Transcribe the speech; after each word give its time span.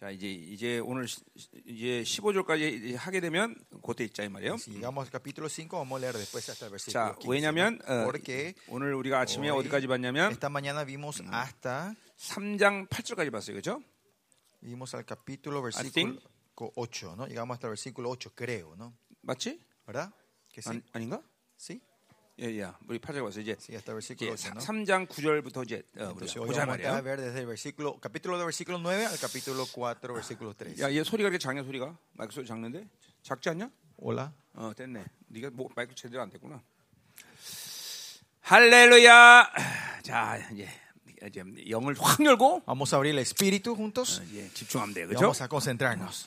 자 0.00 0.08
이제 0.10 0.30
이제 0.32 0.78
오늘 0.78 1.06
시- 1.06 1.20
이제 1.66 2.02
15절까지 2.02 2.96
하게 2.96 3.20
되면 3.20 3.54
그때 3.86 4.02
있자 4.04 4.24
이 4.24 4.30
말이에요. 4.30 4.54
Si 4.54 4.72
llegamos 4.72 5.04
al 5.04 5.10
capítulo 5.12 5.46
5, 5.46 5.76
vamos 5.76 5.98
a 5.98 6.00
leer 6.00 6.16
después 6.16 6.48
hasta 6.48 6.64
el 6.66 6.70
versículo 6.72 7.12
자 7.12 7.14
15. 7.20 7.28
왜냐하면 7.28 7.78
¿no? 7.86 8.00
어, 8.00 8.04
Porque 8.06 8.54
오늘 8.68 8.94
우리가 8.94 9.20
아침에 9.20 9.50
어디까지 9.50 9.86
봤냐면 9.88 10.32
esta 10.32 10.48
mañana 10.48 10.86
vimos 10.86 11.20
hasta 11.20 11.92
3장 12.16 12.88
8절까지 12.88 13.30
봤어요, 13.30 13.52
그렇죠? 13.60 13.82
vimos 14.62 14.94
al 14.94 15.04
capítulo 15.04 15.60
versículo 15.60 16.16
8, 16.56 17.16
¿no? 17.16 17.26
Llegamos 17.26 17.56
hasta 17.56 17.66
el 17.66 17.72
versículo 17.72 18.08
8, 18.08 18.32
creo, 18.34 18.74
¿no? 18.76 18.96
맞지? 19.20 19.60
¿Verdad? 19.86 20.14
Que 20.48 20.62
sí. 20.62 20.82
아닌가? 20.92 21.20
¿Sí? 21.58 21.82
예, 22.40 22.46
예. 22.58 22.72
우리 22.88 22.98
8절 22.98 23.22
봤어요. 23.22 23.42
이제 23.42 23.54
8, 23.54 23.94
¿no? 23.94 24.60
3장 24.60 25.06
9절부터 25.08 25.64
이제 25.64 25.82
어, 25.98 26.14
우리가 26.16 26.40
보자 26.40 26.40
vamos 26.40 26.58
a 26.58 26.66
말이에요. 26.66 27.02
ver 27.04 27.16
desde 27.20 27.40
el 27.40 27.46
versículo, 27.46 28.00
capítulo 28.00 28.38
de 28.38 28.44
versículo 28.44 28.78
9 28.78 29.04
al 29.06 29.18
capítulo 29.18 29.66
4, 29.66 30.14
versículo 30.14 30.54
3. 30.56 30.80
야, 30.80 30.90
얘 30.90 31.04
소리가 31.04 31.28
이렇게 31.28 31.38
작냐 31.38 31.62
소리가? 31.64 31.94
마이크 32.14 32.32
소리 32.32 32.46
작는데? 32.46 32.88
작지 33.22 33.50
않냐? 33.50 33.70
Hola. 33.98 34.30
어, 34.54 34.72
됐네. 34.74 35.04
네가 35.28 35.50
뭐, 35.52 35.68
마이크 35.76 35.94
제대로 35.94 36.22
안 36.22 36.30
됐구나. 36.30 36.62
할렐루야. 38.40 39.52
자, 40.02 40.38
이제 40.52 40.66
이제 41.26 41.44
영을 41.68 41.94
확 42.00 42.24
열고 42.24 42.62
Vamos 42.64 42.94
a 42.94 42.98
abrir 42.98 43.12
el 43.14 43.18
espíritu 43.20 43.72
어, 43.72 43.76
juntos 43.76 44.22
이제 44.30 44.48
집중하면 44.54 44.94
돼. 44.94 45.04
그렇죠? 45.06 45.20
vamos 45.20 45.42
a 45.42 45.48
concentrarnos. 45.48 46.26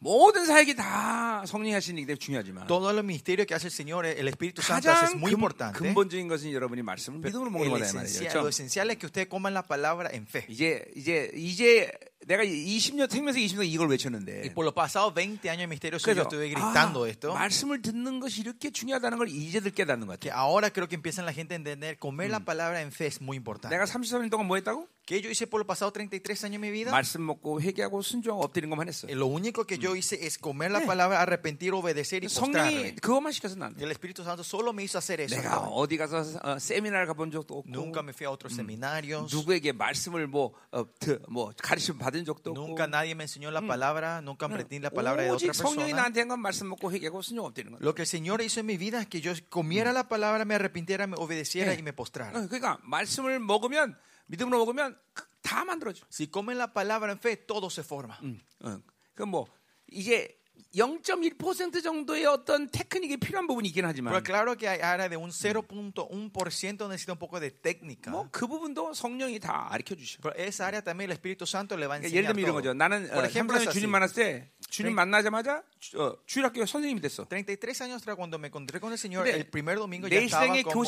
모든 0.00 0.46
사역이 0.46 0.76
다 0.76 1.42
성령이 1.46 1.72
하시는 1.72 2.06
게 2.06 2.14
중요하지만 2.14 2.66
Todo 2.68 2.90
el 2.90 3.02
ministerio 3.02 3.44
que 3.46 3.54
hace 3.54 3.66
el 3.66 3.72
Señor, 3.72 4.06
el 4.06 4.28
Espíritu 4.28 4.62
Santo 4.62 4.90
hace 4.90 5.06
es 5.06 5.14
muy 5.16 5.32
근, 5.32 5.38
importante. 5.40 5.78
근본적인 5.78 6.28
것은 6.28 6.52
여러분이 6.52 6.82
말씀을 6.82 7.18
믿음으로 7.18 7.50
먹는 7.50 7.70
거다 7.70 7.92
말이죠. 7.94 8.22
lo 8.24 8.28
그렇죠? 8.30 8.48
esencial 8.48 8.90
es 8.90 8.98
que 8.98 9.06
ustedes 9.06 9.28
coman 9.28 9.54
la 9.54 9.62
palabra 9.62 10.08
en 10.12 10.22
fe. 10.28 10.44
이제 10.48 10.84
이제 10.94 11.30
이제 11.34 11.90
내가 12.26 12.44
20년 12.44 13.10
생명서 13.10 13.40
20년 13.40 13.66
이걸 13.66 13.88
Y 13.88 13.90
외쳤는데 13.96 14.54
por 14.54 14.64
los 14.64 14.74
pasados 14.74 15.14
20 15.16 15.48
años 15.50 15.62
de 15.62 15.66
misterio 15.66 15.98
yo 15.98 16.22
estuve 16.22 16.48
gritando 16.50 17.04
아, 17.04 17.08
esto. 17.08 17.32
말씀을 17.34 17.82
듣는 17.82 18.20
것이 18.20 18.40
이렇게 18.42 18.70
중요하다는 18.70 19.18
걸 19.18 19.28
이제들 19.28 19.72
깨닫는 19.72 20.06
것 20.06 20.20
Que 20.20 20.30
같아요. 20.30 20.38
ahora 20.38 20.70
creo 20.70 20.86
que 20.88 20.94
empiezan 20.94 21.24
la 21.26 21.32
gente 21.32 21.54
a 21.54 21.56
entender 21.56 21.98
comer 21.98 22.30
la 22.30 22.40
palabra 22.40 22.82
en 22.82 22.92
fe 22.92 23.06
es 23.06 23.20
muy 23.20 23.36
importante. 23.36 23.74
내가 23.74 23.84
33년 23.86 24.30
동안 24.30 24.46
뭐 24.46 24.56
했다고? 24.56 24.86
¿Qué 25.07 25.19
yo 25.21 25.29
hice 25.29 25.47
por 25.47 25.59
los 25.59 25.67
pasados 25.67 25.91
33 25.91 26.45
años 26.45 26.61
de 26.61 26.67
mi 26.67 26.71
vida? 26.71 26.89
말씀 26.89 27.19
먹고 27.27 27.59
회개하고 27.59 28.01
순종하고 28.01 28.45
엎드리는 28.45 28.69
것만 28.69 28.87
했어. 28.87 29.05
Eh, 29.09 29.15
Lo 29.15 29.27
único 29.27 29.65
que 29.67 29.77
yo 29.77 29.97
hice 29.97 30.15
es 30.25 30.37
comer 30.37 30.71
la 30.71 30.79
palabra, 30.85 31.19
arrepentir, 31.21 31.73
obedecer 31.73 32.23
y 32.23 32.27
postrarme. 32.31 32.71
성령이 32.71 32.95
그것만 33.03 33.33
시켜서 33.33 33.55
난 33.59 33.75
Y 33.75 33.83
el 33.83 33.91
Espíritu 33.91 34.23
Santo 34.23 34.43
solo 34.45 34.71
me 34.71 34.81
hizo 34.83 34.97
hacer 34.99 35.19
eso. 35.19 35.35
내가 35.35 35.59
어디 35.67 35.97
가서 35.97 36.39
어, 36.41 36.57
세미나를 36.57 37.05
가본 37.07 37.31
적도 37.31 37.59
없고 37.59 37.67
Nunca 37.69 37.99
me 38.01 38.13
fui 38.13 38.23
a 38.25 38.31
otros 38.31 38.53
seminarios. 38.55 39.27
누구에게 39.35 39.73
말씀을 39.73 40.27
뭐, 40.27 40.53
어, 40.71 40.85
드- 40.99 41.19
뭐 41.27 41.51
가르침 41.61 41.97
받은 41.97 42.23
적도 42.23 42.51
없고 42.51 42.63
Nunca 42.63 42.87
nadie 42.87 43.11
me 43.13 43.25
enseñó 43.25 43.51
la 43.51 43.59
palabra. 43.59 44.21
Nunca 44.21 44.45
aprendí 44.47 44.79
la 44.79 44.89
palabra 44.89 45.23
de 45.23 45.31
otra 45.31 45.51
오직 45.51 45.53
성령이 45.53 45.91
persona. 45.91 45.99
나한테 45.99 46.21
한 46.21 46.29
건 46.29 46.39
말씀 46.39 46.69
먹고 46.69 46.89
회개하고 46.93 47.21
순종 47.21 47.45
엎드리는 47.51 47.75
거야. 47.75 47.79
Lo 47.83 47.93
que 47.93 48.03
el 48.03 48.07
Señor 48.07 48.39
hizo 48.41 48.61
en 48.61 48.67
mi 48.67 48.77
vida 48.77 49.01
es 49.01 49.07
que 49.07 49.19
yo 49.19 49.33
comiera 49.49 49.91
la 49.91 50.07
palabra, 50.07 50.45
me 50.45 50.55
arrepintiera, 50.55 51.07
me 51.07 51.17
obedeciera 51.19 51.73
Eh. 51.73 51.79
y 51.79 51.83
me 51.83 51.91
postrara. 51.91 52.31
어, 52.39 52.47
그러니까 52.47 52.79
말씀을 52.87 53.39
먹으면 53.39 53.97
믿음으로 54.28 54.58
먹으면 54.64 54.96
그- 55.12 55.26
다 55.42 55.64
만들어져. 55.64 56.04
Si 56.10 56.28
comen 56.30 56.56
la 56.58 56.72
palabra 56.72 57.10
en 57.12 57.18
fe, 57.18 57.36
todo 57.36 57.68
se 57.68 57.82
forma. 57.82 58.16
음, 58.22 58.38
어. 58.60 58.80
그뭐 59.14 59.46
이제 59.90 60.36
0.1% 60.74 61.82
정도의 61.82 62.26
어떤 62.26 62.68
테크닉이 62.70 63.16
필요한 63.18 63.46
부분이 63.46 63.68
있긴 63.68 63.84
하지만 63.86 64.12
Pero 64.12 64.22
claro 64.22 64.56
que 64.56 64.68
hay 64.68 64.80
área 64.80 65.08
de 65.08 65.16
un 65.16 65.30
0.1% 65.30 66.88
necesita 66.88 67.12
un 67.12 67.18
poco 67.18 67.40
de 67.40 67.50
técnica. 67.50 68.10
뭐그 68.10 68.46
부분도 68.46 68.92
성령이 68.92 69.38
다 69.38 69.68
가르쳐 69.70 69.94
주셔. 69.94 70.18
Pero 70.20 70.34
esa 70.36 70.66
área 70.66 70.82
también 70.82 71.10
el 71.10 71.16
Espíritu 71.16 71.46
Santo 71.46 71.76
le 71.76 71.86
va 71.86 71.94
a 71.96 71.98
그러니까 72.00 72.10
예를 72.12 72.28
enseñar 72.28 72.34
들면 72.34 72.44
이런. 72.44 72.54
거죠. 72.54 72.74
나는 72.74 73.08
Por 73.08 73.24
어, 73.24 73.26
ejemplo, 73.26 73.56
es 73.56 73.66
33년 73.68 73.72
주님. 73.72 73.90
만났을 73.90 74.14
때 74.14 74.50
주님 74.68 74.90
네. 74.92 74.94
만나자마자 74.94 75.62
주- 75.80 76.00
어, 76.02 76.18
주일학교 76.26 76.66
선생님이 76.66 77.00
됐어. 77.00 77.24
33 77.26 77.80
años 77.82 78.02
atrás 78.02 78.16
cuando 78.16 78.38
me 78.38 78.48
encontré 78.48 78.80
con 78.80 78.92
el 78.92 78.98
Señor, 78.98 79.26
el 79.26 79.46
primer 79.48 79.78
domingo 79.78 80.08
ya 80.08 80.18
내 80.20 80.24
estaba 80.26 80.46
como, 80.62 80.84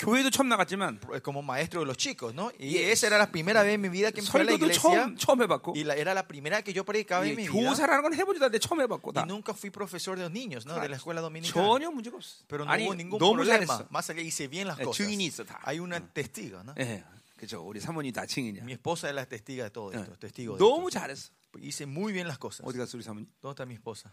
교회도 0.00 0.30
교회도 0.30 0.30
처음 0.30 0.48
나갔지만 0.48 0.98
como 1.22 1.42
maestro 1.42 1.80
de 1.80 1.86
los 1.86 1.96
chicos, 1.98 2.32
¿no? 2.34 2.50
Y 2.58 2.76
예. 2.78 2.90
esa 2.92 3.06
era 3.06 3.18
la 3.18 3.30
primera 3.30 3.62
vez 3.62 3.74
en 3.74 3.82
mi 3.82 3.90
vida 3.90 4.10
que 4.12 4.22
fui 4.22 4.40
a 4.40 4.44
la 4.44 4.52
설교도 4.52 4.64
iglesia. 4.64 4.80
처음 4.80 5.16
처음 5.18 5.42
해봤고 5.42 5.72
Y 5.76 5.84
la- 5.84 5.94
era 5.94 6.14
la 6.14 6.26
primera 6.26 6.62
que 6.62 6.72
yo 6.72 6.84
predicaba 6.86 7.26
en 7.26 7.32
예, 7.32 7.36
mi 7.36 7.46
vida. 7.46 7.68
교사라는 7.68 8.02
건 8.02 8.14
해보지도 8.14 8.46
않는데 8.46 8.58
처음 8.60 8.80
해봤고 8.80 9.12
Y 9.12 9.14
다 9.14 9.26
nunca 9.28 9.52
fui 9.52 9.68
profesor 9.70 10.16
de 10.16 10.24
los 10.24 10.32
niños, 10.32 10.64
¿no? 10.64 10.80
De 10.80 10.88
la 10.88 10.96
escuela 10.96 11.20
dominicana. 11.20 11.52
전혀 11.52 11.90
문제가 11.90 12.16
없어. 12.16 12.44
Pero 12.48 12.64
no 12.64 12.70
아니 12.72 12.86
hubo 12.88 12.94
ningún 12.94 13.18
너무 13.20 13.44
problema. 13.44 13.66
잘했어. 13.76 13.86
Más 13.90 14.08
allá 14.08 14.22
hice 14.22 14.48
bien 14.48 14.68
las 14.68 14.78
예, 14.80 14.84
cosas. 14.84 15.04
증인이 15.04 15.26
있어 15.28 15.44
다. 15.44 15.60
Hay 15.68 15.78
una 15.80 16.00
testigo, 16.00 16.62
¿no? 16.64 16.72
예, 16.78 17.04
그렇죠. 17.36 17.60
우리 17.60 17.78
사모님 17.80 18.10
다 18.14 18.24
증인이야. 18.24 18.64
Mi 18.64 18.72
esposa 18.72 19.10
es 19.10 19.14
la 19.14 19.26
testiga 19.26 19.64
de 19.64 19.70
todo 19.70 19.92
예. 19.92 20.00
esto, 20.00 20.16
testigo 20.16 20.56
de 20.56 20.64
너무 20.64 20.88
esto. 20.88 20.98
잘했어. 20.98 21.28
Hice 21.60 21.84
muy 21.84 22.14
bien 22.14 22.26
las 22.26 22.38
cosas. 22.38 22.64
어디 22.64 22.78
갔어 22.78 22.96
우리 22.96 23.02
사모님? 23.04 23.28
¿Dónde 23.42 23.52
está 23.52 23.66
mi 23.66 23.74
esposa? 23.74 24.08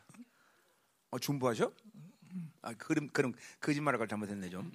어, 1.12 1.18
중부하셔? 1.20 1.72
아, 2.62 2.73
그럼 2.78 3.09
그럼 3.12 3.34
거짓말할 3.61 3.99
걸 3.99 4.09
잘못했네 4.09 4.49
좀. 4.50 4.71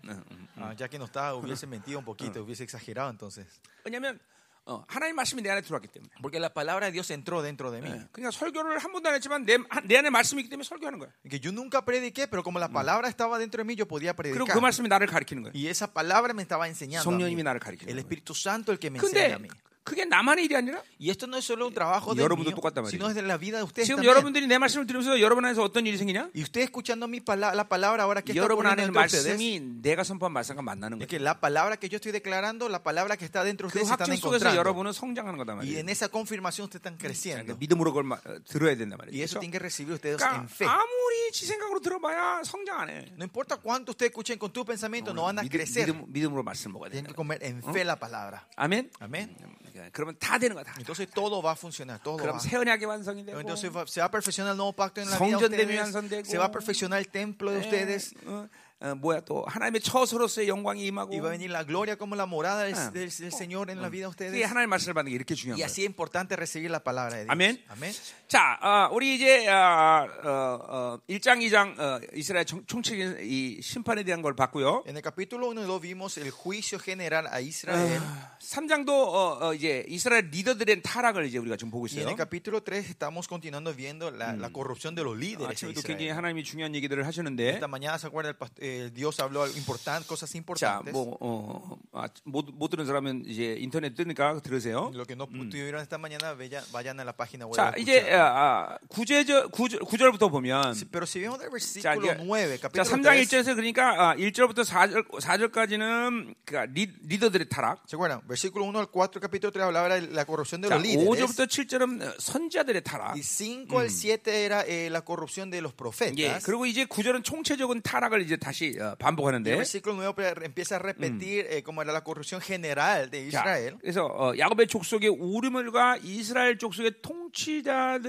Ah, 0.57 0.75
ya 0.77 0.87
que 0.87 0.97
no 0.99 1.05
estaba, 1.05 1.33
hubiese 1.35 1.65
mentido 1.67 1.99
un 1.99 2.05
poquito, 2.05 2.43
hubiese 2.43 2.63
exagerado 2.63 3.09
entonces. 3.09 3.47
왜냐면 3.85 4.19
어, 4.65 4.83
하나님 4.89 5.15
말씀이 5.15 5.41
내 5.41 5.49
안에 5.49 5.61
들어왔기 5.61 5.87
때문에. 5.87 6.11
Porque 6.19 6.39
la 6.41 6.53
palabra 6.53 6.87
de 6.87 6.91
Dios 6.91 7.09
entró 7.11 7.41
dentro 7.41 7.71
de 7.71 7.79
mí. 7.81 7.87
예, 7.87 8.05
그러니까 8.11 8.31
설교를 8.31 8.79
한 8.79 8.91
번도 8.91 9.07
안 9.07 9.15
했지만 9.15 9.45
내, 9.45 9.57
내 9.85 9.95
안에 9.95 10.09
말씀이 10.09 10.41
있기 10.41 10.49
때문에 10.49 10.65
설교하는 10.67 10.99
거야. 10.99 11.09
Que 11.29 11.39
yo 11.39 11.53
nunca 11.53 11.85
prediqué, 11.85 12.27
pero 12.27 12.43
como 12.43 12.59
la 12.59 12.67
palabra 12.67 13.07
estaba 13.07 13.39
dentro 13.39 13.63
de 13.63 13.63
mí, 13.63 13.77
yo 13.77 13.87
podía 13.87 14.11
그리고 14.11 14.43
predicar. 14.43 14.53
그 14.53 14.59
말씀이 14.59 14.89
나를 14.89 15.07
가르치는 15.07 15.43
거야. 15.43 15.53
Y 15.55 15.67
esa 15.67 15.87
palabra 15.87 16.33
me 16.33 16.41
estaba 16.41 16.67
enseñando. 16.67 17.03
성령님이 17.07 17.43
나를 17.43 17.61
가르치는 17.61 17.87
El 17.87 17.95
거야. 17.95 18.03
Espíritu 18.03 18.35
Santo 18.35 18.73
el 18.73 18.79
que 18.79 18.91
me 18.91 18.99
enseña 18.99 19.35
a 19.35 19.39
mí. 19.39 19.47
그게 19.86 20.04
나만의 20.04 20.44
일이 20.44 20.54
아니라 20.54 20.80
Y 21.00 21.10
esto 21.10 21.26
no 21.26 21.36
es 21.36 21.44
solo 21.44 21.66
un 21.66 21.74
trabajo 21.74 22.14
de 22.14 22.22
여러분도 22.22 22.50
mí, 22.50 22.54
똑같단 22.54 22.84
말이에요. 22.86 22.90
sino 22.94 23.08
es 23.10 23.16
de 23.16 23.22
la 23.26 23.36
vida 23.36 23.58
de 23.58 23.64
ustedes 23.64 23.88
지금 23.90 23.98
también. 23.98 24.14
여러분들이 24.14 24.46
내 24.46 24.56
말씀을 24.56 24.86
들으면서 24.86 25.18
여러분 25.20 25.44
안에서 25.44 25.64
어떤 25.64 25.84
일이 25.88 25.98
생기냐? 25.98 26.30
Y 26.36 26.42
usted 26.46 26.60
escuchando 26.62 27.08
mi 27.10 27.18
pala- 27.18 27.50
la 27.52 27.66
palabra 27.66 28.04
ahora 28.04 28.22
que 28.22 28.30
está 28.30 28.46
여러분 28.46 28.62
poniendo 28.62 28.78
안에는 28.78 28.94
dentro 28.94 29.02
de 29.02 29.06
ustedes, 29.10 29.34
말씀이 29.42 29.82
내가 29.82 30.04
선포한 30.06 30.30
말씀과 30.32 30.62
만나는 30.62 31.02
es 31.02 31.08
거야. 31.08 31.10
que 31.10 31.18
la 31.18 31.40
palabra 31.40 31.76
que 31.82 31.88
yo 31.90 31.96
estoy 31.98 32.12
declarando, 32.14 32.68
la 32.70 32.84
palabra 32.84 33.16
que 33.18 33.24
está 33.26 33.42
dentro 33.42 33.66
그 33.66 33.74
de 33.74 33.82
ustedes 33.82 33.88
se 33.90 33.94
están 33.98 34.06
확증 34.06 34.22
속에서 34.22 34.46
encontrando. 34.54 34.60
여러분은 34.62 34.92
성장하는 34.94 35.34
거단 35.36 35.58
Y 35.58 35.66
말이에요. 35.74 35.78
en 35.82 35.88
esa 35.90 36.06
confirmación 36.06 36.70
ustedes 36.70 36.78
están 36.78 36.94
그러니까 36.94 37.10
creciendo. 37.10 37.56
믿음으로 37.58 37.90
그걸 37.90 38.04
마- 38.06 38.22
어, 38.22 38.38
들어야 38.46 38.76
된단 38.78 39.02
말이에요. 39.02 39.18
Y 39.18 39.22
eso 39.26 39.34
그렇죠? 39.34 39.40
tienen 39.42 39.50
que 39.50 39.58
recibir 39.58 39.98
ustedes 39.98 40.22
그러니까 40.22 40.46
en 40.46 40.46
fe. 40.46 40.62
아무리 40.70 41.32
지 41.34 41.42
생각으로 41.46 41.80
들어봐야 41.82 42.44
성장 42.46 42.78
안 42.78 42.88
해. 42.88 43.10
No 43.18 43.24
importa 43.26 43.56
cuánto 43.58 43.90
ustedes 43.90 44.14
escuchen 44.14 44.38
con 44.38 44.52
tu 44.54 44.62
pensamiento, 44.64 45.10
no 45.10 45.26
van 45.26 45.40
a 45.40 45.42
믿음, 45.42 45.50
crecer. 45.58 45.90
믿음, 45.90 46.06
믿음으로 46.06 46.44
말씀 46.46 46.70
먹어야 46.70 46.86
Tienen 46.94 47.10
된다. 47.10 47.10
que 47.10 47.16
comer 47.18 47.42
en 47.42 47.58
fe 47.74 47.82
la 47.82 47.98
palabra. 47.98 48.46
아멘. 48.54 48.90
Amén. 49.02 49.34
그러니까 49.72 49.75
그러면 49.92 50.14
다 50.18 50.38
되는 50.38 50.54
거다. 50.56 50.74
Entonces 50.78 51.08
todo 51.10 51.42
va 51.42 51.52
a 51.52 51.56
funcionar, 51.56 51.98
todo 52.02 52.16
그럼 52.16 52.36
va. 52.36 52.40
새 52.40 52.56
언약이 52.56 52.84
완성이 52.84 53.24
되고 53.24 53.38
Entonces 53.40 53.70
va- 53.74 53.86
se 53.86 54.00
va 54.00 54.06
a 54.06 54.10
perfeccionar 54.10 54.52
el 54.52 54.56
nuevo 54.58 54.72
pacto 54.72 55.00
en 55.00 55.08
la 55.10 55.18
vida 55.18 55.38
de 55.38 55.48
성전됨이 55.48 55.72
ustedes. 55.74 55.80
완성되고, 55.94 56.24
Se 56.30 56.38
va 56.38 56.44
a 56.46 56.50
perfeccionar 56.52 56.98
el 56.98 57.08
templo 57.08 57.50
de 57.50 57.58
ustedes. 57.60 58.14
예, 58.24 58.28
어, 58.28 58.48
어, 58.82 58.94
뭐야 58.96 59.20
또 59.20 59.44
하나님의 59.46 59.80
처소로서의 59.80 60.48
영광이 60.48 60.84
임하고 60.86 61.12
Y 61.14 61.20
va 61.20 61.28
a 61.28 61.30
venir 61.38 61.50
la 61.50 61.62
gloria 61.62 61.96
como 61.96 62.16
la 62.16 62.26
morada 62.26 62.64
del, 62.64 62.74
Ah. 62.74 62.90
del- 62.90 63.10
del 63.14 63.32
Señor 63.32 63.70
en 63.70 63.80
la 63.80 63.88
vida 63.88 64.10
de 64.10 64.10
이게 64.10 64.42
ustedes. 64.42 64.50
하나님 64.50 64.70
말씀을 64.70 64.94
받는 64.94 65.10
게 65.10 65.14
이렇게 65.16 65.34
중요한 65.36 65.54
Y 65.56 65.62
거예요. 65.62 65.66
así 65.70 65.82
es 65.82 65.86
importante 65.86 66.34
recibir 66.36 66.68
la 66.70 66.82
palabra 66.82 67.16
de 67.18 67.24
Dios. 67.24 67.30
Amén. 67.32 67.62
Amén. 67.68 67.94
자, 68.27 68.59
어, 68.61 68.93
우리 68.93 69.15
이제 69.15 69.47
어, 69.47 70.05
어, 70.25 70.59
어, 70.67 70.99
1장, 71.07 71.39
2장 71.39 71.79
어, 71.79 72.01
이스라엘 72.13 72.43
총, 72.43 72.61
총칙인 72.65 73.19
이 73.21 73.61
심판에 73.61 74.03
대한 74.03 74.21
걸 74.21 74.35
봤고요. 74.35 74.83
En 74.85 74.97
el 74.97 75.01
capítulo 75.01 75.47
1 75.53 75.59
y 75.59 75.65
2 75.65 75.79
vimos 75.79 76.17
el 76.17 76.31
juicio 76.31 76.77
general 76.77 77.25
a 77.31 77.39
Israel. 77.39 78.01
3장도 78.41 78.89
어, 78.89 79.47
어, 79.47 79.53
이제 79.53 79.85
이스라엘 79.87 80.27
리더들의 80.29 80.81
타락을 80.81 81.25
이제 81.25 81.37
우리가 81.37 81.55
지금 81.55 81.71
보고 81.71 81.85
Y 81.85 81.99
en 81.99 81.99
있어요. 82.01 82.09
el 82.11 82.17
capítulo 82.17 82.59
3 82.59 82.83
estamos 82.89 83.29
continuando 83.29 83.73
viendo 83.73 84.11
la, 84.11 84.35
la 84.35 84.49
corrupción 84.51 84.93
de 84.93 85.03
los 85.05 85.15
líderes 85.17 85.47
de 85.47 85.67
아침에도 85.71 85.81
굉장히. 85.81 86.09
하나님이 86.09 86.43
중요한 86.43 86.75
얘기들을 86.75 87.07
하시는데 87.07 87.63
Esta 87.63 87.69
mañana 87.69 87.97
se 87.97 88.07
acuerda, 88.07 88.35
el 88.59 88.87
eh, 88.87 88.91
Dios 88.93 89.21
habló 89.21 89.43
algo 89.43 89.55
importante, 89.55 90.05
cosas 90.05 90.29
자, 90.29 90.37
importantes. 90.37 90.91
뭐, 90.91 91.15
어, 91.21 91.77
아, 91.93 92.09
못, 92.25 92.51
못 92.51 92.67
들은 92.67 92.85
사람은 92.85 93.23
이제 93.25 93.55
인터넷 93.57 93.95
뜨니까 93.95 94.41
들으세요. 94.43 94.91
Lo 94.93 95.05
que 95.05 95.15
no 95.15 95.27
tuvieron 95.27 95.79
esta 95.81 95.97
mañana, 95.97 96.35
vayan, 96.35 96.99
a 96.99 97.05
la 97.05 97.13
página 97.15 97.47
web. 97.47 97.55
자, 97.55 97.71
이제. 97.77 98.16
아, 98.19 98.77
구제절, 98.89 99.49
구절, 99.49 99.79
구절 99.81 100.11
부터 100.11 100.29
보면 100.29 100.73
Sí, 100.73 100.85
Pero 100.91 101.05
si 101.05 101.19
vemos 101.19 101.39
del 101.39 101.49
자, 101.49 101.95
versículo 101.95 102.05
이제, 102.05 102.15
9, 102.17 102.57
자, 102.57 102.69
capítulo 102.69 102.83
3장 102.83 103.03
3, 103.03 103.15
1절에서 103.23 103.55
그러니까 103.55 104.09
아, 104.11 104.15
1절부터 104.15 104.65
4절, 104.65 105.07
4절까지는 105.21 106.35
그러니까 106.45 106.71
리, 106.73 106.91
리더들의 107.07 107.49
타락. 107.49 107.83
¿se 107.87 107.95
acuerdan? 107.95 108.21
Versículo 108.27 108.65
1 108.65 108.79
al 108.79 108.87
4, 108.91 109.19
capítulo 109.21 109.51
3 109.51 109.63
hablaba 109.65 109.89
de 109.95 110.07
la 110.13 110.25
corrupción 110.25 110.61
de 110.61 110.69
자, 110.69 110.75
los 110.75 110.83
líderes. 110.83 111.07
5절부터 111.07 111.47
7절은 111.47 112.19
선지자들의 112.19 112.83
타락. 112.83 113.15
Y 113.15 113.23
5 113.23 113.79
al 113.79 113.89
7 113.89 114.45
era 114.45 114.61
eh, 114.61 114.89
la 114.89 115.01
corrupción 115.01 115.49
de 115.49 115.61
los 115.61 115.73
예. 116.17 116.39
그리고 116.43 116.65
이제 116.65 116.85
9절은 116.85 117.23
총체적인 117.23 117.81
타락을 117.81 118.21
이제 118.21 118.35
다시 118.35 118.77
어, 118.79 118.95
반복하는데. 118.95 119.51
el 119.51 119.57
versículo 119.57 119.95
9 119.95 120.13
pre- 120.13 120.33
empieza 120.45 120.75
a 120.75 120.79
repetir 120.79 121.45
eh, 121.49 121.61
como 121.63 121.81
era 121.81 121.91
la 121.93 122.01
corrupción 122.03 122.41
general 122.41 123.09
de 123.09 123.29
자. 123.29 123.43
그래서 123.79 124.05
어, 124.05 124.33
야곱의 124.37 124.67
족속의 124.67 125.09
우르물과 125.09 125.97
이스라엘 126.03 126.57
족속의 126.57 127.01
통치자들 127.01 128.06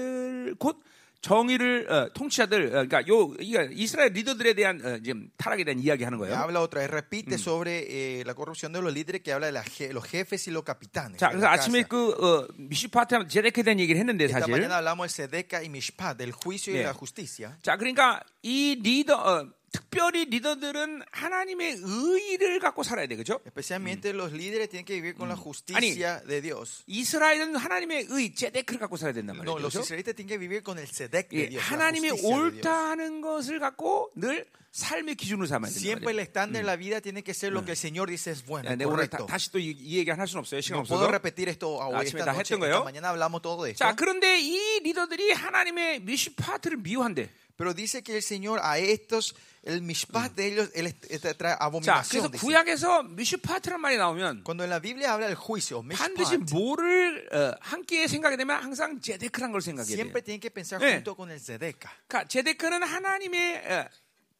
곧 0.57 0.81
정의를 1.21 1.91
어, 1.91 2.13
통치자들, 2.13 2.67
어, 2.67 2.87
그러니까 2.87 3.05
요 3.09 3.33
이거 3.41 3.61
이스라엘 3.71 4.13
리더들에 4.13 4.53
대한 4.53 4.79
어, 4.85 4.99
지금 5.03 5.29
타락에 5.35 5.65
대한 5.65 5.77
이야기하는 5.79 6.17
거예요. 6.17 6.33
Habla 6.33 6.61
otra 6.61 6.79
vez, 6.79 6.89
repite 6.89 7.37
sobre 7.37 7.83
eh, 7.89 8.23
la 8.25 8.33
corrupción 8.33 8.71
de 8.71 8.81
los 8.81 8.93
líderes 8.93 9.21
que 9.21 9.33
habla 9.33 9.47
de 9.47 9.51
la 9.51 9.63
los 9.91 10.05
jefes 10.07 10.47
y 10.47 10.51
los 10.51 10.63
capitanes. 10.63 11.17
자, 11.19 11.27
그래서 11.29 11.47
아침에. 11.47 11.83
그 11.83 12.11
어, 12.23 12.47
미슈파트 12.57 13.27
제데크에 13.27 13.63
대한 13.63 13.81
얘기를 13.81 13.99
했는데 13.99 14.25
Esta 14.25 14.39
사실. 14.39 14.51
mañana 14.51 14.77
hablamos 14.77 15.11
de 15.11 15.23
Sedeca 15.27 15.61
y 15.61 15.67
Mishpat, 15.67 16.17
del 16.17 16.31
juicio 16.31 16.71
y 16.73 16.77
예. 16.79 16.83
la 16.83 16.93
justicia. 16.93 17.57
자, 17.61 17.75
그러니까 17.75 18.21
이 18.41 18.79
리더, 18.81 19.15
어, 19.17 19.58
특별히 19.71 20.25
리더들은 20.25 21.01
하나님의 21.11 21.77
의의를 21.81 22.59
갖고 22.59 22.83
살아야 22.83 23.07
돼, 23.07 23.15
그죠? 23.15 23.39
Especialmente 23.45 24.09
los 24.13 24.31
líderes 24.31 24.69
tienen 24.69 24.85
que 24.85 24.95
vivir 24.95 25.15
con 25.15 25.29
la 25.29 25.35
justicia 25.35 26.21
de 26.27 26.41
Dios. 26.41 26.83
이스라엘은 26.87 27.55
하나님의 27.55 28.07
의, 28.09 28.33
제데크를 28.33 28.79
갖고 28.79 28.97
살아야 28.97 29.13
된단 29.13 29.35
No, 29.35 29.43
말이에요. 29.43 29.59
los 29.61 29.73
그죠? 29.73 29.81
israelitas 29.81 30.15
tienen 30.15 30.27
que 30.29 30.37
vivir 30.37 30.63
con 30.63 30.79
el 30.79 30.87
Sedec 30.87 31.29
de 31.29 31.43
예, 31.45 31.49
Dios. 31.49 31.63
하나님이. 31.63 32.09
옳다 32.23 32.89
하는 32.91 33.21
것을 33.21 33.59
갖고 33.59 34.11
늘 34.15 34.45
삶의 34.71 35.15
기준으로 35.15 35.47
삼아야 35.47 35.71
된다. 35.71 35.79
Siempre 35.79 36.11
el 36.13 36.19
estándar 36.19 36.61
de 36.61 36.63
la 36.63 36.75
vida 36.75 37.01
tiene 37.01 37.23
que 37.23 37.33
ser 37.33 37.51
lo 37.51 37.65
que 37.65 37.71
el 37.71 37.77
Señor 37.77 38.09
dice 38.09 38.31
es 38.31 38.45
bueno, 38.45 38.69
네, 38.75 38.85
오늘. 38.85 39.07
다, 39.09 39.37
시또이 39.37 39.75
얘기 39.81 40.09
할 40.11 40.27
수는 40.27 40.41
없어요. 40.41 40.61
시간 40.61 40.79
No 40.79 40.83
puedo 40.85 41.05
없어서. 41.05 41.09
repetir 41.09 41.49
esto 41.49 41.77
hoy, 41.81 42.05
esta 42.05 42.25
다 42.25 42.33
noche. 42.33 42.55
mañana 42.83 43.09
hablamos 43.09 43.41
todo 43.41 43.65
esto. 43.65 43.79
자, 43.85 43.95
그런데 43.95 44.39
이 44.39 44.79
리더들이 44.83 45.31
하나님의 45.31 46.01
미슈파트를 46.01 46.77
미워한대. 46.77 47.29
Pero 47.58 47.72
dice 47.72 48.02
que 48.02 48.16
el 48.16 48.22
Señor 48.22 48.58
a 48.62 48.78
estos, 48.78 49.34
el 49.62 49.80
mishpat 49.80 50.32
de 50.34 50.46
ellos, 50.48 50.70
él 50.74 50.86
est- 50.88 51.06
est- 51.08 51.36
trae 51.38 51.54
자, 51.54 51.58
abominación. 51.60 52.10
그래서 52.10 52.28
dice. 52.30 52.40
구약에서 52.44 53.02
미슈파트란 53.04 53.80
말이 53.80 53.96
나오면 53.96 54.42
Cuando 54.44 54.64
en 54.64 54.70
la 54.70 54.80
Biblia 54.80 55.12
habla 55.12 55.28
del 55.28 55.36
juicio, 55.36 55.80
반드시 55.82 56.34
mishpat, 56.38 56.52
뭐를 56.52 57.28
어, 57.32 57.54
함께 57.60 58.08
생각하게 58.08 58.36
되면 58.36 58.60
항상 58.60 59.00
제데크란 59.00 59.52
걸 59.52 59.62
생각해야 59.62 59.86
돼요. 59.94 60.02
siempre 60.02 60.22
tienen 60.22 60.40
que 60.40 60.50
pensar 60.50 60.82
예. 60.82 60.94
junto 60.98 61.14
con 61.14 61.30
el 61.30 61.38
Zedeca. 61.38 61.90
그러니까 62.08 62.26
제데크는 62.28 62.82
하나님의 62.82 63.56
어, 63.70 63.88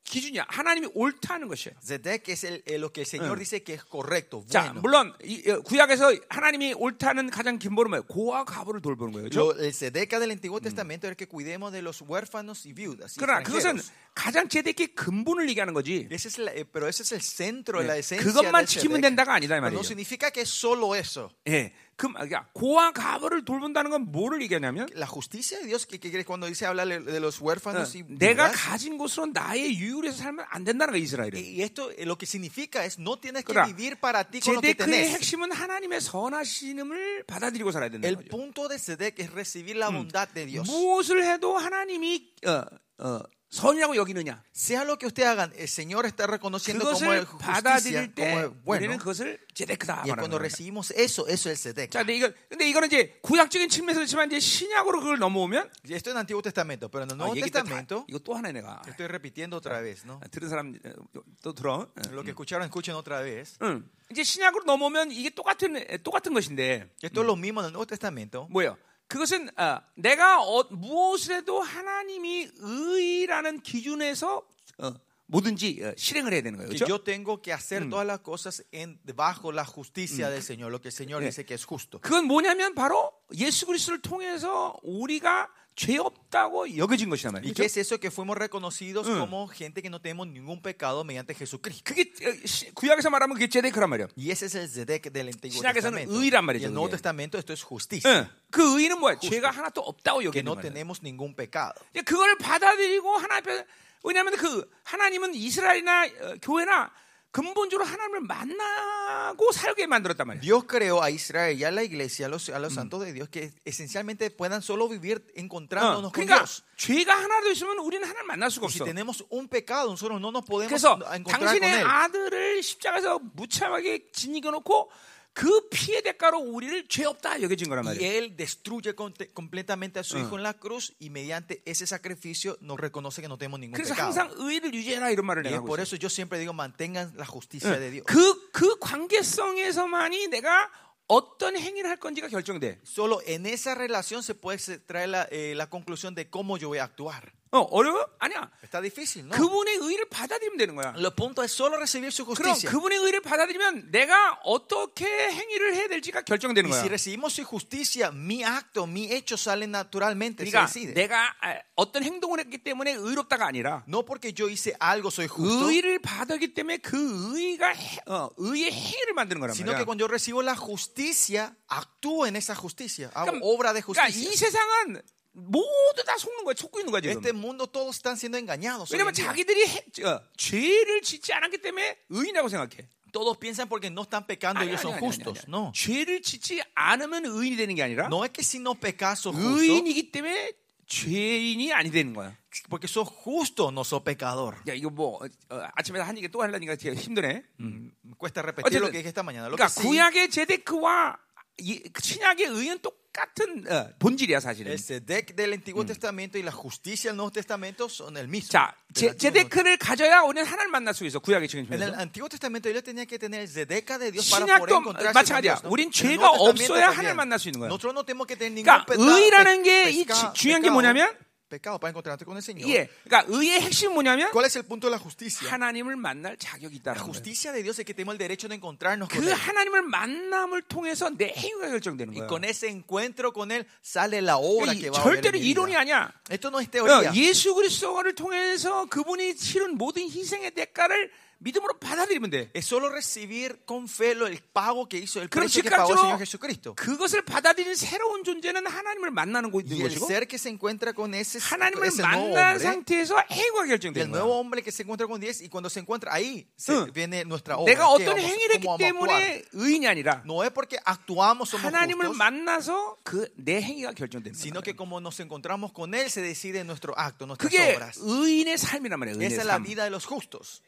기준이야. 0.04 0.46
하나님이 0.48 0.90
옳다는 0.96 1.48
것이에요. 1.48 1.76
Zedek 1.84 2.32
es 2.32 2.44
el, 2.44 2.64
lo 2.82 2.90
que 2.92 3.02
el 3.02 3.06
Señor 3.08 3.38
예. 3.38 3.40
dice 3.40 3.64
que 3.64 3.74
es 3.76 3.84
correcto, 3.84 4.44
자, 4.48 4.72
bueno. 4.74 4.82
물론 4.82 5.14
이, 5.24 5.48
어, 5.50 5.62
구약에서 5.62 6.12
하나님이 6.30 6.74
옳다는 6.74 7.30
가장 7.30 7.60
근본은 7.60 7.92
뭐예요? 7.92 8.04
고아 8.08 8.44
가부를 8.44 8.82
돌보는 8.82 9.14
거예요. 9.14 9.30
그렇죠? 9.30 9.52
Lo- 9.54 9.60
el 9.64 9.72
Zedeca 9.72 10.20
del 10.20 10.32
Antiguo 10.32 10.60
Testamento 10.60 11.06
era 11.06 11.16
que 11.16 11.28
cuidemos 11.28 11.72
de 11.72 11.84
los 11.84 12.02
huérfanos 12.02 12.66
y 12.66 12.74
viudas. 12.74 13.16
그러나 13.20 13.44
그것은. 13.44 13.80
가장 14.16 14.50
제데크의 14.50 14.96
근본을 14.96 15.48
얘기하는 15.50 15.74
거지. 15.76 16.08
Ese 16.10 16.28
es 16.28 16.40
la- 16.40 16.52
eh, 16.54 16.66
pero 16.66 16.88
ese 16.90 17.04
es 17.04 17.12
el 17.14 17.22
centro, 17.22 17.82
la 17.84 17.96
예, 17.96 18.00
esencia 18.00 18.26
그것만 18.26 18.66
지키면 18.66 18.98
Zedek. 18.98 19.02
된다가 19.02 19.34
아니다 19.36 19.56
이 19.56 19.62
Pero 19.62 19.70
no 19.70 19.80
말이에요. 19.80 19.84
significa 19.86 20.32
que 20.32 20.42
es 20.42 20.50
solo 20.50 20.96
eso. 20.96 21.30
예, 21.48 21.72
그 21.72 21.89
그러니까 22.08 22.48
고아 22.54 22.92
가부를 22.94 23.44
돌본다는 23.44 23.92
건 23.92 24.12
뭐를 24.12 24.42
얘기하냐면 24.44 24.88
La 24.96 25.06
justicia 25.06 25.60
de 25.60 25.68
Dios, 25.68 25.86
que, 25.86 26.00
que 26.00 26.24
cuando 26.24 26.48
dice 26.48 26.66
hablar 26.66 26.88
de 26.88 27.20
los 27.20 27.42
huérfanos 27.42 27.94
y 27.96 28.02
어, 28.02 28.06
내가 28.08 28.52
가진 28.52 28.98
곳으로 28.98 29.28
나의 29.28 29.76
유율에서 29.78 30.18
살면 30.18 30.46
안 30.50 30.64
된다는 30.64 30.94
거야 30.94 31.02
이스라엘은. 31.04 31.36
y 31.36 31.62
esto 31.62 31.92
eh, 31.92 32.06
lo 32.06 32.18
que 32.18 32.26
significa 32.26 32.86
es 32.86 32.98
no 33.00 33.18
tienes 33.20 33.44
que 33.44 33.52
그러나 33.54 33.68
vivir 33.68 34.00
para 34.00 34.24
ti 34.24 34.40
con 34.40 34.56
lo 34.56 34.62
que 34.62 34.74
tenés. 34.76 35.12
핵심은 35.14 35.52
하나님의 35.52 36.00
선하심을 36.02 37.24
받아들이고 37.28 37.72
살아야 37.72 37.90
된다는 37.90 38.08
El 38.10 38.16
거죠. 38.16 38.30
punto 38.30 38.68
de 38.70 38.80
Sedec 38.80 39.20
es 39.20 39.32
recibir 39.32 39.76
la 39.76 39.90
bondad 39.90 40.30
de 40.34 40.46
Dios. 40.46 40.68
무엇을 40.70 41.24
해도 41.26 41.58
하나님이 41.58 42.32
어, 42.48 42.64
어, 43.04 43.20
선이라고 43.50 43.96
여기느냐 43.96 44.44
Sea 44.54 44.84
lo 44.86 44.98
que 44.98 45.08
usted 45.08 45.24
hagan, 45.24 45.52
el 45.58 45.68
Señor 45.68 46.06
está 46.06 46.28
reconociendo 46.28 46.86
como 46.92 47.14
es 47.14 47.26
justicia, 47.26 48.12
como 48.16 48.56
bueno. 48.64 48.86
우리는 48.86 48.98
그것을 49.00 49.40
제데크다 49.56 50.04
Y 50.06 50.12
cuando 50.14 50.38
recibimos 50.38 50.92
eso, 50.92 51.28
eso 51.28 51.50
es 51.50 51.66
el 51.66 51.74
Sedec. 51.74 51.90
자, 51.90 52.00
근데 52.00 52.16
이거 52.16 52.32
근데 52.48 52.70
이거는 52.70 52.88
이제 52.88 53.18
구약적인 53.24 53.70
측면에서 53.70 54.00
그렇지만 54.02 54.28
이제 54.30 54.40
신약으로 54.40 55.00
그걸 55.00 55.18
넘어오면 55.18 55.70
esto 55.90 56.12
en 56.12 56.18
el 56.18 56.20
Antiguo 56.22 56.42
Testamento, 56.44 56.90
pero 56.90 57.04
en 57.06 57.10
el 57.12 57.16
아, 57.16 57.26
Nuevo 57.26 57.36
얘기 57.38 57.50
또 57.50 57.58
다- 57.58 57.64
Testamento, 57.64 58.06
이거 58.08 58.20
또 58.20 58.36
하나 58.36 58.52
내가 58.52 58.82
estoy 58.88 59.08
repitiendo 59.08 59.58
otra 59.58 59.82
vez, 59.82 60.06
¿no? 60.06 60.20
아, 60.24 60.28
들은 60.28 60.48
사람 60.48 60.76
어, 60.86 61.22
또 61.42 61.54
들어. 61.54 61.90
어. 61.90 62.12
Lo 62.12 62.22
que 62.24 62.32
escucharon, 62.32 62.66
escuchen 62.70 62.94
otra 62.96 63.22
vez. 63.24 63.58
응. 63.64 63.90
이제 64.12 64.24
신약으로 64.24 64.64
넘어오면 64.66 65.12
이게 65.12 65.30
똑같은 65.32 65.74
똑같은 66.04 66.34
것인데 66.34 66.90
Esto 67.02 67.22
es 67.22 67.26
lo 67.26 67.36
mismo 67.36 67.62
en 67.62 67.68
el 67.68 67.74
Nuevo 67.74 67.86
Testamento. 67.88 68.48
뭐예요? 68.52 68.78
그것은 69.10 69.50
어, 69.58 69.82
내가 69.96 70.42
어, 70.42 70.64
무엇을 70.70 71.36
해도 71.36 71.62
하나님이 71.62 72.48
의라는 72.60 73.62
기준에서 73.62 74.44
어, 74.78 74.94
뭐든지 75.26 75.82
어, 75.84 75.94
실행을 75.98 76.32
해야 76.32 76.42
되는 76.42 76.58
거예요. 76.58 76.70
그렇죠? 76.70 76.86
yo 76.88 77.04
tengo 77.04 77.42
que 77.42 77.52
hacer 77.52 77.90
todas 77.90 78.06
las 78.06 78.20
cosas 78.20 78.64
en, 78.72 79.00
bajo 79.16 79.52
la 79.52 79.66
justicia 79.66 80.30
del 80.30 80.44
Señor, 80.44 80.72
lo 80.72 80.80
que 80.80 80.90
el 80.90 80.94
Señor 80.94 81.24
예. 81.24 81.26
dice 81.26 81.44
que 81.44 81.56
es 81.56 81.66
justo. 81.66 82.00
그건 82.00 82.26
뭐냐면 82.26 82.76
바로 82.76 83.12
예수 83.36 83.66
그리스도를 83.66 84.02
통해서 84.02 84.78
우리가 84.84 85.50
죄 85.80 85.98
없다고 85.98 86.76
여겨진 86.76 87.08
것이란 87.10 87.32
¿Y 87.36 87.40
말이에요. 87.40 87.54
그렇죠? 87.54 87.64
es 87.64 87.78
eso? 87.80 87.98
Que 88.00 88.12
fuimos 88.12 88.36
reconocidos 88.38 89.08
como 89.08 89.48
gente 89.48 89.82
que 89.82 89.88
no 89.90 90.02
tenemos 90.02 90.28
ningún 90.28 90.62
pecado 90.62 91.06
mediante 91.06 91.34
Jesucristo. 91.34 91.84
그게 91.88 92.12
어, 92.20 92.36
시- 92.46 92.70
구약에서 92.76 93.10
말하면 93.10 93.36
그게 93.36 93.48
제데크란 93.48 93.90
말이에요. 93.90 94.10
Y 94.18 94.30
ese 94.32 94.48
es 94.48 94.56
el 94.56 94.68
Zedek 94.68 95.10
del 95.14 95.28
Antiguo 95.32 95.62
Testamento. 95.64 96.12
의란 96.12 96.44
Y 96.44 96.48
말이죠, 96.48 96.66
el 96.68 96.74
Nuevo. 96.74 96.90
Testamento 96.90 97.38
esto 97.38 97.54
es 97.54 97.64
justicia. 97.64 98.12
응. 98.12 98.28
그 98.52 98.76
의는 98.82 99.00
뭐야? 99.00 99.20
죄가 99.20 99.52
하나도 99.52 99.80
없다고 99.80 100.20
Que 100.20 100.28
여기는 100.28 100.44
no 100.52 100.56
말이에요. 100.56 100.62
tenemos 100.74 101.00
ningún 101.02 101.34
pecado. 101.34 101.80
그걸 102.04 102.36
받아들이고 102.38 103.08
하나님 103.16 103.48
앞에 103.48 103.66
왜냐하면 104.04 104.36
그 104.36 104.70
하나님은 104.84 105.34
이스라엘이나 105.34 106.06
어, 106.06 106.36
교회나 106.42 106.92
근본적으로 107.32 107.86
하나님을 107.86 108.22
만나고 108.22 109.52
살게 109.52 109.86
만들었단 109.86 110.26
말이에요. 110.26 110.42
Dios 110.42 110.66
creó 110.66 111.04
a 111.04 111.12
Israel 111.12 111.56
y 111.60 111.64
a 111.64 111.72
la 111.72 111.84
iglesia, 111.84 112.26
a 112.26 112.30
los, 112.30 112.50
a 112.50 112.58
los 112.60 112.74
santos 112.74 113.02
de 113.06 113.14
Dios, 113.14 113.30
que 113.30 113.54
esencialmente 113.66 114.32
puedan 114.32 114.62
solo 114.64 114.90
vivir 114.90 115.18
어, 115.20 115.32
encontrándonos 115.36 116.12
con 116.12 116.26
그러니까 116.26 116.40
Dios. 116.40 116.64
죄가 116.78 117.14
하나도 117.14 117.52
있으면 117.52 117.78
우리는 117.80 118.08
하나님 118.08 118.28
만날 118.28 118.50
수가 118.50 118.66
Y 118.66 118.72
si 118.72 118.82
없어. 118.82 118.86
tenemos 118.86 119.24
un 119.30 119.48
pecado, 119.48 119.90
nosotros 119.92 120.20
no 120.20 120.32
nos 120.32 120.44
podemos 120.44 120.70
그래서 120.70 120.98
encontrar 121.14 121.22
con 121.24 121.46
당신의 121.46 121.70
Él. 121.80 121.86
아들을 121.86 122.64
십자가에서 122.64 123.20
무참하게 123.36 124.10
진이겨 124.12 124.50
놓고 124.52 124.90
그 125.35 125.69
피의 125.69 126.01
대가로 126.03 126.39
우리를 126.39 126.87
죄 126.89 127.05
없다 127.07 127.43
여겨진 127.43 127.69
거란 127.69 127.85
Y 127.85 127.97
말이에요. 127.99 128.07
Él 128.07 128.37
destruye 128.37 128.95
conte- 128.95 129.33
completamente 129.35 129.99
a 129.99 130.05
su 130.05 130.17
Hijo 130.17 130.37
en 130.37 130.45
la 130.45 130.55
cruz 130.55 130.95
y 131.01 131.11
mediante 131.11 131.61
ese 131.67 131.87
sacrificio 131.89 132.57
nos 132.61 132.79
reconoce 132.79 133.21
que 133.21 133.27
no 133.27 133.37
tenemos 133.37 133.59
ningún 133.59 133.75
그래서 133.75 133.95
pecado. 133.95 134.13
항상 134.13 134.31
의를 134.39 134.73
유지해라 134.73 135.11
이런 135.11 135.27
말을 135.27 135.43
Y 135.43 135.51
내가 135.51 135.57
es 135.57 135.59
하고 135.59 135.67
por 135.67 135.81
있어요. 135.81 135.83
eso 135.83 135.97
yo 135.97 136.09
siempre 136.09 136.39
digo, 136.39 136.53
mantengan 136.53 137.13
la 137.17 137.27
justicia 137.27 137.77
de 137.81 137.91
Dios. 137.91 138.07
그, 138.07 138.51
그 138.53 138.79
관계성에서만이 138.79 140.29
내가 140.29 140.71
어떤 141.09 141.57
행위를 141.57 141.91
할 141.91 141.97
건지가 141.99 142.29
결정돼. 142.29 142.79
Solo 142.85 143.21
en 143.27 143.45
esa 143.47 143.75
relación 143.75 144.23
se 144.23 144.35
puede 144.35 144.59
se- 144.59 144.79
traer 144.79 145.09
la, 145.11 145.29
eh, 145.31 145.55
la 145.57 145.69
conclusión 145.69 146.15
de 146.15 146.31
cómo 146.31 146.57
yo 146.59 146.69
voy 146.69 146.79
a 146.79 146.85
actuar. 146.85 147.33
어, 147.52 147.62
어려워? 147.72 148.06
아니야. 148.20 148.52
Está 148.64 148.80
difícil, 148.80 149.26
¿no? 149.26 149.36
그분의 149.36 149.78
의를 149.82 150.06
받아들이면 150.08 150.58
되는 150.60 150.76
거야. 150.76 150.94
El 150.96 151.10
punto 151.16 151.42
es 151.44 151.52
solo 151.52 151.78
recibir 151.78 152.12
su 152.14 152.24
그럼 152.24 152.54
justicia. 152.54 152.70
그분의 152.70 153.00
의를 153.00 153.22
받아들이면 153.22 153.90
내가 153.90 154.40
어떻게 154.44 155.06
행위를 155.08 155.74
해야 155.74 155.88
될지가 155.88 156.22
결정되는 156.22 156.70
거야. 156.70 156.80
si 156.80 156.88
recibimos 156.88 157.34
su 157.34 157.44
justicia, 157.46 158.12
mi 158.14 158.44
acto, 158.44 158.86
mi 158.86 159.10
hecho 159.12 159.34
salen 159.36 159.72
naturalmente, 159.72 160.46
se 160.46 160.52
그러니까 160.52 160.68
decide. 160.68 160.94
내가 160.94 161.34
아, 161.42 161.58
어떤 161.76 162.04
행동을 162.04 162.38
했기 162.40 162.60
때문에 162.60 162.94
의롭다가 162.94 163.48
아니라 163.48 163.84
No 163.88 164.06
porque 164.06 164.32
yo 164.32 164.48
hice 164.48 164.76
algo 164.80 165.10
soy 165.10 165.28
justo, 165.28 165.72
의를 165.72 165.98
받았기 165.98 166.54
때문에 166.54 166.78
그 166.78 167.34
의가 167.36 167.70
해- 167.74 168.00
어, 168.06 168.30
의의 168.38 168.72
행위를 168.72 169.14
만드는 169.16 169.42
거란 169.42 169.56
sino 169.56 169.72
말이야. 169.74 169.78
que 169.82 169.86
cuando 169.86 170.06
yo 170.06 170.08
recibo 170.08 170.44
la 170.44 170.56
justicia, 170.56 171.56
actúo 171.68 172.28
en 172.28 172.36
esa 172.36 172.54
justicia, 172.54 173.10
hago 173.16 173.32
그러니까, 173.32 173.42
obra 173.42 173.74
de 173.74 173.82
그러니까 173.82 174.06
justicia. 174.06 174.30
이 174.30 174.36
세상은 174.36 175.02
모두 175.40 176.04
다 176.06 176.18
속는 176.18 176.44
거야, 176.44 176.54
속고 176.58 176.80
있는 176.80 176.92
거야 176.92 177.02
지금. 177.02 177.18
Este 177.18 177.30
mundo 177.34 177.66
todos 177.68 177.96
están 177.98 178.16
siendo 178.18 178.38
engañados. 178.38 178.92
왜냐면. 178.92 179.14
자기들이 179.14 179.66
해- 179.68 180.04
어, 180.06 180.22
죄를 180.38 181.02
짓지 181.02 181.34
않았기 181.34 181.60
때문에 181.60 181.98
의인이라고 182.10 182.50
생각해. 182.50 182.88
Todos 183.12 183.38
piensan 183.40 183.68
porque 183.68 183.90
no 183.90 184.04
están 184.04 184.28
pecando, 184.28 184.62
ellos 184.62 184.82
son 184.82 184.94
justos. 185.00 185.46
No. 185.48 185.72
죄를 185.74 186.22
짓지 186.22 186.62
않으면 186.76 187.26
의인이 187.26 187.56
되는 187.58 187.74
게 187.74 187.82
아니라 187.82 188.06
No 188.08 188.24
es 188.24 188.32
que 188.32 188.44
si 188.44 188.60
no 188.60 188.76
pecas 188.76 189.20
sos 189.22 189.34
justo, 189.36 189.58
의인이기 189.60 190.12
때문에 190.12 190.52
죄인이 190.86 191.72
아니 191.74 191.90
되는 191.92 192.14
거야. 192.14 192.36
porque 192.70 192.88
sos 192.88 193.08
justo, 193.10 193.70
no 193.72 193.82
sos 193.84 194.04
pecador. 194.04 194.58
야 194.68 194.74
이거 194.74 194.90
뭐 194.90 195.18
어, 195.24 195.28
어, 195.56 195.68
아침에 195.76 196.00
한 196.00 196.18
얘기 196.18 196.28
또 196.30 196.42
하려니까 196.42 196.76
힘드네. 196.76 197.44
Me 197.60 197.92
cuesta 198.18 198.42
repetir 198.42 198.80
lo 198.82 198.92
que 198.92 198.98
dije 199.00 199.10
esta 199.10 199.24
mañana. 199.24 199.48
Lo 199.50 199.56
que 199.56 199.64
그러니까 199.64 199.70
sí, 199.70 199.82
구약의 199.88 200.30
제데크와 200.30 201.18
이- 201.62 201.84
신약의 202.00 202.46
의는 202.48 202.80
똑 202.82 202.99
같은 203.12 203.66
어, 203.70 203.90
본질이야 204.00 204.40
사실은. 204.40 204.72
el 204.72 204.78
Sedec 204.78 205.36
del 205.36 205.54
Antiguo 205.54 205.84
Testamento 205.86 206.38
y 206.38 206.44
la 206.44 206.52
justicia 206.52 207.10
del 207.12 207.18
Nuevo 207.18 207.32
Testamento 207.32 207.90
son 207.90 208.16
el 208.18 208.28
mismo. 208.28 208.50
자, 208.52 208.74
제, 208.94 209.16
제데크를 209.18 209.78
가져야 209.78 210.22
우리는 210.22 210.46
하나님 210.46 210.72
만날 210.72 210.94
수 210.94 211.06
있어. 211.06 211.20
구약의 211.20 211.50
En 211.52 211.82
el. 211.82 211.96
Antiguo 211.96 212.30
Testamento 212.30 212.70
ellos 212.70 212.84
tenían 212.84 213.08
que 213.08 213.18
tener 213.18 213.42
el 213.42 213.48
Zedeca 213.48 213.98
de 213.98 214.12
Dios 214.12 214.30
para 214.30 214.46
poder 214.46 214.70
신약도 214.70 214.76
encontrarse 214.78 215.14
con 215.14 215.14
마찬가지야. 215.14 215.42
Dios. 215.42 215.64
¿no? 215.64 215.70
우린 215.72 215.92
죄가 215.92 216.30
없어야. 216.30 216.90
하나님 216.92 217.18
만날 217.18 217.40
수 217.40 217.50
있는 217.50 217.60
거야. 217.60 217.68
Nosotros 217.70 217.94
no 217.94 218.06
tenemos 218.06 218.28
que 218.28 218.36
tener 218.38 218.54
ningún 218.54 218.86
그러니까 218.86 218.94
의라는 218.96 219.64
게 219.64 219.90
이 219.92 220.06
중요한 220.34 220.62
게. 220.62 220.70
뭐냐면 220.70 221.10
pecado 221.50 221.80
para 221.80 221.90
encontrarte 221.90 222.24
con 222.24 222.38
el 222.38 222.44
Señor. 222.44 222.70
예, 222.70 222.88
그러니까 223.04 223.26
의의 223.28 223.60
핵심은 223.62 223.94
뭐냐면 223.96 224.32
¿Cuál 224.32 224.46
es 224.46 224.56
el 224.56 224.64
punto 224.66 224.88
de 224.88 224.92
la 224.96 225.00
justicia? 225.00 225.50
하나님을 225.52 225.96
만날 225.98 226.38
자격이 226.38 226.80
La 226.86 226.94
있다는 226.94 227.02
거예요. 227.02 227.06
justicia 227.12 227.52
de 227.52 227.64
Dios 227.64 227.80
es 227.80 227.86
que 227.86 227.94
tenemos 227.94 228.14
el 228.14 228.20
derecho 228.20 228.48
de 228.48 228.56
encontrarnos 228.56 229.10
con 229.10 229.20
그 229.20 229.28
Él. 229.30 229.34
하나님을 229.36 229.82
만남을 229.82 230.62
통해서 230.70 231.10
내 231.10 231.34
행위가 231.36 231.68
결정되는 231.70 232.14
Y 232.14 232.22
거예요. 232.22 232.28
con 232.30 232.44
ese 232.46 232.70
encuentro 232.70 233.34
con 233.34 233.52
Él 233.52 233.66
sale 233.82 234.22
la 234.22 234.38
obra 234.38 234.72
이 234.74 234.80
que 234.80 234.90
va 234.92 235.00
a 235.00 235.02
haber 235.02 235.22
절대로 235.22 235.36
en 235.36 235.42
mi 235.42 235.48
vida. 235.48 235.52
이론이 235.52 235.76
아니야. 235.76 236.12
Esto 236.30 236.50
no 236.50 236.60
es 236.62 236.70
teoría. 236.70 237.10
어, 237.10 237.14
예수 237.16 237.56
그리스도를 237.56 238.14
통해서 238.16 238.86
그분이 238.86 239.36
치른 239.36 239.76
모든 239.78 240.04
희생의 240.08 240.52
대가를 240.52 241.12
믿음으로 241.42 241.80
받아들이면 241.80 242.30
돼. 242.32 242.50
Es 242.54 242.66
solo 242.68 242.90
recibir 242.92 243.64
con 243.66 243.88
fe 243.88 244.14
lo- 244.14 244.28
el 244.28 244.40
pago 244.52 244.88
que 244.90 244.98
hizo, 245.00 245.22
el 245.22 245.30
precio 245.30 245.64
que 245.64 245.70
pagó 245.72 245.94
el 245.94 245.98
Señor 245.98 246.20
Jesucristo. 246.20 246.76
그것을 246.76 247.24
받아들이는 247.24 247.76
새로운 247.76 248.24
존재는 248.26 248.68
하나님을 248.68 249.10
만나는 249.12 249.50
곳인 249.50 249.72
Y 249.72 249.82
el 249.82 249.88
것이고 249.90 250.06
ser 250.08 250.28
que 250.28 250.38
se 250.38 250.50
encuentra 250.50 250.92
con 250.94 251.14
ese 251.16 251.38
es 251.40 251.44
하나님을 251.48 251.88
es 251.88 252.00
el 252.00 252.06
nuevo 252.06 252.36
만난 252.36 252.60
hombre. 252.60 252.64
상태에서 252.64 253.16
행위가 253.32 253.62
Y 253.64 253.72
el 253.72 253.80
결정되는 253.80 254.12
nuevo 254.12 254.28
거야. 254.30 254.40
hombre 254.40 254.62
que 254.62 254.72
se 254.72 254.84
encuentra 254.84 255.08
con 255.08 255.22
Dios 255.22 255.40
y 255.42 255.48
cuando 255.48 255.70
se 255.70 255.80
encuentra 255.80 256.14
ahí 256.14 256.46
se 256.58 256.74
응. 256.74 256.92
viene 256.92 257.24
nuestra 257.24 257.56
obra. 257.56 257.72
내가 257.74 257.88
¿Qué 257.98 258.04
어떤 258.04 258.20
행위를 258.20 258.56
했기? 258.60 258.68
때문에 258.78 259.44
의인이 259.54 259.88
아니라 259.88 260.24
No 260.26 260.44
es 260.44 260.52
porque 260.52 260.78
actuamos 260.84 261.50
somos 261.50 261.64
하나님을 261.72 262.08
justos, 262.12 262.18
만나서 262.18 262.98
그내 263.04 263.62
행위가 263.62 263.94
결정되는 263.94 264.36
sino 264.36 264.60
거야. 264.60 264.64
que 264.64 264.76
como 264.76 265.00
nos 265.00 265.20
encontramos 265.22 265.72
con 265.72 265.96
Él 265.96 266.10
se 266.12 266.22
decide 266.22 266.66
nuestro 266.66 266.94
acto, 267.00 267.26
nuestras 267.26 267.48
그게 267.50 267.76
obras. 267.78 267.98
의인의 268.02 268.58
삶이란 268.58 269.00
말이에요. 269.00 269.22
Esa 269.24 269.42
es 269.42 269.46
la 269.48 269.56
삶. 269.56 269.64
vida 269.64 269.84
de 269.86 269.90
los 269.90 270.06
justos. 270.06 270.62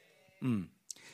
음. 0.43 0.69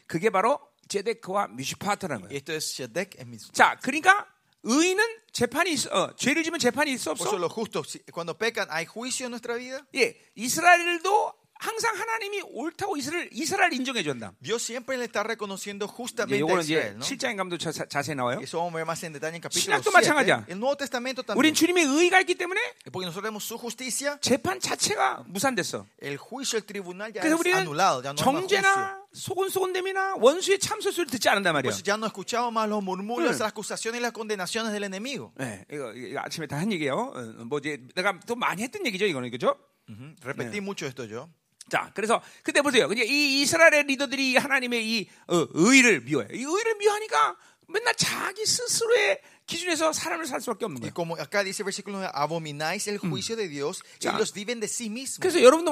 그게 0.07 0.29
바로 0.29 0.59
제데크와 0.87 1.47
미슈파트라는 1.49 2.27
거예요. 2.27 2.35
esto 2.35 2.53
es 2.53 2.71
Shedek 2.73 3.17
en 3.19 3.27
mis 3.29 3.51
자, 3.51 3.77
그러니까 3.81 4.25
의인은 4.63 5.03
재판이 5.31 5.71
있어. 5.73 5.89
어, 5.91 6.15
죄를 6.15 6.43
지면 6.43 6.59
재판이 6.59 6.91
있어 6.93 7.13
Por 7.13 7.27
eso 7.27 7.35
없어? 7.35 7.39
los 7.39 7.53
justos, 7.53 7.87
si- 7.89 8.03
cuando 8.11 8.37
pecan, 8.37 8.67
¿hay 8.71 8.85
juicio 8.85 9.25
en 9.27 9.31
nuestra 9.31 9.55
vida? 9.55 9.81
예, 9.95 10.17
이스라엘도 10.35 11.33
항상 11.59 11.95
하나님이 11.95 12.41
옳다고 12.53 12.97
이스라엘 12.97 13.29
이스라엘 13.31 13.73
인정해 13.73 14.03
준다. 14.03 14.31
Dios 14.41 14.61
siempre 14.63 14.97
le 14.97 15.05
está 15.05 15.23
reconociendo 15.23 15.87
justamente 15.87 16.43
a 16.43 16.59
Israel, 16.59 16.95
¿no? 16.97 17.03
7장에 17.05 17.35
가면 17.35 17.57
자, 17.59 17.71
자세히 17.87 18.15
나와요. 18.15 18.39
Eso 18.41 18.57
vamos 18.57 18.73
a 18.73 18.77
ver 18.77 18.85
más 18.85 19.01
en 19.03 19.13
detalle 19.13 19.35
en 19.35 19.41
capítulo 19.41 19.61
신약도 19.63 19.89
7. 19.89 19.93
마찬가지야. 19.93 20.45
El 20.49 20.59
Nuevo 20.59 20.75
Testamento 20.77 21.23
우린 21.35 21.53
también. 21.53 21.53
주님의 21.55 21.83
의가 21.85 22.19
있기 22.21 22.35
때문에 22.35 22.59
Porque 22.91 23.05
nosotros 23.05 23.23
tenemos 23.23 23.43
su 23.43 23.57
justicia, 23.57 24.17
재판 24.21 24.59
자체가 24.59 25.23
무산됐어. 25.27 25.85
el 26.01 26.17
juicio, 26.17 26.57
el 26.57 26.65
tribunal 26.65 27.11
ya 27.13 27.21
es 27.21 27.53
anulado, 27.53 28.01
ya 28.03 28.11
no. 28.11 28.15
정죄나 28.15 29.01
소곤소곤됨이나 29.13 30.15
원수의 30.19 30.59
참소수를 30.59 31.09
듣지 31.09 31.29
않는단 31.29 31.53
말이야. 31.53 31.71
Pues 31.71 31.83
ya 31.83 31.95
no 31.97 32.05
escuchamos 32.07 32.51
más 32.53 32.67
los 32.69 32.83
murmullos, 32.83 33.31
응. 33.33 33.39
las 33.39 33.41
acusaciones 33.41 33.99
y 33.99 34.01
las 34.03 34.11
condenaciones 34.13 34.71
del 34.73 34.83
enemigo. 34.83 35.33
네, 35.37 35.65
이거, 35.71 35.93
이거 35.93 36.19
아침에 36.21 36.45
다 36.47 36.57
한 36.57 36.71
얘기예요. 36.71 36.93
어, 37.13 37.21
뭐 37.45 37.59
이제 37.59 37.79
내가 37.95 38.19
또 38.25 38.35
많이 38.35 38.63
했던 38.63 38.85
얘기죠, 38.85 39.05
이거는 39.05 39.29
그죠? 39.31 39.55
Ujú. 39.89 40.15
Repetí 40.23 40.59
mucho 40.59 40.85
esto 40.85 41.03
yo. 41.07 41.29
자, 41.69 41.91
그래서 41.93 42.21
그때 42.43 42.61
보세요. 42.61 42.87
이 42.91 43.41
이스라엘의 43.41 43.83
리더들이 43.83 44.37
하나님의 44.37 44.87
이 44.87 45.09
어, 45.27 45.47
의를 45.53 46.01
미워해. 46.01 46.27
이 46.33 46.43
의를 46.43 46.75
미워하니까 46.75 47.35
맨날 47.67 47.93
자기 47.95 48.45
스스로의 48.45 49.19
기준에서 49.47 49.93
사람을 49.93 50.25
살 50.27 50.41
수밖에 50.41 50.65
없는 50.65 50.81
거예요. 50.81 50.93
como 50.93 51.15
acá 51.15 51.41
dice 51.43 51.63
el 51.63 51.65
versículo 51.65 51.97
9, 51.99 52.11
abomináis 52.13 52.87
el 52.89 52.97
juicio 52.99 53.35
de 53.37 53.47
Dios, 53.47 53.81
Ya. 53.99 54.11
ellos 54.11 54.33
viven 54.33 54.59
de 54.59 54.67
sí 54.67 54.89
mismos. 54.89 55.19
그래서 55.23 55.41
여러분도. 55.41 55.71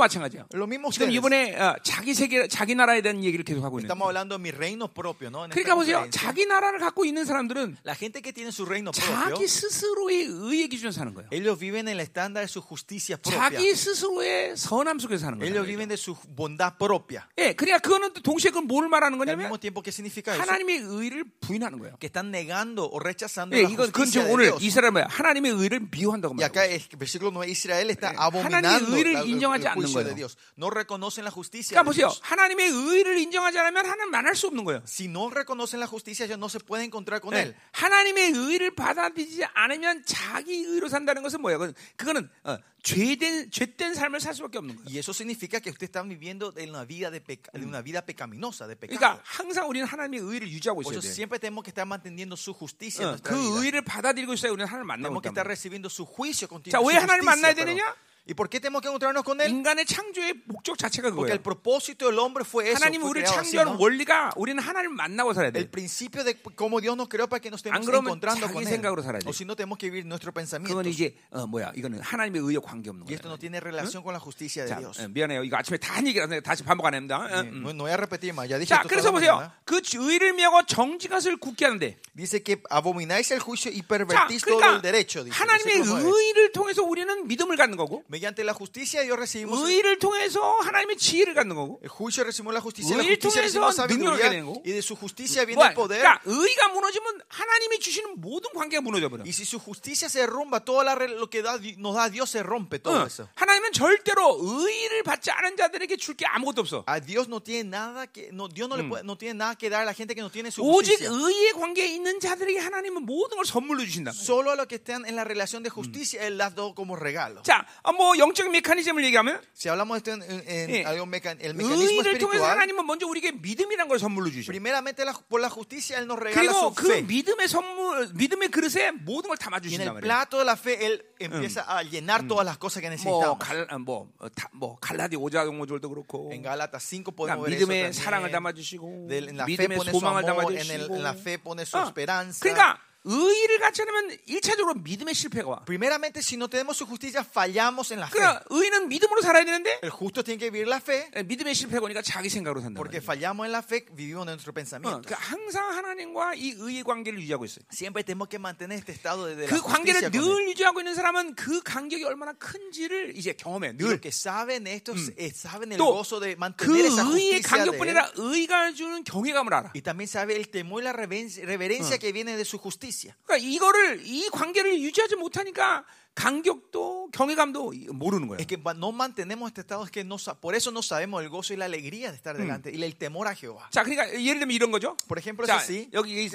Lo 0.53 0.65
mismo 0.65 0.89
지금. 0.91 1.11
이번에 1.11 1.55
어, 1.59 1.75
자기 1.83 2.13
세계, 2.13 2.47
자기 2.47 2.73
나라에 2.73 3.01
대한 3.01 3.23
얘기를 3.23 3.43
계속 3.43 3.63
하고 3.63 3.79
있는. 3.79 3.85
Estamos 3.91 4.07
hablando 4.07 4.37
de 4.37 4.41
mi 4.41 4.51
reino 4.51 4.87
propio, 4.87 5.29
¿no? 5.29 5.45
그러니까 5.49 5.75
보세요. 5.75 6.07
자기 6.09 6.45
나라를 6.45 6.79
갖고 6.79 7.03
있는 7.05 7.25
사람들은 7.25 7.77
La 7.85 7.95
gente 7.95 8.21
que 8.21 8.31
tiene 8.31 8.49
su 8.51 8.63
reino 8.65 8.91
propio, 8.91 9.35
자기 9.35 9.47
스스로의 9.47 10.23
의의 10.25 10.69
기준에 10.69 10.91
사는 10.91 11.13
거예요. 11.13 11.27
ellos 11.31 11.59
viven 11.59 11.87
en 11.89 11.99
el 11.99 11.99
estándar 11.99 12.43
de 12.43 12.47
su 12.47 12.61
justicia 12.61 13.17
propia. 13.17 13.39
자기 13.51 13.75
스스로의 13.75 14.55
선함 14.55 14.99
속에서 14.99 15.25
사는 15.27 15.41
Ellos 15.43 15.65
거예요. 15.65 15.67
viven 15.67 15.89
de 15.89 15.97
su 15.99 16.15
bondad 16.35 16.77
propia. 16.79 17.27
예, 17.37 17.51
그러니까 17.53 17.79
그거는 17.79 18.13
또 18.13 18.21
동시에 18.21 18.51
그건 18.51 18.67
뭘 18.67 18.87
말하는 18.87 19.17
거냐면 19.17 19.51
tiempo. 19.59 19.83
하나님의 19.83 20.79
의를 20.79 21.25
부인하는 21.41 21.79
거예요. 21.79 21.97
Que 21.99 22.07
están 22.07 22.31
negando 22.31 22.85
o 22.85 22.99
rechazando 22.99 23.55
예, 23.57 23.64
이건 23.71 23.91
그건 23.91 24.05
지금 24.05 24.29
오늘. 24.31 24.53
이스라엘? 24.59 24.93
하나님의 25.07 25.51
의를 25.51 25.79
미워한다고 25.91 26.35
Y 26.37 26.43
acá 26.45 26.61
말하고. 26.61 26.73
el 26.73 26.79
versículo 26.97 27.31
9, 27.31 27.47
Israel 27.49 27.89
está 27.89 28.13
예, 28.13 28.17
abominando 28.17 28.67
하나님의 28.67 28.97
의를 28.97 29.27
인정하지 29.27 29.67
않는 29.67 29.85
거예요. 29.93 30.15
그러니까 30.55 31.83
보세요. 31.83 32.11
하나님의 32.21 32.69
의를 32.69 33.17
인정하지 33.17 33.57
않으면 33.59 33.85
하나님 33.85 34.11
만날 34.11 34.35
수 34.35 34.47
없는 34.47 34.63
거예요. 34.65 34.81
Si 34.87 35.07
no 35.07 35.29
reconocen 35.29 35.79
la 35.79 35.87
justicia, 35.87 36.25
ellos 36.25 36.37
no 36.37 36.47
se 36.49 36.59
pueden 36.59 36.85
encontrar 36.85 37.19
con 37.21 37.33
예, 37.33 37.41
Él. 37.41 37.55
하나님의 37.71 38.31
의를 38.31 38.75
받아들이지 38.75 39.43
않으면 39.53 40.03
자기 40.05 40.63
의로 40.65 40.87
산다는 40.87 41.21
것은 41.23 41.41
뭐예요? 41.41 41.59
그건, 41.59 41.73
그거는 41.97 42.29
어, 42.43 42.57
죄된 42.83 43.49
죄된 43.49 43.95
삶을 43.95 44.19
살 44.19 44.33
수밖에 44.35 44.57
없는 44.59 44.75
거예요. 44.75 44.85
Y 44.87 44.99
eso 44.99 45.11
significa 45.11 45.59
que 45.59 45.71
usted 45.71 45.87
está 45.89 46.03
viviendo 46.03 46.51
de 46.51 46.69
una 46.69 46.85
vida, 46.85 47.09
de 47.09 47.19
peca- 47.19 47.51
de 47.51 47.65
una 47.65 47.81
vida 47.81 48.05
pecaminosa, 48.05 48.67
de 48.67 48.75
pecado. 48.75 48.99
그러니까 48.99 49.21
항상 49.23 49.67
우리는 49.69 49.87
하나님의 49.87 50.19
의를 50.21 50.47
유지하고 50.51 50.81
있어야 50.81 50.99
돼. 51.01 51.09
siempre 51.09 51.39
tenemos 51.39 51.63
que 51.63 51.71
estar 51.71 51.85
manteniendo 51.87 52.35
su 52.37 52.53
justicia 52.53 53.03
en 53.09 53.15
어, 53.15 53.17
그. 53.23 53.33
의를 53.63 53.81
받아들이고 53.81 54.33
있어야 54.33 54.51
우리는 54.51 54.65
하나님을 54.67 54.85
만나고 54.87 55.19
Tenemos 55.19 55.21
que 55.21 55.29
있다. 55.29 55.41
estar 55.41 55.47
recibiendo 55.47 55.87
su 55.89 56.05
juicio 56.05 56.47
continuo. 56.47 56.71
자, 56.71 56.81
왜 56.81 56.95
하나님을 56.95 57.23
만나야. 57.25 57.53
되느냐? 57.53 57.95
¿Y 58.27 58.33
por 58.33 58.49
qué 58.49 58.59
tenemos 58.59 58.81
que 58.81 58.87
encontrarnos 58.87 59.23
con 59.23 59.39
Él? 59.39 59.49
인간의 59.51 59.85
창조의 59.85 60.33
목적 60.45 60.77
자체가 60.79 61.09
Porque 61.13 61.29
그거예요. 61.29 61.33
el 61.33 61.41
propósito 61.41 62.07
del 62.09 62.17
hombre 62.17 62.43
fue 62.43 62.71
eso. 62.71 62.81
하나님 62.81 63.01
fue 63.01 63.11
우리를 63.11 63.21
creado 63.29 63.41
así, 63.41 63.51
창조한 63.53 63.77
¿no? 63.77 63.77
원리가 63.79 64.31
우리는 64.35 64.57
하나님을 64.63 64.95
만나고 64.97 65.33
살아야 65.33 65.51
돼. 65.51 65.59
El 65.59 65.69
principio 65.69 66.23
de 66.23 66.33
cómo 66.57 66.81
Dios 66.81 66.97
nos 66.97 67.07
creó 67.07 67.27
para 67.29 67.39
que 67.39 67.51
nos 67.51 67.61
안 67.67 67.77
estemos 67.77 67.85
그러면 67.85 68.17
encontrando 68.17 68.47
자기 68.47 68.53
con 68.53 68.63
Él. 68.63 68.69
생각으로 68.69 69.03
살아야 69.03 69.19
돼. 69.21 69.29
O 69.29 69.33
si 69.33 69.45
no, 69.45 69.55
tenemos 69.55 69.77
que 69.77 69.91
vivir 69.91 70.07
nuestro 70.07 70.33
pensamiento. 70.33 70.73
그건 70.73 70.89
이제 70.91 71.13
어, 71.29 71.45
뭐야? 71.45 71.71
이거는 71.75 72.01
하나님의 72.01 72.41
의에 72.41 72.57
관계 72.57 72.89
없는 72.89 73.05
Y 73.05 73.13
esto 73.13 73.29
거예요. 73.29 73.33
no 73.33 73.37
tiene 73.37 73.59
relación 73.61 74.01
con 74.01 74.13
la 74.13 74.19
justicia 74.19 74.65
de 74.65 74.73
자, 74.73 74.79
Dios. 74.81 74.97
어, 74.99 75.07
미안해요. 75.07 75.43
이거 75.45 75.57
아침에 75.57 75.77
다 75.77 75.93
한 75.95 76.07
얘기라서 76.07 76.41
다시 76.41 76.63
반복 76.63 76.87
안 76.87 76.95
합니다. 76.95 77.21
어, 77.21 77.29
Eh, 77.29 77.45
음. 77.45 77.61
No, 77.61 77.69
no 77.77 77.83
voy 77.85 77.91
a 77.93 77.97
repetir 77.97 78.33
más. 78.33 78.49
Ya 78.49 78.57
dije 78.57 78.73
자, 78.73 78.81
esto 78.81 78.89
그래서 78.89 79.11
toda 79.13 79.21
la 79.21 79.21
보세요. 79.21 79.33
mañana. 79.37 79.53
그 79.69 79.81
의를 79.85 80.33
미하고 80.33 80.65
정직함을 80.65 81.37
굳게 81.37 81.65
하는데. 81.65 81.95
Dice 82.17 82.41
que 82.41 82.57
abomináis 82.71 83.29
el 83.31 83.39
juicio 83.39 83.69
y 83.69 83.81
자, 83.81 83.87
pervertís 83.87 84.41
todo 84.41 84.57
그러니까 84.57 84.75
el 84.75 84.81
derecho. 84.81 85.23
Dice, 85.23 85.37
하나님의 85.37 85.77
versículo 85.77 86.01
nueve. 86.01 86.25
의를 86.25 86.51
통해서 86.53 86.81
우리는 86.81 87.27
믿음을 87.27 87.55
갖는 87.57 87.77
거고, 87.77 88.03
Mediante 88.15 88.45
la 88.45 88.53
justicia 88.53 89.01
Dios 89.03 89.17
recibimos 89.19 89.59
의를 89.67 89.99
통해서 89.99 90.39
하나님의 90.61 90.95
지혜를 90.95 91.33
갖는 91.33 91.53
거고. 91.53 91.79
el 91.83 91.89
juicio, 91.89 92.23
recibimos 92.23 92.53
la 92.53 92.61
justicia. 92.61 92.95
La 92.95 93.03
justicia 93.03 93.41
recibimos 93.41 93.75
sabiduría. 93.75 94.31
Y 94.63 94.71
de 94.71 94.81
su 94.81 94.95
justicia 94.95 95.43
viene 95.43 95.61
el 95.61 95.73
poder. 95.73 95.99
그러니까 95.99 96.21
의가 96.23 96.69
무너지면 96.69 97.19
하나님이 97.27 97.79
주시는 97.79 98.21
모든 98.21 98.53
관계가 98.53 98.79
무너져 98.81 99.09
버려. 99.09 99.23
Y 99.25 99.33
si 99.33 99.43
su 99.43 99.59
justicia 99.59 100.07
se 100.07 100.19
derrumba, 100.19 100.61
todo 100.63 100.81
la 100.83 100.95
lo 100.95 101.29
que 101.29 101.41
da- 101.41 101.59
nos 101.77 101.95
da 101.95 102.09
Dios 102.09 102.29
se 102.29 102.41
rompe 102.41 102.79
todo 102.79 103.03
어, 103.03 103.05
eso. 103.05 103.27
하나님은 103.35 103.73
절대로 103.73 104.39
의를 104.41 105.03
받지 105.03 105.29
않은 105.31 105.57
자들에게 105.57 105.97
줄 105.97 106.15
게 106.15 106.25
아무것도 106.25 106.61
없어. 106.61 106.85
A 106.87 107.01
Dios 107.01 107.27
no 107.27 107.41
tiene 107.43 107.67
nada 107.69 108.07
que 108.07 108.29
no, 108.31 108.47
Dios 108.47 108.69
no, 108.69 108.77
le 108.77 108.83
puede- 108.87 109.03
no 109.03 109.17
tiene 109.17 109.33
nada 109.35 109.55
que 109.57 109.69
dar 109.69 109.81
a 109.81 109.85
la 109.85 109.93
gente 109.93 110.15
que 110.15 110.21
no 110.21 110.29
tiene 110.31 110.51
su 110.51 110.63
오직 110.63 110.95
justicia. 111.03 111.09
의의 111.11 111.51
관계에 111.51 111.87
있는 111.87 112.21
자들에게 112.21 112.59
하나님은 112.59 113.03
모든 113.05 113.35
걸 113.35 113.45
선물로 113.45 113.83
주신다. 113.83 114.11
Solo 114.13 114.51
a 114.51 114.55
los 114.55 114.67
que 114.67 114.75
están 114.75 115.05
en 115.05 115.17
la 115.17 115.25
relación 115.25 115.63
de 115.63 115.69
justicia 115.69 116.23
Él 116.25 116.37
las 116.37 116.55
da 116.55 116.63
como 116.73 116.95
regalo. 116.95 117.41
자, 117.43 117.65
어, 117.83 117.91
뭐 118.05 118.17
영적 118.19 118.49
메커니즘을 118.51 119.03
얘기하면 119.05 119.41
Si 119.55 119.67
hablamos 119.69 120.03
de 120.03 120.11
en, 120.13 120.21
예. 120.69 120.85
algo 120.85 121.05
meca- 121.09 121.35
el 121.41 121.55
mecanismo 121.55 122.01
의를 122.05 122.17
통해서 122.19 122.45
하나님은 122.45 122.85
먼저 122.85 123.07
우리에게 123.07 123.31
믿음이란 123.41 123.87
걸 123.87 123.97
선물로 123.97 124.29
주셔. 124.29 124.51
primeramente 124.51 125.01
la- 125.03 125.13
por 125.27 125.41
la 125.41 125.49
justicia 125.49 125.97
Él 125.97 126.05
nos 126.05 126.19
regala 126.19 126.45
그리고 126.45 126.69
su 126.69 126.73
그 126.75 126.85
fe. 126.91 127.01
믿음의 127.01 127.47
선물, 127.47 128.09
믿음의 128.13 128.49
그릇에 128.49 128.91
모든 128.91 129.29
걸 129.29 129.37
담아 129.37 129.59
주신단 129.59 129.95
말이에요. 129.95 130.01
plato 130.05 130.37
de 130.37 130.45
la 130.45 130.53
fe 130.55 130.85
Él 130.85 131.01
empieza 131.19 131.65
a 131.65 131.81
llenar 131.81 132.27
todas 132.27 132.45
las 132.45 132.57
cosas 132.59 132.81
que 132.81 132.89
뭐, 132.89 132.93
necesitamos. 132.93 133.39
갈, 133.39 133.65
어, 133.71 133.79
뭐, 133.79 134.07
어, 134.19 134.29
다, 134.29 134.49
뭐 134.53 134.77
갈라디 134.79 135.15
오자동모절도 135.17 135.89
그렇고. 135.89 136.29
En 136.31 136.43
Gálatas 136.43 136.85
5 136.85 137.01
그러니까 137.03 137.41
podemos 137.41 137.49
ver 137.49 137.57
믿음의 137.57 137.89
eso 137.89 138.03
사랑을. 138.03 138.29
담아 138.29 138.53
주시고 138.53 139.07
믿음의 139.09 139.79
소망을 139.91 140.21
담아 140.23 140.45
amor, 140.45 140.53
en, 140.53 140.69
el- 140.69 140.87
주시고. 140.87 140.95
en 140.95 141.01
la 141.03 141.13
fe 141.17 141.39
pone 141.41 141.63
su 141.65 141.77
어, 141.77 141.87
esperanza. 141.89 142.39
그러니까 142.45 142.77
의를 143.05 143.59
갖지 143.59 143.83
않으면 143.83 144.17
일차적으로 144.25 144.73
믿음의 144.75 145.13
실패가 145.13 145.47
와. 145.47 145.59
Primeramente, 145.65 146.19
si 146.21 146.35
no 146.37 146.49
tenemos 146.49 146.75
su 146.77 146.85
justicia, 146.87 147.23
fallamos 147.23 147.91
en 147.91 147.99
la 147.99 148.07
fe. 148.07 148.17
그러니까 148.17 148.43
의는 148.49 148.89
믿음으로 148.89 149.21
살아야 149.21 149.45
되는데 149.45 149.79
El 149.83 149.91
justo 149.91 150.23
tiene 150.23 150.39
que 150.39 150.49
vivir 150.49 150.67
la 150.67 150.77
fe, 150.77 151.09
예, 151.15 151.23
믿음의 151.23 151.53
실패가 151.53 151.85
오니까 151.85 152.01
자기 152.01 152.29
생각으로 152.29 152.61
산다. 152.61 152.75
porque 152.81 152.97
fallamos 152.97 153.45
en 153.45 153.51
la 153.51 153.61
fe, 153.61 153.85
vivimos 153.95 154.25
en 154.25 154.33
nuestro 154.33 154.51
어, 154.51 154.53
pensamiento. 154.53 155.01
그러니까 155.05 155.15
항상 155.21 155.69
하나님과 155.77 156.33
이 156.35 156.55
의의 156.57 156.83
관계를 156.83 157.19
유지하고 157.21 157.45
있어요. 157.45 157.63
Siempre 157.71 158.03
tenemos 158.03 158.27
que 158.27 158.39
mantener 158.39 158.77
este 158.79 158.91
estado 158.91 159.27
de, 159.27 159.35
de 159.35 159.47
la 159.47 159.49
그 159.53 159.61
justicia 159.61 160.09
관계를. 160.09 160.11
늘 160.11 160.49
유지하고 160.49 160.79
있는 160.81 160.95
사람은 160.95 161.35
그 161.35 161.61
간격이 161.61 162.03
얼마나 162.05 162.33
큰지를 162.33 163.15
이제 163.15 163.33
경험해. 163.33 163.77
늘. 163.77 164.01
que 164.01 164.09
saben 164.11 164.65
esto, 164.67 164.93
eh, 165.17 165.29
saben 165.31 165.71
el 165.71 165.77
또 165.77 165.93
gozo 165.93 166.19
de 166.19 166.35
그 166.35 166.39
mantener 166.41 166.85
esa 166.89 167.03
의의 167.05 167.37
justicia 167.37 167.63
de 167.63 167.69
Él. 167.69 167.77
간격뿐 167.77 167.87
아니라 167.87 168.11
의가 168.15 168.73
주는 168.73 169.03
경외감을 169.03 169.53
알아. 169.53 169.71
Y 169.75 169.81
también 169.81 170.07
sabe 170.07 170.35
el 170.35 170.49
temor 170.49 170.81
y 170.81 170.85
la 170.85 170.93
reverencia, 170.93 171.45
reverencia 171.45 171.97
que 171.99 172.11
viene 172.11 172.35
de 172.35 172.45
su 172.45 172.57
justicia. 172.57 172.94
그러니까 173.25 173.37
이거를 173.37 174.01
이 174.05 174.29
관계를 174.29 174.81
유지하지 174.81 175.15
못하니까 175.15 175.85
간격도 176.15 177.09
경외감도 177.11 177.73
모르는 177.91 178.27
거예요. 178.29 178.39
Es 178.39 178.47
que 178.47 178.57
no 178.77 178.91
mantenemos 178.93 179.49
este 179.49 179.61
estado, 179.61 179.83
es 179.83 179.91
que 179.91 180.03
no, 180.05 180.15
por 180.39 180.55
eso 180.55 180.71
no 180.71 180.81
sabemos 180.81 181.21
el 181.21 181.29
gozo 181.29 181.53
y 181.53 181.57
la 181.57 181.65
alegría 181.65 182.09
de 182.09 182.15
estar 182.15 182.37
delante 182.37 182.71
y 182.71 182.81
el 182.81 182.95
temor 182.95 183.27
a 183.27 183.35
Jehová. 183.35 183.69
자, 183.69 183.83
그러니까 183.83 184.07
예를 184.13 184.39
들면 184.39 184.51
이런 184.51 184.71
거죠. 184.71 184.95
Por 185.09 185.19
ejemplo, 185.19 185.43
es 185.43 185.47
자, 185.51 185.57
así. 185.57 185.89
여기 185.91 186.29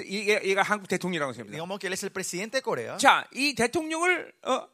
얘가 0.45 0.61
한국 0.61 0.87
대통령이라고 0.87 1.33
생각합니다. 1.33 1.51
Digamos 1.57 1.79
que 1.79 1.87
él 1.87 1.93
es 1.93 2.03
el 2.03 2.11
presidente 2.11 2.59
de 2.59 2.61
Corea. 2.61 2.97
자, 2.97 3.25
이 3.33 3.55
대통령을 3.55 4.31
어, 4.43 4.67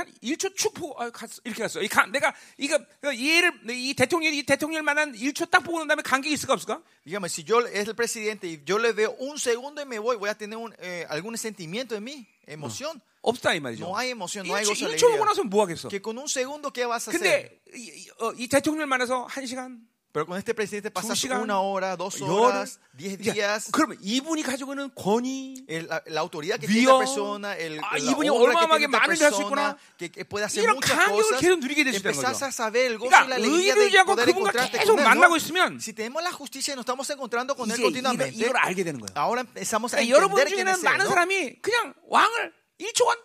한 0.00 0.12
1초 0.22 0.54
축 0.56 0.74
보고 0.74 1.00
아, 1.00 1.10
갔어. 1.10 1.40
이렇게 1.44 1.62
갔어. 1.62 1.80
이 1.82 1.88
가, 1.88 2.06
내가 2.06 2.34
이거 2.58 2.78
얘를 3.04 3.52
이 3.70 3.94
대통령 3.94 4.32
이 4.34 4.42
대통령 4.42 4.84
만한 4.84 5.12
1초 5.12 5.50
딱 5.50 5.60
보고 5.60 5.78
난 5.78 5.88
다음에 5.88 6.02
감격이 6.02 6.32
있을까 6.32 6.54
없을까? 6.54 6.82
Dígame, 7.04 7.28
si 7.28 7.44
yo 7.44 7.60
es 7.66 7.88
el 7.88 7.94
presidente 7.94 8.46
y 8.46 8.62
yo 8.64 8.78
le 8.78 8.92
veo 8.92 9.14
un 9.18 9.38
segundo 9.38 9.82
y 9.82 9.86
me 9.86 9.98
voy, 9.98 10.16
voy 10.16 10.28
a 10.28 10.34
tener 10.34 10.56
un, 10.56 10.74
eh, 10.78 11.04
algún 11.08 11.36
sentimiento 11.36 11.96
en 11.96 12.04
mí, 12.04 12.26
emoción. 12.46 13.00
없다 13.22 13.54
이 13.54 13.60
말이죠. 13.60 13.84
No 13.84 13.96
hay 13.96 14.10
emoción, 14.10 14.46
no 14.46 14.54
hay 14.54 14.64
1초, 14.64 14.68
gozo, 14.68 14.86
1초 14.88 15.00
보고 15.00 15.22
alegría. 15.22 15.24
나서 15.26 15.44
뭐 15.44 15.62
하겠어? 15.62 15.88
Que 15.88 16.00
con 16.02 16.18
un 16.18 16.28
segundo, 16.28 16.72
¿qué 16.72 16.86
vas 16.86 17.06
a 17.06 17.10
hacer? 17.10 17.20
근데 17.20 17.60
이, 17.74 18.06
이, 18.06 18.10
어, 18.18 18.32
이 18.36 18.48
대통령 18.48 18.88
만나서 18.88 19.24
한 19.26 19.46
시간, 19.46 19.86
Pero 20.12 20.26
con 20.26 20.36
este 20.36 20.52
presidente 20.52 20.90
두 20.90 20.92
pasas 20.92 21.18
시간, 21.18 21.40
una 21.40 21.60
hora, 21.60 21.96
dos 21.96 22.20
열흘, 22.20 22.28
horas, 22.52 22.78
diez 22.92 23.16
이제 23.18 23.32
días. 23.32 23.70
그러면 23.72 23.96
이분이 24.02 24.42
가지고 24.42 24.74
있는 24.74 24.90
권위, 24.94 25.64
el- 25.66 25.88
la, 25.88 26.02
la 26.06 26.20
autoridad 26.20 26.60
que 26.60 26.66
Vió, 26.66 26.84
tiene 26.84 26.92
la 26.92 26.98
persona, 26.98 27.56
el, 27.56 27.80
ah, 27.80 27.96
la 27.96 28.10
이분이 28.12 28.28
esta 28.28 28.98
많은 29.00 29.16
일을 29.16 29.24
할 29.24 29.32
수 29.32 29.40
있구나. 29.40 29.72
persona, 29.72 29.76
que, 29.96 30.10
que 30.12 30.24
puede 30.28 30.44
hacer 30.44 30.60
이런 30.62 30.78
감격을 30.80 31.38
계속 31.40 31.58
누리게 31.60 31.84
될 31.84 31.94
수 31.94 32.00
있다는 32.00 32.12
거죠. 32.20 32.28
그러니까 33.08 33.36
의를 33.40 33.88
poder 34.04 34.26
그분과 34.26 34.52
계속. 34.68 34.96
만나고. 35.00 35.36
있으면 35.36 35.80
Si 35.80 35.94
tenemos 35.94 36.22
la 36.22 36.30
justicia 36.30 36.74
y 36.74 36.76
nos 36.76 36.84
estamos 36.84 37.08
encontrando 37.08 37.56
con 37.56 37.70
él 37.70 37.80
continuamente, 37.80 38.28
이걸 38.36 38.52
알게 38.58 38.84
되는 38.84 39.00
거예요. 39.00 39.16
ahora 39.16 39.40
empezamos 39.40 39.94
a 39.96 40.04
그러니까 40.04 40.12
여러분 40.14 40.36
중에는. 40.46 40.82
많은. 40.84 41.08
사람이 41.08 41.62
그냥 41.62 41.94
왕을 42.10 42.52
1초간 42.80 43.16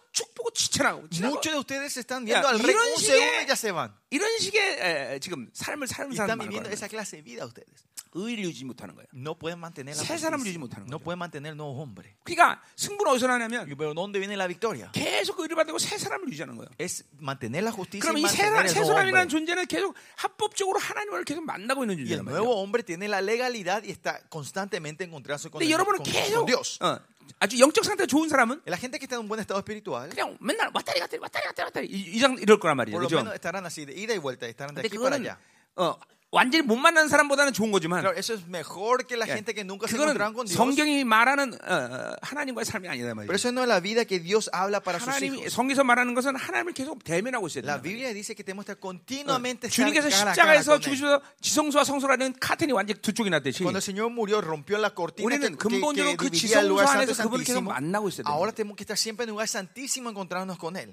Muchos 1.22 1.52
de 1.54 1.58
ustedes 1.60 1.98
están 1.98 2.26
viendo 2.26 2.48
al 2.48 2.60
rey 2.60 2.76
un 2.76 3.02
segundo 3.02 3.42
y 3.44 3.46
ya 3.48 3.56
se 3.56 3.72
van. 3.72 3.94
이런 4.10 4.30
식의 4.40 5.16
에, 5.16 5.20
지금 5.20 5.50
삶을 5.54 5.88
사는 5.88 6.16
사람 6.16 6.38
많은 6.40 6.52
거예요. 6.52 6.72
esa 6.72 6.88
clase 6.88 7.18
de 7.18 7.24
vida 7.24 7.46
ustedes. 7.46 7.84
의를 8.14 8.46
유지 8.46 8.64
못하는 8.66 8.96
거예요. 8.96 9.06
No 9.14 9.36
pueden 9.38 9.60
mantener 9.60 9.94
la 9.94 10.02
새 10.04 10.18
사람을 10.18 10.48
유지. 10.48 10.58
못하는 10.58 10.88
No 10.88 10.98
거죠. 10.98 11.04
pueden 11.04 11.20
mantener 11.20 11.52
el 11.52 11.58
nuevo 11.60 11.76
hombre. 11.78 12.16
그러니까 12.24 12.62
승부는 12.78 13.12
어디서 13.14 13.28
나냐면 13.28 13.68
¿dónde 13.94 14.18
viene 14.18 14.34
la 14.36 14.48
victoria? 14.48 14.90
계속 14.94 15.40
의를 15.42 15.56
받고 15.58 15.78
새 15.78 15.98
사람을 15.98 16.32
유지하는 16.32 16.56
거예요. 16.56 16.70
Es 16.80 17.04
mantener 17.22 17.62
la 17.64 17.72
justicia 17.76 18.02
그럼 18.10 18.16
y 18.16 18.24
이새 18.24 18.48
mantener 18.48 18.66
el 18.66 18.74
nuevo 18.74 18.88
사람이라는. 18.96 19.30
존재는 19.30 19.66
계속 19.68 19.94
합법적으로 20.16 20.80
하나님을 20.80 21.26
계속 21.26 21.44
만나고 21.46 21.84
있는 21.84 21.98
존재란 21.98 22.26
el 22.26 22.32
nuevo 22.32 22.56
hombre 22.64 22.82
tiene 22.82 23.06
la 23.08 23.20
legalidad 23.22 23.84
y 23.84 23.92
está 23.92 24.22
constantemente 24.30 25.04
encontrándose 25.04 25.52
con, 25.52 25.60
근데 25.60 25.68
el- 25.70 25.78
con- 25.78 25.98
con 26.34 26.46
Dios. 26.48 26.80
어, 26.82 26.98
아주 27.40 27.60
영적 27.60 27.84
상태가 27.86 28.06
좋은 28.08 28.30
사람은 28.30 28.62
La 28.68 28.78
gente 28.78 28.98
que 29.00 29.06
está 29.06 29.16
en 29.16 29.22
un 29.22 29.28
buen 29.28 29.40
estado 29.40 29.60
espiritual, 29.60 30.10
그냥 30.10 30.38
맨날 30.42 30.70
왔다리 30.74 31.00
갔다리 31.00 31.20
왔다리 31.22 31.44
갔다리 31.46 31.64
왔다리 31.66 31.88
이, 31.88 32.16
이 32.16 32.20
장- 32.20 32.38
이럴 32.40 32.60
거란 32.60 32.78
말이죠. 32.78 32.96
por 32.98 33.02
lo 33.04 33.08
그죠? 33.08 33.18
menos 33.24 33.34
estarán 33.36 33.66
así, 33.66 33.86
de 33.86 33.94
ida 33.94 34.14
y 34.14 34.20
vuelta, 34.20 34.48
estarán 34.48 34.76
de 34.76 34.82
근데 34.82 34.88
aquí 34.88 34.98
para 34.98 35.18
그거는 35.18 35.26
allá. 35.26 35.38
어, 35.76 35.98
완전히 36.30 36.62
못 36.62 36.76
만나는 36.76 37.08
사람보다는 37.08 37.54
좋은 37.54 37.72
거지만 37.72 38.02
Claro, 38.02 38.12
eso 38.20 38.34
es 38.34 38.46
mejor 38.48 39.08
que 39.08 39.16
la 39.16 39.24
야, 39.30 39.34
gente 39.34 39.54
que 39.56 39.64
nunca 39.64 39.88
se 39.88 39.96
그거는 39.96 40.12
encontraron 40.12 40.34
con 40.36 40.46
Dios. 40.46 40.58
성경이 40.58 41.06
말하는 41.06 41.54
어, 41.54 41.74
어, 41.74 42.16
하나님과의 42.22 42.66
삶이 42.66 42.88
아니다 42.90 43.16
말이죠. 43.16 43.32
eso 43.34 43.48
no 43.56 43.62
es 43.64 43.68
la 43.70 43.80
vida 43.80 44.04
que 44.04 44.20
Dios 44.20 44.50
habla 44.52 44.82
para 44.84 45.00
sus 45.00 45.08
하나님이 45.08 45.38
hijos. 45.48 45.56
성경에서 45.56 45.86
말하는 45.86 46.14
것은 46.16 46.36
하나님을 46.36 46.74
계속 46.74 47.02
대면하고 47.06 47.48
있어야 47.48 47.64
La 47.64 47.80
된다. 47.80 47.82
Biblia 47.82 48.14
dice 48.14 48.36
que 48.36 48.44
tenemos 48.44 48.66
que 48.66 48.74
estar 48.76 48.82
continuamente 48.84 49.68
estar 49.68 49.72
주님께서 49.72 50.10
십자가에서. 50.12 50.80
죽으셔서 50.80 51.22
지성소와 51.40 51.86
성소라는 51.86 52.36
카텐이 52.42 52.74
완전히 52.74 53.00
두 53.00 53.14
쪽이 53.14 53.30
났듯이 53.30 53.64
Cuando 53.64 53.80
el 53.80 53.84
Señor 53.88 54.12
murió, 54.12 54.42
rompió 54.44 54.76
la 54.78 54.92
cortina 54.92 55.24
que, 55.32 55.48
우리는 55.48 55.56
근본적으로 55.58 56.18
그 56.18 56.30
지성소 56.30 56.82
안에서 56.82 57.24
그분을 57.24 57.46
계속. 57.46 57.64
만나고 57.64 58.10
있어야 58.10 58.28
Ahora 58.28 58.52
됩니다. 58.52 58.56
tenemos 58.68 58.76
que 58.76 58.84
estar 58.84 58.98
siempre 59.00 59.24
en 59.24 59.30
el 59.30 59.40
lugar 59.40 59.48
santísimo 59.48 60.10
encontrarnos 60.12 60.60
con 60.60 60.76
Él. 60.76 60.92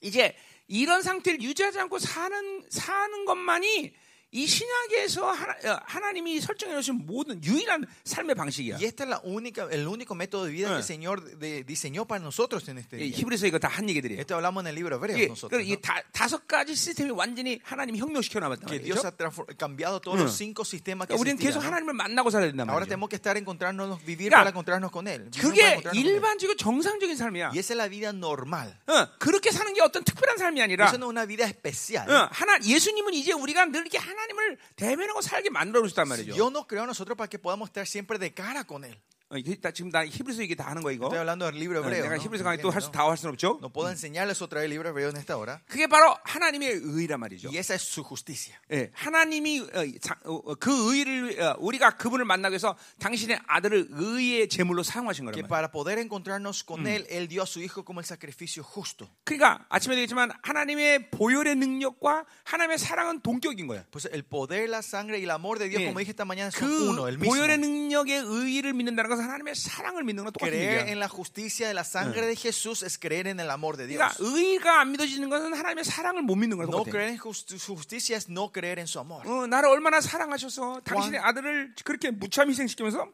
이제 0.00 0.36
이런 0.68 1.02
상태를 1.02 1.42
유지하지 1.42 1.80
않고 1.80 1.98
사는 1.98 2.62
사는 2.70 3.24
것만이 3.24 3.92
이 4.34 4.46
신약에서 4.46 5.30
하나, 5.30 5.52
어, 5.74 5.80
하나 5.84 6.10
님이 6.12 6.40
설정해 6.40 6.72
놓으신 6.74 7.04
모든 7.04 7.44
유일한 7.44 7.84
삶의 8.04 8.34
방식이야. 8.34 8.76
Y 8.76 8.84
este 8.86 9.04
es 9.04 9.08
la 9.10 9.20
única, 9.24 9.68
el 9.70 9.86
único 9.86 10.14
método 10.14 10.46
de 10.46 10.52
vida 10.52 10.68
que 10.70 10.76
el 10.78 10.82
Señor 10.82 11.20
de- 11.38 11.62
diseñó 11.64 12.06
para 12.06 12.20
nosotros 12.24 12.66
en 12.68 12.78
este 12.78 12.96
이 12.96 13.12
día. 13.12 13.18
히브리서 13.20 13.46
이거 13.46 13.58
다 13.58 13.68
한 13.68 13.90
얘기들이에요. 13.90 14.20
Esto 14.20 14.34
hablamos 14.36 14.62
en 14.64 14.68
el 14.68 14.74
libro 14.74 14.96
hebreo 14.96 15.16
이게, 15.18 15.26
nosotros. 15.28 15.60
이. 15.62 15.76
다, 15.82 16.00
다섯 16.12 16.46
가지 16.48 16.74
시스템이 16.74 17.10
완전히 17.10 17.60
하나님이 17.62 17.98
혁명시켜 17.98 18.40
나왔단 18.40 18.70
Que 18.70 18.80
Dios 18.80 19.04
말이죠. 19.04 19.12
ha 19.28 19.56
cambiado 19.58 20.00
todos 20.00 20.18
los 20.18 20.32
cinco 20.34 20.64
sistemas 20.64 21.06
que 21.08 21.14
그러니까 21.14 21.20
우리는 21.20 21.36
계속. 21.36 21.60
하나님을 21.62 21.92
만나고 21.92 22.30
살아야 22.30 22.48
된단 22.48 22.70
Ahora 22.70 22.86
말이죠. 22.86 22.88
tenemos 22.88 23.08
que 23.10 23.16
estar 23.16 23.36
encontrarnos, 23.36 24.00
vivir 24.00 24.32
그러니까 24.32 24.40
para 24.40 24.50
encontrarnos 24.50 24.90
con 24.90 25.06
Él. 25.08 25.28
그게. 25.30 25.76
일반적이고 25.92 26.56
정상적인 26.56 27.16
삶이야. 27.16 27.50
Y 27.52 27.58
esa 27.58 27.74
es 27.74 27.76
la 27.76 27.88
vida 27.88 28.08
normal. 28.16 28.72
어, 28.88 29.08
그렇게 29.18 29.50
사는 29.50 29.72
게 29.74 29.82
어떤 29.82 30.02
특별한 30.04 30.38
삶이 30.38 30.62
아니라 30.62 30.86
Eso 30.88 30.96
no 30.96 31.06
es 31.06 31.10
una 31.12 31.26
vida 31.26 31.44
especial. 31.44 32.08
어, 32.08 32.28
하나 32.32 32.56
예수님은 32.64 33.12
이제 33.12 33.32
우리가 33.32 33.66
늘 33.66 33.82
이렇게 33.82 33.98
하나 33.98 34.21
님을 34.21 34.57
대면하고 34.75 35.21
살게 35.21 35.49
만들어 35.49 35.81
주셨단 35.83 36.07
말이죠. 36.07 36.33
Dios 36.33 36.51
nos 36.51 36.65
creó 36.67 36.83
a 36.83 36.87
nosotros 36.87 37.17
para 37.17 37.27
que 37.29 37.39
podamos 37.39 37.69
estar 37.69 37.85
siempre 37.87 38.17
de 38.19 38.33
cara 38.33 38.63
con 38.63 38.83
Él. 38.83 38.97
어, 39.32 39.72
지금 39.72 39.90
나 39.90 40.04
히브리서 40.04 40.42
얘기 40.42 40.54
다 40.54 40.68
하는 40.68 40.82
거 40.82 40.92
이거. 40.92 41.06
Estoy 41.06 41.18
hablando 41.18 41.46
del 41.50 41.56
libro 41.58 41.80
어, 41.80 41.82
hebreo. 41.82 42.04
내가. 42.04 42.18
히브리서 42.22 42.44
강의 42.44 42.60
또할수 42.60 42.88
¿Entienden, 42.88 42.92
다할 42.92 43.16
수는 43.16 43.32
없죠. 43.32 43.58
no? 43.62 43.70
Puedo 43.72 43.88
enseñarles 43.90 44.42
otra 44.42 44.60
vez 44.60 44.64
el 44.68 44.70
libro 44.76 44.90
hebreo 44.90 45.08
en 45.08 45.16
esta 45.16 45.36
hora. 45.38 45.60
그게 45.68 45.86
바로 45.86 46.14
하나님의 46.24 46.80
의란 46.84 47.20
말이죠. 47.20 47.48
Y 47.48 47.56
esa 47.56 47.74
es 47.74 47.82
su 47.82 48.04
justicia. 48.04 48.54
예, 48.70 48.90
하나님이 48.92 49.60
어, 49.72 49.84
자- 50.00 50.18
어, 50.24 50.34
어, 50.34 50.54
그 50.56 50.70
의를 50.94 51.40
어, 51.40 51.56
우리가 51.58 51.96
그분을 51.96 52.24
만나기 52.26 52.52
위해서 52.52 52.76
당신의 53.00 53.40
아들을 53.46 53.88
의의 53.90 54.48
제물로 54.48 54.82
사용하신 54.82 55.24
거란 55.24 55.34
Que 55.34 55.42
말이에요. 55.42 55.48
para 55.48 55.68
poder 55.72 55.98
encontrarnos 55.98 56.62
con 56.64 56.86
Él, 56.86 57.06
Él 57.08 57.26
dio 57.28 57.42
a 57.42 57.46
su 57.46 57.60
Hijo 57.60 57.84
como 57.84 58.00
el 58.00 58.04
sacrificio 58.06 58.62
justo. 58.62 59.08
그러니까 59.24 59.64
아침에 59.70 59.94
되겠지만 59.96 60.30
하나님의 60.42 61.10
보혈의 61.10 61.56
능력과 61.56 62.24
하나님의 62.44 62.78
사랑은 62.78 63.20
동격인 63.22 63.66
거예요. 63.66 63.84
Pues 63.90 64.06
el 64.12 64.24
poder, 64.24 64.68
la 64.68 64.82
sangre 64.82 65.18
y 65.18 65.24
el 65.24 65.30
amor 65.30 65.58
de 65.58 65.68
Dios, 65.68 65.80
예. 65.80 65.86
como 65.86 65.98
dije 66.00 66.10
esta 66.10 66.24
mañana, 66.24 66.50
son 66.50 66.68
그 66.68 66.90
uno, 66.90 67.08
el 67.08 67.16
mismo. 67.18 67.32
보혈의 67.34 67.58
능력의 67.58 68.18
의를 68.26 68.72
믿는다는 68.74 69.08
것은 69.08 69.21
하나님의 69.22 69.54
사랑을 69.54 70.04
믿는 70.04 70.24
건 70.24 70.32
똑같은 70.32 70.52
Creer 70.52 70.80
얘기야. 70.82 70.92
en 70.92 70.98
la 70.98 71.08
justicia 71.08 71.68
de 71.68 71.74
la 71.74 71.84
sangre 71.84 72.26
de 72.26 72.34
Jesús 72.36 72.82
es 72.82 72.98
creer 72.98 73.26
en 73.28 73.40
el 73.40 73.50
amor 73.50 73.76
de 73.76 73.86
Dios. 73.86 73.98
그러니까 74.18 74.18
의가 74.20 74.80
안 74.80 74.92
믿어지는 74.92 75.28
것은 75.30 75.54
하나님의 75.54 75.84
사랑을 75.84 76.22
못 76.22 76.36
믿는 76.36 76.56
거야. 76.56 76.66
No 76.68 76.84
creer 76.84 77.08
en 77.10 77.18
justicia 77.18 78.16
es 78.16 78.28
no 78.28 78.50
creer 78.52 78.78
en 78.78 78.86
su 78.86 78.98
amor. 78.98 79.26
어, 79.26 79.46
나를 79.46 79.68
얼마나 79.68 80.00
사랑하셔서 80.00 80.80
당신의 80.84 81.20
아들을 81.20 81.74
그렇게 81.84 82.10
무참 82.10 82.50
희생시키면서 82.50 83.08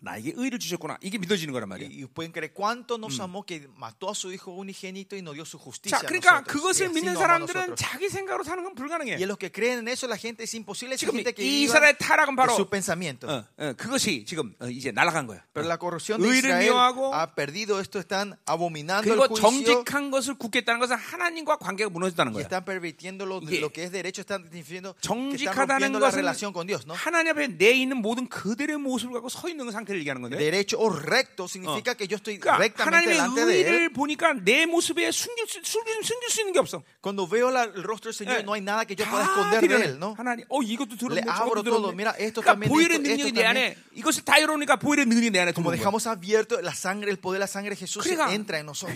나에게 0.00 0.32
의를 0.36 0.58
주셨구나. 0.58 0.98
이게 1.00 1.18
믿어지는 1.18 1.52
거란 1.52 1.68
말이에요. 1.68 1.90
Y, 1.90 2.02
y 2.02 2.06
pueden 2.06 2.32
creer 2.32 2.52
cuánto 2.52 2.98
nos 2.98 3.18
amó 3.20 3.42
que 3.42 3.68
mató 3.76 4.10
a 4.10 4.14
su 4.14 4.32
Hijo 4.32 4.52
unigénito 4.52 5.16
y 5.16 5.22
nos 5.22 5.34
dio 5.34 5.44
su 5.44 5.58
justicia. 5.58 5.98
자, 5.98 6.06
그러니까 6.06 6.40
nosotros. 6.40 6.52
그것을 6.52 6.88
믿는 6.90 7.14
사람들은. 7.16 7.76
자기 7.76 8.08
생각으로 8.08 8.44
사는 8.44 8.62
건 8.62 8.74
불가능해. 8.74 9.16
Y 9.16 9.22
en 9.22 9.28
los 9.28 9.38
que 9.38 9.50
creen 9.50 9.80
en 9.80 9.88
eso, 9.88 10.06
la 10.06 10.16
gente 10.16 10.44
es 10.44 10.54
imposible. 10.54 10.94
Esa 10.94 11.06
지금 11.06 11.14
gente 11.16 11.34
que 11.34 11.42
이 11.42 11.66
viva 11.66 11.78
이스라엘 11.78 11.98
타락은 11.98 12.36
바로 12.36 12.54
su 12.54 12.68
pensamiento. 12.68 13.26
어, 13.28 13.44
어, 13.56 13.72
그것이 13.76 14.24
지금 14.24 14.54
어, 14.60 14.68
이제 14.68 14.90
날아간 14.92 15.26
거야. 15.26 15.42
Pero 15.52 15.66
la 15.66 15.78
corrupción 15.78 16.20
de 16.20 16.28
의를 16.28 16.50
Israel 16.50 16.70
미워하고 16.70 17.14
ha 17.14 17.34
perdido 17.34 17.80
esto, 17.80 17.98
están 17.98 18.38
abominando 18.46 19.10
el 19.10 19.18
그리고 19.18 19.34
juicio 19.34 19.82
정직한 19.82 20.10
것을 20.10 20.34
굳겠다는 20.34 20.80
것은 20.80 20.96
하나님과 20.96 21.56
관계가 21.58 21.90
무너졌다는 21.90 22.32
거야. 22.32 22.42
están 22.42 22.64
pervirtiendo 22.64 23.26
lo, 23.26 23.40
lo 23.40 23.70
que 23.70 23.84
es 23.84 23.92
derecho, 23.92 24.22
están 24.22 24.48
diciendo 24.50 24.94
que 24.94 25.00
están 25.02 25.30
정직하다는 25.34 25.92
rompiendo 25.92 25.98
la 25.98 26.06
것은 26.08 26.18
relación 26.20 26.52
con 26.52 26.66
Dios, 26.66 26.86
¿no? 26.86 26.94
하나님 26.94 27.32
앞에 27.32 27.58
내 27.58 27.72
있는 27.72 27.98
모든 27.98 28.28
그들의 28.28 28.76
모습을 28.78 29.14
갖고 29.14 29.28
서 29.28 29.48
있는 29.48 29.70
상태 29.70 29.87
를 29.94 30.00
얘기하는 30.00 30.22
건데. 30.22 30.36
Derecho 30.38 30.78
o 30.78 30.88
recto 30.90 31.48
significa 31.48 31.94
que 31.94 32.06
yo 32.06 32.16
estoy 32.16 32.38
그러니까 32.38 32.58
rectamente 32.58 33.10
delante 33.10 33.44
de 33.46 33.60
Él. 33.60 33.90
보니까 33.92 34.34
내 34.34 34.66
모습에 34.66 35.10
숨길 35.10 35.46
수, 35.48 35.60
숨길, 35.62 36.02
숨길 36.02 36.30
수 36.30 36.40
있는 36.40 36.52
게 36.52 36.58
없어. 36.60 36.82
Cuando 37.00 37.26
veo 37.26 37.50
la- 37.50 37.64
el 37.64 37.82
rostro 37.82 38.10
del 38.10 38.14
Señor, 38.14 38.40
예. 38.40 38.44
no 38.44 38.52
hay 38.54 38.60
nada 38.60 38.84
que 38.84 38.94
yo 38.96 39.04
다 39.04 39.10
pueda 39.10 39.24
esconder 39.24 39.60
de 39.60 39.68
드러내. 39.68 39.84
Él, 39.86 39.98
¿no? 39.98 40.14
하나님, 40.16 40.44
어 40.48 40.62
이것도 40.62 40.94
Le 40.94 41.22
들었네, 41.22 41.30
abro 41.30 41.62
저것도 41.62 41.70
todo. 41.70 41.92
Mira, 41.92 42.12
esto 42.18 42.42
그러니까 42.42 42.52
también, 42.52 42.68
보혈의 42.72 42.96
esto, 42.96 43.02
능력이 43.02 43.28
esto 43.28 43.40
내 43.40 43.44
안에 43.46 43.76
이것을 43.94 44.24
다 44.24 44.40
열어놓으니까 44.40 44.76
보혈의 44.76 45.06
능력이 45.06 45.30
내 45.30 45.40
안에 45.40 45.52
Como 45.52 45.70
dejamos 45.70 46.06
abierto 46.06 46.60
la 46.60 46.74
sangre, 46.74 47.10
el 47.10 47.18
poder 47.18 47.38
de 47.38 47.40
la 47.40 47.46
sangre 47.46 47.74
de 47.74 47.76
Jesús 47.76 48.04
그러니까 48.04 48.32
entra 48.34 48.58
en 48.58 48.66
nosotros. 48.66 48.94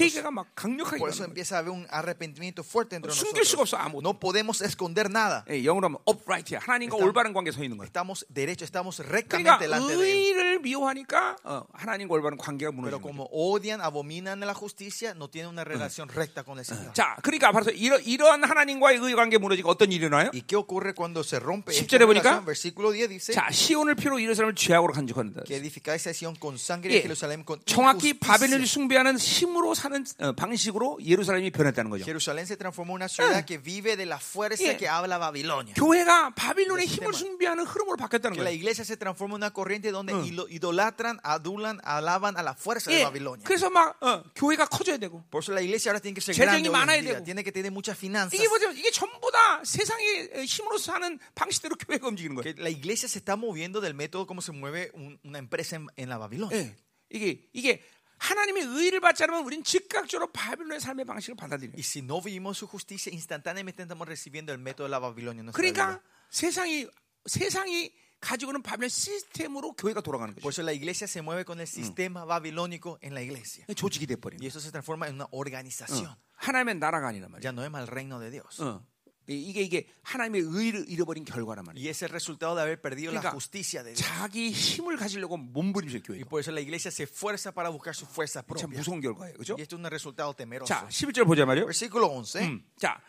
Por 0.99 1.09
eso 1.09 1.25
empieza 1.25 1.57
a 1.57 1.59
haber 1.61 1.71
un 1.71 1.87
arrepentimiento 1.91 2.63
fuerte 2.65 2.97
entre 2.97 3.11
nosotros. 3.11 3.73
No 4.03 4.19
podemos 4.19 4.61
esconder 4.61 5.11
nada. 5.11 5.45
예, 5.49 5.65
영어로 5.65 5.87
하면 5.89 5.99
upright이야. 6.07 6.61
하나님과 6.61 6.97
올바른 6.97 7.33
관계에 7.33 7.53
서 7.53 7.63
있는 7.63 7.77
거야. 7.77 7.87
Estamos 7.87 8.27
derechos, 8.29 8.67
estamos 8.67 8.99
그러니까 9.01 9.59
rectamente 9.59 9.65
delante 9.65 9.97
de 9.97 10.31
Él. 10.31 10.59
미워하니까 10.83 11.37
어, 11.45 11.65
하나님과 11.73 12.15
올바른 12.15 12.37
관계가 12.37 12.71
Pero 12.73 12.99
무너지는 12.99 13.01
거야. 13.01 13.03
como 13.03 13.29
odian, 13.31 13.81
abominan 13.81 14.41
la 14.41 14.55
justicia, 14.55 15.15
no 15.15 15.29
tienen 15.31 15.51
una 15.51 15.65
relación 15.65 16.09
recta 16.09 16.43
con 16.43 16.59
el 16.59 16.65
Señor. 16.65 16.93
자, 16.95 17.17
그러니까 17.23 17.53
바로 17.53 17.71
이러, 17.71 17.99
이러한 17.99 18.45
하나님과의 18.45 18.99
의 18.99 19.15
관계 19.15 19.39
무너지고 19.39 19.71
어떤 19.71 19.91
일이 19.93 20.05
일어나요? 20.07 20.31
¿Y 20.33 20.43
qué 20.43 20.57
ocurre 20.57 20.95
cuando 20.95 21.23
se 21.23 21.39
rompe 21.39 21.73
esta 21.73 21.87
10절에 21.87 22.07
보니까 22.07 22.43
relación? 22.43 22.45
Versículo 22.45 22.93
10 22.93 23.09
dice 23.09 23.33
자, 23.35 23.51
시온을 23.51 23.95
피로 23.95 24.19
이르사람을 24.19 24.55
죄악으로 24.55 24.93
간직한다. 24.93 25.45
que 25.45 25.57
edificáis 25.57 26.07
a 26.09 26.13
Sion 26.15 26.35
con 26.37 26.57
sangre 26.59 26.93
예, 26.93 26.99
y 26.99 27.03
Jerusalén 27.03 27.45
con 27.45 27.61
정확히 27.65 28.15
바벨론을 28.19 28.63
injusticia. 28.67 28.73
숭배하는 28.83 29.17
힘으로 29.19 29.75
사는 29.75 30.05
어, 30.21 30.33
방식으로 30.33 30.99
예루살렘이 31.05 31.51
변했다는 31.51 31.91
거죠. 31.91 32.05
Jerusalén 32.05 32.47
se 32.47 32.57
transformó 32.57 32.93
en 32.97 33.03
una 33.03 33.09
ciudad 33.09 33.45
que 33.45 33.59
vive 33.59 33.97
de 33.97 34.07
la 34.07 34.19
fuerza 34.19 34.73
예. 34.73 34.77
que 34.77 34.89
habla 34.89 35.19
Babilonia. 35.19 35.75
교회가 35.75 36.35
바빌론의 36.35 36.87
그 36.87 36.93
힘을 36.93 37.13
숭배하는 37.13 37.65
흐름으로 37.67 37.97
바뀌었다는 37.97 38.35
Que 38.37 38.43
la 38.43 38.51
거예요. 38.51 38.57
iglesia 38.59 38.85
se 38.85 38.97
transforma 38.97 39.35
en 39.37 39.43
una 39.45 39.51
corriente 39.53 39.91
donde 39.93 40.13
ilo- 40.27 40.49
idolatran, 40.73 41.21
adulan, 41.23 41.81
alaban 41.85 42.37
a 42.37 42.43
la 42.43 42.55
fuerza 42.55 42.91
de 42.91 43.01
예, 43.01 43.05
Babilonia. 43.05 43.45
그래서 43.45 43.69
막 43.71 43.97
어, 44.03 44.23
교회가 44.35 44.67
커져야 44.67 44.97
되고 44.97 45.23
Por 45.31 45.43
eso 45.43 45.53
la 45.53 45.61
iglesia 45.61 45.91
ahora 45.93 46.01
tiene 46.01 46.15
que 46.15 46.21
ser 46.21 46.35
grande 46.35 46.71
많아야. 46.71 47.03
되고. 47.03 47.25
Tiene 47.25 47.45
que 47.45 47.53
tener 47.53 47.71
muchas 47.71 47.97
finanzas. 47.99 48.35
이게 48.35 48.49
뭐죠? 48.49 48.71
이게 48.73 48.91
전부 48.91 49.31
다 49.31 49.63
세상의 49.65 50.47
힘으로 50.47 50.79
사는 50.79 51.19
방식대로 51.35 51.77
교회가 51.77 52.09
움직이는 52.09 52.35
거예요. 52.37 52.55
La 52.59 52.71
iglesia 52.71 53.09
se 53.09 53.19
está 53.21 53.37
moviendo 53.37 53.81
del 53.81 53.95
método 53.95 54.27
como 54.27 54.41
se 54.41 54.53
mueve 54.53 54.91
un- 54.95 55.19
una 55.25 55.39
empresa 55.39 55.77
en, 55.77 55.87
en 55.97 56.09
la 56.09 56.19
Babilonia. 56.19 56.57
예, 56.57 56.75
이게 57.11 57.49
이게 57.53 57.83
하나님의 58.19 58.63
의를 58.63 59.01
받지 59.01 59.25
않으면 59.25 59.45
우리는 59.45 59.65
즉각적으로 59.65 60.31
바빌론의 60.33 60.81
삶의 60.81 61.05
방식을 61.05 61.35
받아들여요. 61.37 61.75
Y 61.75 61.83
si 61.83 62.03
no 62.03 62.21
vivimos 62.23 62.57
su 62.59 62.69
justicia, 62.69 63.11
instantáneamente 63.13 63.83
estamos 63.83 64.07
recibiendo 64.07 64.53
el 64.53 64.59
método 64.59 64.85
de 64.87 64.91
la 64.91 65.01
Babilonia 65.01 65.43
nuestra 65.43 65.61
vida. 65.61 65.73
그러니까 65.75 66.01
세상이 66.31 66.87
세상이 67.27 67.93
가지고는 68.23 68.63
바빌론 68.63 68.89
시스템으로 68.89 69.73
교회가 69.73 70.01
돌아가는 70.01 70.33
Por 70.35 70.45
거죠. 70.49 70.49
eso 70.49 70.63
la 70.63 70.73
iglesia 70.73 71.07
se 71.09 71.21
mueve 71.23 71.45
con 71.45 71.59
el 71.61 71.67
sistema 71.67 72.25
babilónico 72.25 72.99
en 73.03 73.15
la 73.15 73.21
iglesia. 73.21 73.67
조직이 73.75 74.07
돼 74.07 74.15
버린 74.17 74.39
Y 74.41 74.47
eso 74.47 74.61
se 74.61 74.71
transforma 74.71 75.09
en 75.09 75.17
una 75.17 75.27
organización. 75.33 76.15
하나님의 76.37 76.77
나라가 76.79 77.09
아니란 77.09 77.31
말이야. 77.33 77.43
Ya 77.43 77.51
no 77.53 77.63
es 77.67 77.75
el 77.75 77.87
reino 77.89 78.21
de 78.21 78.31
Dios. 78.31 78.63
어. 78.63 78.81
이게 79.29 79.63
이게 79.63 79.87
하나님의 80.03 80.41
의를 80.45 80.85
잃어버린 80.89 81.25
결과란 81.25 81.65
말이야. 81.65 81.83
Y 81.83 81.89
es 81.89 82.03
el 82.03 82.11
resultado 82.11 82.55
de 82.57 82.63
haber 82.63 82.81
perdido 82.81 83.11
la 83.13 83.21
그러니까 83.21 83.33
justicia 83.35 83.83
de 83.83 83.95
Dios. 83.95 84.03
자기 84.07 84.51
힘을 84.51 84.97
가지려고 84.97 85.37
몸부림쳐 85.37 85.99
Y 85.99 86.03
교회가. 86.23 86.29
por 86.31 86.41
eso 86.41 86.51
la 86.53 86.61
iglesia 86.61 86.91
se 86.91 87.05
esfuerza 87.05 87.51
para 87.53 87.71
buscar 87.71 87.95
su 87.95 88.07
fuerza 88.07 88.43
참 88.43 88.47
propia. 88.71 88.79
무서운 88.79 89.01
결과예요. 89.01 89.35
그죠? 89.39 89.55
Y 89.59 89.63
esto 89.63 89.77
es 89.77 89.81
un 89.83 89.87
resultado 89.91 90.33
temeroso. 90.35 90.67
자, 90.73 90.87
11절 90.89 91.27
보자 91.27 91.45
말이요. 91.45 91.67
Versículo 91.67 92.07
11. 92.07 92.39
음, 92.41 92.63
자. 92.79 93.01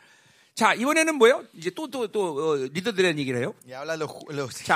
자, 0.55 0.75
이번에는 0.75 1.15
뭐예요? 1.15 1.43
이제 1.53 1.71
또또 1.71 2.07
또 2.09 2.51
어, 2.51 2.55
리더들에 2.57 3.01
대한 3.01 3.17
얘기를 3.17 3.39
해요. 3.39 3.55
자. 4.63 4.75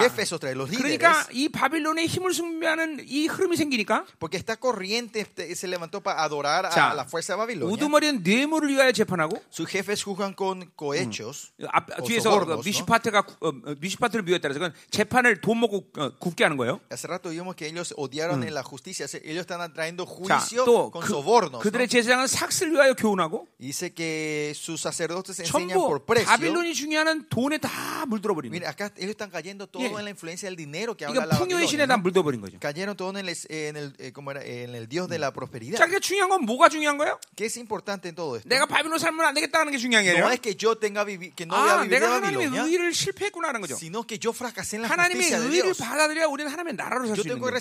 그러니까 0.75 1.27
이 1.31 1.49
바빌론의 1.49 2.07
힘을 2.07 2.33
숭배하는 2.33 3.05
이 3.05 3.27
흐름이 3.27 3.55
생기니까 3.55 4.05
Porque 4.19 4.37
esta 4.37 4.55
corriente 4.55 5.23
se 5.53 5.67
levantó 5.67 6.01
para 6.01 6.23
adorar 6.23 6.67
자, 6.71 6.89
a 6.89 6.95
la 6.95 7.05
fuerza 7.05 7.33
de 7.33 7.37
Babilonia. 7.37 7.71
우두머리는 7.71 8.23
뇌물을 8.23 8.69
위하여 8.69 8.91
재판하고 8.91 9.37
Sus 9.51 9.69
jefes 9.69 10.03
juzgan 10.03 10.33
con 10.35 10.65
cohechos. 10.75 11.51
앞, 11.67 11.91
o 11.99 12.03
뒤에서 12.03 12.31
sobornos, 12.31 12.47
그 12.47 12.53
¿no? 12.57 12.61
미시파트가 12.65 13.21
구- 13.21 13.35
어, 13.41 13.49
어, 13.49 13.75
미시파트를 13.79 14.23
미웠다 14.23 14.49
그래서 14.49 14.59
그건 14.59 14.73
재판을 14.89 15.41
돈 15.41 15.59
먹고 15.59 15.85
어, 15.99 16.09
굽게 16.17 16.43
하는 16.43 16.57
거예요. 16.57 16.79
Hace 16.91 17.07
rato 17.07 17.29
vimos 17.29 17.55
que 17.55 17.67
ellos 17.67 17.93
odiaron 17.95 18.41
en 18.41 18.55
la 18.55 18.63
justicia. 18.63 19.05
Ellos 19.23 19.41
están 19.45 19.61
trayendo 19.73 20.05
자, 20.25 20.39
juicio 20.41 20.65
또 20.65 20.89
con 20.89 21.03
그, 21.03 21.09
sobornos. 21.13 21.51
¿no? 21.51 21.59
그들의 21.59 21.87
제사장은 21.87 22.25
삭스를 22.25 22.73
위하여 22.73 22.95
교훈하고 22.95 23.45
Dice 23.59 23.93
que 23.93 24.53
sus 24.55 24.81
sacerdotes 24.81 25.39
enseñan 25.39 25.66
por 25.75 26.05
precio. 26.05 26.25
바빌론이 26.27 26.73
중요한 26.73 27.27
돈에 27.29 27.57
다 27.57 28.05
물들어 28.07 28.33
버린 28.35 28.51
Mira, 28.51 28.67
거예요. 28.67 28.69
acá 28.71 28.91
ellos 28.97 29.11
están 29.11 29.29
cayendo 29.31 29.67
todo 29.67 29.83
en 29.83 30.03
la 30.05 30.09
influencia 30.09 30.47
del 30.47 30.55
dinero 30.55 30.95
que 30.95 31.05
habla 31.05 31.25
그러니까 31.25 31.35
la 31.35 31.39
풍요의 31.39 31.67
신에. 31.67 31.85
다. 31.87 31.97
물들어 31.97 32.23
버린 32.23 32.41
거죠. 32.41 32.57
Cayeron 32.59 32.95
todo 32.95 33.09
en 33.17 33.27
el, 33.27 33.35
en 33.49 33.75
el, 33.77 33.93
eh, 33.99 34.11
¿cómo 34.13 34.31
era? 34.31 34.43
en 34.43 34.75
el 34.75 34.87
Dios 34.87 35.09
de 35.09 35.19
la 35.19 35.31
prosperidad. 35.31 35.77
자, 35.77 35.85
그게 35.85 35.99
중요한 35.99 36.29
건 36.29 36.45
뭐가 36.45 36.69
중요한 36.69 36.97
거예요? 36.97 37.19
¿Qué 37.35 37.45
es 37.45 37.57
importante 37.57 38.09
en 38.09 38.15
todo 38.15 38.37
esto? 38.37 38.47
내가 38.49 38.65
바빌론 38.65 38.99
살면 38.99 39.25
안 39.25 39.33
되겠다는 39.33 39.71
게 39.71 39.77
중요한 39.77 40.05
게 40.05 40.17
No 40.17 40.29
es 40.31 40.39
que 40.39 40.55
yo 40.55 40.75
tenga 40.77 41.03
vivi- 41.03 41.33
que 41.35 41.45
no 41.45 41.55
voy 41.55 41.69
a 41.69 41.73
아, 41.79 41.81
vivir 41.83 42.03
하나님의 42.03 42.47
Babilonia, 42.49 42.63
의를 42.63 42.93
실패했구나라는 42.93 43.61
거죠. 43.61 43.75
sino 43.77 44.03
que 44.03 44.17
yo 44.19 44.31
fracasé 44.33 44.77
en 44.77 44.83
la 44.83 44.89
justicia 44.89 45.39
de 45.39 45.49
Dios. 45.49 45.77
받아들여야 45.79 46.25
우리는 46.27 46.51
하나님의 46.51 46.75
나라로 46.75 47.07
살 47.07 47.15
수 47.17 47.21
있는 47.27 47.39
거예요. 47.39 47.57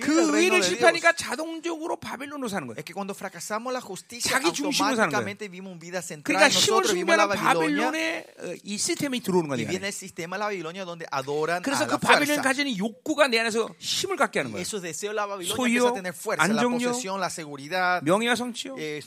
그 0.00 0.36
의를. 0.38 0.62
실패하니까 0.62 1.12
자동적으로 1.12 1.96
바빌론으로 1.96 2.48
사는 2.48 2.66
거예요. 2.66 2.78
Es 2.78 2.84
que 2.84 2.92
cuando 2.94 3.14
fracasamos 3.14 3.72
la 3.72 3.80
justicia, 3.80 4.30
자기 4.30 4.52
중심으로 4.52 4.96
사는 4.96 5.14
automáticamente 5.14 5.48
vivimos 5.48 5.78
vida 5.78 6.00
central. 6.02 6.24
그러니까 6.24 6.48
힘을 6.68 6.84
숭배하는 6.84 7.36
바빌론의 7.36 8.24
어, 8.40 8.54
이 8.64 8.78
시스템이 8.78 9.20
들어오는 9.20 9.48
a 11.12 11.22
그래서 11.62 11.86
그 11.86 11.98
바빌론. 11.98 12.42
가지는 12.42 12.76
욕구가 12.76 13.28
내 13.28 13.38
안에서 13.40 13.68
힘을 13.78 14.16
갖게 14.16 14.40
하는 14.40 14.52
거예요. 14.52 14.64
la 17.18 17.28
seguridad, 17.28 18.04
명예와 18.04 18.34
성취요, 18.34 18.76
eh, 18.78 19.00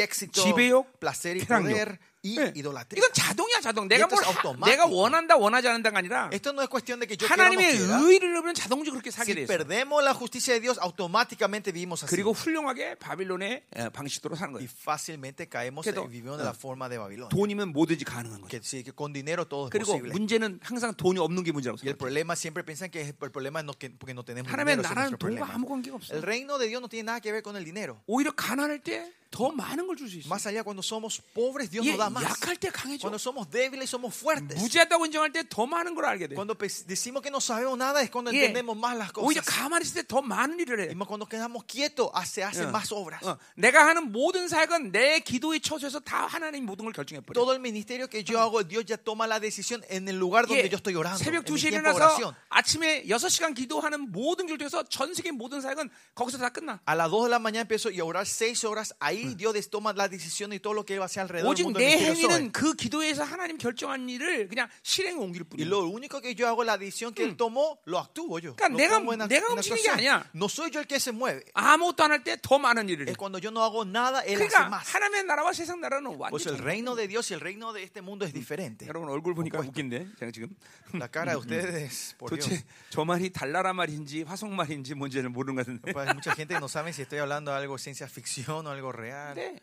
éxito, 0.00 0.42
지배욕, 0.42 1.00
placer 1.00 1.36
y 1.36 1.46
쾌락욕. 1.46 1.70
poder 1.70 1.88
y 1.88 2.11
네. 2.24 2.52
이건 2.54 3.12
자동이야 3.12 3.60
자동. 3.60 3.88
내가 3.88 4.06
뭘 4.06 4.22
하-. 4.24 4.66
내가 4.70 4.86
원한다 4.86 5.36
원하지 5.36 5.66
않는다가 5.66 5.98
아니라 5.98 6.30
Esto 6.32 6.50
no 6.50 6.62
es 6.62 6.68
cuestión 6.68 7.00
de 7.00 7.08
que 7.08 7.16
yo 7.16 7.26
no 7.26 7.34
하나님의 7.34 7.76
quiera. 7.76 7.98
의를 7.98 8.28
잃으면 8.30 8.54
자동적으로 8.54 9.00
그렇게 9.02 9.10
Si 9.10 9.34
돼 9.34 9.42
있어. 9.42 9.48
perdemos 9.48 10.04
la 10.04 10.14
justicia 10.14 10.54
de 10.54 10.60
Dios, 10.60 10.78
automáticamente 10.78 11.72
vivimos 11.72 12.04
así. 12.04 12.14
그리고 12.14 12.30
훌륭하게 12.32 12.94
바빌론의 13.02 13.62
어, 13.74 13.90
방식대로 13.90 14.36
사는 14.36 14.54
Y 14.54 14.62
거예요. 14.66 14.70
fácilmente 14.70 15.48
caemos 15.48 15.84
y 15.84 15.90
vivimos 16.08 16.38
de 16.38 16.44
la 16.44 16.54
forma 16.54 16.88
de 16.88 16.98
Babilonia. 16.98 17.28
돈이면 17.30 17.72
뭐든지 17.72 18.04
가능한 18.04 18.40
거죠. 18.42 18.48
Que, 18.48 18.62
sí, 18.62 18.84
que 18.84 18.92
con 18.94 19.12
dinero 19.12 19.48
todo 19.48 19.66
es 19.66 19.70
그리고 19.72 19.90
posible. 19.98 20.12
문제는 20.12 20.60
항상 20.62 20.94
돈이 20.94 21.18
없는 21.18 21.42
게 21.42 21.50
문제라고 21.50 21.78
Y 21.82 21.88
el 21.90 21.96
problema 21.96 22.36
siempre 22.36 22.62
piensan 22.62 22.90
que 22.90 23.02
el 23.02 23.30
problema 23.32 23.58
es 23.60 23.66
no, 23.66 23.72
que, 23.74 23.90
porque 23.90 24.14
no 24.14 24.22
tenemos 24.24 24.46
하나님의 24.46 24.76
dinero. 24.78 24.86
es 24.86 24.94
나라는 24.94 25.18
돈과. 25.18 25.50
아무 25.58 25.66
관계가 25.66 25.96
없어. 25.98 26.14
El 26.14 26.22
reino 26.22 26.56
de 26.58 26.68
Dios 26.68 26.80
no 26.80 26.88
tiene 26.88 27.06
nada 27.10 27.20
que 27.20 27.32
ver 27.32 27.42
con 27.42 27.56
el 27.56 27.64
dinero. 27.64 27.98
오히려 28.06 28.30
가난할 28.30 28.78
때 28.78 29.10
더 29.32 29.48
많은 29.50 29.86
걸 29.88 29.96
줄 29.96 30.06
수 30.12 30.20
있어. 30.20 30.28
Más 30.28 30.44
allá, 30.46 30.62
cuando 30.62 30.82
somos 30.84 31.18
pobres, 31.34 31.70
Dios 31.72 31.86
예, 31.86 31.96
nos 31.96 31.98
da 31.98 32.10
más. 32.12 32.22
약할 32.22 32.54
때 32.60 32.68
강해져. 32.70 33.00
Cuando 33.08 33.18
somos 33.18 33.48
débiles, 33.50 33.88
somos 33.88 34.12
fuertes. 34.14 34.60
무지하다고 34.60 35.06
인정할 35.08 35.32
때 35.32 35.42
더 35.48 35.64
많은 35.66 35.94
걸 35.96 36.04
알게 36.04 36.28
돼. 36.28 36.34
Cuando 36.36 36.54
decimos 36.86 37.22
que 37.22 37.30
no 37.32 37.40
sabemos 37.40 37.76
nada 37.78 38.02
es 38.02 38.10
cuando 38.10 38.30
예. 38.30 38.44
entendemos 38.52 38.76
más 38.76 38.94
las 38.94 39.10
오히려 39.16 39.40
cosas. 39.40 39.48
가만히 39.48 39.82
있을 39.88 40.02
때 40.02 40.06
더 40.06 40.20
많은 40.20 40.60
일을 40.60 40.84
해. 40.84 40.88
Y 40.92 40.94
más 40.94 41.08
cuando 41.08 41.24
quedamos 41.26 41.64
quietos, 41.64 42.12
se 42.28 42.44
hacen 42.44 42.68
어, 42.68 42.70
más 42.70 42.92
obras. 42.92 43.24
어, 43.24 43.38
내가 43.56 43.86
하는 43.88 44.12
모든 44.12 44.46
사역은 44.48 44.92
내 44.92 45.20
기도의 45.20 45.60
처소에서 45.60 45.98
다 46.00 46.26
하나님 46.26 46.66
모든 46.66 46.84
걸 46.84 46.92
결정해 46.92 47.22
버려. 47.24 47.32
Todo 47.32 47.54
el 47.54 47.60
ministerio 47.60 48.08
que 48.08 48.22
yo 48.22 48.38
hago, 48.38 48.62
Dios 48.62 48.84
ya 48.84 48.98
toma 48.98 49.26
la 49.26 49.40
decisión 49.40 49.82
en 49.88 50.06
el 50.08 50.18
lugar 50.18 50.46
donde 50.46 50.68
yo 50.68 50.76
estoy 50.76 50.94
orando. 50.94 51.18
새벽 51.18 51.48
En 51.48 51.54
mi 51.54 51.58
2시에 51.58 51.70
tiempo 51.72 51.88
de 51.88 51.96
oración. 51.96 52.20
일어나서 52.20 52.36
아침에 52.50 53.04
6시간 53.08 53.54
기도하는 53.56 54.12
모든 54.12 54.46
길 54.46 54.58
중에서 54.58 54.82
전 54.84 55.14
세계 55.14 55.32
모든 55.32 55.60
사역은 55.62 55.88
거기서 56.14 56.36
다 56.38 56.50
끝나. 56.50 56.80
A 56.86 56.94
las 56.94 57.08
2 57.10 57.24
de 57.24 57.30
la 57.30 57.38
mañana 57.38 57.62
empiezo 57.62 57.88
a 57.88 58.04
orar 58.04 58.26
6 58.26 58.64
horas. 58.64 58.94
Ahí 59.00 59.21
Dios 59.37 59.53
des- 59.53 59.69
toma 59.69 59.93
la 59.93 60.07
decisión 60.07 60.51
y 60.53 60.59
todo 60.59 60.73
lo 60.73 60.83
que 60.85 60.97
va 60.97 61.03
a 61.03 61.05
hacer 61.05 61.21
alrededor 61.21 61.53
del 61.53 61.53
오직 61.53 61.63
mundo 61.65 61.79
내 61.79 61.85
del 61.85 62.01
ministerio 62.01 62.29
행위는 62.29 62.49
Zoe. 62.49 62.51
그 62.51 62.73
기도에서 62.75 63.23
하나님 63.23 63.57
결정한 63.57 64.09
일을 64.09 64.47
그냥 64.47 64.67
실행에 64.83 65.17
옮길 65.19 65.43
Y 65.43 65.49
뿐이야. 65.49 65.67
lo 65.69 65.85
único 65.87 66.19
que 66.19 66.33
yo 66.33 66.47
hago, 66.47 66.63
la 66.63 66.77
decisión 66.77 67.13
que 67.13 67.23
Él 67.23 67.37
tomó, 67.37 67.77
lo 67.85 67.99
actúo 67.99 68.39
yo. 68.39 68.55
그러니까 68.55 68.69
Lo 68.69 68.77
내가- 68.77 68.97
pongo 68.97 69.13
en 69.13 69.21
ac- 69.21 69.29
내가 69.29 69.45
en 69.51 69.57
움직이는 69.57 69.61
게 69.61 69.89
actuación. 69.89 69.97
아니야. 69.99 70.29
No 70.33 70.45
soy 70.49 70.71
yo 70.71 70.79
el 70.79 70.87
que 70.87 70.99
se 70.99 71.11
mueve. 71.11 71.43
아무것도 71.53 72.03
안 72.03 72.11
할 72.11 72.23
때 72.23 72.37
더 72.41 72.57
많은 72.57 72.89
일을 72.89 73.05
해. 73.07 73.11
Es 73.11 73.17
cuando 73.17 73.37
yo 73.39 73.51
no 73.51 73.61
hago 73.63 73.85
nada, 73.85 74.21
Él 74.25 74.41
hace 74.41 74.49
그러니까 74.49 74.69
más. 74.69 74.83
하나님의 74.89 75.25
나라와 75.25 75.53
세상 75.53 75.79
나라는 75.79 76.17
Pues 76.31 76.45
el 76.47 76.53
완전 76.57 76.65
reino 76.65 76.95
de 76.95 77.07
Dios 77.07 77.29
y 77.29 77.35
el 77.35 77.39
reino 77.41 77.73
de 77.73 77.83
este 77.83 78.01
mundo 78.01 78.25
es 78.25 78.33
diferente. 78.33 78.87
여러분 78.87 79.09
얼굴 79.09 79.35
보니까 79.35 79.59
웃긴데 79.59 80.17
제가 80.17 80.31
지금 80.31 80.49
La 80.93 81.07
cara 81.07 81.33
de 81.33 81.37
ustedes, 81.37 82.15
por 82.17 82.31
Dios. 82.33 82.49
도대체 82.49 82.63
저 82.89 83.05
말이 83.05 83.29
달나라 83.29 83.73
말인지 83.73 84.23
화성 84.23 84.55
말인지 84.55 84.95
뭔지는 84.95 85.31
모르는 85.31 85.53
것 85.55 85.65
같은데 85.67 85.93
Pues 85.93 86.07
hay 86.07 86.15
mucha 86.15 86.33
gente 86.33 86.53
que 86.55 86.59
no 86.59 86.67
sabe 86.67 86.91
si 86.93 87.03
estoy 87.03 87.19
hablando 87.19 87.51
de 87.51 87.57
algo 87.57 87.77
ciencia 87.77 88.07
ficción 88.07 88.65
o 88.65 88.71
algo 88.71 88.87
real. 89.11 89.33
근데 89.35 89.59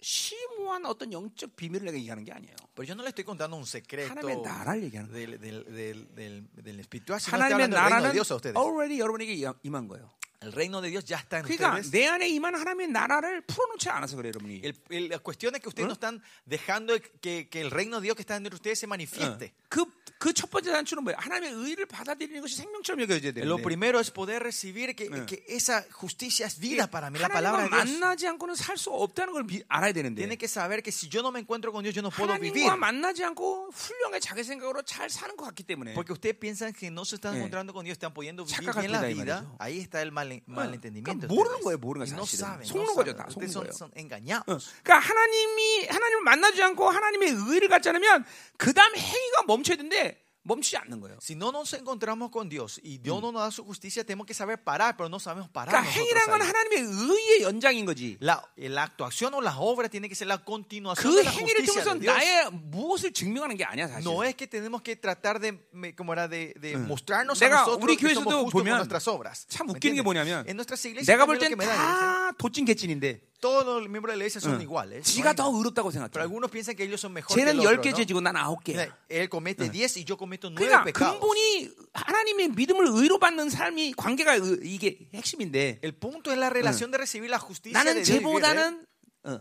심오한 0.00 0.84
어떤 0.86 1.12
영적 1.12 1.54
비밀을 1.56 1.86
내가 1.86 1.96
얘기하는 1.98 2.24
게 2.24 2.32
아니에요. 2.32 2.54
Pero 2.74 2.88
yo 2.88 2.94
no 2.94 3.02
le 3.02 3.10
estoy 3.10 3.24
contando 3.24 3.56
un 3.56 3.64
secreto 3.64 4.10
하나님의 4.10 4.42
나라를 4.42 4.82
얘기하는 4.84 5.10
거예요. 5.12 5.14
del, 5.14 5.38
del, 5.38 5.64
del, 5.74 6.14
del, 6.14 6.48
del 6.54 6.80
espiritual, 6.80 7.20
sino 7.20 7.36
estoy 7.36 7.52
하나님의 7.52 7.64
hablando 7.70 7.76
del 7.76 7.84
reino 7.84 7.96
de 7.96 8.10
나라는 8.10 8.12
Dios 8.12 8.30
a 8.32 8.34
ustedes. 8.36 8.56
already 8.58 8.98
여러분에게 9.00 9.32
임한 9.62 9.86
거예요. 9.88 10.10
El 10.42 10.50
reino 10.50 10.80
de 10.82 10.90
Dios 10.90 11.04
ya 11.04 11.18
está 11.18 11.38
en 11.38 11.44
그러니까 11.46 11.78
ustedes. 11.78 11.92
내 11.92 12.08
안에 12.08 12.26
임한 12.28 12.56
하나님의 12.56 12.88
나라를 12.88 13.42
풀어놓지 13.46 13.88
않아서 13.90 14.16
그래요, 14.16 14.32
여러분이. 14.34 14.62
El- 14.64 14.74
el- 14.90 15.08
la 15.08 15.18
cuestión 15.20 15.54
es 15.54 15.60
que 15.62 15.68
ustedes 15.68 15.86
no 15.86 15.92
están 15.92 16.20
dejando 16.46 16.98
que, 17.20 17.48
que 17.48 17.60
el 17.60 17.70
reino 17.70 18.00
de 18.00 18.06
Dios 18.10 18.16
que 18.16 18.22
está 18.22 18.34
entre 18.34 18.52
ustedes 18.56 18.80
se 18.80 18.88
manifieste. 18.88 19.54
그 19.68 19.86
그첫 20.19 20.49
번째 20.49 20.71
단추는 20.71 21.03
뭐예요? 21.03 21.17
하나님의 21.19 21.53
의를 21.53 21.85
받아들이는 21.85 22.41
것이 22.41 22.55
생명처럼 22.57 23.01
여겨져야 23.01 23.31
Lo 23.43 23.57
되는데 23.57 23.61
primero 23.63 23.99
es 23.99 24.11
poder 24.11 24.41
recibir 24.41 24.95
que, 24.95 25.05
Eh. 25.05 25.25
que 25.25 25.45
esa 25.47 25.83
justicia 25.91 26.47
es 26.47 26.57
vida 26.59 26.87
para 26.87 27.09
mí, 27.09 27.19
la 27.19 27.29
palabra 27.29 27.63
de 27.63 27.69
Dios. 27.69 27.99
만나지 27.99 28.27
않고는 28.27 28.55
살 28.55 28.77
수 28.77 28.89
없다는 28.91 29.33
걸 29.33 29.43
미- 29.43 29.63
알아야 29.67 29.91
되는데 29.93 30.15
Tiene 30.21 30.37
que 30.37 30.47
saber 30.47 30.81
que 30.81 30.91
si 30.91 31.09
yo 31.09 31.21
no 31.21 31.31
me 31.31 31.39
encuentro 31.39 31.71
con 31.71 31.83
Dios, 31.83 31.93
yo 31.95 32.01
no 32.01 32.09
puedo 32.09 32.33
vivir. 32.39 32.65
하나님과 32.69 32.77
만나지 32.77 33.23
않고 33.23 33.69
훌륭하게 33.73 34.19
자기 34.19 34.43
생각으로 34.43 34.81
잘 34.83 35.09
사는 35.09 35.35
것 35.35 35.45
같기 35.45 35.63
때문에 35.63 35.93
Porque 35.93 36.13
ustedes 36.13 36.37
piensan 36.39 36.73
que 36.73 36.89
no 36.89 37.05
se 37.05 37.15
están 37.17 37.35
Eh. 37.35 37.37
encontrando 37.37 37.73
con 37.73 37.83
Dios, 37.85 37.97
están 37.97 38.13
pudiendo 38.13 38.43
vivir 38.45 38.73
bien 38.73 38.91
la 38.91 39.01
vida. 39.03 39.45
Ahí 39.59 39.79
está 39.79 40.01
el 40.01 40.11
mal, 40.11 40.41
malentendimiento. 40.47 41.27
그러니까 41.27 41.33
모르는. 41.33 41.61
거예요, 41.61 41.77
모르는 41.77 42.07
Y 42.07 42.11
거예요, 42.11 42.17
no 42.17 42.25
사실은. 42.25 42.39
saben, 42.45 42.65
속는 42.65 42.95
거죠. 42.95 43.15
다 43.15 43.25
속는 43.29 43.49
son, 43.49 43.63
거예요. 43.65 43.73
son 43.73 43.91
engañados. 43.97 44.45
어, 44.49 44.57
그러니까 44.83 44.99
하나님이 44.99 45.87
하나님을 45.87 46.21
만나지 46.23 46.61
않고 46.63 46.89
하나님의 46.89 47.29
의를 47.47 47.67
갖지 47.69 47.89
않으면 47.89 48.25
그 48.57 48.73
다음 48.73 48.95
행위가 48.95 49.43
멈춰야 49.47 49.77
되는데 49.77 49.96
で 50.03 50.26
멈추지 50.46 50.76
않는 50.76 50.98
거예요. 51.00 51.18
Si 51.22 51.36
no 51.36 51.52
nos 51.52 51.72
encontramos 51.72 52.28
con 52.32 52.48
Dios 52.48 52.80
y 52.82 52.98
Dios 52.98 53.22
no 53.22 53.30
nos 53.30 53.42
da 53.42 53.50
su 53.52 53.62
justicia, 53.64 54.02
tenemos 54.02 54.26
que 54.26 54.34
saber 54.34 54.58
parar, 54.64 54.96
pero 54.96 55.08
no 55.08 55.20
sabemos 55.20 55.48
parar. 55.48 55.70
그러니까 55.70 55.86
nosotros 55.86 56.02
행위란 56.02 56.30
건 56.30 56.42
ahí. 56.42 56.48
하나님의 56.48 56.82
의의 56.82 57.42
연장인 57.42 57.86
거지. 57.86 58.16
La, 58.18 58.42
la 58.56 58.82
actuación 58.82 59.34
o 59.34 59.40
las 59.40 59.54
obras 59.56 59.88
tiene 59.88 60.08
que 60.08 60.16
ser 60.16 60.26
la 60.26 60.38
continuación 60.42 61.12
그 61.12 61.16
de 61.16 61.22
la 61.22 61.30
행위를 61.30 61.62
justicia 61.62 61.84
통해서 61.84 61.94
de 61.94 62.00
Dios. 62.00 62.16
나의 62.16 62.50
무엇을 62.50 63.12
증명하는 63.12 63.56
게 63.56 63.62
아니야 63.62 63.86
사실. 63.86 64.02
No 64.02 64.24
es 64.24 64.34
que 64.34 64.48
tenemos 64.48 64.82
que 64.82 64.96
tratar 64.96 65.38
de, 65.38 65.62
me- 65.72 65.94
como 65.94 66.12
era, 66.12 66.26
de, 66.26 66.52
de 66.58 66.76
mostrarnos 66.76 67.40
a 67.40 67.46
내가 67.46 67.62
nosotros 67.62 67.78
우리 67.86 67.96
que 67.96 68.12
somos 68.12 68.34
교회에서도 68.34 68.42
justos 68.42 68.50
con 68.50 68.62
보면 68.66 68.76
nuestras 68.82 69.06
obras. 69.06 69.46
참 69.46 69.66
¿Me 69.68 69.74
웃기는 69.78 69.94
게 69.94 70.00
entiendes? 70.00 70.04
뭐냐면 70.04 70.44
En 70.48 70.56
nuestras 70.56 70.84
iglesias 70.84 71.06
내가 71.06 71.24
볼 71.24 71.38
también 71.38 71.38
lo 71.38 71.46
땐 71.46 71.50
que 71.54 71.56
me 71.56 71.66
da 71.70 71.74
risa, 71.78 71.86
다 71.86 72.32
도찐 72.36 72.64
개찐인데 72.66 73.30
todos 73.42 73.82
los 73.82 73.90
miembros 73.90 74.14
de 74.14 74.18
la 74.18 74.24
iglesia 74.24 74.40
son 74.40 74.60
iguales. 74.62 75.02
지가 75.04 75.34
더 75.34 75.50
¿no? 75.50 75.58
의롭다고 75.58 75.90
Pero 75.90 76.06
생각해. 76.06 76.22
algunos 76.22 76.48
piensan 76.50 76.76
que 76.76 76.84
ellos 76.84 77.00
son 77.00 77.12
mejor 77.12 77.34
que 77.34 77.42
el 77.42 77.48
쟤는 77.58 77.58
otro, 77.66 77.82
10개 77.82 77.90
¿no? 77.90 77.96
죄지고 77.96 78.20
난 78.22 78.34
9개. 78.36 78.68
Mira, 78.74 78.98
Él 79.08 79.28
comete 79.28 79.68
10 79.68 79.96
y 79.96 80.04
yo 80.04 80.16
cometo 80.16 80.35
9 80.35 80.35
그러니까. 80.39 81.11
근본이 81.11 81.69
하나님의 81.93 82.49
믿음을 82.49 82.85
의로 82.89 83.19
받는 83.19 83.49
삶이 83.49 83.93
관계가 83.93 84.35
의- 84.35 84.59
이게 84.63 85.09
핵심인데 85.13 85.79
El 85.83 85.93
punto 85.99 86.31
es 86.31 86.37
la 86.37 86.49
relación 86.49 86.91
de 86.91 86.97
recibir 86.97 87.29
la 87.29 87.39
justicia 87.39 87.77
나는 87.83 87.97
¿eh? 87.97 88.03
쟤보다는 88.03 88.85
어, 89.23 89.39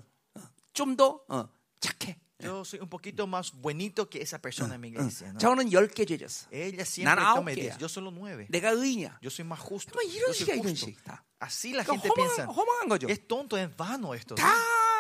좀더 0.73 1.21
어, 1.29 1.49
착해. 1.81 2.17
Yo 2.43 2.65
soy 2.67 2.81
un 2.81 2.89
poquito 2.91 3.27
más 3.27 3.51
bonito 3.51 4.11
que 4.11 4.21
esa 4.21 4.39
persona 4.39 4.75
en 4.75 4.81
mi 4.83 4.89
iglesia. 4.89 5.33
¿no? 5.33 5.39
저는 5.39 5.71
10개 5.71 6.07
죄졌어. 6.07 6.49
Ella 6.53 6.85
siempre 6.85 7.15
난 7.17 7.33
come 7.35 7.53
아홉 7.53 7.57
개야. 7.57 7.77
10. 7.77 7.81
Yo 7.81 7.89
solo 7.89 8.11
9. 8.13 8.49
내가 8.51 8.71
의인이야. 8.77 9.21
Yo 9.23 9.31
soy 9.31 9.47
más 9.47 9.59
justo. 9.59 9.93
뭐 9.97 10.03
Yo 10.05 10.33
soy 10.35 10.61
justo. 10.61 10.87
식 10.87 11.03
다. 11.03 11.25
Así 11.41 11.73
la 11.73 11.83
그러니까 11.83 12.03
gente 12.03 12.11
piensa. 12.15 12.47
Es 13.09 13.27
tonto, 13.27 13.57
es 13.57 13.75
vano 13.75 14.13
esto. 14.13 14.35
¿no? 14.37 14.43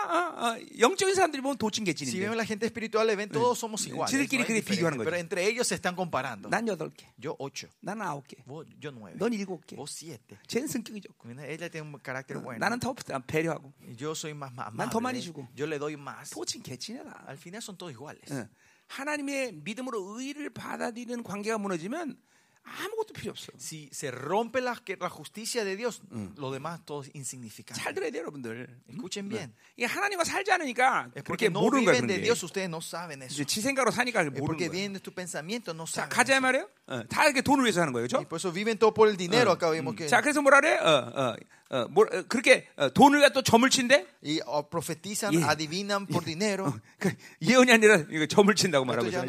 다 0.06 0.28
어, 0.30 0.54
어, 0.54 0.58
영적인 0.78 1.14
사람들이 1.14 1.42
보면 1.42 1.54
Si 1.54 1.58
도찐개찐인데 1.58 2.18
vemos 2.20 2.36
la 2.36 2.44
gente 2.46 2.66
espiritual, 2.66 3.06
le 3.06 3.16
ven 3.16 3.28
todos 3.28 3.58
somos 3.58 3.86
iguales. 3.86 4.10
지들끼리 4.10 4.44
그래 4.44 4.60
비교하는. 4.60 4.98
거죠. 4.98 5.04
Pero 5.10 5.16
entre 5.16 5.44
ellos 5.46 5.66
se 5.68 5.74
están 5.74 5.94
comparando. 5.96 6.48
난 6.48 6.66
여덟 6.68 6.90
개, 6.94 7.06
Yo 7.20 7.34
ocho, 7.38 7.68
나는 7.80 8.02
아홉 8.02 8.26
개, 8.28 8.36
vos, 8.46 8.66
yo 8.80 8.90
nueve, 8.92 9.18
넌 9.18 9.32
일곱 9.32 9.66
개. 9.66 9.76
vos 9.76 9.90
siete. 9.92 10.38
쟤는 10.46 10.68
성격이 10.68 11.00
좋고 11.02 11.30
Ella 11.30 11.68
tiene 11.68 11.88
un 11.88 11.98
carácter 12.02 12.38
bueno. 12.38 12.58
나는 12.58 12.78
더 12.80 12.94
배려하고 13.26 13.72
Yo 13.98 14.12
soy 14.14 14.32
más, 14.34 14.52
más 14.54 14.72
난더 14.74 15.00
많이 15.00 15.18
amable. 15.18 15.22
주고. 15.22 15.48
Yo 15.56 15.66
le 15.66 15.78
doy 15.78 15.96
más. 15.96 16.30
도찐개찐이다. 16.30 17.24
Al 17.28 17.36
final 17.36 17.62
son 17.62 17.76
todos 17.76 17.92
iguales. 17.92 18.22
응. 18.30 18.48
하나님의 18.88 19.52
믿음으로 19.64 20.18
의를 20.20 20.50
받아들이는 20.50 21.22
관계가 21.24 21.58
무너지면 21.58 22.16
아무것도 22.65 23.13
필요 23.13 23.31
없어. 23.33 23.51
Si 23.57 23.89
se 23.91 24.11
rompe 24.11 24.61
la, 24.61 24.75
que- 24.85 24.95
la 24.95 25.09
justicia 25.09 25.65
de 25.65 25.75
Dios, 25.75 26.01
lo 26.37 26.51
demás 26.51 26.79
todo 26.85 27.01
es 27.03 27.09
insignificante. 27.13 27.81
잘 27.81 27.93
들어야 27.93 28.11
돼요, 28.11 28.21
여러분들. 28.23 28.67
Escuchen 28.87 29.27
bien. 29.27 29.51
이게 29.75 29.85
하나님과 29.87 30.23
살지 30.23 30.51
않으니까 30.53 31.11
Es 31.15 31.23
그렇게 31.23 31.49
porque 31.49 31.49
no 31.49 31.59
모르는 31.61 31.83
거야, 31.85 31.95
viven 31.99 32.07
그런 32.07 32.07
de 32.07 32.15
게. 32.21 32.23
Dios, 32.23 32.43
ustedes 32.43 32.69
no 32.69 32.79
saben 32.79 33.23
eso. 33.23 33.33
이제 33.33 33.43
지 33.45 33.59
생각으로 33.61 33.91
사니까 33.91 34.21
Es 34.23 34.29
모르는 34.31 34.45
porque 34.45 34.69
거야. 34.69 34.71
vienen 34.71 34.93
de 34.93 34.99
tu 35.01 35.11
pensamiento, 35.11 35.73
no 35.73 35.83
자, 35.83 36.07
saben. 36.07 36.09
가자 36.15 36.39
말이에요. 36.39 36.69
어, 36.88 37.02
다 37.08 37.24
이렇게 37.24 37.42
돈을 37.42 37.64
위해서 37.64 37.80
하는 37.80 37.92
거예요, 37.92 38.06
그렇죠? 38.06 38.28
por 38.28 38.38
eso 38.38 38.52
viven 38.52 38.78
todo 38.78 38.94
por 38.94 39.08
el 39.08 39.16
dinero. 39.16 39.50
Acá 39.50 39.70
vemos 39.70 39.96
que. 39.96 40.06
자, 40.06 40.20
그래서 40.20 40.40
뭐라 40.40 40.60
그래? 40.60 40.78
어, 40.78 40.86
어, 41.14 41.36
어, 41.68 41.88
뭐, 41.90 42.04
어, 42.06 42.22
그렇게 42.28 42.68
어, 42.76 42.88
돈을 42.90 43.20
갖또 43.22 43.42
점을 43.42 43.68
친대? 43.70 44.06
Oh, 44.46 44.62
profetizan, 44.70 45.34
Yeah. 45.34 45.50
adivinan 45.50 46.06
por 46.06 46.22
dinero. 46.24 46.72
그 47.00 47.10
예언이 47.42 47.72
아니라 47.72 48.04
이거 48.08 48.26
점을 48.26 48.54
친다고 48.54 48.84
말하고 48.84 49.08
있어요. 49.08 49.24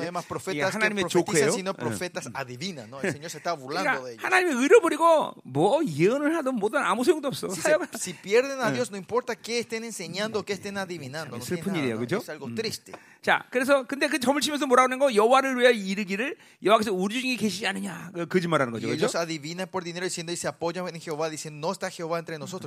이게 0.52 0.62
하나님의 0.62 1.06
조크예요. 1.10 1.50
sino 1.50 1.72
어. 1.72 1.74
profetas 1.74 2.30
adivinan. 2.32 2.92
¿no? 2.92 3.02
El 3.02 3.10
Señor 3.12 3.32
se 3.32 3.40
está 3.42 3.58
burlando 3.58 3.90
그러니까 3.90 4.06
de 4.06 4.12
ellos. 4.14 4.24
하나님의 4.24 4.54
의를 4.54 4.80
버리고 4.82 5.34
뭐 5.44 5.82
예언을 5.84 6.36
하든 6.38 6.54
뭐든 6.62 6.78
아무 6.78 7.04
소용도 7.04 7.28
없어. 7.30 7.50
Si, 7.50 7.60
se- 7.60 7.74
si 7.98 8.14
pierden 8.14 8.62
a 8.62 8.70
Dios, 8.70 8.92
no 8.92 8.98
importa 8.98 9.34
qué 9.34 9.58
estén 9.58 9.84
enseñando 9.84 10.46
qué 10.46 10.54
estén 10.54 10.78
adivinando. 10.78 11.38
No 11.38 11.42
슬픈 11.44 11.74
일이에요, 11.74 11.98
triste. 12.56 12.94
자, 13.22 13.44
그래서 13.50 13.84
근데 13.84 14.08
그 14.08 14.20
점을 14.20 14.40
치면서 14.40 14.66
뭐라고 14.68 14.86
하는 14.86 15.00
거? 15.00 15.14
여호와를 15.14 15.58
위하여 15.60 15.72
이르기를 15.74 16.38
여호와께서 16.64 16.94
우리 16.94 17.22
중에 17.22 17.36
계시지 17.36 17.68
않느냐? 17.68 18.12
그 18.14 18.26
거짓말하는 18.28 18.72
거죠. 18.72 18.88
Y 18.88 18.98
그렇죠? 18.98 19.18
y 19.18 19.38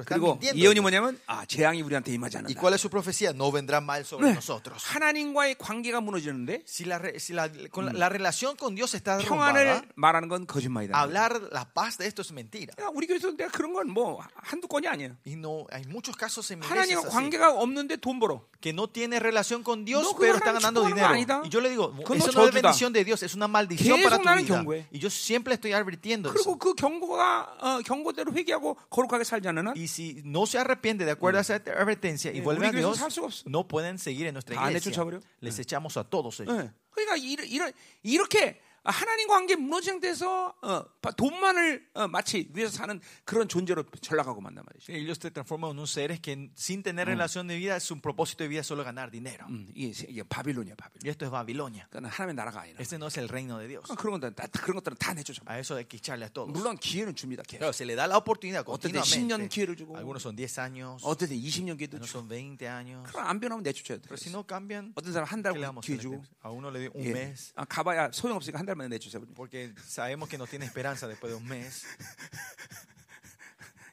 그리고. 0.05 0.39
예언이 0.55 0.81
뭐냐면 0.81 1.19
아, 1.27 1.45
재앙이 1.47 1.83
우리한테 1.83 2.13
임하지 2.13 2.37
¿Y 2.37 2.41
않는다. 2.41 2.61
cuál 2.61 2.75
es 2.75 2.81
su 2.83 2.91
profecía? 2.91 3.31
No 3.31 3.51
vendrá 3.53 3.79
mal 3.81 4.05
sobre 4.05 4.29
네. 4.29 4.35
nosotros. 4.35 4.83
하나님과의 4.85 5.57
관계가 5.59 6.01
무너지는데 6.01 6.63
Si 6.67 6.85
la, 6.85 7.01
si 7.17 7.33
la, 7.35 7.49
con 7.71 7.87
la, 7.87 7.93
la 7.93 8.09
relación 8.09 8.57
con 8.57 8.75
Dios 8.75 8.95
está 8.95 9.17
derrumbada, 9.19 9.83
말하는 9.97 10.29
건 10.29 10.47
거짓말이다. 10.47 10.95
hablar 10.99 11.41
la 11.53 11.65
paz 11.65 11.99
de 11.99 12.07
esto 12.07 12.23
es 12.23 12.33
mentira. 12.33 12.75
야, 12.81 12.89
우리 12.95 13.07
교회에서 13.07 13.37
내가 13.37 13.51
그런 13.51 13.73
건 13.73 13.91
뭐 13.91 14.21
한두 14.35 14.69
건이 14.69 14.87
아니에요. 14.87 15.17
Y 15.27 15.35
no, 15.37 15.67
hay 15.73 15.85
muchos 15.87 16.17
casos 16.17 16.51
en 16.53 16.63
하나님과 16.63 17.09
관계가 17.09 17.53
없는데 17.55 17.97
돈 17.97 18.19
벌어. 18.21 18.47
que 18.61 18.73
no 18.73 18.89
tiene 18.89 19.19
relación 19.19 19.63
con 19.65 19.85
Dios, 19.85 20.03
No, 20.05 20.15
pero 20.17 20.39
está 20.40 20.50
하나님 20.50 20.56
ganando 20.56 20.82
축복하는 20.82 20.86
거 20.86 20.88
dinero. 20.88 21.14
아니다. 21.14 21.42
Y 21.44 21.50
yo 21.50 21.60
le 21.62 21.70
digo, 21.70 21.92
그건 22.04 22.18
eso 22.18 22.32
너 22.32 22.40
no 22.42 22.48
es 22.48 22.52
저주다. 22.54 22.62
bendición 22.62 22.94
de 22.94 23.04
Dios, 23.04 23.24
es 23.24 23.36
una 23.36 23.48
maldición 23.48 24.02
para 24.02 24.18
계속 24.18 24.22
tu 24.24 24.30
나는 24.30 24.44
vida. 24.46 24.56
경고해. 24.56 24.88
Y 24.94 25.00
yo 25.00 25.10
siempre 25.10 25.54
estoy 25.56 25.74
advirtiendo 25.74 26.32
그리고 26.32 26.56
eso. 26.56 26.58
그 26.58 26.74
경고가 26.76 27.58
어, 27.60 27.80
경고대로 27.86 28.32
회개하고 28.34 28.76
거룩하게 28.90 29.24
살지 29.24 29.48
않는 29.50 29.68
한 29.68 29.74
Y 29.76 29.86
si 29.88 30.22
no 30.26 30.46
se 30.46 30.58
arrepiente 30.60 31.06
de 31.06 31.12
acuerdo 31.12 31.38
a 31.38 31.42
esa 31.42 31.56
advertencia 31.56 32.32
y 32.32 32.40
예, 32.40 32.42
vuelve 32.42 32.66
a 32.66 32.70
우리 32.70 32.78
교회에서 32.82 32.94
Dios, 32.94 32.98
살 33.00 33.12
수가 33.12 33.28
없어. 33.28 33.44
no 33.48 33.68
pueden 33.68 33.98
seguir 34.00 34.28
en 34.28 34.34
nuestra 34.34 34.56
다 34.56 34.68
iglesia. 34.70 34.92
내쫓아버려. 34.92 35.20
Les 35.42 35.60
echamos 35.60 35.98
a 35.98 36.04
todos 36.04 36.40
ellos. 36.40 36.56
예. 36.56 36.72
그러니까 36.96 37.16
이런, 37.18 37.46
이런 37.48 37.72
이렇게 38.04 38.62
하나님과 38.85 39.35
관계 39.35 39.57
무너진 39.57 40.01
데서 40.01 40.55
어, 40.63 40.85
돈만을 41.17 41.89
어, 41.95 42.09
마치 42.09 42.49
위해서 42.55 42.77
사는 42.77 42.99
그런 43.25 43.47
존재로 43.49 43.85
전락하고 44.01 44.41
만단 44.41 44.65
말이죠. 44.67 44.93
Ellos 44.93 45.19
se 45.21 45.31
transforman 45.31 45.71
en 45.71 45.79
unos 45.79 45.91
seres 45.91 46.21
que 46.21 46.51
sin 46.57 46.83
tener 46.83 47.07
relación 47.07 47.47
de 47.47 47.57
vida, 47.57 47.79
su 47.79 48.01
propósito 48.01 48.43
de 48.45 48.49
vida 48.49 48.61
es 48.61 48.67
solo 48.67 48.83
ganar 48.83 49.11
dinero. 49.11 49.47
음, 49.49 49.69
이게, 49.75 49.93
이게 50.09 50.23
바빌론이야, 50.23 50.77
바빌론. 50.77 51.05
Y 51.05 51.11
esto 51.11 51.25
es 51.27 51.31
Babilonia. 51.31 51.87
그러니까 51.91 52.11
하나님의 52.11 52.35
나라가 52.37 52.61
아니라. 52.63 52.79
Este 52.81 52.97
no 52.97 53.07
es 53.09 53.19
el 53.19 53.29
reino 53.29 53.59
de 53.59 53.69
Dios. 53.69 53.85
아, 53.91 53.95
그런 53.95 54.13
것들은 54.19 54.35
다, 54.35 54.47
그런 54.49 54.77
것들은 54.77 54.97
다 54.97 55.13
내쫓아. 55.15 55.43
A 55.49 55.59
eso 55.59 55.77
hay 55.77 55.85
que 55.85 55.99
echarle 55.99 56.25
a 56.25 56.31
todos. 56.31 56.51
물론 56.51 56.77
기회는 56.79 57.15
줍니다. 57.15 57.43
계속. 57.43 57.61
Claro, 57.61 57.73
se 57.73 57.85
le 57.85 57.95
da 57.95 58.07
la 58.07 58.17
oportunidad 58.17 58.65
때 58.65 58.71
10년 58.73 59.45
continuamente. 59.45 59.49
기회를 59.49 59.77
주고 59.77 59.97
Algunos 59.97 60.23
son 60.23 60.35
10 60.37 60.59
años, 60.59 61.03
어떤 61.05 61.29
때 61.29 61.37
20년 61.37 61.77
기회도 61.77 62.01
주고. 62.01 62.07
son 62.09 62.29
20 62.29 62.67
años. 62.67 63.05
그럼 63.13 63.27
안 63.27 63.39
변하면 63.41 63.63
내쫓아야 63.63 63.99
돼. 63.99 64.09
Pero 64.09 64.17
si 64.17 64.31
no 64.31 64.47
cambian, 64.47 64.93
어떤 64.97 65.13
사람 65.13 65.29
한달 65.29 65.53
¿qué 65.53 65.61
le 65.61 65.67
vamos 65.67 65.85
a 65.85 65.87
기회? 65.87 65.99
주고. 66.01 66.25
A 66.43 66.51
uno 66.51 66.71
le 66.71 66.81
dio 66.81 66.91
un 66.95 67.05
예. 67.05 67.13
mes, 67.13 67.53
아, 67.57 67.65
가봐야 67.65 68.11
소용없으니까 68.13 68.59
한 68.59 68.67
달 68.70 68.76
만에 68.76 68.90
내쫓아 68.90 69.20
버려. 69.20 69.34
porque 69.34 69.74
sabemos 69.86 70.30
que 70.30 70.38
no 70.38 70.46
tiene 70.46 70.66
esperanza 70.66 71.08
después 71.08 71.32
de 71.32 71.38
un 71.38 71.48
mes. 71.48 71.86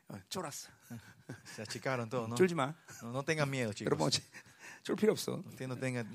어, 0.08 0.18
쫄았어. 0.28 0.68
Se 1.54 1.62
achicaron 1.62 2.08
todos, 2.10 2.28
¿no? 2.28 2.36
쫄지 2.36 2.54
마. 2.54 2.74
No, 3.02 3.12
no 3.12 3.22
tengan 3.24 3.48
miedo, 3.48 3.72
여러분 3.80 4.10
chicos. 4.10 4.22
어째 4.22 4.45
쫄 4.87 4.95
필요 4.95 5.11
없어. 5.11 5.43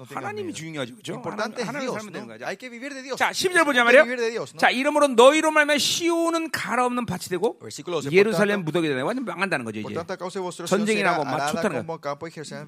하나님이. 0.08 0.54
중요하죠. 0.54 0.94
Es 1.04 1.66
하나님 1.66 1.92
살면 1.92 2.12
되는. 2.12 2.26
거죠. 2.26 3.16
자, 3.16 3.30
10절 3.30 3.66
보자 3.66 3.84
말이요. 3.84 4.06
자, 4.56 4.70
이러므로 4.70 5.08
너희로 5.08 5.50
말하면 5.50 5.76
시온은 5.76 6.50
가라 6.50 6.86
없는 6.86 7.04
밭이 7.04 7.28
되고 7.28 7.58
Versículo 7.58 8.00
12, 8.00 8.16
예루살렘 8.16 8.64
무더기 8.64 8.88
되네. 8.88 9.02
완전 9.02 9.26
망한다는 9.26 9.66
거죠, 9.66 9.80
이제. 9.80 9.92
전쟁이 10.64 11.02
나고 11.02 11.24
막 11.24 11.48
좋다는 11.52 11.84
vendrá 11.86 12.16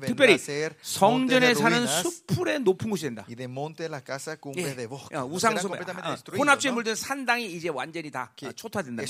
특별히 0.05 0.37
성전에 0.83 1.55
사는 1.55 1.87
숲풀의 1.87 2.61
높은 2.61 2.91
곳이 2.91 3.05
된다. 3.05 3.25
예. 4.61 4.77
de 4.77 4.87
bosque. 4.87 5.17
어, 5.17 5.25
No 5.25 5.33
우상 5.33 5.57
serán 5.57 5.63
숭배, 5.63 5.79
completamente 5.81 6.05
아, 6.05 6.15
destruidos, 6.17 6.37
혼합주에 6.39 6.69
¿no? 6.69 6.75
물든 6.75 6.95
산당이 6.95 7.47
이제 7.57 7.71
완전히 7.71 8.11
다 8.11 8.31
아, 8.45 8.53
초토화된다. 8.53 9.05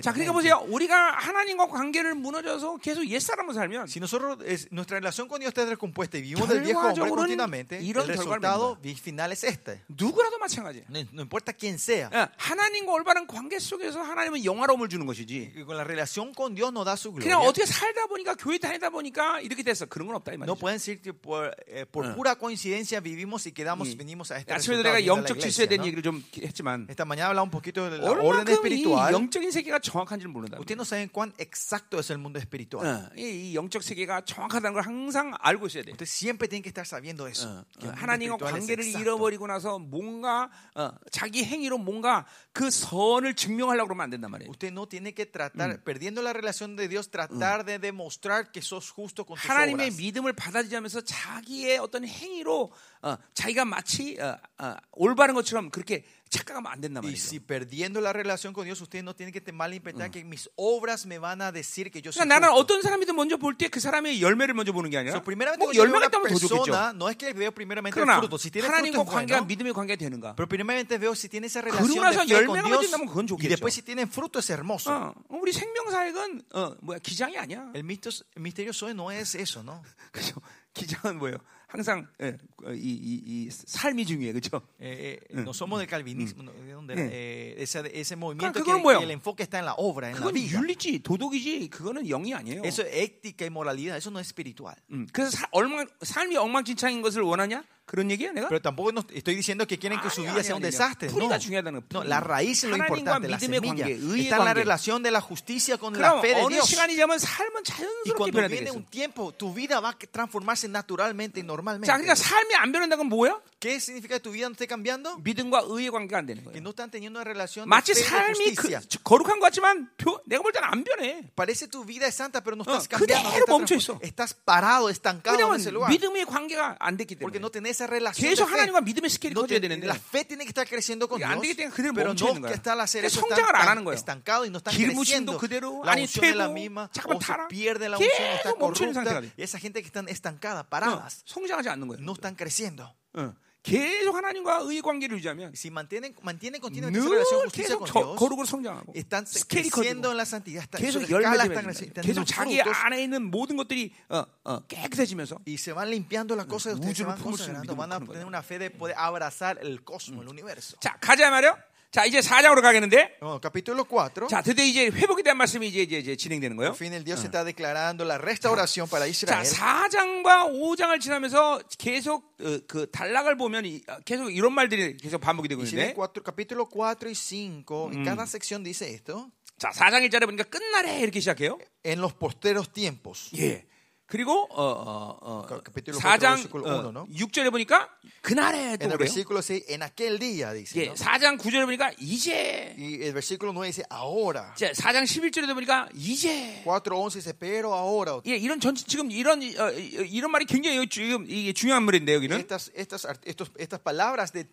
자. 0.00 0.12
그러니까 0.12 0.32
보세요. 0.32 0.64
우리가 0.68 1.12
하나님과 1.18 1.66
관계를 1.68 2.14
무너져서 2.14 2.78
계속 2.78 3.06
옛 3.10 3.18
사람으로 3.26 3.52
살면 3.54 3.86
Si 3.88 3.98
nosotros, 4.00 4.38
es- 4.46 4.68
nuestra 4.70 4.98
relación 4.98 5.28
con 5.28 5.40
Dios 5.40 5.50
está 5.50 5.64
descompuesta 5.66 6.16
y 6.18 6.22
vivimos 6.22 6.48
del 6.48 6.60
viejo 6.62 6.80
hombre 6.80 7.08
continuamente, 7.10 7.78
el 7.78 7.94
resultado 7.94 8.78
final 9.02 9.32
es 9.32 9.44
este. 9.44 9.82
누구라도 9.88 10.38
마찬가지예요. 10.38 10.84
No, 10.88 11.00
no 11.12 11.22
importa 11.22 11.52
quién 11.52 11.74
sea. 11.78 12.08
예, 12.12 12.28
하나님과 12.36 12.92
올바른 12.92 13.26
관계 13.26 13.58
속에서 13.58 14.00
하나님은 14.02 14.44
영화로움을 14.44 14.88
주는 14.88 15.04
것이지. 15.06 15.52
Con 15.66 15.76
la 15.76 15.84
relación 15.84 16.32
con 16.32 16.54
Dios 16.54 16.72
nos 16.72 16.84
da 16.86 16.96
su 16.96 17.12
그냥 17.12 17.40
gloria. 17.42 17.48
어떻게 17.50 17.66
살다 17.66 18.06
보니까 18.06 18.34
교회 18.36 18.58
다니다 18.58 18.90
보니까 18.90 19.40
이렇게 19.40 19.62
됐어. 19.62 19.86
그런 19.86 20.06
건 20.08 20.16
없다 20.16 20.32
이 20.32 20.36
No 20.36 20.54
말이죠. 20.54 20.58
pueden 20.60 20.78
decir 20.78 21.00
que 21.02 21.12
por, 21.12 21.54
eh, 21.66 21.86
por 21.86 22.06
Ah. 22.06 22.14
pura 22.14 22.34
coincidencia 22.36 23.00
vivimos 23.00 23.46
y 23.46 23.52
quedamos, 23.52 23.88
이- 23.88 23.96
venimos 23.96 24.30
a 24.30 24.38
este 24.38 24.52
resultado 24.54 24.82
내가 24.84 25.04
영적 25.06 25.38
질서에 25.40 25.66
대한 25.66 25.80
¿no? 25.80 25.86
얘기를 25.86 26.02
좀 26.02 26.22
했지만 26.36 26.86
Esta 26.88 27.04
mañana 27.04 27.28
hablaba 27.30 27.42
un 27.44 27.50
poquito 27.50 27.90
de 27.90 27.98
la 27.98 28.10
orden 28.10 28.46
espiritual. 28.48 29.12
영적인 29.12 29.50
세계가 29.50 29.80
정확한지를 29.80 30.30
모른다. 30.30 30.58
Ustedes 30.60 30.76
no 30.76 30.84
saben 30.84 31.08
cuán 31.08 31.32
exacto 31.38 31.98
es 31.98 32.10
el 32.10 32.18
mundo 32.18 32.38
espiritual. 32.38 32.86
어, 32.86 33.10
이, 33.16 33.50
이 33.50 33.54
영적 33.54 33.82
세계가 33.82 34.22
정확하다는 34.24 34.74
걸 34.74 34.82
항상 34.82 35.34
알고 35.40 35.66
있어야 35.66 35.82
돼. 35.82 35.90
Ustedes 35.92 36.10
siempre 36.10 36.48
tienen 36.48 36.62
que 36.62 36.70
estar 36.70 36.84
sabiendo 36.84 37.26
eso. 37.28 37.48
어, 37.48 37.64
어, 37.84 37.92
하나님과 37.94 38.36
관계를. 38.38 38.84
잃어버리고 38.84 39.46
나서 39.46 39.78
뭔가 39.78 40.50
어, 40.74 40.90
자기 41.10 41.44
행위로 41.44 41.78
뭔가 41.78 42.26
그 42.52 42.70
선을 42.70 43.34
증명하려고 43.34 43.88
그러면 43.88 44.04
안 44.04 44.10
된단 44.10 44.30
말이에요. 44.30 44.50
Usted 44.50 44.72
no 44.72 44.86
tiene 44.86 45.12
que 45.12 45.26
tratar, 45.26 45.82
perdiendo 45.84 46.22
la 46.22 46.32
relación 46.32 46.76
de 46.76 46.88
Dios, 46.88 47.10
tratar 47.10 47.64
de 47.64 47.78
demostrar 47.78 48.52
que 48.52 48.60
sos 48.62 48.90
justo 48.90 49.24
con 49.24 49.36
tus 49.36 49.48
하나님의 49.48 49.88
obras. 49.88 49.96
믿음을 49.96 50.32
받아들이면서 50.32 51.00
자기의 51.02 51.78
어떤 51.78 52.04
행위로 52.06 52.70
어, 53.02 53.16
자기가 53.34 53.64
마치 53.64 54.18
어, 54.20 54.38
어, 54.58 54.76
올바른 54.92 55.34
것처럼 55.34 55.70
그렇게 55.70 56.04
착각하면 56.28 56.66
안 56.72 56.80
된단 56.80 57.04
Y 57.04 57.12
말이죠. 57.14 57.22
si 57.28 57.38
perdiendo 57.40 58.00
la 58.00 58.12
relación 58.12 58.52
con 58.52 58.64
Dios, 58.66 58.80
ustedes 58.80 59.04
no 59.04 59.14
tienen 59.14 59.32
que 59.32 59.40
malinterpretar 59.52 60.10
que 60.10 60.24
mis 60.24 60.50
obras 60.56 61.06
me 61.06 61.18
van 61.18 61.40
a 61.40 61.52
decir 61.52 61.90
que 61.90 62.02
yo 62.02 62.10
soy 62.10 62.26
그러니까 62.26 62.40
나는. 62.50 62.50
어떤 62.58 62.82
사람이든 62.82 63.14
먼저 63.14 63.36
볼 63.36 63.54
때 63.56 63.68
그 63.68 63.78
사람의 63.80 64.20
열매를 64.20 64.54
먼저 64.54 64.72
보는 64.72 64.90
게 64.90 64.98
아니라 64.98 65.14
So, 65.16 65.22
primeramente, 65.22 65.64
뭐 65.64 65.72
열매가 65.74 66.06
있다면 66.06 66.28
더 66.28 66.38
좋겠죠. 66.38 66.72
no 66.98 67.08
es 67.08 67.16
que 67.16 67.32
veo 67.32 67.52
primeramente 67.54 67.94
그러나 67.94 68.18
fruto. 68.18 68.36
Si 68.38 68.50
tiene 68.50 68.66
fruto 68.66 68.74
하나님과 68.74 69.02
es 69.02 69.08
관계가 69.08 69.38
bueno. 69.40 69.46
믿음의 69.46 69.72
관계가 69.72 69.98
되는가? 69.98 70.34
Pero 70.34 70.48
primeramente 70.48 70.98
veo 70.98 71.14
si 71.14 71.28
tiene 71.28 71.46
esa 71.46 71.60
relación 71.62 71.86
de 71.88 72.34
fe 72.34 72.46
con 72.46 72.58
Dios. 72.64 72.90
그건 72.90 73.24
Y 73.24 73.28
좋겠죠. 73.28 73.48
después 73.54 73.74
si 73.74 73.82
tienen 73.82 74.08
fruto 74.10 74.40
es 74.40 74.50
hermoso. 74.50 74.90
어, 74.90 75.14
우리 75.30 75.52
생명 75.52 75.90
사역은 75.90 76.42
어, 76.54 76.74
뭐야 76.82 76.98
기장이 76.98 77.38
아니야. 77.38 77.70
El 77.74 77.84
misterio, 77.84 78.18
el 78.34 78.42
misterio 78.42 78.72
soy 78.72 78.92
no 78.94 79.10
es 79.12 79.34
eso, 79.36 79.62
¿no? 79.62 79.82
그죠? 80.12 80.34
기장은 80.74 81.18
뭐예요? 81.18 81.38
항상 81.76 82.08
예, 82.22 82.38
어, 82.64 82.72
이, 82.72 82.78
이, 82.78 83.22
이 83.26 83.50
삶이 83.50 84.06
중요해, 84.06 84.32
그렇죠? 84.32 84.62
Eh, 84.80 85.20
eh, 85.28 85.42
no 85.42 85.52
somos 85.52 85.78
del 85.78 85.86
calvinismo, 85.86 86.42
no, 86.42 86.52
¿de 86.52 86.72
dónde 86.72 86.94
era? 86.94 87.02
Mm. 87.04 87.10
Eh, 87.12 87.54
ese, 87.58 87.82
ese 87.92 88.16
movimiento 88.16 88.64
que, 88.64 88.72
que 88.72 89.04
el 89.04 89.10
enfoque 89.10 89.42
está 89.42 89.58
en 89.58 89.66
la 89.66 89.74
obra, 89.74 90.10
en 90.10 90.18
la 90.18 90.30
vida. 90.32 90.58
윤리지, 90.58 91.00
도덕이지, 91.00 91.68
그거는 91.68 92.06
영이 92.06 92.32
아니에요. 92.34 92.62
Eso 92.64 92.82
es 92.82 92.88
ética 92.94 93.44
y 93.44 93.50
moralidad, 93.50 93.96
eso 93.96 94.10
no 94.10 94.18
es 94.18 94.26
espiritual. 94.26 94.76
음, 94.90 95.06
그래서 95.12 95.36
사, 95.36 95.46
엉망, 95.50 95.86
삶이 96.02 96.36
엉망진창인 96.36 97.02
것을 97.02 97.22
원하냐? 97.22 97.62
그런 97.85 98.09
얘기야, 98.09 98.31
내가? 98.31 98.47
Pero 98.47 98.61
tampoco 98.61 98.91
no 98.93 99.03
estoy 99.11 99.35
diciendo 99.35 99.67
que 99.67 99.77
quieren 99.77 99.99
que 99.99 100.09
su 100.09 100.21
아니야, 100.21 100.31
vida 100.31 100.43
sea 100.43 100.55
un 100.55 100.63
아니야, 100.63 100.71
desastre. 100.71 101.09
아니야. 101.09 101.11
No. 101.11 101.27
뿌리가 101.27 101.37
중요하다는 101.39 101.75
거. 101.81 101.85
No, 101.91 101.99
뿌리. 101.99 102.07
la 102.07 102.19
raíz 102.23 102.63
es 102.63 102.69
lo 102.71 102.75
하나님과 102.79 103.19
importante, 103.19 103.27
la 103.27 103.35
믿음의 103.35 103.59
semilla. 103.59 103.83
관계, 103.83 103.99
의의 103.99 104.21
Está 104.31 104.35
en 104.39 104.45
la 104.47 104.53
관계. 104.55 104.61
relación 104.63 105.03
de 105.03 105.11
la 105.11 105.19
justicia 105.19 105.75
con 105.77 105.91
la 105.99 106.15
그럼 106.15 106.21
fe 106.23 106.27
de 106.35 106.41
어느 106.41 106.53
Dios. 106.55 106.69
시간이 106.71 106.95
지나면 106.95 107.19
삶은 107.19 107.51
Y 107.51 107.63
자연스럽게 107.67 108.13
cuando 108.15 108.47
viene 108.47 108.71
변화되겠어. 108.71 108.77
un 108.79 108.85
tiempo, 108.87 109.33
tu 109.35 109.51
vida 109.53 109.81
va 109.81 109.89
a 109.89 109.97
transformarse 109.99 110.69
naturalmente 110.71 111.41
y 111.41 111.43
normalmente. 111.43 111.87
자, 111.91 111.97
그러니까 111.99 112.15
삶이 112.15 112.55
안 112.55 112.71
변한다는 112.71 112.97
건 113.03 113.09
뭐야? 113.09 113.35
¿Qué 113.59 113.75
¿Qué 113.75 113.75
significa 113.79 114.15
que 114.15 114.21
tu 114.23 114.31
vida 114.31 114.47
no 114.47 114.53
esté 114.55 114.65
cambiando? 114.67 115.17
믿음과 115.19 115.67
의의 115.67 115.91
관계가 115.91 116.17
안 116.17 116.25
되는 116.25 116.41
Que 116.47 116.49
거예요. 116.49 116.63
no 116.63 116.69
están 116.71 116.89
teniendo 116.89 117.19
una 117.19 117.25
relación 117.27 117.65
de 117.65 117.69
마치 117.69 117.91
fe 117.91 117.99
y 117.99 118.03
de 118.03 118.09
삶이 118.09 118.55
그, 118.55 118.71
justicia. 118.71 118.79
거룩한 119.03 119.37
것 119.39 119.51
같지만 119.51 119.89
표- 119.97 120.21
내가 120.25 120.41
볼 120.41 120.53
때는 120.53 120.63
안 120.71 120.83
변해. 120.87 121.27
Parece 121.35 121.67
tu 121.67 121.83
vida 121.83 122.07
es 122.07 122.15
santa, 122.15 122.39
pero 122.41 122.55
no 122.55 122.63
estás 122.63 122.87
어, 122.87 122.89
cambiando. 122.89 123.27
no 123.27 123.35
그대로 123.35 123.35
estás 123.35 123.49
멈춰 123.51 123.75
transformando. 123.75 123.75
있어. 123.75 123.99
Estás 124.01 124.33
parado, 124.33 124.89
estancado 124.89 125.35
en 125.35 125.43
왜냐하면 125.43 125.59
ese 125.59 125.71
lugar. 125.75 125.91
믿음의 125.91 126.25
관계가 126.25 126.77
안 126.79 126.95
됐기 126.97 127.19
Porque 127.19 127.37
때문에 127.37 127.43
no 127.43 127.51
tenés 127.51 127.74
esa 127.76 127.84
relación 127.86 128.24
계속 128.32 128.48
fe. 128.48 128.56
하나님과 128.56 128.80
믿음의 128.80 129.10
스케일이 129.12 129.36
No 129.36 129.44
커져야 129.44 129.60
되는데 129.60 129.84
la 129.84 129.94
fe 130.00 130.24
tiene 130.24 130.44
que 130.48 130.50
estar 130.56 130.64
creciendo 130.66 131.04
con 131.06 131.20
안 131.22 131.36
Dios, 131.36 131.42
되기 131.44 131.54
때문에 131.60 131.74
그대로 131.76 131.92
pero 131.92 132.08
멈춰 132.16 132.24
no 132.24 132.32
있는 132.32 132.40
que 132.40 132.48
거야. 132.48 132.56
está 132.56 132.72
al 132.72 132.88
성장을 132.88 133.52
안 133.54 133.68
하는 133.68 133.84
거예요. 133.84 133.94
estancado 134.00 134.44
y 134.44 134.50
no 134.50 134.58
están 134.58 134.72
creciendo. 134.74 135.36
그대로 135.36 135.84
아니 135.84 136.06
퇴보 136.08 136.88
잠깐만 136.96 137.18
타라 137.20 137.48
pierde 137.48 137.88
la 137.92 137.98
unción 138.00 138.32
está 138.40 138.54
corrupta 138.56 139.22
esa 139.36 139.58
gente 139.60 139.82
que 139.82 139.86
están 139.92 140.08
estancadas, 140.08 140.64
어, 140.64 140.68
paradas, 140.68 141.22
성장하지 141.26 141.68
않는 141.68 141.86
거예요. 141.88 142.00
no 142.02 142.12
están 142.16 142.34
creciendo. 142.34 142.88
어, 143.14 143.34
계속 143.66 144.14
하나님과 144.14 144.60
의의 144.62 144.80
관계를 144.80 145.18
유지하면 145.18 145.50
Si 145.56 145.70
mantienen, 145.70 146.14
mantienen 146.22 146.60
continuamente 146.60 147.02
esa 147.02 147.02
늘 147.02 147.18
relación 147.18 147.40
de 147.40 147.44
justicia 147.50 147.74
계속 147.74 147.78
con 147.82 147.88
저, 147.90 147.98
Dios, 147.98 148.16
거룩으로 148.16 148.46
성장하고 148.46 148.92
están 148.94 149.26
스케일이 149.26 149.68
creciendo 149.68 150.06
커지고 150.06 150.14
en 150.14 150.16
la 150.16 150.24
santidad, 150.24 150.70
계속 150.70 151.02
su 151.02 151.10
열매 151.10 151.26
escala 151.34 151.44
맺으면 151.50 151.50
están 151.50 151.64
creciendo, 151.66 152.00
계속 152.06 152.24
자기 152.24 152.54
frutos, 152.62 152.78
안에 152.78 153.02
있는 153.02 153.26
모든 153.26 153.56
것들이 153.56 153.92
어, 154.08 154.22
어, 154.44 154.60
깨끗해지면서 154.68 155.40
y 155.44 155.58
se 155.58 155.72
van 155.74 155.90
limpiando 155.90 156.36
las 156.36 156.46
cosas 156.46 156.78
de 156.78 156.86
ustedes, 156.86 156.94
se 156.94 157.02
우주를 157.02 157.10
van 157.10 157.18
품을 157.18 157.38
수 157.38 157.50
있는 157.50 157.66
consagrando, 157.66 157.74
믿음을 157.74 157.78
van 157.82 157.90
a 157.90 157.98
크는 157.98 158.06
tener 158.06 158.22
거예요. 158.22 158.30
una 158.30 158.38
fe 158.46 158.58
de 158.62 158.70
poder 158.70 158.94
abrazar 158.96 159.58
el 159.60 159.82
cosmos, 159.82 160.22
el 160.22 160.28
universo. 160.30 160.78
자 160.78 160.94
가자 161.00 161.28
말이요. 161.30 161.58
자 161.90 162.04
이제 162.04 162.20
4장으로 162.20 162.60
가겠는데 162.62 163.18
Bueno, 163.20 163.40
capítulo 163.40 163.84
4. 163.88 164.28
자 164.28 164.42
드디어 164.42 164.64
이제 164.64 164.86
회복에 164.86 165.22
대한 165.22 165.38
말씀이 165.38 165.66
이제 165.68 165.82
이제, 165.82 165.98
이제 165.98 166.16
진행되는 166.16 166.56
거예요. 166.56 166.72
Fin 166.72 166.92
el 166.92 167.04
Dios 167.04 167.24
está 167.24 167.44
declarando 167.44 168.04
la 168.04 168.18
restauración 168.18 168.88
para 168.88 169.06
자 169.06 169.10
Israel. 169.10 169.44
4장과 169.46 170.50
5장을 170.52 171.00
지나면서 171.00 171.60
계속 171.78 172.36
어, 172.42 172.58
그 172.68 172.90
단락을 172.90 173.36
보면 173.36 173.64
이- 173.64 173.82
어, 173.88 173.96
계속 174.04 174.30
이런 174.30 174.52
말들이 174.52 174.96
계속 174.98 175.20
반복이 175.20 175.48
되고 175.48 175.62
있는데 175.62 175.94
cuatro- 175.94 176.22
capítulo 176.22 176.68
4 176.68 177.06
y 177.06 177.14
5, 177.14 177.90
en 177.94 178.04
cada 178.04 178.26
sección 178.26 178.62
dice 178.62 178.90
esto, 178.92 179.30
자 179.58 179.70
4장 179.70 180.04
1절에 180.06 180.26
보니까 180.26 180.44
끝날에 180.44 181.00
이렇게 181.00 181.20
시작해요. 181.20 181.58
en 181.84 182.00
los 182.00 182.12
posteros 182.14 182.72
tiempos. 182.72 183.30
예. 183.38 183.64
그리고 184.06 184.46
어, 184.50 184.62
어, 184.62 185.18
어, 185.20 185.46
그 185.46 185.62
capítulo 185.64 185.98
4장 185.98 186.38
versículo 186.46 186.64
어, 186.64 186.78
uno, 186.78 186.90
¿no? 186.90 187.06
6절에 187.10 187.50
보니까 187.50 187.90
그날에 188.22 188.76
또 188.76 188.86
그래요. 188.86 188.98
versículo 188.98 189.42
6, 189.42 189.64
en 189.68 189.82
aquel 189.82 190.18
día, 190.20 190.52
dice. 190.52 190.80
예, 190.80 190.86
¿no? 190.86 190.94
4장 190.94 191.38
9절에 191.38 191.64
보니까 191.66 191.90
이제 191.98 192.74
Y 192.78 193.02
el 193.02 193.12
versículo 193.12 193.52
9 193.52 193.66
dice, 193.66 193.82
ahora. 193.90 194.54
자, 194.54 194.70
4장 194.70 195.02
11절에도 195.02 195.54
보니까 195.54 195.88
이제 195.94 196.62
4.11 196.64 197.12
dice, 197.14 197.34
pero 197.34 197.74
ahora. 197.74 198.20
예, 198.26 198.36
이런 198.36 198.60
전 198.60 198.76
지금 198.76 199.10
이런 199.10 199.42
어, 199.42 199.70
이런 199.72 200.30
말이 200.30 200.44
굉장히 200.46 200.86
지금 200.88 201.26
이게 201.28 201.52
중요한 201.52 201.82
말인데 201.82 202.14
여기는 202.14 202.38
Estas, 202.38 202.70
estas, 202.76 203.06
estos, 203.26 203.50
estas 203.58 203.80
palabras 203.80 204.32
de 204.32 204.46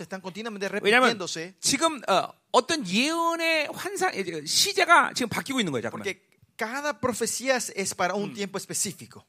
están 0.00 0.20
continuamente 0.20 0.68
왜냐하면. 0.82 1.18
지금 1.60 2.00
어, 2.08 2.32
어떤 2.50 2.86
예언의 2.86 3.68
환상 3.72 4.12
예, 4.14 4.24
시제가 4.44 5.12
지금 5.14 5.28
바뀌고 5.28 5.60
있는 5.60 5.70
거예요. 5.72 5.82
잠깐만. 5.82 6.02
Porque 6.02 6.27
cada 6.57 6.99
profecía 6.99 7.55
es- 7.57 7.71
es 7.75 7.93
para 7.95 8.13
un 8.15 8.33
tiempo 8.33 8.57
específico. 8.57 9.25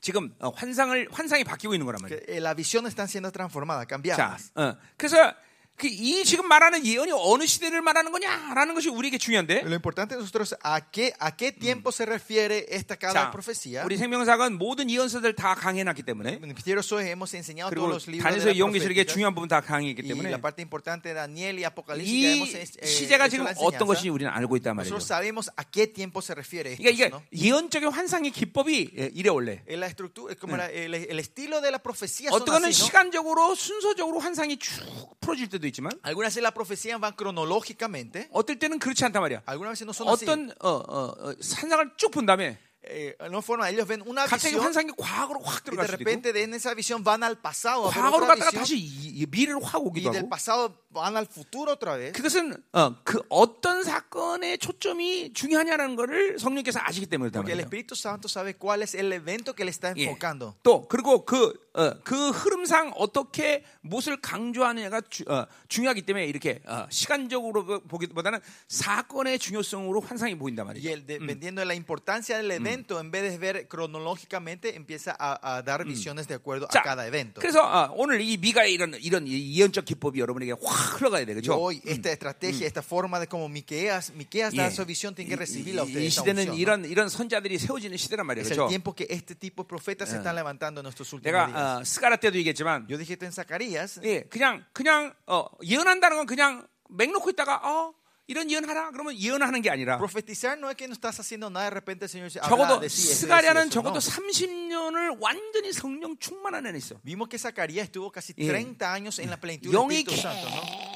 지금 0.00 0.34
어, 0.40 0.50
환상을 0.50 1.08
환상이 1.12 1.44
바뀌고 1.44 1.74
있는 1.74 1.86
거란 1.86 2.02
말이에요. 2.02 2.18
Que, 2.26 2.36
eh, 2.36 2.40
la 2.40 2.54
visión 2.54 2.86
está 2.86 3.06
siendo 3.06 3.30
transformada, 3.30 3.84
자, 3.84 3.86
cambiada. 3.86 4.36
어, 4.56 4.76
그래서 4.96 5.16
그 5.16 5.36
이 5.83 6.23
지금 6.25 6.47
말하는 6.47 6.83
예언이 6.83 7.11
어느 7.13 7.45
시대를 7.45 7.81
말하는 7.83 8.11
거냐라는 8.11 8.73
것이 8.73 8.89
우리에게 8.89 9.19
중요한데. 9.19 9.61
Lo 9.63 9.75
importante 9.75 10.15
nosotros 10.15 10.55
a 10.65 10.81
qué, 10.91 11.13
a 11.19 11.35
qué 11.35 11.51
tiempo 11.51 11.91
se 11.91 12.03
refiere 12.03 12.65
esta 12.69 12.95
cada 12.97 13.13
자, 13.13 13.31
profecía. 13.31 13.85
우리 13.85 13.95
생명사관 13.97 14.53
모든 14.57 14.89
예언서들 14.89 15.35
다 15.35 15.53
강해놨기 15.53 16.01
때문에 16.01 16.39
hemos 16.41 17.33
enseñado 17.35 17.69
todos 17.69 17.69
그리고 17.69 17.87
los 17.93 18.07
libros 18.07 18.23
다니엘서 18.25 18.49
la 18.49 18.57
profética. 18.57 19.05
중요한 19.05 19.35
부분 19.35 19.47
다 19.47 19.61
Y 19.61 19.93
때문에 19.93 20.29
la 20.31 20.41
parte 20.41 20.63
importante 20.63 21.09
de 21.09 21.13
Daniel 21.13 21.59
y 21.59 21.65
Apocalipsis 21.65 22.09
ya 22.09 22.31
이 22.31 22.33
hemos 22.33 22.55
eh, 22.55 22.87
시제가 22.87 23.29
지금 23.29 23.45
la 23.45 23.53
어떤. 23.59 23.85
것인지 23.87 24.09
우리는 24.09 24.31
알고 24.33 24.57
있단 24.57 24.75
말이죠. 24.75 24.89
Nosotros 24.95 25.05
sabemos 25.05 25.51
a 25.59 25.63
qué 25.63 25.85
tiempo 25.93 26.21
se 26.23 26.33
refiere. 26.33 26.75
그러니까 26.75 26.89
이게 26.89 27.09
¿no? 27.13 27.21
예언적인 27.31 27.89
환상의 27.89 28.31
기법이 28.31 28.97
예, 28.97 29.11
이래 29.13 29.29
원래. 29.29 29.61
La 29.67 29.85
estructura, 29.85 30.33
como 30.33 30.55
era, 30.55 30.65
el, 30.71 30.95
el 30.95 31.19
estilo 31.19 31.61
de 31.61 31.69
la 31.69 31.77
profecía 31.77 32.29
son 32.31 32.41
어떤 32.41 32.55
거는 32.65 32.69
así. 32.69 32.81
시간적으로 32.85 33.53
순서적으로 33.53 34.17
환상이 34.19 34.57
쭉 34.57 34.81
풀어질 35.21 35.49
때도 35.49 35.66
있지만 35.67 35.91
Algunas 36.03 36.33
veces 36.33 36.43
la 36.43 36.51
profecía 36.53 36.97
van 36.97 37.13
cronológicamente, 37.15 38.29
어떨 38.31 38.59
때는 38.59 38.79
그렇지 38.79 39.05
않단 39.05 39.21
말이야. 39.21 39.43
algunas 39.45 39.79
veces 39.79 39.85
no 39.85 39.93
son. 39.93 40.07
어떤 40.07 40.51
어, 40.59 40.69
어, 40.69 41.29
어, 41.29 41.33
환상을 41.39 41.91
쭉 41.97 42.11
본 42.11 42.25
다음에 42.25 42.57
Eh, 42.89 43.15
no 43.29 43.41
forma, 43.41 43.69
ellos 43.69 43.87
ven 43.87 44.01
una 44.05 44.25
visión 44.25 44.63
y 44.63 45.75
de 45.75 45.87
repente 45.87 46.31
de 46.31 46.43
esa 46.55 46.73
visión 46.73 47.03
van 47.03 47.23
al 47.23 47.37
pasado 47.37 47.83
otra 47.83 48.35
visión, 48.35 48.63
y 48.77 49.25
del 49.25 50.27
pasado 50.29 50.85
van 50.89 51.17
al 51.17 51.27
futuro 51.27 51.73
otra 51.73 51.97
vez. 51.97 52.13
그것은 52.13 52.55
어, 52.71 52.95
그 53.03 53.21
어떤 53.29 53.83
사건의 53.83 54.57
초점이 54.57 55.33
중요하냐는 55.33 55.95
것을 55.95 56.39
성령께서 56.39 56.79
아시기 56.81 57.05
때문에 57.07 57.29
Porque 57.31 57.51
el. 57.53 57.59
Espíritu 57.59 57.95
Santo 57.95 58.29
sabe 58.29 58.55
cuál 58.55 58.81
es 58.81 58.95
el 58.95 59.11
evento 59.11 59.53
que 59.53 59.65
le 59.65 59.71
está 59.71 59.93
예. 59.97 60.03
enfocando. 60.03 60.55
또 60.63 60.87
그리고 60.87 61.25
그, 61.25 61.53
어, 61.66 61.66
그 62.03 62.29
흐름상 62.31 62.91
어떻게 62.95 63.63
무엇을 63.81 64.17
강조하느냐가 64.19 65.01
주, 65.09 65.23
어, 65.27 65.45
중요하기 65.67 66.01
때문에 66.01 66.25
이렇게 66.25 66.59
어, 66.65 66.87
시간적으로 66.89 67.81
보기보다는 67.81 68.39
사건의 68.67 69.37
중요성으로 69.37 70.01
환상이 70.01 70.35
보인단 70.37 70.65
Y 70.65 70.73
말이죠. 70.73 70.89
él, 70.89 71.05
dependiendo 71.05 71.61
de 71.61 71.65
la 71.67 71.75
importancia 71.75 72.37
del 72.37 72.49
evento, 72.51 72.99
en 72.99 73.11
vez 73.11 73.21
de 73.31 73.37
ver 73.37 73.67
cronológicamente, 73.67 74.75
empieza 74.75 75.15
a, 75.19 75.57
a 75.57 75.61
dar 75.61 75.85
visiones 75.85 76.27
de 76.27 76.33
acuerdo 76.35 76.67
자, 76.67 76.79
a 76.79 76.83
cada 76.83 77.05
evento. 77.07 77.39
그래서 77.41 77.61
어, 77.61 77.93
오늘 77.95 78.21
이 78.21 78.37
미가의 78.37 78.73
이런 78.73 78.95
이런 78.99 79.27
이 79.27 79.59
예언적 79.59 79.85
기법이 79.85 80.19
여러분에게 80.19 80.53
확 80.63 80.99
흘러가야 80.99 81.21
Y 81.21 81.25
되겠죠. 81.27 81.53
hoy 81.53 81.81
esta 81.85 82.11
estrategia, 82.11 82.65
esta 82.65 82.81
forma 82.81 83.19
de 83.19 83.27
como 83.27 83.47
Miqueas, 83.49 84.11
Miqueas 84.15 84.55
da 84.55 84.65
예. 84.67 84.71
su 84.71 84.83
visión, 84.85 85.13
tiene 85.13 85.29
que 85.29 85.35
이, 85.35 85.37
recibirla 85.37 85.83
ustedes. 85.83 86.03
이 86.05 86.09
시대는. 86.09 86.53
이런 86.55 86.85
이런 86.85 87.09
선자들이 87.09 87.59
세워지는 87.59 87.97
시대란 87.97 88.25
말이에요. 88.25 88.41
Es 88.45 88.51
el 88.51 88.57
그렇죠? 88.57 88.67
tiempo 88.69 88.93
que 88.95 89.05
este 89.09 89.35
tipo 89.35 89.63
de 89.63 89.67
profetas 89.69 90.09
se 90.09 90.17
están 90.17 90.35
levantando 90.35 90.81
en 90.81 90.87
estos 90.87 91.13
últimos 91.13 91.23
내가 91.31 91.47
días. 91.47 91.66
어, 91.67 91.83
스가라 91.83 92.15
때도 92.17 92.37
얘기했지만 92.39 92.87
Yo 92.89 92.97
dije 92.97 93.13
esto 93.13 93.25
en 93.25 93.31
Zacarías. 93.31 93.99
예, 94.03 94.23
그냥 94.29 94.63
그냥 94.73 95.13
어, 95.25 95.45
예언한다는 95.63 96.17
건 96.17 96.25
그냥 96.25 96.65
맹 96.89 97.11
놓고 97.11 97.29
있다가 97.31 97.59
어, 97.63 97.93
이런 98.27 98.49
예언하라 98.51 98.91
그러면 98.91 99.17
예언하는 99.17 99.61
게 99.61 99.69
아니라 99.69 99.97
Profetizar 99.97 100.57
no 100.57 100.69
es 100.69 100.75
que 100.77 100.85
no 100.87 100.93
estás 100.93 101.19
haciendo 101.19 101.49
nada, 101.49 101.65
de 101.65 101.75
repente 101.75 102.05
el 102.05 102.09
Señor 102.09 102.27
dice, 102.27 102.39
habla, 102.41 102.79
적어도 102.79 102.87
스가랴는 102.87 103.69
decide, 103.69 103.71
적어도 103.71 103.99
no. 103.99 103.99
30년을 103.99 105.17
완전히 105.21 105.71
성령 105.73 106.17
충만한 106.17 106.65
애는 106.65 106.77
있어. 106.77 106.99
Vimos 107.03 107.29
que 107.29 107.37
Zacarías 107.37 107.85
estuvo 107.85 108.11
casi 108.11 108.33
예. 108.37 108.47
30 108.47 108.83
años 108.91 109.19
en 109.19 109.29
la 109.29 109.37
plenitud 109.37 109.71
del 109.71 109.79
영이 109.79 109.99
Espíritu 110.03 110.19
Santo, 110.19 110.49
¿no? 110.49 110.87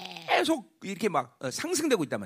계속 0.41 0.79
이렇게 0.81 1.07
막 1.09 1.35
어, 1.39 1.51
상승되고 1.51 2.03
있단 2.05 2.21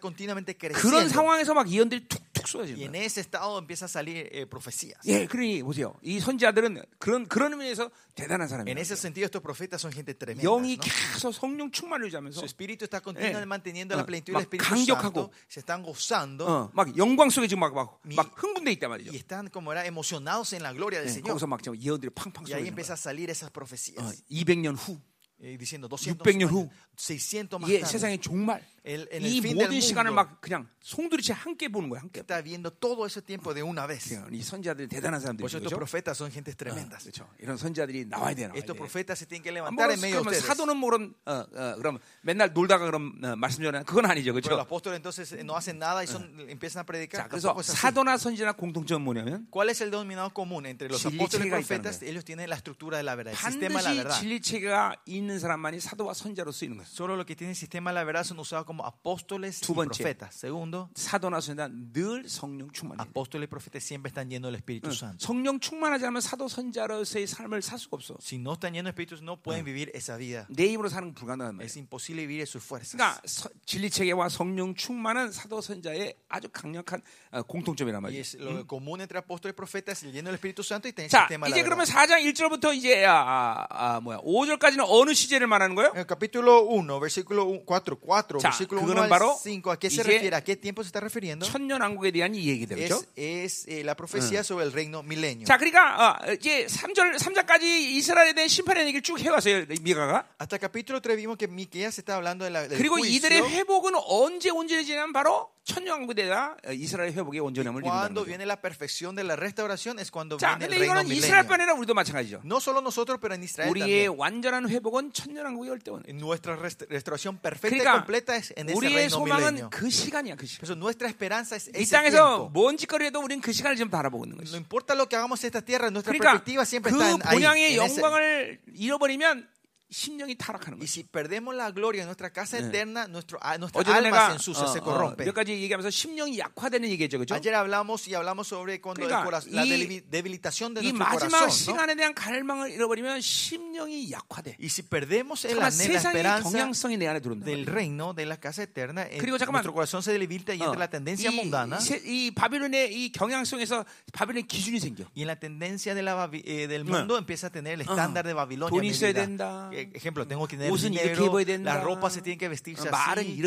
continuamente 0.00 0.54
그런. 0.54 1.08
상황에서 1.08 1.54
막 1.54 1.68
예언들이 1.68 2.08
툭 2.08 2.29
툭 2.39 2.45
Y 2.45 2.51
쏟아지는 2.51 2.81
en 2.81 2.91
거예요. 2.91 3.03
ese 3.05 3.21
estado 3.21 3.57
empieza 3.59 3.85
a 3.85 3.87
salir 3.89 4.29
eh, 4.31 4.45
profecías. 4.45 4.99
예, 5.05 5.25
그러니 5.25 5.63
보세요. 5.63 5.95
이 6.03 6.19
선지자들은 6.19 6.81
그런 6.99 7.25
그런 7.27 7.53
의미에서 7.53 7.89
대단한 8.15 8.43
En 8.45 8.49
사람이에요. 8.49 8.77
ese 8.79 8.95
sentido, 8.95 9.25
estos 9.25 9.41
profetas 9.41 9.81
son 9.81 9.91
gente 9.91 10.13
tremenda. 10.13 10.43
영이 10.49 10.77
¿no? 10.77 10.81
계속 10.83 11.33
성령 11.33 11.71
충만을 11.71 12.07
유지하면서 12.07 12.39
Su 12.39 12.45
espíritu 12.45 12.85
está 12.85 13.01
continuamente 13.01 13.41
예. 13.41 13.45
manteniendo 13.45 13.95
어, 13.95 13.97
la 13.99 14.05
plenitud 14.05 14.33
막 14.33 14.39
del 14.41 14.47
Espíritu 14.47 14.63
강력하고. 14.95 15.19
Santo. 15.27 15.31
Se 15.49 15.59
están 15.61 15.81
gozando 15.83 16.45
어, 16.47 16.69
막 16.73 16.95
영광 16.97 17.29
속에 17.29 17.47
지금 17.47 17.61
막 17.61 17.73
막 17.73 17.99
미- 18.03 18.15
막 18.15 18.31
흥분돼 18.35 18.71
있단 18.73 18.89
말이죠. 18.89 19.11
y 19.11 19.17
están 19.17 19.49
como 19.49 19.71
era 19.71 19.85
emocionados 19.85 20.53
en 20.53 20.63
la 20.63 20.71
gloria 20.73 20.99
del 21.01 21.09
예, 21.09 21.13
Señor. 21.13 21.33
거기서 21.35 21.47
막 21.47 21.61
지금 21.63 21.77
예언들이 21.79 22.09
팡팡 22.13 22.43
Y 22.45 22.53
ahí 22.53 22.65
쏟아지는 22.65 22.67
empieza 22.69 22.93
거예요. 22.93 22.93
a 22.93 22.97
salir 22.97 23.29
esas 23.29 23.49
profecías. 23.51 23.99
어, 24.03 24.11
200년 24.29 24.75
후, 24.77 24.95
Eh, 24.95 25.08
diciendo 25.40 25.88
200 25.88 26.26
600년 26.26 26.46
años, 26.48 26.50
후. 26.52 26.68
600 26.96 27.58
más 27.60 27.70
예. 27.70 27.80
세상의 27.82 28.18
종말, 28.20 28.62
El- 28.84 29.08
en 29.12 29.22
이 29.24 29.38
el 29.38 29.42
fin 29.42 29.56
모든 29.56 29.70
del 29.70 29.80
시간을 29.80 30.10
막 30.12 30.40
그냥 30.40 30.68
송두리째 30.82 31.32
함께 31.34 31.68
보는 31.68 31.88
거야, 31.88 32.00
함께. 32.00 32.20
está 32.20 32.40
viendo 32.42 32.70
todo 32.70 33.04
ese 33.06 33.20
tiempo 33.22 33.52
de 33.54 33.62
una 33.62 33.86
vez. 33.86 34.12
이 34.32 34.42
선지자들이 34.42 34.88
대단한 34.88 35.16
eso 35.20 35.24
사람들이죠. 35.28 35.56
estos 35.58 35.72
그렇죠? 35.72 35.76
profetas 35.76 36.16
son 36.16 36.30
gentes 36.32 36.56
tremendas. 36.56 37.04
그렇죠. 37.04 37.28
이런 37.38 37.56
선지자들이 37.56 38.06
나와야 38.08 38.34
되나. 38.34 38.52
Estos 38.54 38.76
profetas 38.76 39.18
se 39.18 39.26
tienen 39.26 39.42
que 39.42 39.50
뭐, 39.52 39.68
levantar 39.68 39.90
en 39.92 40.00
medio 40.00 40.20
de 40.22 40.28
ustedes. 40.28 40.44
사도는 40.46 40.76
뭐 40.76 40.90
그럼 40.90 41.14
어, 41.26 41.32
어, 41.52 41.74
그럼 41.76 41.98
맨날 42.22 42.52
놀다가 42.52 42.84
그럼 42.86 43.20
어, 43.24 43.36
말씀 43.36 43.62
전하는 43.62 43.84
그건 43.84 44.04
아니죠, 44.06 44.32
Pero 44.32 44.40
los 44.40 44.44
그렇죠? 44.44 44.60
apóstoles 44.64 44.96
entonces 44.96 45.32
eh, 45.32 45.44
no 45.44 45.56
hacen 45.56 45.78
nada 45.78 46.00
y 46.02 46.06
son, 46.06 46.24
empiezan 46.48 46.80
a 46.80 46.84
자, 46.84 46.86
predicar. 46.86 47.28
그래서 47.28 47.52
es 47.60 47.70
así. 47.70 47.76
사도나 47.80 48.16
선지자나 48.16 48.52
공통점은 48.52 49.04
뭐냐면 49.04 49.46
¿Cuál 49.50 49.68
es 49.70 49.80
el 49.82 49.90
denominador 49.90 50.32
común 50.32 50.64
entre 50.66 50.88
los 50.88 51.04
apóstoles 51.04 51.46
y 51.46 51.50
profetas? 51.50 52.00
Ellos 52.02 52.24
tienen 52.24 52.48
la 52.48 52.56
estructura 52.56 52.96
de 52.96 53.04
la 53.04 53.14
verdad, 53.14 53.32
el 53.32 53.38
sistema 53.38 53.80
de 53.82 53.88
la 53.88 53.94
verdad. 54.04 54.18
진리체가 54.20 54.96
있는 55.06 55.29
있는 55.30 55.38
사람만이 55.40 55.80
사도와 55.80 56.12
선자로 56.14 56.52
쓰이는 56.52 56.76
거예요. 56.76 56.86
Solo 56.90 57.14
los 57.16 57.24
que 57.26 57.34
tienen 57.36 57.54
sistema 57.54 57.90
de 57.90 57.94
la 57.94 58.04
verdad 58.04 58.24
son 58.24 58.38
usados 58.40 58.66
como 58.66 58.84
apóstoles 58.84 59.60
두 59.60 59.72
y 59.72 59.86
profetas. 59.86 60.34
Segundo, 60.34 60.88
사도나 60.94 61.40
선자는 61.40 61.92
늘 61.92 62.28
성령 62.28 62.70
충만이에요. 62.72 63.00
apóstoles 63.00 63.46
y 63.46 63.50
profetas 63.50 63.82
siempre 63.84 64.08
están 64.10 64.28
llenos 64.28 64.48
del 64.50 64.56
Espíritu 64.56 64.90
Santo. 64.92 65.18
성령 65.24 65.60
충만하지 65.60 66.04
않으면 66.06 66.20
사도 66.20 66.48
선자로서의 66.48 67.26
삶을 67.26 67.62
살 67.62 67.78
수가 67.78 67.96
없어. 67.96 68.16
Si 68.20 68.36
no 68.38 68.54
están 68.54 68.72
llenos 68.74 68.92
del 68.92 68.94
Espíritu, 69.06 69.22
no 69.22 69.36
pueden 69.40 69.64
vivir 69.64 69.90
esa 69.94 70.16
vida. 70.16 70.46
내 70.50 70.68
힘으로 70.72 70.88
사는 70.88 71.08
건 71.08 71.14
불가능한 71.14 71.56
말이에요. 71.56 71.64
Es 71.64 71.76
imposible 71.78 72.26
vivir 72.26 72.40
en 72.42 72.46
sus 72.46 72.62
fuerzas. 72.64 72.96
그러니까 72.96 73.20
서- 73.26 73.50
진리 73.64 73.88
체계와 73.90 74.28
성령 74.28 74.74
충만은 74.74 75.32
사도 75.32 75.60
선자의 75.60 76.14
아주 76.28 76.48
강력한 76.50 77.00
어, 77.32 77.42
공통점이란 77.42 78.02
Y 78.02 78.12
말이에요. 78.12 78.20
es 78.20 78.34
lo 78.40 78.66
común 78.66 79.00
entre 79.00 79.18
apóstoles 79.18 79.54
y 79.54 79.56
profetas, 79.56 79.98
es 79.98 80.04
el 80.04 80.12
lleno 80.12 80.28
del 80.30 80.34
Espíritu 80.36 80.62
Santo 80.62 80.88
y 80.88 80.92
tener 80.92 81.10
자, 81.10 81.26
sistema 81.28 81.46
de 81.46 81.52
이제 81.52 81.60
la 81.62 81.64
그러면 81.68 81.86
verdad. 81.86 82.08
4장 82.08 82.22
1절부터 82.26 82.74
이제 82.74 83.04
아, 83.04 83.66
아, 83.70 83.96
아, 83.96 84.00
뭐야 84.00 84.18
5절까지는 84.18 84.84
어느 84.88 85.12
시제를 85.20 85.46
말하는 85.46 85.74
거예요? 85.74 85.92
Capítulo 86.06 86.64
1, 86.72 86.98
versículo 87.00 87.44
4, 87.66 87.96
4, 88.00 88.38
자, 88.40 88.48
versículo 88.50 88.80
1 88.80 88.86
그거는 88.86 89.02
al 89.04 89.08
바로 89.08 89.36
5, 89.36 89.70
¿a 89.70 89.76
qué 89.76 89.88
se 89.90 90.02
refiere? 90.02 90.36
¿A 90.36 90.40
qué 90.40 90.56
tiempo 90.56 90.82
se 90.82 90.88
está 90.88 91.00
refiriendo? 91.00 91.44
천년 91.46 91.80
왕국에 91.82 92.10
대한 92.10 92.34
이 92.34 92.48
얘기들 92.48 92.76
그죠? 92.76 93.02
Es, 93.16 93.66
es 93.66 93.68
eh, 93.68 93.84
la 93.84 93.94
profecía 93.94 94.42
sobre 94.42 94.64
el 94.64 94.72
reino 94.72 95.02
milenio. 95.02 95.44
자, 95.46 95.58
그러니까 95.58 96.16
어, 96.26 96.32
이제 96.32 96.66
3절 96.66 97.18
3장까지 97.18 97.62
이스라엘에 97.62 98.32
대한 98.32 98.48
심판의 98.48 98.86
얘기를 98.86 99.02
쭉 99.02 99.20
해왔어요. 99.20 99.66
미가가. 99.82 100.26
Hasta 100.40 100.58
capítulo 100.58 101.00
3 101.00 101.16
vimos 101.16 101.36
que 101.36 101.46
Miqueas 101.48 101.98
está 101.98 102.16
hablando 102.16 102.44
de 102.44 102.50
la, 102.50 102.66
del 102.68 102.78
그리고 102.78 102.96
juicio. 102.98 103.16
이들의 103.16 103.42
회복은 103.42 103.92
언제 104.06 104.50
온전해지냐면 104.50 105.12
바로 105.12 105.50
어, 105.70 106.72
이스라엘 106.72 107.12
회복의 107.12 107.40
온전함을 107.40 107.82
Cuando 107.82 108.24
viene 108.24 108.44
la 108.46 108.60
perfección 108.60 109.14
de 109.14 109.22
la 109.24 109.36
restauración 109.36 109.98
es 109.98 110.10
cuando 110.10 110.36
자, 110.36 110.56
viene 110.58 110.74
el 110.76 110.80
reino 110.88 111.02
이스라엘뿐. 111.02 111.52
아니라 111.60 111.74
우리도 111.74 111.94
마찬가지죠. 111.94 112.40
No 112.44 112.56
solo 112.60 112.80
nosotros, 112.80 113.18
pero 113.20 113.34
en 113.34 113.42
Israel 113.44 113.70
우리의 113.70 114.06
también. 114.08 114.18
완전한 114.18 114.68
회복은 114.68 115.12
천년왕국의 115.12 115.70
열대원. 115.70 116.02
Nuestra 116.14 116.56
rest- 116.56 116.86
restauración 116.88 117.38
perfecta 117.38 117.76
y 117.76 117.80
그러니까 117.80 117.92
completa 117.92 118.36
es 118.36 118.52
en 118.56 118.70
ese 118.70 118.80
reino 118.80 119.08
소망은 119.10 119.54
milenio. 119.54 119.70
그 119.70 119.90
시간이야, 119.90 120.34
그 120.36 120.46
시간. 120.46 120.64
Eso 120.64 120.74
nuestra 120.74 121.08
esperanza 121.08 121.56
es 121.56 121.68
이 121.68 121.82
ese 121.82 121.92
땅에서 121.96 122.16
tiempo. 122.16 122.50
뭔 122.52 122.76
짓거리 122.76 123.06
해도 123.06 123.20
우리는 123.20 123.40
그 123.40 123.52
시간을 123.52 123.76
지금 123.76 123.90
바라보고 123.90 124.24
있는 124.24 124.38
No 124.38 124.42
것이. 124.44 124.56
importa 124.56 124.94
lo 124.94 125.06
que 125.08 125.16
hagamos 125.16 125.42
en 125.44 125.48
esta 125.48 125.60
tierra, 125.60 125.90
nuestra 125.90 126.12
그러니까 126.12 126.40
perspectiva 126.40 126.64
siempre 126.64 126.90
그 126.90 126.98
está 126.98 127.30
ahí. 127.30 127.36
본향의 127.38 127.76
영광을 127.76 128.60
잃어버리면 128.74 129.46
심령이 129.90 130.36
타락하는 130.36 130.78
y 130.78 130.86
거죠. 130.86 130.86
si 130.86 131.02
perdemos 131.04 131.52
la 131.54 131.70
gloria 131.72 132.02
en 132.02 132.06
nuestra 132.06 132.30
casa 132.30 132.58
eterna, 132.58 133.08
nuestro, 133.08 133.40
nuestra 133.58 133.82
alma 133.96 134.26
se 134.28 134.32
ensucia, 134.34 134.68
se 134.68 134.78
어, 134.78 134.82
어, 134.82 134.84
corrompe. 134.84 135.24
몇 135.24 135.34
가지 135.34 135.50
얘기하면서 135.52 135.90
심령이 135.90 136.38
약화되는 136.38 136.88
얘기죠, 136.90 137.18
그죠? 137.18 137.34
Ayer 137.34 137.56
hablamos 137.56 138.06
y 138.06 138.14
hablamos 138.14 138.46
sobre 138.46 138.80
cuando 138.80 139.02
el 139.02 139.10
그러니까 139.10 139.24
cora- 139.24 139.42
la 139.50 139.64
이- 139.66 139.68
debil- 139.68 140.04
debilitación 140.08 140.74
de 140.74 140.82
이 140.82 140.92
nuestro 140.94 141.04
마지막 141.04 141.40
corazón. 141.42 141.50
¿no? 141.50 141.74
시간에 141.74 141.94
대한 141.96 142.14
갈망을 142.14 142.70
잃어버리면 142.70 143.20
심령이 143.20 144.12
약화돼. 144.12 144.56
Y 144.60 144.66
si 144.70 144.82
perdemos 144.82 145.44
el 145.44 145.58
anhelo, 145.60 145.94
la 145.94 145.98
esperanza 145.98 146.42
경향성이 146.46 146.96
내 146.96 147.08
안에 147.08 147.18
들어온다. 147.20 147.44
del 147.44 147.66
reino, 147.66 148.14
de 148.14 148.26
la 148.26 148.36
casa 148.38 148.62
eterna, 148.62 149.08
그리고 149.18 149.38
잠깐만. 149.38 149.58
nuestro 149.66 149.72
corazón 149.74 150.02
se 150.04 150.12
debilita 150.16 150.54
y 150.54 150.60
어, 150.62 150.66
entra 150.70 150.78
la 150.78 150.88
tendencia 150.88 151.30
이, 151.30 151.34
mundana. 151.34 151.78
세- 151.82 152.00
이 152.06 152.30
바빌론의 152.30 152.94
이 152.94 153.10
경향성에서 153.10 153.84
바빌론의 154.12 154.46
기준이 154.46 154.78
생겨. 154.78 155.02
Y 155.16 155.22
en 155.22 155.26
la 155.26 155.34
tendencia 155.36 155.94
de 155.96 156.02
la 156.02 156.30
eh, 156.32 156.68
del 156.68 156.84
mundo 156.84 157.18
empieza 157.18 157.48
a 157.48 157.50
tener 157.50 157.74
el 157.74 157.80
estándar 157.82 158.24
de 158.24 158.34
Babilonia. 158.34 158.78
mi 158.80 158.86
있어야. 158.90 159.12
된다. 159.12 159.70
Eh, 159.80 159.90
Ejemplo, 159.94 160.26
tengo 160.26 160.46
que 160.46 160.56
tener 160.56 160.72
dinero, 160.72 161.38
la 161.64 161.80
ropa 161.80 162.10
se 162.10 162.22
tiene 162.22 162.38
que 162.38 162.48
vestirse 162.48 162.88
어, 162.88 162.92
así, 162.94 163.42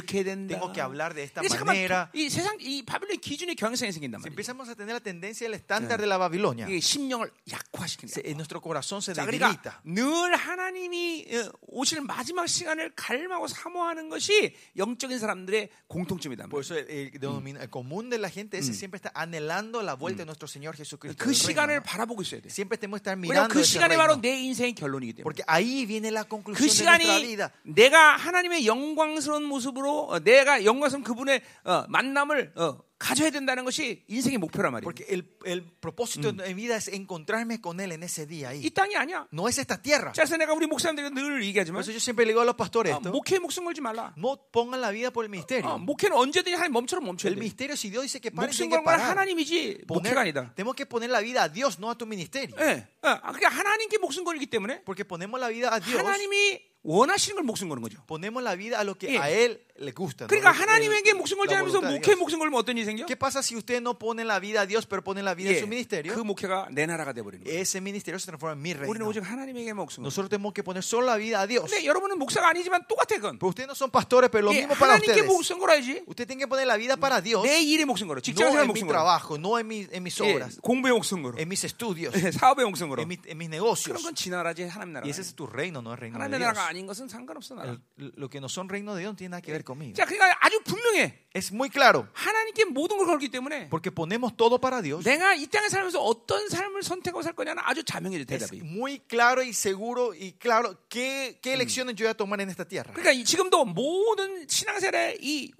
tengo 0.47 0.71
que 0.73 0.81
hablar 0.81 1.13
de 1.13 1.23
esta 1.23 1.41
manera. 1.43 2.09
이 2.13 2.29
세상 2.29 2.57
이 2.59 2.83
바빌론의 2.83 3.17
기준의 3.17 3.55
경향성이 3.55 3.91
생긴단 3.91 4.21
말이야. 4.21 4.31
empezamos 4.31 4.69
a 4.69 4.75
tener 4.75 4.93
la 4.93 4.99
tendencia 4.99 5.47
del 5.47 5.53
estándar 5.55 5.99
de 5.99 6.07
la 6.07 6.17
Babilonia, 6.17 6.67
이게 6.67 6.79
심령을 6.79 7.29
거야. 7.71 7.87
en 8.23 8.37
nuestro 8.37 8.61
corazón 8.61 9.01
se 9.01 9.13
자, 9.13 9.25
그러니까 9.25 9.51
debilita. 9.51 9.81
늘 9.85 10.35
하나님이 10.35 11.27
어, 11.35 11.51
오실 11.67 12.01
마지막 12.01 12.47
시간을 12.47 12.93
갈망하고 12.95 13.47
사모하는 13.47 14.09
것이 14.09 14.55
영적인 14.77 15.19
사람들의 15.19 15.69
공통점이다. 15.87 16.47
Por 16.47 16.61
eso 16.61 16.75
el, 16.77 16.87
el 16.89 17.57
el 17.57 17.69
común 17.69 18.09
de 18.09 18.17
la 18.17 18.29
gente 18.29 18.57
ese 18.57 18.73
siempre 18.73 18.97
está 18.97 19.11
anhelando 19.13 19.81
la 19.81 19.93
vuelta 19.95 20.19
de 20.23 20.25
nuestro 20.25 20.47
Señor 20.47 20.75
Jesucristo. 20.75 21.23
그 21.23 21.33
시간을. 21.33 21.81
바라보고 21.83 22.21
있어야 22.21 22.41
돼. 22.41 22.49
Siempre 22.49 22.77
tenemos 22.77 23.01
que 23.01 23.09
estar 23.09 23.17
mirando 23.17 23.53
그 23.53 23.63
시간이 23.63 23.95
바로. 23.95 24.19
내 24.21 24.39
인생의 24.39 24.73
결론이기 24.75 25.13
때문에. 25.13 25.23
Porque 25.23 25.43
ahí 25.47 25.85
viene 25.85 26.11
la 26.11 26.22
그 26.53 26.63
nuestra 26.63 26.97
시간이. 26.97 27.37
내가 27.63 28.15
하나님의 28.17 28.65
영광스러운 28.65 29.43
모습으로 29.43 30.07
어, 30.09 30.19
내가 30.19 30.65
영광스러운 30.65 31.03
그분의 31.03 31.41
어, 31.65 31.85
만남을 31.89 32.53
어, 32.55 32.77
가져야 33.03 33.29
된다는 33.31 33.65
것이 33.65 34.03
인생의 34.07 34.37
목표란 34.37 34.71
말이에요. 34.71 34.87
Porque 34.87 35.03
el, 35.11 35.27
el 35.45 35.61
propósito 35.81 36.31
de 36.31 36.47
mi 36.47 36.53
vida 36.53 36.77
es 36.77 36.87
encontrarme 36.87 37.59
con 37.59 37.81
Él 37.81 37.91
en 37.91 38.01
ese 38.03 38.25
día 38.25 38.53
이 38.55 38.63
ahí. 38.63 38.69
땅이 38.71 38.95
아니야. 38.95 39.27
No 39.33 39.49
es 39.49 39.57
esta 39.59 39.75
tierra. 39.81 40.13
그래서 40.15 40.37
내가 40.37 40.53
우리 40.53 40.67
목사님들에게 40.67 41.13
늘 41.13 41.23
Por 41.35 41.43
얘기하지만 41.43 41.81
eso 41.81 41.91
yo 41.91 41.99
siempre 41.99 42.23
le 42.25 42.31
digo 42.31 42.39
a 42.39 42.45
los 42.45 42.55
pastores 42.55 42.93
어, 42.93 42.97
esto. 43.03 43.11
목회에 43.11 43.39
목숨 43.39 43.65
걸지 43.65 43.81
말라. 43.81 44.13
No 44.17 44.37
pongan 44.51 44.79
la 44.79 44.91
vida 44.91 45.11
por 45.11 45.25
el 45.25 45.29
어, 45.29 45.35
ministerio. 45.35 45.77
목회는 45.79 46.15
언제든지 46.15 46.55
하나님 46.55 46.71
멈춰라 46.73 47.01
멈춰야 47.03 47.27
El 47.29 47.35
돼. 47.35 47.39
ministerio, 47.43 47.75
si 47.75 47.89
Dios 47.89 48.03
dice 48.03 48.21
que 48.21 48.31
paren, 48.31 48.47
목숨 48.47 48.69
tienen 48.69 48.71
que 48.71 48.77
건건 48.79 48.85
parar. 48.85 49.09
하나님이지 49.11 49.83
목회가 49.87 50.21
아니다. 50.21 50.39
Poner, 50.47 50.55
tenemos 50.55 50.75
que 50.75 50.85
poner 50.85 51.09
la 51.09 51.19
vida 51.19 51.43
a 51.43 51.49
Dios, 51.49 51.79
no 51.79 51.89
a 51.91 51.95
tu 51.97 52.05
ministerio. 52.07 52.55
예, 52.63 52.87
어, 53.03 53.19
그러니까 53.19 53.49
하나님께 53.49 53.97
목숨 53.97 54.23
걸기 54.23 54.45
때문에 54.47 54.83
Porque 54.85 55.03
ponemos 55.03 55.39
la 55.39 55.49
vida 55.49 55.67
a 55.75 55.79
Dios, 55.81 55.99
하나님이 55.99 56.71
원하시는 56.83 57.35
걸 57.35 57.43
목숨 57.45 57.69
거는 57.69 57.81
거죠. 57.81 58.03
ponemos 58.05 58.43
la 58.43 58.55
vida 58.55 58.77
a 58.79 58.83
lo 58.83 58.95
que 58.95 59.07
예. 59.13 59.17
a 59.17 59.29
Él 59.31 59.61
le 59.79 59.91
gusta. 59.93 60.25
¿no? 60.25 60.27
그러니까 60.27 60.51
El- 60.51 60.59
하나님에게 60.59 61.13
목숨 61.13 61.37
걸지 61.39 61.55
않으면서 61.55 61.79
Dios. 61.79 62.15
목숨 62.19 62.39
걸면 62.39 62.59
어떤 62.59 62.75
일이 62.77 62.83
생겨? 62.85 63.05
¿Qué 63.05 63.15
pasa 63.15 63.39
si 63.41 63.55
usted 63.55 63.79
no 63.81 63.97
pone 63.97 64.23
la 64.25 64.39
vida 64.39 64.61
a 64.61 64.65
Dios, 64.67 64.85
pero 64.85 65.01
pone 65.01 65.23
la 65.23 65.33
vida 65.33 65.49
예, 65.51 65.53
en 65.55 65.59
su 65.63 65.67
ministerio? 65.67 66.13
그 66.13 66.19
목회가 66.19 66.67
내 66.71 66.85
나라가 66.85 67.13
돼 67.13 67.23
버리는 67.23 67.39
거예요. 67.43 67.55
Ese 67.57 67.79
ministerio 67.79 68.19
se 68.19 68.27
transforma 68.27 68.53
en 68.53 68.61
mi 68.61 68.73
우리는 68.75 68.99
reino. 68.99 69.07
오직 69.07 69.23
하나님에게 69.23 69.71
목숨 69.73 70.03
걸. 70.03 70.11
Nosotros 70.11 70.27
tenemos 70.29 70.51
que 70.53 70.61
poner 70.61 70.83
solo 70.83 71.07
la 71.07 71.15
vida 71.15 71.39
a 71.41 71.47
Dios. 71.47 71.71
근데 71.71 71.85
여러분은 71.87 72.19
목사가 72.19 72.49
아니지만 72.49 72.83
똑같아 72.87 73.15
그건. 73.15 73.39
Pero 73.39 73.47
ustedes 73.49 73.67
no 73.71 73.75
son 73.79 73.89
pastores, 73.89 74.29
pero 74.29 74.43
lo 74.47 74.51
예, 74.51 74.67
mismo 74.67 74.75
para 74.75 74.99
하나님께 74.99 75.23
ustedes. 75.23 75.25
목숨 75.31 75.59
걸어야지. 75.63 76.03
Usted 76.05 76.27
tiene 76.27 76.43
que 76.43 76.47
poner 76.51 76.67
la 76.67 76.75
vida 76.75 76.97
para 76.97 77.21
Dios, 77.21 77.43
내 77.47 77.63
일에 77.63 77.85
목숨 77.85 78.07
걸어. 78.11 78.19
no 78.19 78.27
직장 78.27 78.51
생활 78.51 78.67
en 78.67 78.67
mi 78.67 78.75
목숨 78.75 78.87
걸어. 78.91 78.99
trabajo, 78.99 79.37
no 79.39 79.57
en, 79.57 79.67
mi- 79.67 79.87
en 79.89 80.03
mis 80.03 80.19
예, 80.19 80.35
obras, 80.35 80.59
공부에 80.59 80.91
목숨 80.91 81.23
걸어. 81.23 81.39
en 81.39 81.47
mis 81.47 81.63
estudios, 81.63 82.11
예, 82.19 82.31
사업에 82.35 82.63
목숨 82.67 82.89
걸어. 82.91 83.01
en, 83.01 83.07
mi- 83.07 83.19
en 83.25 83.37
mis 83.39 83.47
그런 83.47 83.55
negocios. 83.55 84.03
건 84.03 84.13
지나라지 84.13 84.67
하나님 84.67 84.91
나라. 84.93 85.05
Y 85.07 85.11
ese 85.11 85.21
es 85.21 85.33
tu 85.33 85.47
reino, 85.47 85.81
no 85.81 85.93
el 85.93 85.97
reino 85.97 86.19
de 86.19 86.37
Dios. 86.37 86.72
아닌 86.73 86.87
것은 86.87 87.07
상관없어. 87.07 87.55
El- 87.63 88.11
lo 88.17 88.27
que 88.29 88.39
no 88.41 88.49
son 88.49 88.67
reino 88.67 88.95
de 88.95 89.01
Dios 89.01 89.13
no 89.13 89.15
tiene 89.15 89.29
nada 89.37 89.41
que 89.41 89.51
ver 89.51 89.63
conmigo. 89.63 89.93
자, 89.93 90.05
그러니까 90.05 90.35
아주 90.41 90.59
분명해. 90.63 91.13
Es 91.35 91.51
muy 91.53 91.69
claro, 91.69 92.07
하나님께 92.13 92.65
모든 92.65 92.97
걸 92.97 93.05
걸기 93.07 93.29
때문에 93.29 93.69
porque 93.69 93.91
ponemos 93.91 94.35
todo 94.35 94.59
para 94.59 94.81
Dios. 94.81 95.03
내가 95.05 95.33
이 95.35 95.47
땅에 95.47 95.69
살면서 95.69 95.99
어떤 96.01 96.49
삶을 96.49 96.83
선택하고 96.83 97.21
살 97.21 97.33
거냐는 97.33 97.61
아주 97.65 97.83
자명해져 97.83 98.23
Es 98.23 98.49
대답이. 98.49 98.61
muy 98.63 98.99
claro 99.07 99.41
y 99.43 99.53
seguro 99.53 100.13
y 100.13 100.33
claro 100.33 100.75
qué, 100.89 101.39
qué 101.41 101.53
elecciones 101.53 101.95
yo 101.95 102.05
voy 102.05 102.11
a 102.11 102.13
tomar 102.17 102.41
en 102.41 102.49
esta 102.49 102.65
tierra. 102.65 102.91
그러니까 102.93 103.11
이- 103.13 103.23
지금도 103.23 103.65
모든 103.65 104.47
신앙생활의 104.47 105.17
이 105.21 105.51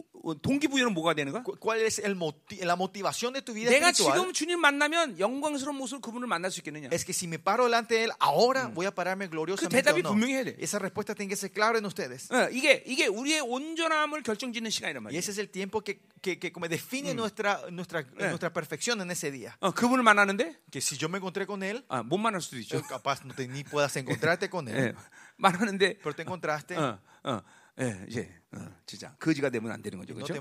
동기부여는 0.41 0.93
뭐가 0.93 1.13
되는 1.13 1.33
거야? 1.33 1.43
Cu- 1.43 1.57
¿Cuál 1.59 1.81
es 1.81 1.99
el 1.99 2.15
la 2.63 2.75
motivación 2.77 3.33
de 3.33 3.41
tu 3.41 3.53
vida 3.53 3.69
내가 3.69 3.89
espiritual? 3.89 4.15
지금 4.15 4.31
주님 4.33 4.59
만나면 4.61 5.19
영광스러운 5.19 5.75
모습으로 5.75 5.99
그분을 5.99 6.27
만날 6.27 6.49
수 6.49 6.61
있겠느냐? 6.61 6.87
Es 6.93 7.03
que 7.03 7.11
si 7.11 7.27
me 7.27 7.39
paro 7.39 7.65
delante 7.65 7.95
de 7.95 8.03
él 8.05 8.11
ahora, 8.19 8.67
voy 8.73 8.85
a 8.85 8.91
pararme 8.91 9.27
gloriosamente 9.27 9.83
대답이 9.83 9.99
o 9.99 10.03
no. 10.03 10.09
분명해야 10.15 10.43
돼. 10.45 10.55
Esa 10.59 10.79
respuesta 10.79 11.13
tiene 11.13 11.27
que 11.27 11.35
ser 11.35 11.51
clara 11.51 11.77
en 11.77 11.85
ustedes. 11.85 12.31
어, 12.31 12.47
이게 12.51 12.83
이게 12.87 13.07
우리의 13.07 13.41
온전함을 13.41 14.23
결정짓는 14.23 14.69
시간이란 14.71 15.03
Y 15.03 15.11
말이야. 15.11 15.19
ese 15.19 15.31
es 15.31 15.37
el 15.39 15.49
tiempo 15.49 15.81
que, 15.81 15.99
que, 16.21 16.39
que 16.39 16.53
como 16.53 16.69
define 16.69 17.13
nuestra, 17.13 17.59
nuestra, 17.69 18.03
nuestra 18.17 18.53
perfección 18.53 19.01
en 19.01 19.11
ese 19.11 19.29
día. 19.29 19.57
어, 19.59 19.71
그분을 19.73 20.03
만나는데 20.03 20.55
Que 20.71 20.79
si 20.79 20.95
yo 20.95 21.09
me 21.09 21.17
encontré 21.17 21.45
con 21.45 21.63
él, 21.63 21.83
아, 21.89 22.01
못 22.01 22.17
만날 22.17 22.39
수도 22.41 22.57
있죠. 22.59 22.81
capaz 22.87 23.25
no 23.25 23.33
te, 23.35 23.45
ni 23.47 23.63
puedas 23.65 23.93
encontrarte 23.97 24.49
con 24.49 24.69
él. 24.69 24.75
예, 24.77 24.93
만나는데 25.37 25.99
Pero 26.01 26.15
te 26.15 26.21
encontraste. 26.23 26.77
어, 26.77 26.97
어, 27.25 27.41
예, 27.81 28.05
이제 28.07 28.29
어, 28.55 28.69
진짜 28.85 29.15
거지가 29.19 29.49
되면 29.49 29.71
안 29.71 29.81
되는 29.81 29.97
거죠, 29.97 30.13
그렇죠? 30.15 30.33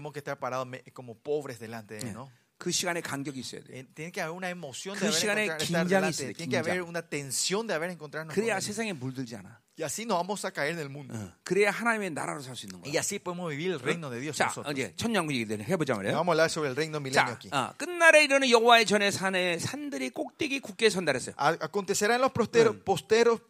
그 2.59 2.71
시간에 2.71 3.01
간격이 3.01 3.41
있어야 3.41 3.61
돼. 3.65 3.75
Eh, 3.75 3.87
그 4.95 5.11
시간에 5.11 5.47
긴장이. 5.59 5.89
있어야 6.11 6.27
돼, 6.29 6.33
긴장. 6.63 6.63
그래야. 8.35 8.61
세상에 8.61 8.93
물들지 8.93 9.35
않아. 9.37 9.59
Y 9.75 9.83
así 9.85 10.05
no 10.05 10.17
vamos 10.17 10.45
a 10.45 10.51
caer 10.53 10.73
en 10.73 10.81
el 10.81 10.91
mundo. 10.91 11.15
어, 11.17 11.33
그래야 11.45 11.71
하나님의 11.71 12.11
나라로 12.11 12.43
살 12.43 12.55
수 12.55 12.67
있는 12.67 12.77
Y 12.85 12.93
거야. 12.93 13.01
así 13.01 13.19
podemos 13.19 13.49
vivir 13.51 13.73
el 13.73 13.81
reino 13.81 14.11
de 14.11 14.21
Dios 14.21 14.37
자, 14.37 14.45
nosotros. 14.53 14.71
이제 14.77 14.93
천년국 14.97 15.33
얘기를 15.35 15.65
해보자 15.67 15.95
말이에요. 15.95 16.13
Vamos 16.13 16.29
a 16.29 16.45
hablar 16.45 16.51
sobre 16.51 16.69
el 16.69 16.77
reino 16.77 17.01
milenio 17.01 17.25
자, 17.25 17.33
aquí. 17.33 17.49
어, 17.51 17.73
끝날에 17.79 18.25
이르는 18.25 18.51
여호와의 18.51 18.85
전에 18.85 19.11
산에 19.11 19.59
산들이 19.59 20.11
꼭대기 20.11 20.61
굳게 20.61 20.91
선달했어요. 20.91 21.35
A- 21.41 21.57
Acontecerá 21.63 22.17
en 22.17 22.21
los 22.21 22.33
posteros, 22.33 22.77
posteros, 22.85 23.41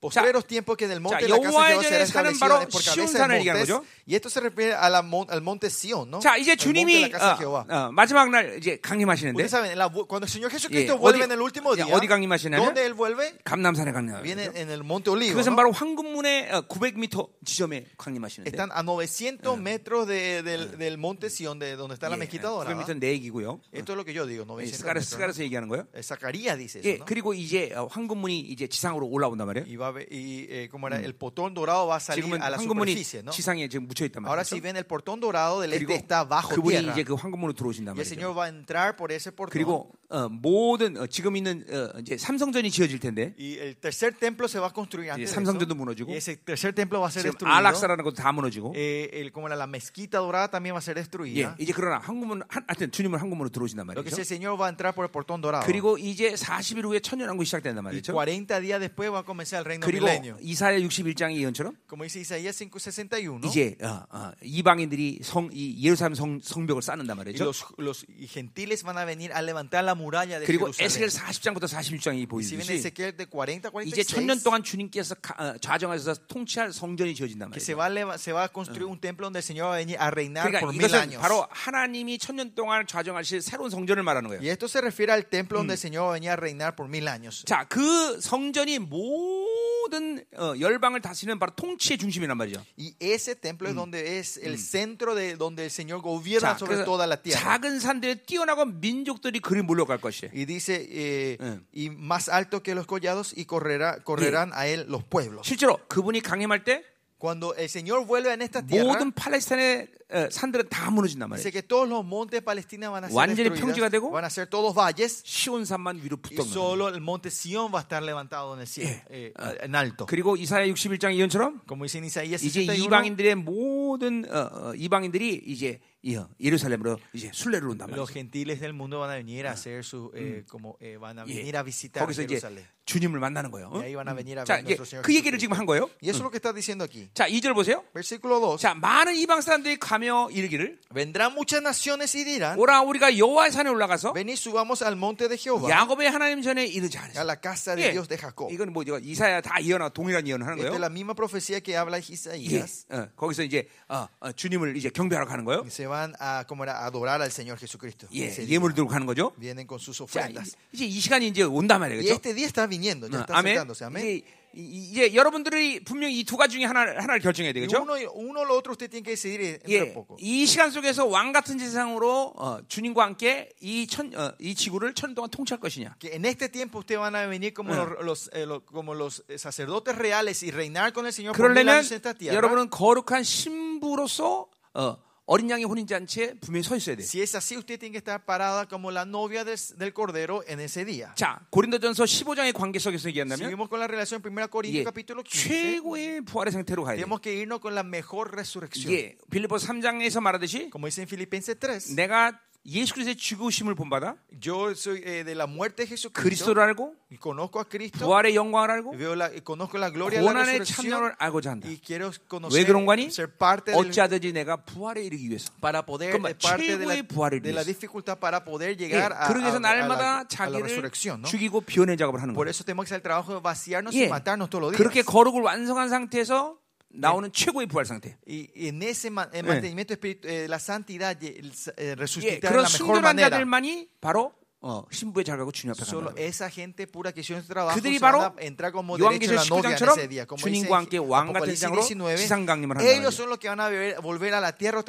postreros 0.00 0.46
tiempos 0.46 0.76
que 0.76 0.86
del 0.86 1.00
monte 1.00 1.18
자, 1.18 1.26
de 1.26 1.28
la 1.28 1.36
casa 1.40 1.50
de 1.50 1.74
Jehová 1.74 1.82
será 2.06 2.30
바로 2.38 2.68
por 2.68 2.84
cabeza 2.84 3.26
de 3.26 3.42
montes. 3.42 3.80
Y 4.06 4.14
esto 4.14 4.30
se 4.30 4.38
refiere 4.40 4.74
a 4.74 4.88
la 4.88 4.98
al 5.02 5.42
monte 5.42 5.68
Sion, 5.68 6.08
¿no? 6.08 6.20
자, 6.20 6.36
이제 6.38 6.52
El 6.52 6.58
주님이 6.58 7.00
la 7.02 7.10
casa 7.10 7.36
de 7.38 7.44
어. 7.46 7.64
어, 7.68 7.90
마지막 7.90 8.30
날 8.30 8.56
이제 8.58 8.78
강림하시는데 8.80 9.44
saben, 9.48 9.72
en 9.72 9.78
la 9.78 9.88
cuando 9.90 10.26
el 10.26 10.30
Señor 10.30 10.50
Jesucristo 10.52 10.94
예, 10.94 10.96
vuelve 10.98 11.18
어디- 11.18 11.24
en 11.24 11.32
el 11.32 11.40
último 11.40 11.72
야, 11.74 11.84
día, 11.86 11.94
어디 11.94 12.06
강림하시냐면 12.06 12.66
¿dónde 12.66 12.86
Él 12.86 12.94
vuelve? 12.94 13.34
감남산에 13.42 13.90
강림하시죠. 13.90 14.22
Viene 14.22 14.50
en 14.54 14.70
el 14.70 14.84
monte 14.84 15.10
Olivo. 15.10 15.34
그것은 15.34 15.50
¿no? 15.54 15.71
바로 15.72 15.74
황금문의 15.74 16.50
900m 16.68 17.28
지점에 17.44 17.86
강림하시는데 17.96 18.50
Están 18.50 18.70
a 18.72 18.82
900 18.82 19.58
metros 19.58 20.06
de- 20.06 20.42
del, 20.42 20.76
del 20.78 20.98
monte 20.98 21.28
Sion, 21.30 21.58
de 21.58 21.76
donde 21.76 21.94
está 21.94 22.08
la 22.08 22.16
mezquita 22.16 22.48
dorada. 22.48 22.74
900m 22.74 22.98
내 22.98 23.12
얘기고요. 23.12 23.60
Esto 23.72 23.92
es 23.92 23.96
lo 23.96 24.04
que 24.04 24.12
yo 24.12 24.26
digo, 24.26 24.44
900 24.44 24.76
스가랴, 24.78 25.00
metros, 25.00 25.10
¿no? 25.12 25.16
스가랴서 25.16 25.42
얘기하는 25.44 25.68
거예요. 25.68 25.86
Eh, 25.94 26.02
Zacarías 26.02 26.58
dice 26.58 26.80
eso, 26.80 26.88
예, 26.88 26.98
¿no? 26.98 27.04
그리고 27.06 27.34
이제 27.34 27.72
어, 27.74 27.86
황금문이 27.86 28.40
이제 28.40 28.66
지상으로 28.66 29.06
올라온단 29.06 29.46
말이에요. 29.46 29.66
Y, 29.66 29.76
va 29.76 29.92
y 29.92 30.46
eh, 30.50 30.68
¿cómo 30.70 30.86
era? 30.88 30.98
el 30.98 31.14
portón 31.14 31.54
dorado 31.54 31.86
va 31.86 31.96
a 31.96 32.00
salir 32.00 32.24
a 32.40 32.50
la 32.50 32.56
황금문이 32.58 32.92
superficie, 32.92 33.22
¿no? 33.22 33.30
지상에 33.32 33.68
지금 33.68 33.86
묻혀 33.86 34.04
있단 34.06 34.24
Ahora 34.24 34.42
말이에요. 34.42 34.46
si 34.46 34.60
ven 34.60 34.76
el 34.76 34.84
portón 34.84 35.20
dorado 35.20 35.60
del 35.60 35.72
este 35.72 35.94
está 35.94 36.24
bajo 36.24 36.54
그분이 36.54 36.76
tierra. 36.78 36.92
이제 36.92 37.04
그 37.04 37.14
황금문으로 37.14 37.52
들어오신단 37.54 37.96
Y 37.96 38.00
el. 38.00 38.06
Señor 38.06 38.36
va 38.36 38.44
a 38.44 38.48
entrar 38.48 38.96
por 38.96 39.12
ese 39.12 39.32
portón. 39.32 39.52
그리고 39.52 39.90
어, 40.10 40.28
모든 40.28 40.96
어, 40.98 41.06
지금 41.06 41.36
있는 41.36 41.64
어, 41.70 41.98
이제 42.00 42.18
삼성전이 42.18 42.70
지어질 42.70 42.98
텐데 43.00 43.34
Y 43.38 43.58
el 43.58 43.76
tercer 43.80 44.12
templo 44.18 44.46
se 44.46 44.58
va 44.60 44.68
a 44.68 44.72
construir 44.72 45.10
antes 45.10 45.30
삼성전 45.32 45.61
도 45.66 45.74
eso. 45.74 45.78
무너지고 45.78 46.10
Y 46.12 46.16
ese 46.18 46.36
tercer 46.36 46.74
templo 46.74 47.00
va 47.00 47.08
a 47.08 47.10
ser 47.10 47.22
지금 47.22 47.32
destruido. 47.38 47.54
알락사라는 47.56 48.04
것도 48.04 48.14
다 48.16 48.32
무너지고 48.32 48.72
Eh, 48.76 49.10
el, 49.12 49.32
como 49.32 49.46
era 49.48 49.56
la 49.56 49.66
mezquita 49.66 50.18
dorada 50.18 50.48
también 50.50 50.74
va 50.74 50.78
a 50.78 50.82
ser 50.82 50.96
예, 50.96 51.00
destruida. 51.02 51.54
이제 51.58 51.72
그러나 51.74 51.98
황금문 51.98 52.42
한- 52.48 52.64
하여튼 52.66 52.90
주님은 52.90 53.18
황금문으로 53.18 53.50
들어오신단 53.50 53.86
말이죠. 53.86 54.08
sí, 54.10 54.20
el 54.20 54.26
Señor 54.26 54.60
va 54.60 54.66
a 54.66 54.68
entrar 54.70 54.94
por 54.94 55.04
el 55.04 55.10
portón 55.10 55.40
dorado. 55.40 55.64
그리고 55.66 55.96
이제 55.98 56.34
40일 56.34 56.84
후에 56.84 57.00
천년왕국이 57.00 57.44
시작된단 57.46 57.82
말이죠. 57.84 58.12
40 58.12 58.60
días 58.60 58.80
después 58.80 59.10
va 59.12 59.20
a 59.20 59.24
comenzar 59.24 59.60
el 59.60 59.64
reino 59.64 59.86
그리고 59.86 60.06
milenio. 60.06 60.36
이사야 60.40 60.78
61장의 60.78 61.36
예언처럼 61.38 61.76
Como 61.88 62.04
dice 62.04 62.20
Isaías 62.20 62.56
5:61. 62.62 63.44
이제 63.46 63.76
어, 63.82 64.04
어, 64.10 64.32
이방인들이 64.42 65.20
성, 65.22 65.50
이 65.52 65.82
예루살렘 65.84 66.14
성, 66.14 66.40
성벽을 66.42 66.82
쌓는단 66.82 67.16
말이죠. 67.16 67.44
los, 67.44 67.64
los 67.78 68.04
y 68.08 68.26
gentiles 68.26 68.82
van 68.84 68.98
a 68.98 69.04
venir 69.04 69.32
a 69.32 69.42
levantar 69.42 69.84
la 69.84 69.94
muralla 69.94 70.38
de 70.40 70.46
그리고. 70.46 70.68
에스겔 70.78 71.08
40장부터 71.08 71.66
46장이 71.68 72.26
Y 72.32 72.44
si 72.44 72.56
ven 72.56 72.66
보이듯이 72.66 72.72
Ezequiel 72.74 73.16
de 73.16 73.26
40 73.26 73.66
a 73.66 73.70
이제 73.86 74.02
46, 74.02 74.06
천년 74.06 74.40
동안 74.42 74.62
주님께서 74.62 75.14
가- 75.16 75.34
어, 75.38 75.51
좌정하셔서 75.60 76.26
통치할 76.28 76.72
성전이 76.72 77.14
지어진단 77.14 77.50
que 77.50 77.60
se 77.60 77.74
va, 77.74 77.88
se 78.18 78.32
va 78.32 78.44
a 78.44 78.48
construir 78.48 78.84
un 78.84 78.98
templo 79.00 79.26
donde 79.26 79.38
el 79.40 79.42
Señor 79.44 79.68
va 79.68 79.74
a 79.74 79.78
venir 79.78 79.96
a 79.98 80.10
reinar 80.10 80.46
그러니까 80.50 80.60
por 80.60 80.74
mil 80.74 80.94
años. 80.94 81.20
바로 81.20 81.46
하나님이 81.50 82.18
천년 82.18 82.54
동안 82.54 82.86
좌정하실 82.86 83.42
새로운 83.42 83.70
성전을 83.70 84.02
말하는 84.02 84.28
거예요. 84.30 84.40
Y 84.40 84.48
esto 84.50 84.66
se 84.68 84.80
refiere 84.80 85.12
al 85.12 85.26
templo 85.26 85.58
donde 85.58 85.74
el 85.74 85.78
Señor 85.78 86.04
va 86.04 86.10
a 86.10 86.12
venir 86.14 86.30
a 86.30 86.36
reinar 86.36 86.74
por 86.76 86.88
mil 86.88 87.08
años. 87.08 87.44
자, 87.46 87.66
그 87.68 88.20
성전이 88.20 88.78
모든 88.78 90.24
어, 90.36 90.54
열방을 90.58 91.00
다스리는 91.00 91.38
바로 91.38 91.52
통치의 91.56 91.98
중심이란 91.98 92.36
말이죠. 92.36 92.64
Y 92.78 92.94
ese 93.00 93.34
templo 93.34 93.68
es 93.68 93.74
donde 93.74 94.18
es 94.18 94.36
el 94.38 94.58
centro 94.58 95.14
de 95.14 95.36
donde 95.36 95.64
el 95.64 95.70
Señor 95.70 96.00
gobierna 96.00 96.54
자, 96.54 96.58
sobre 96.58 96.84
toda 96.84 97.06
la 97.06 97.16
tierra. 97.16 97.40
작은 97.40 97.80
산들에 97.80 98.14
뛰어나고 98.26 98.64
민족들이 98.80 99.40
그리 99.40 99.62
몰려갈 99.62 99.98
것이에요. 99.98 100.30
Y 100.34 100.44
dice, 100.46 100.86
eh, 100.90 101.36
Mm. 101.40 101.64
y 101.72 101.90
más 101.90 102.28
alto 102.28 102.62
que 102.62 102.74
los 102.74 102.86
collados 102.86 103.32
y 103.36 103.44
correrá, 103.44 103.98
correrán 104.04 104.50
a 104.54 104.66
él 104.66 104.86
los 104.88 105.02
pueblos. 105.04 105.41
실제로 105.44 105.78
그분이 105.88 106.20
강림할 106.20 106.64
때 106.64 106.84
Cuando 107.22 107.54
el 107.54 107.68
Señor 107.68 108.04
vuelve 108.04 108.32
en 108.32 108.42
esta 108.42 108.66
tierra, 108.66 108.82
모든 108.84 109.12
팔레스타인의 109.12 109.88
어, 110.10 110.28
산들은 110.28 110.68
다 110.68 110.90
무너진단 110.90 111.28
말이에요. 111.30 111.52
que 111.52 111.62
todos 111.62 111.88
los 111.88 112.04
montes 112.04 112.40
de 112.40 112.42
Palestina 112.42 112.90
van 112.90 113.04
a 113.04 113.08
ser 113.08 113.14
완전히 113.16 113.48
평지가 113.50 113.90
되고, 113.90 114.10
van 114.10 114.24
a 114.24 114.28
ser 114.28 114.50
todos 114.50 114.74
valles 114.74 115.22
시온 115.24 115.64
산만 115.64 116.02
위로 116.02 116.18
y 116.18 116.34
붙던 116.34 116.46
거예요. 116.46 116.50
solo 116.50 116.88
el 116.88 117.00
monte 117.00 117.30
Sión 117.30 117.70
va 117.72 117.78
a 117.78 117.82
estar 117.82 118.02
levantado 118.02 118.54
en 118.54 118.62
el 118.62 118.66
cielo, 118.66 118.90
eh, 119.08 119.32
en 119.38 119.74
alto. 119.76 120.06
그리고 120.06 120.34
이사야 120.36 120.66
61장 120.66 121.14
예언처럼 121.14 121.60
Como 121.68 121.84
dice 121.84 121.98
en 121.98 122.06
Isaías 122.06 122.42
이제 122.42 122.66
61, 122.66 122.86
이방인들의 122.86 123.36
모든 123.36 124.24
어, 124.28 124.50
어, 124.52 124.74
이방인들이 124.74 125.44
이제 125.46 125.78
이, 125.78 125.78
어, 125.78 125.91
예루살렘으로 126.40 126.98
이제 127.12 127.30
순례를 127.32 127.68
온단 127.68 127.88
los 127.90 128.10
말이죠. 128.10 128.12
gentiles 128.12 128.60
del 128.60 128.72
mundo 128.74 128.98
van 128.98 129.10
a 129.10 129.14
venir 129.14 129.46
a 129.46 129.52
hacer 129.52 129.84
su, 129.84 130.10
eh, 130.14 130.44
como 130.48 130.76
eh, 130.80 130.96
van 131.00 131.18
a 131.18 131.24
예. 131.28 131.34
venir 131.36 131.56
a 131.56 131.62
visitar 131.62 132.02
거기서 132.04 132.22
이제 132.22 132.38
Jerusalén. 132.40 132.64
주님을 132.84 133.20
만나는 133.20 133.52
거예요. 133.52 133.68
어? 133.70 133.78
Y 133.78 133.84
ahí 133.86 133.94
van 133.94 134.08
a 134.08 134.12
venir 134.12 134.38
a 134.40 134.44
자, 134.44 134.54
ver 134.58 134.64
이제 134.66 134.74
nuestro 134.74 134.84
Señor 134.84 135.02
그 135.06 135.14
얘기를. 135.14 135.38
지금 135.38 135.56
한 135.56 135.64
거예요. 135.66 135.88
Y 136.02 136.10
eso 136.10 136.18
es 136.18 136.22
lo 136.22 136.30
que 136.30 136.38
está 136.38 136.52
diciendo 136.52 136.82
aquí. 136.84 137.08
자, 137.14 137.28
2절 137.28 137.54
보세요. 137.54 137.84
Versículo 137.94 138.40
2. 138.40 138.58
자, 138.58 138.74
많은 138.74 139.14
이방 139.14 139.40
사람들이 139.40 139.78
가며 139.78 140.28
이르기를 140.32 140.80
Vendrán 140.92 141.32
muchas 141.32 141.62
naciones 141.62 142.12
y 142.16 142.24
dirán, 142.24 142.58
오라 142.58 142.82
우리가 142.82 143.16
여호와의 143.16 143.52
산에 143.52 143.70
올라가서 143.70 144.12
venid 144.14 144.36
subamos 144.36 144.82
al 144.82 144.96
monte 144.96 145.28
de 145.28 145.38
Jehová, 145.38 145.70
야곱의 145.70 146.10
하나님 146.10 146.42
전에 146.42 146.66
이르자. 146.66 147.06
a 147.16 147.22
la 147.22 147.36
casa 147.40 147.76
de 147.76 147.86
예, 147.86 147.92
Dios 147.92 148.08
de 148.08 148.18
Jacob. 148.18 148.52
이건 148.52 148.72
뭐 148.72 148.82
이거 148.82 148.98
이사야 148.98 149.40
다 149.40 149.62
예언하 149.62 149.88
동일한 149.90 150.26
예언을 150.26 150.44
하는 150.44 150.58
Esta 150.58 150.70
거예요. 150.70 150.74
es 150.74 150.80
la 150.80 150.90
misma 150.90 151.14
profecía 151.14 151.60
que 151.60 151.76
habla 151.76 151.98
예, 151.98 152.02
Isaías. 152.02 152.86
어, 152.90 153.06
거기서 153.14 153.44
이제 153.44 153.68
어, 153.88 154.08
어, 154.18 154.32
주님을 154.32 154.76
이제 154.76 154.90
경배하러 154.90 155.26
가는 155.26 155.44
거예요. 155.44 155.62
Se 155.70 155.86
van 155.92 156.14
a, 156.18 156.44
como 156.48 156.64
era, 156.64 156.80
a 156.80 156.86
adorar 156.86 157.20
al 157.20 157.30
Señor 157.30 157.58
Jesucristo. 157.58 158.08
예, 158.12 158.26
Ese 158.32 158.46
día. 158.46 158.56
예물을 158.56 158.74
들고 158.74 158.88
가는 158.88 159.04
거죠. 159.06 159.32
Vienen 159.38 159.66
con 159.68 159.78
sus 159.78 159.98
자, 160.00 160.04
ofrendas. 160.04 160.56
이제 160.72 160.86
이 160.86 160.98
시간이 160.98 161.28
이제 161.28 161.42
온단 161.44 161.80
말이에요. 161.80 162.00
Y 162.00 162.08
그렇죠? 162.08 162.14
este 162.16 162.34
día 162.34 162.46
está 162.46 162.66
viniendo, 162.66 163.08
ya 163.08 163.18
어, 163.18 163.20
está 163.20 163.36
아멘. 163.36 163.52
acercándose. 163.60 163.84
Amén. 163.84 164.00
이제, 164.02 164.24
이- 164.54 164.90
이제 164.92 165.14
여러분들이 165.14 165.80
분명히 165.82 166.20
이 166.20 166.24
두 166.24 166.36
가지 166.36 166.56
중에 166.58 166.66
하나 166.66 166.80
하나를 166.80 167.20
결정해야 167.20 167.52
Y 167.56 167.64
되겠죠? 167.64 167.80
uno, 167.88 167.94
uno 168.12 168.40
o 168.40 168.44
lo 168.44 168.54
otro 168.58 168.72
usted 168.72 168.90
tiene 168.90 169.02
que 169.02 169.12
decidir 169.16 169.60
entre 169.64 169.72
예, 169.72 169.94
poco. 169.94 170.16
이 170.20 170.44
시간 170.44 170.70
속에서 170.70 171.06
왕 171.06 171.32
같은 171.32 171.58
세상으로 171.58 172.34
어, 172.36 172.58
주님과 172.68 173.02
함께 173.02 173.48
이, 173.62 173.86
천, 173.86 174.12
어, 174.14 174.32
이 174.38 174.54
지구를 174.54 174.92
천 174.92 175.14
동안 175.14 175.30
통치할 175.30 175.58
것이냐? 175.58 175.96
Que 175.98 176.12
en 176.14 176.26
este 176.26 176.50
tiempo 176.50 176.80
ustedes 176.80 177.00
van 177.00 177.16
a 177.16 177.24
venir 177.26 177.54
como, 177.54 177.72
Ah. 177.72 177.78
los, 177.98 178.04
los, 178.04 178.30
eh, 178.34 178.44
los- 178.44 178.62
como 178.66 178.92
los 178.92 179.24
sacerdotes 179.38 179.96
reales 179.96 180.42
y 180.42 180.50
reinar 180.50 180.92
con 180.92 181.06
el 181.06 181.14
Señor 181.14 181.34
por 181.34 181.48
mil 181.48 181.64
그러려면 181.64 181.76
años 181.80 181.90
en 181.92 181.96
esta 181.96 182.12
tierra. 182.12 182.36
여러분은 182.36 182.68
거룩한 182.68 183.24
신부로서 183.24 184.48
어, 184.74 184.96
어린 185.32 185.48
양의 185.48 185.64
혼인 185.64 185.86
잔치에 185.86 186.34
분명히 186.42 186.62
서 186.62 186.76
있어야 186.76 186.94
돼. 186.94 187.02
Si 187.02 187.22
es 187.22 187.34
así, 187.34 187.56
usted 187.56 187.80
tiene 187.80 187.92
que 187.92 187.98
estar 188.04 188.22
parada 188.22 188.66
como 188.68 188.90
la 188.90 189.06
novia 189.06 189.44
del, 189.44 189.56
del 189.78 189.94
Cordero 189.94 190.44
en 190.46 190.60
ese 190.60 190.84
día. 190.84 191.14
자, 191.14 191.40
고린도전서 191.48 192.04
15장의 192.04 192.52
관계 192.52 192.78
속에서 192.78 193.08
얘기한다면 193.08 193.38
Seguimos 193.48 193.70
con 193.70 193.80
la 193.80 193.86
relación 193.86 194.20
1 194.22 194.48
Corintios 194.48 194.82
예, 194.82 194.84
capítulo 194.84 195.22
15. 195.22 195.48
최고의 195.48 196.20
부활의 196.26 196.52
상태로 196.52 196.84
가야 196.84 196.96
돼. 196.96 197.00
Tenemos 197.00 197.22
que 197.22 197.32
irnos 197.32 197.60
con 197.60 197.74
la 197.74 197.82
mejor 197.82 198.36
resurrección. 198.36 198.92
예, 198.92 199.16
빌리포 199.30 199.56
3장에서 199.56 200.20
말하듯이 200.20 200.68
Como 200.68 200.84
dice 200.86 201.00
en 201.00 201.08
Filipenses 201.08 201.56
3. 201.58 201.96
내가 201.96 202.38
예수 202.64 202.94
그리스도의 202.94 203.16
죽으심을 203.16 203.74
본받아 203.74 204.14
Yo 204.44 204.70
soy 204.70 205.02
eh, 205.04 205.24
de 205.24 205.32
la 205.34 205.46
muerte 205.48 205.82
de 205.82 205.88
Jesucristo. 205.88 206.22
그리스도를 206.22 206.62
알고 206.62 206.94
Y 207.10 207.18
conozco 207.20 207.58
a 207.58 207.64
Cristo. 207.68 208.06
부활의 208.06 208.36
영광을 208.36 208.70
알고 208.70 208.92
veo 208.96 209.14
la, 209.14 209.30
conozco 209.44 209.78
la 209.78 209.90
gloria 209.90 210.20
de 210.20 210.24
la 210.30 210.42
resurrección. 210.46 210.86
참여를 210.86 211.14
알고자 211.18 211.50
한다. 211.50 211.66
Y 211.68 211.78
quiero 211.82 212.06
왜 212.10 212.14
conocer, 212.30 212.64
그런 212.66 212.86
거니? 212.86 213.10
ser 213.10 213.26
parte 213.36 213.74
어찌하든지 213.74 214.32
내가 214.32 214.56
부활에 214.62 215.02
이르기 215.02 215.28
위해서. 215.28 215.50
para 215.60 215.82
poder 215.82 216.14
eh, 216.14 216.34
parte 216.38 216.78
de 216.78 216.86
la, 216.86 217.02
부활을 217.02 217.42
de 217.42 217.50
la 217.50 217.62
위해서. 217.62 217.66
dificultad 217.66 218.18
para 218.20 218.44
poder 218.44 218.76
예, 218.78 218.78
llegar 218.78 219.10
a, 219.12 219.26
그러기 219.26 219.42
위해서 219.42 219.58
날마다 219.58 220.22
a 220.22 220.48
la 220.48 220.62
자기를. 220.62 220.92
¿no? 221.18 221.26
죽이고 221.26 221.60
비워낸 221.62 221.96
작업을 221.98 222.22
하는 222.22 222.32
Por 222.32 222.46
거예요. 222.46 222.50
eso 222.50 222.62
tenemos 222.64 222.86
que 222.86 222.94
hacer 222.94 223.00
el 223.00 223.02
trabajo 223.02 223.34
de 223.34 223.40
vaciarnos 223.42 223.92
예, 223.94 224.06
y 224.06 224.08
matarnos 224.08 224.48
todos 224.48 224.62
los 224.62 224.70
días. 224.70 224.78
그렇게 224.78 225.02
거룩을 225.02 225.42
완성한 225.42 225.88
상태에서 225.90 226.61
나오는 226.94 227.30
최고의 227.32 227.66
부활 227.66 227.84
상태. 227.86 228.16
Y, 228.26 228.48
y 228.54 228.68
en 228.68 228.82
ese 228.82 229.08
ma- 229.10 229.28
el 229.32 229.44
예. 229.44 229.48
mantenimiento 229.48 229.94
espíritu, 229.94 230.28
eh, 230.28 230.46
la 230.48 230.58
santidad, 230.58 231.16
y 231.20 231.26
el, 231.28 231.50
eh, 231.50 231.72
예, 231.78 231.94
resucitar 231.96 232.40
de 232.40 232.48
그런 232.48 232.62
la 232.64 232.68
mejor 232.68 232.78
순결한 232.78 233.02
manera. 233.16 233.30
자들만이 233.30 233.88
바로 234.00 234.32
어, 234.64 234.84
신부의 234.92 235.24
잘 235.24 235.36
가고 235.38 235.50
주님 235.50 235.72
앞에 235.74 235.82
간다. 235.82 236.14
esa 236.22 236.48
gente 236.48 236.86
pura 236.86 237.10
que 237.10 237.20
trabajo 237.48 237.74
그들이 237.74 237.98
바로 237.98 238.30
요한계시록 238.38 239.42
en 239.42 239.50
19장처럼 239.50 239.98
ese 239.98 240.06
día. 240.08 240.22
Como 240.24 240.38
주님과 240.38 240.76
함께 240.76 240.98
왕 240.98 241.32
같은 241.32 241.50
Apocalipsis 241.50 241.66
세상으로 241.66 241.82
19, 241.82 242.16
지상 242.16 242.46
강림을 242.46 242.76
한다. 242.78 242.86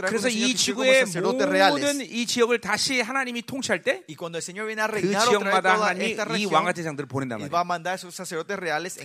그래서 0.05 0.29
이 0.29 0.53
지구의. 0.55 1.05
모든 1.71 2.01
이 2.01 2.25
지역을 2.27 2.59
다시 2.61 3.01
하나님이 3.01 3.41
통치할 3.43 3.81
때 3.81 4.03
그 4.05 5.09
지역마다 5.25 5.73
하나님이 5.81 6.05
esta 6.11 6.21
이 6.21 6.27
región, 6.29 6.53
왕 6.53 6.65
같은 6.65 6.83
세상들을 6.83 7.07
보낸단 7.07 7.39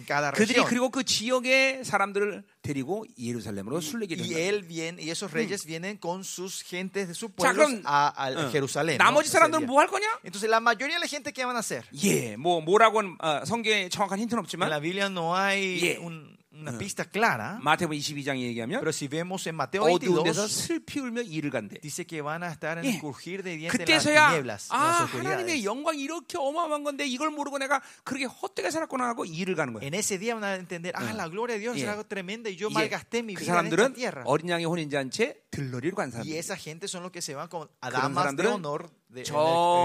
cada 0.07 0.31
그들이. 0.33 0.65
그리고 0.65 0.91
그 0.91 1.03
지역의 1.05 1.85
사람들을 1.85 2.45
데리고 2.69 3.07
예루살렘으로 3.19 3.81
술래게 3.81 4.17
Y 4.21 4.35
él 4.35 4.63
viene, 4.63 5.01
y 5.03 5.09
esos 5.11 5.33
reyes 5.33 5.65
vienen 5.65 5.97
con 5.97 6.23
sus 6.23 6.63
gentes 6.63 7.09
de 7.09 7.15
sus 7.15 7.31
자, 7.31 7.37
pueblos 7.37 7.67
그럼 7.67 7.83
a, 7.87 8.09
a 8.15 8.31
어, 8.47 8.51
Jerusalén. 8.53 8.99
¿no? 8.99 9.05
나머지 9.05 9.29
Ese 9.29 9.39
사람들은. 9.39 9.67
뭐 9.67 9.81
할 9.81 9.89
거냐? 9.89 10.07
Entonces, 10.23 10.49
la 10.51 10.61
mayoría 10.61 10.97
de 10.97 11.01
la 11.01 11.07
gente, 11.09 11.33
¿qué 11.33 11.45
van 11.45 11.57
a 11.57 11.61
hacer? 11.61 11.85
예, 12.05 12.37
뭐 12.37 12.61
뭐라고는 12.61 13.17
어, 13.21 13.45
성경에 13.47 13.89
정확한 13.89 14.19
힌트는 14.21 14.39
En 14.39 14.45
없지만 14.45 14.69
la 14.71 14.81
Biblia 14.81 15.09
no 15.09 15.35
hay 15.35 15.81
Yeah. 15.81 16.01
un- 16.01 16.38
una 16.61 16.77
pista 16.77 17.05
clara, 17.05 17.59
마태복음 17.63 17.97
22장에 17.99 18.41
얘기하면 18.41 18.81
pero 18.81 18.91
si 18.91 19.09
vemos 19.09 19.47
en 19.47 19.55
Mateo 19.55 19.83
어두운 19.85 20.25
데서 20.25 20.43
22, 20.43 20.49
슬피 20.49 21.01
울며 21.01 21.23
이를 21.23 21.51
간대. 21.51 21.81
dice 21.81 22.07
que 22.07 22.21
van 22.21 22.43
a 22.43 22.51
estar 22.51 22.79
en 22.79 22.85
예. 22.85 22.95
el 22.95 23.01
crujir 23.01 23.43
de 23.43 23.57
dientes 23.57 23.81
en 23.81 23.89
las 23.89 24.05
tinieblas, 24.05 24.69
아. 24.71 25.05
하나님의 25.05 25.65
영광이 25.65 26.03
이렇게 26.03 26.39
어마어마한 26.39 26.85
건데 26.85 27.07
이걸 27.07 27.31
모르고 27.31 27.59
내가 27.59 27.81
그렇게 28.05 28.25
헛되게 28.25 28.71
살았구나 28.71 29.09
하고 29.09 29.25
일을 29.25 29.55
가는 29.55 29.73
거야. 29.73 29.85
En 29.85 29.95
ese 29.95 30.19
día 30.19 30.35
van 30.35 30.45
a 30.45 30.55
entender, 30.57 30.93
ah, 30.97 31.13
la 31.15 31.29
gloria 31.29 31.55
de 31.55 31.61
Dios 31.61 31.77
es 31.77 31.87
algo 31.87 32.05
tremendo 32.05 32.49
y 32.51 32.57
yo 32.57 32.71
malgasté 32.71 33.23
mi 33.23 33.35
그 33.35 33.45
vida 33.45 33.53
esta 33.53 33.69
사람들은. 33.69 34.23
어린 34.25 34.49
양의 34.49 34.65
혼인 34.67 34.91
잔치에 34.91 35.43
들러리로 35.51 35.95
간 35.97 36.11
사람들. 36.11 36.31
Y 36.31 36.39
esa 36.39 36.57
gente 36.57 36.89
son 36.89 37.03
los 37.03 37.13
que 37.13 37.23
se 37.23 37.35
van 37.35 37.49
con 37.49 37.69
damas 37.81 38.37
de 38.37 38.43
사람들은 38.43 38.53
honor 38.53 38.91
de, 39.09 39.23
en, 39.23 39.33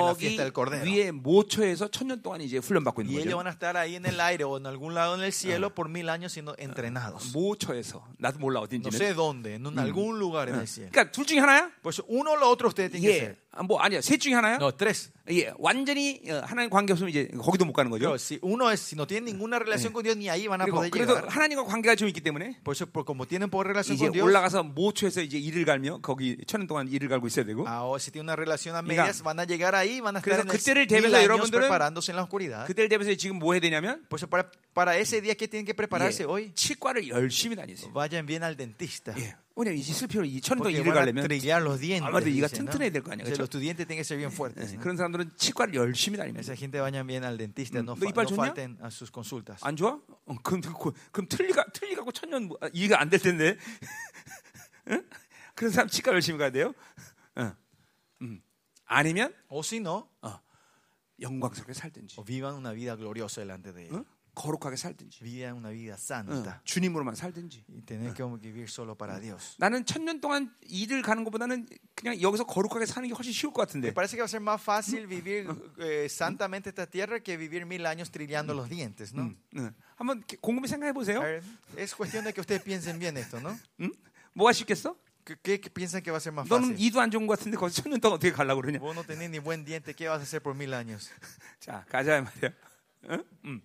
la 0.05 0.15
fiesta 0.15 0.43
del 0.43 0.51
Cordero. 0.51 0.83
위에 0.83 1.11
모처에서 1.11 1.87
천년 1.87 2.21
동안 2.21 2.41
이제 2.41 2.57
훈련받고 2.57 3.01
있는 3.03 3.15
Y 3.15 3.21
ellos 3.23 3.33
거죠. 3.33 3.37
van 3.37 3.47
a 3.47 3.51
estar 3.51 3.77
ahí 3.77 3.95
en 3.95 4.05
el 4.05 4.19
aire 4.19 4.43
o 4.43 4.57
en 4.57 4.65
algún 4.65 4.93
lado 4.93 5.15
en 5.15 5.21
el 5.21 5.31
cielo 5.31 5.73
por 5.73 5.87
mil 5.87 6.09
años 6.09 6.33
siendo 6.33 6.55
entrenados. 6.57 7.31
모처에서 7.33 8.03
나도 8.19 8.39
몰라 8.39 8.59
No 8.59 8.67
어딘지는. 8.67 8.91
sé 8.97 9.13
dónde, 9.13 9.55
en 9.55 9.65
un- 9.65 9.79
algún 9.79 10.19
lugar 10.19 10.49
en 10.49 10.55
el 10.55 10.67
cielo. 10.67 10.89
그러니까 10.91 11.11
둘 11.11 11.25
중에 11.25 11.39
하나야. 11.39 11.71
Pues 11.81 12.01
uno 12.07 12.31
o 12.33 12.35
lo 12.37 12.49
otro 12.49 12.67
ustedes 12.67 12.91
tienen 12.91 13.07
que 13.09 13.15
예, 13.15 13.19
ser. 13.19 13.42
아, 13.55 13.61
뭐 13.61 13.79
아니야 13.79 14.01
셋 14.01 14.17
중에 14.19 14.33
하나야? 14.33 14.55
No, 14.55 14.71
tres. 14.71 15.11
예, 15.29 15.53
완전히 15.57 16.19
어, 16.27 16.41
하나님 16.43 16.69
관계 16.69 16.91
없으면 16.91 17.09
이제 17.11 17.29
거기도 17.39 17.63
못 17.65 17.71
가는 17.73 17.89
거죠. 17.91 18.09
Pero 18.09 18.15
si 18.17 18.39
uno 18.41 18.71
es, 18.71 18.81
si 18.81 18.95
no 18.95 19.05
tienen 19.07 19.25
ninguna 19.25 19.59
relación 19.59 19.93
con 19.93 20.03
Dios, 20.03 20.17
ni 20.17 20.27
ahí 20.27 20.47
van 20.47 20.61
a 20.61 20.65
poder 20.65 20.89
그래도 20.89 21.13
llegar. 21.15 21.29
하나님과 21.29 21.63
관계가 21.65 21.95
좀 21.95 22.07
있기 22.09 22.19
때문에 22.21 22.57
Por 22.63 22.75
eso, 22.75 22.87
por, 22.87 23.05
como 23.05 23.25
tienen 23.27 23.49
poca 23.49 23.63
relación 23.69 23.97
con 23.97 24.11
Dios, 24.11 24.25
올라가서 24.25 24.63
모초에서 24.63 25.21
이제 25.21 25.37
일을 25.37 25.65
갈며 25.65 25.99
거기 26.01 26.35
천년 26.47 26.67
동안 26.67 26.87
일을 26.89 27.07
갈고 27.07 27.27
있어야 27.27 27.45
되고. 27.45 27.63
ahora 27.67 27.99
si 28.01 28.11
tienen 28.11 28.25
una 28.27 28.35
relación 28.35 28.75
a 28.75 28.81
medias, 28.81 29.21
van 29.21 29.39
a 29.39 29.45
llegar 29.45 29.75
ahí, 29.75 30.01
van 30.01 30.17
a 30.17 30.21
그래서 30.21 30.41
estar 30.41 30.77
en 30.77 30.87
그때를 30.87 30.87
el, 30.89 31.03
mil 31.03 31.15
años 31.15 31.23
여러분들은 31.23 31.69
preparándose 31.69 32.11
en 32.11 32.15
la 32.17 32.23
oscuridad. 32.23 32.65
그때를 32.67 32.89
대비해서 32.89 33.15
지금 33.15 33.37
뭐 33.37 33.53
해야 33.53 33.61
되냐면 33.61 34.03
Por 34.09 34.17
eso, 34.19 34.27
para, 34.27 34.49
para 34.73 34.97
ese 34.97 35.21
día 35.21 35.35
que 35.35 35.47
tienen 35.47 35.65
que 35.65 35.75
prepararse 35.75 36.23
예, 36.23 36.27
hoy, 36.27 36.51
치과를 36.55 37.07
열심히 37.07 37.55
다니세요. 37.55 37.93
vayan 37.93 38.25
bien 38.25 38.43
al 38.43 38.57
dentista. 38.57 39.13
예. 39.17 39.35
이제 39.75 39.93
슬피로 39.93 40.25
이 40.25 40.41
천년 40.41 40.63
동안 40.63 40.73
Porque 40.73 40.81
일을 40.81 40.83
van 40.83 40.97
a 40.97 41.13
가려면 41.13 41.27
dientes. 41.29 42.01
아무래도 42.01 42.29
이가. 42.29 42.47
튼튼해야 42.47 42.89
될 42.89 43.03
거 43.03 43.11
아니야, 43.11 43.23
그렇죠? 43.23 43.41
los 43.43 43.49
estudiantes 43.53 43.85
tienen 43.85 44.01
que 44.01 44.03
ser 44.03 44.17
bien 44.17 44.31
fuertes. 44.33 44.73
예. 44.73 44.77
그런 44.77 44.97
사람들은 44.97 45.31
치과를 45.37 45.75
열심히 45.75 46.17
다니면서 46.17 46.53
Esa 46.53 46.55
gente 46.57 46.79
vayan 46.81 47.05
bien 47.05 47.23
al 47.23 47.37
dentista, 47.37 47.77
no, 47.79 47.93
너 47.93 47.95
fa- 47.95 48.09
이빨 48.09 48.25
no 48.25 48.33
falten 48.35 48.77
a 48.81 48.87
sus 48.89 49.11
consultas. 49.13 49.61
안 49.63 49.75
좋아? 49.77 50.01
어, 50.25 50.35
그럼 50.41 50.61
그럼, 51.11 51.27
틀리가 51.29 51.65
틀리가고 51.71 52.11
천년 52.11 52.47
뭐- 52.49 52.57
아, 52.61 52.69
이해가 52.73 52.99
안 52.99 53.09
될 53.11 53.19
텐데. 53.19 53.55
응? 54.89 55.05
그런 55.53 55.71
사람 55.71 55.87
치과 55.87 56.11
열심히 56.13 56.39
가야 56.39 56.49
돼요. 56.49 56.73
응. 57.37 57.53
음. 58.23 58.41
아니면 58.85 59.33
O 59.49 59.59
si 59.61 59.77
no, 59.77 60.09
영광스럽게 61.21 61.73
살든지, 61.73 62.15
o 62.19 62.25
vivan 62.25 62.55
una 62.55 62.73
vida 62.73 62.95
gloriosa 62.95 63.41
delante 63.41 63.71
de 63.71 63.85
Él. 63.85 63.93
응? 63.93 64.05
거룩하게 64.35 64.75
살든지, 64.75 65.19
Vivan 65.23 65.57
una 65.57 65.69
vida 65.69 65.93
응. 65.93 65.97
santa. 65.97 66.59
주님으로만 66.63 67.13
살든지. 67.15 67.65
Tener 67.85 68.13
que 68.13 68.23
vivir 68.41 68.67
solo 68.69 68.95
para 68.95 69.19
Dios. 69.19 69.55
나는 69.59 69.85
천년 69.85 70.19
동안 70.21 70.51
일을 70.61 71.01
가는 71.03 71.23
것보다는 71.23 71.67
그냥 71.93 72.19
여기서 72.19 72.43
거룩하게 72.45 72.85
사는 72.87 73.07
게 73.07 73.13
훨씬 73.13 73.31
쉬울 73.31 73.53
것 73.53 73.61
Me 73.61 73.65
같은데. 73.67 73.93
parece 73.93 74.15
que 74.17 74.21
va 74.21 74.25
a 74.25 74.27
ser 74.27 74.41
más 74.41 74.59
fácil 74.61 75.05
vivir 75.07 75.45
eh, 75.79 76.07
santamente 76.09 76.69
esta 76.69 76.87
tierra 76.87 77.19
que 77.19 77.37
vivir 77.37 77.65
mil 77.67 77.85
años 77.85 78.09
trillando 78.11 78.53
los 78.55 78.67
dientes, 78.69 79.13
¿no? 79.13 79.33
응. 79.55 79.73
한번 79.95 80.23
곰곰이 80.41 80.67
생각해 80.67 80.93
보세요. 80.93 81.21
Es 81.77 81.93
cuestión 81.93 82.23
de 82.25 82.33
que 82.33 82.41
ustedes 82.41 82.63
piensen 82.63 82.97
bien 82.97 83.15
esto, 83.17 83.39
¿no? 83.39 83.57
응? 83.79 83.91
뭐가 84.33 84.51
쉽겠어? 84.53 84.97
¿Qué, 85.23 85.37
qué- 85.39 85.69
piensan 85.71 86.01
que 86.01 86.11
va 86.11 86.17
a 86.17 86.19
ser 86.19 86.33
más 86.33 86.49
너는 86.49 86.73
fácil? 86.73 86.79
이도 86.81 86.99
안 86.99 87.09
좋은 87.11 87.27
것 87.27 87.37
같은데 87.39 87.55
거기서 87.55 87.83
천년 87.83 88.01
동안 88.01 88.17
어떻게 88.17 88.33
가려고 88.33 88.59
그러냐? 88.61 88.79
Vos 88.79 88.93
no 88.95 89.03
tenés 89.05 89.29
ni 89.29 89.39
buen 89.39 89.63
diente, 89.63 89.93
¿qué 89.95 90.09
vas 90.09 90.19
a 90.19 90.23
hacer 90.23 90.41
por 90.41 90.55
mil 90.55 90.73
años? 90.73 91.11
자, 91.61 91.85
가자 91.87 92.19
말이야. 92.19 92.51
응? 93.11 93.23
음. 93.45 93.61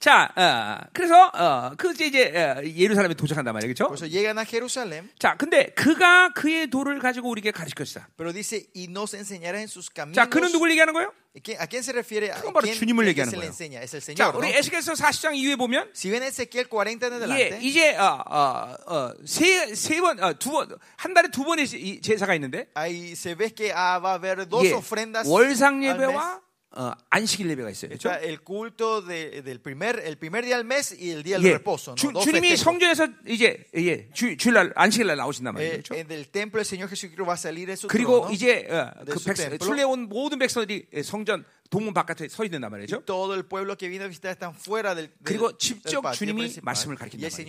자, 0.00 0.32
어, 0.34 0.88
그래서 0.94 1.30
어, 1.34 1.72
그 1.76 1.92
이제 1.92 2.06
이제 2.06 2.32
어, 2.34 2.62
예루살렘에 2.64 3.12
도착한단 3.12 3.52
말이에요, 3.52 3.74
그렇죠? 3.74 3.92
eso 3.92 4.06
llegan 4.06 4.38
a 4.38 4.46
Jerusalén, 4.46 5.10
자, 5.18 5.36
근데 5.36 5.66
그가 5.74 6.32
그의 6.32 6.68
도를 6.70 6.98
가지고 7.00 7.28
우리에게 7.28 7.50
가르칠 7.50 7.74
것이다. 7.74 8.08
pero 8.16 8.32
dice, 8.32 8.64
y 8.74 8.84
nos 8.88 9.12
enseñará 9.12 9.60
en 9.60 9.68
sus 9.68 9.90
caminos. 9.92 10.16
자, 10.16 10.24
그는 10.26 10.52
누굴 10.52 10.70
얘기하는 10.70 10.94
거예요? 10.94 11.12
¿Y 11.34 11.42
qué- 11.42 11.56
¿A 11.60 11.66
quién 11.66 11.82
se 11.84 11.92
refiere? 11.92 12.32
¿A 12.32 12.40
그건 12.40 12.54
바로 12.54 12.64
quién 12.64 12.74
주님을 12.80 13.04
que 13.04 13.10
얘기하는 13.12 13.28
se 13.28 13.36
le 13.36 13.44
거예요. 13.44 13.52
enseña? 13.52 13.82
Es 13.82 13.92
el 13.94 14.00
자, 14.00 14.06
Señor, 14.08 14.32
¿no? 14.34 14.38
우리 14.40 14.48
에스겔서 14.56 14.94
40장 14.94 15.36
이후에 15.36 15.56
보면 15.56 15.90
Si 15.94 16.08
ven 16.10 16.22
Ezequiel 16.24 16.66
40 16.70 17.04
en 17.04 17.12
예, 17.12 17.16
adelante, 17.20 17.58
이제 17.60 17.94
어, 17.98 18.24
어, 18.24 18.76
어, 18.88 19.12
세, 19.26 19.74
세 19.76 20.00
번, 20.00 20.18
어, 20.24 20.32
두 20.32 20.50
번, 20.50 20.74
한 20.96 21.12
달에 21.12 21.28
두 21.30 21.44
번의 21.44 21.66
이 21.74 22.00
제사가 22.00 22.34
있는데 22.36 22.68
ahí 22.74 23.12
se 23.12 23.34
ve 23.36 23.52
que 23.54 23.70
ah, 23.70 24.00
va 24.00 24.12
a 24.12 24.14
haber 24.18 24.48
dos 24.48 24.64
예, 24.64 24.72
ofrendas 24.72 25.28
월상. 25.28 25.84
예배와 25.84 26.40
어, 26.72 26.92
안식일 27.10 27.50
예배가 27.50 27.68
있어요. 27.70 27.88
그렇죠? 27.90 28.10
El 28.22 28.38
culto 28.44 29.02
de- 29.02 29.42
del 29.42 29.58
primer, 29.60 29.98
el 30.06 30.16
primer 30.16 30.44
día 30.44 30.56
del 30.56 30.64
mes 30.64 30.92
y 30.96 31.10
el 31.10 31.24
día 31.24 31.36
del 31.36 31.46
예, 31.46 31.52
reposo. 31.58 31.92
¿no? 31.92 31.96
주, 31.96 32.12
주님이. 32.12 32.56
성전에서 32.56 33.08
이제 33.26 33.66
예, 33.74 34.08
주, 34.12 34.36
주일날 34.36 34.72
안식일날 34.76 35.16
나오신단 35.16 35.54
말이에요. 35.54 35.72
Eh, 35.72 35.82
그렇죠? 35.82 35.94
eh, 35.98 36.06
del 36.06 36.30
templo 36.30 36.60
el 36.60 36.64
Señor 36.66 36.88
Jesucristo 36.88 37.26
va 37.26 37.34
a 37.34 37.36
salir 37.36 37.66
de 37.66 37.74
su 37.76 37.88
그리고 37.88 38.20
trono 38.22 38.32
이제 38.32 38.68
어, 38.70 38.92
그 39.04 39.18
백, 39.18 39.34
templo. 39.34 39.58
순례 39.66 39.82
온 39.82 40.08
모든 40.08 40.38
백성들이 40.38 40.86
성전 41.02 41.44
동문 41.70 41.92
바깥에 41.92 42.28
서 42.28 42.44
있는단 42.44 42.70
말이죠. 42.70 43.02
todo 43.04 43.34
el 43.34 43.42
pueblo 43.46 43.76
que 43.76 43.88
viene 43.88 44.04
a 44.04 44.08
visitar 44.08 44.30
están 44.30 44.54
fuera 44.54 44.94
del, 44.94 45.10
del, 45.10 45.18
그리고 45.24 45.48
del 45.50 45.58
직접 45.58 46.02
patio 46.02 46.14
주님이. 46.18 46.54
말씀을 46.62 46.94
가르친단 46.94 47.26
ese 47.26 47.42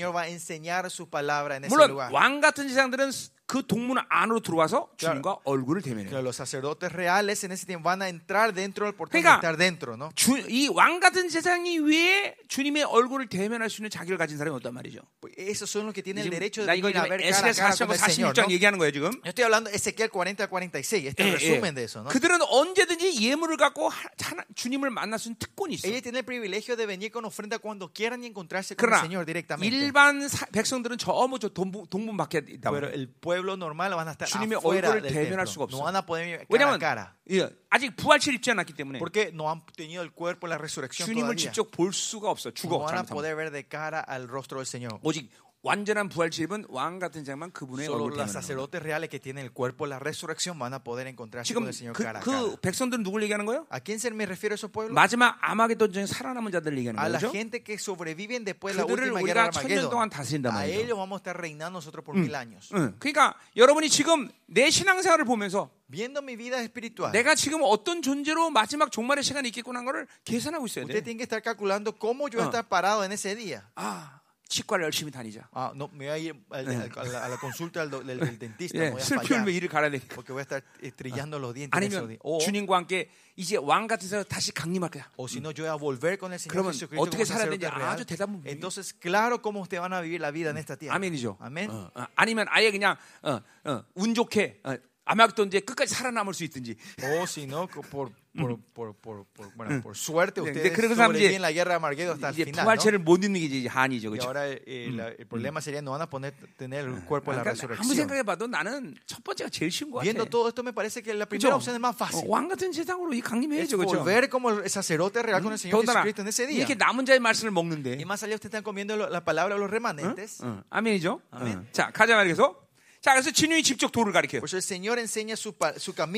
물론. 1.69 2.09
왕 2.11 2.39
같은 2.41 2.67
세상들은 2.69 3.11
그 3.51 3.67
동문 3.67 3.97
안으로 4.07 4.39
들어와서 4.39 4.87
주님과 4.95 5.39
얼굴을 5.43 5.81
대면해요. 5.81 6.07
Claro, 6.07 6.23
los 6.23 6.37
sacerdotes 6.39 6.89
reales 6.93 7.43
en 7.43 7.51
ese 7.51 7.65
tiempo 7.65 7.89
van 7.89 8.01
a 8.01 8.07
entrar 8.07 8.53
dentro 8.53 8.85
del 8.85 8.95
portón 8.95 9.19
그러니까 9.19 9.35
y 9.35 9.35
estar 9.43 9.57
dentro, 9.57 9.97
¿no? 9.97 10.07
이왕 10.47 11.01
같은 11.01 11.27
세상이 11.27 11.79
왜 11.79 12.37
주님의 12.47 12.83
얼굴을 12.83 13.27
대면할 13.27 13.69
수 13.69 13.81
있는 13.81 13.89
자격을 13.89 14.17
가진 14.17 14.37
사람이 14.37 14.55
없단 14.55 14.73
말이죠. 14.73 15.01
Pues 15.19 15.33
Esos 15.35 15.69
son 15.69 15.83
los 15.83 15.93
que 15.93 16.01
tienen 16.01 16.23
el 16.23 16.31
지금 16.31 16.39
derecho 16.39 16.61
de 16.63 16.67
나 16.71 16.75
이거 16.79 16.87
venir 16.87 16.95
a 16.95 17.03
지금 17.03 17.11
ver 17.11 17.19
cara 17.19 17.27
a 17.27 17.51
에스겔 17.51 17.55
cara 17.59 17.75
40장 17.75 17.87
con 17.87 17.91
el 17.91 17.99
Señor, 17.99 18.31
46장 18.31 18.47
¿no? 18.47 18.53
얘기하는 18.55 18.79
거예요 18.79 18.91
지금. 18.95 19.11
Yo 19.19 19.29
estoy 19.35 19.43
hablando 19.43 19.67
de 19.69 19.75
Ezequiel 19.75 20.09
40 20.09 20.43
al 20.43 20.49
46, 20.49 21.07
este 21.11 21.23
예, 21.23 21.27
es 21.27 21.27
el 21.27 21.27
예. 21.27 21.35
resumen 21.51 21.75
de 21.75 21.83
eso, 21.83 21.99
¿no? 22.03 22.07
그들은 22.07 22.39
언제든지 22.47 23.19
예물을 23.19 23.57
갖고 23.57 23.89
하- 23.89 24.07
주님을 24.55 24.91
만날 24.91 25.19
수 25.19 25.27
있는 25.27 25.35
특권이 25.39 25.75
있어. 25.75 25.89
Ellos 25.91 26.03
tienen 26.03 26.23
el 26.23 26.25
privilegio 26.25 26.77
de 26.77 26.85
venir 26.85 27.11
con 27.11 27.25
ofrenda 27.25 27.59
cuando 27.59 27.91
quieran 27.91 28.23
y 28.23 28.27
encontrarse 28.27 28.75
con 28.79 28.87
el 28.87 28.95
그러나 28.95 29.01
Señor 29.03 29.25
directamente. 29.25 29.67
일반 29.75 30.23
사- 30.29 30.45
백성들은 30.55 30.97
전부 30.97 31.35
저 31.37 31.49
동문, 31.49 31.87
동문 31.89 32.15
밖에 32.15 32.39
있다. 32.47 32.71
Pero 32.71 32.87
el 32.87 33.09
pueblo 33.09 33.40
normal 33.43 33.93
van 33.95 34.07
a 34.07 34.11
estar 34.11 34.27
afuera 34.27 34.91
del 34.91 35.11
templo. 35.13 35.67
No 35.69 35.83
van 35.83 35.95
a 35.95 36.05
poder 36.05 36.45
cara 36.47 36.73
a 36.73 36.79
cara. 36.79 37.15
예, 37.29 37.49
아직 37.69 37.95
부활체를 37.95 38.35
입지 38.35 38.51
않았기 38.51 38.73
때문에 38.73 38.99
Porque 38.99 39.31
no 39.33 39.49
han 39.49 39.63
tenido 39.75 40.03
el 40.03 40.11
cuerpo 40.11 40.47
la 40.47 40.57
resurrección 40.57 41.05
주님을 41.07 41.35
todavía. 41.35 41.51
직접 41.51 41.71
볼 41.71 41.93
수가 41.93 42.29
없어. 42.29 42.49
No 42.49 42.53
죽어. 42.53 42.79
van 42.79 42.97
a 42.99 43.03
poder 43.03 43.35
ver 43.35 43.51
de 43.51 43.67
cara 43.67 43.99
al 44.01 44.27
rostro 44.27 44.59
del 44.59 44.65
Señor. 44.67 44.99
오직 45.03 45.29
완전한 45.63 46.09
부활체 46.09 46.43
입은 46.43 46.65
왕 46.69 46.97
같은 46.97 47.23
자만 47.23 47.51
그분의 47.51 47.85
Solo 47.85 48.05
얼굴을 48.05 48.17
대면하는 48.17 48.25
los 48.25 48.33
거예요. 48.33 48.41
sacerdotes 48.41 48.81
reales 48.81 49.09
que 49.09 49.19
tienen 49.19 49.45
el 49.45 49.51
cuerpo 49.53 49.85
en 49.85 49.91
la 49.91 49.99
resurrección 49.99 50.57
van 50.57 50.73
a 50.73 50.79
poder 50.83 51.05
encontrarse 51.05 51.45
지금 51.53 51.61
con 51.61 51.67
el 51.69 51.73
Señor 51.77 51.93
그, 51.93 52.01
cara 52.03 52.17
a 52.19 52.23
그. 52.23 52.57
백성들은 52.61 53.03
누굴 53.03 53.21
얘기하는 53.23 53.45
거예요? 53.45 53.67
¿A 53.69 53.79
quién 53.79 53.99
se 53.99 54.09
me 54.09 54.25
refiero 54.25 54.53
a 54.53 54.57
esos 54.57 54.71
pueblos? 54.71 54.93
마지막 54.95 55.37
아마겟돈 55.41 55.93
전에 55.93 56.07
살아남은 56.07 56.51
자들 56.51 56.75
얘기하는 56.79 56.97
A 56.99 57.05
la 57.11 57.19
거죠. 57.19 57.31
gente 57.31 57.61
que 57.61 57.77
sobreviven 57.77 58.43
después 58.43 58.73
de 58.75 58.81
la 58.81 58.87
그들을 58.89 59.13
última 59.13 59.21
guerra 59.21 59.49
우리가 59.49 59.51
de 59.51 59.61
천년 59.61 59.89
동안. 59.91 60.09
다스린단 60.09 60.49
A 60.49 60.65
말이죠. 60.65 60.79
ellos 60.81 60.97
vamos 60.97 61.17
a 61.17 61.21
estar 61.21 61.37
reinando 61.37 61.77
nosotros 61.77 62.03
por 62.03 62.17
mil 62.17 62.33
años. 62.33 62.73
응. 62.73 62.95
그러니까 62.97 63.35
여러분이 63.55 63.89
지금 63.89 64.29
내 64.47 64.69
신앙생활을 64.71 65.25
보면서 65.25 65.69
Viendo 65.91 66.23
mi 66.23 66.37
vida 66.37 66.57
espiritual, 66.63 67.11
내가 67.11 67.35
지금 67.35 67.59
어떤 67.63 68.01
존재로 68.01 68.49
마지막 68.49 68.91
종말의 68.91 69.23
시간에 69.25 69.49
있겠구나 69.49 69.79
하는 69.79 69.85
거를 69.85 70.07
계산하고 70.23 70.65
있어야 70.65 70.85
usted 70.85 71.01
돼. 71.01 71.03
tiene 71.03 71.17
que 71.17 71.23
estar 71.27 71.41
calculando 71.43 71.91
cómo 71.91 72.29
yo 72.29 72.39
voy 72.39 72.43
a 72.43 72.49
estar 72.49 72.63
parado 72.67 73.03
en 73.03 73.11
ese 73.11 73.35
día. 73.35 73.69
아, 73.75 74.20
치과를 74.51 74.83
열심히 74.83 75.11
다니자. 75.11 75.47
Ah, 75.55 75.71
no, 75.73 75.87
me 75.93 76.07
voy 76.07 76.09
a 76.11 76.17
ir 76.17 76.35
al- 76.51 76.67
al- 76.67 76.91
a, 76.97 77.03
la, 77.07 77.25
a 77.25 77.29
la 77.29 77.37
consulta 77.37 77.87
del, 77.87 78.05
del- 78.05 78.37
dentista. 78.37 78.77
예, 78.77 78.91
voy 78.91 78.99
a 78.99 79.03
슬피 79.03 79.33
울며 79.33 79.49
일을 79.49 79.69
갈아야 79.69 79.89
되니까. 79.89 80.13
porque 80.13 80.33
voy 80.33 80.41
a 80.41 80.43
estar 80.43 80.61
eh, 80.83 80.91
trillando 80.91 81.39
los 81.39 81.53
dientes. 81.55 81.71
아니면. 81.71 82.17
O, 82.21 82.37
주님과 82.39 82.75
함께 82.75 83.09
이제 83.37 83.55
왕 83.55 83.87
같은 83.87 84.09
사 84.09 84.21
다시 84.23 84.51
강림할 84.51 84.89
거야. 84.91 85.07
o 85.15 85.25
si 85.29 85.39
no, 85.39 85.51
yo 85.55 85.63
voy 85.63 85.71
a 85.71 85.75
volver 85.79 86.17
con 86.19 86.33
el 86.33 86.39
Señor 86.39 86.51
그러면 86.51 86.73
Jesucristo. 86.73 87.01
어떻게 87.01 87.23
살아야 87.23 87.49
되는지. 87.49 87.65
아주 87.65 88.05
대답은 88.05 88.43
Entonces, 88.45 88.91
claro 88.99 89.41
cómo 89.41 89.61
ustedes 89.61 89.79
van 89.81 89.93
a 89.93 90.01
vivir 90.01 90.19
la 90.19 90.31
vida 90.31 90.49
en 90.51 90.57
esta 90.57 90.75
tierra. 90.75 90.95
아멘이죠. 90.99 91.37
Amén. 91.39 91.69
어, 91.71 91.89
어. 91.95 92.05
아니면 92.15 92.45
아예 92.49 92.71
그냥 92.71 92.97
어, 93.23 93.39
어, 93.63 93.83
운 93.95 94.13
좋게 94.13 94.59
어, 94.65 94.75
아마겟돈제 95.05 95.61
끝까지 95.61 95.93
살아남을 95.95 96.33
수 96.33 96.43
있든지. 96.43 96.75
O 97.03 97.23
si 97.23 97.43
no, 97.47 97.67
por, 97.67 98.11
por, 98.36 98.60
por, 98.74 98.92
por, 99.00 99.24
por, 99.32 99.54
bueno, 99.56 99.80
por 99.82 99.96
suerte 99.96 100.42
근데 100.42 100.60
ustedes 100.60 100.72
그런 100.76 100.94
사람 100.94 101.12
이제- 101.16 101.32
sobreviven 101.32 101.40
la 101.40 101.52
guerra 101.52 101.70
de 101.72 101.74
Armagedón 101.80 102.14
hasta 102.20 102.28
el 102.28 102.34
이제 102.34 102.42
final. 102.44 102.60
¿no? 102.60 102.64
부활체를 102.68 102.98
못 103.00 103.24
입는 103.24 103.40
게 103.40 103.46
이제 103.48 103.66
한이죠, 103.68 104.08
Y 104.12 104.18
그렇죠? 104.18 104.26
ahora 104.28 104.44
eh, 104.52 104.90
la- 104.92 105.08
el 105.08 105.24
problema 105.26 105.60
sería 105.64 105.80
no 105.80 105.92
van 105.92 106.02
a 106.02 106.10
poner, 106.10 106.34
tener 106.58 106.84
el 106.84 107.00
cuerpo 107.08 107.32
de 107.32 107.38
la 107.38 107.42
그러니까 107.44 107.56
아무 107.56 107.72
resurrección. 107.80 107.96
생각해봐도 107.96 108.46
나는 108.46 108.94
첫 109.06 109.24
번째가 109.24 109.48
제일 109.48 109.70
쉬운 109.72 109.90
것 109.90 109.98
같아. 109.98 110.04
Viendo 110.04 110.26
todo 110.28 110.48
esto 110.48 110.62
me 110.62 110.74
parece 110.74 111.00
que 111.02 111.14
la 111.16 111.24
primera 111.24 111.48
그죠? 111.48 111.56
opción 111.56 111.74
es 111.76 111.80
más 111.80 111.94
어, 111.94 111.96
fácil. 111.96 112.28
왕 112.28 112.48
같은 112.48 112.72
세상으로 112.72 113.14
이 113.14 113.18
Es 113.18 113.24
강림해야죠, 113.24 113.78
그렇죠? 113.78 114.04
volver 114.04 114.28
como 114.28 114.50
el 114.52 114.68
sacerdote 114.68 115.22
real 115.24 115.40
con 115.40 115.52
el 115.52 115.58
Señor 115.58 115.80
더군다나 115.80 116.04
Jesucristo 116.04 116.20
en 116.20 116.28
ese 116.28 116.46
día. 116.46 116.60
이렇게 116.60 116.74
남은 116.76 117.06
자의 117.06 117.20
말씀을 117.20 117.52
먹는데, 117.52 117.96
Y 117.96 118.04
más 118.04 118.20
allá 118.22 118.34
ustedes 118.36 118.52
están 118.52 118.62
comiendo 118.62 118.96
lo- 119.00 119.08
la 119.08 119.24
palabra 119.24 119.54
de 119.56 119.60
los 119.64 119.70
remanentes. 119.70 120.44
어, 120.44 120.60
아멘이죠. 120.68 121.22
아멘. 121.30 121.56
어. 121.56 121.64
자, 121.72 121.90
가자 121.90 122.14
말해서. 122.16 122.59
자, 123.01 123.13
그래서 123.13 123.31
진유이 123.31 123.63
직접 123.63 123.91
도를 123.91 124.13
가리켜요. 124.13 124.41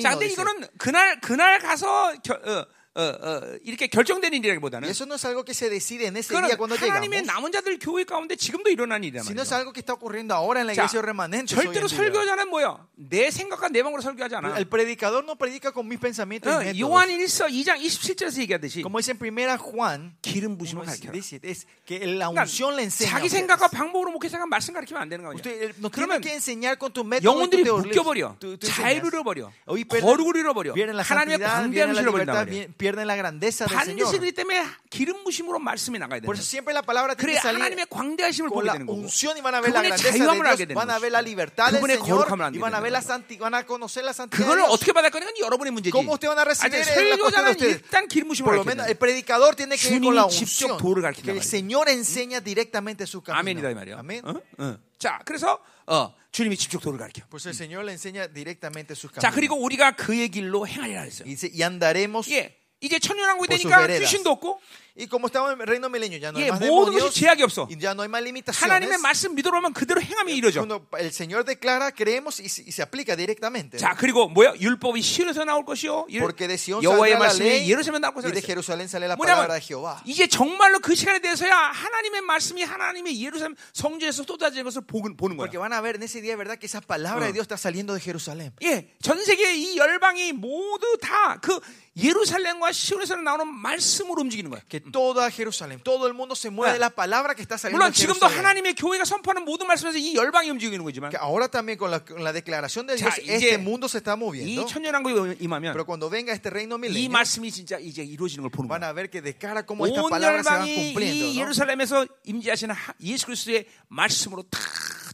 자, 0.03 0.11
근데. 0.11 0.25
이거는 0.33 0.67
그날 0.77 1.19
그날 1.21 1.59
가서 1.59 2.13
겨, 2.23 2.33
어, 2.33 2.65
어, 2.95 3.01
어, 3.01 3.41
이렇게 3.63 3.87
결정된 3.87 4.33
일이라기보다는 4.35 4.87
eso 4.87 5.05
no 5.07 5.15
es 5.15 5.25
algo 5.25 5.43
que 5.43 5.55
se 5.55 5.67
decide 5.67 6.05
en 6.05 6.15
ese 6.15 6.29
día 6.39 6.55
cuando 6.55 6.75
하나님의 6.77 7.21
llegamos. 7.21 7.25
남은 7.25 7.51
자들 7.51 7.79
교회 7.79 8.03
가운데 8.03 8.35
지금도 8.35 8.69
일어난 8.69 9.03
일이란 9.03 9.25
Sino 9.25 9.41
es 9.41 9.49
말이에요. 9.49 9.57
algo 9.57 9.73
que 9.73 9.79
está 9.81 9.93
ocurriendo 9.93 10.35
ahora 10.35 10.61
en 10.61 10.67
la 10.67 10.75
자, 10.75 10.83
iglesia 10.85 11.01
de 11.01 11.05
remanentes. 11.07 11.57
hoy 11.57 11.65
en 11.65 11.73
절대로 11.73 11.87
día. 11.87 11.97
설교자는 11.97 12.49
뭐야? 12.49 12.85
내 12.95 13.31
생각과 13.31 13.69
내 13.69 13.81
방으로 13.81 13.99
설교하지 14.03 14.35
않아. 14.35 14.57
El 14.59 14.67
predicador 14.69 15.23
no 15.25 15.35
predica 15.35 15.71
con 15.73 15.87
mis 15.87 15.97
pensamientos 15.99 16.53
어, 16.53 16.61
y 16.61 16.65
métodos. 16.69 16.79
요한 16.85 17.09
1서 17.09 17.49
2장 17.49 17.81
27절에서 17.81 18.37
얘기하듯이 18.45 18.83
Como 18.83 18.99
dice 18.99 19.09
en 19.13 19.17
primera 19.17 19.57
Juan, 19.57 20.13
기름 20.21 20.59
부심을 20.59 20.83
es, 20.85 21.01
가르쳐라. 21.01 21.13
dice, 21.13 21.39
es 21.41 21.65
que 21.87 21.97
la 22.05 22.29
그러니까 22.29 22.43
unción 22.45 22.75
le 22.77 22.83
enseña. 22.83 23.09
자기. 23.09 23.27
생각과 23.27 23.69
방법으로 23.69 24.11
목회자가 24.11 24.45
말씀 24.45 24.71
가르치면 24.75 25.01
안 25.01 25.09
되는 25.09 25.25
거죠. 25.25 25.37
Usted 25.41 25.73
no 25.81 25.89
그러면 25.89 26.21
tiene 26.21 26.29
que 26.29 26.33
enseñar 26.37 26.77
con 26.77 26.93
tu 26.93 27.01
método 27.03 27.25
영혼들이. 27.25 27.63
묶여버려. 27.65 28.37
자유를. 28.61 29.07
잃어버려. 29.09 29.51
거룩을 29.65 30.35
잃어버려. 30.37 30.73
pierden 30.75 30.93
la 30.95 31.01
하나님의 31.01 31.41
santidad, 31.41 31.49
광대함을 31.57 31.73
pierden 31.73 31.97
la 31.97 32.01
libertad, 32.05 32.45
말이에요. 32.45 32.67
Pierden 32.83 33.07
la 33.07 33.15
grandeza 33.15 33.65
del 33.65 33.79
Señor. 33.79 34.11
그렇기 34.11 34.33
때문에 34.33 34.65
기름 34.89 35.23
부심으로 35.23 35.59
말씀이 35.59 35.97
나가야 35.99 36.19
돼요. 36.19 36.27
Por 36.27 36.35
eso 36.35 36.43
siempre 36.43 36.73
la 36.73 36.81
palabra 36.83 37.15
tiene 37.15 37.23
그래 37.23 37.33
que 37.33 37.39
salir 37.39 37.63
하나님의 37.63 37.85
광대하심을 37.89 38.49
보게 38.49 38.71
되는 38.71 38.85
거고 38.85 38.99
unción 38.99 39.37
y 39.37 39.41
van 39.41 39.55
a 39.55 39.61
ver 39.61 39.71
la 39.71 39.81
grandeza 39.81 40.11
de 40.11 40.19
Dios, 40.19 40.75
van 40.75 40.89
a 40.91 40.99
ver 40.99 41.11
la 41.11 41.21
libertad 41.21 41.71
del 41.71 41.79
Señor 41.79 42.27
y 42.51 42.59
van 42.59 42.75
a 42.75 42.81
ver 42.81 42.91
la 42.91 42.99
거죠. 42.99 43.07
santi, 43.07 43.37
van 43.37 43.55
a 43.55 43.63
conocer 43.63 44.03
la 44.03 44.11
santidad. 44.11 44.43
Dios. 44.43 44.67
어떻게 44.67 44.91
받을 44.91 45.09
거냐 45.11 45.25
건 45.25 45.33
여러분의 45.39 45.71
문제지. 45.71 45.91
¿Cómo 45.95 46.13
ustedes 46.13 46.35
van 46.35 46.39
a 46.39 46.43
recibir 46.43 46.75
la 47.07 47.17
cuestión 47.17 47.45
de 47.45 47.51
ustedes? 47.51 47.81
일단 47.87 48.07
기름 48.07 48.27
부심을 48.27 48.43
Por 48.43 48.55
lo 48.57 48.65
menos 48.65 48.87
el 48.87 48.97
predicador 48.97 49.55
tiene 49.55 49.77
que 49.77 49.87
ir 49.87 50.01
con 50.01 50.15
la 50.15 50.25
unción. 50.25 50.75
Que 51.23 51.31
el. 51.31 51.43
Señor 51.43 51.87
enseña 51.87 52.41
directamente 52.41 53.07
su 53.07 53.23
아멘이다 53.23 53.71
이 53.71 53.73
camino. 53.73 53.95
말이야. 53.95 53.99
Amén. 53.99 54.21
어? 54.25 54.41
어. 54.59 54.77
자, 54.99 55.19
그래서 55.25 55.59
어, 55.85 56.13
주님이 56.31 56.57
직접 56.57 56.81
도를 56.81 56.99
가르쳐. 56.99 57.21
Pues 57.29 57.45
el 57.45 57.53
Señor 57.53 57.85
le 57.85 57.93
enseña 57.93 58.27
directamente 58.27 58.95
sus 58.95 59.11
자, 59.13 59.29
caminos. 59.29 59.35
그리고 59.35 59.55
우리가 59.63 59.95
그의 59.95 60.29
길로 60.29 60.67
행하리라 60.67 61.01
했어요. 61.01 61.25
Dice, 61.25 61.49
y 61.53 61.63
andaremos. 61.63 62.27
예. 62.31 62.62
이제 62.83 62.99
천년왕국이 62.99 63.47
되니까. 63.47 63.77
귀신도 64.01 64.29
없고 64.31 64.59
Y 64.95 65.07
como 65.07 65.25
estamos 65.25 65.51
en 65.51 65.59
el 65.59 65.65
reino 65.65 65.89
milenio, 65.89 66.19
ya 66.19 66.31
no 66.31 66.37
hay 66.37 66.45
예, 66.45 66.51
más 66.51 66.59
모든 66.61 66.93
demonios 66.93 67.09
것이 67.09 67.21
제약이 67.21 67.41
없어. 67.41 67.65
y 67.67 67.79
ya 67.81 67.95
no 67.95 68.03
hay 68.03 68.09
más 68.09 68.21
limitaciones. 68.21 68.61
하나님의 68.61 68.99
말씀 68.99 69.33
믿으러 69.33 69.57
오면 69.57 69.73
그대로 69.73 69.99
행함이 69.99 70.33
이루어져. 70.37 70.61
Cuando 70.61 70.85
el 70.99 71.09
Señor 71.11 71.43
declara, 71.45 71.89
creemos 71.91 72.39
y, 72.39 72.45
se- 72.47 72.61
y 72.61 72.71
se 72.71 72.83
aplica 72.83 73.15
directamente. 73.15 73.79
자, 73.79 73.95
그리고 73.97 74.29
뭐야? 74.29 74.53
율법이 74.61 75.01
시온에서 75.01 75.45
나올 75.45 75.65
것이요. 75.65 76.05
일- 76.09 76.21
Porque 76.21 76.45
de 76.47 76.53
Sion 76.61 76.83
여호와의 76.83 77.13
saldrá 77.13 77.17
la 77.17 77.25
말씀이 77.25 77.49
ley 77.49 77.65
예루살렘에 77.73 77.99
나올 78.05 78.13
y 78.13 78.21
것이라 78.21 78.33
de 78.37 78.41
그랬어요. 78.41 78.45
Jerusalén 78.45 78.85
sale 78.85 79.07
la 79.09 79.17
palabra 79.17 79.55
de 79.55 79.61
Jehová. 79.65 79.97
이제 80.05 80.27
정말로 80.27 80.77
그 80.77 80.93
시간에 80.93 81.17
대해서야 81.17 81.49
하나님의 81.73 82.21
말씀이 82.21 82.61
하나님의 82.61 83.17
예루살렘 83.19 83.55
성전에서 83.73 84.21
쏟아지는 84.21 84.63
것을 84.63 84.85
보는, 84.85 85.17
보는 85.17 85.37
Porque 85.37 85.57
거야. 85.57 85.65
van 85.65 85.73
a 85.73 85.81
ver 85.81 85.95
en 85.95 86.03
ese 86.03 86.21
día, 86.21 86.35
¿verdad? 86.37 86.59
Que 86.59 86.67
esa 86.67 86.81
palabra 86.81 87.25
Ah. 87.25 87.27
de 87.29 87.33
Dios 87.33 87.45
está 87.49 87.57
saliendo 87.57 87.95
de 87.95 87.99
Jerusalén. 87.99 88.53
예, 88.61 88.93
전 89.01 89.17
세계 89.25 89.55
이 89.57 89.75
열방이 89.75 90.33
모두 90.33 90.85
다 91.01 91.39
그 91.41 91.59
예루살렘과 91.95 92.71
시온에서 92.71 93.15
나오는 93.17 93.47
말씀으로 93.47 94.21
움직이는 94.21 94.49
거야. 94.49 94.61
Que 94.69 94.81
toda 94.91 95.29
Jerusalén, 95.31 95.79
todo 95.83 96.07
el 96.07 96.13
mundo 96.13 96.35
se 96.35 96.49
mueve 96.49 96.71
Ah. 96.71 96.73
de 96.73 96.79
la 96.79 96.89
palabra 96.89 97.35
que 97.35 97.41
está 97.41 97.57
saliendo 97.57 97.77
물론 97.85 97.93
de 97.93 97.99
지금도. 97.99 98.25
하나님의 98.27 98.75
교회가 98.75 99.05
선포하는 99.05 99.45
모든 99.45 99.67
말씀에서 99.67 99.97
이 99.97 100.15
열방이 100.15 100.49
움직이는 100.49 100.83
거지만 100.83 101.09
Que 101.11 101.17
ahora 101.17 101.47
también 101.47 101.77
con 101.77 101.91
la, 101.91 102.03
con 102.03 102.23
la 102.23 102.33
declaración 102.33 102.87
de 102.87 102.95
자, 102.97 103.09
Dios, 103.15 103.19
이제 103.23 103.35
este 103.53 103.57
mundo 103.57 103.87
se 103.87 103.99
está 103.99 104.15
이 104.15 104.17
moviendo. 104.19 104.65
천년왕국이 104.65 105.37
임하면 105.39 105.73
Pero 105.73 105.85
cuando 105.85 106.09
venga 106.09 106.33
este 106.33 106.49
reino 106.49 106.75
이 106.75 106.79
milenio, 106.79 107.09
말씀이 107.11 107.51
진짜 107.51 107.77
이제 107.79 108.03
이루어지는 108.03 108.43
걸 108.43 108.51
보는 108.51 108.67
van 108.67 108.81
거야. 108.81 108.89
a 108.89 108.93
ver 108.93 109.09
que 109.09 109.21
de 109.21 109.33
cara 109.37 109.65
cómo 109.65 109.85
estas 109.87 110.03
온 110.03 110.09
palabras 110.09 110.45
se 110.45 110.51
van 110.53 110.67
cumpliendo. 110.67 111.25
이. 111.25 111.39
예루살렘에서 111.39 112.05
임재하시는 112.25 112.73
하- 112.75 112.93
예수 113.01 113.25
그리스도의 113.27 113.65
말씀으로 113.89 114.43
다 114.49 114.59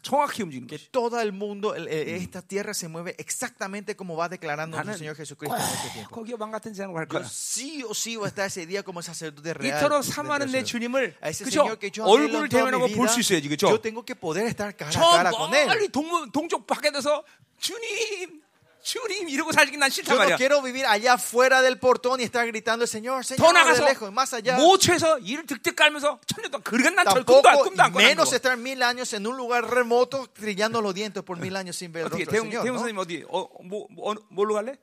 정확히 0.02 0.44
움직이는 0.44 0.68
Que 0.68 0.78
거지. 0.78 0.92
todo 0.92 1.20
el 1.22 1.32
mundo, 1.32 1.76
el- 1.76 1.88
esta 1.88 2.42
tierra 2.42 2.74
se 2.74 2.88
mueve 2.88 3.16
exactamente 3.18 3.96
como 3.96 4.16
va 4.16 4.30
declarando 4.30 4.78
nuestro 4.78 4.98
Señor 4.98 5.16
Jesucristo 5.16 5.56
en 5.58 5.62
este 5.64 5.90
tiempo. 5.94 6.10
거기에 6.16 6.36
왕 6.40 6.52
같은 6.52 6.74
세상으로 6.74 6.96
갈 6.96 7.08
Yo 7.08 7.20
거야. 7.20 7.26
sí 7.28 7.84
o 7.84 7.94
sí 7.94 8.16
voy 8.16 8.26
a 8.26 8.30
estar 8.30 8.46
ese 8.48 8.66
día 8.66 8.84
como 8.84 9.02
sacerdote 9.02 9.54
real. 9.54 9.78
이토록 9.80 10.02
de 10.04 10.12
사모하는 10.12 10.48
내 10.48 10.64
Jerusalén. 10.64 10.66
주님을 10.66 11.16
A 11.22 11.30
ese 11.30 11.44
그죠? 11.46 11.64
Señor 11.64 11.78
que 11.80 11.92
yo 11.92 12.04
anhelo 12.06 12.16
얼굴을 12.40 12.50
toda 12.50 12.66
mi 12.66 12.72
대면하고 12.72 12.88
볼 12.96 13.08
vida, 13.08 13.14
수 13.14 13.20
있어야지, 13.20 13.50
그죠? 13.50 13.70
yo 13.70 13.80
tengo 13.82 14.04
que 14.06 14.16
poder 14.16 14.46
estar 14.48 14.72
cara 14.76 14.90
a 14.90 14.94
저 14.94 15.00
cara 15.02 15.32
con 15.32 15.54
él. 15.54 15.68
멀리 15.68 15.90
동, 15.90 16.32
동쪽 16.32 16.66
밖에 16.66 16.92
돼서 16.92 17.24
주님, 17.60 18.42
주님 18.90 19.30
이러고 19.30 19.52
살기 19.52 19.78
난 19.78 19.90
싫단 19.92 20.18
Yo 20.18 20.24
no 20.26 20.36
quiero 20.38 20.62
vivir 20.64 20.86
allá 20.88 21.14
fuera 21.20 21.62
del 21.62 21.78
portón 21.78 22.20
y 22.20 22.24
estar 22.24 22.48
gritando 22.48 22.88
Señor, 22.88 23.22
더 23.22 23.36
Señor, 23.36 23.54
de 23.78 23.86
lejos, 23.86 24.12
más 24.12 24.34
allá. 24.34 24.56
모처에서 24.58 25.20
이를 25.20 25.46
득득 25.46 25.76
깔면서 25.76 26.20
천년 26.26 26.50
동안 26.50 26.64
그러간 26.64 26.96
난 26.96 27.06
절- 27.06 27.24
Tampoco, 27.24 27.70
menos 27.94 28.34
estar 28.34 28.58
mil 28.58 28.82
años 28.82 29.14
en 29.14 29.28
un 29.28 29.38
lugar 29.38 29.64
remoto 29.70 30.26
trillando 30.34 30.82
los 30.82 30.96
dientes 30.96 31.22
por 31.22 31.38
mil 31.38 31.56
años 31.56 31.76
sin 31.78 31.92
ver 31.92 32.06
el 32.06 32.10
rostro 32.10 32.32
Señor. 32.32 32.64
대웅. 32.64 32.78
선생님 32.78 32.98
어디 32.98 33.24
어, 33.30 33.48
뭐, 33.64 33.86
뭐 33.92 34.10
어느- 34.12 34.20
뭘로 34.30 34.56
갈래? 34.56 34.74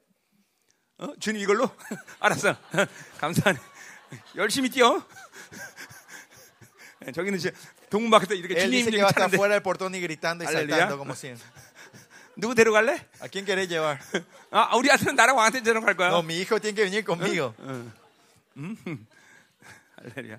어? 0.99 1.13
주님 1.19 1.43
이걸로? 1.43 1.69
알았어. 2.21 2.57
감사하네. 3.19 3.59
열심히 4.37 4.71
뛰어. 4.71 5.03
저기는 7.13 7.39
이제 7.39 7.53
동문 7.91 8.11
밖에서 8.11 8.35
이렇게 8.35 8.55
주님 8.61 8.87
이름 8.89 9.01
찾는데 9.09 9.37
fuera 9.37 9.55
del 9.55 9.63
portón 9.63 9.95
y 9.95 10.01
gritando 10.01 10.45
y 10.45 10.47
saltando 10.47 10.97
como 10.97 11.15
siempre. 11.15 11.45
누구 12.37 12.55
데려갈래? 12.55 13.07
¿A 13.21 13.29
quién 13.29 13.45
querés 13.45 13.69
llevar? 13.69 13.99
아, 14.51 14.77
우리 14.77 14.91
아들은 14.91 15.15
나랑 15.17 15.37
왕한테 15.37 15.63
데려갈 15.63 15.95
거야. 15.97 16.09
No, 16.11 16.21
mi 16.23 16.37
hijo 16.41 16.61
tiene 16.61 16.75
que 16.75 16.85
venir 16.85 17.03
conmigo. 17.05 17.55
할렐루야. 19.97 20.39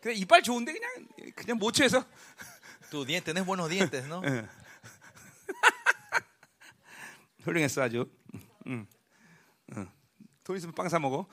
근데 0.00 0.14
이빨 0.18 0.42
좋은데 0.42 0.72
그냥 0.72 1.08
그냥 1.34 1.58
모처에서 1.58 2.04
Tu 2.90 3.04
diente, 3.04 3.32
tenés 3.32 3.44
buenos 3.44 3.68
dientes, 3.68 4.06
¿no? 4.06 4.22
훌륭했어 7.42 7.82
아주. 7.82 8.08
응. 8.66 8.86
응. 9.76 9.88
돈 10.44 10.56
있으면 10.56 10.74
빵 10.74 10.88
사 10.88 10.98
먹어. 10.98 11.26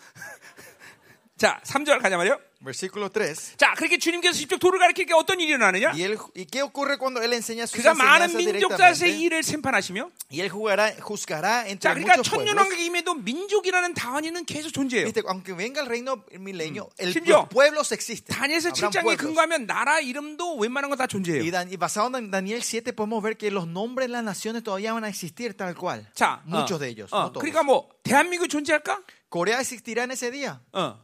자, 1.43 1.59
3절 1.65 1.99
가자 2.01 2.15
말이요. 2.15 2.39
Versículo 2.63 3.09
3. 3.09 3.57
자, 3.57 3.73
그렇게 3.73 3.97
주님께서 3.97 4.37
직접 4.37 4.57
도를 4.57 4.79
가르치니까 4.79 5.17
어떤 5.17 5.41
일이 5.41 5.49
일어나느냐? 5.51 5.91
¿Y, 5.93 6.03
él, 6.03 6.17
¿Y 6.33 6.45
qué 6.45 6.61
ocurre 6.63 6.97
cuando 6.97 7.21
él 7.21 7.33
enseña 7.33 7.67
sus 7.67 7.83
그가 7.83 7.93
많은 7.93 8.33
민족자의? 8.37 9.19
일을 9.19 9.43
심판하시며 9.43 10.09
Y 10.31 10.39
él 10.39 10.47
jugará, 10.49 10.89
juzgará 11.01 11.67
entre 11.67 11.91
자, 11.91 11.93
그러니까 11.93 12.73
임해도 12.79 13.15
민족이라는 13.15 13.93
다원이는 13.93 14.45
계속 14.45 14.71
존재해요. 14.71 15.03
Viste, 15.03 15.21
aunque 15.27 15.53
venga 15.53 15.81
el 15.81 15.87
reino 15.87 16.23
milenio, 16.39 16.87
el, 16.97 17.11
los 17.27 17.49
pueblos 17.49 17.91
existen. 17.91 18.33
다니엘서 18.33 18.69
Habrán 18.69 18.91
7장에 18.91 19.03
pueblos. 19.03 19.17
근거하면 19.19 19.65
나라 19.67 19.99
이름도 19.99 20.55
웬만한 20.55 20.89
거다 20.91 21.03
Y, 21.03 21.07
존재해요. 21.09 21.51
Dan- 21.51 21.67
y 21.69 21.75
basado 21.75 22.17
en 22.17 22.31
Daniel 22.31 22.63
7 22.63 22.93
podemos 22.93 23.21
ver 23.21 23.35
que 23.35 23.51
los 23.51 23.67
nombres 23.67 24.07
de 24.07 24.13
las 24.13 24.23
naciones 24.23 24.63
todavía 24.63 24.93
van 24.93 25.03
a 25.03 25.09
existir 25.09 25.57
tal 25.57 25.75
cual. 25.75 26.07
자, 26.15 26.39
Muchos 26.45 26.77
어, 26.77 26.79
de 26.79 26.87
ellos. 26.87 27.11
어, 27.11 27.27
no 27.27 27.31
todos. 27.33 27.43
그러니까 27.43 27.63
뭐 27.63 27.89
대한민국 28.03 28.47
존재할까? 28.47 29.03
¿Corea 29.27 29.59
existirá 29.59 30.03
en 30.03 30.11
ese 30.11 30.31
día? 30.31 30.61
어, 30.71 31.02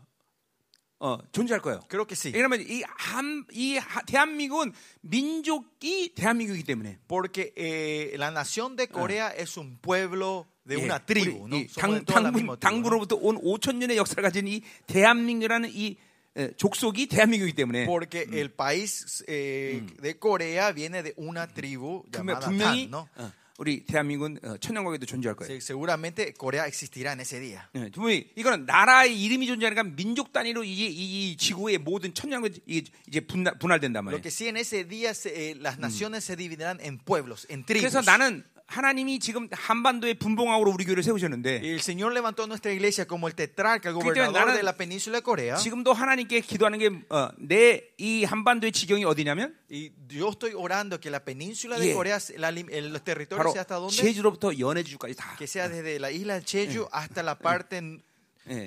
어, 1.01 1.17
존재할 1.31 1.61
거예요. 1.61 1.79
Sí. 2.13 2.31
왜냐면 2.33 2.59
이, 2.61 2.83
한, 2.97 3.45
이 3.53 3.77
하- 3.77 4.01
대한민국은 4.01 4.73
민족이 5.01 6.13
대한민국이기 6.15 6.63
때문에 6.65 6.97
Porque 7.07 7.53
eh, 7.55 8.15
la 8.17 8.31
nación 8.31 8.75
de 8.75 8.87
Corea 8.89 9.29
es 9.29 9.55
un 9.57 9.77
pueblo 9.77 10.47
de 10.65 10.75
예, 10.77 10.83
una 10.83 10.99
tribu. 10.99 11.45
우리 11.45 11.49
¿no? 11.49 11.55
이 11.57 11.67
당, 11.73 12.03
당군. 12.05 12.59
당군으로부터 12.59 13.15
온 13.15 13.37
5천 13.41 13.75
년의 13.77 13.97
역사를 13.97 14.21
가진 14.21 14.47
이 14.47 14.61
대한민국이라는 14.87 15.69
이 15.73 15.95
에, 16.37 16.51
족속이 16.57 17.07
대한민국이기 17.07 17.55
때문에 17.55 17.85
Porque 17.85 18.27
el 18.31 18.49
país 18.53 19.23
eh, 19.27 19.81
de 20.01 20.19
Corea 20.19 20.71
viene 20.71 21.01
de 21.01 21.13
una 21.17 21.47
tribu 21.47 22.03
llamada 22.11 22.41
분명히 22.47 22.89
Tan, 22.89 22.91
¿no? 22.91 23.09
어, 23.17 23.31
우리 23.59 23.83
대한민국은 23.83 24.39
어, 24.41 24.55
천년국에도 24.57 25.05
존재할 25.05 25.35
거예요. 25.35 25.51
Se- 25.51 25.59
seguramente 25.59 26.33
Corea 26.33 26.65
existirá 26.65 27.11
en 27.11 27.19
ese 27.19 27.39
día. 27.41 27.67
예, 27.75 27.91
분명히 27.91 28.31
이거는 28.37 28.65
나라의 28.65 29.21
이름이 29.21 29.47
존재하니까 29.47 29.83
민족 29.83 30.31
단위로 30.31 30.63
이, 30.63 30.71
이, 30.71 31.31
이 31.31 31.35
지구의 31.37 31.79
모든 31.79 32.13
천년국 32.13 32.53
이제 32.65 33.19
분할, 33.19 33.59
분할된단 33.59 33.99
Lo 34.05 34.11
말이에요. 34.15 34.21
que 34.21 34.31
sí 34.31 34.47
en 34.47 34.55
ese 34.55 34.85
día 34.85 35.11
se- 35.13 35.51
eh, 35.51 35.55
las 35.59 35.77
naciones 35.77 36.23
se 36.23 36.37
dividirán 36.37 36.79
en 36.79 36.99
pueblos, 36.99 37.45
en 37.49 37.65
tribus. 37.65 37.83
그래서 37.91 37.99
나는 38.01 38.45
하나님이 38.69 39.17
지금 39.19 39.49
한반도의 39.51 40.13
분봉왕으로 40.19 40.69
우리 40.71 40.85
교회를 40.85 41.01
세우셨는데 41.01 41.61
el 41.63 41.79
Señor 41.81 42.13
levantó 42.13 42.45
nuestra 42.45 42.71
iglesia 42.71 43.05
como 43.05 43.27
el 43.27 43.33
tetrarca, 43.33 43.89
el 43.89 43.95
gobernador 43.95 44.53
de 44.53 44.61
la 44.61 44.73
península 44.77 45.17
de 45.17 45.23
Corea. 45.23 45.55
지금도 45.57 45.91
하나님께 45.91 46.41
기도하는 46.41 46.77
게내이 46.77 48.23
한반도의 48.25 48.71
지경이 48.71 49.05
어디냐면 49.05 49.55
Y 49.71 49.91
yo 50.11 50.29
estoy 50.29 50.53
orando 50.55 50.99
que 50.99 51.09
la 51.09 51.19
península 51.23 51.77
de 51.79 51.87
Yeah. 51.89 51.95
Corea, 51.95 52.17
la 52.37 52.49
el- 52.49 52.93
los 52.93 53.03
territorios 53.03 53.53
sea 53.53 53.61
hasta 53.61 53.75
donde, 53.75 53.95
제주로부터 53.95 54.53
연해주까지 54.57 55.15
다. 55.15 55.35
que 55.37 55.47
sea 55.47 55.67
desde 55.67 55.97
la 55.99 56.11
isla 56.11 56.39
de 56.39 56.45
Jeju 56.45 56.87
hasta 56.91 57.23
la 57.23 57.35
parte 57.39 57.77
예. 57.77 57.97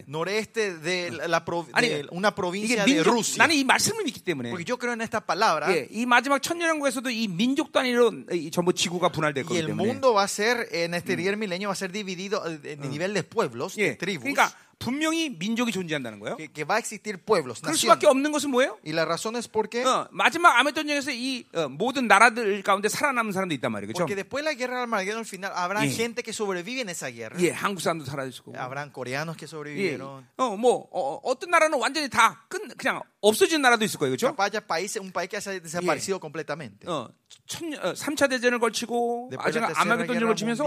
noreste 0.07 0.79
de, 0.79 1.11
la, 1.11 1.27
la 1.27 1.45
prov- 1.45 1.69
아니, 1.73 1.89
de 1.89 2.07
una 2.11 2.29
이게 2.29 2.35
provincia 2.35 2.83
de 2.83 2.91
민족, 2.93 3.13
Rusia. 3.13 3.37
나는 3.37 3.55
이 3.55 3.63
말씀을 3.63 4.03
믿기 4.05 4.21
때문에 4.21 4.49
Porque 4.49 4.65
yo 4.65 4.77
creo 4.79 4.93
en 4.93 5.01
esta 5.01 5.19
palabra 5.21 5.69
예, 5.71 5.87
이 5.91 6.05
마지막 6.07 6.41
천년왕국에서도 6.41 7.09
이 7.11 7.27
민족 7.27 7.71
단위로 7.71 8.25
이 8.33 8.49
전부 8.49 8.73
지구가 8.73 9.09
분할될 9.09 9.43
y 9.43 9.47
거기 9.47 9.59
el 9.59 9.67
때문에 9.67 9.77
mundo 9.77 10.13
va 10.15 10.23
a 10.23 10.27
ser, 10.27 10.67
en 10.71 10.95
este 10.95 11.15
día 11.15 11.35
milenio, 11.35 11.69
va 11.69 11.73
a 11.73 11.75
ser 11.75 11.91
dividido 11.91 12.41
eh, 12.47 12.59
en 12.73 12.89
nivel 12.89 13.13
de 13.13 13.21
pueblos, 13.21 13.75
de 13.75 13.83
예, 13.93 13.97
tribus, 13.97 14.23
그러니까 14.23 14.51
분명히 14.82 15.30
민족이 15.30 15.70
존재한다는 15.72 16.18
거예요. 16.18 16.36
que, 16.36 16.48
que 16.48 16.64
va 16.64 16.74
a 16.74 16.78
existir 16.78 17.18
pueblos, 17.22 17.60
그럴 17.62 17.72
naciones. 17.72 17.80
수밖에 17.86 18.06
없는 18.06 18.32
것은 18.32 18.50
뭐예요? 18.50 18.78
Y 18.84 18.92
la 18.92 19.04
razón 19.04 19.36
es 19.36 19.46
porque, 19.48 19.84
어, 19.84 20.08
마지막 20.10 20.58
아메전쟁에서 20.58 21.12
이 21.12 21.44
어, 21.54 21.68
모든 21.68 22.08
나라들 22.08 22.62
가운데 22.62 22.88
살아남은 22.88 23.32
사람도 23.32 23.54
있단 23.54 23.70
말이에요. 23.70 23.92
그렇죠? 23.92 24.04
porque 24.04 24.16
después 24.16 24.42
de 24.44 24.50
la 24.50 24.54
guerra 24.54 24.76
de 24.76 24.82
Armagedón, 24.82 25.20
al 25.20 25.26
final, 25.26 25.52
habrá 25.54 25.80
Yeah. 25.82 25.96
gente 25.96 26.22
que 26.22 26.32
sobrevive 26.32 26.80
en 26.82 26.88
esa 26.90 27.08
guerra. 27.10 27.38
예, 27.40 27.50
한국 27.52 27.80
사람도 27.80 28.04
살아있고. 28.04 28.54
Habrán 28.56 28.90
coreanos 28.92 29.36
que 29.36 29.46
예. 29.46 29.98
어, 30.36 30.56
뭐 30.56 30.88
어, 30.90 31.20
어떤 31.22 31.50
나라는 31.50 31.78
완전히 31.78 32.08
다 32.08 32.44
끝, 32.48 32.60
그냥 32.76 33.02
없어진 33.20 33.62
나라도 33.62 33.84
있을 33.84 33.98
거예요, 33.98 34.16
그렇죠? 34.16 34.28
Capaz 34.34 34.50
haya 34.52 34.60
países, 34.66 34.96
un 35.00 35.12
país 35.12 35.28
que 35.28 35.36
haya 35.36 35.60
desaparecido 35.60 36.18
completamente. 36.18 36.88
어, 36.88 37.08
천, 37.46 37.72
어, 37.74 37.92
3차 37.92 38.28
대전을 38.30 38.58
걸치고 38.58 39.30
아직 39.38 39.60
guerra 40.06 40.26
걸치면서 40.28 40.64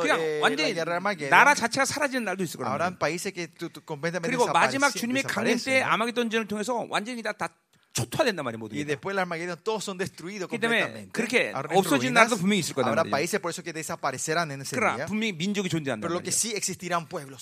그냥 0.00 0.20
eh, 0.20 0.40
완전히 0.42 0.74
나라 1.30 1.54
자체가 1.54 1.84
사라지는 1.84 2.24
날도 2.24 2.44
있을 2.44 2.58
completamente 3.86 4.28
그리고 4.28 4.46
마지막 4.52 4.90
주님의 4.90 5.22
강림 5.24 5.56
때. 5.58 5.82
아마겟돈전을 5.82 6.46
통해서 6.46 6.86
완전히 6.90 7.22
다, 7.22 7.32
다 7.32 7.48
초토화된단 7.94 8.44
말이에요, 8.44 8.58
son 9.80 9.98
destruidos 9.98 10.46
그렇기 10.46 10.60
때문에. 10.60 11.08
그렇게 11.12 11.52
없어진 11.74 12.12
나라도 12.14 12.36
분명히 12.36 12.60
있을 12.60 12.74
Habrá 12.84 13.02
말이에요. 13.02 13.10
그러나. 14.78 15.06
분명히 15.06 15.32
민족이 15.32 15.68
que 15.68 15.98
말이에요. 15.98 16.20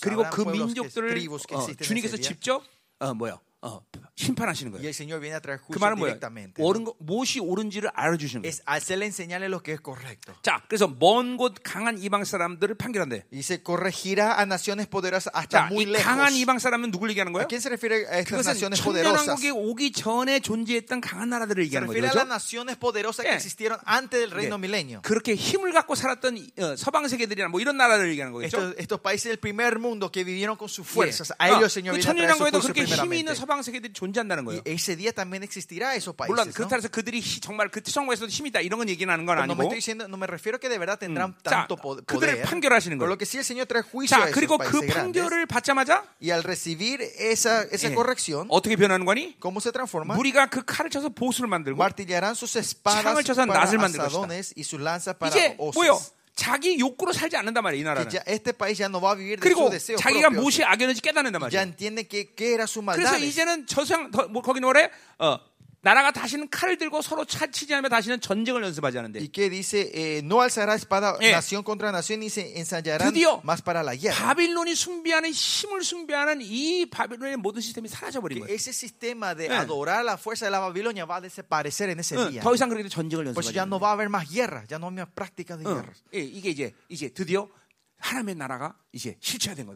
그리고 0.01 0.23
그 0.31 0.43
민족들을 0.49 1.09
어, 1.53 1.67
주님께서. 1.83 2.17
직접 2.17 2.63
어, 3.01 3.13
뭐야? 3.13 3.39
어, 3.61 3.81
심판하시는 4.17 4.73
거예요. 4.73 4.83
el 4.87 4.95
Señor 4.95 5.21
viene 5.21 5.37
a 5.37 5.41
traer 5.43 5.61
그 5.71 5.79
말은 5.79 5.99
뭐예요? 5.99 6.17
옳은 6.59 6.85
거, 6.85 6.95
무엇이 6.99 7.39
옳은지를 7.39 7.91
알아주시는 7.95 8.43
거예요. 8.43 8.49
Es 8.49 8.63
hacerle 8.67 9.05
enseñarle 9.05 9.49
lo 9.49 9.61
que 9.63 9.75
es 9.75 9.81
correcto. 9.83 10.33
자, 10.43 10.63
그래서 10.69 10.89
먼 10.89 11.37
곳 11.37 11.55
강한 11.63 11.99
이방 11.99 12.25
사람들을 12.25 12.77
판결한대. 12.77 13.27
Y 13.31 13.41
se 13.41 13.63
corregirá 13.63 14.41
a 14.41 14.47
naciones 14.47 14.87
poderosas 14.89 15.31
hasta 15.37 15.69
자, 15.69 15.69
muy 15.71 15.85
이 15.85 15.89
lejos. 15.93 16.03
강한 16.03 16.33
이방 16.33 16.59
사람은 16.59 16.91
누굴 16.93 17.11
얘기하는 17.11 17.29
¿A 17.31 17.45
거예요? 17.45 17.47
quién 17.47 17.61
se 17.61 17.69
refiere 17.69 18.09
a 18.09 18.21
estas 18.25 18.41
그것은 18.41 18.57
naciones 18.57 18.81
poderosas? 18.81 19.27
천년왕국에 19.37 19.51
오기 19.53 19.93
전에 19.93 20.41
존재했던 20.41 21.03
강한 21.03 21.29
나라들을 21.29 21.63
얘기하는 21.65 21.87
거죠. 21.87 21.99
refiere 22.01 22.09
a 22.09 22.17
las 22.17 22.25
그렇죠? 22.25 22.33
naciones 22.33 22.77
poderosas 22.81 23.21
que 23.21 23.33
예. 23.33 23.37
existieron 23.37 23.77
antes 23.85 24.17
del 24.17 24.31
reino 24.33 24.57
네. 24.57 24.65
milenio. 24.65 25.03
그렇게 25.03 25.35
힘을 25.37 25.73
갖고 25.77 25.95
살았던 25.95 26.39
이, 26.39 26.49
어, 26.57 26.75
서방 26.75 27.07
세계들이나 27.09 27.49
뭐 27.49 27.61
이런 27.61 27.77
나라를 27.77 28.09
얘기하는 28.17 28.33
거겠죠. 28.33 28.49
Estos, 28.73 28.75
estos 28.81 29.01
países 29.05 29.29
del 29.29 29.37
primer 29.37 29.77
mundo 29.79 30.09
que 30.11 30.25
vivieron 30.25 30.57
con 30.57 30.69
sus 30.73 30.89
예. 30.89 30.89
fuerzas, 30.89 31.35
a 31.37 31.53
어, 31.53 31.61
ellos 31.61 31.77
el 31.77 31.85
Señor 31.85 31.93
그 31.93 32.01
viene 32.01 32.09
a 32.09 32.33
traer 32.33 32.33
su 32.33 32.49
천년왕국에도 32.49 32.57
그렇게 32.65 32.85
힘이 32.89 33.21
있는. 33.21 33.35
서방 33.37 33.61
세계들이 33.61 33.93
존재 33.93 34.06
한다는 34.15 34.47
Y 34.47 34.61
거예요. 34.61 34.63
ese 34.67 34.95
día 34.97 35.13
también 35.13 35.43
existirá 35.43 35.95
esos 35.97 36.15
물론 36.17 36.47
países. 36.47 36.55
¿no? 36.55 36.67
그렇다 36.69 36.77
해서 36.77 36.89
그들이 36.89 37.21
히- 37.21 37.41
정말 37.41 37.69
그 37.71 37.81
성공에서도 37.85 38.29
힘이 38.31 38.51
있다 38.51 38.61
이런 38.61 38.79
건 38.79 38.89
얘기는 38.89 39.11
하는 39.11 39.27
건 39.27 39.37
Pero 39.37 39.45
no 39.47 39.55
me 39.55 39.65
아니고. 39.67 39.73
estoy 39.73 39.79
diciendo, 39.81 40.09
no 40.09 40.17
me 40.17 40.27
refiero 40.27 40.59
que 40.61 40.69
de 40.69 40.79
verdad 40.79 40.99
tendrán 40.99 41.35
자, 41.43 41.67
tanto 41.67 41.77
그들을 41.77 42.05
poder. 42.07 42.43
판결하시는 42.45 42.99
Pero 42.99 43.09
거예요. 43.09 43.11
lo 43.11 43.19
que 43.19 43.27
sí 43.27 43.39
el 43.39 43.45
Señor 43.45 43.67
trae 43.67 43.83
juicio 43.83 44.17
a 44.17 44.21
자, 44.21 44.29
esos 44.29 44.35
그리고 44.35 44.59
그 44.59 44.79
países 44.81 44.93
grandes. 44.95 45.23
판결을 45.23 45.47
받자마자 45.47 46.05
Y 46.21 46.31
al 46.31 46.43
recibir 46.45 47.01
esa, 47.03 47.63
esa 47.73 47.89
예, 47.91 47.95
corrección, 47.95 48.47
어떻게 48.51 48.77
변하는 48.77 49.05
거니? 49.07 49.37
¿cómo 49.41 49.61
se 49.61 49.73
transforma? 49.73 50.15
무리가 50.15 50.47
그 50.47 50.65
칼을 50.65 50.91
쳐서 50.91 51.09
보수를 51.11 51.49
만들고 51.49 51.77
Martillarán 51.79 52.35
sus 52.35 52.57
espadas 52.57 53.03
창을 53.03 53.25
쳐서 53.25 53.45
낫을 53.47 53.79
만들 53.79 54.01
asadones 54.01 54.53
y 54.57 54.63
sus 54.65 54.81
lanzas 54.81 55.17
para 55.19 55.31
이제 55.31 55.57
hoces. 55.59 55.75
뭐요? 55.77 56.01
자기 56.37 56.79
욕구로 56.79 57.13
살지 57.13 57.35
않는단 57.37 57.65
말이에요, 57.65 57.81
이 57.81 57.85
나라는. 57.85 58.13
ya 58.13 58.23
este 58.29 58.53
país 58.53 58.79
ya 58.79 58.87
no 58.93 59.01
va 59.01 59.13
a 59.13 59.17
vivir 59.17 59.41
de 59.41 59.43
그리고 59.43 59.71
자기가. 59.99 60.29
무엇이 60.31 60.63
악연인지 60.63 61.01
깨닫는단 61.01 61.41
말이에요. 61.41 61.63
entiende 61.63 62.05
que, 62.07 62.35
qué 62.37 62.53
era 62.53 62.65
su 62.65 62.83
그래서. 62.85 63.17
이제는 63.19 63.67
저상 63.67 64.11
더, 64.11 64.29
뭐 64.29 64.43
거기 64.43 64.61
뭐래? 64.61 64.91
어, 65.19 65.39
나라가 65.87 66.11
다시는 66.11 66.49
칼을 66.51 66.79
들고 66.79 67.01
서로 67.01 67.25
차치지 67.25 67.73
않으며 67.73 67.89
다시는 67.89 68.21
전쟁을 68.21 68.61
연습하지 68.65 68.99
않는데 68.99 69.21
Y 69.21 69.29
que 69.31 69.49
dice, 69.49 69.89
eh, 69.95 70.19
no 70.25 70.41
alzará 70.43 70.75
espada 70.75 71.15
예. 71.23 71.31
nación 71.31 71.63
contra 71.63 71.93
nación 71.93 72.23
y 72.23 72.27
se 72.27 72.59
ensayarán 72.59 73.13
드디어 73.15 73.39
más 73.45 73.63
para 73.63 73.85
la 73.87 73.95
guerra. 73.95 74.17
바빌론이 74.19 74.75
숭배하는 74.75 75.31
힘을 75.31 75.85
숭배하는 75.85 76.41
이 76.43 76.87
바빌론의 76.91 77.37
모든 77.37 77.61
시스템이 77.63 77.87
사라져 77.89 78.21
버린 78.21 78.41
거예요. 78.41 78.53
ese 78.53 78.73
sistema 78.73 79.37
de 79.37 79.47
예. 79.47 79.53
adorar 79.55 80.03
la 80.05 80.17
fuerza 80.19 80.47
de 80.47 80.51
la 80.51 80.59
Babilonia 80.59 81.05
va 81.07 81.19
a 81.19 81.21
desaparecer 81.21 81.89
en 81.91 82.01
ese 82.01 82.17
응, 82.19 82.31
día. 82.33 82.43
더 82.43 82.53
이상 82.53 82.69
그렇게 82.69 82.89
전쟁을 82.89 83.23
Pues 83.31 83.47
연습하지 83.47 83.55
ya 83.55 83.63
않는 83.63 83.71
no 83.71 83.79
va 83.79 83.91
a 83.91 83.93
haber 83.95 84.09
más 84.11 84.27
guerra, 84.29 84.65
ya 84.67 84.79
no 84.83 84.89
hay 84.91 84.97
más 85.07 85.09
prácticas 85.15 85.61
de 85.61 85.67
응, 85.71 85.75
guerra. 85.75 85.93
예, 86.15 86.19
이게 86.19 86.51
이제 86.51 86.75
이제 86.89 87.11
드디어 87.15 87.47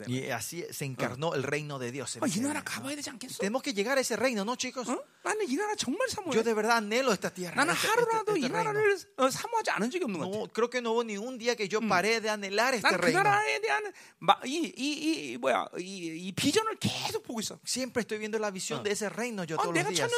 Y 0.07 0.31
así 0.31 0.65
se 0.71 0.85
encarnó 0.85 1.35
el 1.35 1.43
reino 1.43 1.79
de 1.79 1.91
Dios. 1.91 2.17
en 2.17 2.23
아, 2.23 3.01
ese 3.01 3.11
않겠어? 3.11 3.39
Tenemos 3.39 3.63
que 3.63 3.73
llegar 3.73 3.99
a 3.99 4.01
ese 4.01 4.17
reino, 4.17 4.45
¿no, 4.45 4.57
chicos? 4.57 4.89
어? 4.89 5.03
나는 5.23 5.49
이 5.49 5.57
나라 5.57 5.75
정말 5.77 6.09
사모해. 6.09 6.35
Yo 6.37 6.43
de 6.43 6.55
verdad 6.55 6.79
anhelo 6.79 7.13
esta 7.13 7.31
tierra. 7.31 7.57
나는 7.57 7.75
este- 7.75 7.87
este- 7.87 8.41
이 8.41 8.45
este 8.45 8.53
reino. 8.53 8.71
어. 8.71 10.31
No, 10.31 10.49
creo 10.53 10.71
que 10.71 10.81
no 10.81 10.93
hubo 10.93 11.05
ni 11.05 11.17
un 11.17 11.37
día 11.39 11.57
que 11.57 11.69
yo 11.69 11.81
paré 11.81 12.21
de 12.21 12.31
anhelar 12.31 12.75
este 12.75 12.89
난그 12.89 13.01
reino. 13.01 13.23
나라에 13.23 13.61
대한 13.61 13.93
마, 14.21 14.37
이, 14.45 14.73
이, 14.77 15.33
이 15.33 15.37
뭐야 15.39 15.67
이, 15.79 16.29
이 16.29 16.33
비전을 16.33 16.77
계속 16.79 17.23
보고 17.25 17.41
있어. 17.41 17.59
Siempre 17.65 18.01
estoy 18.03 18.19
viendo 18.19 18.39
la 18.39 18.51
visión 18.51 18.83
de 18.83 18.93
ese 18.93 19.09
reino 19.09 19.45
yo 19.45 19.57
아, 19.57 19.63
todos 19.63 19.75
los 19.75 19.89
días. 19.93 20.09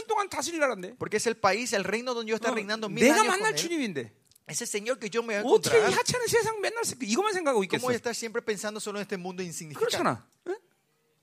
Porque 0.99 1.17
es 1.17 1.27
el 1.27 1.37
país, 1.37 1.73
el 1.73 1.85
reino 1.85 2.15
donde 2.15 2.31
yo 2.31 2.37
estoy 2.37 2.53
어, 2.53 2.55
reinando 2.55 2.89
mil 2.89 3.03
años 3.11 3.27
con 3.27 3.47
él. 3.47 3.57
Ese 4.53 4.67
Señor 4.67 4.99
que 4.99 5.09
yo 5.09 5.23
me 5.23 5.41
voy 5.41 5.41
a 5.41 5.43
어떻게 5.43 5.77
이 5.77 5.81
encontrar. 5.81 5.97
하찮은 5.99 6.27
세상 6.29 6.61
맨날 6.61 6.83
이것만 7.01 7.33
생각하고 7.33 7.65
있겠어? 7.65 7.81
¿Cómo 7.81 7.89
voy 7.89 7.95
a 7.95 7.97
estar 7.97 8.15
siempre 8.15 8.43
pensando 8.43 8.79
solo 8.81 8.99
en 8.99 9.03
este 9.03 9.17
mundo 9.17 9.43
insignificante? 9.43 9.81
그렇잖아. 9.97 10.27
응? 10.47 10.57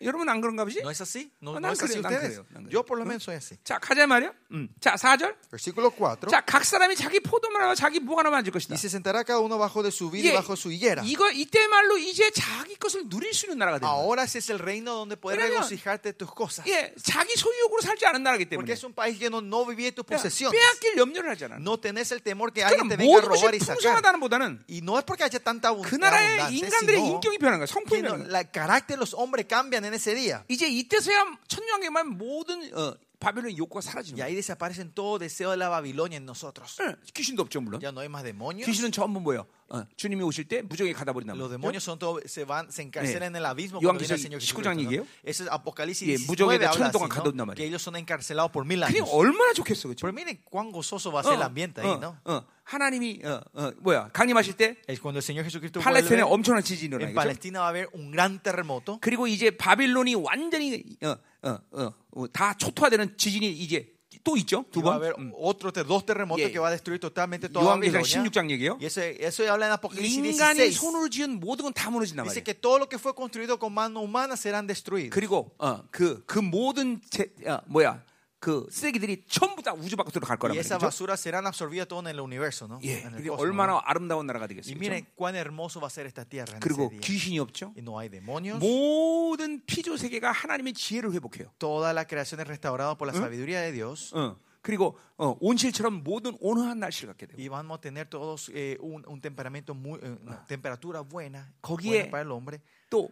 여러분 0.01 0.29
안 0.29 0.39
그런가 0.39 0.63
보지? 0.63 0.79
¿No 0.79 0.89
es 0.91 1.01
así? 1.01 1.29
¿No, 1.41 1.51
아, 1.51 1.59
no 1.59 1.59
난 1.59 1.73
es 1.73 1.83
así 1.83 1.99
ustedes? 1.99 2.39
Yo 2.69 2.85
por 2.85 2.97
lo 2.97 3.03
menos 3.05 3.23
soy 3.23 3.35
así. 3.35 3.57
자 3.65 3.77
가자 3.79 4.07
말이야. 4.07 4.31
음. 4.51 4.69
자 4.79 4.95
4절. 4.95 5.35
Versículo 5.51 5.91
4. 5.91 6.29
자 6.31 6.39
각 6.45 6.63
사람이 6.63 6.95
자기 6.95 7.19
포도나무와 7.19 7.75
자기 7.75 7.99
무화나무 7.99 8.35
앉을 8.37 8.51
것이다. 8.51 8.75
Y 8.75 8.77
se 8.79 8.87
sentará 8.87 9.25
cada 9.25 9.39
uno 9.39 9.57
bajo 9.57 9.83
de 9.83 9.91
su 9.91 10.09
vid 10.09 10.23
y 10.23 10.29
예, 10.31 10.33
bajo 10.39 10.55
su 10.55 10.71
higuera. 10.71 11.03
이거 11.03 11.29
이때 11.31 11.67
말로 11.67 11.97
이제 11.97 12.31
자기 12.31 12.75
것을 12.77 13.09
누릴 13.09 13.33
수 13.33 13.47
있는 13.47 13.57
나라가 13.57 13.79
거야. 13.79 13.89
Ahora 13.91 14.23
es 14.23 14.35
el 14.49 14.59
reino 14.59 14.95
donde 14.95 15.17
왜냐면- 15.21 15.59
regocijarte 15.59 16.13
tus 16.13 16.31
cosas. 16.33 16.63
예, 16.69 16.93
자기 17.03 17.35
소유욕으로 17.35 17.81
살지 17.81 18.05
않은 18.05 18.23
나라기 18.23 18.45
Porque 18.47 18.71
때문에 18.71 18.71
es 18.71 18.83
un 18.85 18.93
país 18.95 19.19
que 19.19 19.27
no, 19.27 19.41
no 19.43 19.65
vivía 19.67 19.91
tus 19.91 20.05
야, 20.07 20.15
posesiones. 20.15 20.55
빼앗길 20.55 20.95
염려를 20.95 21.31
하잖아. 21.35 21.57
No 21.59 21.75
tenés 21.77 22.13
el 22.13 22.21
temor 22.23 22.53
que 22.53 22.63
alguien 22.63 22.87
te 22.87 22.95
그러니까 22.95 23.03
venga 23.03 23.19
a 23.19 23.35
robar 23.35 23.53
y 23.53 23.59
sacar. 23.59 24.15
보다는 24.19 24.63
Y 24.69 24.79
no 24.81 24.97
es 24.97 25.03
porque 25.03 25.23
haya 25.27 25.39
tanta 25.43 25.69
abund- 25.75 25.89
그 25.91 25.95
나라의 25.99 26.39
abundancia, 26.39 26.55
인간들의 26.55 26.99
인격이 27.03 27.37
변한 27.37 27.59
거야. 27.59 27.67
성품이 27.67 28.01
변한 28.01 28.23
거야. 28.23 28.31
la- 28.31 28.39
el 28.39 28.47
carácter 28.51 28.95
de 28.95 28.97
los 29.03 29.13
hombres 29.13 29.45
cambian 29.47 29.83
en 29.89 29.95
ese 29.95 30.15
día. 30.15 30.43
이제 30.47 30.67
이때서야 30.67 31.37
천년왕국만 31.47 32.17
모든 32.17 32.73
어, 32.77 32.95
바벨론 33.19 33.57
욕구가 33.57 33.81
사라지는 33.81 34.15
Y 34.17 34.21
거야. 34.23 34.25
ahí 34.27 34.35
desaparecen 34.35 34.93
todo 34.95 35.19
deseo 35.19 35.51
de 35.51 35.57
la 35.57 35.67
Babilonia 35.67 36.15
en 36.17 36.25
nosotros. 36.25 36.77
예, 36.79 36.95
귀신도 37.13 37.43
없죠 37.43 37.59
물론. 37.59 37.81
Ya 37.81 37.91
no 37.91 37.99
hay 37.99 38.07
más 38.07 38.23
demonios. 38.23 38.65
귀신은 38.65 38.91
전부 38.93 39.19
뭐예요? 39.19 39.45
어, 39.67 39.83
주님이 39.97 40.23
오실 40.23 40.47
때 40.47 40.61
무적에 40.63 40.93
가다 40.93 41.11
버린다. 41.11 41.35
Los 41.35 41.51
demonios 41.51 41.83
son 41.83 41.99
todo, 41.99 42.19
se 42.25 42.45
van, 42.45 42.71
se 42.71 42.81
encarcelan 42.81 43.23
예. 43.23 43.27
en 43.27 43.35
el 43.35 43.45
abismo 43.45 43.79
cuando 43.81 43.99
viene 43.99 44.15
el 44.15 44.19
Señor 44.19 44.39
19장 44.39 44.71
Jesucristo. 44.71 44.71
얘기예요? 44.81 45.01
¿no? 45.03 45.07
Eso 45.23 45.43
es 45.43 45.49
Apocalipsis 45.51 46.07
예, 46.07 46.15
19 46.17 46.27
무적에다 46.31 46.71
habla 46.71 46.85
así, 46.87 46.91
동안 46.95 47.09
¿no? 47.09 47.15
가뒀단 47.15 47.45
말이에요. 47.45 47.55
que 47.59 47.65
ellos 47.67 47.81
son 47.83 47.95
encarcelados 47.97 48.51
por 48.51 48.63
mil 48.65 48.79
그게 48.79 48.99
años. 49.03 49.09
얼마나 49.11 49.51
좋겠어, 49.53 49.89
그렇죠? 49.91 50.07
Pero 50.07 50.13
miren 50.15 50.39
cuán 50.47 50.71
gozoso 50.71 51.11
va 51.11 51.19
a 51.19 51.23
ser 51.23 51.33
el 51.35 51.43
ambiente 51.43 51.81
ahí, 51.81 51.99
¿no? 51.99 52.15
어, 52.23 52.41
하나님이 52.63 53.19
어, 53.25 53.41
어, 53.53 53.71
뭐야 53.83 54.09
강림하실 54.13 54.55
때 54.55 54.77
El- 54.87 55.01
cuando 55.01 55.19
el 55.19 55.23
Señor 55.27 55.43
Jesucristo 55.43 55.81
팔레스타인에 55.81 56.23
vuelve, 56.23 56.33
엄청난 56.33 56.63
지진이 56.63 56.95
en 56.95 57.11
일어나겠죠. 57.11 57.15
Palestina 57.19 57.59
va 57.59 57.65
a 57.67 57.69
haber 57.69 57.89
un 57.93 58.11
gran 58.11 58.39
terremoto. 58.41 58.97
그리고 59.01 59.27
이제 59.27 59.51
바빌론이 59.51 60.15
완전히 60.15 60.81
어, 61.03 61.17
어, 61.43 61.57
어, 61.71 61.93
어, 62.11 62.27
다 62.31 62.53
초토화되는 62.57 63.17
지진이 63.17 63.51
이제 63.51 63.93
또 64.23 64.35
있죠. 64.37 64.65
두 64.69 64.81
번. 64.81 65.01
음. 65.17 65.31
otro, 65.33 65.71
dos 65.71 66.05
terremotos 66.05 66.43
예. 66.43 66.51
que 66.51 66.59
va 66.59 66.67
a 66.67 66.71
destruir 66.71 66.99
totalmente 66.99 67.47
toda 67.47 67.77
Babilonia. 67.79 68.03
16장 68.03 68.49
얘기예요. 68.51 68.77
Eso, 68.81 69.01
eso 69.01 69.43
habla 69.49 69.67
en 69.67 69.71
Apocalipsis 69.73 70.19
인간이 70.35 70.59
16. 70.59 70.75
손으로 70.75 71.09
지은 71.09 71.39
모든 71.39 71.63
건 71.63 71.73
다 71.73 71.89
무너진단 71.89 72.25
Dice 72.25 72.41
말이에요. 72.41 72.43
que 72.43 72.53
todo 72.53 72.77
lo 72.79 72.89
que 72.89 72.97
fue 72.99 73.15
construido 73.15 73.57
con 73.57 73.73
mano 73.73 74.01
humana 74.01 74.35
serán 74.35 74.67
destruidos. 74.67 75.11
그리고 75.15 75.55
어, 75.57 75.83
그, 75.89 76.21
그 76.25 76.39
모든 76.39 76.99
제, 77.09 77.31
어, 77.47 77.61
뭐야 77.67 78.03
그 78.39 78.65
쓰레기들이 78.71 79.25
전부 79.27 79.61
다 79.61 79.73
우주 79.73 79.97
밖으로 79.97 80.25
갈 80.25 80.37
거란 80.39 80.55
Y 80.55 80.63
말이죠. 80.63 80.79
basuras 80.79 81.19
serán 81.19 81.45
absorbidas 81.45 81.87
todo 81.89 81.99
en 81.99 82.07
el 82.07 82.21
universo, 82.21 82.67
¿no? 82.67 82.79
예, 82.83 83.03
En 83.03 83.13
el 83.15 83.29
얼마나. 83.31 83.81
아름다운 83.83 84.25
나라가 84.27 84.45
Y 84.45 84.55
되겠어요. 84.55 84.77
miren 84.79 85.05
cuán 85.15 85.35
hermoso 85.35 85.81
va 85.81 85.87
a 85.87 85.89
ser 85.89 86.05
esta 86.07 86.23
tierra 86.23 86.53
en 86.55 86.59
그리고 86.61 86.83
ese 86.87 86.91
día. 86.91 86.99
귀신이 87.01 87.37
없죠. 87.39 87.73
Y 87.75 87.81
no 87.83 87.99
hay 87.99 88.07
demonios. 88.09 88.59
모든 88.63 89.61
피조 89.65 89.97
세계가 89.97 90.31
하나님의 90.31 90.73
지혜를 90.73 91.11
회복해요. 91.13 91.51
Toda 91.59 91.91
la 91.93 92.05
creación 92.05 92.39
es 92.39 92.47
restaurada 92.47 92.95
por 92.97 93.07
la 93.07 93.13
sabiduría 93.13 93.59
de 93.61 93.73
Dios. 93.73 94.13
어, 94.15 94.37
그리고 94.61 94.97
어, 95.17 95.35
온실처럼 95.41 96.03
모든 96.03 96.37
온화한 96.39 96.79
날씨를 96.79 97.09
갖게 97.13 97.25
되고 97.27 97.37
Y 97.41 97.49
vamos 97.49 97.77
a 97.77 97.81
tener 97.81 98.07
todos 98.09 98.49
eh, 98.53 98.77
un, 98.79 99.03
un 99.07 99.19
temperamento 99.21 99.73
muy, 99.73 99.99
eh, 100.01 100.15
una 100.25 100.45
temperatura 100.45 101.01
buena, 101.01 101.51
거기에 101.61 102.07
buena 102.07 102.11
para 102.11 102.23
el 102.23 102.31
hombre. 102.31 102.59
또 102.89 103.09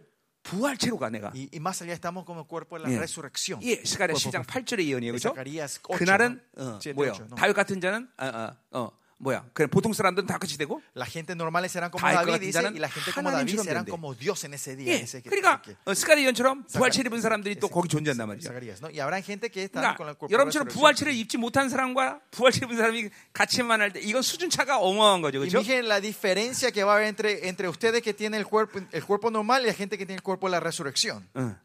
부활체로 0.48 0.98
가 0.98 1.10
내가. 1.10 1.32
Y, 1.34 1.50
y 1.52 1.60
más 1.60 1.82
allá 1.82 1.94
estamos 1.94 2.24
como 2.24 2.42
el 2.42 2.48
cuerpo 2.48 2.78
de 2.78 2.84
la 2.84 2.90
예. 2.92 2.98
resurrección. 2.98 3.60
예, 3.62 3.84
스가랴 3.84 4.14
Cuerpo 4.14 4.32
10장 4.32 4.46
8절의 4.46 4.86
예언이에요. 4.88 5.12
그렇죠? 5.12 5.30
Zacarías 5.36 5.80
8, 5.84 6.00
그날은. 6.00 6.42
어, 6.58 6.80
7, 6.80 6.94
뭐야? 6.94 7.12
8, 7.12 7.28
¿no? 7.28 7.36
다윗 7.36 7.54
같은 7.54 7.82
자는 7.82 8.08
어, 8.18 8.26
어, 8.26 8.56
어, 8.72 8.92
뭐야? 9.20 9.46
그냥 9.54 9.70
보통 9.70 9.94
사람들은 9.94 10.28
다 10.28 10.38
끝이 10.38 10.58
되고 10.58 10.82
La 10.96 11.06
gente 11.06 11.34
normales 11.34 11.72
serán 11.72 11.90
como 11.90 12.06
David, 12.06 12.40
dice, 12.40 12.60
y 12.60 12.78
la 12.80 12.88
gente 12.90 13.12
como 13.12 13.32
David 13.32 13.60
serán 13.60 13.86
como 13.86 14.14
Dios 14.14 14.44
en 14.44 14.54
ese 14.54 14.76
día. 14.76 14.94
예, 14.94 15.02
ese 15.02 15.22
그러니까 15.22 15.62
어, 15.86 15.94
예언처럼 15.94 16.66
부활체를 16.66 17.10
입은 17.10 17.22
사람들이 17.22 17.56
또 17.56 17.68
거기 17.68 17.90
존재한단 17.90 18.28
말이죠. 18.28 18.52
¿no? 18.54 18.90
Y 18.90 19.00
habrá 19.00 19.20
gente 19.22 19.50
que 19.50 19.64
está 19.64 19.96
con 19.98 20.08
el 20.08 20.16
그러니까 20.16 20.18
cuerpo 20.18 20.28
de 20.28 20.34
여러분처럼. 20.34 20.68
부활체를 20.68 21.14
입지 21.14 21.38
못한 21.38 21.70
사람과 21.70 22.20
부활체 22.30 22.66
입은 22.66 22.78
사람이 22.78 23.10
같이 23.34 23.64
만날 23.64 23.92
때 23.92 24.00
이건 24.02 24.22
수준 24.22 24.52
차가 24.52 24.78
어마어마한 24.78 25.22
거죠. 25.22 25.40
Y 25.40 25.50
그렇죠? 25.50 25.66
miren 25.66 25.88
la 25.88 26.00
diferencia 26.00 26.72
que 26.72 26.84
va 26.84 26.94
a 26.94 26.96
haber 26.98 27.08
entre, 27.08 27.48
entre 27.50 27.68
ustedes 27.70 28.04
que 28.04 28.14
tienen 28.14 28.40
el 28.40 28.46
cuerpo, 28.46 28.80
el 28.92 29.04
cuerpo 29.04 29.32
normal 29.32 29.64
y 29.64 29.68
la 29.68 29.74
gente 29.74 29.98
que 29.98 30.06
tiene 30.06 30.18
el 30.18 30.24
cuerpo 30.24 30.48
de 30.48 30.52
la 30.52 30.60
resurrección. 30.60 31.28
어, 31.34 31.56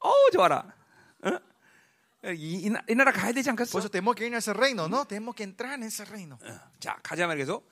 어 0.00 0.12
좋아라. 0.32 0.66
어? 1.24 1.51
이, 2.24 2.66
이, 2.66 2.70
나- 2.70 2.82
이 2.88 2.94
나라 2.94 3.10
가야 3.12 3.32
되지 3.32 3.50
Por 3.50 3.58
않겠어? 3.62 3.78
eso 3.80 3.88
tenemos 3.90 4.14
que 4.14 4.26
ir 4.26 4.34
a 4.34 4.38
ese 4.38 4.52
reino, 4.52 4.88
¿no? 4.88 5.04
Tenemos 5.06 5.34
que 5.34 5.42
entrar 5.42 5.74
en 5.74 5.82
ese 5.82 6.04
reino. 6.04 6.38
자, 6.80 6.96
가자 7.02 7.26
말해서 7.26 7.62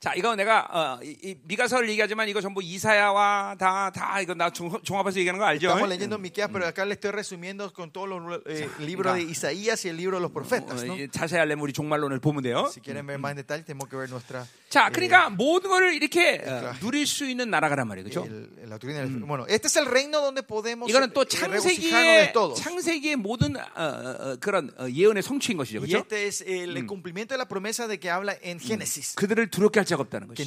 자, 0.00 0.12
이거 0.14 0.36
내가 0.36 0.68
어, 0.70 1.00
이, 1.02 1.16
이 1.22 1.34
미가서를 1.44 1.88
얘기하지만 1.88 2.28
이거 2.28 2.42
전부 2.42 2.62
이사야와 2.62 3.56
다다 3.58 4.20
이거 4.20 4.34
나 4.34 4.50
종, 4.50 4.68
종합해서 4.82 5.18
얘기하는 5.20 5.38
거 5.40 5.46
알죠? 5.46 5.68
Estamos 5.68 5.88
leyendo 5.88 6.18
Miqueas, 6.18 6.50
pero 6.52 6.66
acá 6.66 6.84
le 6.84 6.92
estoy 6.92 7.10
resumiendo 7.10 7.72
con 7.72 7.90
todos 7.90 8.06
los 8.10 8.40
eh, 8.44 8.68
libros 8.80 9.14
de 9.14 9.22
Isaías 9.22 9.82
y 9.86 9.88
el 9.88 9.96
libro 9.96 10.18
de 10.18 10.22
los 10.22 10.30
어, 10.30 10.34
profetas. 10.34 10.84
¿no? 10.84 10.94
이- 10.94 11.08
자세히 11.10 11.38
하려면 11.38 11.62
우리 11.64 11.72
종말론을 11.72 12.18
보면 12.20 12.42
돼요. 12.42 12.68
Si 12.70 12.82
quieren 12.82 13.06
ver 13.06 13.18
más 13.18 13.30
en 13.30 13.36
detalle, 13.38 13.62
tenemos 13.64 13.88
que 13.88 13.96
ver 13.96 14.10
nuestra 14.10 14.44
자, 14.68 14.90
그러니까 14.90 15.30
모든 15.30 15.70
걸 15.70 15.94
이렇게 15.94 16.34
어, 16.36 16.44
그러니까. 16.44 16.72
누릴 16.80 17.06
수 17.06 17.24
있는 17.24 17.48
나라가란 17.48 17.88
말이에요. 17.88 18.04
그렇죠? 18.04 18.26
la 18.68 18.76
doctrina 18.76 19.00
del- 19.08 19.24
Bueno, 19.24 19.46
este 19.48 19.68
es 19.68 19.76
el 19.76 19.86
reino 19.86 20.20
donde 20.20 20.42
podemos 20.42 20.90
이거는 20.90 21.14
또 21.14 21.22
eh, 21.22 21.28
창세기의. 21.28 22.32
창세기의 22.56 23.16
모든 23.16 23.56
어, 23.56 23.60
어, 23.74 24.16
어, 24.20 24.36
그런 24.38 24.70
어, 24.76 24.86
예언의 24.90 25.22
성취인 25.22 25.56
것이죠. 25.56 25.80
Y 25.80 25.88
그렇죠? 25.88 25.98
este 26.04 26.26
es 26.26 26.42
el 26.42 26.84
cumplimiento 26.86 27.32
de 27.32 27.38
la 27.38 27.46
promesa 27.48 27.88
de 27.88 27.98
que 27.98 28.10
habla 28.10 28.36
en 28.42 28.58
Génesis. 28.60 29.14
그들을 29.16 29.48
두렵게 29.48 29.80
할 29.84 29.86
자가 29.86 30.02
없다는 30.02 30.28
것이. 30.28 30.42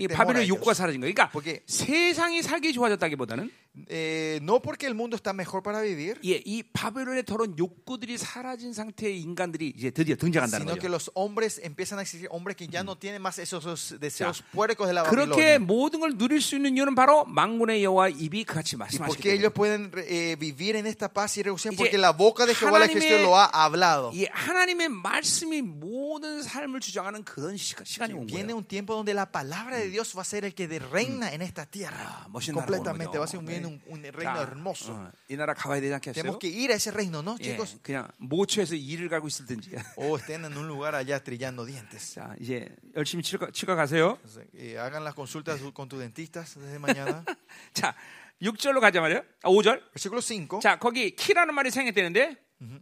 이 0.00 0.08
바벨론. 0.08 0.42
욕구가 0.48 0.74
사라진 0.74 1.00
거예요. 1.00 1.14
그러니까 1.14 1.32
세상이 1.66 2.42
살기 2.42 2.72
좋아졌다기보다는 2.74 3.50
eh, 3.87 4.39
no 4.41 4.61
porque 4.61 4.87
el 4.87 4.93
mundo 4.95 5.15
está 5.15 5.31
mejor 5.31 5.61
para 5.63 5.79
vivir, 5.81 6.19
예, 6.25 6.41
이 6.43 6.63
바벨론의 6.63 7.23
더러운 7.23 7.55
욕구들이 7.57 8.17
사라진 8.17 8.73
상태의 8.73 9.21
인간들이 9.21 9.71
이제 9.77 9.89
드디어 9.91 10.15
등장한다는 10.17 10.65
sino 10.65 10.73
que 10.75 10.89
거죠. 10.89 10.91
los 10.91 11.11
hombres 11.15 11.61
empiezan 11.63 11.99
a 11.99 12.01
existir 12.01 12.27
hombres 12.29 12.57
que 12.57 12.67
ya 12.67 12.83
no 12.83 12.97
tienen 12.97 13.21
más 13.21 13.37
esos, 13.39 13.63
esos 13.63 13.99
deseos 14.01 14.43
puercos 14.51 14.87
de 14.87 14.93
la 14.95 15.03
그렇게 15.03 15.55
Babilonia. 15.55 15.59
모든 15.59 15.99
걸 16.01 16.17
누릴 16.17 16.41
수 16.41 16.55
있는 16.57 16.75
이유는 16.75 16.95
바로 16.95 17.23
망군의 17.25 17.83
여호와 17.85 18.09
입이 18.09 18.43
그같이 18.43 18.75
Y 18.75 18.79
말씀하시기 18.79 19.07
porque 19.07 19.29
때문에. 19.29 19.39
ellos 19.39 19.53
pueden 19.53 19.91
eh, 20.09 20.35
vivir 20.37 20.75
en 20.75 20.85
esta 20.87 21.07
paz 21.07 21.37
y 21.37 21.43
regocijo 21.43 21.71
이제 21.71 21.77
porque 21.77 21.97
la 21.97 22.11
boca 22.11 22.45
de 22.45 22.55
Jehová 22.55 22.83
el 22.83 22.89
ejército 22.89 23.15
하나님의- 23.15 23.23
lo 23.23 23.37
ha 23.37 23.45
hablado. 23.45 24.11
이 24.13 24.25
하나님의 24.29 24.89
말씀이 24.89 25.61
모든 25.61 26.41
삶을 26.41 26.81
주장하는 26.81 27.23
그런 27.23 27.55
시간, 27.55 27.85
시간이 27.85 28.13
온 28.13 28.25
Viene 28.27 28.51
거예요. 28.51 28.57
un 28.57 28.63
tiempo 28.65 28.93
donde 28.95 29.13
la 29.13 29.31
palabra 29.31 29.77
de 29.77 29.89
Dios 29.89 30.11
va 30.17 30.21
a 30.23 30.25
ser 30.25 30.43
el 30.43 30.53
que 30.53 30.67
de- 30.67 30.79
reina 30.79 31.31
en 31.31 31.41
esta 31.41 31.65
tierra. 31.65 32.25
아, 32.25 32.27
멋있는 32.33 32.59
나라가 32.59 32.65
오는 32.65 32.83
Completamente. 32.83 33.15
거죠. 33.15 33.19
Va 33.19 33.23
a 33.23 33.27
ser 33.29 33.39
un, 33.39 33.45
네. 33.45 33.62
Un, 33.66 33.82
un 33.86 34.02
reino 34.02 34.34
자, 34.34 34.42
hermoso. 34.42 34.92
어, 34.92 35.12
이 35.28 35.36
나라 35.36 35.54
가봐야 35.54 35.80
되지 35.80 35.94
않겠어요? 35.94 36.14
Tenemos 36.22 36.38
que 36.38 36.48
ir 36.48 36.70
a 36.70 36.76
ese 36.76 36.90
reino, 36.90 37.20
¿no, 37.22 37.36
예, 37.40 37.44
chicos? 37.44 37.78
그냥 37.82 38.08
모처에서 38.18 38.74
일을 38.74 39.08
가고 39.08 39.26
있을든지. 39.28 39.70
O 39.96 40.16
estén 40.18 40.44
en 40.44 40.56
un 40.56 40.66
lugar 40.66 40.94
allá 40.94 41.18
trillando 41.22 41.64
dientes. 41.64 42.14
자, 42.14 42.34
이제 42.40 42.68
열심히 42.96 43.22
치과, 43.22 43.50
치과 43.52 43.74
가세요. 43.74 44.18
Eh, 44.54 44.76
hagan 44.78 45.04
las 45.04 45.14
consultas 45.14 45.60
con 45.74 45.88
tus 45.88 46.00
dentistas 46.00 46.54
desde 46.58 46.78
mañana. 46.78 47.24
자, 47.72 47.94
6절로 48.42 48.80
가자 48.80 49.00
말이요. 49.00 49.22
아, 49.42 49.48
5절. 49.48 49.80
Versículo 49.94 50.20
5. 50.20 50.60
자, 50.60 50.78
거기 50.78 51.14
키라는 51.14 51.54
말이 51.54 51.70
생겼되는데 51.70 52.36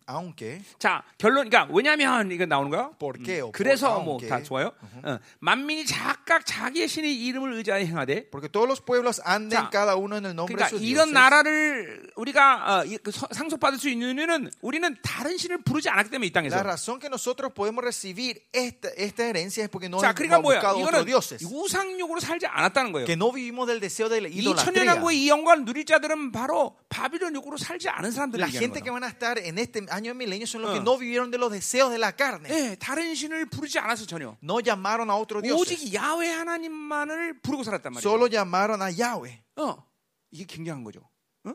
Aunque, 0.06 0.60
자, 0.78 1.02
결론, 1.18 1.48
그러니까 1.48 1.68
왜냐면 1.72 2.30
이거 2.30 2.46
나오는 2.46 2.70
거야. 2.70 2.90
¿por 2.98 3.18
qué? 3.22 3.40
o 3.40 3.50
por- 3.50 3.52
그래서 3.52 4.00
뭐. 4.00 4.18
다 4.28 4.42
좋아요. 4.42 4.72
어, 5.04 5.18
만민이 5.40 5.84
각각 5.86 6.44
자기의 6.46 6.88
신의 6.88 7.14
이름을 7.24 7.52
의지하여 7.54 7.84
행하되. 7.84 8.30
Porque 8.30 8.48
todos 8.48 8.68
los 8.68 8.80
pueblos 8.80 9.20
anden 9.24 9.50
자, 9.58 9.70
cada 9.70 9.96
uno 9.96 10.16
en 10.16 10.26
el 10.26 10.34
nombre 10.34 10.54
de 10.56 10.64
그러니까 10.64 10.68
sus 10.68 10.82
이런 10.82 11.10
dioses. 11.10 11.14
나라를 11.14 12.10
우리가 12.16 12.80
어, 12.82 12.84
이- 12.84 12.98
그 12.98 13.10
서- 13.10 13.28
상속받을 13.32 13.78
수 13.78 13.88
있는 13.88 14.16
이유는 14.18 14.50
우리는 14.60 14.96
다른 15.02 15.36
신을 15.36 15.62
부르지 15.62 15.88
않았기 15.88 16.10
때문에 16.10 16.26
이 16.26 16.30
La 16.30 16.40
땅에서. 16.42 16.62
razón 16.62 16.98
que 17.00 17.08
nosotros 17.08 17.52
podemos 17.54 17.82
recibir 17.84 18.42
esta, 18.52 18.88
esta 18.96 19.24
herencia 19.26 19.64
es 19.64 19.70
porque 19.70 19.88
no 19.88 19.98
자, 19.98 20.10
hemos 20.10 20.16
그러니까 20.18 20.40
뭐야? 20.40 20.60
이거는 20.60 21.04
dioses. 21.04 21.44
우상욕으로 21.44 22.20
살지 22.20 22.46
않았다는 22.46 22.92
거예요. 22.92 23.06
Que 23.06 23.14
no 23.16 23.32
vivimos 23.32 23.66
del 23.66 23.80
deseo 23.80 24.08
de 24.08 24.20
la 24.20 24.28
이 24.28 24.38
idolatría. 24.42 24.64
천년왕국의 24.84 25.16
이 25.22 25.28
영광을 25.28 25.64
누릴 25.64 25.84
자들은 25.86 26.32
바로 26.32 26.76
바빌론 26.88 27.34
욕으로 27.34 27.56
살지 27.56 27.88
않은 27.88 28.10
사람들이 28.10 28.42
La 28.42 28.50
gente 28.50 28.82
que 28.82 28.90
van 28.90 29.04
a 29.04 29.08
estar 29.08 29.38
en 29.38 29.58
este 29.58 29.71
año 29.90 30.14
milenio 30.14 30.46
son 30.46 30.62
los 30.62 30.70
어. 30.70 30.74
que 30.74 30.80
no 30.80 30.98
vivieron 30.98 31.30
de 31.30 31.38
los 31.38 31.50
deseos 31.50 31.90
de 31.90 31.98
la 31.98 32.12
carne. 32.12 32.48
예, 32.50 32.76
다른 32.76 33.14
신을 33.14 33.46
부르지 33.46 33.78
않아서 33.78 34.06
전혀. 34.06 34.36
No 34.42 34.60
llamaron 34.60 35.10
a 35.10 35.16
otros 35.16 35.42
dioses. 35.42 35.60
오직 35.60 35.94
야훼 35.94 36.30
하나님만을 36.30 37.40
부르고 37.40 37.62
살았단 37.64 37.92
말이에요. 37.92 38.00
Solo 38.00 38.28
llamaron 38.28 38.82
a 38.82 38.92
Yahweh. 38.94 39.40
어, 39.56 39.84
이게 40.30 40.44
굉장한 40.44 40.84
거죠. 40.84 41.00
어? 41.44 41.54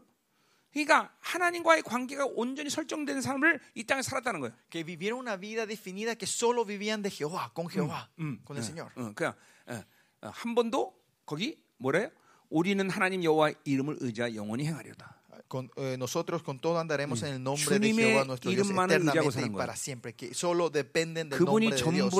그러니까 0.72 1.11
하나님과의 1.20 1.82
관계가 1.84 2.26
온전히 2.36 2.70
설정된 2.70 3.22
삶을 3.22 3.59
이 3.76 3.84
땅에 3.84 4.01
살았다는 4.01 4.39
거예요. 4.41 4.53
Que 4.70 4.84
vivieron 4.84 5.20
una 5.20 5.38
vida 5.38 5.65
definida 5.65 6.15
que 6.15 6.28
solo 6.28 6.65
vivían 6.65 7.01
de 7.01 7.09
Jehová, 7.09 7.51
con 7.53 7.68
Jehová, 7.70 8.09
음, 8.20 8.39
con 8.45 8.57
el 8.57 8.63
예, 8.63 8.65
Señor. 8.65 8.91
어, 8.95 9.13
그냥 9.13 9.34
예, 9.70 9.84
어, 10.22 10.30
한 10.32 10.55
번도 10.55 10.93
거기 11.26 11.61
뭐래요? 11.78 12.09
우리는 12.49 12.89
하나님 12.89 13.24
여호와 13.24 13.51
이름을 13.65 13.97
의지하 13.99 14.34
영원히 14.34 14.65
행하리로다. 14.65 15.18
Con, 15.47 15.71
eh, 15.77 15.95
nosotros 15.97 16.43
con 16.43 16.59
todo 16.59 16.79
andaremos 16.79 17.23
en 17.23 17.33
el 17.35 17.43
nombre 17.43 17.79
de 17.79 17.93
Jehová 17.93 18.25
nuestro 18.25 18.51
Dios 18.51 18.69
eternamente 18.69 19.45
y 19.45 19.49
para 19.49 19.75
siempre. 19.75 20.13
Que 20.13 20.33
solo 20.33 20.69
dependen 20.69 21.29
del 21.29 21.39
nombre 21.43 21.69
de 21.69 21.91
Dios. 21.91 22.17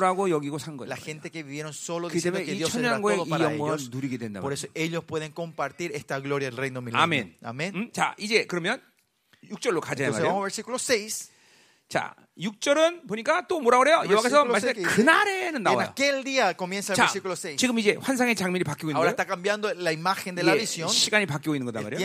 La 0.88 0.98
gente 0.98 1.32
que 1.32 1.44
vivieron 1.44 1.74
solo 1.74 2.08
그 2.08 2.14
diciendo 2.14 2.40
que 2.40 2.54
이 2.54 2.58
Dios 2.58 2.76
era 2.76 3.00
todo 3.00 3.26
이 3.26 3.30
para 3.30 3.54
ellos. 3.54 3.90
Por 4.42 4.54
eso 4.54 4.68
ellos 4.74 5.04
pueden 5.04 5.32
compartir 5.32 5.92
esta 5.94 6.20
gloria 6.20 6.50
del 6.50 6.58
reino 6.58 6.82
milenio. 6.82 7.36
Amén. 7.42 7.74
음, 7.76 7.92
자, 7.92 8.16
이제 8.18 8.46
그러면 8.46 8.82
6절로 9.46 9.82
가자 9.82 10.10
말이에요. 10.10 10.42
versículo 10.42 10.78
6. 10.78 11.32
자, 11.90 12.16
6절은 12.40 13.08
보니까 13.08 13.48
또 13.48 13.60
뭐라 13.60 13.80
그래요? 13.80 14.02
여기서 14.18 14.46
말씀 14.52 14.68
그날에는 14.84 15.64
나와요. 15.64 15.88
자, 16.96 17.04
versículo 17.08 17.34
6. 17.36 17.58
지금 17.58 17.80
이제 17.80 17.98
환상의 18.00 18.36
장면이 18.36 18.64
바뀌고 18.64 18.90
있는 18.92 19.00
거예요. 19.02 19.16
시간이 20.88 21.26
바뀌고 21.26 21.56
있는 21.56 21.66
거다 21.66 21.82
말이에요. 21.82 22.00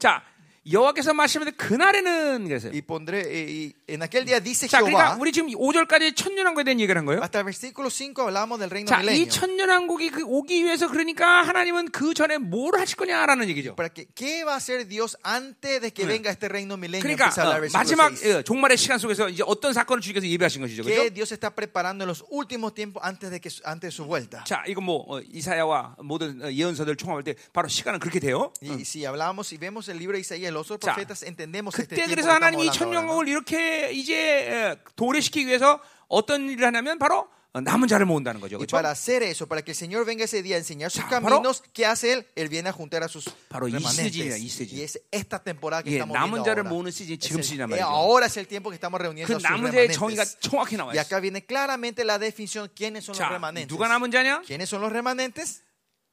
자, 0.00 0.22
여호와께서 0.70 1.14
말씀하는데 1.14 1.56
그날에는 1.56 2.48
그랬어요. 2.48 2.72
Y 2.72 2.82
pondré, 2.82 3.20
eh, 3.20 3.46
y 3.48 3.74
en 3.88 4.02
aquel 4.02 4.24
día 4.24 4.40
dice 4.40 4.68
자, 4.68 4.80
그러니까 4.80 5.16
Jehová. 5.16 5.20
우리 5.20 5.32
지금 5.32 5.48
5절까지 5.50 6.14
천년왕국에 6.16 6.64
대한 6.64 6.80
얘기를 6.80 6.98
한 6.98 7.06
거예요. 7.06 7.20
Hasta 7.20 7.38
el 7.40 7.44
versículo 7.44 7.88
5 7.88 8.20
hablamos 8.22 8.58
del 8.58 8.68
reino 8.70 8.88
자, 8.88 9.00
이 9.00 9.06
milenio. 9.06 9.28
천년왕국이 9.30 10.10
그 10.10 10.22
오기 10.24 10.64
위해서 10.64 10.88
그러니까 10.88 11.42
하나님은 11.42 11.90
그 11.90 12.12
전에 12.12 12.38
뭘 12.38 12.78
하실 12.78 12.96
거냐라는 12.96 13.48
얘기죠. 13.48 13.76
Para 13.76 13.88
que, 13.88 14.06
¿Qué 14.14 14.44
va 14.44 14.52
a 14.52 14.56
hacer 14.56 14.86
Dios 14.86 15.16
antes 15.24 15.80
de 15.80 15.90
que 15.92 16.04
venga 16.06 16.30
este 16.30 16.48
reino 16.48 16.76
milenio? 16.76 17.02
그러니까 17.02 17.28
어, 17.28 17.60
마지막 17.72 18.12
6. 18.12 18.26
어, 18.36 18.42
종말의 18.42 18.76
시간 18.76 18.98
속에서 18.98 19.28
이제 19.28 19.42
어떤 19.46 19.72
사건을 19.72 20.02
주께서 20.02 20.26
예배하신 20.26 20.60
것이죠. 20.60 20.82
¿Qué 20.82 20.94
그렇죠? 20.94 21.14
Dios 21.14 21.32
está 21.32 21.50
preparando 21.54 22.04
en 22.04 22.08
los 22.08 22.24
últimos 22.30 22.74
tiempos 22.74 23.02
antes 23.04 23.30
de, 23.30 23.40
que, 23.40 23.48
antes 23.64 23.88
de 23.88 23.92
su 23.92 24.04
vuelta? 24.04 24.44
자, 24.44 24.64
이거 24.66 24.80
뭐 24.80 25.04
어, 25.08 25.20
이사야와 25.20 25.96
모든 26.02 26.42
어, 26.42 26.52
예언서들 26.52 26.96
총합할 26.96 27.24
때 27.24 27.34
바로 27.52 27.68
시간은 27.68 28.00
그렇게 28.00 28.20
돼요. 28.20 28.52
Y 28.62 28.84
si 28.84 29.04
hablamos 29.06 29.52
y 29.52 29.58
vemos 29.58 29.88
el 29.88 29.98
libro 29.98 30.14
de 30.14 30.20
Isaías 30.20 30.47
자, 30.80 30.94
그때 31.72 32.06
그래서 32.06 32.30
하나님이 32.30 32.64
¿no? 32.66 32.72
천년왕국을 32.72 33.28
이렇게 33.28 33.90
이제 33.92 34.48
어, 34.50 34.76
도래시키기 34.96 35.46
위해서 35.46 35.80
어떤 36.08 36.48
일을 36.48 36.66
하냐면 36.66 36.98
바로 36.98 37.28
어, 37.54 37.60
남은 37.62 37.88
자를 37.88 38.04
모은다는 38.04 38.40
거죠. 38.42 38.56
Y 38.56 38.66
그렇죠? 38.66 38.76
para 38.76 38.90
hacer 38.90 39.22
eso, 39.22 39.46
para 39.48 39.62
que 39.62 39.72
el 39.72 39.74
Señor 39.76 40.04
venga 40.04 40.22
ese 40.24 40.42
día 40.42 40.56
a 40.56 40.58
enseñar 40.58 40.90
sus 40.90 41.02
자, 41.04 41.08
caminos, 41.08 41.62
¿qué 41.72 41.86
hace 41.86 42.12
Él? 42.12 42.26
Él 42.36 42.48
viene 42.50 42.68
a 42.68 42.72
juntar 42.74 43.02
a 43.02 43.08
sus 43.08 43.24
바로 43.48 43.68
이. 43.68 43.72
시즌이야, 43.80 44.36
이 44.36 44.48
시즌. 44.48 44.76
Y 44.76 44.82
es 44.82 45.00
esta 45.10 45.38
temporada 45.38 45.82
que 45.82 45.90
예, 45.92 45.96
estamos 45.96 46.12
남은 46.12 46.44
자를 46.44 46.66
ahora. 46.66 46.68
모으는 46.68 46.88
Es 46.92 47.18
지금 47.18 47.40
시즌이란 47.40 47.72
eh, 47.72 47.80
말이죠. 47.80 47.88
ahora 47.88 48.26
es 48.26 48.36
el 48.36 48.46
tiempo 48.46 48.68
que 48.68 48.74
estamos 48.76 49.00
reuniendo 49.00 49.26
그 49.32 49.36
a 49.36 49.40
sus 49.40 49.48
남은 49.48 49.72
자의 49.72 49.88
정의가. 49.92 50.24
정확히 50.40 50.76
나와 50.76 50.92
Y 50.92 50.98
있어요. 51.00 51.00
acá 51.08 51.20
viene 51.20 51.40
claramente 51.46 52.04
la 52.04 52.18
definición 52.18 52.68
quiénes 52.76 53.04
son 53.06 53.16
los 53.16 53.24
자, 53.24 53.30
remanentes. 53.32 53.68
누가 53.68 53.88
남은 53.88 54.10
자냐? 54.12 54.42
¿Quiénes 54.46 54.68
son 54.68 54.82
los 54.82 54.92
remanentes? 54.92 55.62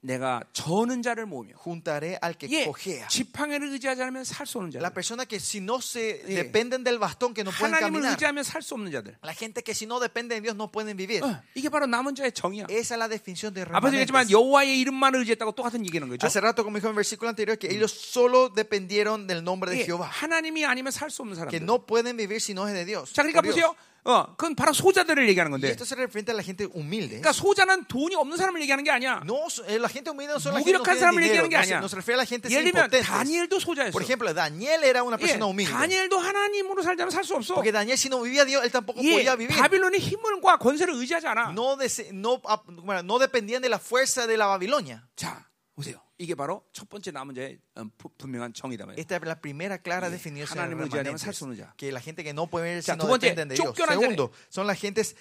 내가 0.05 0.43
저는 0.53 1.01
자를 1.01 1.25
모으며 1.25 1.55
Juntaré 1.57 2.19
al 2.21 2.37
que 2.37 2.45
예, 2.53 2.63
cojea. 2.69 3.07
지팡이를 3.09 3.73
의지하지 3.73 4.03
않으면 4.03 4.23
살 4.23 4.45
수 4.45 4.59
없는 4.59 4.69
La 4.77 4.89
자들. 4.89 4.93
persona 4.93 5.25
que 5.25 5.39
si 5.41 5.57
no 5.59 5.81
se 5.81 6.21
예. 6.29 6.45
dependen 6.45 6.83
del 6.85 6.99
bastón 6.99 7.33
que 7.33 7.41
no 7.43 7.49
pueden 7.49 7.73
하나님을 7.73 8.01
caminar. 8.05 8.11
의지하면 8.13 8.43
살 8.43 8.61
수 8.61 8.75
없는 8.75 8.91
자들. 8.91 9.17
La 9.23 9.33
gente 9.33 9.63
que 9.63 9.73
si 9.73 9.85
no 9.87 9.99
depende 9.99 10.35
de 10.35 10.41
Dios 10.41 10.55
no 10.55 10.69
pueden 10.71 10.95
vivir. 10.95 11.23
어, 11.25 11.41
이게 11.55 11.69
바로 11.69 11.87
남은 11.87 12.13
자의 12.13 12.31
정의야. 12.31 12.67
Esa 12.69 12.93
es 12.95 12.99
la 13.01 13.07
definición 13.09 13.53
de 13.53 13.63
앞에서 13.65 13.93
얘기했지만. 13.97 14.29
여호와의 14.29 14.79
이름만 14.79 15.15
의지했다고 15.15 15.53
똑같은 15.53 15.81
얘기는 15.85 16.07
거죠. 16.07 16.21
Hace 16.27 16.39
rato, 16.39 16.63
como 16.63 16.77
dijo 16.77 16.85
en 16.87 16.93
el 16.93 16.95
versículo 17.01 17.29
anterior, 17.29 17.57
que 17.57 17.67
ellos 17.73 17.91
solo 17.91 18.49
dependieron 18.49 19.25
del 19.25 19.43
nombre 19.43 19.71
de 19.71 19.81
예, 19.81 19.85
Jehová. 19.89 20.05
하나님이 20.05 20.65
아니면 20.65 20.91
살 20.91 21.09
수 21.09 21.23
없는 21.23 21.33
Que 21.49 21.57
사람들. 21.57 21.65
no 21.65 21.85
pueden 21.85 22.15
vivir 22.15 22.37
si 22.41 22.53
no 22.53 22.67
es 22.67 22.73
de 22.75 22.85
Dios. 22.85 23.11
자, 23.11 23.23
그러니까 23.23 23.41
por 23.41 23.49
Dios. 23.53 23.55
보세요. 23.55 23.75
어, 24.07 24.35
그건 24.37 24.53
바로 24.55 24.71
소자들을 24.71 25.27
얘기하는 25.29 25.49
건데. 25.51 25.75
그러니까 25.75 27.31
소자는 27.31 27.85
돈이 27.85 28.13
없는 28.15 28.37
사람을 28.37 28.61
얘기하는 28.61 28.83
게 28.83 28.91
아니야. 28.91 29.21
No, 29.25 29.47
eh, 29.67 29.79
la 29.81 29.89
gente 29.89 30.11
humilde 30.11 30.33
no 30.33 30.39
no 30.39 30.59
무기력한 30.59 30.99
사람을. 30.99 31.23
얘기하는 31.23 31.49
게 31.49 31.55
아니야. 31.57 31.79
no 31.79 31.87
se 31.87 31.95
refiere 31.97 32.13
a 32.13 32.21
la 32.21 32.25
gente 32.25 32.47
예를 32.47 32.71
들면. 32.71 32.89
다니엘도 33.01 33.59
소자였어. 33.59 33.91
Por 33.91 34.03
ejemplo, 34.03 34.31
Daniel 34.33 34.83
era 34.83 35.01
una 35.01 35.17
예, 35.17 35.21
persona 35.25 35.45
humilde. 35.47 35.73
다니엘도 35.73 36.19
하나님으로 36.19 36.83
살자면 36.83 37.09
살 37.09 37.23
수 37.25 37.33
없어. 37.35 37.55
Porque 37.55 37.71
Daniel 37.71 37.97
si 37.97 38.07
no 38.09 38.21
vivía 38.21 38.45
Dios, 38.45 38.63
él 38.63 38.71
tampoco 38.71 39.01
예, 39.01 39.11
podía 39.11 39.35
vivir. 39.35 39.57
바빌론의 39.57 39.99
힘과 39.99 40.57
권세를 40.59 40.93
의지하지 40.93 41.25
않아. 41.25 41.51
No, 41.53 41.75
dese- 41.75 42.13
no, 42.13 42.39
ah, 42.45 42.61
no 43.03 43.17
dependían 43.17 43.63
de 43.63 43.69
la 43.69 43.79
fuerza 43.79 44.27
de 44.27 44.37
la 44.37 44.45
Babilonia. 44.45 45.01
자, 45.17 45.49
보세요. 45.75 46.01
이게 46.17 46.33
바로 46.35 46.63
첫 46.71 46.87
번째 46.89 47.11
남은 47.11 47.35
자의 47.35 47.59
어, 47.75 47.83
부- 47.97 48.09
분명한 48.17 48.53
정의다 48.53 48.85
말이에요. 48.85 48.97
Esta 48.97 49.17
es 49.17 49.21
la 49.25 49.35
primera 49.41 49.77
clara 49.77 50.09
definición 50.09 50.57
de 50.69 50.75
los 50.75 50.89
remanentes. 50.89 51.75
Que 51.77 51.91
la 51.91 51.99
gente 51.99 52.23
que 52.23 52.33
no 52.33 52.47
puede 52.47 52.63
ver 52.75 52.81
si 52.83 52.87
자, 52.91 52.95
no 52.95 53.03
두 53.03 53.09
번째, 53.09 53.27
dependen 53.35 53.49
de 53.49 53.55
Dios. 53.55 53.75
Segundo, 53.75 54.31
son 54.49 54.65
las 54.67 54.79
gentes 54.79 55.15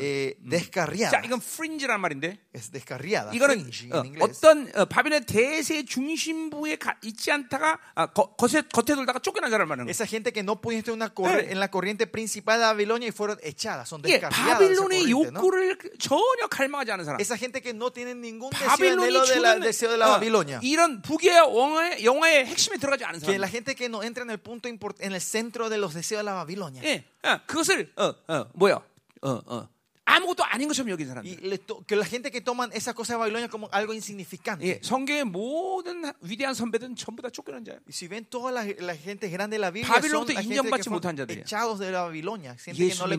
eh, 0.00 0.34
자, 0.42 0.50
descarriada. 0.50 1.22
이건 1.24 1.40
fringe란 1.40 2.00
말인데 2.00 2.38
Es 2.52 2.70
descarriada. 2.70 3.30
이거는 3.32 3.70
어. 3.92 4.02
어떤 4.20 4.68
어, 4.74 4.84
바빌론 4.86 5.24
대세 5.24 5.84
중심부에 5.84 6.76
가, 6.76 6.96
있지 7.02 7.30
않다가 7.30 7.78
아, 7.94 8.06
거, 8.06 8.34
겉에, 8.36 8.62
겉에 8.72 8.94
돌다가 8.96 9.18
쫓겨난 9.20 9.50
자를 9.50 9.66
말하는 9.66 9.84
거예요. 9.86 9.90
Esa 9.90 10.06
gente 10.06 10.32
que 10.32 10.42
no 10.42 10.58
en, 10.66 10.90
una 10.92 11.14
corre- 11.14 11.46
Eh. 11.46 11.52
en 11.52 11.60
la 11.60 11.68
corriente 11.70 12.06
principal 12.06 12.58
de 12.58 12.64
Babilonia 12.66 13.08
y 13.08 13.12
fueron 13.12 13.38
echadas, 13.42 13.88
son 13.88 14.02
예, 14.04 14.18
descarriadas. 14.18 14.58
de 14.58 14.72
esa 14.72 14.82
바빌론의 14.82 14.98
corriente, 15.12 15.30
¿no? 15.32 15.40
욕구를 15.40 15.78
전혀 15.98 16.46
갈망하지 16.50 16.90
않은 16.92 17.04
사람. 17.04 17.20
Esa 17.20 17.36
gente 17.36 17.60
que 17.62 17.72
no 17.72 17.92
tienen 17.92 18.20
ningún 18.20 18.50
deseo, 18.50 18.68
anhelo 18.70 19.24
de 19.26 19.40
la, 19.40 19.56
deseo 19.58 19.90
de 19.90 19.96
la 19.98 20.08
어, 20.08 20.10
Babilonia. 20.18 20.60
이런 20.62 21.02
북의 21.02 21.28
영화의, 21.36 22.04
영화의 22.04 22.46
핵심에 22.46 22.78
들어가지 22.78 23.04
않은 23.04 23.20
Que 23.20 23.36
사람. 23.36 23.40
la 23.40 23.48
gente 23.48 23.74
que 23.74 23.88
no 23.88 24.02
entra 24.02 24.22
en 24.24 24.30
el 24.30 24.38
punto 24.38 24.68
import- 24.68 24.96
en 25.00 25.12
el 25.12 25.20
centro 25.20 25.68
de 25.68 25.78
los 25.78 25.94
deseos 25.94 26.20
de 26.20 26.24
la 26.24 26.34
Babilonia. 26.34 26.82
예, 26.84 27.04
어, 27.22 27.40
그것을 27.46 27.92
어, 27.96 28.14
어, 28.28 28.46
뭐야? 28.54 28.80
어, 29.22 29.30
어, 29.46 29.68
아무것도 30.06 30.44
아닌 30.44 30.68
것처럼 30.68 30.88
여긴 30.90 31.08
사람. 31.08 31.26
Y 31.26 31.36
le 31.42 31.58
to- 31.58 31.82
que 31.84 31.96
la 31.96 32.06
gente 32.06 32.30
que 32.30 32.40
toman 32.40 32.70
esa 32.72 32.94
cosa 32.94 33.14
de 33.14 33.18
Babilonia 33.18 33.48
como 33.48 33.68
algo 33.72 33.92
insignificante. 33.92 34.64
예, 34.64 34.80
성경의 34.82 35.24
모든 35.24 36.12
위대한 36.22 36.54
선배들은 36.54 36.94
전부 36.94 37.20
다 37.22 37.28
쫓겨난 37.28 37.64
자예요. 37.64 37.80
Y 37.86 37.92
si 37.92 38.06
ven 38.06 38.24
toda 38.24 38.52
la, 38.52 38.62
la 38.78 38.94
gente 38.96 39.28
grande 39.28 39.56
de 39.56 39.60
la 39.60 39.70
Biblia 39.70 40.00
son 40.00 40.26
la 40.32 40.42
gente 40.42 40.62
que 40.62 40.90
못한 40.90 41.16
자들이야. 41.16 41.42
echados 41.42 41.80
de 41.80 41.90
la 41.90 42.02
Babilonia, 42.06 42.56
gente 42.56 42.78
que 42.88 42.94
no 42.94 43.06
le 43.08 43.18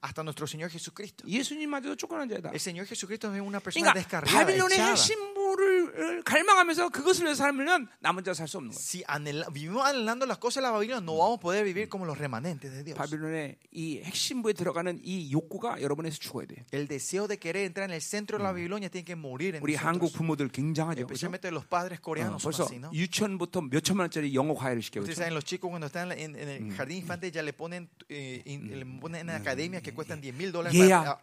hasta 0.00 0.22
nuestro 0.24 0.46
Señor 0.46 0.70
Jesucristo. 0.70 1.24
예수님마저도 1.26 1.94
쫓겨난 1.96 2.28
자다. 2.28 2.50
El 2.50 2.58
Señor 2.60 2.86
Jesucristo 2.86 3.32
es 3.32 3.40
una 3.40 3.60
persona 3.60 3.92
그러니까 3.92 3.94
descarriada, 3.94 4.44
바빌론의. 4.44 4.78
핵심 4.78 5.37
부를 5.48 6.22
갈망하면서 6.24 6.90
그것을 6.90 7.24
위해서 7.24 7.42
살면 7.44 7.88
남은 8.00 8.24
자 8.24 8.32
살 8.32 8.46
수 8.48 8.58
없는 8.58 8.70
거예요. 8.72 8.78
Si 8.78 9.02
anhela- 9.06 9.48
vivimos 9.52 9.84
anhelando 9.84 10.26
las 10.26 10.38
cosas 10.38 10.62
de 10.62 10.68
la 10.68 10.70
Babilonia, 10.70 11.00
no 11.02 11.16
vamos 11.16 11.38
a 11.38 11.40
poder 11.40 11.64
vivir 11.64 11.88
como 11.88 12.04
los 12.06 12.16
remanentes 12.18 12.70
de 12.72 12.84
Dios. 12.84 12.96
바빌론의 12.98 13.56
이 13.72 14.00
핵심부에 14.04 14.52
들어가는 14.52 15.00
이 15.02 15.32
욕구가 15.32 15.80
여러분에서 15.82 16.18
죽어야 16.18 16.46
돼요. 16.46 16.64
El 16.72 16.86
deseo 16.88 17.26
de 17.28 17.38
querer 17.38 17.64
entrar 17.66 17.88
en 17.88 17.94
el 17.94 18.00
centro 18.02 18.38
de 18.38 18.44
la 18.44 18.52
Babilonia 18.52 18.90
tiene 18.90 19.04
que 19.04 19.16
morir 19.16 19.56
en 19.56 19.62
우리 19.62 19.74
한국 19.74 20.10
nosotros. 20.10 20.12
부모들 20.18 20.48
굉장하죠. 20.48 21.06
그렇죠? 21.06 21.14
Especialmente 21.14 21.50
los 21.50 21.64
padres 21.66 21.98
어, 21.98 22.02
coreanos 22.02 22.42
벌써 22.42 22.64
así, 22.64 22.76
¿no? 22.78 22.90
유치원부터 22.92 23.62
몇 23.70 23.82
천만 23.82 24.04
원짜리 24.08 24.34
영어 24.34 24.54
과외를 24.54 24.82
시켜 24.82 25.00
Ustedes 25.00 25.16
그렇죠? 25.16 25.22
saben, 25.24 25.34
los 25.34 25.44
chicos 25.44 25.70
cuando 25.70 25.86
están 25.86 26.12
en, 26.12 26.36
en 26.36 26.48
el 26.48 26.72
jardín 26.76 26.98
infante 26.98 27.30
ya 27.30 27.42
le 27.42 27.52
ponen, 27.52 27.88
eh, 28.08 28.42
in- 28.44 28.68
le 28.78 28.84
ponen 29.00 29.28
en 29.28 29.30
academias 29.34 29.82
que 29.82 29.92
cuestan 29.94 30.20
10 30.20 30.34
mil 30.34 30.52
dólares 30.52 30.76
Yeah. 30.78 31.18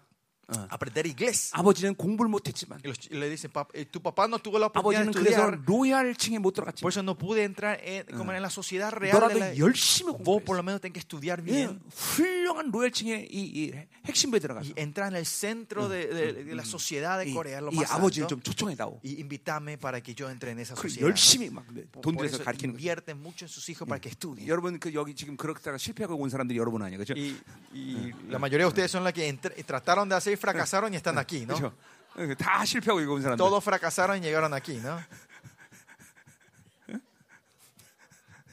para 0.51 0.62
a- 0.64 0.74
aprender 0.74 1.07
inglés. 1.07 1.51
아버지는 1.55 1.95
공부를 1.95 2.28
못했지만 2.28 2.81
Y 2.83 2.89
los 2.91 2.99
ch- 2.99 3.14
le 3.14 3.31
dicen, 3.31 3.53
"Pap- 3.53 3.70
eh, 3.72 3.87
tu 3.87 4.03
papá 4.03 4.26
no 4.26 4.41
tuvo 4.41 4.59
la 4.59 4.66
oportunidad 4.66 5.05
de 5.05 5.11
아버지는 5.11 5.14
그래서 5.14 5.47
estudiar, 5.47 5.62
로얄층에 5.64 6.39
못 6.43 6.55
들어갔지만 6.55 6.83
por 6.83 6.91
eso 6.91 7.03
no 7.07 7.14
pude 7.16 7.45
entrar 7.45 7.78
en, 7.85 8.05
como 8.18 8.33
en 8.33 8.43
la 8.43 8.51
sociedad 8.51 8.91
real. 8.91 9.14
너라도 9.14 9.35
De 9.35 9.39
la, 9.39 9.55
열심히 9.55 10.11
vos 10.11 10.43
por 10.43 10.43
공부했어. 10.43 10.57
lo 10.59 10.62
menos 10.64 10.81
tenés 10.81 10.95
que 10.95 10.99
estudiar 11.07 11.39
예, 11.39 11.45
bien 11.47 11.78
훌륭한 11.95 12.72
로얄층의 12.72 13.28
이, 13.31 13.39
이 13.62 13.72
핵심부에 14.07 14.41
들어가서 14.41 14.66
y 14.66 14.72
entrar 14.74 15.12
en 15.14 15.22
el 15.22 15.24
centro 15.26 15.89
de, 15.89 16.09
de- 16.09 16.33
de 16.43 16.55
la 16.57 16.64
sociedad 16.64 17.18
de 17.22 17.31
이, 17.31 17.33
Corea, 17.33 17.61
lo 17.62 17.70
이 17.70 17.76
más 17.78 17.87
아버지를 17.95 18.26
alto, 18.26 18.35
좀 18.35 18.43
초청해다오. 18.43 18.99
y 19.05 19.20
invítame 19.22 19.78
para 19.78 20.01
que 20.03 20.14
yo 20.18 20.28
entre 20.31 20.51
en 20.51 20.59
esa 20.59 20.74
그 20.74 20.89
sociedad. 20.91 21.07
¿no? 21.07 21.14
열심히 21.14 21.47
막 21.49 21.62
돈 22.03 22.03
Por 22.03 22.26
들여서 22.26 22.43
eso 22.43 22.45
가르치는 22.45 22.74
거죠. 22.74 22.78
invierten 22.83 23.22
mucho 23.22 23.45
en 23.47 23.49
sus 23.49 23.68
hijos 23.70 23.87
para 23.87 24.01
que 24.01 24.09
estudien. 24.11 24.49
여러분 24.49 24.81
그 24.81 24.93
여기 24.95 25.14
지금 25.14 25.37
그렇다가 25.37 25.78
실패하고 25.78 26.16
온 26.18 26.28
사람들이 26.28 26.59
여러분 26.59 26.83
아니에요, 26.83 26.99
그렇죠? 26.99 27.14
Y, 27.14 27.39
y 27.72 28.11
la 28.28 28.41
mayoría 28.43 28.66
de 28.66 28.72
ustedes 28.74 28.91
son 28.91 29.05
las 29.05 29.12
que 29.14 29.31
entr- 29.31 29.55
trataron 29.64 30.09
de 30.09 30.16
hacer 30.16 30.34
y 30.36 30.38
fracasaron 30.38 30.94
y 30.94 30.98
están 30.98 31.18
aquí, 31.18 31.46
¿no? 31.46 31.56
그렇죠? 31.56 32.36
다 32.38 32.64
실패하고 32.66 33.02
이거 33.02 33.14
온 33.14 33.22
사람들. 33.22 33.38
Todos 33.38 33.64
fracasaron 33.64 34.18
y 34.18 34.22
llegaron 34.22 34.54
aquí, 34.54 34.78
¿no? 34.78 35.00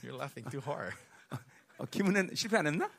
You're 0.02 0.16
laughing 0.16 0.48
too 0.50 0.60
hard. 0.64 0.96
어, 1.78 1.86
김은혜 1.86 2.34
실패 2.34 2.56
안 2.56 2.66
했나? 2.66 2.90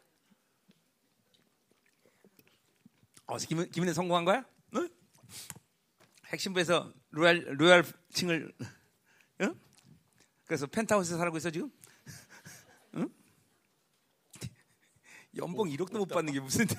어, 3.25 3.37
김은 3.37 3.69
김은혜 3.71 3.93
성공한 3.93 4.25
거야? 4.25 4.45
응? 4.75 4.89
핵심부에서 6.27 6.91
로얄 7.11 7.45
로얄 7.57 7.83
층을 8.13 8.53
응? 9.41 9.59
그래서 10.45 10.67
펜트하우스에 10.67 11.17
살고 11.17 11.37
있어 11.37 11.49
지금? 11.51 11.71
응? 12.95 13.09
연봉 15.37 15.67
1억도 15.69 15.97
못 15.97 16.05
받는 16.05 16.33
게 16.33 16.39
무슨 16.39 16.67
데? 16.67 16.75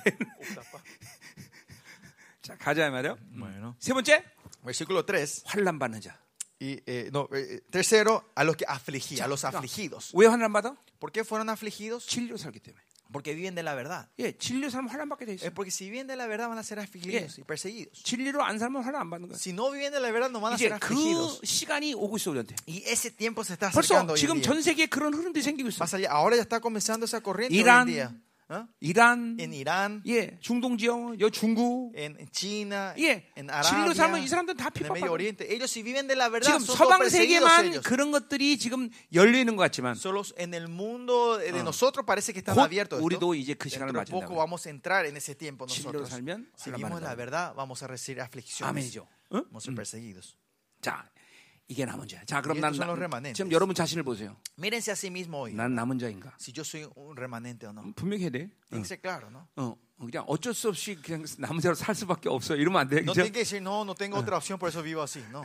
자 2.44 2.56
가자 2.58 2.90
말이요. 2.90 3.18
Bueno. 3.38 3.76
세 3.80 3.94
번째 3.94 4.24
Versículo 4.64 5.06
3. 5.06 5.44
환란 5.46 5.80
받는 5.80 6.02
자. 6.02 6.18
Y, 6.62 6.82
eh, 6.86 7.10
no, 7.14 7.28
eh, 7.34 7.62
tercero, 7.72 8.32
a 8.36 8.44
los 8.44 8.58
que 8.58 8.66
afligí, 8.68 9.22
a 9.22 9.28
los 9.28 9.46
afligidos. 9.46 10.12
왜 10.14 10.28
환란 10.28 10.52
받아? 10.52 10.76
¿Por 11.00 11.12
qué 11.12 11.24
fueron 11.24 11.50
afligidos? 11.50 12.06
진리로 12.06 12.36
살기 12.38 12.60
때문에. 12.60 12.84
Porque 13.12 13.34
viven 13.34 13.56
de 13.56 13.64
la 13.64 13.74
verdad. 13.74 14.08
예, 14.20 14.38
진리로 14.38 14.70
살면 14.70 14.90
환란 14.92 15.10
받게 15.10 15.26
돼 15.26 15.34
있어. 15.34 15.46
Es 15.48 15.52
porque 15.52 15.72
si 15.72 15.90
viven 15.90 16.06
de 16.06 16.16
la 16.16 16.28
verdad 16.28 16.48
van 16.50 16.60
a 16.60 16.64
ser 16.64 16.78
afligidos 16.80 17.40
y 17.40 17.44
perseguidos. 17.44 18.04
진리로 18.04 18.44
안 18.44 18.60
살면 18.60 18.84
환란 18.84 19.02
안 19.02 19.10
받는 19.10 19.30
거야. 19.30 19.38
Si 19.40 19.52
no 19.54 19.72
viven 19.72 19.92
de 19.94 20.00
la 20.00 20.12
verdad 20.12 20.30
no 20.30 20.40
van 20.42 20.54
a 20.54 20.56
이제 20.58 20.68
ser 20.68 20.78
그 20.80 20.94
afligidos. 20.94 21.40
시간이 21.44 21.94
오고 21.96 22.18
있어 22.18 22.30
우리한테. 22.32 22.56
Y 22.68 22.84
ese 22.86 23.10
tiempo 23.12 23.42
se 23.44 23.54
está 23.56 23.72
벌써 23.72 23.96
acercando 23.96 24.14
hoy 24.14 24.20
en 24.20 24.22
지금 24.22 24.36
día. 24.38 24.44
전 24.44 24.62
세계에 24.62 24.86
그런 24.88 25.14
흐름들이 25.16 25.42
생기고 25.42 25.70
있어. 25.70 25.80
Va 25.80 25.86
a 25.86 25.90
salir- 25.90 26.08
ahora 26.12 26.36
ya 26.36 26.44
está 26.44 26.60
comenzando 26.60 27.06
esa 27.06 27.22
corriente 27.22 27.56
Irán. 27.56 27.88
hoy 27.88 27.94
en 27.96 27.96
día. 27.96 28.22
¿Ah? 28.47 28.67
이란, 28.81 29.39
En 29.41 29.55
Irán, 29.55 30.03
예, 30.07 30.39
중동 30.41 30.77
지역, 30.77 31.19
여 31.19 31.31
중국, 31.31 31.97
en 31.97 32.19
China, 32.31 32.93
예, 32.99 33.25
진리로 33.35 33.51
Arabia, 33.51 33.95
살면 33.95 34.21
이 34.23 34.29
사람들은 34.29 34.57
다. 34.59 34.71
Oriente. 35.09 35.49
Ellos 35.51 35.71
si 35.71 35.83
viven 35.83 36.07
de 36.07 36.15
la 36.15 36.29
verdad 36.29 36.53
지금 36.53 36.61
서방 36.61 37.09
세계만 37.09 37.65
ellos. 37.73 37.81
그런 37.83 38.13
것들이 38.13 38.59
지금 38.59 38.91
열리는 39.15 39.57
것 39.57 39.63
같지만 39.63 39.97
Solos 39.97 40.35
en 40.37 40.53
el 40.53 40.69
mundo 40.69 41.39
de 41.39 41.63
nosotros 41.63 42.05
parece 42.05 42.35
que 42.35 42.43
abiertos. 42.45 42.99
esto. 43.01 43.05
우리도 43.05 43.35
이제 43.35 43.55
그 43.55 43.71
시간을 43.71 43.93
de 43.95 44.05
poco 44.13 44.35
맞이한다. 44.35 44.37
vamos 44.37 44.67
a 44.67 44.71
entrar 44.71 45.07
en 45.07 45.17
ese 45.17 45.35
tiempo 45.35 45.65
진리로 45.67 46.01
nosotros. 46.05 46.11
살면 46.11 46.53
Si 46.55 46.71
vivimos 46.71 47.01
la 47.01 47.15
verdad, 47.15 47.55
vamos 47.57 47.83
a 47.83 47.87
recibir 47.87 48.21
aflicciones. 48.21 48.69
아멘이죠. 48.69 49.09
응? 49.33 49.45
Vamos 49.49 49.65
a 49.65 49.73
ser 49.73 49.75
perseguidos. 49.75 50.37
자, 50.83 51.09
이게 51.67 51.85
남은 51.85 52.07
자야. 52.07 52.25
자, 52.25 52.43
그럼 52.43 52.61
난 52.61 52.73
나-. 52.75 53.33
지금 53.33 53.51
여러분 53.51 53.75
자신을 53.75 54.03
보세요. 54.03 54.37
Mírense 54.59 54.93
a 54.93 54.95
sí 54.95 55.09
mismo 55.09 55.39
hoy. 55.39 55.55
난 55.55 55.75
남은 55.75 55.99
자인가? 55.99 56.37
Si 56.39 56.53
yo 56.53 56.63
soy 56.63 56.87
un 56.97 57.17
remanente 57.17 57.67
o 57.67 57.71
no. 57.71 57.83
분명히 57.95 58.25
해야 58.25 58.31
돼. 58.31 58.51
Tiene 58.69 58.83
que 58.83 58.85
ser 58.85 59.01
claro, 59.01 59.31
¿no? 59.31 59.49
어, 59.57 59.75
그냥 59.99 60.25
어쩔 60.27 60.53
수 60.53 60.69
없이 60.69 60.95
그냥 60.97 61.25
남은 61.39 61.61
자로 61.61 61.75
살 61.75 61.95
수밖에 61.95 62.29
없어. 62.29 62.55
이러면 62.57 62.83
안 62.83 62.89
돼. 62.89 62.99
No 63.01 63.13
tiene 63.15 63.33
que 63.33 63.41
decir, 63.41 63.63
no, 63.63 63.83
no 63.83 63.95
tengo 63.95 64.19
otra 64.19 64.37
opción, 64.37 64.59
por 64.59 64.69
eso 64.69 64.83
vivo 64.83 65.01
así. 65.03 65.25
No. 65.31 65.43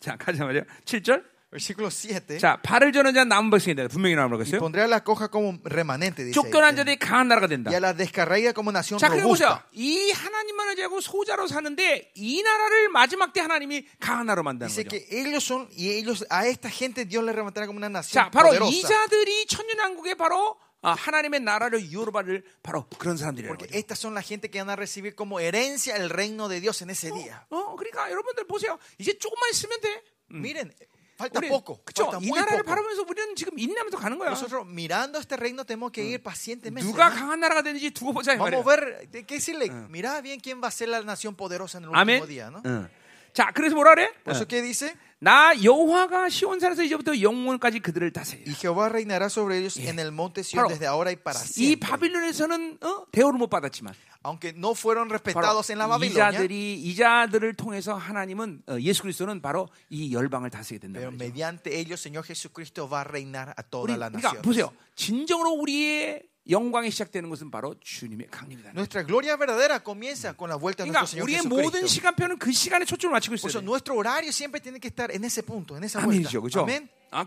자, 0.00 0.16
가자 0.16 0.44
말이야. 0.44 0.64
7절. 0.84 1.24
Versículo 1.52 1.90
7. 1.90 2.38
자, 2.38 2.56
발을 2.62 2.92
저는 2.92 3.12
자 3.12 3.24
남은 3.24 3.50
백성이다. 3.50 3.88
분명히 3.88 4.16
나오는 4.16 4.38
pondré 4.58 4.84
a 4.84 4.88
la 4.88 5.04
coja 5.04 5.28
como 5.28 5.58
remanente, 5.64 6.24
dice. 6.24 6.32
쫓겨난. 6.32 6.74
자들이 6.76 6.96
강한 6.96 7.28
나라가 7.28 7.46
된다. 7.46 7.68
Y 7.70 7.74
a 7.74 7.80
la 7.80 7.92
descarraída 7.92 8.54
como 8.54 8.72
nación 8.72 8.98
자, 8.98 9.10
그리고 9.10 9.28
보세요. 9.28 9.60
robusta. 9.60 9.68
이 9.76 10.10
하나님만 10.12 10.68
의지하고 10.70 11.02
소자로 11.02 11.46
사는데 11.46 12.12
이 12.14 12.42
나라를 12.42 12.88
마지막 12.88 13.34
때 13.34 13.40
하나님이 13.42 13.86
강한 14.00 14.24
나라로 14.26 14.42
만드는 14.44 14.66
Dice 14.68 14.84
거죠. 14.84 14.96
que 14.96 15.06
ellos 15.12 15.44
son, 15.44 15.68
y 15.76 15.90
ellos, 15.92 16.24
a 16.30 16.46
esta 16.48 16.70
gente 16.70 17.04
Dios 17.04 17.22
les 17.22 17.36
levantará 17.36 17.66
como 17.66 17.76
una 17.76 17.90
nación 17.90 18.16
자, 18.24 18.30
바로 18.30 18.48
poderosa. 18.48 18.72
이 18.72 18.80
자들이 18.82 19.44
천년 19.46 19.78
왕국에 19.78 20.14
바로 20.14 20.56
아, 20.80 20.94
하나님의 20.94 21.40
나라를 21.40 21.92
유로 21.92 22.10
받을 22.12 22.42
바로 22.62 22.86
그런 22.98 23.18
사람들이라는 23.18 23.52
Porque 23.54 23.68
거죠. 23.68 23.78
estas 23.78 23.98
son 24.00 24.14
la 24.14 24.22
gente 24.22 24.48
que 24.50 24.58
van 24.58 24.70
a 24.70 24.74
recibir 24.74 25.14
como 25.14 25.38
herencia 25.38 25.96
el 25.96 26.08
reino 26.08 26.48
de 26.48 26.60
Dios 26.60 26.80
en 26.80 26.88
ese 26.88 27.12
día. 27.12 27.44
어, 27.50 27.76
그러니까 27.76 28.10
여러분들 28.10 28.46
보세요. 28.48 28.78
이제 28.98 29.12
조금만 29.18 29.50
있으면 29.52 29.78
돼. 29.82 30.02
Miren, 30.32 30.72
falta 31.22 31.40
poco. 31.48 31.80
그쵸? 31.84 32.02
Falta 32.04 32.18
이 32.18 32.26
muy 32.28 32.38
나라를 32.40 32.62
poco. 32.62 32.70
바라보면서 32.74 33.02
우리는 33.08 33.36
지금 33.36 33.58
인내하면서 33.58 33.96
가는 33.98 34.18
거야. 34.18 34.30
Nosotros 34.30 34.66
mirando 34.66 35.18
este 35.18 35.36
reino 35.36 35.64
tenemos 35.64 35.92
que 35.92 36.02
ir 36.04 36.22
pacientemente. 36.22 36.82
누가. 36.90 37.10
강한 37.10 37.40
나라가 37.40 37.62
되는지 37.62 37.90
두고 37.90 38.12
보자 38.12 38.34
이 38.34 38.38
Vamos 38.38 38.52
a 38.54 38.62
말이야. 38.62 38.64
ver, 38.64 39.08
hay 39.14 39.24
que 39.24 39.34
decirle, 39.36 39.70
mira 39.88 40.20
bien 40.20 40.40
quién 40.40 40.60
va 40.62 40.68
a 40.68 40.70
ser 40.70 40.88
la 40.88 41.00
nación 41.02 41.34
poderosa 41.36 41.78
en 41.78 41.84
el 41.84 41.90
último 41.90 42.00
아멘. 42.00 42.26
día, 42.26 42.50
¿no? 42.50 42.60
응. 42.66 42.88
자, 43.32 43.50
그래서 43.54 43.74
뭐라 43.74 43.94
그래? 43.94 44.10
Por 44.24 44.34
eso, 44.34 44.44
어. 44.44 44.46
¿qué 44.46 44.60
dice? 44.60 44.92
나 45.18 45.52
여호와가 45.62 46.28
시온산에서 46.28 46.82
이제부터 46.82 47.20
영원까지 47.20 47.78
그들을 47.80 48.12
다스리라. 48.12 48.44
Y 48.50 48.54
Jehová 48.56 48.88
reinará 48.90 49.30
sobre 49.30 49.56
ellos 49.58 49.76
en 49.78 49.98
el 50.00 50.10
monte 50.12 50.42
Sion 50.42 50.64
바로 50.64 50.68
desde 50.68 50.86
ahora 50.86 51.12
y 51.12 51.16
para 51.16 51.38
이 51.40 51.46
siempre. 51.78 51.88
바빌론에서는 51.88 52.78
어? 52.82 53.06
대우를 53.12 53.38
못 53.38 53.48
받았지만 53.48 53.94
Aunque 54.24 54.52
no 54.56 54.74
fueron 54.74 55.10
respetados 55.10 55.70
en 55.70 55.78
la 55.78 55.86
이 55.86 55.88
Babilonia, 55.88 56.30
자들이 56.32 56.74
이 56.80 56.94
자들을 56.94 57.54
통해서 57.54 57.94
하나님은 57.94 58.62
어, 58.68 58.78
예수 58.80 59.02
그리스도는 59.02 59.42
바로 59.42 59.68
이 59.90 60.12
열방을 60.14 60.50
다스리게 60.50 60.78
된다. 60.80 61.00
pero 61.00 61.10
mediante 61.10 61.78
ellos, 61.78 62.00
Señor 62.00 62.24
Jesucristo 62.24 62.88
va 62.88 63.00
a 63.00 63.04
reinar 63.04 63.50
a 63.50 63.62
우리, 63.62 63.70
toda 63.70 63.96
la 63.96 64.08
그러니까 64.10 64.32
nación. 64.38 64.42
보세요. 64.42 64.72
진정으로 64.94 65.50
우리의 65.52 66.22
영광이 66.48 66.90
시작되는 66.90 67.30
것은 67.30 67.50
바로 67.50 67.74
주님의 67.80 68.26
강림이다. 68.30 68.72
Nuestra 68.74 69.04
gloria 69.04 69.36
verdadera 69.36 69.78
comienza 69.82 70.34
con 70.34 70.48
la 70.50 70.56
vuelta 70.56 70.82
de 70.84 70.90
그러니까 70.90 71.02
nuestro 71.02 71.18
Señor 71.18 71.24
우리의 71.26 71.42
모든 71.46 71.82
Jesucristo. 71.82 71.88
시간표는 71.88 72.38
그 72.38 72.50
시간에 72.52 72.84
초점을 72.84 73.12
맞추고 73.12 73.34
있어요. 73.36 73.62
nuestro 73.62 73.94
horario 73.96 74.30
siempre 74.32 74.60
tiene 74.60 74.78
que 74.80 74.88
estar 74.88 75.10
en 75.10 75.22
ese 75.24 75.42
punto, 75.42 75.76
en 75.76 75.84
esa 75.84 76.00
vuelta. 76.00 76.30
아멘이죠, 76.30 76.40
그렇죠? 76.42 76.60
아, 76.62 76.66
그 76.66 76.70
어, 77.12 77.24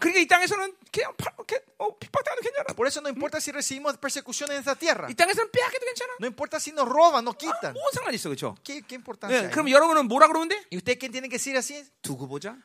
괜찮아. 2.42 2.74
Por 2.76 2.88
eso 2.88 3.02
no 3.02 3.10
importa 3.10 3.40
si 3.40 3.52
recibimos 3.52 3.98
persecución 3.98 4.52
en 4.52 4.58
esta 4.58 4.76
tierra. 4.76 5.08
이 5.10 5.14
땅에서는 5.14 5.52
빼앗겨도 5.52 5.86
괜찮아. 5.86 6.14
No 6.20 6.28
importa 6.28 6.60
si 6.60 6.72
nos 6.72 6.88
roban, 6.88 7.24
nos 7.24 7.36
quitan. 7.38 7.76
있어, 8.14 8.30
그렇죠? 8.30 8.56
¿Qué, 8.64 8.82
qué 8.82 8.96
importancia 8.96 9.38
예, 9.38 9.46
hay? 9.46 9.52
그럼 9.52 9.70
여러분은 9.70 10.08
뭐라 10.08 10.28
그러면 10.28 10.50
돼? 10.50 10.56
¿Y 10.72 10.78
usted 10.78 10.98
qué 10.98 11.10
tiene 11.10 11.30
que 11.30 11.38
decir 11.38 11.56
así? 11.58 11.84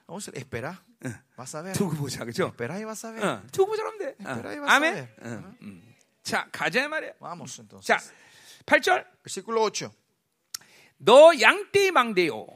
Vamos 0.07 0.29
a 0.29 0.33
esperar. 0.35 0.81
Vas 1.37 1.55
a 1.55 1.63
ver. 1.63 1.77
그렇죠? 1.77 2.47
Espera 2.49 2.79
y 2.79 2.85
vas 2.85 3.05
a 3.05 3.11
ver. 3.11 3.25
어, 3.25 3.43
두고 3.53 3.67
보자 3.73 3.83
그러면 3.83 3.99
돼. 3.99 4.17
어, 4.25 4.31
Espera 4.33 4.53
y 4.55 4.59
vas 4.59 4.71
a 4.71 4.77
아멘. 4.77 4.95
ver. 4.95 5.09
어, 5.23 5.55
음. 5.63 5.95
자, 6.23 6.49
가자 6.53 6.89
말이야. 6.89 7.13
Vamos 7.21 7.59
entonces. 7.59 7.87
자, 7.87 8.01
8절. 8.67 9.05
Versículo 9.25 9.63
8. 9.63 9.91
너 10.99 11.33
양떼 11.39 11.91
망대요. 11.91 12.47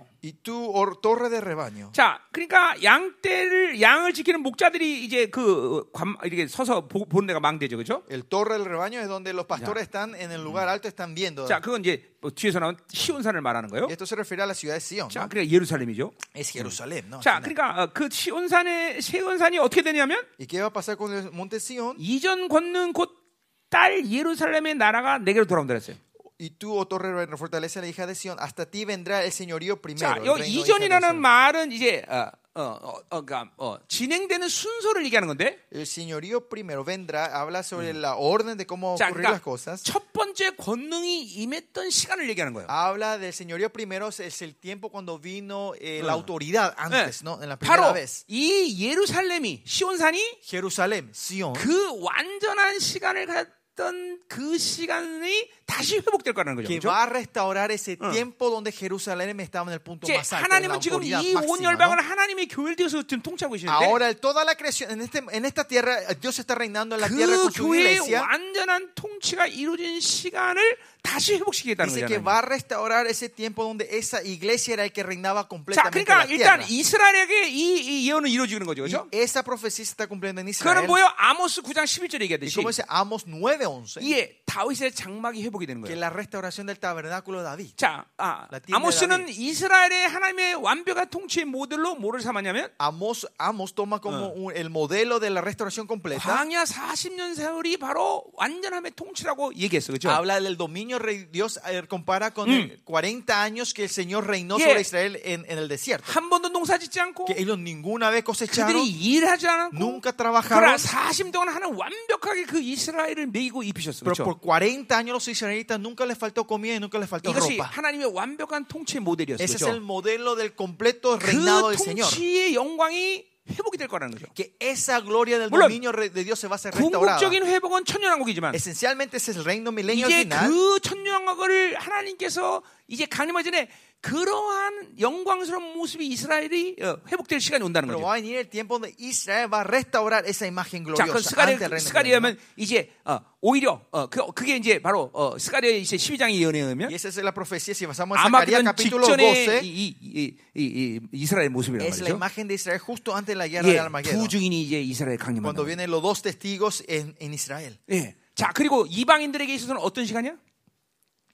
Or- 0.46 1.00
torre 1.02 1.28
de 1.28 1.40
rebaño. 1.40 1.90
자, 1.92 2.20
그러니까 2.32 2.74
양 2.82 3.14
떼를 3.20 3.80
양을 3.80 4.12
지키는 4.14 4.40
목자들이 4.40 5.04
이제 5.04 5.26
그 5.26 5.84
관, 5.92 6.16
이렇게 6.24 6.46
서서 6.46 6.86
보, 6.88 7.04
보는 7.04 7.26
데가 7.26 7.40
망대죠, 7.40 7.76
그렇죠? 7.76 8.02
El 8.10 8.22
torre 8.24 8.56
del 8.56 8.64
rebaño 8.66 9.00
es 9.00 9.08
donde 9.08 9.32
los 9.32 9.46
pastores 9.46 9.82
están 9.84 10.14
en 10.14 10.30
el 10.32 10.42
lugar 10.42 10.68
alto, 10.68 10.88
están 10.88 11.14
viendo. 11.14 11.46
자, 11.46 11.60
그건 11.60 11.80
이제 11.82 12.14
뭐 12.20 12.30
뒤에서 12.30 12.58
나온 12.58 12.76
시온산을 12.92 13.40
말하는 13.42 13.68
거예요. 13.68 13.86
Esto 13.90 14.04
se 14.06 14.14
refiere 14.14 14.42
a 14.42 14.46
la 14.46 14.54
ciudad 14.54 14.76
de 14.76 14.80
Sion. 14.80 15.08
자, 15.10 15.20
¿no? 15.22 15.28
그러니까 15.28 15.52
예루살렘이죠. 15.52 16.12
Es 16.34 16.52
Jerusalén, 16.52 17.04
¿no? 17.10 17.20
자. 17.20 17.40
그러니까 17.40 17.82
어, 17.82 17.90
그 17.92 18.08
시온산의 18.10 19.02
시온산이 19.02 19.58
어떻게 19.58 19.82
되냐면 19.82 20.18
¿Y 20.38 20.46
qué 20.46 20.60
va 20.60 20.66
a 20.68 20.72
pasar 20.72 20.96
con 20.96 21.12
el 21.12 21.30
monte 21.32 21.56
Sion? 21.58 21.96
이전 21.98 22.48
권능 22.48 22.92
곧딸 22.94 24.06
예루살렘의 24.10 24.74
나라가 24.76 25.18
내게로 25.18 25.44
돌아온다 25.46 25.74
그랬어요. 25.74 25.96
Y 26.36 26.50
tú, 26.50 26.76
oh 26.76 26.86
torre 26.86 27.26
de 27.26 27.36
fortaleza, 27.36 27.80
la 27.80 27.86
hija 27.86 28.06
de 28.06 28.14
Sion, 28.16 28.36
hasta 28.40 28.66
ti 28.66 28.84
vendrá 28.84 29.22
el 29.22 29.30
señorío 29.30 29.80
primero. 29.80 30.14
자, 30.14 30.20
de 30.20 30.48
이전이라는. 30.48 31.14
말은 31.20 31.70
이제 31.70 32.04
어, 32.08 32.28
어, 32.56 32.62
어, 32.62 33.00
어, 33.10 33.20
그러니까, 33.24 33.52
어, 33.56 33.78
진행되는 33.86 34.48
순서를 34.48 35.04
얘기하는 35.06 35.28
건데. 35.28 35.60
El 35.72 35.86
señorío 35.86 36.48
primero 36.48 36.82
vendrá, 36.84 37.26
habla 37.40 37.62
sobre 37.62 37.94
la 37.94 38.16
orden 38.16 38.56
de 38.58 38.66
cómo 38.66 38.96
자, 38.98 39.10
ocurrir 39.10 39.22
las 39.22 39.40
그러니까 39.40 39.44
cosas. 39.44 39.82
첫 39.84 40.12
번째 40.12 40.50
권능이 40.56 41.22
임했던 41.22 41.90
시간을 41.90 42.28
얘기하는 42.30 42.52
거예요. 42.52 42.66
Habla 42.68 43.18
del 43.18 43.32
señorío 43.32 43.70
primero, 43.70 44.08
es 44.08 44.42
el 44.42 44.56
tiempo 44.56 44.90
cuando 44.90 45.20
vino 45.20 45.74
eh, 45.80 46.02
la 46.02 46.14
autoridad 46.14 46.74
네. 46.90 46.96
antes, 46.98 47.22
¿no? 47.22 47.40
En 47.42 47.48
la 47.48 47.56
primera 47.56 47.76
바로 47.80 47.94
vez. 47.94 48.24
이 48.26 48.76
예루살렘이 48.84 49.62
시온산이 49.64 50.40
Jerusalén, 50.42 51.10
Sion, 51.14 51.52
그 51.54 52.00
완전한 52.02 52.78
시간을 52.80 53.26
갖던 53.26 54.20
그 54.28 54.56
시간이 54.58 55.50
다시 55.66 55.96
회복될 55.96 56.34
거라는 56.34 56.56
거죠. 56.56 56.68
que 56.68 56.78
그렇죠? 56.78 56.88
va 56.88 57.02
a 57.02 57.06
restaurar 57.06 57.70
ese 57.72 57.96
tiempo 57.96 58.50
donde 58.50 58.70
Jerusalén 58.70 59.40
estaba 59.40 59.70
en 59.70 59.74
el 59.74 59.80
punto 59.80 60.06
más 60.08 60.32
alto. 60.32 60.44
하나님은 60.44 60.80
지금 60.80 61.00
autoridad 61.00 61.22
이온 61.24 61.40
máxima, 61.44 61.70
열방을 61.70 61.96
¿no? 61.96 62.02
하나님의 62.02 62.48
교회를 62.48 62.76
뒤에서 62.76 63.02
지금 63.02 63.22
통치하고 63.22 63.54
계시는데 63.54 63.72
Ahora 63.84 64.12
toda 64.14 64.44
la 64.44 64.54
creación, 64.56 64.90
en, 64.92 65.00
este, 65.00 65.22
en 65.32 65.44
esta 65.44 65.64
tierra, 65.64 65.96
Dios 66.20 66.38
está 66.38 66.54
reinando 66.54 66.94
en 66.96 67.00
la 67.00 67.08
tierra 67.08 67.36
그 67.36 67.42
con 67.42 67.52
su 67.52 67.74
iglesia. 67.74 68.20
완전한 68.20 68.92
통치가 68.94 69.46
이루어진 69.46 70.00
시간을 70.00 70.76
다시 71.02 71.34
회복시키겠다는 71.34 71.92
Dice 71.92 72.06
que 72.06 72.16
거잖아요. 72.18 72.24
va 72.24 72.38
a 72.38 72.42
restaurar 72.42 73.06
ese 73.06 73.28
tiempo 73.28 73.62
donde 73.64 73.86
esa 73.92 74.22
iglesia 74.22 74.74
era 74.74 74.84
el 74.84 74.92
que 74.92 75.02
reinaba 75.02 75.42
자, 75.44 75.48
completamente 75.48 76.00
en 76.00 76.04
그러니까 76.04 76.24
일단. 76.32 76.62
이스라엘에게 76.68 77.48
이, 77.48 78.04
이 78.04 78.08
예언은 78.08 78.30
이루어지는 78.30 78.66
거죠. 78.66 78.82
그렇죠? 78.84 79.08
esa 79.12 79.42
profecía 79.42 79.82
está 79.82 80.06
cumpliendo 80.06 80.40
en 80.40 80.48
Israel. 80.48 80.86
뭐예요? 80.86 81.08
아모스 81.16 81.60
9장 81.62 81.84
11절에 81.84 82.20
Y 82.20 82.24
얘기하듯이 82.24 82.54
como 82.56 82.70
dice 82.70 82.84
Amos 82.88 83.26
9:11, 83.26 84.02
이에 84.02 84.40
다윗의 84.46 84.92
장막이 84.94 85.42
회복 85.44 85.53
이 85.62 85.66
되는 85.66 85.82
que 85.82 85.94
거예요. 85.94 85.98
la 86.00 86.10
restauración 86.10 86.66
del 86.66 86.78
tabernáculo 86.78 87.38
de 87.38 87.44
David. 87.44 87.76
자, 87.76 88.04
아, 88.18 88.48
아모스는 88.72 89.28
이스라엘의 89.28 90.08
하나님의 90.08 90.54
완벽한 90.56 91.08
통치의 91.10 91.44
모델로 91.46 91.94
뭐를 91.96 92.20
삼았냐면 92.20 92.70
Amos, 92.78 93.26
Amos 93.38 93.74
toma 93.74 94.00
como 94.00 94.32
un- 94.34 94.56
el 94.56 94.70
modelo 94.70 95.20
de 95.20 95.30
la 95.30 95.40
restauración 95.40 95.86
completa. 95.86 96.22
광야 96.24 96.64
40년 96.64 97.34
세월이 97.34 97.76
바로 97.78 98.24
완전함의 98.34 98.92
통치라고 98.96 99.54
얘기했어. 99.56 99.92
그렇죠? 99.92 100.10
Habla 100.10 100.40
del 100.40 100.56
dominio 100.56 100.98
rey 100.98 101.26
Dios 101.30 101.60
eh, 101.66 101.82
compara 101.88 102.32
con 102.32 102.50
el 102.50 102.80
40 102.84 103.42
años 103.42 103.72
que 103.74 103.84
el 103.84 103.90
Señor 103.90 104.26
reinó 104.26 104.56
Yeah. 104.58 104.68
sobre 104.68 104.80
Israel 104.80 105.20
en, 105.24 105.44
en 105.48 105.58
el 105.58 105.68
desierto. 105.68 106.04
한 106.12 106.30
번도 106.30 106.48
농사 106.50 106.78
짓지 106.78 107.00
않고 107.00 107.26
Que 107.26 107.34
ellos 107.38 107.58
ninguna 107.58 108.10
vez 108.10 108.24
cosecharon, 108.24 108.72
그들이 108.72 108.88
일하지 108.90 109.46
않았고 109.48 109.76
nunca 109.76 110.12
그러나 110.12 110.42
trabajaron, 110.42 110.78
40 110.78 111.30
동안 111.32 111.48
하는 111.48 111.74
완벽하게 111.74 112.44
그 112.44 112.60
이스라엘을 112.60 113.26
먹이고 113.26 113.62
입히셨어. 113.62 114.04
pero 114.04 114.14
그렇죠? 114.14 114.24
por 114.24 114.40
40 114.40 114.96
años 114.96 115.12
los 115.14 115.28
israelitas 115.44 115.78
nunca 115.80 116.04
les 116.06 116.16
faltó 116.18 116.46
comida 116.46 116.74
y 116.74 116.80
nunca 116.80 116.98
les 116.98 117.08
faltó 117.08 117.30
이것이 117.30 117.58
ropa. 117.58 117.68
하나님의 117.70 118.06
완벽한 118.12 118.66
통치의 118.66 119.00
모델이었어요. 119.02 119.44
Ese 119.44 119.56
es 119.56 119.62
el 119.62 119.80
그렇죠? 119.80 119.84
modelo 119.84 120.34
del 120.36 120.54
completo 120.56 121.18
reinado 121.18 121.68
그 121.68 121.76
del 121.76 121.78
Señor. 121.78 122.08
통치의 122.08 122.54
영광이 122.54 123.34
회복이 123.46 123.76
될 123.76 123.88
거라는 123.88 124.16
거죠. 124.16 124.26
Que 124.34 124.56
esa 124.58 125.00
gloria 125.00 125.38
del 125.38 125.50
dominio 125.50 125.92
de 125.92 126.24
Dios 126.24 126.38
se 126.40 126.48
va 126.48 126.54
a 126.54 126.58
ser 126.58 126.72
restaurada. 126.72 127.20
궁극적인 127.20 127.44
회복은 127.44 127.84
천년왕국이지만 127.84 128.54
Esencialmente 128.54 129.18
ese 129.18 129.32
es 129.32 129.36
el 129.36 129.44
reino 129.44 129.70
milenio 129.70 130.06
이제 130.08 130.20
final. 130.24 130.48
그 130.48 130.80
천년왕국을 130.80 131.76
하나님께서 131.76 132.62
이제 132.88 133.04
강림하기 133.04 133.44
전에 133.44 133.68
그러한 134.04 135.00
영광스러운 135.00 135.78
모습이 135.78 136.06
이스라엘이 136.06 136.76
어, 136.82 136.98
회복될 137.08 137.40
시간이 137.40 137.64
온다는 137.64 137.88
거죠. 137.88 138.04
va 138.04 138.16
a 138.16 138.20
venir 138.20 138.36
el 138.36 138.50
tiempo 138.50 138.78
donde 138.78 138.94
Israel 138.98 139.48
va 139.50 139.62
a 139.62 139.64
restaurar 139.64 140.26
esa 140.26 140.46
imagen 140.46 140.84
자, 140.94 141.06
그 141.06 141.16
gloriosa 141.16 141.30
스가랴 141.30 141.52
ante 141.52 141.64
el 141.64 141.70
reino 141.70 141.88
스가랴하면 141.88 142.38
이제 142.56 142.90
어, 143.06 143.18
오히려 143.40 143.80
어, 143.90 144.06
그, 144.08 144.20
그게 144.32 144.56
이제 144.56 144.78
바로 144.78 145.10
어, 145.14 145.38
스가랴의 145.38 145.80
이제 145.80 145.96
12장의 145.96 146.34
예언에 146.34 146.60
의하면 146.60 146.88
Y 146.88 146.94
esa 146.96 147.08
es 147.08 147.16
la 147.16 147.32
profecía. 147.32 147.72
Si 147.72 147.86
pasamos 147.86 148.18
a 148.18 148.26
아마 148.26 148.40
Zacarías 148.40 148.62
capítulo 148.62 149.06
직전에 149.06 149.62
12, 149.62 149.64
이, 149.64 149.68
이, 149.68 149.96
이, 150.02 150.36
이, 150.54 150.62
이 150.62 151.00
이스라엘 151.12 151.48
모습이란 151.48 151.86
es 151.86 152.02
la 152.02 152.12
말이죠. 152.12 152.16
imagen 152.16 152.48
de 152.48 152.54
Israel 152.54 152.80
justo 152.80 153.16
antes 153.16 153.32
de 153.32 153.38
la 153.38 153.48
guerra 153.48 153.66
de 153.66 153.76
예, 153.76 153.80
Armagedón. 153.80 154.20
두 154.20 154.28
증인이 154.28 154.62
이제 154.62 154.82
이스라엘 154.82 155.16
강림한다. 155.16 155.48
Cuando 155.48 155.64
vienen 155.64 155.90
los 155.90 156.02
dos 156.02 156.20
testigos 156.20 156.84
en, 156.86 157.16
en 157.18 157.32
Israel. 157.32 157.78
예. 157.90 158.16
자, 158.34 158.50
그리고 158.52 158.84
이방인들에게 158.84 159.54
있어서는 159.54 159.80
어떤 159.80 160.04
시간이야? 160.04 160.36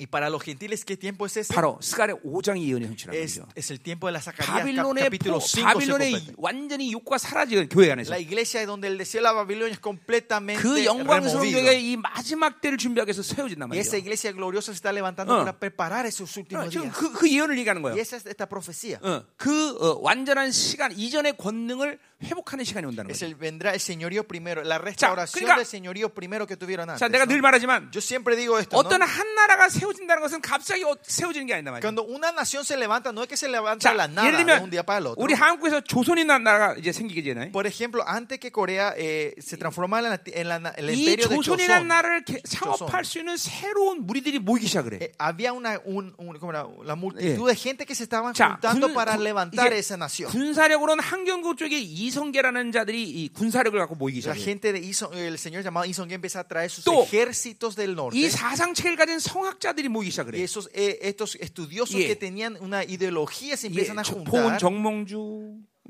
Y 0.01 0.07
para 0.07 0.31
los 0.31 0.43
gentiles, 0.43 0.83
¿qué 0.87 0.97
tiempo 0.97 1.27
es 1.27 1.37
ese? 1.37 1.53
바로 1.53 1.79
스가랴 1.83 2.15
5장의 2.25 2.65
예언의 2.65 2.89
성취라는 2.89 3.21
Es, 3.21 3.39
거죠. 3.39 3.49
es 3.55 3.71
el 3.71 3.81
tiempo 3.83 4.07
de 4.09 4.13
la 4.15 4.21
Zacarías 4.23 4.49
바빌론의 4.65 5.05
capítulo 5.05 5.37
포- 5.39 5.45
5. 5.45 5.61
se 5.61 5.63
바빌론의. 5.63 6.35
완전히 6.39 6.91
욕과 6.91 7.19
사라지는 7.19 7.69
교회 7.69 7.93
안에서 7.93 8.09
La 8.09 8.19
iglesia 8.19 8.65
donde 8.65 8.89
el 8.89 8.97
deseo 8.97 9.21
de 9.21 9.25
la 9.29 9.33
Babilonia 9.35 9.75
es 9.75 9.79
completamente 9.81 10.63
그 10.63 10.83
영광스러운. 10.87 11.45
교회가 11.53 11.73
이 11.73 11.99
마지막 11.99 12.63
때를 12.63 12.79
준비하기 12.79 13.11
위해서 13.13 13.21
세워진단 13.23 13.69
Y 13.71 13.79
esa 13.79 13.99
iglesia 13.99 14.33
gloriosa 14.33 14.73
se 14.73 14.81
está 14.81 14.91
levantando 14.91 15.35
어. 15.37 15.45
para 15.45 15.53
preparar 15.59 16.07
esos 16.07 16.33
어, 16.35 16.41
últimos 16.41 16.71
지금 16.71 16.89
días. 16.89 16.97
그, 16.97 17.13
그 17.13 17.29
예언을 17.31 17.59
얘기하는 17.59 17.85
Y 17.85 17.93
거예요. 17.93 18.01
esa 18.01 18.17
es 18.17 18.25
esta 18.25 18.47
profecía. 18.49 18.99
어, 19.03 19.23
그 19.37 19.77
어, 19.85 20.01
완전한 20.01 20.51
시간 20.51 20.93
이전의 20.97 21.37
권능을 21.37 21.99
회복하는 22.23 22.65
시간이 22.65 22.87
온다는 22.87 23.11
Es 23.11 23.21
거죠. 23.21 23.27
el, 23.29 23.35
vendrá 23.37 23.73
el 23.73 23.81
señorío 23.81 24.25
primero, 24.29 24.63
la 24.63 24.77
restauración 24.79 25.45
그러니까- 25.45 25.57
del 25.57 25.65
señorío 25.67 26.09
primero 26.13 26.47
que 26.47 26.57
tuvieron 26.57 26.89
antes. 26.89 27.01
자, 27.01 27.09
내가. 27.09 27.25
늘 27.27 27.41
말하지만 27.41 27.91
Yo 27.93 28.01
siempre 28.01 28.37
digo 28.37 28.59
esto. 28.59 28.77
어떤 28.77 29.01
한 29.03 29.35
나라가 29.35 29.69
세워 29.71 29.90
진다는 29.93 30.23
것은 30.23 30.41
갑자기 30.41 30.83
어- 30.85 30.97
세워지는 31.03 31.47
게 31.47 31.55
아니다 31.55 31.71
말이죠. 31.71 31.83
Cuando 31.83 32.03
una 32.05 32.31
nación 32.33 32.65
se 32.65 32.77
levanta, 32.77 33.11
no 33.13 33.23
es 33.23 33.29
que 33.29 33.37
se 33.37 33.49
levanta 33.49 33.91
자, 33.91 33.95
la 33.95 34.07
nada 34.09 34.29
예를 34.29 34.47
de 34.47 34.63
un 34.63 34.71
día 34.71 34.83
para 34.85 34.99
el 34.99 35.05
들면 35.05 35.13
otro. 35.13 35.23
우리 35.25 35.35
한국에서 35.35 35.81
조선이라는 35.83 36.43
나라가 36.45 36.75
이제 36.79 36.93
생기게 36.93 37.23
되나요? 37.23 37.53
Por 37.53 37.67
ejemplo, 37.67 38.05
antes 38.07 38.39
que 38.39 38.51
Corea 38.53 38.95
eh, 38.97 39.35
se 39.41 39.57
transformara 39.57 40.21
en, 40.27 40.49
la- 40.49 40.61
en 40.61 40.63
la- 40.63 40.75
el 40.77 40.91
이 40.91 40.99
imperio 41.09 41.29
de 41.29 41.35
조선이라는 41.37 41.87
Joseon, 41.87 41.89
나라를 41.89 42.25
개- 42.25 42.43
창업할 42.43 43.05
수 43.05 43.19
있는 43.19 43.37
새로운 43.37 44.07
무리들이 44.07 44.39
모이기 44.39 44.67
시작을 44.67 44.95
해. 44.95 44.99
eh, 45.03 45.13
había 45.19 45.53
una 45.53 45.79
un- 45.85 46.15
un- 46.19 46.39
¿cómo 46.39 46.53
era? 46.53 46.67
la 46.85 46.95
multitud 46.97 47.49
de 47.49 47.55
gente 47.57 47.85
que 47.87 47.95
se 47.95 48.05
estaban 48.05 48.35
자, 48.35 48.59
juntando 48.61 48.89
군- 48.89 48.95
para 48.95 49.15
군- 49.17 49.25
levantar 49.25 49.73
esa 49.73 49.97
nación. 49.97 50.31
군사력으로는 50.31 51.03
한경국 51.03 51.57
쪽에 51.57 51.79
이성계라는 51.79 52.73
자들이 52.73 53.03
이 53.09 53.29
군사력을 53.33 53.79
갖고 53.79 53.95
모이기 53.95 54.21
La 54.25 54.35
시작해. 54.35 54.45
gente 54.45 54.73
de 54.73 54.81
Ison- 54.81 55.13
el 55.15 55.39
señor 55.39 55.63
llamado 55.63 55.87
Isongue 55.87 56.15
empieza 56.15 56.41
a 56.41 56.45
traer 56.45 56.71
sus 56.71 56.85
또 56.85 57.05
ejércitos 57.05 57.77
del 57.77 57.95
norte. 57.95 58.17
이 58.19 58.29
사상체를 58.29 58.97
가진 58.97 59.19
성학자들 59.19 59.80
이 59.85 59.89
모이기 59.89 60.11
시작을 60.11 60.35
Y 60.35 60.41
해. 60.41 60.45
esos, 60.45 60.69
eh, 60.75 60.99
estos 61.03 61.37
estudiosos 61.41 61.97
예. 62.01 62.07
que 62.09 62.17
tenían 62.17 62.57
una 62.61 62.85
ideología 62.85 63.57
se 63.57 63.69
예, 63.69 63.71
empiezan 63.71 63.99
a 63.99 64.03
저- 64.03 64.15
juntar. 64.15 64.31
포은 64.31 64.59
정몽주, 64.59 65.17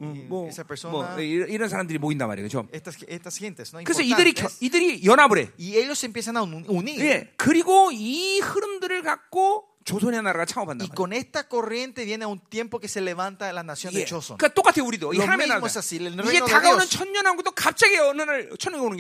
음, 0.00 0.14
예, 0.16 0.20
뭐, 0.28 0.48
esa 0.48 0.64
persona- 0.64 0.92
뭐 0.92 1.20
이런, 1.20 1.68
사람들이 1.68 1.98
모인단 1.98 2.28
말이에요, 2.28 2.48
그렇죠? 2.48 2.68
Estas, 2.72 2.96
estas 3.08 3.38
gentes, 3.38 3.72
¿no? 3.74 3.82
그래서 3.84 4.02
이들이 4.02 4.32
겨-. 4.32 4.48
이들이 4.60 5.04
연합을 5.04 5.38
해. 5.38 5.50
y 5.58 5.76
ellos 5.76 6.02
empiezan 6.04 6.36
a 6.36 6.42
un- 6.42 6.64
unir. 6.68 7.00
예, 7.04 7.28
그리고 7.36 7.90
이 7.92 8.40
흐름들을 8.40 9.02
갖고 9.02 9.66
조선의 9.90 10.22
나라가 10.22 10.44
창업한다. 10.46 10.84
Y 10.84 10.90
con 10.94 11.12
esta 11.12 11.48
corriente 11.48 12.04
viene 12.04 12.24
un 12.24 12.38
tiempo 12.38 12.78
que 12.78 12.86
se 12.86 13.00
levanta 13.00 13.52
la 13.52 13.62
nación 13.64 13.92
예. 13.94 13.98
de 13.98 14.04
Choson. 14.06 14.38
그러니까 14.38 14.54
Lo 15.12 15.36
mismo 15.36 15.66
es 15.66 15.76
así, 15.76 15.96
el 15.96 16.16
reino 16.16 16.40
de 16.40 16.54
Dios. 16.54 16.96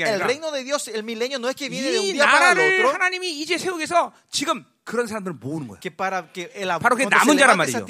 El 0.00 0.20
reino 0.20 0.50
de 0.50 0.64
Dios, 0.64 0.88
el 0.88 1.04
milenio, 1.04 1.38
no 1.38 1.48
es 1.48 1.54
que 1.54 1.68
viene 1.68 1.92
de 1.92 1.98
un 2.00 2.06
이 2.06 2.12
día 2.12 2.24
para 2.26 2.52
el 2.52 2.58
otro, 2.58 2.90
하나님이 2.92 3.40
이제 3.40 3.56
세우기 3.56 3.78
위해서 3.78 4.12
지금 4.30 4.64
그런 4.84 5.06
사람들을 5.06 5.36
모으는 5.40 5.68
거야. 5.68 5.78
바로 6.80 6.96
se 6.96 7.06
남은 7.08 7.38
자란 7.38 7.56
말이죠. 7.56 7.86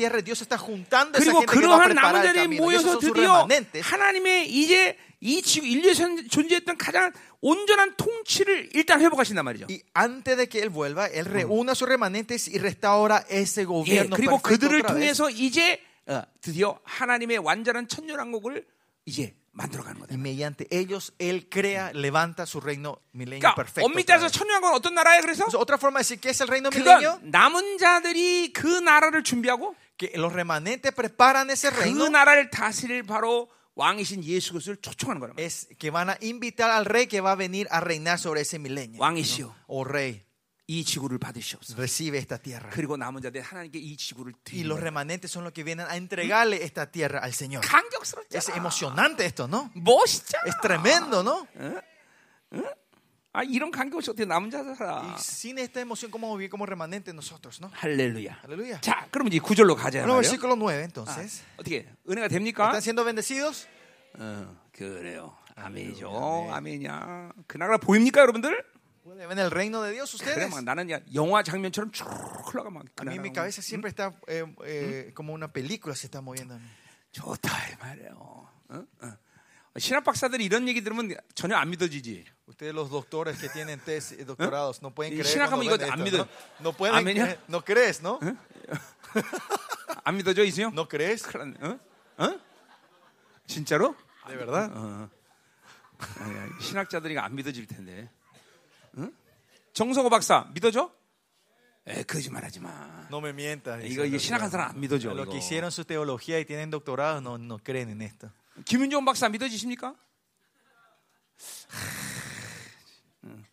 그리고 1.13 1.41
그러한 1.47 1.95
남은 1.95 2.23
자들이 2.23 2.59
모여서 2.59 2.99
드디어. 2.99 3.49
하나님의 3.81 4.51
이제 4.53 4.99
이 5.21 5.43
지구 5.43 5.67
인류에 5.67 5.93
선- 5.95 6.29
존재했던 6.29 6.79
가장 6.79 7.13
온전한 7.43 7.95
통치를 7.97 8.71
일단 8.75 9.01
회복하신단 9.01 9.45
말이죠. 9.45 9.67
Y 9.69 9.83
antes 9.97 10.37
de 10.37 10.49
que 10.49 10.61
él 10.63 10.71
vuelva, 10.71 11.07
él 11.09 11.27
reúne 11.27 11.73
a 11.73 11.75
sus 11.75 11.89
remanentes 11.89 12.49
y 12.49 12.59
restaura 12.59 13.25
ese 13.29 13.63
예, 13.63 13.65
gobierno 13.67 14.17
그리고 14.17 14.41
perfecto 14.41 14.69
그들을. 14.69 14.83
통해서 14.83 15.29
이제 15.31 15.81
어, 16.07 16.23
드디어 16.41 16.79
하나님의 16.85 17.39
완전한 17.39 17.87
천년왕국을 17.87 18.65
이제 19.05 19.35
만들어가는 19.53 20.01
거다. 20.01 20.15
Mediante 20.17 20.67
ellos, 20.71 21.13
él 21.19 21.49
crea, 21.51 21.91
levanta 21.93 22.45
su 22.47 22.61
reino 22.61 23.01
milenio 23.13 23.41
그러니까 23.43 23.55
perfecto. 23.55 23.85
엄밀히 23.85 24.07
vez. 24.07 24.33
천년왕국은 24.33 24.75
어떤 24.75 24.95
나라예요? 24.95 25.21
그래서 25.23 25.45
otra 25.59 25.77
forma 25.77 26.01
de 26.01 26.05
decir 26.05 26.21
que 26.21 26.31
es 26.31 26.41
el 26.41 26.49
reino 26.49 26.71
milenio, 26.71 27.19
남은 27.23 27.77
자들이 27.79 28.53
그 28.55 28.67
나라를 28.81 29.23
준비하고 29.23 29.75
que 29.99 30.13
los 30.17 30.33
remanentes 30.33 30.93
preparan 30.95 31.51
ese 31.51 31.69
그 31.71 31.77
reino 31.81 32.09
나라를 32.09 32.49
다스릴 32.51 33.03
바로 33.03 33.49
왕이신 33.77 34.25
예수 34.25 34.53
그리스도를 34.53 34.77
초청하는 34.83 35.21
거란 35.21 35.37
말이야. 35.37 35.47
es 35.47 35.69
que 35.79 35.91
van 35.91 36.11
a 36.11 36.19
invitar 36.23 36.71
al 36.71 36.85
rey 36.85 37.07
que 37.07 37.21
va 37.21 37.33
a 37.33 37.37
venir 37.37 37.67
a 37.71 37.81
reinar 37.81 38.19
sobre 38.19 38.41
ese 38.43 38.59
milenio. 38.59 39.01
왕이시여 39.01 39.55
O 39.69 39.85
rey, 39.85 40.23
이 40.67 40.85
지구를 40.85 41.19
받으시옵소서. 41.19 41.77
recibe 41.77 42.19
esta 42.19 42.39
tierra. 42.39 42.71
그리고 42.71 42.97
남은 42.97 43.23
자들 43.23 43.41
하나님께 43.41 43.79
이 43.79 43.97
지구를 43.97 44.35
Y 44.53 44.63
los 44.65 44.79
드리는 44.79 44.83
remanentes 44.83 45.31
son 45.33 45.45
los 45.45 45.53
que 45.53 45.65
vienen 45.65 45.87
a 45.89 45.97
entregarle 45.97 46.63
esta 46.63 46.91
tierra 46.91 47.21
al 47.21 47.33
Señor. 47.33 47.65
Es 47.65 47.71
감격스럽잖아. 47.71 48.57
emocionante 48.57 49.25
esto, 49.25 49.49
¿no? 49.49 49.71
멋있잖아. 49.75 50.45
Es 50.47 50.55
tremendo, 50.61 51.23
¿no? 51.23 51.47
아 53.33 53.43
이런 53.45 53.71
감격 53.71 53.99
없이 53.99 54.11
어떻게 54.11 54.25
남은 54.25 54.51
자들 54.51 54.75
살아? 54.75 55.03
Y 55.03 55.15
sin 55.19 55.59
esta 55.59 55.81
emoción, 55.81 56.11
¿cómo 56.11 56.37
vivir 56.37 56.51
como 56.51 56.67
remanentes 56.67 57.15
nosotros, 57.15 57.61
no? 57.61 57.71
할렐루야. 57.73 58.43
Aleluya. 58.45 58.81
자, 58.81 59.07
그럼 59.11 59.29
이제 59.29 59.39
구절로 59.39 59.77
가자 59.77 60.01
말이요. 60.01 60.15
versículo 60.15 60.57
9, 60.57 60.73
아, 60.75 60.83
entonces. 60.83 61.45
어떻게 61.57 61.87
은혜가 62.09 62.27
됩니까? 62.29 62.67
¿Están 62.75 62.83
siendo 62.83 63.05
bendecidos? 63.05 63.69
어, 64.19 64.57
그래요. 64.73 65.37
아멘이죠. 65.55 66.49
아멘이야. 66.51 67.33
그 67.47 67.57
나라 67.57 67.77
보입니까, 67.79 68.21
여러분들? 68.23 68.65
¿Pueden 69.05 69.29
ver 69.29 69.39
el 69.39 69.51
reino 69.51 69.83
de 69.83 69.93
Dios 69.93 70.17
그래, 70.19 70.33
ustedes? 70.33 70.51
막 70.51 70.65
나는 70.65 70.91
야, 70.91 70.99
영화 71.15 71.43
장면처럼 71.43 71.91
쭉 71.93 72.07
흘러가 72.47 72.71
막. 72.71 72.85
A 72.99 73.05
mí 73.05 73.19
mi 73.19 73.31
cabeza 73.33 73.63
siempre 73.63 73.91
está 73.91 74.13
eh, 74.27 74.45
eh, 74.65 75.13
como 75.15 75.33
una 75.33 75.49
película 75.53 75.95
se 75.95 76.07
está 76.09 76.21
moviendo. 76.21 76.59
좋다 77.13 77.51
이 77.71 77.77
말이에요. 77.81 78.13
어? 78.71 78.85
어. 79.03 79.13
신학 79.81 80.05
박사들이 80.05 80.45
이런 80.45 80.69
얘기 80.69 80.83
들으면 80.83 81.15
전혀 81.35 81.57
안 81.57 81.71
믿어지지. 81.71 82.25
Ustedes 82.47 82.75
los 82.75 82.91
doctores 82.91 83.39
que 83.41 83.49
tienen 83.49 83.81
test, 83.81 84.13
eh, 84.13 84.25
doctorados 84.25 84.83
no 84.83 84.91
pueden 84.93 85.13
Y 85.15 85.21
creer 85.21 85.27
신학하면 85.27 85.67
cuando 85.67 85.75
이거 85.75 85.79
ven 85.79 85.91
안 85.91 85.99
esto, 86.01 86.05
믿어요. 86.05 86.23
¿no? 86.23 86.61
No 86.61 86.73
pueden 86.77 86.95
아멘이야? 86.97 87.25
creer. 87.25 87.39
No 87.49 87.63
crees, 87.65 88.03
¿no? 88.03 88.19
안 90.05 90.17
믿어져 90.17 90.45
이수영? 90.45 90.73
No 90.73 90.87
crees. 90.89 91.27
났네. 91.27 91.57
어? 91.63 91.79
어? 92.19 92.41
진짜로? 93.47 93.97
De 94.29 94.37
verdad. 94.37 94.71
어. 94.75 95.09
신학자들이 96.61 97.19
안 97.19 97.35
믿어질 97.35 97.67
텐데. 97.67 98.11
응? 98.99 99.13
정석호 99.73 100.11
박사 100.11 100.49
믿어져? 100.53 100.93
에 101.87 102.03
거짓말하지 102.03 102.61
마. 102.61 103.07
No 103.09 103.19
me 103.19 103.31
mientas. 103.31 103.85
이거 103.87 104.19
신학한 104.19 104.51
사람 104.51 104.71
안 104.71 104.81
믿어져. 104.81 105.13
이거. 105.13 105.25
que 105.25 105.39
hicieron 105.39 105.71
su 105.73 105.85
teología 105.85 106.39
y 106.39 106.45
tienen 106.45 106.71
doctorado 106.71 107.21
no, 107.21 107.39
no 107.39 107.59
creen 107.59 107.89
en 107.89 108.03
esto. 108.03 108.31
김윤종 108.65 109.05
박사 109.05 109.29
믿어지십니까? 109.29 109.95
응. 113.25 113.45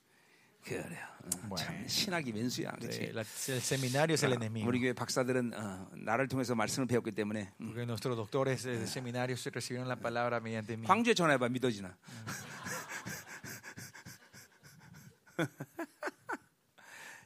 그래요. 0.64 1.08
어, 1.50 1.56
참 1.56 1.88
신학이 1.88 2.32
왼수야. 2.32 2.72
그렇지? 2.72 3.12
el 4.26 4.34
enemigo. 4.34 4.68
우리 4.68 4.80
교회 4.80 4.94
박사들은 4.94 5.54
어, 5.56 5.90
나를 5.94 6.28
통해서 6.28 6.56
말씀을 6.56 6.88
배웠기 6.88 7.12
때문에 7.12 7.52
음. 7.60 7.68
Porque 7.68 7.84
nuestros 7.86 8.16
doctores 8.16 8.64
de 8.64 8.84
seminario 8.88 9.36
se 9.36 9.50
recibieron 9.50 9.88
la 9.88 9.98
palabra 9.98 10.38
mediante 10.40 10.76
mí. 10.78 10.86
광주에 10.86 11.14
전화해 11.14 11.38
봐 11.38 11.50
믿어지나? 11.50 11.98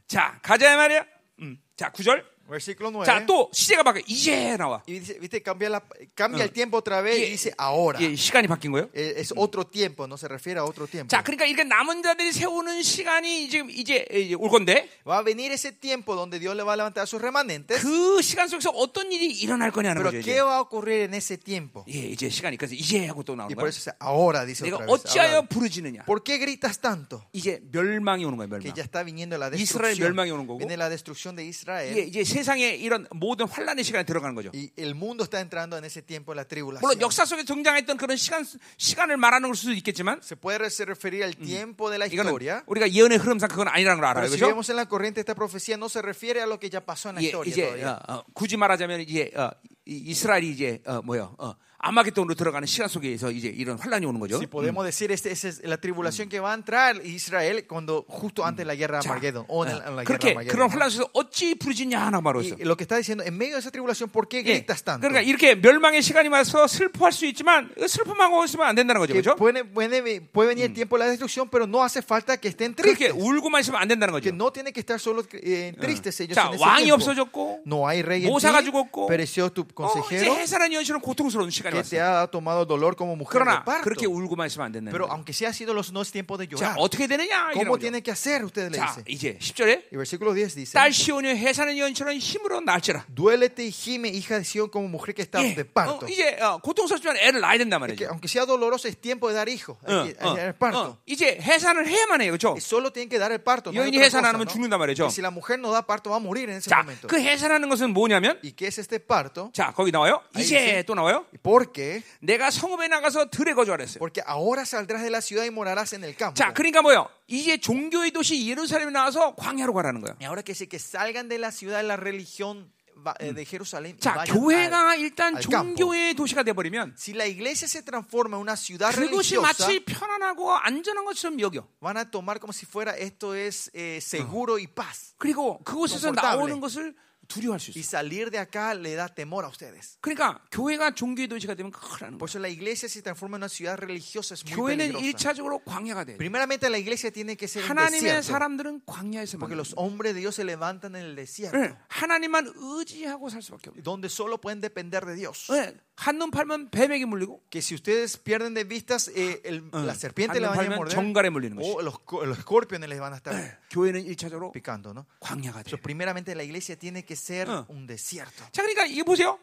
자 0.08 0.40
가자 0.42 0.76
말이야. 0.76 1.06
음. 1.42 1.62
자 1.76 1.92
9절. 1.92 2.26
Versículo 2.52 2.92
9. 2.92 3.06
자 3.06 3.26
또 3.26 3.50
시제가 3.54 3.82
바뀌어 3.84 4.04
이제 4.08 4.58
나와. 4.58 4.84
Y 4.86 5.00
dice, 5.00 5.18
viste, 5.20 5.42
cambia, 5.42 5.70
la, 5.70 5.82
cambia 6.16 6.44
el 6.44 6.52
tiempo 6.52 6.78
otra 6.78 7.00
vez 7.02 7.16
y, 7.18 7.24
Y- 7.24 7.30
dice 7.32 7.54
ahora. 7.58 7.98
예, 8.02 8.14
시간이 8.16 8.48
바뀐 8.50 8.72
거예요. 8.74 8.90
Eh, 8.94 9.14
Es 9.18 9.32
otro 9.38 9.66
tiempo, 9.66 10.06
no 10.06 10.18
se 10.18 10.28
refiere 10.28 10.60
a 10.60 10.66
otro 10.66 10.86
tiempo. 10.86 11.08
자 11.10 11.24
그러니까 11.24 11.46
이렇게 11.46 11.64
남은 11.64 12.04
자들이 12.04 12.34
세우는 12.34 12.84
시간이 12.84 13.48
지금 13.50 13.70
이제 13.70 14.06
이제 14.12 14.34
올 14.36 14.50
건데 14.50 14.90
Va 15.08 15.20
a 15.20 15.24
venir 15.24 15.52
ese 15.54 15.72
tiempo 15.72 16.14
donde 16.16 16.40
Dios 16.40 16.54
le 16.56 16.64
va 16.64 16.74
a 16.74 16.76
levantar 16.76 17.04
a 17.04 17.08
sus 17.08 17.22
remanentes. 17.22 17.80
그 17.82 18.22
시간 18.22 18.50
속에서 18.50 18.70
어떤 18.72 19.12
일이 19.14 19.32
일어날 19.32 19.72
거냐는 19.72 20.02
Pero 20.04 20.12
거죠. 20.12 20.20
¿qué 20.20 20.36
이제. 20.36 20.42
va 20.44 20.58
a 20.58 20.62
ocurrir 20.62 21.08
en 21.08 21.14
ese 21.14 21.38
tiempo? 21.38 21.86
예, 21.88 22.00
이제 22.12 22.28
시간이 22.30 22.58
그래서 22.58 22.76
이제 22.76 23.08
하고 23.08 23.24
또 23.24 23.32
Y 23.34 23.38
나오는 23.38 23.56
por 23.56 23.64
거야. 23.64 23.70
eso 23.70 23.80
dice 23.80 23.92
ahora, 24.00 24.46
dice 24.46 24.66
내가. 24.68 24.84
어찌하여. 24.92 25.48
부르짖느냐? 25.48 26.04
¿Por 26.06 26.24
qué 26.24 26.38
gritas 26.38 26.80
tanto? 26.82 27.24
이제 27.32 27.62
멸망이 27.72 28.26
오는 28.26 28.36
거야, 28.38 28.48
Que 28.60 28.60
멸망. 28.60 28.76
ya 28.76 28.84
está 28.84 29.04
viniendo 29.04 29.38
la 29.38 29.48
이스라엘 29.56 29.96
destrucción. 29.96 30.12
멸망이 30.12 30.32
오는 30.32 30.48
거고. 30.48 30.58
Viene 30.60 30.76
la 30.76 30.90
destrucción 30.90 31.36
de 31.36 31.46
Israel. 31.46 31.96
이제 31.98 32.24
세상에 32.42 32.70
이런 32.76 33.06
모든 33.12 33.48
환란의 33.48 33.84
시간에 33.84 34.04
들어가는 34.04 34.34
거죠. 34.36 34.50
Y 34.54 34.72
el 34.78 34.96
mundo 34.96 35.24
está 35.24 35.40
entrando 35.40 35.78
en 35.78 35.86
ese 35.86 36.02
tiempo 36.02 36.34
la 36.34 36.44
tribulación. 36.46 36.82
물론 36.82 37.00
역사 37.02 37.24
속에 37.26 37.44
등장했던 37.44 37.98
그런 37.98 38.18
시간 38.18 38.44
시간을 38.78 39.18
말하는 39.18 39.50
걸 39.50 39.56
수도 39.56 39.74
있겠지만 39.74 40.20
Se 40.24 40.36
puede 40.36 40.58
referir 40.60 41.24
al 41.24 41.36
tiempo 41.36 41.90
de 41.92 41.98
la 42.00 42.08
historia. 42.08 42.64
우리가 42.66 42.90
예언의 42.92 43.20
흐름상 43.20 43.50
그건 43.50 43.68
아니라는 43.68 44.02
걸 44.02 44.10
알아요, 44.10 44.26
Pero 44.26 44.34
si 44.34 44.38
그렇죠? 44.40 44.48
vemos 44.50 44.70
en 44.70 44.76
la 44.78 44.86
corriente 44.90 45.20
esta 45.22 45.36
profecía, 45.36 45.78
no 45.78 45.88
se 45.90 46.02
refiere 46.02 46.42
a 46.42 46.46
lo 46.48 46.60
que 46.60 46.70
ya 46.70 46.82
pasó 46.84 47.10
en 47.10 47.16
la 47.16 47.22
예, 47.22 47.28
historia. 47.28 47.52
이제. 47.78 47.84
어, 47.86 48.00
어, 48.08 48.24
굳이 48.34 48.58
말하자면 48.58 49.02
이제 49.02 49.32
어, 49.36 49.52
이- 49.86 50.10
이스라엘이 50.12 50.50
이제 50.50 50.82
어, 50.86 51.02
뭐요? 51.04 51.36
어, 51.38 51.54
아마겟돈으로 51.84 52.36
들어가는 52.36 52.66
시간 52.68 52.88
속에서 52.88 53.32
이제 53.32 53.48
이런 53.50 53.78
환란이 53.80 54.06
오는 54.06 54.20
거죠. 54.20 54.38
Si 54.38 54.46
podemos 54.48 54.86
decir, 54.86 55.12
esta 55.12 55.30
es 55.30 55.62
la 55.64 55.78
tribulación 55.78 56.30
que 56.30 56.40
va 56.40 56.52
a 56.52 56.56
entrar 56.56 57.02
Israel 57.04 57.66
cuando 57.68 58.06
justo 58.08 58.46
antes 58.46 58.60
de 58.60 58.66
la 58.66 58.76
guerra 58.76 59.00
de 59.00 59.04
자, 59.04 59.10
Armagedón. 59.14 59.46
O 59.48 59.66
en, 59.66 59.74
어, 59.74 59.76
la- 59.76 59.82
guerra 59.82 59.96
de 60.02 60.06
그렇게 60.06 60.30
Armagedón. 60.32 60.52
그런 60.54 60.70
환란 60.70 60.90
속에서 60.92 61.10
어찌 61.14 61.56
부르짖냐 61.56 61.98
하나 62.00 62.22
말로 62.22 62.42
했어. 62.44 62.56
Y 62.60 62.66
lo 62.66 62.78
que 62.78 62.84
está 62.84 62.98
diciendo, 62.98 63.24
en 63.26 63.36
medio 63.36 63.56
de 63.56 63.60
esa 63.62 63.72
tribulación, 63.72 64.10
¿por 64.10 64.28
qué 64.28 64.40
예, 64.40 64.44
gritas 64.62 64.84
tanto? 64.84 65.02
그러니까 65.08 65.22
이렇게 65.22 65.56
멸망의 65.56 66.02
시간이 66.04 66.30
와서 66.30 66.68
슬퍼할 66.68 67.12
수 67.12 67.26
있지만 67.26 67.70
슬픔하고 67.88 68.46
있으면 68.46 68.68
안 68.68 68.76
된다는 68.76 69.00
거죠, 69.02 69.14
Que 69.14 69.22
그렇죠? 69.22 69.36
puede, 69.38 69.64
puede, 69.64 70.22
puede 70.22 70.48
venir 70.50 70.66
el 70.66 70.74
tiempo 70.74 70.98
de 70.98 71.06
la 71.06 71.10
destrucción, 71.10 71.50
pero 71.50 71.66
no 71.66 71.84
hace 71.84 72.02
falta 72.02 72.38
que 72.38 72.48
estén 72.50 72.76
그렇게 72.76 73.10
tristes. 73.10 73.18
울고만 73.18 73.62
있으면 73.62 73.82
안 73.82 73.88
된다는 73.88 74.14
Que 74.22 74.30
거죠. 74.30 74.36
no 74.36 74.52
tiene 74.54 74.72
que 74.72 74.80
estar 74.82 75.00
solo 75.00 75.24
eh, 75.34 75.74
tristes 75.82 76.20
ellos 76.22 76.36
자, 76.38 76.48
en 76.48 76.54
ese 76.56 76.64
왕이 76.64 76.84
tiempo. 76.86 76.96
없어졌고 77.02 77.62
No 77.66 77.88
hay 77.88 78.02
rey 78.04 78.26
en 78.26 78.30
모사가 78.32 78.62
ti, 78.62 78.70
죽었고 78.70 79.08
pereció 79.08 79.50
tu 79.50 79.62
어, 79.62 79.66
이제 79.66 80.30
consejero, 80.30 80.36
해산한 80.38 80.74
연실은 80.74 81.00
고통스러운 81.02 81.50
시간이 81.50 81.71
que 81.72 81.84
te 81.84 82.00
ha 82.02 82.28
tomado 82.28 82.66
dolor 82.66 82.96
como 82.96 83.16
mujer 83.16 83.40
de 83.40 83.46
그러나 83.46 83.64
parto. 83.64 83.84
그렇게 83.84 84.06
울고만 84.06 84.48
있으면 84.48 84.66
안 84.68 84.72
된다는 84.72 84.92
Pero 84.92 85.08
거죠. 85.08 85.14
aunque 85.14 85.34
sea 85.34 85.54
sido 85.54 85.74
los 85.74 85.92
no 85.92 86.02
es 86.02 86.12
tiempo 86.12 86.38
de 86.38 86.48
자, 86.48 86.76
llorar, 86.76 86.76
어떻게 86.80 87.08
되느냐? 87.08 87.52
이런 87.52 87.54
¿cómo 87.54 87.72
거죠. 87.78 87.82
tiene 87.82 88.02
que 88.04 88.12
hacer? 88.12 88.44
Ustedes 88.44 88.72
le 88.72 88.78
자, 88.78 88.94
dicen. 88.96 89.04
이제 89.08 89.38
10절에 89.40 89.92
Y 89.92 89.98
versículo 89.98 90.34
10 90.34 90.56
dice, 90.56 90.74
딸 90.74 90.92
시온이 90.92 91.30
해산한 91.30 91.78
연실은 91.78 92.18
힘으로 92.18 92.62
낳을지라. 92.62 93.06
duélete 93.14 93.64
y 93.66 93.72
gime, 93.72 94.10
hija 94.10 94.38
de 94.38 94.44
Sion, 94.46 94.70
como 94.70 94.88
mujer 94.88 95.14
que 95.16 95.22
está 95.24 95.42
예, 95.44 95.56
de 95.56 95.62
어, 95.62 95.74
parto. 95.74 96.08
이제 96.08 96.38
어, 96.42 96.58
고통스럽지만 96.60 97.18
애를 97.18 97.42
낳아야 97.42 97.58
된단 97.58 97.80
Que 97.82 97.88
말이죠. 97.96 98.08
aunque 98.12 98.28
sea 98.28 98.46
doloroso, 98.46 98.88
es 98.88 98.98
tiempo 99.00 99.30
de 99.30 99.36
dar 99.36 99.48
hijo. 99.50 99.78
Hay 99.88 99.96
어, 99.96 100.04
que- 100.04 100.16
어, 100.20 100.30
hay 100.30 100.36
que 100.36 100.42
dar 100.42 100.54
parto. 100.58 100.80
어, 100.82 100.98
이제 101.06 101.38
해산을 101.42 101.88
해야만 101.88 102.22
해요, 102.22 102.32
그렇죠? 102.32 102.54
Y 102.54 102.62
solo 102.62 102.92
tienen 102.92 103.10
que 103.10 103.18
dar 103.20 103.32
el 103.32 103.42
parto. 103.42 103.72
No 103.72 103.82
hay 103.82 103.88
여인이 103.90 103.98
otra 103.98 104.06
해산 104.08 104.22
cosa, 104.22 104.30
하면 104.34 104.46
¿no? 104.48 104.52
죽는단 104.52 104.80
말이죠. 104.80 105.06
Que 105.08 105.12
si 105.12 105.22
la 105.22 105.32
mujer 105.32 105.60
no 105.60 105.72
da 105.72 105.82
parto, 105.86 106.10
va 106.10 106.18
a 106.18 106.20
morir 106.20 106.50
en 106.50 106.58
ese 106.58 106.70
자, 106.70 106.84
momento. 106.84 107.08
그 107.08 107.20
해산하는 107.20 107.70
것은 107.70 107.92
뭐냐면, 107.94 108.40
¿Y 108.44 108.52
qué 108.54 108.68
es 108.68 108.78
este 108.80 109.00
parto? 109.00 109.52
자, 109.54 109.72
거기 109.76 109.92
나와요. 109.92 110.22
이제 110.36 110.58
dice, 110.60 110.84
또 110.86 110.96
나와요. 110.96 111.26
Porque, 111.62 112.02
내가 112.22 112.50
성읍에 112.50 112.88
나가서 112.88 113.30
들에 113.30 113.54
거주하라 113.54 113.84
했어요. 113.84 114.00
porque 114.00 114.22
ahora 114.26 114.66
saldrás 114.66 115.04
de 115.04 115.10
la 115.12 115.22
ciudad 115.22 115.44
y 115.46 115.52
morarás 115.52 115.94
en 115.94 116.04
el 116.04 116.16
campo. 116.16 116.34
자, 116.36 116.54
그러니까 116.54 116.82
뭐요? 116.82 117.08
이제 117.28 117.58
종교의 117.58 118.12
도시 118.12 118.48
예루살렘에 118.50 118.92
나와서 118.92 119.36
광야로 119.36 119.74
가라는 119.74 120.02
거예요. 120.02 120.18
Y 120.20 120.26
ahora 120.26 120.42
que 120.44 120.54
sí, 120.56 120.68
que 120.68 120.80
salgan 120.80 121.30
de 121.30 121.38
la 121.38 121.52
ciudad 121.52 121.78
de 121.78 121.88
la 121.88 121.98
religión 121.98 122.72
eh, 123.20 123.34
de 123.34 123.46
Jerusalén. 123.46 123.98
자, 124.00 124.24
교회가 124.26 124.96
일단. 124.96 125.40
종교의 125.40 126.14
도시가 126.16 126.44
돼 126.44 126.54
버리면 126.54 126.94
Si 126.98 127.14
la 127.14 127.26
iglesia 127.26 127.68
se 127.68 127.82
transforma 127.84 128.38
en 128.38 128.42
una 128.42 128.56
ciudad 128.56 128.94
그것이 128.94 129.38
마치 129.38 129.84
편안하고 129.86 130.52
안전한 130.54 131.06
것처럼 131.06 131.40
여겨. 131.40 131.68
van 131.82 131.98
a 131.98 132.06
tomar 132.10 132.40
como 132.40 132.54
si 132.54 132.66
fuera 132.66 132.96
esto 132.98 133.34
es 133.34 133.72
eh, 133.74 134.00
seguro 134.02 134.58
y 134.60 134.68
paz. 134.68 135.14
그리고 135.18 135.60
그곳에서. 135.64 136.12
나오는 136.12 136.60
것을 136.60 136.94
두려워할 137.32 137.60
수 137.60 137.72
Y 137.72 137.80
있어요. 137.80 137.90
salir 138.02 138.30
de 138.30 138.38
acá 138.40 138.74
le 138.76 138.96
da 138.96 139.08
temor 139.08 139.46
a 139.46 139.50
ustedes. 139.50 139.98
그러니까 140.02 140.42
교회가 140.52 140.92
종교의 140.96 141.28
도시가 141.30 141.56
되면 141.56 141.72
큰일 141.72 142.04
나는 142.04 142.18
Por 142.18 142.28
거예요. 142.28 142.32
eso 142.32 142.40
la 142.40 142.50
iglesia 142.50 142.90
se 142.90 143.02
transforma 143.02 143.38
en 143.38 143.44
una 143.44 143.50
ciudad 143.50 143.78
religiosa 143.80 144.34
es 144.36 144.44
muy 144.46 144.54
교회는 144.56 144.92
peligrosa. 144.92 145.06
일차적으로 145.06 145.60
광야가 145.64 146.04
돼요. 146.06 146.18
Primeramente 146.18 146.70
la 146.70 146.78
iglesia 146.78 147.12
tiene 147.12 147.36
que 147.38 147.48
ser 147.48 147.64
en 147.64 147.70
하나님의 147.72 148.02
desierto. 148.22 148.28
사람들은 148.28 148.82
광야에서 148.86 149.38
Porque 149.40 149.56
los 149.56 149.74
hombres 149.78 150.14
de 150.14 150.20
Dios 150.22 150.36
se 150.36 150.44
levantan 150.44 150.96
en 150.96 151.04
el 151.06 151.16
desierto. 151.16 151.58
네, 151.58 151.74
하나님만 151.90 152.52
의지하고 152.56 153.30
살 153.30 153.42
수밖에 153.42 153.70
없어요. 153.72 153.84
Donde 153.84 154.10
solo 154.10 154.40
pueden 154.40 154.60
depender 154.62 155.06
de 155.06 155.16
Dios. 155.16 155.48
네, 155.50 155.74
한눈 156.01 156.31
팔면 156.31 156.71
뱀에게 156.71 157.05
물리고 157.07 157.41
Que 157.51 157.61
si 157.63 157.75
ustedes 157.75 158.17
pierden 158.19 158.55
de 158.55 158.65
vistas, 158.65 159.09
eh, 159.15 159.41
el- 159.45 159.65
la 159.73 159.95
serpiente 159.95 160.39
le 160.41 160.47
한눈 160.47 160.57
van 160.57 160.59
a 160.59 160.69
팔면 160.69 160.77
morder. 160.77 160.95
정갈에 160.95 161.29
물리는 161.31 161.57
것이. 161.57 161.69
O 161.71 161.81
los, 161.83 161.95
co- 162.05 162.25
los 162.25 162.39
escorpiones 162.39 162.89
les 162.89 163.01
van 163.01 163.13
a 163.13 163.17
estar 163.17 163.33
교회는 163.71 164.05
일차적으로 164.05 164.53
picando, 164.53 164.93
¿no? 164.93 165.07
광야가 165.21 165.63
돼요. 165.63 165.71
So, 165.71 165.77
primeramente 165.79 166.35
la 166.35 166.43
iglesia 166.45 166.77
tiene 166.77 167.05
que 167.05 167.17
ser 167.17 167.49
어. 167.49 167.67
un 167.71 167.87
desierto. 167.87 168.45
자, 168.53 168.63
그러니까 168.63 168.85
이게 168.87 169.03
보세요. 169.03 169.39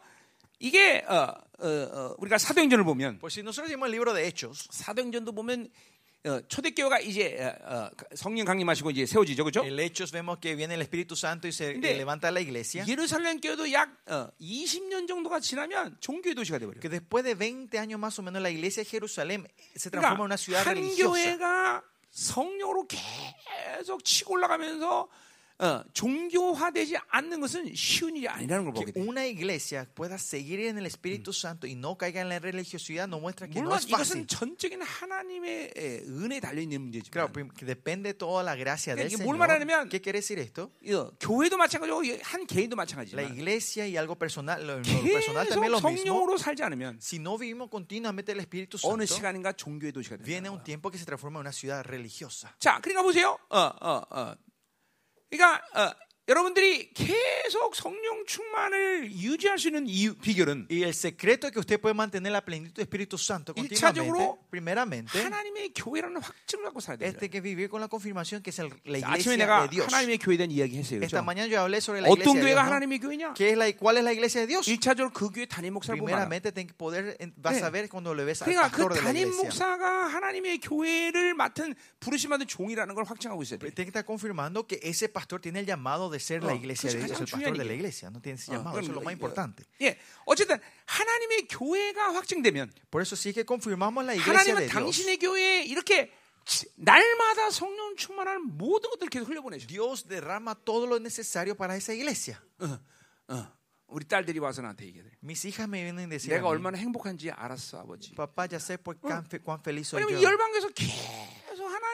이게 0.60 1.04
어, 1.08 1.34
어, 1.58 1.66
어, 1.68 2.14
우리가 2.18 2.38
사도행전을 2.38 2.84
보면 2.84 3.18
Pues 3.18 3.34
si 3.34 3.42
nosotros 3.42 3.68
leemos 3.68 3.86
el 3.86 3.92
libro 3.92 4.14
de 4.14 4.24
Hechos, 4.26 4.68
사도행전도 4.70 5.32
보면 5.34 5.66
어, 5.66 5.68
초대교회가 6.23 6.99
이제 6.99 7.37
어, 7.63 7.73
어, 7.73 7.89
성령 8.13 8.45
강림하시고 8.45 8.91
이제 8.91 9.05
세워지죠, 9.05 9.43
그렇죠? 9.45 9.63
el 9.63 9.79
Hechos 9.79 10.11
vemos 10.11 10.37
que 10.39 10.53
viene 10.53 10.75
el 10.75 10.81
Espíritu 10.81 11.15
Santo 11.15 11.47
y 11.47 11.53
se 11.53 11.71
eh, 11.71 11.95
levanta 11.95 12.29
la 12.29 12.41
iglesia. 12.41 12.83
예루살렘 12.85 13.39
교회도 13.39 13.71
약 13.71 13.89
어, 14.07 14.29
20년 14.41 15.07
정도가 15.07 15.39
지나면 15.39 15.95
종교의 16.01 16.35
도시가 16.35 16.59
돼 16.59 16.65
버려요. 16.65 16.81
Que 16.81 16.89
después 16.89 17.23
de 17.23 17.35
20 17.35 17.79
años 17.79 17.99
más 17.99 18.19
o 18.19 18.21
menos 18.21 18.41
la 18.41 18.49
iglesia 18.49 18.83
de 18.83 18.89
Jerusalén 18.89 19.47
se 19.75 19.89
transforma 19.89 20.25
en 20.25 20.31
una 20.31 20.37
ciudad 20.37 20.63
그러니까 20.63 20.69
한 20.69 20.77
religiosa. 20.77 21.37
교회가 21.37 21.83
성령으로 22.11 22.85
계속 22.87 24.03
치고 24.03 24.33
올라가면서 24.33 25.07
어, 25.61 25.83
종교화되지 25.91 26.95
않는 27.09 27.41
것은 27.41 27.75
쉬운 27.75 28.15
일이 28.15 28.29
아니라는 28.29 28.63
걸 28.63 28.73
보게 28.73 28.91
돼. 28.93 29.01
una 29.01 29.25
iglesia 29.27 29.85
pueda 29.93 30.15
seguir 30.17 30.61
en 30.61 30.77
el 30.77 30.85
Espíritu 30.85 31.33
Santo 31.33 31.67
y 31.67 31.75
no 31.75 31.97
caiga 31.97 32.21
en 32.21 32.29
la 32.29 32.39
religiosidad 32.39 33.09
no 33.09 33.19
muestra 33.19 33.49
que 33.49 33.59
no 33.61 33.75
es 33.75 33.85
fácil. 33.85 34.23
이것은 34.23 34.27
전적인 34.27 34.81
하나님의 34.81 35.71
에, 35.75 35.99
은혜에 36.07 36.39
달려 36.39 36.61
있는 36.61 36.79
문제지만 36.81 37.11
Claro, 37.11 37.33
que 37.53 37.65
depende 37.65 38.13
toda 38.13 38.41
la 38.41 38.55
gracia 38.55 38.95
del 38.95 39.09
그러니까 39.09 39.23
뭘 39.25 39.35
Señor. 39.35 39.37
말하냐면 39.37 39.89
¿Qué 39.89 39.99
quiere 39.99 40.19
decir 40.21 40.39
esto? 40.39 40.71
어, 40.95 41.11
교회도 41.19 41.57
마찬가지고 41.57 42.03
한 42.23 42.47
개인도 42.47 42.75
La 42.75 42.83
마찬가지지만 42.85 43.25
iglesia 43.35 43.85
y 43.85 43.97
algo 43.97 44.15
personal, 44.15 44.65
lo, 44.65 44.81
personal 44.81 45.45
también 45.49 45.71
lo 45.73 45.81
mismo. 45.81 45.89
성령으로 45.91 46.37
살지 46.37 46.63
않으면 46.63 46.99
Si 47.01 47.19
no 47.19 47.37
vivimos 47.37 47.69
continuamente 47.69 48.31
el 48.31 48.39
Espíritu 48.39 48.77
어느 48.83 49.03
Santo, 49.03 49.15
시간인가 49.15 49.51
종교의 49.51 49.91
도시가 49.91 50.23
viene 50.23 50.47
된다. 50.47 50.55
un 50.55 50.63
tiempo 50.63 50.89
que 50.89 50.97
se 50.97 51.03
transforma 51.05 51.39
en 51.39 51.47
una 51.47 51.51
ciudad 51.51 51.83
religiosa. 51.85 52.55
자, 52.59 52.79
그러니까 52.81 53.03
보세요. 53.03 53.37
어, 53.49 53.59
어, 53.81 54.01
어. 54.09 54.35
그러니까 55.29 55.61
어, 55.75 55.93
여러분들이 56.29 56.93
계속 56.93 57.75
성령 57.75 58.23
충만을 58.27 59.11
유지할 59.11 59.57
수 59.57 59.69
있는 59.69 59.87
이유, 59.87 60.13
비결은 60.13 60.67
Y 60.69 60.83
el 60.83 60.93
secreto 60.93 61.49
que 61.49 61.57
usted 61.59 61.81
puede 61.81 61.95
mantener 61.95 62.31
la 62.31 62.41
plenitud 62.45 62.75
del 62.75 62.83
Espíritu 62.85 63.17
Santo 63.17 63.51
continuamente, 63.55 64.37
primeramente, 64.51 65.19
하나님의 65.23 65.73
교회라는 65.73 66.21
확증을 66.21 66.65
갖고 66.65 66.79
살아야 66.81 66.99
돼요. 66.99 67.09
este 67.09 67.29
que 67.31 67.41
vivir 67.41 67.67
con 67.67 67.81
la 67.81 67.87
confirmación 67.87 68.43
que 68.43 68.51
es 68.51 68.59
el- 68.59 68.69
la 68.85 68.99
iglesia 68.99 69.31
de 69.35 69.67
Dios. 69.71 69.87
하나님의 69.91 70.19
교회에 70.19 70.37
대한 70.37 70.51
이야기 70.51 70.77
했어요. 70.77 71.01
Esta 71.01 71.17
그렇죠? 71.17 71.25
mañana 71.25 71.49
yo 71.49 71.61
hablé 71.65 71.81
sobre 71.81 72.01
la 72.01 72.09
어떤 72.09 72.21
iglesia 72.21 72.37
Dios. 72.37 72.45
교회가. 72.45 72.61
하나님의 72.69 72.99
교회냐? 72.99 73.33
¿Qué 73.33 73.49
es 73.49 73.57
la, 73.57 73.65
¿Cuál 73.73 73.97
es 73.97 74.03
la 74.03 74.13
iglesia 74.13 74.41
de 74.41 74.47
Dios? 74.53 74.67
일차적으로 74.69 75.09
그 75.11 75.31
교회 75.33 75.47
담임 75.47 75.73
목사를 75.73 75.97
보면. 75.97 76.13
Primeramente, 76.13 76.51
ten 76.53 76.67
que 76.67 76.75
poder, 76.77 77.17
vas 77.41 77.57
네. 77.57 77.63
a 77.65 77.71
ver 77.71 77.89
cuando 77.89 78.13
le 78.13 78.23
ves 78.23 78.43
al 78.43 78.53
그러니까 78.53 78.69
그 78.69 78.85
pastor 78.85 78.93
de 78.93 79.01
la 79.01 79.09
iglesia. 79.17 79.33
목사가 79.49 80.05
하나님의 80.13 80.59
교회를 80.61 81.33
맡은 81.33 81.73
부르심 81.99 82.29
받은 82.29 82.45
종이라는 82.45 82.93
걸 82.93 83.03
확증하고 83.05 83.41
있어야 83.41 83.57
돼. 83.57 83.73
Tiene 83.73 83.89
que 83.89 83.97
estar 83.97 84.05
confirmando 84.05 84.67
que 84.67 84.77
ese 84.83 85.09
pastor 85.09 85.41
tiene 85.41 85.61
el 85.61 85.65
llamado 85.65 86.11
de 86.11 86.18
ser 86.19 86.43
la 86.43 86.53
Oh, 86.53 86.55
iglesia 86.55 86.89
de 86.91 86.97
Dios, 86.97 87.11
el 87.21 87.27
pastor 87.27 87.57
de 87.57 87.65
la 87.65 87.73
iglesia. 87.73 88.09
No 88.09 88.21
tiene 88.21 88.37
ese 88.39 88.51
어, 88.51 88.55
llamado, 88.57 88.79
eso 88.79 88.89
es 88.91 88.95
lo 88.95 89.01
más 89.01 89.11
이- 89.11 89.17
importante. 89.17 89.63
예, 89.81 89.97
어쨌든 90.25 90.59
하나님의 90.85 91.47
교회가 91.47 92.13
확증되면 92.15 92.71
Por 92.89 93.01
eso 93.01 93.15
sí 93.15 93.33
que 93.33 93.45
confirmamos 93.45 94.03
la 94.05 94.15
iglesia 94.15 94.33
하나님은 94.33 94.59
de 94.59 94.67
Dios. 94.67 94.73
당신의 94.73 95.17
교회에 95.19 95.63
이렇게 95.65 96.11
지- 96.45 96.67
날마다 96.77 97.49
성령 97.51 97.95
충만할 97.95 98.39
모든 98.39 98.89
것들을 98.91 99.09
계속 99.09 99.29
흘려보내셔. 99.29 99.67
Dios 99.67 100.07
derrama 100.07 100.55
todo 100.55 100.85
lo 100.87 100.97
necesario 100.99 101.55
para 101.55 101.75
esa 101.75 101.93
iglesia. 101.93 102.39
어, 102.59 102.79
어. 103.29 103.59
우리 103.91 104.05
딸들이 104.05 104.37
와서 104.37 104.61
나한테 104.61 104.85
얘기해. 104.85 105.03
Mis 105.23 105.47
hijas 105.47 105.67
me 105.67 105.81
vienen 105.81 106.05
a 106.05 106.09
decir, 106.09 106.29
내가 106.29 106.47
얼마나 106.47 106.77
행복한지 106.77 107.31
알았어, 107.31 107.79
아버지. 107.81 108.13
papá, 108.13 108.45
ya 108.45 108.59
sé 108.59 108.77
por 108.77 108.99
cuán, 108.99 109.25
cuán 109.43 109.61
feliz 109.63 109.87
soy 109.89 110.03
yo. 110.05 110.21
열방에서 110.21 110.69
계속 110.69 111.38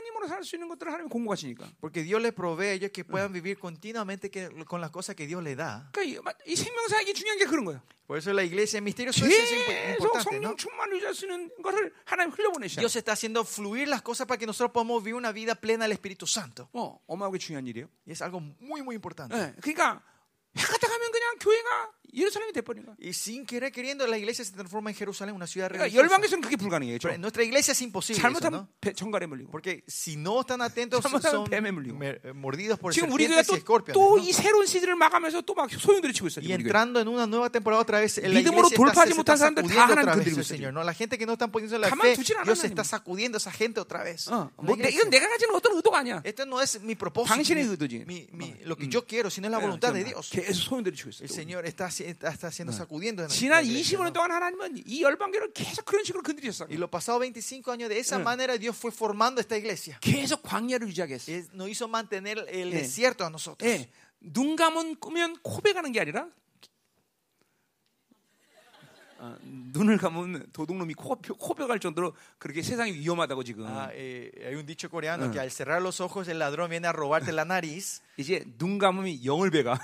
하나님으로 0.06 0.28
살 0.28 0.44
수 0.44 0.56
있는 0.56 0.68
것들을 0.70 0.92
하나님 0.92 1.10
공부하시니까. 1.10 1.66
Porque 1.82 2.04
Dios 2.04 2.22
les 2.22 2.34
provee 2.34 2.68
a 2.68 2.74
ellos 2.74 2.92
que 2.92 3.04
puedan 3.04 3.34
vivir 3.34 3.58
continuamente 3.58 4.30
que, 4.30 4.50
con 4.66 4.80
las 4.82 4.92
cosas 4.92 5.16
que 5.16 5.26
Dios 5.26 5.42
les 5.44 5.58
da. 5.58 5.90
그러니까 5.92 6.34
이, 6.46 6.52
이 6.52 6.56
생명사역이 6.56 7.14
중요한 7.14 7.40
게 7.40 7.46
그런 7.46 7.66
거예요. 7.66 7.82
Por 8.06 8.20
eso 8.20 8.32
la 8.34 8.44
iglesia 8.44 8.80
misteriosa 8.82 9.26
es 9.26 9.98
importante, 9.98 10.40
¿no? 10.40 10.56
Dios 12.78 12.96
está 12.96 13.14
haciendo 13.14 13.44
fluir 13.44 13.88
las 13.88 14.04
cosas 14.04 14.28
para 14.28 14.38
que 14.38 14.46
nosotros 14.46 14.72
podamos 14.72 15.04
vivir 15.04 15.16
una 15.16 15.32
vida 15.32 15.56
plena 15.56 15.86
del 15.86 15.94
Espíritu 15.94 16.28
Santo. 16.28 16.70
어. 16.74 17.02
Y 18.06 18.12
es 18.12 18.22
algo 18.22 18.40
muy, 18.60 18.84
muy 18.84 18.94
importante. 18.96 19.36
예, 19.36 19.56
그러니까 19.60 20.04
해가다 20.58 20.88
가면 20.88 21.12
그냥 21.12 21.36
교회가 21.40 21.92
예루살렘이 22.16 22.54
돼버린 22.54 22.86
거야. 22.86 22.96
Y 23.04 23.10
sin 23.10 23.46
querer 23.46 23.74
queriendo, 23.74 24.08
la 24.08 24.16
iglesia 24.18 24.46
se 24.46 24.54
transforma 24.54 24.90
en 24.90 24.96
Jerusalén, 24.96 25.36
una 25.36 25.46
ciudad 25.46 25.68
그러니까 25.68 25.84
religiosa. 25.92 26.00
열방에서는 26.00 26.42
그게 26.42 26.56
불가능해요. 26.56 26.98
Pero 27.02 27.14
en 27.14 27.20
nuestra 27.20 27.44
iglesia 27.44 27.74
es 27.74 27.82
imposible. 27.82 28.16
eso, 28.16 28.22
잘못하면 28.24 28.62
¿no? 28.62 28.68
배, 28.80 28.94
정갈에 28.96 29.26
물리고. 29.28 29.52
Porque 29.52 29.84
si 29.86 30.16
no 30.16 30.40
están 30.40 30.62
atentos, 30.62 31.04
son 31.04 31.44
뱀에 31.50 31.72
물리고. 31.76 32.00
mordidos 32.34 32.80
por 32.80 32.94
serpientes 32.96 33.50
y 33.52 33.56
escorpiones. 33.60 34.00
¿no? 34.00 34.16
또이 34.16 34.32
새로운 34.32 34.66
시즌을 34.66 34.96
마감해서 34.96 35.42
또막 35.42 35.70
소용돌이 35.70 36.14
치고 36.14 36.28
있어요. 36.28 36.46
Y 36.48 36.54
entrando 36.54 37.02
en 37.02 37.10
una 37.10 37.28
nueva 37.28 37.50
temporada 37.50 37.82
otra 37.84 38.00
vez, 38.00 38.18
la 38.24 38.30
믿음으로 38.32 38.70
돌파하지 38.70 39.14
못한 39.16 39.36
사람들 39.36 39.64
다 39.68 39.84
하나님 39.88 40.14
건드리고 40.16 40.40
있어요, 40.40 40.56
Señor. 40.56 40.72
¿no? 40.72 40.84
La 40.86 40.94
gente 40.94 41.18
que 41.18 41.26
no 41.26 41.34
están 41.34 41.52
poniendo 41.52 41.78
la 41.78 41.90
fe, 41.92 42.16
Dios 42.16 42.64
está 42.64 42.86
sacudiendo 42.86 43.36
a 43.36 43.40
esa 43.44 43.52
gente 43.52 43.82
otra 43.82 44.04
vez. 44.08 44.32
어, 44.32 44.50
뭐 44.56 44.78
내. 44.78 44.88
이건 44.88 45.10
내가 45.10 45.28
가지는 45.28 45.54
어떤 45.54 45.76
의도가 45.76 46.00
아니야. 46.00 46.22
Esto 46.24 46.44
no 46.48 46.62
es 46.62 46.80
mi 46.80 46.96
propósito, 46.96 47.36
당신의 47.36 47.68
의도지. 47.76 48.06
mi- 48.08 48.30
mi- 48.32 48.56
lo 48.64 48.78
que 48.78 48.88
yo 48.88 49.04
quiero, 49.06 49.30
sino 49.30 49.48
es 49.48 49.52
la 49.52 49.60
voluntad 49.60 49.92
de 49.92 50.06
Dios. 50.06 50.32
계속 50.46 50.62
소용돌이 50.62 50.96
치고 50.96 51.10
있어요. 51.10 51.26
El 51.26 51.30
Señor 51.30 51.66
está, 51.66 51.88
está, 51.88 52.30
está 52.30 52.48
haciendo 52.48 52.72
sacudiendo. 52.72 53.24
en 53.24 53.30
지난 53.30 53.66
iglesia, 53.66 53.98
25년 53.98 54.04
¿no? 54.08 54.14
동안 54.14 54.32
하나님은 54.32 54.84
이 54.86 55.02
열방교를 55.02 55.54
계속 55.54 55.86
그런 55.86 56.04
식으로 56.04 56.22
건드렸어. 56.24 56.68
Y 56.70 56.78
los 56.78 56.90
pasados 56.90 57.22
25 57.22 57.72
años 57.72 57.90
de 57.90 58.00
esa 58.00 58.20
manera 58.20 58.58
Dios 58.58 58.76
fue 58.78 58.92
formando 58.92 59.42
esta 59.42 59.58
iglesia. 59.58 59.98
계속 60.02 60.44
광야를 60.44 60.88
유지하게 60.88 61.16
했어. 61.16 61.32
Nos 61.54 61.70
hizo 61.70 61.88
mantener 61.88 62.46
el 62.50 62.72
예. 62.72 62.82
desierto 62.82 63.26
a 63.26 63.30
nosotros. 63.30 63.66
예, 63.68 63.90
눈 64.20 64.56
감은 64.56 65.00
꾸면 65.00 65.38
코베 65.42 65.74
가는 65.74 65.92
게 65.92 66.00
아니라 66.00 66.30
아, 69.18 69.38
눈을 69.42 69.98
감으면 69.98 70.48
도둑놈이 70.52 70.94
코뼈, 70.94 71.36
코뼈 71.36 71.68
갈 71.68 71.80
정도로 71.80 72.14
그렇게 72.38 72.62
세상이 72.62 72.92
위험하다고 72.92 73.44
지금. 73.44 73.66
Ah, 73.66 73.90
eh, 73.94 74.30
hay 74.44 74.56
un 74.56 74.66
dicho 74.66 74.90
coreano 74.90 75.32
que 75.32 75.40
al 75.40 75.50
cerrar 75.50 75.82
los 75.82 76.02
ojos 76.02 76.28
el 76.28 76.38
ladrón 76.38 76.70
viene 76.70 76.88
a 76.88 76.92
robarte 76.92 77.32
la 77.32 77.46
nariz. 77.46 78.02
이제 78.18 78.44
눈 78.58 78.78
감으면 78.80 79.26
영을 79.26 79.52
배가. 79.52 79.78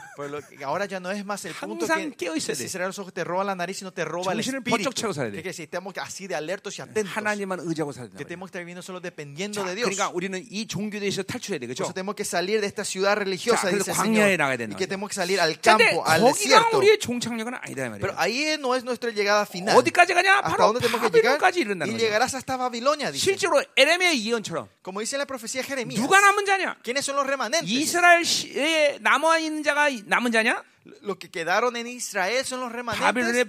Que 0.58 0.64
ahora 0.64 0.86
ya 0.86 1.00
no 1.00 1.12
es 1.12 1.26
más 1.26 1.44
el 1.46 1.54
punto 1.54 1.86
que, 1.86 2.12
que 2.16 2.40
si 2.40 2.54
돼. 2.54 2.68
cerrar 2.70 2.88
los 2.88 2.98
ojos 3.00 3.14
te 3.14 3.24
roba 3.26 3.44
la 3.44 3.56
nariz, 3.56 3.78
sino 3.80 3.92
te 3.92 4.06
roba 4.06 4.32
el 4.32 4.40
espíritu. 4.40 4.90
돼. 4.92 5.32
Que, 5.32 5.44
que 5.44 5.54
si 5.54 5.64
estamos 5.64 5.94
así 5.98 6.28
de 6.28 6.36
alertos 6.36 6.78
y 6.80 6.82
atentos. 6.82 7.12
하나님만 7.14 7.60
의지하고 7.60 7.92
살아야 7.92 8.10
Que 8.12 8.24
된다. 8.24 8.28
tenemos 8.30 8.48
que 8.48 8.58
estar 8.58 8.62
viviendo 8.64 8.82
solo 8.82 9.02
dependiendo 9.02 9.62
자, 9.62 9.68
de 9.68 9.76
Dios. 9.76 9.90
그러니까 9.90 10.10
우리는 10.16 10.40
이 10.50 10.66
종교대에서 10.66 11.24
탈출해야 11.24 11.60
돼, 11.60 11.68
그렇죠? 11.68 11.92
tenemos 11.94 12.16
que 12.16 12.24
salir 12.24 12.62
de 12.62 12.68
esta 12.68 12.86
ciudad 12.86 13.18
religiosa, 13.18 13.68
자, 13.68 13.76
dice 13.76 13.92
el 13.92 13.98
Señor. 13.98 14.38
나가야 14.38 14.56
되는 14.58 14.72
Y 14.76 14.78
que 14.80 14.88
tenemos 14.88 15.10
que 15.10 15.16
salir 15.16 15.40
al 15.42 15.60
campo, 15.60 16.06
al 16.08 16.24
desierto. 16.24 16.78
우리의 16.78 17.00
종착역은 17.00 17.54
아니다 17.54 17.88
이 17.88 18.00
Pero 18.00 18.14
ahí 18.18 18.56
no 18.60 18.76
es 18.76 18.84
nuestra 18.86 19.12
llegada 19.12 19.46
final. 19.46 19.76
어디까지 19.76 20.14
가냐? 20.14 20.40
¿Hasta 20.40 20.56
바로 20.56 20.72
dónde 20.72 20.80
tenemos 20.80 21.02
que 21.04 21.12
llegar? 21.20 21.36
바빌론까지 21.38 21.60
이른다는 21.60 21.92
Y 21.92 21.98
거죠. 22.00 22.06
llegarás 22.06 22.34
hasta 22.34 22.56
Babilonia, 22.56 23.12
dice. 23.12 23.26
실제로 23.28 23.62
에레미야의 23.76 24.24
예언처럼 24.26 24.70
Como 24.82 25.02
dice 25.02 25.18
la 25.18 25.26
profecía 25.28 25.62
de 25.62 25.68
Jeremías. 25.68 26.00
누가 26.02 26.22
남은 26.22 26.46
자냐? 26.46 26.78
¿Quiénes 26.82 27.04
son 27.04 27.16
los 27.18 27.28
remanentes? 27.28 27.68
이스라엘 27.70 28.21
에 28.56 28.98
남아 29.00 29.40
있는 29.40 29.64
자가 29.64 29.90
남은 30.06 30.32
자냐? 30.32 30.64
Los 31.04 31.18
que 31.18 31.30
quedaron 31.30 31.76
en 31.76 31.86
Israel 31.86 32.44
son 32.44 32.62
los 32.62 32.72
remanentes. 32.72 33.48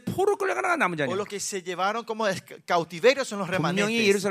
O 1.09 1.15
los 1.15 1.27
que 1.27 1.41
se 1.41 1.63
llevaron 1.63 2.05
como 2.05 2.27
cautiverio 2.67 3.25
son 3.25 3.39
los 3.39 3.49
remanentes. 3.49 4.23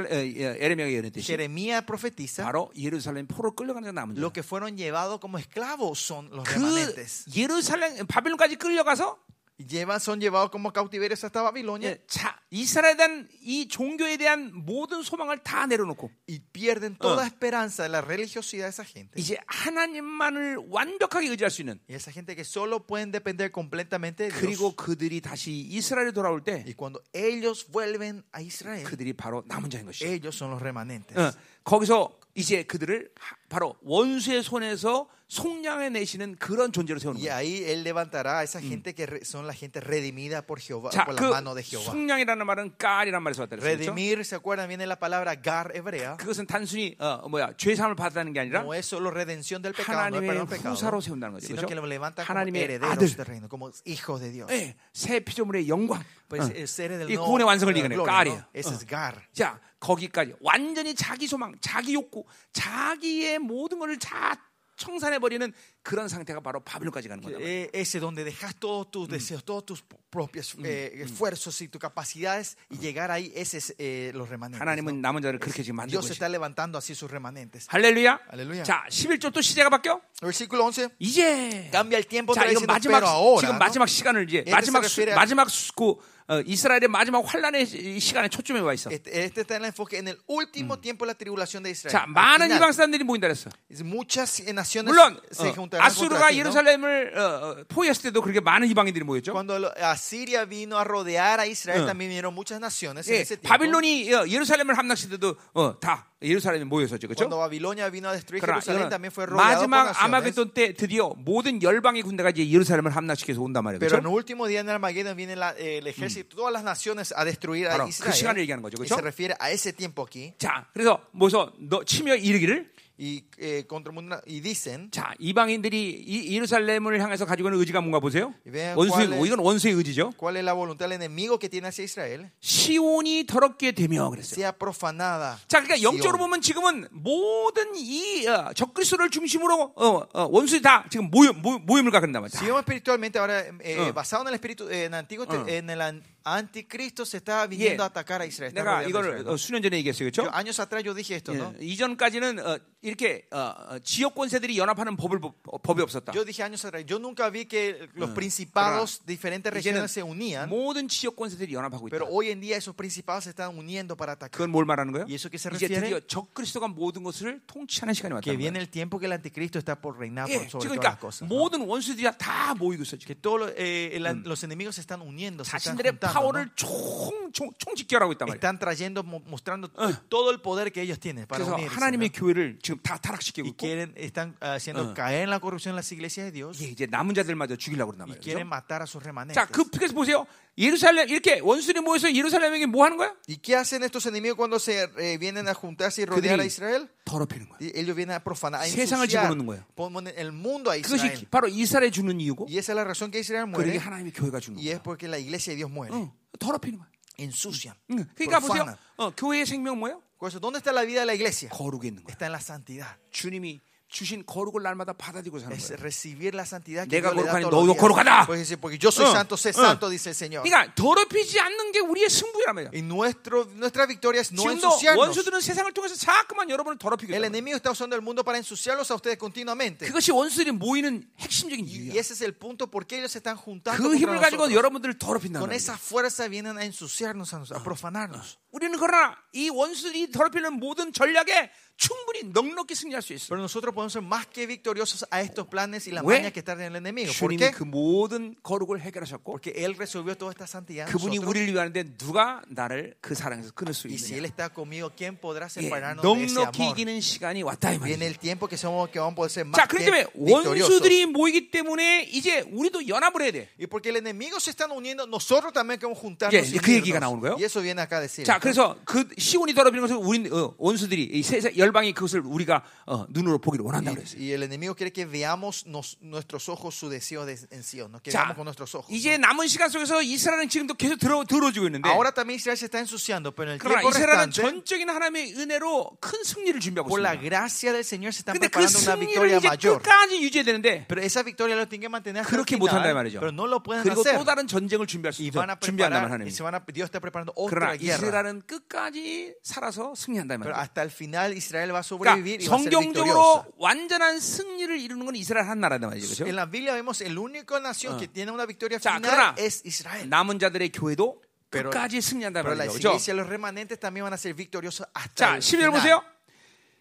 Jeremías 1.26 1.84
profetiza. 1.84 2.52
Los 2.54 4.32
que 4.32 4.44
fueron 4.44 4.78
llevados 4.78 5.20
como 5.20 5.40
esclavos 5.40 6.00
son 6.00 6.30
los 6.30 6.48
그 6.48 6.54
remanentes. 6.54 7.26
예루살렘 7.36 8.06
바빌론까지 8.06 8.58
끌려가서 8.58 9.18
Y 9.62 9.68
llevan, 9.68 10.00
son 10.00 10.20
llevados 10.20 10.50
como 10.50 10.74
cautiverios 10.74 11.24
hasta 11.24 11.44
Babilonia 11.44 11.92
예, 11.92 12.04
자 12.08 12.36
이스라엘에 12.50 12.98
대한 12.98 13.30
이 13.42 13.68
종교에 13.68 14.18
대한 14.18 14.52
모든 14.54 15.04
소망을 15.04 15.38
다 15.44 15.68
내려놓고 15.68 16.10
y 16.28 16.40
pierden 16.52 16.98
toda 16.98 17.22
어. 17.22 17.26
esperanza 17.26 17.84
de 17.84 17.90
la 17.90 18.02
religiosidad 18.02 18.66
de 18.66 18.70
esa 18.70 18.84
gente. 18.84 19.20
이제 19.20 19.38
하나님만을 19.46 20.58
완벽하게 20.70 21.28
의지할 21.30 21.52
수 21.52 21.62
있는 21.62 21.80
Y 21.88 21.96
esa 21.96 22.12
gente 22.12 22.36
que 22.36 22.44
solo 22.44 22.86
pueden 22.88 23.12
depender 23.12 23.52
completamente 23.52 24.24
de 24.24 24.32
Dios. 24.32 24.42
그리고 24.42 24.76
그들이 24.76 25.22
다시 25.22 25.52
이스라엘에 25.52 26.12
돌아올 26.12 26.44
때 26.44 26.64
Y 26.66 26.74
cuando 26.74 27.02
ellos 27.14 27.68
vuelven 27.70 28.24
a 28.34 28.42
Israel, 28.42 28.84
그들이 28.86 29.14
바로 29.14 29.44
남은 29.46 29.70
자인 29.70 29.86
것이죠. 29.86 30.08
ellos 30.08 30.36
son 30.36 30.50
los 30.52 30.62
remanentes. 30.62 31.16
어, 31.18 31.32
거기서 31.64 32.21
이제 32.36 32.64
그들을 32.64 33.10
하- 33.20 33.36
바로 33.50 33.76
원수의 33.82 34.44
손에서 34.44 35.10
속량해 35.28 35.90
내시는 35.92 36.36
그런 36.36 36.74
존재로 36.74 37.00
세우는 37.00 37.22
Y 37.22 37.30
거예요. 37.30 37.36
ahí 37.40 37.64
él 37.64 37.84
levantará 37.84 38.40
a 38.40 38.44
esa 38.44 38.60
gente 38.60 38.94
que 38.94 39.08
son 39.24 39.48
la 39.48 39.54
gente 39.54 39.80
redimida 39.80 40.42
por 40.46 40.60
Jehová, 40.60 40.90
자, 40.92 41.06
por 41.06 41.16
la 41.16 41.22
그 41.22 41.30
mano 41.32 41.56
de 41.56 41.64
Jehová. 41.64 41.86
속량이라는 41.90 42.46
말은 42.46 42.76
깔이란 42.78 43.24
말에서 43.24 43.44
왔다 43.44 43.56
그랬죠. 43.56 43.64
Redimir, 43.96 44.26
¿se 44.26 44.36
acuerdan? 44.36 44.68
Viene 44.68 44.84
la 44.86 45.00
palabra 45.00 45.36
gar 45.42 45.72
hebrea. 45.74 46.18
그것은 46.18 46.48
단순히 46.48 46.98
어, 47.00 47.30
뭐야 47.30 47.54
죄 47.56 47.74
사함을 47.76 47.96
받았다는 47.96 48.34
게 48.34 48.42
아니라 48.42 48.60
No 48.64 48.74
es 48.74 48.86
solo 48.86 49.10
redención 49.10 49.62
del 49.62 49.74
pecado, 49.74 50.10
no 50.10 50.20
es 50.20 50.28
perdón 50.28 50.48
pecado, 50.48 50.76
후사로 50.76 51.00
세운다는 51.00 51.36
거죠. 51.40 51.48
sino 51.48 51.62
que 51.66 51.76
lo 51.76 51.82
그렇죠? 51.82 51.88
levanta 51.88 52.26
como 52.26 52.40
herederos 52.42 53.16
del 53.16 53.26
reino, 53.26 53.48
como 53.48 53.72
hijos 53.86 54.20
de 54.20 54.32
Dios. 54.32 54.52
예, 54.52 54.76
새 54.92 55.22
피조물의 55.22 55.70
영광. 55.70 56.04
Pues 56.28 56.44
어. 56.44 56.68
ser 56.68 56.92
del 57.00 57.08
이 57.10 57.16
구원의 57.16 57.48
완성을 57.48 57.72
eh, 57.76 57.88
gloria, 57.88 58.04
깔이에요. 58.04 58.46
Ese 58.54 58.74
es 58.76 58.86
gar. 58.86 59.16
자, 59.32 59.60
거기까지 59.82 60.36
완전히 60.40 60.96
자기 60.96 61.28
소망, 61.28 61.54
자기 61.60 61.94
욕구, 61.94 62.24
자기의 62.54 63.40
모든 63.40 63.80
것을 63.80 64.00
다 64.00 64.40
청산해 64.78 65.20
버리는 65.20 65.52
그런 65.84 66.08
상태가 66.08 66.40
바로 66.42 66.60
바빌론까지 66.60 67.08
가는 67.10 67.24
거다. 67.24 67.38
Eh, 67.40 67.70
ese 67.74 68.00
donde 68.00 68.24
dejas 68.24 68.56
todos 68.60 68.92
tus 68.92 69.10
deseos, 69.10 69.44
todos 69.44 69.66
tus 69.66 69.84
propios 70.12 70.56
eh, 70.64 70.92
esfuerzos 71.04 71.60
y 71.62 71.68
tus 71.70 71.80
capacidades 71.82 72.56
y 72.70 72.78
llegar 72.78 73.10
ahí, 73.10 73.32
ese 73.36 73.58
es 73.58 73.76
eh, 73.80 74.12
los 74.14 74.30
remanentes. 74.30 74.62
하나님은. 74.62 75.02
남은 75.02 75.22
자를 75.22 75.40
그렇게 75.40 75.64
지금 75.64 75.78
만들고 75.78 75.90
Dios 76.02 76.12
está 76.12 76.30
levantando 76.30 76.78
así 76.78 76.94
sus 76.94 77.10
remanentes. 77.10 77.66
할렐루야. 77.70 78.20
할렐루야. 78.30 78.64
자, 78.64 78.84
11절 78.90 79.34
또 79.34 79.42
시제가 79.42 79.70
바뀌어? 79.70 80.00
Versículo 80.22 80.64
11. 80.72 80.90
이제 81.00 81.70
Cambia 81.72 81.98
el 81.98 82.06
tiempo 82.08 82.34
자, 82.34 82.46
이건 82.46 82.66
마지막 82.68 83.02
지금. 83.40 83.58
마지막 83.58 83.88
시간을 83.88 84.30
이제 84.30 84.44
마지막 84.52 84.84
마지막 85.16 85.50
수, 85.50 85.74
그, 85.74 85.96
어, 86.28 86.40
이스라엘의 86.46 86.88
마지막 86.88 87.26
환란의 87.26 87.66
시- 87.66 88.00
시간에 88.00 88.30
초점에 88.30 88.60
와 88.62 88.74
있어. 88.74 88.90
Este, 88.92 89.26
está 89.26 89.56
en 89.56 89.64
el 89.64 89.66
enfoque 89.74 89.98
en 89.98 90.08
el 90.08 90.18
último 90.28 90.80
tiempo 90.80 91.06
de 91.06 91.12
la 91.12 91.18
tribulación 91.18 91.64
de 91.64 91.72
Israel. 91.72 91.92
자, 91.92 92.06
많은. 92.08 92.56
이방 92.56 92.72
사람들이 92.72 93.04
모인다 93.04 93.28
그랬어. 93.28 93.50
Es 93.70 93.82
Muchas 93.84 94.40
eh, 94.46 94.54
naciones 94.54 94.94
물론 94.94 95.18
어, 95.18 95.44
아수르가. 95.80 96.36
예루살렘을 96.36 97.18
어, 97.18 97.22
어, 97.22 97.56
포위했을 97.68 98.04
때도 98.12 98.22
그렇게 98.22 98.40
많은 98.40 98.68
이방인들이 98.70 99.06
모였죠. 99.06 99.32
Cuando 99.34 99.56
lo- 99.58 99.72
Asiria 99.78 100.46
vino 100.48 100.78
a 100.78 100.84
rodear 100.84 101.40
a 101.40 101.48
Israel, 101.48 101.84
어. 101.84 101.86
también 101.86 102.10
vinieron 102.10 102.34
muchas 102.34 102.60
naciones 102.60 103.08
en 103.08 103.16
예, 103.16 103.22
ese 103.22 103.38
tiempo. 103.38 103.48
바빌론이 103.50 104.14
어, 104.14 104.28
예루살렘을 104.28 104.78
함락시킬 104.78 105.20
때도 105.20 105.36
어, 105.54 105.80
다 105.80 106.08
예루살렘에 106.22 106.64
모였었죠. 106.66 107.08
그렇죠? 107.08 107.26
Cuando 107.26 107.38
Babilonia 107.40 107.90
vino 107.90 108.10
a 108.10 108.14
destruir 108.14 108.42
그러나 108.42 108.60
Jerusalén, 108.62 108.86
이거는 108.86 108.90
también 108.90 109.12
fue 109.12 109.26
rodeado 109.26 109.62
por 109.62 109.70
마지막. 109.70 110.04
아마겟돈 110.04 110.54
때 110.54 110.74
드디어 110.74 111.14
모든 111.18 111.62
열방의 111.64 112.04
군대가 112.04 112.30
이제 112.30 112.48
예루살렘을 112.48 112.92
함락시켜서 112.96 113.42
온단 113.42 113.64
말이에요. 113.64 113.80
Pero 113.80 113.98
en 113.98 114.04
그렇죠? 114.04 114.10
el 114.10 114.14
último 114.14 114.46
día 114.48 114.60
en 114.62 114.70
Armageddon 114.70 115.16
viene 115.18 115.36
la- 115.36 115.56
eh, 115.58 115.80
el 115.82 115.88
ejército, 115.88 116.36
todas 116.36 116.54
las 116.54 116.64
naciones 116.64 117.12
a 117.18 117.26
destruir 117.26 117.68
a 117.68 117.78
바로 117.78 117.86
그. 117.90 118.12
시간을 118.12 118.42
얘기하는 118.42 118.62
거죠. 118.62 118.78
그렇죠? 118.78 118.96
se 118.96 119.02
refiere 119.02 119.36
a 119.42 119.50
ese 119.52 119.74
tiempo 119.74 120.06
aquí. 120.06 120.34
자, 120.38 120.68
그래서 120.74 121.02
뭐서 121.12 121.52
너 121.58 121.84
치며 121.84 122.16
이르기를 122.16 122.70
Y, 123.02 123.26
eh, 123.40 123.66
contra 123.68 123.92
y 124.28 124.42
dicen, 124.42 124.92
자, 124.92 125.16
이방인들이 125.18 126.04
이 126.06 126.36
예루살렘을 126.36 127.02
향해서 127.02 127.26
가지고 127.26 127.50
있는 127.50 127.60
의지가 127.60 127.82
뭔가 127.82 128.00
보세요. 128.00 128.32
vean 128.46 128.78
원수 128.78 128.94
cuál 128.94 129.14
es, 129.14 129.26
이건 129.26 129.40
원수의 129.40 129.74
의지죠. 129.74 130.12
cuál 130.18 130.38
es 130.38 130.44
la 130.44 130.54
voluntad 130.54 130.86
del 130.88 131.02
enemigo 131.02 131.40
que 131.40 131.50
tiene 131.50 131.70
hacia 131.70 131.84
Israel. 131.84 132.30
시온이 132.42 133.26
더럽게 133.26 133.72
되며 133.72 134.08
그랬어요. 134.12 134.38
Sea 134.38 134.52
profanada. 134.54 135.40
자, 135.48 135.64
그러니까 135.64 135.82
영적으로 135.82 136.20
Sion. 136.20 136.20
보면 136.20 136.42
지금은 136.42 136.88
모든 136.92 137.74
이 137.76 138.28
어, 138.28 138.54
적그리스도를 138.54 139.10
중심으로 139.10 139.74
어, 139.76 139.88
어, 140.14 140.28
원수들이 140.30 140.62
다 140.62 140.86
지금 140.92 141.10
모여, 141.10 141.34
모, 141.34 141.58
모임을 141.58 141.90
갖는단 141.90 142.22
말이야. 142.22 142.38
Si 142.38 142.46
vemos 142.46 142.62
espiritualmente 142.62 143.18
ahora, 143.18 143.42
eh, 143.64 143.80
어. 143.80 143.94
basado 143.94 144.22
en 144.22 144.28
el 144.28 144.36
espíritu, 144.36 144.70
eh, 144.70 144.86
en, 144.86 145.70
el 145.72 146.04
antiguo, 146.21 146.21
어. 146.21 146.21
en 146.21 146.21
el 146.21 146.21
an- 146.21 146.21
anticristo 146.27 147.05
se 147.07 147.19
está 147.19 147.47
viniendo 147.47 147.83
예. 147.83 147.85
a 147.85 147.87
atacar 147.87 148.21
a 148.21 148.27
Israel. 148.27 148.51
está 148.53 148.63
내가 148.63 148.81
rodeando 148.83 148.87
a 148.87 148.91
이걸 148.91 149.05
Israel, 149.07 149.27
어, 149.27 149.31
¿no? 149.31 149.37
수년 149.37 149.63
전에 149.63 149.77
얘기했어요. 149.79 150.07
Yo, 150.09 150.11
그렇죠? 150.13 150.31
años 150.35 150.59
atrás 150.61 150.83
yo 150.85 150.93
dije 150.95 151.15
esto, 151.17 151.33
¿no? 151.35 151.55
예, 151.61 151.65
이전까지는 151.65 152.39
어, 152.41 152.59
이렇게 152.83 153.27
어, 153.31 153.39
어, 153.39 153.79
지역 153.83 154.15
권세들이 154.15 154.59
연합하는 154.59 154.97
법을 154.97 155.21
어, 155.23 155.59
법이 155.59 155.83
없었다. 155.83 156.13
Yo 156.15 156.25
dije 156.25 156.43
años 156.43 156.65
atrás, 156.65 156.85
yo 156.87 156.99
nunca 156.99 157.31
vi 157.31 157.47
que 157.47 157.89
los 157.95 158.11
principados 158.11 159.01
de 159.07 159.15
diferentes 159.15 159.53
이제는 159.53 159.83
regiones 159.87 159.93
se 159.93 160.03
unían, 160.03 160.49
모든 160.49 160.89
지역 160.89 161.15
권세들이 161.17 161.53
연합하고 161.55 161.89
있다. 161.89 161.95
pero 161.97 162.07
hoy 162.11 162.31
en 162.31 162.41
día 162.41 162.57
esos 162.57 162.75
principados 162.75 163.25
se 163.25 163.31
están 163.31 163.57
uniendo 163.57 163.97
para 163.97 164.13
atacar. 164.13 164.31
그건 164.37 164.51
뭘 164.51 164.65
말하는 164.67 164.93
거예요? 164.93 165.07
¿Y 165.09 165.15
eso 165.15 165.31
qué 165.31 165.39
se 165.39 165.49
이제 165.55 165.67
refiere? 165.67 165.89
드디어 165.91 166.01
적그리스도가 166.07 166.69
모든 166.69 167.03
것을 167.03 167.41
통치하는 167.47 167.95
시간이 167.95 168.15
왔다. 168.15 168.23
Que 168.25 168.37
viene 168.37 168.59
el 168.59 168.69
tiempo 168.69 168.99
que 168.99 169.07
el 169.07 169.13
anticristo 169.13 169.59
está 169.59 169.77
por 169.81 169.99
reinar 169.99 170.27
por 170.27 170.35
예, 170.43 170.49
sobre 170.51 170.67
지금 170.67 170.75
todas 170.75 170.83
las 170.83 170.99
그러니까 170.99 170.99
cosas. 170.99 171.23
¿no? 171.23 171.29
모든 171.31 171.61
원수들이 171.67 172.07
다 172.19 172.55
모이고 172.55 172.83
있어 172.83 172.97
Que 172.99 173.15
지금. 173.15 173.21
todos 173.23 173.41
los, 173.41 173.51
eh, 173.57 173.95
el- 173.95 174.23
los 174.27 174.43
enemigos 174.45 174.75
se 174.77 174.81
están 174.83 175.01
uniendo, 175.03 175.45
se 175.45 175.57
están, 175.57 175.77
자신들의 175.77 175.93
juntando, 175.93 176.10
파워를 176.14 176.46
¿no? 176.46 176.56
총, 176.56 177.32
총, 177.32 177.50
총집결하고 177.58 178.12
있단 178.14 178.28
말이야. 178.28 178.36
están 178.36 178.60
trayendo, 178.60 179.04
mo- 179.04 179.22
mostrando 179.28 179.70
todo 180.10 180.32
el 180.32 180.42
poder 180.42 180.72
que 180.72 180.82
ellos 180.82 181.00
tienen 181.00 181.26
para 181.28 181.44
그래서 181.44 181.56
unirse. 181.56 181.76
하나님의. 181.76 182.10
교회를 182.12 182.60
지금 182.62 182.80
다 182.84 182.98
타락시키고 182.98 183.46
Y 183.48 183.52
있고 183.52 183.58
quieren, 183.66 183.94
están 183.98 184.36
haciendo 184.42 184.92
어. 184.92 184.94
caer 184.94 185.24
en 185.24 185.30
la 185.30 185.40
corrupción 185.40 185.72
en 185.74 185.78
las 185.78 185.92
iglesias 185.92 186.26
de 186.28 186.32
Dios 186.32 186.62
예, 186.62 186.68
이제 186.70 186.86
남은 186.86 187.16
자들마저 187.16 187.56
죽이려고 187.56 187.92
그런단 187.94 188.10
y 188.10 188.16
말이에요. 188.18 188.22
quieren 188.22 188.48
matar 188.48 188.82
a 188.82 188.88
sus 188.88 189.02
remanentes. 189.04 189.36
자, 189.36 189.46
그 189.46 189.64
그래서 189.70 189.94
보세요. 189.94 190.26
예루살렘 190.58 191.08
이렇게 191.10 191.40
원수들이 191.40 191.80
모여서 191.80 192.14
예루살렘에게 192.14 192.66
뭐 192.66 192.84
하는 192.86 192.98
거야? 192.98 193.16
¿Y 193.28 193.38
qué 193.38 193.56
hacen 193.56 193.84
estos 193.84 194.06
enemigos 194.06 194.36
cuando 194.36 194.60
se 194.60 194.84
eh, 195.00 195.18
vienen 195.18 195.48
a 195.48 195.54
juntarse 195.54 196.02
y 196.02 196.06
rodear 196.06 196.40
a 196.40 196.46
Israel? 196.46 196.90
더럽히는 197.06 197.48
거야. 197.50 197.58
Ellos 197.74 197.96
vienen 197.96 198.16
a 198.16 198.20
profanar, 198.20 198.62
a 198.62 198.70
세상을 198.70 199.08
집어넣는 199.08 199.46
거예요. 199.46 199.66
ponen 199.76 200.14
el 200.18 200.32
mundo 200.34 200.72
a 200.74 200.82
그것이 200.82 201.06
Israel. 201.08 201.28
바로 201.32 201.48
이스라엘에 201.48 201.90
주는 201.92 202.20
이유고 202.20 202.46
Y 202.46 202.58
esa 202.58 202.74
es 202.74 202.76
la 202.76 202.84
razón 202.84 203.12
que 203.12 203.20
Israel 203.20 203.46
그러게 203.52 203.72
muere. 203.72 203.80
하나님의 203.80 204.12
교회가 204.14 204.40
주는 204.40 204.58
Y 204.60 204.70
es 204.70 204.80
거야. 204.80 204.84
porque 204.84 205.08
la 205.08 205.18
iglesia 205.18 205.54
de 205.54 205.58
Dios 205.58 205.72
muere. 205.72 205.96
어, 205.96 206.14
더럽히는 206.38 206.80
거야. 206.80 206.90
Ensucian. 207.18 207.76
응. 207.92 208.06
그러니까 208.16 208.40
보세요. 208.40 208.64
profanan. 208.66 208.78
어, 208.98 209.12
교회의 209.12 209.46
생명 209.46 209.80
뭐예요? 209.80 210.02
Eso, 210.22 210.40
¿dónde 210.40 210.60
está 210.60 210.72
la 210.72 210.84
vida 210.86 211.00
de 211.00 211.08
la 211.08 211.16
iglesia? 211.16 211.50
거룩에 211.50 211.88
있는 211.88 212.04
거야. 212.04 212.14
Está 212.14 212.26
en 212.28 212.34
la 212.34 212.40
santidad. 212.40 212.98
주님이 213.10 213.60
주신 213.92 214.24
거룩을 214.26 214.64
날마다 214.64 214.94
받아들이고 214.94 215.38
사는 215.40 215.52
거예요. 215.56 215.76
recibir 215.84 216.34
la 216.34 216.44
santidad 216.48 216.88
que 216.88 216.96
내가 217.02 217.12
거룩하니 217.14 217.44
너도. 217.44 217.76
거룩하다. 217.76 218.26
Pues 218.26 218.40
dice, 218.40 218.56
porque 218.58 218.80
yo 218.80 218.88
soy 218.90 219.06
어, 219.06 219.12
santo, 219.12 219.36
sé 219.36 219.50
어. 219.52 219.60
santo, 219.60 219.90
dice 219.90 220.10
el 220.10 220.16
Señor. 220.16 220.44
그러니까 220.48 220.74
더럽히지 220.76 221.40
않는 221.42 221.74
게 221.74 221.80
우리의 221.82 222.08
말이야. 222.56 222.72
Y 222.74 222.82
nuestro, 222.82 223.44
nuestra 223.52 223.86
victoria 223.86 224.22
es 224.22 224.32
no 224.32 224.50
ensuciarnos. 224.50 224.98
원수들은 224.98 225.42
세상을 225.42 225.72
통해서 225.74 225.96
자꾸만 225.96 226.50
여러분을 226.50 226.78
더럽히게 226.80 227.14
El 227.14 227.22
돼. 227.24 227.28
enemigo 227.28 227.58
está 227.58 227.70
usando 227.72 227.96
el 227.96 228.02
mundo 228.02 228.24
para 228.24 228.38
ensuciarlos 228.40 228.90
a 228.92 228.96
ustedes 228.96 229.18
continuamente. 229.20 229.86
그것이 229.86 230.12
원수들이 230.12 230.52
모이는 230.52 231.04
핵심적인 231.20 231.66
Y 231.66 231.92
이유야. 231.92 232.00
ese 232.00 232.14
es 232.14 232.22
el 232.22 232.34
punto 232.34 232.72
por 232.72 232.88
qué 232.88 232.98
ellos 233.00 233.12
se 233.12 233.20
están 233.20 233.36
juntando 233.36 233.84
그 233.84 233.96
힘을 233.98 234.20
가지고. 234.20 234.52
여러분들을 234.54 234.98
더럽힌다는 235.00 235.40
Con 235.44 235.52
esa 235.52 235.76
fuerza 235.78 236.28
vienen 236.30 236.58
a 236.58 236.64
ensuciarnos, 236.64 237.34
a, 237.34 237.38
nos- 237.44 237.52
a 237.52 237.60
profanarnos. 237.62 238.38
우리는 238.52 238.80
그러나 238.80 239.16
이 239.34 239.50
원수들이 239.50 240.12
더럽히는 240.12 240.54
모든 240.60 240.92
전략에 240.94 241.52
충분히 241.78 242.24
넉넉히 242.32 242.76
승리할 242.76 243.02
수 243.02 243.14
있어. 243.14 243.28
Pero 243.30 243.42
nosotros 243.42 243.74
ser 243.90 244.02
más 244.02 244.28
que 244.28 244.46
victoriosos 244.46 245.06
a 245.10 245.22
estos 245.22 245.48
planes 245.48 245.88
y 245.88 245.92
las 245.92 246.04
왜? 246.04 246.18
mañas 246.20 246.32
que 246.34 246.40
están 246.40 246.60
en 246.62 246.68
el 246.68 246.76
enemigo. 246.78 247.12
¿Por 247.20 247.36
qué? 247.36 247.52
그 247.52 247.64
모든 247.64 248.36
거룩을 248.44 248.80
해결하셨고 248.82 249.24
Porque 249.32 249.52
Él 249.56 249.76
resolvió 249.78 250.16
toda 250.18 250.32
esta 250.32 250.46
santidad. 250.46 250.86
그분이 250.88 251.18
nosotros. 251.18 251.28
우리를 251.30 251.54
위하는데 251.54 251.98
누가 251.98 252.42
나를 252.50 252.96
그 253.02 253.16
사랑에서 253.16 253.52
끊을 253.52 253.74
수 253.74 253.88
Y 253.88 253.96
si 253.98 254.14
Él 254.14 254.26
있느냐? 254.26 254.28
está 254.28 254.50
conmigo, 254.54 254.92
¿quién 254.96 255.18
podrá 255.18 255.48
예, 255.48 255.50
separarnos 255.50 256.04
de 256.04 256.24
ese 256.26 256.34
넉넉히 256.36 256.62
amor? 256.62 256.72
이기는 256.76 257.02
시간이 257.02 257.44
왔다 257.44 257.72
이 257.74 257.80
Viene 257.80 258.06
말이야. 258.06 258.08
el 258.08 258.20
tiempo 258.20 258.48
que, 258.48 258.58
somos, 258.58 258.90
que 258.90 259.00
vamos 259.00 259.14
a 259.14 259.16
poder 259.16 259.32
ser 259.32 259.46
más 259.46 259.56
자, 259.58 259.66
그렇기 259.68 259.86
때문에 259.86 260.04
que 260.06 260.12
victoriosos. 260.14 260.72
원수들이 260.72 261.06
모이기 261.08 261.52
때문에 261.52 262.04
이제 262.12 262.42
우리도 262.52 262.88
연합을 262.88 263.22
해야 263.24 263.32
돼. 263.32 263.50
Y 263.60 263.68
porque 263.68 263.90
el 263.90 263.98
enemigo 263.98 264.40
se 264.40 264.52
están 264.52 264.72
uniendo, 264.72 265.08
nosotros 265.08 265.54
también 265.54 265.80
queremos 265.80 265.98
juntarnos. 266.00 266.34
예, 266.36 266.44
y 266.46 266.60
그 266.60 266.72
얘기가 266.74 266.98
unirnos. 266.98 267.00
나오는 267.02 267.20
거예요. 267.22 267.36
Y 267.38 267.44
eso 267.46 267.62
viene 267.62 267.82
acá 267.82 267.98
a 267.98 268.02
decir. 268.02 268.26
자, 268.26 268.40
그래서 268.40 268.78
그 268.86 269.08
시온이 269.18 269.54
더럽히는 269.54 269.82
것을 269.82 269.96
우리 269.98 270.28
어, 270.32 270.54
원수들이 270.58 271.04
이 271.14 271.24
세상 271.24 271.52
열방이 271.56 271.94
그것을 271.94 272.22
우리가 272.26 272.64
어, 272.86 273.06
눈으로 273.10 273.40
보기를 273.40 273.64
원한다고 273.72 273.96
그랬어요. 273.96 274.20
y 274.22 274.32
el 274.34 274.44
enemigo 274.44 274.76
quiere 274.76 274.92
que 274.92 275.06
veamos 275.06 275.66
nos- 275.66 275.98
nuestros 276.02 276.50
ojos 276.50 276.76
su 276.76 276.90
deseo 276.90 277.26
de, 277.26 277.40
en 277.52 277.64
Sion, 277.64 277.92
¿no? 277.92 278.00
que 278.02 278.12
자, 278.12 278.20
veamos 278.24 278.36
con 278.36 278.46
nuestros 278.46 278.76
ojos. 278.76 278.92
이제 278.92 279.18
남은 279.18 279.48
시간 279.48 279.70
속에서 279.70 280.02
이스라엘은 280.02 280.50
지금도 280.50 280.74
계속 280.76 280.98
들어, 281.00 281.24
들어지고 281.24 281.66
있는데 281.68 281.90
Ahora 281.90 282.12
también 282.12 282.36
Israel 282.38 282.58
se 282.58 282.66
está 282.66 282.80
ensuciando, 282.80 283.32
pero 283.34 283.52
en 283.52 283.56
el 283.56 283.60
그러나 283.60 283.82
tiempo 283.82 283.90
이스라엘은 283.90 284.30
restante, 284.32 284.42
전적인 284.42 284.90
하나님의 284.90 285.36
은혜로 285.36 285.98
큰 286.00 286.24
승리를 286.24 286.60
준비하고 286.60 286.90
por 286.90 287.00
있습니다. 287.00 287.22
gracia 287.22 287.72
del 287.72 287.84
Señor 287.84 288.12
se 288.14 288.22
están 288.22 288.34
근데 288.36 288.48
그 288.48 288.60
preparando 288.60 288.80
una 288.80 288.96
승리를 288.96 289.08
victoria 289.08 289.38
이제 289.38 289.48
mayor. 289.48 289.80
끝까지 289.82 290.22
유지해야 290.22 290.44
되는데 290.46 290.86
Pero 290.88 291.02
esa 291.02 291.24
victoria 291.24 291.56
lo 291.56 291.66
tienen 291.68 291.82
que 291.82 291.90
mantener 291.90 292.22
hasta 292.22 292.36
el 292.36 292.44
그렇게 292.44 292.58
못한다 292.58 292.92
final, 292.92 292.96
말이죠. 292.96 293.20
pero 293.20 293.32
no 293.32 293.48
lo 293.48 293.64
pueden 293.64 293.84
그리고 293.84 294.02
hacer. 294.02 294.18
또 294.18 294.24
다른 294.26 294.48
전쟁을 294.48 294.88
준비할 294.88 295.14
수 295.14 295.22
Y 295.24 295.30
있어 295.30 295.40
van 295.40 295.50
a 295.50 295.56
준비한다면 295.60 296.10
preparar, 296.10 296.12
하나님. 296.12 296.28
y 296.28 296.32
se 296.32 296.44
van 296.44 296.56
a, 296.56 296.64
Dios 296.72 296.90
está 296.90 297.00
preparando 297.00 297.34
그러나 297.36 297.74
otra 297.74 297.78
guerra. 297.78 297.96
이스라엘은 298.02 298.42
끝까지 298.48 299.36
살아서 299.44 299.94
승리한다 299.96 300.36
이 300.36 300.38
Pero 300.40 300.52
말이죠. 300.56 300.60
hasta 300.60 300.82
el 300.84 300.90
final 300.92 301.34
Israel 301.38 301.72
va 301.74 301.80
a 301.80 301.84
sobrevivir 301.84 302.40
그러니까 302.40 302.44
y 302.44 302.48
va 302.48 302.56
a 302.56 302.60
ser 302.60 302.70
victoriosa. 302.70 302.82
성경적으로 302.82 303.46
완전한 303.62 304.20
승리를 304.20 304.80
이루는 304.80 305.06
건 305.06 305.16
이스라엘 305.16 305.48
한 305.48 305.60
나라다 305.60 305.88
말이죠. 305.88 306.08
그렇죠? 306.08 306.26
En 306.26 306.36
la 306.36 306.50
Biblia 306.50 306.74
vemos 306.74 307.00
el 307.02 307.16
único 307.18 307.60
nación 307.60 307.98
que 308.00 308.08
tiene 308.08 308.32
una 308.32 308.48
victoria 308.48 308.80
자, 308.80 308.96
final 308.98 309.12
그러나 309.12 309.36
es 309.38 309.62
Israel. 309.66 310.10
남은 310.10 310.40
자들의 310.40 310.72
교회도 310.72 311.22
끝까지 311.52 312.02
승리한다 312.02 312.42
말이죠. 312.42 312.74
그렇죠? 312.74 313.14
los 313.14 313.28
remanentes 313.28 313.80
también 313.80 314.06
van 314.06 314.14
a 314.14 314.18
ser 314.18 314.34
victoriosos 314.34 314.88
hasta 314.98 315.14
자, 315.16 315.36
el 315.36 315.42
11절 315.42 315.70
final. 315.70 315.72
보세요. 315.80 316.04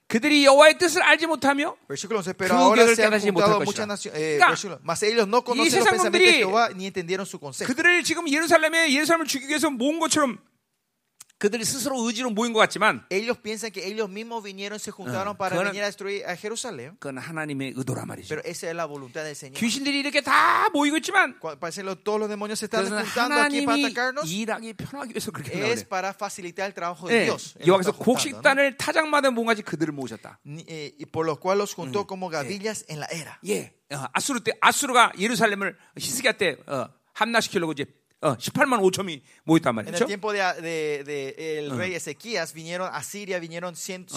그들이 0.09 0.44
여호와의 0.44 0.78
뜻을 0.78 1.02
알지 1.02 1.27
못하며 1.27 1.77
Versículo 1.86 2.20
11, 2.23 2.35
pero 2.36 2.57
그 2.57 2.81
han 2.81 2.97
깨닫지 2.97 3.31
못할 3.31 3.59
것이다. 3.61 3.86
Eh, 4.15 4.39
그러니까 4.40 5.55
이 5.55 5.70
세상 5.70 5.97
놈들이. 5.98 6.43
그들을 7.66 8.02
지금 8.02 8.28
예루살렘에 8.28 8.93
예루살렘을 8.93 9.27
죽이기 9.27 9.51
위해서 9.51 9.70
모은 9.70 10.01
것처럼 10.01 10.39
그들이 11.41 11.65
스스로 11.65 11.97
의지로 12.07 12.29
모인 12.31 12.53
것 12.53 12.61
같지만 12.61 13.03
Ellos 13.11 13.39
piensan 13.41 13.73
que 13.73 13.81
ellos 13.89 14.11
mismos 14.11 14.45
vinieron 14.45 14.79
se 14.79 14.93
juntaron 14.93 15.35
어, 15.35 15.37
para 15.39 15.57
venir 15.57 15.81
a 15.83 15.87
destruir 15.87 16.23
a 16.29 16.37
Jerusalén. 16.37 16.97
그건 17.01 17.17
하나님의 17.17 17.73
의도란 17.77 18.07
말이죠. 18.07 18.29
Pero 18.29 18.43
esa 18.45 18.69
es 18.69 18.77
la 18.77 18.85
voluntad 18.85 19.25
del 19.25 19.35
Señor. 19.35 19.57
귀신들이 19.59 20.01
이렇게 20.01 20.21
다 20.21 20.69
모이고 20.69 20.99
있지만 20.99 21.41
Parece 21.59 21.83
que 21.83 21.97
todos 22.05 22.21
los 22.21 22.29
demonios 22.29 22.59
se 22.61 22.67
están 22.67 22.85
juntando 22.85 23.41
aquí 23.41 23.65
para 23.65 23.81
atacarnos. 23.81 24.31
일하기 24.31 24.75
편하기 24.75 25.11
위해서 25.17 25.31
그렇게 25.33 25.51
Es 25.57 25.85
나오네. 25.85 25.89
para 25.89 26.12
facilitar 26.12 26.67
el 26.69 26.75
trabajo 26.75 27.09
de 27.09 27.23
예, 27.23 27.25
Dios. 27.25 27.57
여기서. 27.67 27.93
곡식단을 27.97 28.77
타작마다 28.77 29.31
모가지 29.31 29.62
그들을 29.62 29.95
모으셨다. 29.95 30.39
Eh, 30.69 30.93
y 31.01 31.07
por 31.07 31.25
lo 31.25 31.41
cual 31.41 31.57
los 31.57 31.73
juntó 31.75 32.07
como 32.07 32.29
gavillas 32.29 32.85
en 32.89 33.01
la 33.01 33.07
era. 33.11 33.39
예, 33.47 33.73
어, 33.93 34.05
아수르 34.12 34.41
때 34.45 34.53
아수르가 34.61 35.12
예루살렘을 35.19 35.75
히스기야 35.99 36.33
때 36.33 36.57
어, 36.67 36.87
함락시키려고 37.15 37.73
이제 37.73 37.87
어, 38.22 38.36
18만 38.38 38.80
5천이 38.82 39.22
모였단 39.44 39.78
En 39.78 39.86
el 39.88 39.91
말이죠. 39.94 40.06
tiempo 40.07 40.32
de, 40.34 40.40
de- 40.62 41.03
de 41.03 41.60
el 41.60 41.70
rey 41.78 41.94
Ezequías 41.94 42.53
vinieron 42.53 42.90
a 42.91 43.03
Siria, 43.03 43.40
vinieron 43.40 43.76
100, 43.76 44.07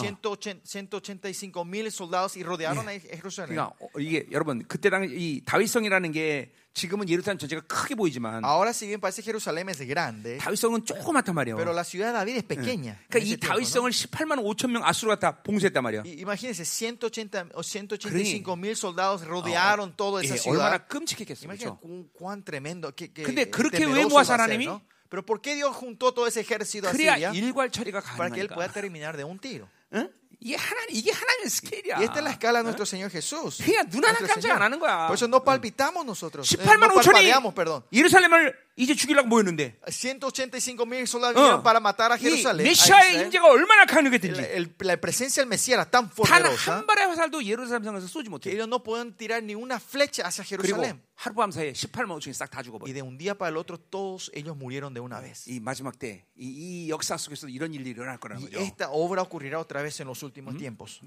185 0.64 1.64
mil 1.64 1.90
soldados 1.90 2.36
y 2.36 2.42
rodearon 2.42 2.88
a 2.88 2.92
Jerusalén. 2.98 3.56
그러니까 3.56 3.74
어, 3.80 3.88
이게 3.98 4.26
여러분 4.32 4.64
그때 4.66 4.88
당시 4.88 5.14
이 5.14 5.40
다윗성이라는 5.44 6.12
게 6.12 6.52
지금은 6.73 7.07
예루살렘 7.07 7.37
전체가 7.37 7.61
크게 7.67 7.93
보이지만 7.93 8.43
Ahora 8.43 8.71
si 8.71 8.87
bien 8.87 8.99
parece 8.99 9.21
que 9.21 9.25
Jerusalén 9.29 9.69
es 9.69 9.77
grande, 9.85 10.37
다윗성은 10.39 10.85
조그맣단 10.85 11.35
말이에요. 11.35 11.55
pero 11.55 11.71
la 11.71 11.83
ciudad 11.83 12.07
de 12.07 12.13
David 12.17 12.37
es 12.37 12.43
pequeña. 12.43 12.97
그러니까 13.09 13.19
이. 13.21 13.37
다윗성을 13.37 13.91
18만 13.91 14.41
5천 14.41 14.71
명 14.71 14.83
아수르가 14.83 15.19
다 15.19 15.43
봉쇄했단 15.43 15.83
말이야. 15.83 16.01
Y 16.03 16.17
Imagínense, 16.25 16.65
180 16.65 17.51
o 17.53 17.61
185 17.61 18.57
mil 18.57 18.75
soldados 18.75 19.21
rodearon 19.23 19.93
toda 19.95 20.23
esa 20.23 20.33
예, 20.35 20.49
얼마나 20.49 20.81
ciudad. 20.81 20.87
끔찍했겠어요. 20.89 21.45
Imagínense 21.45 21.77
그렇죠? 21.77 21.79
cu- 21.79 22.09
cuán 22.17 22.43
tremendo. 22.43 22.89
Que, 22.95 23.13
que 23.13 23.21
근데 23.23 23.45
그렇게 23.45 23.85
왜 23.85 23.93
temeroso 24.03 24.09
모아서 24.09 24.33
va 24.33 24.33
a 24.33 24.37
ser, 24.37 24.41
하나님이? 24.57 24.65
¿no? 24.65 24.81
Pero 25.09 25.21
¿por 25.23 25.41
qué 25.41 25.53
Dios 25.53 25.75
juntó 25.75 26.11
todo 26.11 26.25
ese 26.25 26.41
ejército 26.41 26.89
a 26.89 26.91
그래야 26.91 27.13
Siria? 27.17 27.29
일괄 27.37 27.69
처리가 27.69 28.01
Para 28.17 28.31
que 28.33 28.41
él 28.41 28.47
pueda 28.49 28.65
가능하니까. 28.65 28.73
terminar 28.73 29.15
de 29.15 29.23
un 29.23 29.37
tiro. 29.37 29.69
응? 29.93 30.09
이게 30.43 30.55
하나님 30.57 30.89
이게 30.91 31.11
하나님의 31.11 31.49
스케일이야. 31.49 31.97
Y 31.97 32.03
esta 32.03 32.19
es 32.19 32.23
la 32.25 32.31
escala 32.31 32.59
de 32.59 32.63
nuestro 32.65 32.85
Señor 32.85 33.09
Jesús. 33.09 33.63
그냥 33.63 33.87
눈 33.89 34.03
하나 34.03 34.19
깜짝 34.19 34.51
안. 34.57 34.61
하는 34.63 34.79
거야. 34.79 35.07
Por 35.07 35.15
eso 35.15 35.25
no 35.27 35.41
palpitamos 35.43 36.05
nosotros. 36.05 36.51
eh, 36.51 36.57
18만 36.57 36.87
no 36.91 36.95
5천이 36.99 37.13
parpadeamos, 37.13 37.53
perdón. 37.53 37.83
예루살렘을 37.93 38.53
이제 38.75 38.95
죽이려고 38.95 39.27
모였는데 39.27 39.77
185 39.87 40.81
mil 40.87 41.03
soldados 41.03 41.37
어, 41.37 41.61
para 41.61 41.77
matar 41.79 42.11
a 42.11 42.17
이 42.17 42.21
Jerusalén. 42.21 42.63
메시아의. 42.65 43.21
임재가 43.25 43.45
얼마나 43.47 43.85
강력했든지 43.85 44.41
la 44.81 44.97
presencia 44.97 45.43
del 45.43 45.49
Mesías 45.49 45.77
era 45.77 45.85
tan 45.85 46.09
단 46.09 46.15
poderosa 46.15 46.71
한 46.81 46.87
발의 46.87 47.05
화살도 47.05 47.43
예루살렘 47.45 47.83
성에서 47.83 48.07
쏘지 48.07 48.29
못해. 48.29 48.49
ellos 48.49 48.67
no 48.67 48.81
pueden 48.81 49.13
tirar 49.15 49.43
ni 49.43 49.53
una 49.53 49.77
flecha 49.79 50.25
hacia 50.25 50.43
Jerusalén. 50.43 51.03
하룻밤 51.13 51.51
사이에 51.51 51.71
18만 51.73 52.17
5천이 52.17 52.33
싹다 52.33 52.57
Y 52.57 52.63
죽어버려. 52.65 52.93
de 52.93 53.01
un 53.03 53.15
día 53.19 53.37
para 53.37 53.49
el 53.49 53.57
otro 53.57 53.77
todos 53.77 54.31
ellos 54.33 54.57
murieron 54.57 54.91
de 54.95 55.01
una 55.01 55.19
vez. 55.21 55.45
이 55.47 55.59
마지막 55.59 55.99
때이 55.99 56.89
역사 56.89 57.15
속에서 57.15 57.47
이런 57.49 57.75
일이 57.75 57.91
일어날 57.91 58.17
거라는 58.17 58.41
Y 58.41 58.49
거죠. 58.49 58.59
esta 58.65 58.89
obra 58.89 59.21
ocurrirá 59.21 59.59
otra 59.59 59.83
vez 59.83 59.99
en 60.01 60.07
los 60.07 60.23
últimos 60.23 60.57
tiempos. 60.57 60.99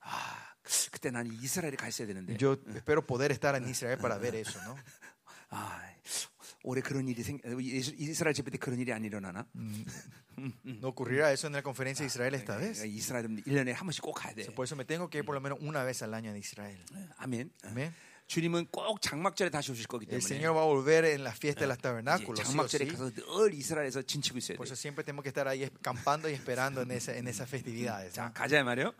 아, 0.00 0.54
그때 0.90 1.10
나는 1.10 1.30
이스라엘에 1.42 1.76
가 1.76 1.88
있어야 1.88 2.06
되는데. 2.06 2.38
Yo 2.40 2.56
espero 2.74 3.04
poder 3.04 3.32
estar 3.32 3.54
en 3.54 3.68
Israel 3.68 3.98
para 3.98 4.16
ver 4.16 4.34
eso, 4.34 4.58
¿no? 4.64 4.76
아, 5.50 5.82
올해 6.66 6.82
그런 6.82 7.06
일이 7.06 7.22
생 7.22 7.38
이스라엘 7.96 8.34
집회 8.34 8.50
때 8.50 8.58
그런 8.58 8.78
일이 8.80 8.92
안 8.92 9.04
일어나나? 9.04 9.46
No 10.66 10.88
ocurrirá 10.88 11.30
eso 11.32 11.46
en 11.46 11.54
la 11.54 11.62
conferencia 11.62 12.02
de 12.02 12.08
Israel 12.08 12.34
esta 12.34 12.56
vez. 12.58 12.84
이스라엘은 12.84 13.42
1년에 13.46 13.72
한 13.72 13.86
번씩 13.86 14.02
꼭 14.02 14.12
가야 14.14 14.34
돼. 14.34 14.44
Por 14.54 14.64
eso 14.66 14.74
me 14.76 14.84
tengo 14.84 15.08
que 15.08 15.18
ir 15.18 15.24
por 15.24 15.34
lo 15.34 15.40
menos 15.40 15.58
una 15.62 15.84
vez 15.84 16.02
al 16.02 16.12
año 16.12 16.30
en 16.30 16.36
Israel. 16.36 16.76
아멘. 17.18 17.50
Amén. 17.64 17.94
주님은 18.26 18.66
꼭 18.72 19.00
장막절에 19.00 19.50
다시 19.50 19.70
오실 19.70 19.86
거기 19.86 20.04
El 20.10 20.18
때문에 20.18 20.26
Señor 20.26 20.56
va 20.56 20.62
a 20.62 20.66
volver 20.66 21.04
en 21.06 21.22
la 21.22 21.30
fiesta 21.30 21.60
de 21.60 21.68
los 21.68 21.78
이제 21.78 21.82
tabernáculos. 21.82 22.42
장막절에. 22.42 22.86
가서 22.90 23.10
늘 23.14 23.54
이스라엘에서 23.54 24.02
진치고 24.02 24.38
있어야 24.38 24.56
Por 24.58 24.66
돼. 24.66 24.72
eso 24.72 24.74
siempre 24.74 25.04
tenemos 25.04 25.22
que 25.22 25.28
estar 25.30 25.46
ahí 25.46 25.62
acampando 25.62 26.28
y 26.28 26.34
esperando 26.34 26.82
en, 26.82 26.90
esa, 26.90 27.14
en 27.16 27.28
esas 27.28 27.48
festividades. 27.48 28.12
자. 28.14 28.32
가자 28.34 28.62
말이요. 28.64 28.92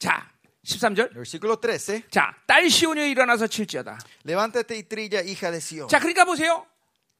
자, 0.00 0.28
13절. 0.66 1.14
Versículo 1.14 1.60
13. 1.60 2.02
자, 2.10 2.34
딸 2.48 2.68
시온이 2.68 3.08
일어나서 3.12 3.46
칠지어다. 3.46 3.96
Levántate 4.26 4.74
y 4.74 4.82
trilla, 4.82 5.22
hija 5.22 5.52
de 5.52 5.58
Sión. 5.60 5.88
자, 5.88 6.00
그러니까 6.00 6.24
보세요. 6.24 6.66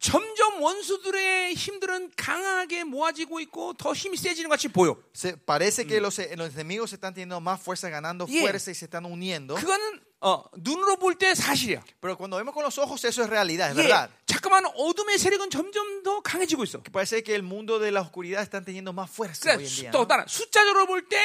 점점 0.05 0.61
원수들의 0.63 1.55
힘들은 1.55 2.13
강하게 2.15 2.85
모아지고 2.85 3.41
있고 3.41 3.73
더 3.73 3.95
힘이 3.95 4.19
세지는 4.19 4.51
것 4.51 4.57
같이 4.57 4.69
보여. 4.69 4.99
Se- 5.15 5.35
parece 5.47 5.87
que 5.87 5.99
los, 5.99 6.19
los 6.37 6.53
enemigos 6.55 6.93
están 6.93 7.15
teniendo 7.15 7.41
más 7.41 7.59
fuerza, 7.59 7.89
ganando 7.89 8.27
Yeah. 8.29 8.43
fuerza 8.43 8.71
y 8.71 8.75
se 8.75 8.85
están 8.85 9.07
uniendo. 9.07 9.55
그거는 9.55 10.01
어, 10.21 10.45
눈으로 10.59 10.97
볼 10.97 11.17
때 11.17 11.35
사실이야. 11.35 11.83
Pero 12.03 12.19
cuando 12.19 12.37
vemos 12.37 12.53
con 12.53 12.63
los 12.65 12.77
ojos, 12.77 13.03
eso 13.05 13.23
es 13.23 13.31
realidad, 13.31 13.71
es 13.71 13.77
예, 13.79 13.83
verdad. 13.89 14.11
잠깐만 14.27 14.67
어둠의 14.77 15.17
세력은 15.19 15.49
점점 15.49 16.03
더 16.03 16.21
강해지고 16.21 16.65
있어. 16.65 16.83
Que 16.83 16.91
parece 16.93 17.23
que 17.23 17.35
el 17.35 17.43
mundo 17.43 17.79
de 17.79 17.91
la 17.91 18.03
oscuridad 18.03 18.43
están 18.43 18.63
teniendo 18.63 18.93
más 18.93 19.11
fuerza 19.11 19.57
hoy 19.57 19.57
그러니까 19.57 19.63
en 19.65 19.69
수- 19.71 19.81
día. 19.83 19.91
또 19.91 20.01
¿no? 20.01 20.07
따라 20.07 20.27
숫자적으로 20.29 20.85
볼때 20.87 21.17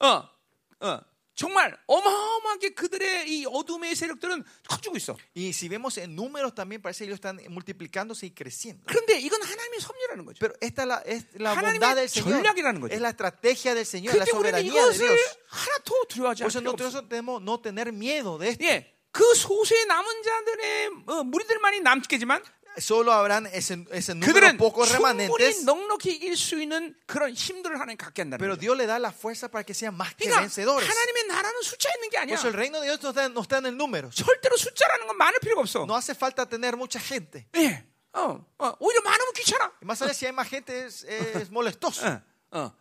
어, 0.00 0.28
어, 0.80 1.00
정말 1.34 1.76
어마어마하게 1.86 2.70
그들의 2.70 3.28
이 3.28 3.44
어둠의 3.46 3.96
세력들은 3.96 4.44
커지고 4.68 4.96
있어. 4.96 5.16
Y 5.36 5.48
si 5.48 5.68
vemos 5.68 5.98
en 5.98 6.14
números 6.14 6.54
también 6.54 6.80
parece 6.80 7.04
que 7.04 7.10
ellos 7.10 7.16
están 7.16 7.40
multiplicándose 7.50 8.26
y 8.26 8.30
creciendo. 8.30 8.84
그런데 8.86 9.18
이건 9.18 9.42
하나님의 9.42 9.80
섭리라는 9.80 10.24
거죠. 10.24 10.38
Pero 10.38 10.54
esta 10.60 10.82
es 10.82 10.88
la, 10.88 11.02
es 11.04 11.26
la 11.34 11.50
하나님의 11.56 11.80
bondad 11.80 11.96
del 11.96 12.08
Señor. 12.08 12.30
전략이라는 12.38 12.80
거죠. 12.80 12.94
Es 12.94 13.00
la 13.00 13.10
estrategia 13.10 13.74
del 13.74 13.84
Señor, 13.86 14.14
la 14.16 14.26
soberanía 14.26 14.86
de 14.86 14.98
Dios. 14.98 15.36
하나도 15.48 16.06
두려워하지 16.08 16.42
Por 16.44 16.50
eso 16.50 16.60
nosotros 16.60 17.08
tenemos 17.08 17.42
no 17.42 17.60
tener 17.60 17.92
miedo 17.92 18.38
de 18.38 18.50
esto. 18.50 18.64
예, 18.64 18.94
그 19.10 19.22
소수의 19.34 19.86
남은 19.86 20.22
자들의 20.22 20.90
어, 21.06 21.24
무리들만이 21.24 21.80
남겠지만 21.80 22.42
Solo 22.78 23.12
habrán 23.12 23.46
ese, 23.52 23.86
ese 23.92 24.14
número 24.14 24.56
pocos 24.56 24.90
remanentes. 24.90 25.64
넉넉히 25.64 26.10
이길 26.16 26.36
수 26.36 26.60
있는 26.60 26.94
그런 27.06 27.32
힘들을 27.32 27.78
하나님 27.78 27.96
갖게 27.96 28.22
한다는 28.22 28.38
Pero. 28.38 28.56
Dios 28.56 28.76
le 28.76 28.86
da 28.86 28.98
la 28.98 29.12
fuerza 29.12 29.48
para 29.48 29.62
que 29.64 29.74
sean 29.74 29.94
más 29.96 30.14
que 30.14 30.26
그러니까 30.26 30.40
vencedores. 30.40 30.88
하나님의 30.88 31.26
나라는 31.28 31.62
숫자 31.62 31.88
있는 31.94 32.10
게 32.10 32.18
아니야. 32.18 32.34
eso 32.34 32.48
el 32.48 32.54
reino 32.54 32.80
de 32.80 32.86
Dios 32.88 33.00
no 33.02 33.10
está, 33.10 33.28
no 33.28 33.42
está 33.42 33.58
en 33.58 33.66
el 33.66 33.76
número. 33.76 34.10
절대로 34.10 34.56
숫자라는 34.56 35.06
건 35.06 35.16
많을 35.16 35.38
필요가 35.40 35.60
없어. 35.60 35.84
No 35.84 35.94
hace 35.96 36.14
falta 36.14 36.46
tener 36.46 36.76
mucha 36.76 36.98
gente. 37.00 37.46
예, 37.56 37.84
어, 38.12 38.44
어, 38.58 38.72
오히려 38.80 39.00
많으면 39.02 39.32
귀찮아. 39.34 39.72
Más 39.82 40.02
allá 40.02 40.12
si 40.14 40.26
hay 40.26 40.32
más 40.32 40.48
gente 40.48 40.86
es, 40.86 41.04
es 41.04 41.50
molestoso. 41.50 42.06
어, 42.06 42.20
어. 42.50 42.72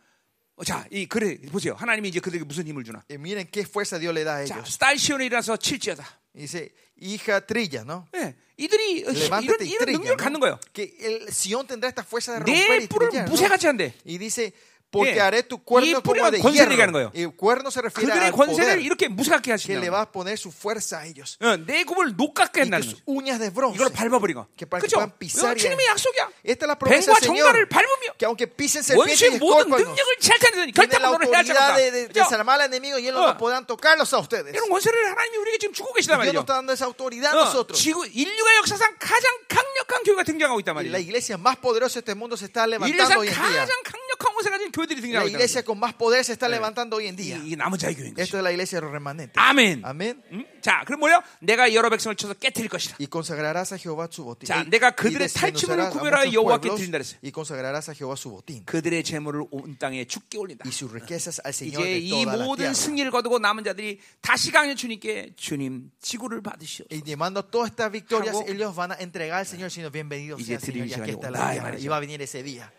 어, 0.56 0.64
자, 0.64 0.86
이 0.91 1.07
그래 1.07 1.38
보세요. 1.52 1.74
하나님이 1.74 2.10
이제 2.10 2.20
그들에게 2.20 2.45
무슨 2.45 2.68
힘을 2.68 2.84
주나? 2.84 3.03
Y 3.10 3.18
miren 3.18 3.48
qué 3.49 3.61
fuerza 3.65 3.98
Dios 3.98 4.14
le 4.14 4.24
da 4.24 4.41
a 4.41 4.45
자, 4.48 4.56
ellos. 4.56 4.72
스타일 4.74 4.99
시온에 4.99 5.26
일어나서 5.26 5.57
칠지어다. 5.57 6.06
Dice, 6.34 6.73
hija 6.97 7.41
trilla, 7.45 7.84
¿no? 7.84 8.07
예, 8.15 8.34
이들이 8.57 9.05
어, 9.05 9.11
힘- 9.11 9.15
이런, 9.15 9.30
Levántate 9.30 9.64
y 9.65 9.69
이런 9.69 9.85
trilla. 9.85 9.97
능력을 9.99 10.18
¿no? 10.18 10.23
갖는 10.23 10.39
거예요. 10.39 10.60
Que 10.73 10.95
el 10.99 11.30
Sion 11.31 11.68
tendrá 11.68 11.89
esta 11.89 12.03
fuerza 12.03 12.34
de 12.34 12.39
romper 12.39 12.69
내 12.69 12.84
y 12.84 12.88
뿔을 12.88 13.10
trillar. 13.10 13.26
¿no? 13.26 13.31
무쇠같이 13.31 13.68
한대. 13.68 13.93
Y 14.05 14.18
dice, 14.18 14.51
porque 14.93 15.16
예. 15.16 15.20
haré 15.20 15.43
tu 15.43 15.57
이 15.57 15.61
cuerno 15.69 16.01
como 16.01 16.16
뿌리가 16.16 16.31
de 16.32 16.40
권세를 16.40 16.73
얘기하는 16.73 16.95
hierro. 16.97 17.12
거예요. 17.12 17.12
Y 17.12 17.36
cuerno 17.36 17.69
se 17.69 17.81
refiere 17.85 18.09
그들의 18.09 18.24
al 18.24 18.32
권세를 18.32 18.73
poder 18.73 18.81
이렇게 18.81 19.09
무쇠같게 19.12 19.53
que 19.53 19.53
le 19.77 19.85
하시는 19.85 19.93
va 19.93 20.01
a 20.01 20.11
poner 20.11 20.39
su 20.40 20.49
fuerza 20.49 21.01
a 21.01 21.05
ellos. 21.05 21.36
어, 21.45 21.61
내 21.61 21.85
굽을 21.85 22.16
녹같게 22.16 22.65
Y 22.65 22.65
que 22.65 22.73
한다는 22.73 22.89
sus 22.89 22.97
거죠. 22.97 23.05
uñas 23.05 23.36
de 23.39 23.51
bronce. 23.53 23.77
이걸 23.77 23.93
밟아버리고. 23.93 24.49
Que 24.57 24.65
para 24.65 24.81
que 24.81 24.89
그죠? 24.89 24.97
puedan 24.97 25.12
pisar 25.20 25.53
이거 25.53 25.61
y- 25.61 25.61
주님의 25.61 25.85
약속이야. 25.93 26.24
Esta 26.40 26.65
es 26.65 26.69
la 26.73 26.78
promesa 26.81 27.12
뱀과 27.12 27.20
del 27.20 27.28
Señor. 27.28 27.53
정갈을 27.53 27.69
밟으며 27.69 28.07
Que 28.16 28.24
aunque 28.24 28.47
pisen 28.49 28.81
serpientes 28.81 29.20
y 29.20 29.28
원수의 29.28 29.39
모든 29.45 29.69
escorpiones, 29.69 29.93
능력을 29.93 30.11
제한하는 30.24 30.73
tiene 30.73 30.73
la 30.73 30.73
결단으로 30.73 31.20
해야 31.20 31.36
autoridad 31.36 31.77
de, 31.77 31.90
de 31.93 32.01
그죠? 32.09 32.24
desarmar 32.24 32.57
al 32.65 32.73
enemigo 32.73 32.97
y 32.97 33.09
ellos 33.12 33.20
어. 33.20 33.28
no 33.28 33.36
podrán 33.36 33.66
tocarlos 33.69 34.09
a 34.16 34.19
ustedes. 34.24 34.57
이런 34.57 34.73
원세를 34.73 34.97
하나님이 35.05 35.36
우리에게 35.36 35.59
지금 35.69 35.74
주고 35.77 35.93
계시단 35.93 36.16
Dios 36.16 36.32
말이죠. 36.32 36.40
nos 36.40 36.49
está 36.49 36.57
dando 36.57 36.73
esa 36.73 36.89
autoridad 36.89 37.36
a 37.36 37.36
어, 37.36 37.45
nosotros. 37.45 37.77
지구 37.77 38.09
인류가 38.09 38.57
역사상 38.65 38.97
가장 38.97 39.28
강력한 39.53 40.01
교회가 40.09 40.24
등장하고 40.24 40.65
있단 40.65 40.73
Y 40.81 40.89
la 40.89 40.97
말이죠. 40.97 41.05
iglesia 41.05 41.36
más 41.36 41.61
poderosa 41.61 42.01
de 42.01 42.09
este 42.09 42.15
mundo 42.16 42.40
se 42.40 42.49
está 42.49 42.65
levantando 42.65 42.89
인류상 42.89 43.20
hoy 43.20 43.28
en 43.28 43.35
día. 43.36 43.69
가장 43.69 43.77
강력한 43.85 44.32
원세 44.32 44.49
가진 44.49 44.73
교회들이 44.73 44.82
La 45.14 45.26
iglesia 45.26 45.64
con 45.64 45.80
más 45.80 45.93
poder 45.93 46.23
se 46.23 46.34
está 46.34 46.47
levantando 46.49 46.97
hoy 46.97 47.07
en 47.07 47.15
día. 47.15 47.38
이, 47.38 47.53
이 47.53 48.14
Esto 48.18 48.38
es 48.38 48.43
la 48.43 48.51
iglesia 48.51 48.80
remanentes. 48.80 49.38
아멘. 49.38 49.81
Amén. 49.84 50.22
음? 50.31 50.45
자, 50.61 50.84
그럼 50.85 51.01
뭐요? 51.01 51.22
내가 51.39 51.73
여러 51.73 51.89
백성을 51.89 52.15
쳐서 52.15 52.34
깨뜨릴 52.34 52.69
것이다. 52.69 52.97
Y 52.99 53.07
consagrarás 53.11 53.73
a 53.73 53.77
Jehová 53.77 54.07
su 54.11 54.23
botín. 54.23 54.47
자, 54.47 54.64
내가 54.64 54.91
그들의 54.91 55.27
탈취물을 55.27 55.89
구별하여 55.89 56.31
여호와께 56.31 56.69
드린다 56.76 56.97
그랬어요. 56.97 57.19
Y 57.23 57.31
consagrarás 57.31 57.89
a 57.89 57.95
Jehová 57.95 58.15
su 58.15 58.30
botín. 58.31 58.65
그들의 58.65 59.03
재물을 59.03 59.45
온 59.51 59.77
땅에 59.77 60.05
죽게 60.05 60.38
올린다. 60.38 60.64
Y 60.65 60.72
sus 60.72 60.91
riquezas 60.91 61.41
al 61.43 61.53
Señor 61.53 61.81
이제 61.81 61.84
de 61.84 61.99
이 61.99 62.10
toda 62.10 62.35
la 62.35 62.45
모든 62.45 62.57
tierra. 62.64 62.73
승리를 62.73 63.11
거두고 63.11 63.39
남은 63.39 63.64
자들이 63.64 63.99
다시 64.22 64.51
강연 64.51 64.76
주님께 64.76 65.34
주님 65.35 65.91
지구를 66.01 66.41
받으시오. 66.41 66.85
Y 66.89 67.01
llevando 67.03 67.43
todas 67.45 67.72
estas 67.72 67.91
victorias, 67.91 68.35
ellos 68.47 68.76
van 68.76 68.91
a 68.91 68.95
entregar 68.95 69.39
al 69.39 69.45
Señor, 69.45 69.72
sino 69.72 69.91
bienvenidos 69.91 70.39
이제 70.39 70.57
sea 70.57 70.60
Señor, 70.60 70.88
y 70.88 70.93
aquí 70.93 71.11
está 71.11 71.30
la 71.31 71.55
이 71.55 71.60
tierra. 71.60 71.77
Y 71.80 71.88
va 71.88 71.97
a 71.97 71.99
venir 71.99 72.22
ese 72.22 72.43
día. 72.43 72.72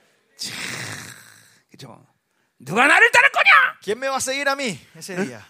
그죠? 1.75 2.07
누가 2.59 2.87
나를 2.87 3.11
따를 3.11 3.31
거냐? 3.33 3.51
¿Quién 3.83 3.99
me 3.99 4.09
va 4.09 4.17
a 4.17 4.21
seguir 4.21 4.49
a 4.49 4.55
mí 4.55 4.79
ese 4.97 5.17
día? 5.17 5.43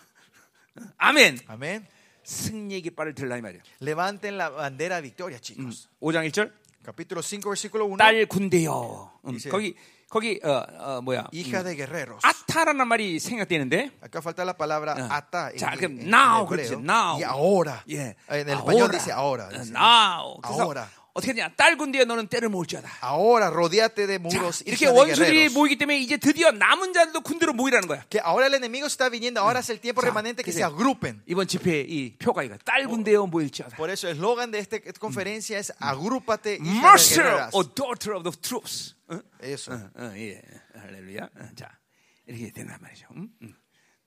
아멘. 0.97 1.39
Amén. 1.49 1.87
승리의 2.25 2.81
깃발을 2.83 3.15
들라 3.15 3.37
이 3.37 3.43
말이야. 3.43 3.61
Levanten 3.83 4.39
la 4.39 4.49
bandera 4.49 4.97
de 4.97 5.03
victoria, 5.03 5.39
chicos. 5.39 5.89
5장 6.01 6.27
1절. 6.31 6.51
Capítulo 6.83 7.23
5, 7.23 7.49
versículo 7.51 7.85
1. 7.87 7.99
딸 7.99 8.27
군대여. 8.27 9.21
음, 9.27 9.39
거기 9.51 9.77
거기 10.09 10.41
어, 10.43 10.65
어 10.79 11.01
뭐야? 11.03 11.29
Hija 11.33 11.61
음, 11.61 11.65
de 11.65 11.77
guerreros. 11.77 12.21
아타라는 12.25 12.89
말이 12.89 13.21
생각되는데 13.21 13.91
Acá 14.01 14.21
falta 14.21 14.45
la 14.45 14.55
palabra 14.57 14.95
어. 14.95 15.09
ata 15.11 15.51
en, 15.53 15.59
자, 15.59 15.77
그럼 15.77 16.01
now. 16.09 16.47
그렇지. 16.47 16.75
now. 16.81 17.21
y 17.21 17.25
ahora. 17.25 17.85
예. 17.91 18.17
En 18.31 18.49
el 18.49 18.59
español 18.59 18.91
dice 18.91 19.13
ahora. 19.13 19.49
어, 19.49 19.59
dice. 19.59 19.73
now. 19.73 20.41
그래서 20.41 20.63
ahora. 20.63 20.89
어떻게 21.15 21.31
하냐? 21.31 21.55
딸 21.57 21.77
군대여 21.77 22.05
너는 22.07 22.27
때를 22.27 22.49
모을지어다. 22.49 22.91
Ahora, 23.01 23.47
rodeate 23.47 24.05
de 24.07 24.19
자, 24.19 24.23
muros. 24.23 24.65
이렇게 24.67 24.87
hija 24.87 24.93
de 24.93 24.99
원수들이. 24.99 25.49
모이기 25.51 25.77
때문에 25.79 26.01
이제 26.01 26.17
드디어 26.17 26.51
남은 26.51 26.93
자들도 26.93 27.21
군대로 27.21 27.53
모이라는 27.53 27.87
거야. 27.87 28.03
Que 28.11 28.21
ahora 28.21 28.47
el 28.47 28.55
enemigo 28.55 28.87
está 28.87 29.09
viniendo, 29.09 29.41
ahora 29.41 29.61
es 29.61 29.71
el 29.71 29.79
tiempo 29.79 30.01
자, 30.03 30.09
remanente 30.09 30.43
que 30.43 30.51
se 30.51 30.65
agrupen. 30.65 31.23
이번 31.27 31.47
집회 31.47 31.83
이 31.87 32.17
표가 32.19 32.43
이거 32.43 32.59
딸 32.65 32.89
군대여 32.89 33.27
모일지어다. 33.27 33.77
Por 33.77 33.91
eso 33.91 34.09
el 34.09 34.17
eslogan 34.17 34.51
de 34.51 34.59
esta 34.59 34.79
conferencia 34.99 35.57
es 35.59 35.73
agrúpate, 35.79 36.59
de 36.59 36.61
Master 36.61 37.49
or 37.53 37.65
daughter 37.73 38.15
of 38.15 38.25
the 38.25 38.33
troops. 38.41 38.97
어? 39.09 39.21
Eso. 39.41 39.73
어, 39.73 39.91
어, 39.95 40.13
예. 40.17 40.43
할렐루야. 40.75 41.23
어, 41.23 41.49
자, 41.55 41.71
이렇게 42.27 42.51
된단 42.51 42.77
말이죠. 42.81 43.07
음? 43.15 43.29
음. 43.41 43.55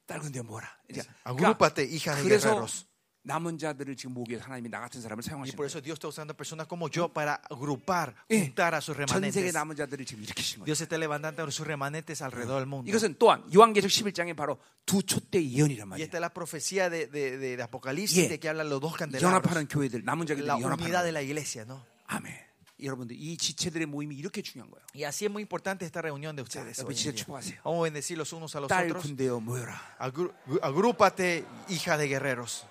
딸 0.05 0.19
군대 0.19 0.41
뭐라? 0.41 0.67
이제 0.89 1.01
Agrúpate, 1.25 1.83
hija 1.87 2.15
de 2.15 2.23
그래서 2.23 2.49
guerreros. 2.51 2.85
남은 3.26 3.56
자들을 3.56 3.94
지금 3.94 4.14
모기 4.14 4.32
위해서 4.32 4.46
하나님이 4.46 4.68
나 4.68 4.80
같은 4.80 5.00
사람을 5.00 5.22
Y 5.22 5.28
사용하시는 5.30 5.54
por 5.56 5.62
거예요. 5.62 5.70
eso 5.70 5.80
Dios 5.80 5.94
está 5.98 6.08
usando 6.08 6.34
personas 6.34 6.66
como 6.66 6.90
yo 6.90 7.06
para 7.06 7.38
agrupar, 7.48 8.14
예. 8.30 8.50
juntar 8.50 8.74
a 8.74 8.80
sus 8.80 8.96
전 8.98 9.06
세계 9.22 9.46
remanentes. 9.46 9.54
남은 9.54 9.76
자들을 9.76 10.04
지금 10.04 10.24
일으키시는 10.24 10.58
거예요. 10.58 10.66
Dios 10.66 10.80
está 10.82 10.98
levantando 10.98 11.42
a 11.44 11.46
sus 11.46 11.62
remanentes 11.64 12.20
alrededor 12.20 12.58
del 12.58 12.66
mundo. 12.66 12.90
이것은 12.90 13.14
또한 13.20 13.44
요한계시록 13.54 13.92
11장에 13.94 14.34
바로 14.34 14.58
두 14.84 15.04
촛대 15.04 15.38
예언이란 15.38 15.86
Y 15.86 16.02
말이에요. 16.02 16.04
esta 16.04 16.18
es 16.18 16.20
la 16.20 16.30
profecía 16.34 16.90
de, 16.90 17.06
de, 17.06 17.38
de, 17.38 17.56
de 17.56 17.62
Apocalipsis 17.62 18.24
예. 18.24 18.28
de 18.28 18.40
que 18.40 18.48
hablan 18.48 18.68
los 18.68 18.80
dos 18.80 18.96
candelabros. 18.96 19.22
연합하는 19.22 19.68
교회들, 19.68 20.02
남은 20.04 20.26
자들이 20.26 20.44
La 20.44 20.56
unidad 20.56 20.74
연합하는 20.74 20.90
de 20.90 20.90
거예요. 20.90 21.12
la 21.14 21.22
iglesia, 21.22 21.62
¿no? 21.64 21.78
아멘. 22.08 22.34
여러분들 22.82 23.14
이 23.14 23.36
지체들의 23.36 23.86
모임이 23.86 24.16
이렇게 24.16 24.42
중요한 24.42 24.68
거예요. 24.68 24.82
Y 24.96 25.04
así 25.04 25.24
es 25.26 25.30
muy 25.30 25.42
importante 25.46 25.86
esta 25.86 26.02
reunión 26.02 26.34
de 26.34 26.42
ustedes. 26.42 26.82
옆에 26.82 26.90
hoy 26.90 26.90
en 26.90 26.98
지체 26.98 27.12
día. 27.14 27.22
축복하세요. 27.22 27.60
Vamos 27.62 27.78
a 27.78 27.82
bendecir 27.86 28.18
los 28.18 28.32
unos 28.32 28.50
a 28.56 28.58
los 28.58 28.66
딸 28.66 28.90
otros. 28.90 29.06
군대여 29.06 29.38
모여라. 29.38 29.78
Agru- 30.00 30.34
agrúpate, 30.60 31.44
hija 31.68 31.96
de 31.96 32.08
guerreros. 32.08 32.66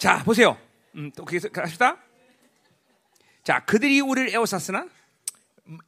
자, 0.00 0.22
보세요. 0.24 0.56
음, 0.94 1.10
또 1.14 1.26
계속 1.26 1.52
갑시다. 1.52 1.98
자, 3.44 3.62
그들이 3.64 4.00
우리를 4.00 4.30
에워쌌으나 4.34 4.80
y, 4.80 4.88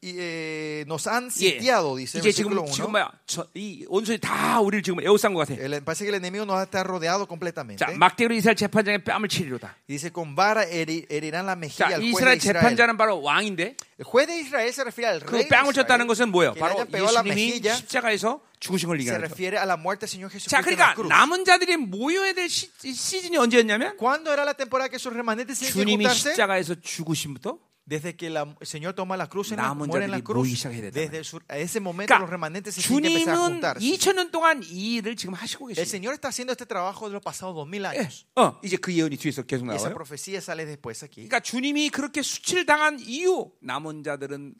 eh, 0.03 0.85
nos 0.87 1.07
han 1.07 1.27
예. 1.27 1.31
sitiado, 1.31 1.97
dice 1.97 2.19
el 2.19 2.23
versículo 2.25 2.65
지금 2.67 2.87
1. 2.89 2.91
뭐야? 2.93 3.11
저, 3.27 3.47
이 3.55 3.85
온순이 3.89 4.19
다 4.19 4.61
우리를 4.61 4.83
지금 4.83 5.01
에워싼 5.01 5.35
것 5.35 5.47
같아. 5.47 5.55
El- 5.61 5.83
parece 5.83 6.05
que 6.05 6.09
el 6.11 6.15
enemigo 6.17 6.45
nos 6.45 6.63
está 6.63 6.83
rodeado 6.83 7.27
completamente. 7.27 7.85
자, 7.85 7.91
막대로 7.97 8.35
이스라엘 8.35 8.57
재판장에 8.57 8.99
뺨을 8.99 9.29
치리로다. 9.29 9.77
Dice, 9.89 10.11
con 10.13 10.35
vara 10.37 10.65
heri- 10.65 11.07
herirán 11.11 11.47
la 11.47 11.57
mejilla 11.57 11.89
자, 11.91 11.95
al 11.97 12.01
juez 12.01 12.03
de 12.03 12.09
이스라엘 12.11 12.37
Israel. 12.39 12.61
재판자는 12.61 12.97
바로 12.97 13.21
왕인데 13.23 13.77
El 13.99 14.05
juez 14.05 14.27
de 14.27 14.39
Israel 14.41 14.69
se 14.73 14.83
refiere 14.83 15.09
al 15.13 15.21
그 15.21 15.35
rey 15.37 15.45
de 15.45 15.49
뺨을 15.49 15.73
쳤다는 15.73 16.07
것은 16.07 16.31
뭐예요? 16.31 16.55
바로 16.55 16.85
예수님이 16.93 17.61
십자가에서 17.63 18.41
죽으신 18.61 18.89
걸 18.89 19.01
얘기하는 19.01 19.29
거죠. 19.29 19.35
자, 20.49 20.61
그러니까. 20.63 20.95
남은 21.03 21.45
자들이 21.45 21.77
모여야 21.77 22.33
될 22.33 22.49
시, 22.49 22.71
시즌이 22.83 23.37
언제였냐면 23.37 23.97
¿Cuándo 23.97 24.33
era 24.33 24.45
la 24.45 24.55
temporada 24.55 24.89
que 24.89 24.99
sus 24.99 25.13
remanentes 25.13 25.59
tenían 25.59 25.73
que 25.75 25.83
주님이? 25.83 26.09
십자가에서 26.15 26.77
죽으심부터 26.81 27.59
Desde 27.85 28.15
que 28.17 28.31
la- 28.31 28.47
el 28.61 28.67
Señor 28.67 28.95
toma 28.95 29.17
la 29.17 29.27
cruz 29.29 29.51
en 29.51 29.57
la, 29.57 29.75
muere 29.75 30.05
en 30.05 30.13
la 30.13 30.23
cruz. 30.23 30.47
Desde 30.93 31.25
su- 31.25 31.41
a 31.49 31.59
ese 31.59 31.81
momento 31.81 32.15
los 32.15 32.29
그러니까 32.29 32.31
remanentes 32.31 32.75
se 32.77 32.83
tienen 32.83 33.03
que 33.11 33.19
empezar 33.23 33.35
a 33.35 33.39
juntarse. 33.49 33.81
2000년 33.85 34.31
동안 34.31 34.63
이 34.63 35.01
일을 35.03 35.17
지금 35.17 35.35
하시고 35.35 35.71
El. 35.71 35.85
Señor 35.85 36.15
está 36.15 36.29
haciendo 36.29 36.53
este 36.53 36.65
trabajo 36.65 37.09
de 37.09 37.15
los 37.15 37.23
pasados 37.23 37.57
dos 37.57 37.67
mil 37.67 37.83
예. 37.83 37.87
años. 37.89 38.25
어, 38.37 38.61
이제 38.63 38.77
그 38.77 38.93
예언이 38.95 39.17
뒤에서 39.17 39.43
계속 39.43 39.67
Y 39.67 39.75
esa 39.77 39.89
나와요. 39.91 39.95
profecía 39.95 40.39
sale 40.41 40.65
después 40.65 41.03
aquí. 41.03 41.27
그러니까 41.27 41.41
주님이 41.41 41.91
그렇게 41.91 42.23
수치를 42.23 42.67
당한 42.67 43.01
이후 43.01 43.51
남은 43.61 44.05
자들은 44.05 44.55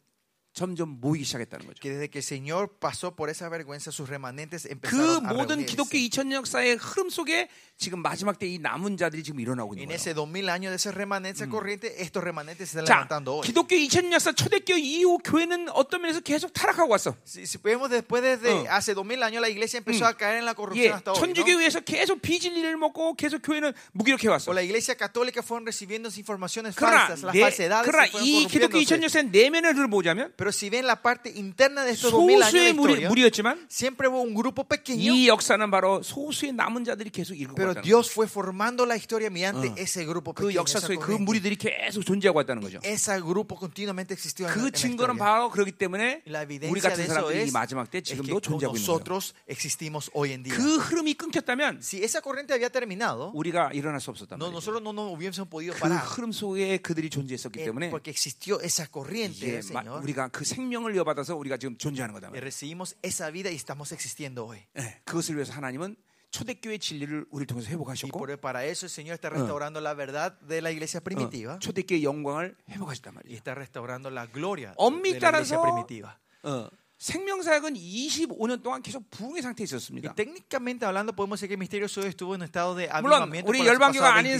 점점 0.53 0.99
모이기 1.01 1.25
시작했다는 1.25 1.65
거죠. 1.65 1.79
Que 1.81 1.89
desde 1.89 2.09
que 2.09 2.19
el 2.19 2.23
Señor 2.23 2.77
pasó 2.79 3.15
por 3.15 3.29
esa 3.29 3.49
vergüenza, 3.49 3.91
sus 3.91 4.07
remanentes 4.07 4.63
그 4.63 4.71
empezaron 4.71 5.25
a 5.25 5.33
모든. 5.33 5.65
기독교 5.65 5.97
2000년 5.97 6.33
역사의 6.45 6.75
흐름 6.75 7.09
속에 7.09 7.49
지금 7.77 8.03
마지막 8.03 8.37
때 8.37 8.45
이 8.47 8.59
남은 8.59 8.97
자들이 8.97 9.23
지금 9.23 9.39
일어나고 9.39 9.73
있는 9.73 9.83
En 9.83 9.89
거예요. 9.89 9.95
ese 9.97 10.13
2000 10.13 10.49
años 10.49 10.69
de 10.69 10.75
ese 10.77 10.91
remanente 10.93 11.49
corriente, 11.49 11.89
estos 12.03 12.23
remanentes 12.23 12.69
se 12.69 12.77
están 12.77 12.85
자, 12.85 12.93
levantando 13.01 13.41
hoy. 13.41 13.47
기독교 13.47 13.75
2000년 13.75 14.13
역사 14.13 14.31
초대교 14.31 14.77
이후 14.77 15.17
교회는 15.17 15.69
어떤 15.69 16.01
면에서 16.01 16.19
계속 16.21 16.53
타락하고 16.53 16.91
왔어. 16.91 17.15
Si, 17.25 17.47
si 17.49 17.57
vemos 17.57 17.89
después 17.89 18.21
desde 18.21 18.51
어. 18.53 18.65
hace 18.69 18.93
2000 18.93 19.23
años 19.23 19.41
la 19.41 19.49
iglesia 19.49 19.79
empezó 19.79 20.05
a 20.05 20.13
caer 20.13 20.37
en 20.37 20.45
la 20.45 20.51
예, 20.51 20.55
corrupción 20.55 20.93
hasta 20.93 21.11
hoy. 21.13 21.17
¿no? 21.17 21.25
천주교회에서 21.33 21.79
계속 21.81 22.21
비진리를 22.21 22.77
먹고 22.77 23.15
계속 23.15 23.41
교회는 23.41 23.73
무기력해 23.93 24.27
왔어. 24.29 24.51
O 24.51 24.53
la 24.53 24.61
iglesia 24.61 24.93
católica 24.95 25.41
fueron 25.41 25.65
recibiendo 25.65 26.09
informaciones 26.13 26.75
그러나, 26.77 27.07
falsas, 27.09 27.23
las 27.25 27.33
내, 27.33 27.41
falsedades 27.41 27.89
그러나 27.89 28.05
이 28.21 28.45
기독교 28.45 28.77
2000년 28.77 28.85
corrompiéndose. 28.85 29.03
역사의 29.03 29.25
내면을 29.33 29.89
보자면 29.89 30.31
Pero 30.43 30.51
si 30.51 30.69
ven 30.69 30.85
la 30.85 31.01
parte 31.01 31.29
interna 31.29 31.85
de 31.85 31.91
estos 31.93 32.11
2000 32.11 32.43
años 32.43 32.51
de 32.51 32.59
소수의 32.59 32.73
무리, 32.73 32.93
historia, 32.99 33.07
무리였지만 33.09 33.65
siempre 33.69 34.09
hubo 34.09 34.19
un 34.21 34.33
grupo 34.35 34.65
pequeño, 34.67 34.99
이 35.13 35.29
역사는 35.29 35.71
바로 35.71 36.03
소수의 36.03 36.51
남은 36.51 36.83
자들이 36.83 37.11
계속 37.11 37.33
pero 37.55 37.71
거예요. 37.73 37.81
Dios 37.81 38.11
fue 38.11 38.27
formando 38.27 38.83
la 38.85 38.97
historia 38.97 39.29
mediante 39.29 39.69
어. 39.69 39.75
ese 39.77 40.03
grupo 40.03 40.33
그 40.33 40.43
pequeño. 40.51 40.59
역사 40.59 40.79
esa 40.79 40.87
속에 40.87 40.95
그 40.99 41.15
corriente. 41.15 41.23
무리들이 41.23 41.55
계속 41.55 42.03
존재하고 42.03 42.39
왔다는 42.39 42.61
거죠. 42.61 42.79
Ese 42.83 43.21
grupo 43.21 43.55
continuamente 43.55 44.13
existió 44.13 44.47
en, 44.47 44.53
그 44.53 44.59
en 44.59 44.65
la 44.67 44.71
증거는 44.75 45.15
historia. 45.15 45.23
바로 45.23 45.49
그렇기 45.49 45.71
때문에 45.79 46.23
La 46.27 46.43
우리 46.43 46.59
evidencia 46.59 46.91
같은 46.91 46.97
de 46.97 47.03
eso 47.07 47.13
사람들이 47.13 47.39
이 47.39 47.47
es, 47.47 47.53
마지막 47.55 47.87
때 47.89 47.97
es 47.99 48.03
que 48.03 48.19
지금도 48.19 48.35
con 48.35 48.41
존재하고 48.43 48.75
있는 48.75 48.83
거예요. 48.83 48.99
nosotros 48.99 49.33
existimos 49.47 50.11
hoy 50.13 50.33
en 50.35 50.43
día. 50.43 50.51
그 50.59 50.75
흐름이 50.83 51.13
끊겼다면 51.15 51.79
Si 51.79 52.03
esa 52.03 52.19
corriente 52.19 52.51
había 52.53 52.67
terminado, 52.69 53.31
우리가 53.33 53.71
일어날 53.71 54.01
수 54.01 54.11
없었단 54.11 54.35
no, 54.35 54.51
말이에요. 54.51 54.59
nosotros 54.59 54.83
no 54.83 54.91
nos 54.91 55.07
hubiésemos 55.15 55.47
podido 55.47 55.71
그 55.73 55.79
parar. 55.79 56.03
흐름 56.03 56.33
속에 56.33 56.79
그들이 56.83 57.09
존재했었기 57.09 57.61
Eh, 57.61 57.65
때문에 57.71 57.89
porque 57.89 58.11
existió 58.11 58.59
esa 58.59 58.87
corriente 58.91 59.47
이제 59.47 59.61
마- 59.71 59.79
Señor. 59.87 60.03
우리가 60.03 60.27
그 60.33 60.43
생명을 60.43 60.95
이어받아서 60.95 61.35
우리가 61.35 61.57
지금 61.57 61.77
존재하는 61.77 62.11
거다. 62.13 62.31
Y 62.31 62.39
recibimos 62.41 62.97
esa 63.03 63.31
vida 63.31 63.49
y 63.51 63.55
estamos 63.55 63.93
existiendo 63.93 64.47
hoy. 64.49 64.65
예, 64.79 64.99
그것을 65.05 65.35
위해서 65.35 65.53
하나님은 65.53 65.95
초대교회 66.31 66.79
진리를 66.79 67.27
우리를 67.29 67.45
통해서 67.45 67.69
Y 67.69 67.73
회복하셨고 67.75 68.17
por, 68.17 68.35
para 68.37 68.65
eso 68.65 68.87
el 68.87 68.89
Señor 68.89 69.13
está 69.13 69.29
restaurando 69.29 69.79
la 69.79 69.93
verdad 69.93 70.33
de 70.41 70.63
la 70.63 70.71
iglesia 70.71 70.99
primitiva 71.01 71.53
어, 71.53 71.59
초대교회 71.59 72.01
영광을 72.01 72.55
회복하셨단 72.67 73.13
y 73.13 73.15
말이에요. 73.15 73.37
está 73.37 73.53
restaurando 73.53 74.09
la 74.09 74.25
gloria 74.25 74.73
엄밀히 74.77 75.19
de 75.19 75.21
la 75.21 75.29
iglesia 75.29 75.57
따라서 75.57 75.61
primitiva. 75.61 76.17
어, 76.41 76.67
생명사역은 77.03 77.73
25년 77.73 78.63
동안 78.63 78.81
계속 78.81 79.03
부흥의 79.09 79.41
상태에 79.41 79.65
있었습니다. 79.65 80.13
técnicamente 80.15 80.85
hablando, 80.85 81.11
podemos 81.11 81.37
decir 81.37 81.49
que 81.49 81.55
el 81.55 81.59
misterio 81.59 81.89
Soy 81.89 82.07
estuvo 82.07 82.33
en 82.33 82.43
estado 82.43 82.75
de 82.75 82.87
물론 83.01 83.23
avivamiento 83.23 83.49
우리 83.49 83.59
열방교가 83.67 84.15
아닌 84.15 84.31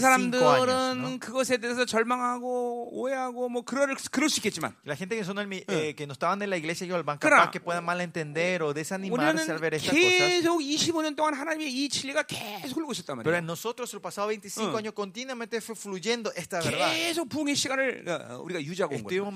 사람들은. 0.72 1.18
그것에 1.20 1.58
대해서 1.58 1.84
절망하고 1.84 2.88
오해하고 2.98 3.50
뭐 3.50 3.60
그럴 3.62 3.94
그럴 4.10 4.30
수 4.30 4.40
있겠지만 4.40 4.72
La 4.86 4.96
gente 4.96 5.14
que, 5.14 5.24
son 5.24 5.38
el 5.38 5.52
eh, 5.68 5.94
que 5.94 6.06
no 6.06 6.14
estaban 6.14 6.40
en 6.40 6.48
la 6.48 6.56
iglesia 6.56 6.86
y 6.86 6.92
Olban, 6.92 7.18
Claro. 7.18 7.36
capaz 7.36 7.50
que 7.50 7.60
puedan 7.60 7.84
malentender 7.84 8.62
o 8.62 8.72
desanimarse 8.72 9.52
al 9.52 9.58
ver 9.58 9.74
estas 9.74 9.92
cosas. 9.92 10.40
계속 10.40 10.60
25년 10.62 11.16
동안 11.16 11.34
하나님의 11.34 11.68
이 11.70 11.90
진리가 11.90 12.22
계속 12.22 12.78
흘러고 12.78 12.92
있었단 12.92 13.20
Pero 13.20 13.28
말이에요. 13.36 13.38
en 13.40 13.46
nosotros, 13.46 13.92
los 13.92 14.00
pasados 14.00 14.32
25 14.32 14.72
Uh. 14.72 14.76
años, 14.78 14.94
continuamente 14.94 15.60
fue 15.60 15.76
fluyendo 15.76 16.32
esta 16.34 16.60
verdad. 16.64 16.96
계속 16.96 17.28
부흥의 17.28 17.56
시간을 17.56 18.08
어, 18.08 18.40
우리가 18.40 18.62
유지하고 18.62 18.94
온 18.96 19.04
거예요. 19.04 19.28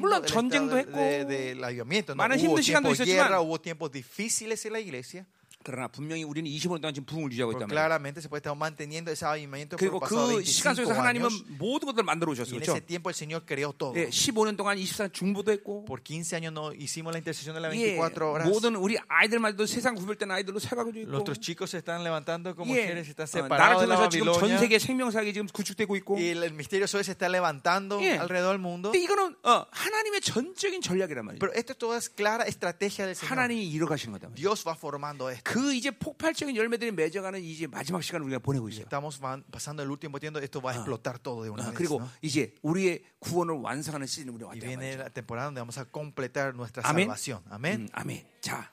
물론 0.00 0.24
el 0.24 0.26
전쟁도 0.32 0.78
했고. 0.78 2.14
많은 2.16 2.38
힘든 2.38 2.69
시간도 2.70 2.88
tiempos 2.90 2.98
de 2.98 3.04
있었지만, 3.04 3.28
guerra, 3.28 3.40
hubo 3.40 3.60
tiempos 3.60 3.90
difíciles 3.90 4.64
en 4.64 4.72
la 4.72 4.80
iglesia. 4.80 5.26
그러나 5.62 5.88
분명히 5.88 6.24
우리는 6.24 6.50
25년 6.50 6.80
동안 6.80 6.94
지금 6.94 7.04
부흥을 7.04 7.30
유지하고 7.32 7.52
있단 7.52 7.68
말이에요. 7.68 7.76
claramente 7.76 8.20
se 8.22 8.28
puede 8.30 8.40
estar 8.40 8.56
manteniendo 8.56 9.12
ese 9.12 9.26
avivamiento 9.26 9.76
por 9.76 9.92
los 9.92 10.00
pasados 10.00 10.40
그 10.40 10.44
시간 10.44 10.72
25 10.72 10.88
속에서 10.88 10.94
하나님은 10.98 11.28
años. 11.28 11.44
모든 11.58 11.86
것들을 11.86 12.04
만들어 12.04 12.32
오셨어요. 12.32 12.56
en 12.56 12.60
그렇죠? 12.64 12.72
ese 12.72 12.80
tiempo 12.86 13.10
el 13.10 13.14
Señor 13.14 13.44
creó 13.44 13.72
todo. 13.76 13.92
예, 14.00 14.08
15년 14.08 14.56
동안 14.56 14.78
24 14.78 15.12
중보도 15.12 15.52
했고 15.52 15.84
Por 15.84 16.00
15 16.02 16.36
años 16.36 16.52
no 16.52 16.72
hicimos 16.72 17.12
la 17.12 17.18
intercesión 17.18 17.54
de 17.54 17.60
las 17.60 17.74
예, 17.76 18.00
24 18.00 18.32
horas. 18.32 18.48
모든 18.48 18.74
우리 18.76 18.96
아이들마저도 19.06 19.66
세상 19.66 19.94
구별된 19.94 20.30
아이들로 20.30 20.58
세가지고 20.58 20.96
있고 21.04 21.10
Nuestros 21.12 21.38
chicos 21.40 21.70
se 21.70 21.78
están 21.84 22.02
levantando 22.02 22.56
como 22.56 22.72
예, 22.72 22.80
mujeres, 22.88 23.04
se 23.04 23.12
están 23.12 23.28
어, 23.28 23.44
separados 23.44 23.82
de 23.82 23.86
la 23.86 23.96
통해서 24.00 24.08
지금 24.08 24.32
전 24.32 24.40
Babilonia. 24.40 24.58
세계 24.64 24.78
생명사역이 24.78 25.32
지금 25.34 25.46
구축되고 25.52 25.92
있고 26.00 26.14
Y 26.16 26.30
el, 26.40 26.52
misterio 26.56 26.88
Zoe 26.88 27.04
se 27.04 27.12
está 27.12 27.28
levantando 27.28 28.00
예. 28.00 28.16
alrededor 28.16 28.56
del 28.56 28.64
mundo. 28.64 28.92
근데 28.92 29.04
이거는 29.04 29.36
어, 29.44 29.66
하나님의 29.70 30.22
전적인 30.22 30.80
전략이란 30.80 31.26
말이에요. 31.26 31.38
Pero 31.38 31.52
esto 31.52 31.74
todo 31.76 31.96
es 32.00 32.08
clara 32.08 32.48
estrategia 32.48 33.04
del 33.04 33.14
Señor. 33.14 33.28
하나님이 33.36 33.68
이뤄가시는 33.68 34.16
거다. 34.18 34.32
Dios 34.34 34.64
va 34.64 34.72
formando 34.72 35.28
esto. 35.28 35.49
그 35.50 35.74
이제 35.74 35.90
폭발적인 35.90 36.54
열매들이 36.54 36.92
맺어가는 36.92 37.42
이제 37.42 37.66
마지막 37.66 38.02
시간을 38.02 38.24
우리가 38.26 38.38
보내고 38.38 38.68
있어요. 38.68 38.84
Estamos 38.84 39.18
van- 39.20 39.42
pasando 39.50 39.82
el 39.82 39.90
último 39.90 40.20
tiempo, 40.20 40.38
esto 40.38 40.60
va 40.62 40.70
a 40.70 40.74
explotar 40.76 41.18
todo 41.18 41.42
de 41.42 41.50
una 41.50 41.64
어, 41.64 41.66
vez. 41.70 41.74
그리고 41.74 41.98
¿no? 41.98 42.08
이제 42.22 42.54
우리의 42.62 43.02
구원을 43.18 43.54
완성하는 43.56 44.06
시즌이 44.06 44.30
우리 44.30 44.44
왔다 44.44 44.60
viene 44.60 44.94
말이죠. 44.94 44.98
la 45.02 45.10
temporada 45.10 45.46
donde 45.50 45.60
vamos 45.60 45.76
a 45.78 45.84
completar 45.90 46.54
nuestra 46.54 46.82
Amén. 46.86 47.08
salvación. 47.08 47.42
Amén. 47.50 47.82
음, 47.82 47.88
아멘. 47.92 48.24
자, 48.40 48.72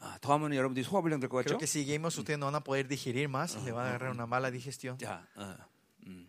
어, 0.00 0.16
더하면 0.20 0.52
여러분들이 0.54 0.82
소화불량 0.82 1.20
될것 1.20 1.44
Creo 1.44 1.54
같죠? 1.54 1.58
que 1.58 1.66
si 1.68 1.84
seguimos, 1.84 2.18
ustedes 2.18 2.38
no 2.40 2.46
van 2.46 2.56
a 2.56 2.64
poder 2.64 2.88
digerir 2.88 3.28
más, 3.28 3.54
le 3.64 3.70
van 3.70 3.86
a 3.86 3.90
agarrar 3.90 4.10
una 4.10 4.26
mala 4.26 4.50
digestión. 4.50 4.98
자, 4.98 5.22
어, 5.36 5.54
음, 6.06 6.28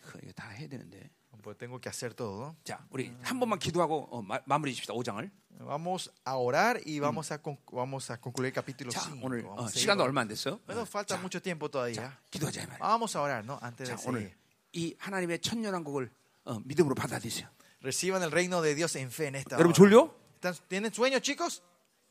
그, 0.00 0.18
이거 0.22 0.32
다 0.32 0.48
해야 0.50 0.66
되는데. 0.68 1.10
Pues 1.42 1.58
tengo 1.58 1.80
que 1.80 1.88
hacer 1.88 2.14
todo. 2.14 2.54
자, 2.64 2.78
우리 2.90 3.12
한 3.22 3.38
번만 3.40 3.58
기도하고 3.58 4.08
어, 4.10 4.22
마, 4.22 4.40
마무리 4.46 4.72
집시다. 4.74 4.94
5장을. 4.94 5.30
Vamos 5.60 6.10
a 6.24 6.36
orar 6.36 6.80
y 6.86 6.98
vamos 6.98 7.30
a, 7.30 7.38
con- 7.42 7.58
vamos 7.70 8.10
a 8.10 8.16
concluir 8.20 8.46
el 8.48 8.52
capítulo 8.52 8.90
자, 8.90 9.00
5. 9.00 9.20
오늘 9.22 9.44
어, 9.46 9.66
seguir 9.68 9.80
시간도. 9.82 10.02
얼마 10.04 10.22
안 10.22 10.28
됐어요. 10.28 10.58
Bueno, 10.66 10.82
falta 10.86 11.16
mucho 11.18 11.40
tiempo 11.42 11.68
todavía. 11.68 12.18
기도하자 12.30 12.62
이 12.62 12.66
말이야. 12.66 12.78
Vamos 12.80 13.14
a 13.16 13.20
orar, 13.22 13.44
¿no? 13.44 13.58
Antes 13.62 13.88
de 13.88 13.94
자, 13.94 13.96
seguir. 13.98 14.08
오늘 14.08 14.34
이 14.72 14.94
하나님의 14.98 15.40
천년왕국을 15.40 16.10
어, 16.46 16.58
믿음으로 16.64 16.94
받아들이세요. 16.94 17.48
Reciban 17.82 18.22
el 18.22 18.30
reino 18.30 18.62
de 18.62 18.74
Dios 18.74 18.96
en 18.96 19.10
fe 19.10 19.26
en 19.26 19.34
esta 19.36 19.56
여러분 19.58 19.72
hora. 19.72 19.76
졸려? 19.76 20.14
¿Están- 20.40 20.56
¿Tienen 20.68 20.92
sueños, 20.92 21.20
chicos? 21.22 21.62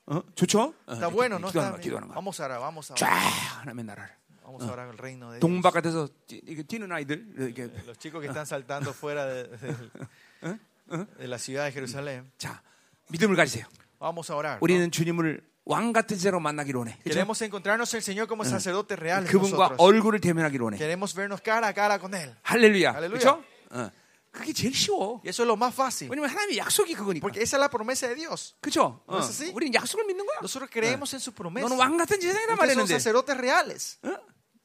어? 0.08 0.22
좋죠? 0.36 0.74
어, 0.88 0.94
Está 0.94 1.08
이렇게 1.08 1.16
bueno, 1.16 1.40
¿no? 1.40 1.48
기도하는 1.48 1.50
Está 1.50 1.62
거야, 1.72 1.80
bien. 1.80 1.82
기도하는 1.82 2.08
거야. 2.10 2.16
Vamos 2.16 2.40
a 2.40 2.46
orar, 2.46 2.60
vamos 2.60 2.92
a 2.92 2.96
쫙 2.96 3.08
orar. 3.08 3.64
하나님의 3.66 3.86
나라를. 3.86 4.10
Vamos 4.51 4.63
a 4.63 4.73
orar 4.73 4.89
el 4.89 4.97
reino 4.99 5.33
de 5.33 5.39
Dios. 5.39 5.41
동바깥에서 5.41 6.09
뛰, 6.29 6.41
이렇게 6.47 6.63
뛰는 6.63 6.91
아이들 6.93 7.27
이렇게 7.37 7.65
Los 7.87 7.99
chicos 7.99 8.21
que 8.23 8.29
están 8.29 8.47
saltando 8.47 8.93
fuera 8.93 9.27
de, 9.27 9.45
de- 9.49 11.07
de 11.19 11.27
la 11.29 11.39
ciudad 11.39 11.65
de 11.65 11.73
Jerusalén. 11.73 12.31
자 12.39 12.63
믿음을 13.09 13.35
가지세요. 13.37 13.67
Vamos 13.99 14.31
a 14.31 14.37
orar. 14.37 14.53
¿no? 14.55 14.59
우리는 14.63 14.91
주님을 14.91 15.41
왕 15.65 15.93
같은 15.93 16.17
제로 16.17 16.39
만나기로 16.39 16.79
원해. 16.81 16.93
그죠? 17.03 17.11
Queremos 17.11 17.43
encontrarnos 17.43 17.93
el 17.95 18.03
Señor 18.03 18.29
como 18.29 18.45
sacerdotes 18.45 18.97
reales. 18.99 19.31
그분과 19.31 19.75
nosotros. 19.75 19.81
얼굴을 19.83 20.21
대면하기로 20.21 20.65
원해. 20.67 20.79
Queremos 20.79 21.13
vernos 21.15 21.41
cara 21.43 21.67
a 21.69 21.73
cara 21.75 21.99
con 21.99 22.15
Él. 22.15 22.33
할렐루야. 22.43 22.93
할렐루야. 22.95 23.19
그렇죠? 23.19 23.43
어. 23.71 23.91
그게 24.31 24.53
제일 24.53 24.75
쉬워. 24.75 25.23
Y 25.25 25.31
eso 25.31 25.43
es 25.43 25.47
lo 25.49 25.57
más 25.57 25.75
fácil. 25.75 26.09
왜냐면 26.11 26.29
하나님의 26.31 26.59
약속이 26.59 26.95
그거니까. 26.95 27.25
Porque 27.25 27.41
esa 27.43 27.57
es 27.57 27.61
la 27.61 27.69
promesa 27.69 28.07
de 28.07 28.15
Dios. 28.15 28.55
그렇죠? 28.61 29.01
어. 29.07 29.17
그래서 29.19 29.33
sí? 29.33 29.51
우리는 29.55 29.73
약속을 29.75 30.05
믿는 30.05 30.25
거야. 30.27 30.39
Nosotros 30.41 30.71
creemos 30.71 31.11
en 31.15 31.21
su 31.21 31.33
promesa. 31.33 31.67
너는 31.67 31.79
왕 31.81 31.97
같은 31.97 32.21
제사장이란 32.21 32.53
Ustedes 32.55 32.55
son 32.55 32.87
말했는데. 32.87 32.95
sacerdotes 32.95 33.35
reales. 33.37 33.99
어? 34.05 34.15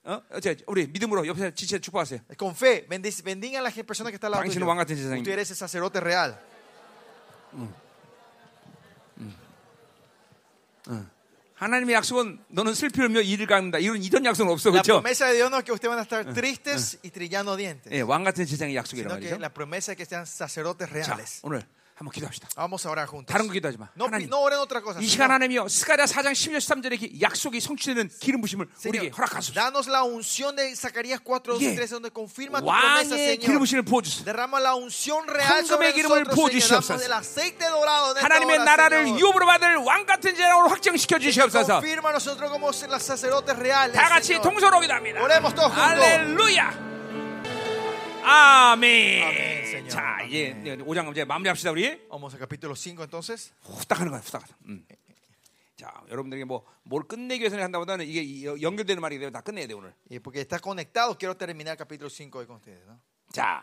어? 0.06 0.20
자, 0.42 0.56
우리 0.68 0.88
믿음으로 0.88 1.28
옆에 1.28 1.54
지체 1.54 1.78
축복하세요. 1.80 2.22
Con 2.38 2.56
fe, 2.56 2.88
bendic- 2.88 3.24
bendigan 3.24 3.62
a 3.62 3.64
las 3.70 3.74
personas 3.86 4.10
que 4.12 4.16
están 4.18 4.28
al 4.34 4.42
lado 4.42 4.44
당신은 4.44 4.66
tuyo. 4.66 4.68
왕 4.70 4.78
같은 4.78 4.96
제사장입니다. 4.96 5.22
Usted 5.22 5.32
eres 5.34 5.52
el 5.52 5.58
sacerdote 5.58 6.00
real. 6.00 6.36
하나님의 11.56 11.94
약속은 11.96 12.40
너는 12.48 12.74
슬피 12.74 13.02
울며 13.02 13.22
이를 13.22 13.46
갖는다. 13.46 13.78
이런 13.78 14.02
이런 14.02 14.26
약속은 14.26 14.52
없어. 14.52 14.70
La 14.72 14.82
그렇죠? 14.82 14.94
promesa 15.02 15.28
de 15.28 15.34
Dios 15.36 15.52
no 15.52 15.58
es 15.60 15.64
que 15.64 15.72
ustedes 15.72 15.90
van 15.90 16.00
a 16.00 16.02
estar 16.02 16.34
tristes 16.34 16.98
y 17.04 17.12
trillando 17.12 17.56
dientes. 17.56 17.92
예, 17.94 18.02
왕 18.02 18.24
같은 18.24 18.46
제사장의 18.46 18.76
약속이란 18.76 19.12
Sino 19.12 19.20
que 19.20 19.30
말이죠. 19.30 19.40
la 19.40 19.50
promesa 19.54 19.92
es 19.94 19.98
que 19.98 20.06
sean 20.06 20.26
sacerdotes 20.26 20.90
자, 20.90 20.94
reales. 21.14 21.40
오늘 21.44 21.64
한번 21.97 22.13
기도합시다. 22.13 22.49
Vamos 22.57 22.85
a 22.85 22.91
orar 22.93 23.09
juntos. 23.09 23.33
다른 23.33 23.47
거 23.49 23.55
기도하지 23.55 23.79
마. 23.79 23.89
No, 23.97 24.05
하나님. 24.05 24.29
no 24.29 24.45
oren 24.45 24.61
otra 24.61 24.83
cosa. 24.85 25.01
이 25.01 25.07
시간 25.09 25.31
하나님이여 25.31 25.67
스가랴 25.69 26.05
4장 26.05 26.33
10절 26.37 26.61
13절의 26.61 26.99
기- 27.01 27.21
약속이 27.23 27.59
성취되는 27.59 28.11
기름 28.21 28.43
부심을 28.43 28.69
우리에게 28.85 29.09
Señor, 29.09 29.17
허락하소서. 29.17 29.55
danos 29.57 29.89
la 29.89 30.05
unción 30.05 30.55
de 30.57 30.77
Zacarías 30.77 31.21
4, 31.25 31.57
2 31.57 31.63
예. 31.65 31.73
y 31.73 31.75
3, 31.75 31.89
donde 31.97 32.11
confirma 32.13 32.61
tu 32.61 32.67
promesa, 32.69 33.17
왕의 33.17 33.39
기름 33.41 33.57
Señor. 33.57 33.59
부심을 33.65 33.83
부어 33.89 34.03
주소서. 34.05 34.25
Derrama 34.29 34.61
la 34.61 34.75
unción 34.77 35.25
real 35.27 35.65
sobre 35.65 35.89
nosotros, 35.97 36.37
Señor. 36.37 36.85
Damos 36.85 37.01
el 37.03 37.13
aceite 37.17 37.65
dorado 37.65 38.13
esta 38.13 38.21
하나님의 38.29 38.59
나라를 38.61 39.05
Señor. 39.09 39.19
유업으로 39.19 39.47
받을 39.47 39.77
왕 39.81 40.05
같은 40.05 40.37
제사장으로 40.37 40.69
확정시켜 40.69 41.19
주시옵소서. 41.19 41.81
Confirma 41.81 42.13
nosotros 42.13 42.51
como 42.53 42.69
sacerdotes 42.77 43.57
reales, 43.57 43.97
다 43.97 44.09
같이 44.13 44.37
Señor. 44.37 44.43
통솔로 44.45 44.81
기도 44.81 44.93
합니다. 44.93 45.23
Oremos 45.25 45.55
todos 45.55 45.73
juntos. 45.73 45.81
할렐루야. 45.81 46.96
아멘. 48.31 49.23
아멘, 49.23 49.63
Señor. 49.67 49.89
자, 49.89 50.23
이제 50.23 50.51
아멘. 50.53 50.85
5장 50.85 51.11
이제 51.13 51.25
마무리합시다 51.25 51.71
우리. 51.71 51.87
Vamos 52.09 52.35
al 52.35 52.41
capítulo 52.41 52.75
5 52.75 53.03
entonces. 53.03 53.53
후딱 53.63 54.01
하는 54.01 54.11
거야, 54.11 54.21
후딱. 54.21 54.43
음. 54.67 54.85
자, 55.77 55.93
여러분들에게 56.11 56.45
뭐뭘 56.45 57.05
끝내기 57.07 57.43
위해서 57.43 57.57
한다보다는 57.57 58.05
이게 58.07 58.23
이- 58.23 58.45
연결되는 58.45 59.01
말이기 59.01 59.21
때문에 59.21 59.33
다 59.33 59.43
끝내야 59.43 59.67
돼 59.69 59.75
오늘. 59.75 59.95
Y 60.11 60.19
porque 60.19 60.41
está 60.41 60.59
conectado, 60.59 61.17
quiero 61.17 61.37
terminar 61.37 61.73
el 61.73 61.79
capítulo 61.79 62.09
5 62.11 62.39
hoy 62.41 62.47
con 62.47 62.57
ustedes. 62.57 62.85
¿no? 62.87 62.99
자, 63.33 63.63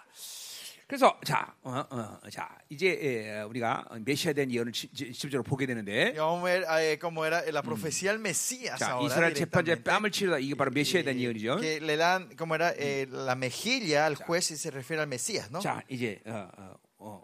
그래서 0.88 1.18
자, 1.24 1.56
어, 1.64 1.84
어, 1.90 2.20
자 2.30 2.50
이제 2.70 2.88
예, 3.02 3.42
우리가 3.42 3.86
메시아에 4.04 4.34
대한 4.34 4.52
예언을 4.52 4.72
직접적으로 4.74 5.44
보게 5.44 5.66
되는데, 5.66 6.14
eh, 6.14 6.98
era 7.26 7.42
la 7.52 7.62
profecía 7.62 8.12
del 8.12 8.20
Mesías 8.20 8.80
자 8.80 8.92
ahora. 8.92 9.06
이스라엘 9.08 9.34
재판자의. 9.34 9.84
뺨을 9.84 10.12
치르다 10.12 10.40
이게 10.40 10.56
바로 10.56 10.72
메시아에 10.72 11.04
대한 11.04 11.20
예언이죠. 11.20 11.58
que 11.58 11.80
le 11.80 11.98
dan, 11.98 12.30
como 12.38 12.56
era 12.56 12.74
eh, 12.78 13.08
la 13.10 13.36
mejilla 13.36 14.06
al 14.06 14.16
juez 14.16 14.52
y 14.52 14.58
se 14.58 14.70
refiere 14.72 15.02
al 15.02 15.08
Mesías, 15.08 15.50
¿no? 15.52 15.60
자, 15.60 15.82
이제 15.90 16.20
어, 16.26 16.50
어, 16.58 16.76
어. 17.00 17.24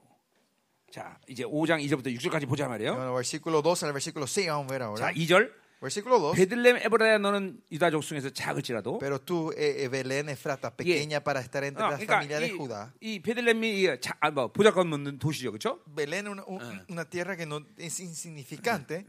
자, 0.91 1.19
이제 1.27 1.43
5장 1.43 1.83
2절부터 1.85 2.07
6절까지 2.17 2.47
보자 2.47 2.67
말이에요. 2.67 2.95
Bueno, 2.95 3.13
versículo 3.13 3.61
2 3.61 3.83
al 3.83 3.93
versículo 3.93 4.25
6 4.25 4.47
vamos 4.47 4.65
a 4.67 4.71
ver 4.71 4.81
ahora. 4.83 5.11
자, 5.11 5.13
2절. 5.13 5.51
Versículo 5.81 6.19
2. 6.19 6.35
베들레헴 6.35 6.77
에브라야 6.83 7.19
너는 7.19 7.61
유다 7.71 7.89
족속에서 7.89 8.31
작을지라도 8.31 8.99
Pero 8.99 9.17
tú, 9.17 9.53
eh, 9.55 9.85
eh, 9.85 9.87
Belén 9.89 10.27
Efrata, 10.27 10.71
pequeña 10.75 11.21
para 11.23 11.39
estar 11.39 11.63
entre 11.63 11.81
어, 11.85 11.87
la 11.91 11.95
그러니까 11.97 12.19
familia 12.19 12.39
de 12.39 12.47
이, 12.47 12.57
Judá. 12.57 12.91
이 12.99 13.21
베들레헴이 13.21 13.63
이 13.83 14.01
자, 14.01 14.11
아, 14.19 14.29
뭐 14.29 14.51
보잘것 14.51 14.85
없는 14.85 15.19
도시죠, 15.19 15.51
그렇죠? 15.51 15.79
Belén, 15.87 16.27
una, 16.27 16.43
un- 16.45 16.83
una 16.89 17.05
tierra 17.05 17.37
que 17.37 17.45
no 17.45 17.61
es 17.79 17.97
insignificante. 18.01 19.05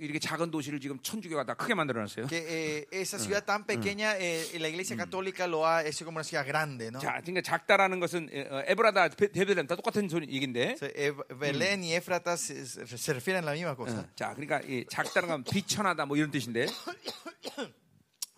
이렇게 0.00 0.18
작은 0.18 0.50
도시를 0.50 0.80
지금 0.80 0.98
천주교가 1.00 1.44
다 1.44 1.54
크게 1.54 1.74
만들어놨어요. 1.74 2.26
Que 2.26 2.42
eh, 2.50 2.86
esa 2.90 3.18
ciudad 3.18 3.44
tan 3.44 3.64
pequeña, 3.64 4.18
eh, 4.18 4.42
la 4.58 4.68
iglesia 4.68 4.96
católica 4.96 5.46
lo 5.46 5.64
ha 5.64 5.84
hecho 5.86 6.04
como 6.04 6.16
una 6.18 6.24
ciudad 6.24 6.44
grande, 6.44 6.90
¿no? 6.90 6.98
자, 6.98 7.20
그러니까 7.22 7.42
작다라는 7.42 8.00
것은 8.00 8.28
어, 8.50 8.56
어, 8.58 8.62
에브라다, 8.66 9.10
베- 9.10 9.30
베들레헴 9.30 9.68
다 9.68 9.76
똑같은 9.76 10.08
소리 10.08 10.26
얘긴데. 10.34 10.76
Eh, 10.82 11.12
Belén 11.38 11.82
y 11.84 11.94
Éfrata 11.94 12.36
se, 12.36 13.12
refieren 13.14 13.44
a 13.46 13.46
la 13.46 13.52
misma 13.54 13.76
cosa. 13.76 14.00
어, 14.00 14.06
자, 14.16 14.34
그러니까 14.34 14.60
이 14.66 14.84
작다는 14.90 15.28
건 15.28 15.44
비천 15.44 15.86
하다 15.92 16.06
뭐 16.06 16.16
이런 16.16 16.30
뜻인데. 16.30 16.66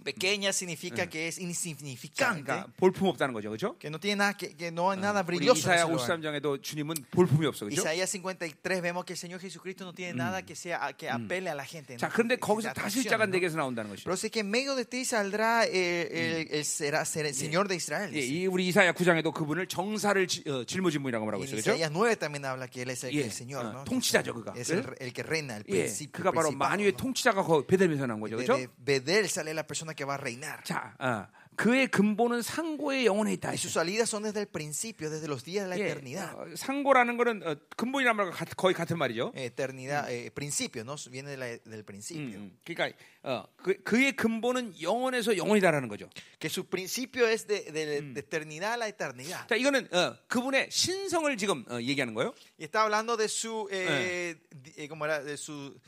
Pequeña 0.04 0.52
significa 0.52 1.08
que 1.08 1.28
es 1.28 1.36
자, 1.36 1.42
insignificante, 1.42 2.42
그러니까 2.44 2.66
볼품 2.76 3.08
없다는 3.08 3.32
거죠, 3.32 3.48
그렇죠? 3.48 3.78
que 3.78 3.88
no 3.88 3.98
tiene 3.98 4.16
nada, 4.16 4.34
que, 4.36 4.54
que 4.54 4.70
no 4.70 4.90
hay 4.90 4.98
nada 5.00 5.22
brilloso. 5.24 5.58
이사야 5.58 5.84
ese 5.84 5.88
lugar. 5.90 6.20
53장에도 6.20 6.62
주님은 6.62 6.94
볼품이 7.10 7.46
없어, 7.46 7.64
그렇죠? 7.64 7.80
Isaías 7.80 8.10
53 8.10 8.82
vemos 8.82 9.04
que 9.04 9.14
el 9.14 9.18
Señor 9.18 9.40
Jesucristo 9.40 9.84
no 9.84 9.94
tiene 9.94 10.12
nada 10.14 10.42
que 10.42 10.54
sea 10.54 10.92
que 10.92 11.08
apele 11.08 11.48
a 11.50 11.54
la 11.54 11.64
gente. 11.64 11.96
자. 11.96 12.08
그런데 12.10 12.36
거기서 12.36 12.72
다시 12.74 13.00
atracción, 13.00 13.10
자가 13.10 13.24
¿no? 13.26 13.32
내게서 13.32 13.56
나온다는 13.56 13.88
것이죠. 13.90 14.04
Pero 14.04 14.16
sé 14.16 14.28
que 14.30 14.40
en 14.40 14.50
medio 14.50 14.74
de 14.76 14.84
ti 14.84 15.04
saldrá 15.04 15.64
eh, 15.64 16.08
el, 16.12 16.48
el 16.58 16.64
será, 16.64 17.04
ser 17.04 17.24
el 17.26 17.34
Señor 17.34 17.66
de 17.68 17.76
Israel. 17.76 18.12
예. 18.14 18.20
이 18.20 18.46
우리 18.46 18.68
이사야 18.68 18.92
9장에도 18.92 19.32
그분을 19.32 19.66
정사를 19.68 20.26
지- 20.26 20.44
어, 20.46 20.64
짊어진분이라고 20.64 21.24
Y 21.24 21.26
말하고 21.26 21.44
있어요, 21.44 21.56
그렇죠? 21.62 21.70
Isaías 21.72 21.90
9 21.90 22.16
también 22.16 22.44
habla 22.44 22.68
que 22.68 22.82
Él 22.82 22.90
es 22.90 23.04
el, 23.04 23.14
예, 23.16 23.24
el 23.24 23.32
Señor, 23.32 23.64
어, 23.66 23.72
¿no? 23.72 23.84
통치자죠, 23.84 24.34
그가. 24.34 24.52
Es 24.56 24.68
el, 24.70 24.84
el 25.00 25.12
que 25.14 25.22
reina, 25.22 25.56
el 25.56 25.64
예, 25.68 25.88
principio. 25.88 26.12
그가 26.12 26.30
바로 26.30 26.50
만유의. 26.52 26.92
통치자가 26.98 27.42
거 27.42 27.64
베들에서 27.64 28.06
나온 28.06 28.20
거죠, 28.20 28.36
De, 28.36 28.44
그렇죠? 28.44 28.58
de 28.60 28.68
Bedel 28.84 29.24
sale 29.26 29.52
la 29.54 29.62
persona 29.64 29.93
que 29.94 30.04
va 30.04 30.14
a 30.14 30.18
reinar. 30.18 30.62
자, 30.64 30.94
어, 30.98 31.26
그의 31.56 31.86
근본은 31.86 32.42
상고의 32.42 33.06
영혼에 33.06 33.32
있다. 33.34 33.50
Y 33.50 33.58
sus 33.58 33.74
salidas 33.74 34.08
son 34.10 34.24
desde 34.24 34.40
el 34.40 34.48
principio, 34.48 35.08
desde 35.08 35.28
los 35.28 35.44
días 35.44 35.68
de 35.70 35.70
la 35.70 35.76
예, 35.78 35.86
eternidad. 35.86 36.34
어, 36.34 36.46
상고라는 36.56 37.16
거는 37.16 37.46
어, 37.46 37.54
근본이란 37.76 38.16
말과 38.16 38.32
같- 38.32 38.56
거의 38.56 38.74
같은 38.74 38.98
말이죠. 38.98 39.30
Eternidad, 39.36 40.10
eh, 40.10 40.32
principio, 40.34 40.82
¿no? 40.82 40.96
Viene 41.08 41.30
de 41.30 41.36
la- 41.38 41.58
del 41.62 41.84
principio. 41.84 42.40
음, 42.40 42.58
그러니까 42.64 42.90
어, 43.22 43.44
그, 43.62 43.80
그의 43.84 44.16
근본은 44.16 44.74
영원에서 44.82 45.36
영원이다라는 45.36 45.86
거죠. 45.88 46.10
Que 46.40 46.48
su 46.50 46.64
principio 46.68 47.28
es 47.28 47.46
de, 47.46 47.70
de- 47.70 48.02
de 48.02 48.18
eternidad 48.20 48.72
a 48.74 48.76
la 48.76 48.88
eternidad. 48.88 49.46
자, 49.46 49.54
이거는 49.54 49.86
어, 49.94 50.16
그분의 50.26 50.70
신성을 50.72 51.36
지금 51.36 51.64
어, 51.70 51.78
얘기하는 51.80 52.14
거예요. 52.14 52.34
Y 52.58 52.64
está 52.66 52.82
hablando 52.82 53.16
de 53.16 53.28
su, 53.28 53.68
eh, 53.70 54.34
di- 54.50 54.72
eh, 54.76 54.88
¿cómo 54.88 55.04
era? 55.04 55.22
De 55.22 55.36
su, 55.36 55.78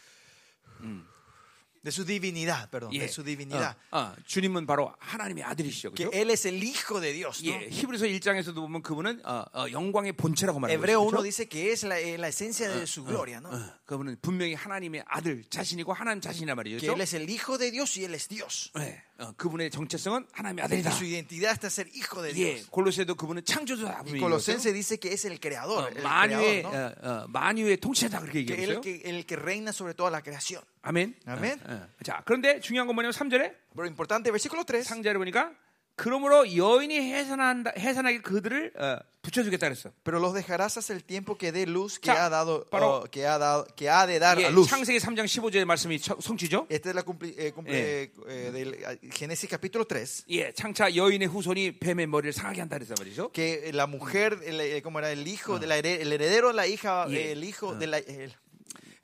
de 1.87 1.93
su 1.93 2.05
divinidad, 2.05 2.69
perdón, 2.69 2.91
예. 2.93 2.99
de 2.99 3.09
su 3.09 3.23
divinidad. 3.23 3.77
어, 3.93 3.99
어, 3.99 4.15
주님은 4.27 4.67
바로 4.67 4.93
하나님의 4.99 5.45
아들이시죠. 5.45 5.93
Que 5.93 6.07
그렇죠? 6.07 6.19
Él 6.19 6.31
es 6.33 6.45
el 6.45 6.61
Hijo 6.61 7.01
de 7.01 7.13
Dios. 7.13 7.45
¿no? 7.45 7.53
예, 7.53 7.69
히브리서 7.71 8.07
1장에서도 8.07 8.57
보면 8.57 8.83
그분은 8.83 9.21
어, 9.25 9.45
어, 9.55 9.71
영광의 9.71 10.15
본체라고 10.15 10.59
말하고 10.59 10.75
Hebreo 10.75 11.07
1 11.07 11.15
있죠. 11.15 11.23
dice 11.23 11.49
que 11.49 11.71
es 11.71 11.85
la, 11.87 12.01
eh, 12.01 12.19
la 12.19 12.27
esencia 12.27 12.69
de 12.69 12.89
su 12.89 13.05
gloria, 13.05 13.39
¿no? 13.39 13.51
어, 13.51 13.61
그분은 13.87 14.17
분명히 14.21 14.55
하나님의 14.55 15.05
아들 15.07 15.45
자신이고 15.49 15.93
하나님 15.93 16.21
자신이란 16.21 16.57
말이죠. 16.57 16.79
Que 16.81 16.91
Él 16.91 17.01
es 17.01 17.15
el 17.15 17.31
Hijo 17.31 17.57
de 17.57 17.71
Dios 17.71 17.97
y 17.97 18.03
Él 18.05 18.15
es 18.15 18.27
Dios. 18.27 18.73
예, 18.81 19.01
어, 19.19 19.33
그분의 19.37 19.71
정체성은 19.71 20.27
하나님의 20.33 20.65
아들이다. 20.67 20.91
su 20.91 21.05
identidad 21.05 21.55
está 21.57 21.69
ser 21.69 21.89
Hijo 21.95 22.21
de 22.23 22.31
예, 22.33 22.35
Dios. 22.35 22.71
골로새도 22.71 23.15
그분은 23.15 23.45
창조주다. 23.47 24.03
Y 24.07 24.19
Colosense 24.21 24.73
dice 24.75 24.99
que 24.99 25.11
es 25.13 25.25
el 25.25 25.41
creador, 25.41 25.85
어, 25.85 25.89
el 25.89 26.03
만유의 26.03 26.63
creador, 26.63 26.95
¿no? 27.03 27.09
어, 27.09 27.23
어, 27.25 27.27
만유의 27.29 27.77
통치자 27.79 28.21
그렇게 28.21 28.45
Que 28.45 28.53
얘기했어요. 28.53 28.77
él 28.77 28.81
que, 28.83 29.03
el 29.09 29.25
que 29.25 29.37
reina 29.37 29.73
sobre 29.73 29.95
toda 29.95 30.11
la 30.11 30.21
creación. 30.21 30.63
아멘. 30.83 31.15
아멘. 31.25 31.61
어, 31.65 31.73
어. 31.73 31.89
자, 32.05 32.23
그런데 32.27 32.61
중요한 32.61 32.87
건 32.87 32.95
뭐냐면 32.95 33.13
3절에 33.15 33.55
Pero 33.75 33.87
importante, 33.89 34.31
versículo 34.31 34.65
3. 34.65 34.83
상자를 34.85 35.19
보니까 35.19 35.51
그러므로 35.97 36.55
여인이 36.55 36.95
해산한다 36.95 37.73
해산하게 37.79 38.21
그들을 38.21 38.73
어, 38.79 38.99
붙여주겠다 39.23 39.67
그랬어. 39.69 39.91
Pero 40.05 40.21
los 40.21 40.35
dejarás 40.35 40.77
hasta 40.77 40.93
el 40.95 41.03
tiempo 41.03 41.37
que 41.37 41.51
dé 41.51 41.67
luz 41.67 41.99
que 41.99 42.13
자, 42.13 42.27
ha 42.27 42.29
dado, 42.31 42.65
바로- 42.71 43.03
oh, 43.03 43.11
que 43.11 43.27
ha 43.27 43.39
dado, 43.39 43.67
que 43.75 43.89
ha 43.91 44.07
de 44.07 44.21
dar 44.21 44.39
예, 44.39 44.45
a 44.47 44.51
luz. 44.51 44.69
창세기 44.69 44.99
3장 45.01 45.25
15절의 45.27 45.65
말씀이 45.65 45.99
처- 45.99 46.21
성취죠. 46.21 46.67
Esta 46.71 46.91
es 46.91 46.95
la 46.95 47.03
cumpli- 47.03 47.35
eh, 47.37 47.51
cumple- 47.53 48.13
eh, 48.29 48.51
del 48.53 48.75
eh, 48.75 48.99
Génesis 49.11 49.49
capítulo 49.51 49.85
3. 49.89 50.23
예, 50.29 50.53
창차 50.53 50.95
여인의 50.95 51.27
후손이 51.29 51.79
뱀의 51.81 52.07
머리를 52.07 52.33
상하게 52.35 52.61
한다 52.61 52.77
그랬단 52.79 52.95
말이죠. 53.01 53.33
Que 53.33 53.73
la 53.75 53.87
mujer, 53.89 54.39
el, 54.45 54.61
eh, 54.61 54.83
como 54.83 55.01
era 55.01 55.11
el 55.11 55.27
hijo, 55.27 55.59
de 55.59 55.67
la 55.67 55.77
el 55.79 56.13
heredero 56.13 56.49
de 56.49 56.55
la 56.55 56.67
hija, 56.69 57.07
eh, 57.11 57.33
el 57.33 57.43
hijo 57.43 57.75
de 57.75 57.87
la. 57.89 57.99
El, 57.99 58.33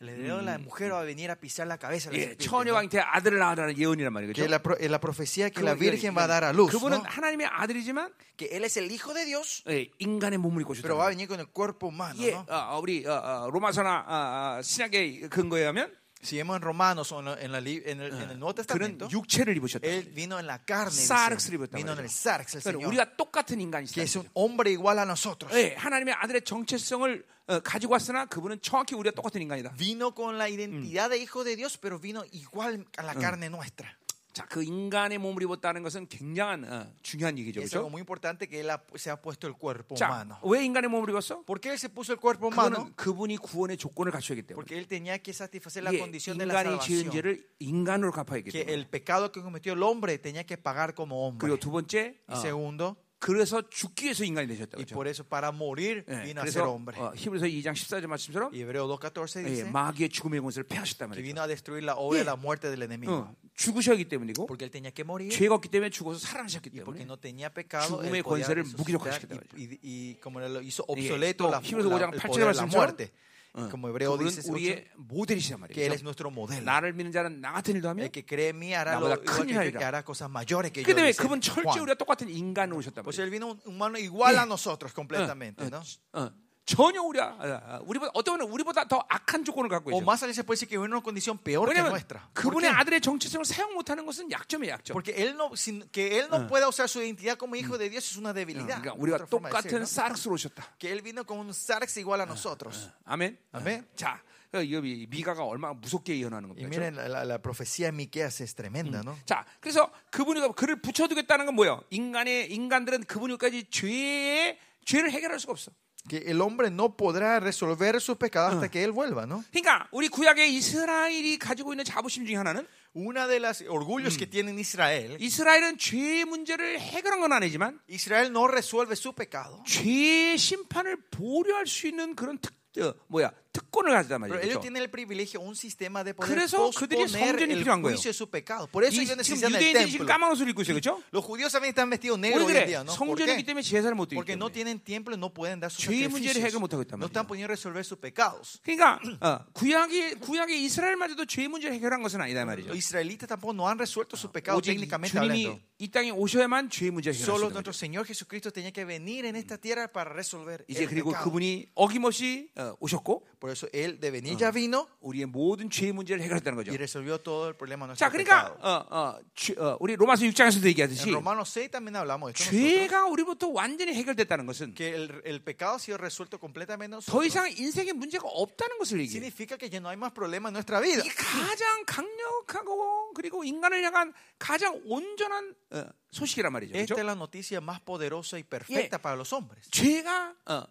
heredero 0.09 0.39
de 0.39 0.43
la 0.45 0.59
mujer 0.59 0.93
va 0.93 1.01
a 1.01 1.05
venir 1.05 1.31
a 1.31 1.37
pisar 1.37 1.67
la 1.67 1.79
cabeza 1.79 2.11
la 2.11 2.17
예, 2.17 2.21
serpiente, 2.37 2.45
처녀 2.45 2.73
¿no? 2.73 2.75
왕한테 2.77 3.01
아들을 3.01 3.39
낳으라는 3.39 3.79
예언이란 3.79 4.13
말이죠. 4.13 4.33
Que 4.35 4.49
la, 4.49 4.59
pro- 4.63 4.77
eh, 4.79 4.89
la 4.89 4.99
profecía 5.01 5.51
que 5.51 5.63
la 5.63 5.75
Virgen 5.75 6.17
va 6.17 6.25
a 6.25 6.27
dar 6.29 6.45
a 6.45 6.53
luz. 6.53 6.71
그분은 6.73 6.99
¿no? 6.99 7.05
하나님의 7.07 7.47
아들이지만 7.47 8.13
Que 8.37 8.47
Él 8.57 8.65
es 8.65 8.77
el 8.77 8.91
hijo 8.91 9.13
de 9.15 9.25
Dios, 9.25 9.63
예, 9.69 9.89
인간의 9.99 10.39
몸을 10.39 10.63
입고 10.63 10.75
pero 10.83 10.97
va 10.97 11.07
a 11.07 11.09
venir 11.11 11.29
con 11.29 11.39
el 11.41 11.47
cuerpo 11.49 11.89
humano. 11.89 12.15
예, 12.21 12.33
¿no? 12.33 12.45
어, 12.49 12.77
어, 12.77 12.81
우리 12.81 13.07
어, 13.07 13.13
어, 13.47 13.51
로마서나 13.51 14.05
어, 14.09 14.59
어, 14.59 14.63
신약의 14.63 15.29
근거에 15.31 15.65
하면 15.67 15.93
Si 16.23 16.37
vemos 16.37 16.55
en 16.57 16.63
Romanos 16.63 17.11
o 17.11 17.19
en, 17.19 17.25
la- 17.27 17.41
en 17.41 17.51
la 17.53 17.59
en 17.59 18.01
el, 18.01 18.13
en 18.15 18.31
el 18.31 18.39
Nuevo 18.39 18.55
그는 18.55 18.55
Testamento, 18.55 19.09
육체를 19.11 19.57
입으셨다. 19.57 19.85
Él 19.87 20.05
vino 20.15 20.39
en 20.39 20.47
la 20.47 20.59
carne. 20.65 20.93
사르스를 20.95 21.59
입었단 21.59 21.75
Vino 21.77 21.93
en 21.93 21.99
el 21.99 22.07
sarx, 22.09 22.55
el 22.57 22.63
그러니까 22.63 22.79
Señor. 22.79 22.87
우리가 22.89 23.17
똑같은 23.17 23.61
인간이시다. 23.61 23.95
Que 23.95 24.03
es 24.05 24.15
un 24.17 24.29
hombre 24.35 24.71
igual 24.71 24.99
a 25.01 25.05
nosotros. 25.05 25.53
예, 25.57 25.75
하나님의 25.77 26.15
아들의 26.15 26.43
정체성을 26.43 27.27
어, 27.49 27.59
가지고 27.59 27.95
왔으나 27.95 28.27
그분은 28.27 28.61
정확히 28.63 28.95
우리가 28.95 29.17
똑같은 29.17 29.43
인간이다. 29.43 29.75
Vino 29.77 30.15
con 30.15 30.39
la 30.39 30.49
identidad 30.49 31.11
de 31.11 31.19
hijo 31.19 31.43
de 31.43 31.57
Dios, 31.57 31.77
pero 31.77 31.99
vino 31.99 32.23
igual 32.31 32.87
a 32.97 33.03
la 33.03 33.15
carne 33.15 33.51
nuestra. 33.51 33.91
자, 34.33 34.47
그 34.47 34.63
인간의 34.65 35.19
몸을 35.19 35.43
입었다는 35.43 35.83
것은 35.83 36.09
굉장한 36.09 36.65
어, 36.65 36.87
중요한 37.03 37.37
얘기죠, 37.39 37.61
그렇죠? 37.61 37.87
muy 37.91 38.01
importante 38.01 38.47
que 38.49 38.61
Él 38.61 38.71
ha- 38.71 38.81
se 38.97 39.11
ha 39.11 39.17
puesto 39.21 39.47
el 39.47 39.53
cuerpo 39.53 39.95
자, 39.95 40.09
humano. 40.09 40.39
왜 40.43 40.65
인간의 40.65 40.89
몸을 40.89 41.11
입었어? 41.11 41.43
¿Por 41.45 41.61
qué 41.61 41.69
Él 41.71 41.77
se 41.79 41.91
puso 41.91 42.15
el 42.15 42.19
cuerpo 42.19 42.49
humano? 42.49 42.89
그분이 42.97 43.37
구원의 43.37 43.77
조건을 43.77 44.11
갖추기 44.11 44.41
때문에. 44.43 44.55
Porque 44.57 44.79
Él 44.79 44.87
tenía 44.89 45.19
que 45.19 45.33
satisfacer 45.35 45.85
la 45.85 45.93
예, 45.93 45.99
condición 45.99 46.39
de 46.39 46.47
la 46.47 46.63
인간이 46.65 46.81
지은 46.81 47.05
salvación. 47.05 47.13
죄를 47.13 47.47
인간으로 47.59 48.11
갚아야기 48.13 48.51
Que 48.51 48.65
때문에. 48.65 48.73
el 48.73 48.87
pecado 48.89 49.31
que 49.33 49.43
cometió 49.43 49.75
el 49.75 49.83
hombre 49.83 50.17
tenía 50.19 50.45
que 50.45 50.57
pagar 50.57 50.95
como 50.95 51.29
hombre. 51.29 51.47
그리고 51.47 51.59
두 51.61 51.71
번째, 51.71 52.17
어, 52.29 52.37
segundo, 52.37 52.97
그래서 53.23 53.63
죽기 53.71 54.07
위해서 54.07 54.25
인간이 54.25 54.49
되셨다. 54.49 54.77
y 54.77 54.83
그렇죠? 54.83 54.95
por 54.97 55.07
eso 55.07 55.23
para 55.23 55.49
morir 55.55 56.03
예, 56.09 56.23
vino 56.27 56.43
a 56.43 56.49
ser 56.51 56.67
그래서 56.67 56.75
hombre. 56.75 56.99
어, 56.99 57.13
히브리서 57.15 57.47
2장 57.47 57.71
14절 57.73 58.07
말씀처럼 58.09 58.51
Y 58.51 58.63
Hebreo 58.63 58.89
2.14 58.99 59.47
예, 59.47 59.63
마귀의 59.71 60.09
죽음의 60.09 60.41
권세를 60.41 60.67
패하셨단 60.67 61.09
말이죠. 61.09 61.23
vino 61.23 61.41
a 61.41 61.47
destruir 61.47 61.85
la 61.87 61.95
obra 61.95 62.19
예. 62.19 62.25
de 62.25 62.27
la 62.27 62.35
muerte 62.37 62.69
del 62.69 62.83
enemigo. 62.83 63.15
어, 63.15 63.35
죽으셨기 63.55 64.09
때문이고 64.11 64.47
Porque 64.47 64.65
Él 64.67 64.73
tenía 64.73 64.91
que 64.91 65.05
morir. 65.07 65.31
죄가 65.31 65.55
없기 65.55 65.69
때문에 65.71 65.91
죽어서 65.91 66.19
살아나셨기 66.19 66.71
때문에 66.71 67.03
no 67.07 67.15
tenía 67.17 67.49
pecado, 67.49 68.03
죽음의 68.03 68.23
권세를 68.25 68.65
resucitar 68.67 68.77
무기력화시켰다 68.77 69.37
y, 69.55 69.63
y, 69.63 69.79
y 69.83 70.15
como 70.21 70.41
lo 70.41 70.61
hizo 70.61 70.83
예, 70.89 70.93
obsoleto 70.93 71.47
또 71.47 71.51
la, 71.55 71.61
히브리서 71.63 71.89
la- 71.89 72.11
5장 72.11 72.13
el 72.13 72.19
8절에 72.19 72.27
poder 72.27 72.43
de 72.43 72.43
la 72.43 72.67
말씀처럼 72.67 72.75
muerte. 72.75 73.05
어, 73.07 73.32
Como 73.71 73.89
Hebreo 73.89 74.17
dice 74.17 74.41
ese 74.41 74.51
우리의 74.51 74.89
모델이시단 74.97 75.69
que 75.69 75.85
Él 75.85 75.93
es 75.93 76.03
nuestro 76.03 76.31
modelo. 76.31 76.65
나를 76.65 76.95
믿는 76.95 77.13
자는 77.13 77.41
나 77.43 77.53
같은 77.53 77.75
일도 77.77 77.89
하며 77.91 78.05
El 78.05 78.11
que 78.11 78.25
cree 78.25 78.55
mí 78.55 78.73
hará 78.73 78.99
lo 78.99 79.13
igual 79.13 79.21
큰 79.25 79.47
que, 79.47 79.73
que 79.77 79.85
hará 79.85 80.03
cosas 80.03 80.31
mayores 80.31 80.73
que 80.73 80.83
yo. 80.83 80.87
근데 80.87 81.13
그분 81.13 81.41
철저히. 81.43 81.81
우리가 81.81 81.95
똑같은 81.95 82.31
인간으로 82.31 82.79
오셨단 82.79 83.05
Pues 83.05 83.21
말이에요. 83.21 83.25
Él 83.27 83.31
vino 83.31 83.49
un 83.53 83.61
humano 83.67 83.99
igual 83.99 84.35
예. 84.37 84.39
a 84.39 84.47
nosotros 84.47 84.95
completamente, 84.95 85.65
어, 85.65 85.69
¿no? 85.69 86.33
어, 86.63 86.65
전혀 86.65 87.03
우리가 87.03 87.27
어, 87.27 87.77
어, 87.77 87.81
우리보다 87.87 88.11
어떤 88.15 88.39
분은 88.39 88.53
우리보다 88.53 88.85
더 88.87 89.05
악한 89.09 89.45
조건을 89.45 89.69
갖고 89.69 89.91
O 89.93 89.99
있어. 90.01 90.05
más 90.05 90.23
allá 90.23 90.31
se 90.33 90.45
puede 90.45 90.57
decir 90.57 90.69
que 90.69 90.79
vive 90.79 90.87
en 90.87 90.93
una 90.93 91.03
condición 91.03 91.37
peor 91.39 91.67
que 91.69 91.75
왜냐하면 91.75 91.91
nuestra. 91.93 92.21
¿Por 92.35 92.55
그분의? 92.55 92.71
아들의 92.71 93.01
정체성을 93.01 93.45
사용 93.45 93.75
못하는 93.75 94.07
것은 94.07 94.31
약점이에요, 94.31 94.73
약점. 94.75 94.95
Porque 94.95 95.13
él 95.17 95.35
no, 95.37 95.51
sin- 95.55 95.89
que 95.91 96.19
él 96.21 96.29
no 96.31 96.47
pueda 96.47 96.69
usar 96.69 96.89
su 96.89 97.01
identidad 97.03 97.37
como 97.37 97.57
hijo 97.57 97.77
de 97.79 97.91
Dios 97.91 98.09
es 98.11 98.17
una 98.17 98.33
debilidad. 98.33 98.81
그러니까 98.81 98.95
우리가 98.97 99.27
똑같은. 99.27 99.85
사르스로 99.85 100.35
오셨다. 100.35 100.77
Que 100.79 100.93
él 100.93 101.03
vino 101.03 101.25
con 101.25 101.39
un 101.39 101.51
sarx 101.51 101.97
igual 101.99 102.21
a 102.21 102.27
nosotros. 102.27 102.89
아멘. 103.05 103.37
아멘. 103.53 103.87
자, 103.97 104.23
그이 104.53 105.07
미가가 105.11 105.43
얼마나 105.45 105.75
무섭게 105.75 106.17
예언하는 106.21 106.51
Y 106.51 106.63
겁니다. 106.63 106.69
miren, 106.69 106.95
la, 106.95 107.09
la- 107.09 107.25
la 107.25 107.39
profecía 107.43 107.87
de 107.91 107.93
Miqueas 107.93 108.41
es 108.41 108.55
tremenda, 108.55 109.03
¿no? 109.03 109.17
자, 109.27 109.45
그래서 109.61 109.91
그분이 110.11 110.41
그를 110.55 110.81
붙여두겠다는 110.81 111.47
건 111.47 111.55
뭐예요? 111.57 111.83
인간의 111.91 112.53
인간들은 112.53 113.05
그분일까지 113.05 113.71
죄의 113.71 114.59
죄를 114.85 115.11
해결할 115.11 115.41
수가 115.41 115.53
없어. 115.53 115.73
Que 116.09 116.19
el 116.27 116.41
hombre 116.41 116.71
no 116.71 116.97
podrá 116.97 117.39
resolver 117.39 118.01
sus 118.01 118.17
pecados 118.17 118.55
hasta 118.55 118.69
que 118.69 118.83
él 118.83 118.91
vuelva, 118.91 119.25
¿no? 119.25 119.45
그러니까 119.53 119.87
우리 119.93 120.09
구약의 120.09 120.53
이스라엘이 120.55 121.39
가지고 121.39 121.73
있는 121.73 121.85
자부심 121.85 122.27
중에 122.27 122.37
하나는 122.37 122.67
Una 122.95 123.27
de 123.27 123.41
las 123.41 123.63
orgullos 123.63 124.19
que 124.19 124.27
tiene 124.27 124.53
Israel, 124.61 125.17
이스라엘은 125.19 125.79
죄의 125.79 126.27
문제를 126.27 126.79
해결한 126.79 127.21
건 127.21 127.33
아니지만 127.33 127.81
Israel 127.89 128.29
no 128.31 128.47
resuelve 128.47 128.93
su 128.93 129.15
pecado. 129.15 129.63
죄의 129.65 130.37
심판을 130.37 130.97
보류할 131.11 131.67
수 131.67 131.87
있는 131.87 132.15
그런 132.15 132.39
특 132.39 132.53
어, 132.79 132.95
뭐야 133.09 133.31
특권을 133.53 133.93
가지단 133.93 134.17
Pero 134.23 134.33
말이에요. 134.33 134.41
ellos 134.49 134.57
그렇죠? 134.57 134.61
tienen 134.65 134.83
el 134.83 134.91
privilegio, 134.91 135.41
un 135.41 135.55
sistema 135.55 136.03
de 136.03 136.15
poder 136.15 136.49
posponer 136.49 136.49
성전이 136.49 137.53
el 137.53 137.59
필요한 137.61 137.83
거예요. 137.83 137.93
juicio 137.97 138.09
de 138.09 138.17
su 138.17 138.31
pecado. 138.31 138.67
Por 138.67 138.83
eso 138.85 138.97
이, 138.97 139.05
ellos 139.05 139.17
necesitan 139.17 139.53
el 139.55 139.73
templo. 139.73 140.07
까만 140.07 140.33
옷을 140.33 140.49
입고 140.49 140.63
있어요, 140.63 140.75
그렇죠? 140.81 141.03
Los 141.13 141.25
judíos 141.25 141.53
también 141.53 141.77
están 141.77 141.91
vestidos 141.91 142.17
왜 142.19 142.31
negros 142.33 142.49
hoy 142.49 142.57
en 142.57 142.67
día, 142.67 142.81
¿no? 142.83 142.97
¿Por 142.97 143.13
성전이기? 143.19 143.45
때문에 143.45 143.61
제사를 143.63 143.95
못 143.95 144.09
드리기 144.09 144.17
Porque 144.17 144.37
no 144.41 144.49
tienen 144.51 144.81
templo 144.81 145.15
no 145.21 145.29
pueden 145.35 145.61
dar 145.61 145.71
sus 145.71 145.85
죄의 145.85 146.09
문제를 146.09 146.41
해결 146.41 146.57
sacrificios. 146.57 146.61
못하고 146.65 146.81
있단 146.83 146.97
No 146.97 147.05
말이에요. 147.05 147.13
están 147.13 147.27
pudiendo 147.29 147.53
resolver 147.53 147.85
sus 147.85 148.01
pecados. 148.01 148.57
그러니까 148.65 148.97
어, 149.21 149.45
구약의 149.53 150.15
구약의 150.25 150.65
이스라엘마저도 150.65 151.27
죄의 151.27 151.49
문제를 151.49 151.77
해결한 151.77 152.01
것은 152.03 152.21
아니다 152.25 152.45
말이죠. 152.47 152.73
Los 152.73 152.79
israelitas 152.81 153.29
tampoco 153.29 153.53
no 153.53 153.69
han 153.69 153.77
resuelto 153.77 154.17
sus 154.17 154.33
pecados 154.33 154.63
técnicamente 154.65 155.13
hablando. 155.19 155.61
이 155.79 155.89
땅에 155.91 156.11
오셔야만 156.11 156.71
죄의 156.71 156.91
문제를 156.93 157.13
해결할 157.13 157.21
수 157.21 157.29
Solo 157.29 157.53
있는 157.53 157.61
nuestro 157.61 157.73
거죠. 157.73 157.77
Señor 157.77 158.07
Jesucristo 158.07 158.49
tenía 158.51 158.73
que 158.73 158.85
venir 158.87 159.27
en 159.27 159.37
esta 159.37 159.59
tierra 159.59 159.89
para 159.93 160.09
resolver 160.13 160.65
이제 160.69 160.87
그리고. 160.87 161.13
그분이 161.13 161.67
어김없이 161.75 162.49
어, 162.57 162.75
오셨고 162.81 163.27
Por 163.43 163.51
eso 163.51 163.67
Él 163.73 163.99
de 163.99 164.13
venir 164.13 164.37
ya 164.39 164.53
vino 164.53 164.87
우리의 165.03 165.27
모든 165.27 165.69
죄의 165.69 165.91
문제를 165.91 166.23
해결했다는 166.23 166.55
거죠. 166.63 166.71
y 166.71 166.77
resolvió 166.77 167.19
todo 167.19 167.49
el 167.49 167.57
problema 167.57 167.89
de 167.89 167.97
자, 167.99 168.07
nuestro 168.07 168.11
그러니까 168.15 168.55
pecado. 168.55 168.63
어, 168.63 168.87
어, 168.89 169.19
죄- 169.35 169.55
어, 169.59 169.77
우리 169.81 169.97
로마서 169.97 170.23
6장에서도 170.25 170.65
얘기하듯이 170.71 171.09
En 171.11 171.15
Romanos 171.19 171.51
6 171.51 171.69
también 171.73 171.97
hablamos 171.97 172.31
de 172.33 172.39
esto. 172.39 172.55
nosotros, 172.55 172.87
죄가 172.87 173.07
우리부터 173.11 173.49
완전히 173.51 173.95
해결됐다는 173.95 174.47
것은 174.47 174.75
Que 174.77 174.95
el, 174.95 175.11
el 175.27 175.43
pecado 175.43 175.75
ha 175.75 175.79
sido 175.81 175.99
resuelto 175.99 176.39
completamente. 176.39 176.95
en 176.95 177.03
더 177.03 177.19
nosotros. 177.19 177.27
이상 177.27 177.51
인생에 177.51 177.93
문제가 177.93 178.29
없다는 178.31 178.79
것을 178.79 179.01
얘기해요. 179.01 179.11
Significa 179.27 179.59
que 179.59 179.69
ya 179.69 179.81
no 179.83 179.89
hay 179.91 179.97
más 179.99 180.13
problemas 180.15 180.51
en 180.51 180.63
nuestra 180.63 180.79
vida. 180.81 181.03
이 181.03 181.09
가장 181.11 181.83
강력하고 181.85 183.13
그리고 183.15 183.43
인간을 183.45 183.83
향한 183.83 184.13
가장 184.39 184.81
온전한 184.87 185.55
어, 185.73 185.85
소식이란 186.13 186.53
말이죠. 186.53 186.77
Esta 186.77 186.95
그렇죠? 186.95 187.01
es 187.01 187.05
la 187.07 187.15
noticia 187.15 187.61
más 187.61 187.81
poderosa 187.81 188.39
y 188.39 188.45
perfecta 188.45 188.99
para 188.99 189.17
los 189.17 189.33
hombres. 189.33 189.69
죄가 189.71 190.35
어, 190.47 190.55
어, 190.55 190.67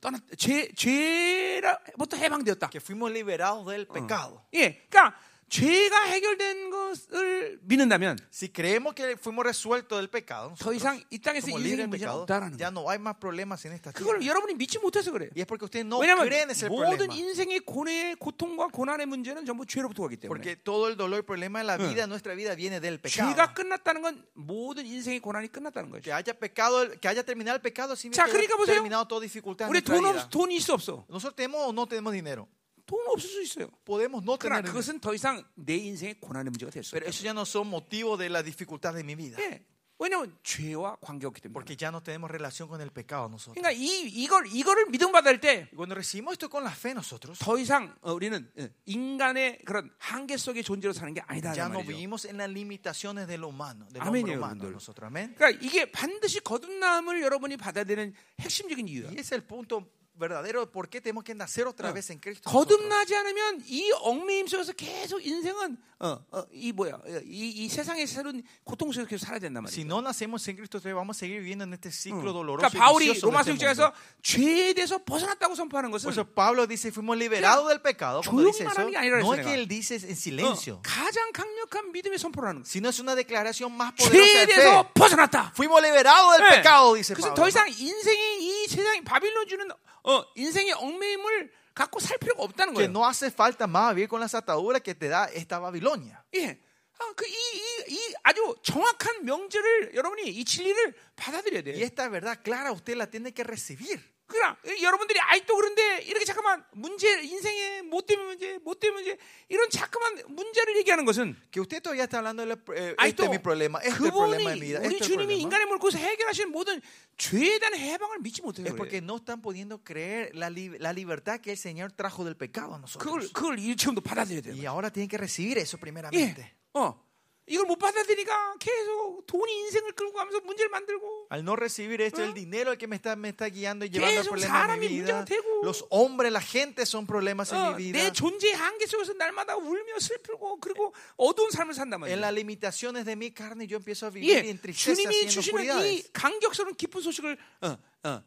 떠났 0.00 0.22
죄 0.38 0.72
죄로부터 0.74 2.16
해방되었다. 2.16 2.70
Que 2.70 2.80
fuimos 2.80 3.10
liberados 3.10 3.66
del 3.66 3.86
pecado. 3.86 4.44
예, 4.54 4.86
그러니까 4.88 5.18
죄가 5.49 6.03
해결된 6.07 6.69
것을 6.69 7.59
믿는다면 7.61 8.17
Si 8.33 8.49
creemos 8.51 8.93
que 8.93 9.15
fuimos 9.15 9.45
resueltos 9.45 9.97
del 9.97 10.09
pecado, 10.09 10.53
더 10.59 10.73
이상 10.73 11.01
이 11.09 11.19
땅에서 11.19 11.47
인생의 11.49 11.87
문제는 11.87 12.13
없다라는 12.13 12.59
ya 12.59 12.67
no 12.67 12.89
hay 12.89 12.99
más 12.99 13.15
problemas 13.17 13.63
en 13.65 13.71
esta 13.73 13.91
그걸. 13.93 14.25
여러분이 14.25 14.55
믿지 14.55 14.77
못해서 14.79 15.09
그래요. 15.11 15.29
Y 15.35 15.41
es 15.41 15.47
porque 15.47 15.63
ustedes 15.63 15.85
no 15.85 15.99
왜냐하면 15.99 16.25
creen 16.27 16.49
ese 16.51 16.67
모든 16.67 17.07
problema. 17.07 17.15
인생의 17.15 17.59
고뇌, 17.61 18.15
고통과 18.19 18.67
고난의 18.67 19.05
문제는 19.05 19.45
전부 19.45 19.65
죄로부터 19.65 20.03
가기 20.03 20.17
때문에 20.17 20.27
Porque 20.27 20.55
todo 20.61 20.89
el 20.89 20.97
dolor 20.97 21.23
problema 21.23 21.59
de 21.59 21.65
la 21.65 21.77
vida, 21.77 22.01
de 22.03 22.07
nuestra 22.07 22.35
vida, 22.35 22.53
viene 22.53 22.81
del 22.81 22.99
pecado. 22.99 23.31
죄가 23.31 23.53
끝났다는 23.53 24.01
건 24.01 24.25
모든 24.33 24.85
인생의 24.85 25.21
고난이 25.21 25.47
끝났다는 25.47 25.89
Que 25.91 26.11
거죠. 26.11 26.13
haya 26.13 26.33
pecado, 26.37 26.91
que 26.99 27.07
haya 27.07 27.23
terminado 27.23 27.55
el 27.55 27.61
pecado, 27.61 27.95
자, 27.95 28.01
significa 28.03 28.25
que 28.25 28.31
그러니까 28.35 28.51
haya 28.53 28.57
보세요. 28.59 28.75
terminado 28.83 29.07
toda 29.07 29.21
dificultad 29.23 29.67
en 29.67 29.71
우리 29.71 29.79
nuestra 29.79 29.95
돈 29.95 30.03
vida. 30.03 30.19
없, 30.25 30.29
돈이 30.29 30.55
있어 30.57 30.73
없어. 30.75 31.05
Nosotros 31.07 31.35
tenemos 31.35 31.61
o 31.63 31.71
no 31.71 31.87
tenemos 31.87 32.11
dinero. 32.11 32.49
돈 32.87 32.99
없을 33.09 33.29
수 33.29 33.41
있어요. 33.43 33.69
Podemos 33.85 34.23
no 34.23 34.37
그러나 34.39 34.61
tener. 34.63 34.71
그것은 34.71 34.99
더 34.99 35.13
이상 35.13 35.43
내 35.55 35.75
인생의 35.75 36.15
고난의 36.21 36.49
문제가 36.51 36.71
될 36.71 36.81
수 36.83 36.91
Pero 36.95 37.05
없어요. 37.05 37.09
eso 37.09 37.23
ya 37.27 37.31
no 37.33 37.41
son 37.45 37.67
motivos 37.69 38.17
de 38.17 38.29
la 38.29 38.41
dificultad 38.41 38.95
de 38.95 39.03
mi 39.03 39.13
vida. 39.15 39.37
예. 39.43 39.61
왜냐하면 39.99 40.37
죄와 40.43 40.95
관계가 41.01 41.27
없기 41.29 41.41
때문에. 41.41 41.53
Porque 41.53 41.75
ya 41.75 41.89
no 41.89 42.03
tenemos 42.03 42.29
relación 42.29 42.69
con 42.69 42.79
el 42.81 42.91
pecado 42.91 43.25
nosotros. 43.29 43.55
그러니까 43.59 43.71
이 43.71 44.05
이걸 44.13 44.45
이거를 44.45 44.85
믿음 44.91 45.11
받을 45.11 45.39
때 45.41 45.67
Y 45.73 45.75
cuando 45.75 45.95
recibimos 45.95 46.33
esto 46.33 46.49
con 46.49 46.63
la 46.63 46.69
fe 46.71 46.91
nosotros, 46.93 47.39
더 47.39 47.57
이상 47.57 47.95
어, 48.01 48.13
우리는 48.13 48.47
어, 48.59 48.67
인간의 48.85 49.65
그런 49.65 49.89
한계 49.97 50.37
속의 50.37 50.61
존재로 50.61 50.93
사는 50.93 51.11
게 51.15 51.21
아니다 51.21 51.49
ya 51.57 51.65
no 51.65 51.79
말이죠. 51.81 51.89
vivimos 51.89 52.25
en 52.25 52.37
las 52.37 52.47
limitaciones 52.47 53.25
del 53.27 53.43
humano, 53.43 53.87
del 53.91 54.03
Amén, 54.03 54.21
hombre 54.21 54.37
humano 54.37 54.61
여러분들. 54.69 54.71
nosotros. 54.77 55.07
Amén. 55.09 55.33
그러니까 55.35 55.59
이게 55.65 55.91
반드시 55.91 56.41
거듭남을 56.41 57.19
여러분이 57.23 57.57
받아야 57.57 57.83
되는 57.83 58.13
핵심적인 58.39 58.87
이유야. 58.87 59.07
Y 59.09 59.13
ese 59.17 59.21
es 59.21 59.31
el 59.33 59.41
punto 59.47 59.81
verdadero 60.17 60.61
de 60.61 60.67
por 60.67 60.89
qué 60.89 60.99
tenemos 61.01 61.23
que 61.23 61.33
nacer 61.35 61.67
otra 61.67 61.91
vez 61.91 62.09
en 62.09 62.19
Cristo. 62.19 62.49
거듭나지 62.49 63.15
않으면 63.15 63.61
이 63.67 63.91
얽매임 64.01 64.47
속에서 64.47 64.73
계속 64.73 65.25
인생은 65.25 65.77
어, 65.99 66.19
어, 66.31 66.43
이 66.51 66.71
뭐야 66.71 66.93
어, 66.93 67.21
이, 67.25 67.49
이 67.65 67.69
세상의 67.69 68.05
새로운 68.05 68.43
고통 68.63 68.91
속에서 68.91 69.07
계속 69.09 69.25
살아야 69.25 69.39
된단 69.39 69.65
Si 69.65 69.81
말이야. 69.83 69.87
no 69.89 70.01
nacemos 70.01 70.47
en 70.47 70.55
Cristo, 70.55 70.79
vamos 70.93 71.17
a 71.17 71.19
seguir 71.19 71.39
viviendo 71.41 71.63
en 71.63 71.73
este 71.73 71.89
ciclo 71.89 72.31
doloroso. 72.33 72.69
그러니까 72.69 72.77
바울이 72.77 73.19
로마서 73.19 73.49
este 73.51 73.65
6장에서 73.65 73.81
mundo. 73.81 73.93
죄에 74.21 74.73
대해서 74.73 74.99
벗어났다고 75.03 75.55
선포하는 75.55 75.89
Por 75.89 75.97
것은 75.99 76.09
eso 76.11 76.23
Pablo 76.23 76.67
dice, 76.67 76.91
fuimos 76.91 77.17
liberados 77.17 77.67
del 77.69 77.81
pecado. 77.81 78.21
Cuando 78.21 78.45
dice 78.45 78.63
eso, 78.63 78.79
no 79.19 79.33
es 79.33 79.41
que 79.41 79.53
él 79.55 79.67
dice 79.67 79.95
en 79.95 80.11
어, 80.11 80.15
silencio, 80.15 80.81
가장 80.83 81.31
강력한 81.33 81.91
믿음의 81.91 82.19
선포를 82.19 82.49
하는 82.49 82.61
거야. 82.61 82.69
sino 82.69 82.89
es 82.89 82.99
una 82.99 83.15
declaración 83.15 83.73
más 83.75 83.93
poderosa 83.97 84.21
de 84.21 84.45
fe. 84.45 84.53
대해서 84.53 84.91
벗어났다. 84.93 85.53
Fuimos 85.55 85.81
liberados 85.81 86.37
del 86.37 86.45
네. 86.45 86.55
pecado, 86.61 86.93
dice 86.93 87.15
그래서 87.15 87.33
Pablo. 87.33 87.41
더 87.41 87.47
이상 87.49 87.67
인생이 87.69 88.37
이 88.45 88.67
세상이 88.69 89.03
바빌론 89.03 89.47
주는 89.47 89.67
어, 90.03 90.23
인생의 90.35 90.73
얽매임을 90.73 91.51
갖고 91.76 92.00
살 92.00 92.18
필요가 92.18 92.42
없다는 92.44 92.74
que 92.74 92.86
거예요. 92.86 92.90
no 92.90 93.06
hace 93.06 93.30
falta 93.30 93.66
más 93.66 93.94
vivir 93.94 94.08
con 94.08 94.20
las 94.20 94.34
ataduras 94.34 94.82
que 94.82 94.94
te 94.94 95.08
da 95.08 95.26
esta 95.32 95.58
Babilonia. 95.58 96.22
예. 96.34 96.58
아, 96.98 97.12
그, 97.16 97.26
이, 97.26 97.32
이, 97.32 97.94
이 97.94 98.14
아주 98.22 98.54
정확한 98.62 99.24
명제를 99.24 99.94
여러분이 99.94 100.28
이 100.28 100.44
진리를 100.44 100.94
받아들여야 101.16 101.62
Y 101.62 101.64
돼요. 101.64 101.84
esta 101.84 102.08
verdad 102.08 102.38
clara 102.44 102.70
usted 102.70 102.94
la 102.96 103.06
tiene 103.06 103.32
que 103.32 103.42
recibir. 103.42 103.98
그러나 104.27 104.57
여러분들이 104.81 105.19
아직도 105.21 105.55
그런데 105.55 106.01
이렇게 106.03 106.25
잠깐만 106.25 106.63
문제 106.73 107.21
인생의 107.23 107.83
뭐 107.83 108.01
때문에 108.01 108.27
문제, 108.27 108.59
뭐 108.63 108.75
때문에 108.75 109.01
문제 109.03 109.17
이런 109.47 109.69
자꾸만 109.69 110.21
문제를 110.27 110.75
얘기하는 110.77 111.05
것은 111.05 111.35
Que 111.49 111.61
usted 111.61 111.81
todavía 111.81 112.03
está 112.03 112.17
hablando 112.19 112.43
de 112.43 112.49
la- 112.51 112.59
eh, 112.75 112.91
este 112.91 112.95
아직도 112.97 113.23
es 113.23 113.29
mi 113.29 113.39
problema, 113.39 113.79
este 113.79 113.89
es 113.99 114.05
el 114.05 114.11
problema 114.11 114.51
de 114.51 114.55
mi 114.59 114.59
그분이 114.59 114.61
vida, 114.61 114.79
우리 114.83 114.95
este 114.95 115.05
주님이 115.05 115.31
problema. 115.31 115.41
인간의 115.41 115.65
물고서 115.67 115.97
해결하시는 115.97 116.51
모든 116.51 116.81
죄에 117.17 117.57
대한 117.59 117.73
해방을 117.75 118.19
믿지 118.19 118.41
못해요. 118.41 118.67
Es 118.67 118.75
porque 118.75 118.99
no 119.01 119.15
están 119.17 119.41
pudiendo 119.41 119.79
creer 119.81 120.35
la, 120.35 120.49
li- 120.49 120.77
la 120.77 120.91
libertad 120.91 121.39
que 121.39 121.51
el 121.51 121.57
Señor 121.57 121.93
trajo 121.93 122.25
del 122.25 122.35
pecado 122.35 122.75
a 122.75 122.81
그걸. 122.99 123.21
그걸 123.31 123.57
이 123.59 123.75
지금도 123.77 124.01
받아들여야 124.01 124.41
돼요. 124.41 124.53
Y 124.59 124.65
ahora 124.67 124.91
tienen 124.91 125.07
que 125.07 125.17
recibir 125.17 125.57
eso 125.57 125.77
예. 126.13 126.35
어. 126.73 127.06
이걸 127.49 127.65
못 127.65 127.77
받아들이니까 127.79 128.55
계속 128.59 129.25
돈이 129.25 129.59
인생을 129.59 129.93
끌고 129.93 130.13
가면서 130.13 130.41
문제를 130.41 130.69
만들고 130.69 131.27
Al 131.31 131.41
no 131.43 131.55
recibir 131.55 132.01
esto, 132.01 132.21
¿Eh? 132.21 132.25
el 132.25 132.33
dinero 132.33 132.71
el 132.71 132.77
que 132.77 132.87
me 132.87 132.97
está, 132.97 133.15
me 133.15 133.29
está 133.29 133.47
guiando 133.49 133.85
y 133.85 133.89
llevando 133.89 134.19
al 134.19 134.27
problema 134.27 134.67
de 134.67 134.77
mi 134.77 134.87
vida. 134.89 135.25
Los 135.63 135.85
hombres, 135.89 136.31
la 136.31 136.41
gente 136.41 136.85
son 136.85 137.07
problemas 137.07 137.51
en 137.53 137.57
어, 137.59 137.71
mi 137.75 137.91
내 137.91 138.03
vida. 138.03 138.11
존재의 138.11 138.53
한계 138.53 138.85
속에서 138.85 139.13
날마다 139.13 139.55
울며 139.55 139.97
슬프고 139.99 140.59
그리고 140.59 140.93
어두운 141.15 141.49
삶을 141.51 141.73
산단 141.73 141.97
En 142.03 142.19
말이에요. 142.19 142.19
las 142.19 142.33
limitaciones 142.33 143.05
de 143.05 143.15
mi 143.15 143.31
carne 143.31 143.65
yo 143.65 143.77
empiezo 143.77 144.07
a 144.07 144.09
vivir 144.09 144.29
예, 144.45 144.49
en 144.49 144.59
tristeza 144.61 145.01
y 145.01 145.05
주님이 145.05 145.15
en 145.23 145.29
주시는 145.29 145.63
이 145.63 145.69
oscuridades. 145.69 146.11
감격스러운 146.13 146.75
기쁜 146.75 147.01
소식을 147.01 147.37
어, 147.61 147.67
어, 147.67 147.77
어, 148.09 148.23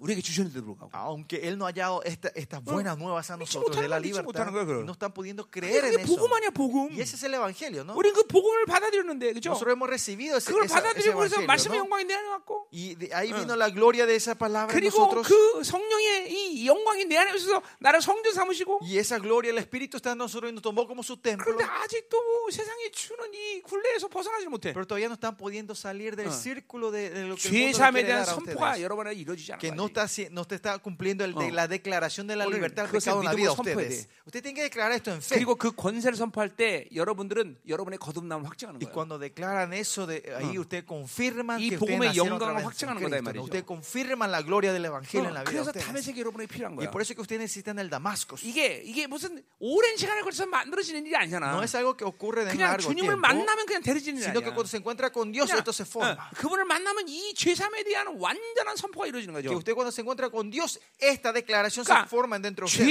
우리에게 0.00 0.20
주셨는데도 0.22 0.64
불구하고 0.64 0.90
Aunque 0.94 1.40
Él 1.46 1.56
no 1.56 1.66
haya 1.66 1.84
dado 1.88 2.02
esta- 2.04 2.30
estas 2.34 2.62
buenas 2.62 2.96
nuevas 2.98 3.30
a 3.30 3.36
nosotros 3.36 3.76
de 3.76 3.88
la 3.88 3.98
거야, 3.98 4.00
거야, 4.00 4.22
libertad, 4.22 4.46
그걸. 4.52 4.84
no 4.84 4.92
están 4.92 5.12
pudiendo 5.12 5.48
creer 5.50 5.84
en 5.86 6.00
eso. 6.00 6.06
복음 6.06 6.32
아니야 6.32 6.50
복음. 6.50 6.90
Y 6.96 7.00
ese 7.00 7.16
es 7.16 7.22
el 7.24 7.34
evangelio, 7.34 7.84
¿no? 7.84 7.94
우리는 7.94 8.14
그 8.14 8.26
복음을 8.26 8.64
받아들였는데 8.66 9.32
그죠? 9.34 9.50
Nosotros 9.50 9.74
hemos 9.74 9.88
recibido 9.88 10.36
ese, 10.36 10.50
그걸 10.52 10.64
esa- 10.64 10.78
ese 10.78 10.82
받아들이고 10.82 11.18
그래서 11.18 11.36
evangelio, 11.42 11.46
말씀의 11.46 11.78
¿no? 11.78 11.84
영광이 11.84 12.04
내 12.04 12.14
안에 12.14 12.28
왔고 12.28 12.68
Y 12.72 12.94
de 12.96 13.14
ahí 13.14 13.32
vino 13.32 13.56
la 13.56 13.68
gloria 13.70 14.06
de 14.06 14.14
esa 14.16 14.34
palabra 14.34 14.76
en 14.76 14.84
nosotros. 14.84 15.26
그 15.28 15.64
성령의 15.64 16.30
이 16.32 16.66
영광이 16.66 17.04
내 17.06 17.16
안에 17.18 17.34
있어서 17.36 17.62
나를 17.80 18.00
성전 18.00 18.32
삼으시고 18.34 18.80
Y 18.82 18.98
esa 18.98 19.18
gloria, 19.18 19.50
el 19.50 19.58
Espíritu 19.58 19.96
está 19.96 20.12
en 20.12 20.18
nosotros 20.18 20.50
y 20.50 20.52
nos 20.54 20.62
tomó 20.62 20.86
como 20.86 21.02
su 21.02 21.16
templo. 21.20 21.44
그런데 21.44 21.64
아직도 21.64 22.16
세상이 22.50 22.92
주는 22.92 23.32
이 23.34 23.62
굴레에서 23.62 24.08
벗어나지 24.08 24.46
못해. 24.46 24.72
Pero 24.72 24.86
todavía 24.86 25.08
no 25.08 25.14
están 25.14 25.36
pudiendo 25.36 25.74
salir 25.74 26.14
del 26.16 26.28
어. 26.28 26.32
círculo 26.32 26.90
de, 26.90 27.10
de 27.10 27.24
lo 27.26 27.36
que 27.36 27.48
el 27.48 27.52
죄 27.52 27.72
mundo 27.72 27.78
quiere 27.92 28.08
dar 28.12 28.28
a 28.28 28.36
ustedes. 28.36 28.82
여러분에 28.82 29.12
이루어지지 29.14 29.52
Que 29.58 29.71
no 29.74 29.86
está, 29.86 30.06
no 30.30 30.44
te 30.44 30.54
está 30.56 30.78
cumpliendo 30.78 31.24
el 31.24 31.34
de 31.34 31.46
Oh. 31.46 31.50
la 31.50 31.66
declaración 31.68 32.26
de 32.26 32.36
la 32.36 32.46
libertad 32.46 32.86
그것을 32.86 33.12
pecado 33.12 33.20
en 33.20 33.24
la 33.26 33.34
vida 33.34 33.50
선포해야 33.54 33.76
ustedes. 33.76 34.08
Usted 34.26 34.42
tiene 34.42 34.54
que 34.54 34.62
declarar 34.62 34.92
esto 34.92 35.10
en 35.12 35.20
fe. 35.22 35.34
그리고 35.36 35.56
그 35.56 35.72
권세를 35.72 36.16
선포할 36.16 36.50
때 36.50 36.88
여러분들은 36.94 37.58
여러분의 37.68 37.98
거듭남을 37.98 38.46
확증하는 38.48 38.80
Y 38.80 38.86
거예요. 38.86 38.92
cuando 38.94 39.18
declaran 39.18 39.72
eso, 39.72 40.06
de, 40.06 40.22
ahí 40.36 40.58
usted 40.58 40.84
confirman 40.86 41.60
이 41.60 41.70
que 41.70 41.76
ustedes 41.76 41.98
nacieron 42.00 42.32
otra 42.40 42.52
vez 42.52 42.64
en 42.64 42.70
Cristo, 42.70 43.22
말이죠. 43.22 43.40
¿no? 43.40 43.44
Usted 43.44 43.64
confirman 43.64 44.30
la 44.30 44.42
gloria 44.42 44.72
del 44.72 44.84
evangelio 44.84 45.28
en 45.28 45.32
어, 45.32 45.34
la 45.34 45.44
vida 45.44 45.62
de 45.62 45.70
ustedes. 45.70 46.04
세계 46.04 46.20
여러분이 46.22 46.46
필요한 46.46 46.72
Y 46.78 46.86
거야. 46.86 46.90
por 46.90 47.02
eso 47.02 47.14
que 47.14 47.20
ustedes 47.22 47.40
necesitan 47.40 47.78
el 47.78 47.88
Damasco. 47.90 48.36
이게 48.42 48.82
이게 48.84 49.06
무슨 49.06 49.42
오랜 49.58 49.96
시간에 49.96 50.22
걸쳐서 50.22 50.46
만들어지는 50.46 51.06
일이 51.06 51.16
아니잖아. 51.16 51.52
No 51.52 51.62
es 51.62 51.74
algo 51.74 51.96
que 51.96 52.04
ocurre 52.04 52.44
de 52.44 52.54
largo 52.54 52.82
주님을 52.82 53.14
tiempo, 53.14 53.20
만나면 53.20 53.66
그냥 53.66 53.82
데려지는 53.82 54.18
일 54.18 54.24
sino 54.24 54.40
que 54.40 54.50
아니야. 54.50 54.54
cuando 54.54 54.68
se 54.68 54.76
encuentra 54.78 55.10
con 55.10 55.30
Dios, 55.32 55.50
esto 55.50 55.72
se 55.72 55.82
어, 55.82 55.86
forma. 55.86 56.18
그분을 56.36 56.64
만나면 56.64 57.08
이 57.08 57.34
죄삼에 57.34 57.82
대한 57.84 58.06
완전한 58.18 58.76
선포가 58.76 59.06
이루어지는 59.06 59.34
거죠. 59.34 59.51
Usted 59.56 59.74
cuando 59.74 59.92
se 59.92 60.00
encuentra 60.02 60.30
con 60.30 60.50
Dios, 60.50 60.78
esta 60.98 61.32
declaración 61.32 61.84
se 61.84 61.92
그러니까 61.92 62.08
forma 62.08 62.38
dentro 62.38 62.66
de 62.66 62.72
ustedes. 62.72 62.86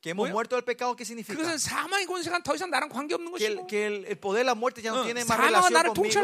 Que 0.00 0.10
hemos 0.10 0.28
뭐예요? 0.28 0.32
muerto 0.34 0.56
del 0.56 0.64
pecado, 0.64 0.94
¿qué 0.96 1.04
significa? 1.04 1.34
Que 3.38 3.46
el, 3.46 3.66
que 3.66 3.86
el- 3.86 4.04
el 4.06 4.18
poder 4.18 4.40
de 4.40 4.44
la 4.44 4.54
muerte 4.54 4.82
ya 4.82 4.90
no 4.92 5.00
어, 5.00 5.04
tiene 5.04 5.24
más 5.24 5.38
relación 5.46 5.72
conmigo. 5.94 6.14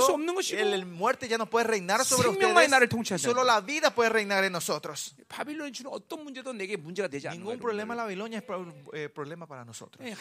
El, 0.60 0.74
el 0.74 0.86
muerte 0.86 1.28
ya 1.28 1.38
no 1.38 1.46
puede 1.48 1.64
reinar 1.66 2.04
sobre 2.04 2.28
ustedes. 2.28 3.20
Solo 3.22 3.44
la 3.44 3.60
vida 3.60 3.94
puede 3.94 4.10
reinar 4.10 4.44
en 4.44 4.52
nosotros. 4.52 5.14
Ningún 7.32 7.58
problema 7.58 7.94
en 7.94 7.96
la 7.98 8.04
Babilonia 8.04 8.38
es 8.38 8.44
pro- 8.44 8.66
eh, 8.92 9.08
problema 9.08 9.46
para 9.46 9.64
nosotros. 9.64 10.00
예. 10.04 10.14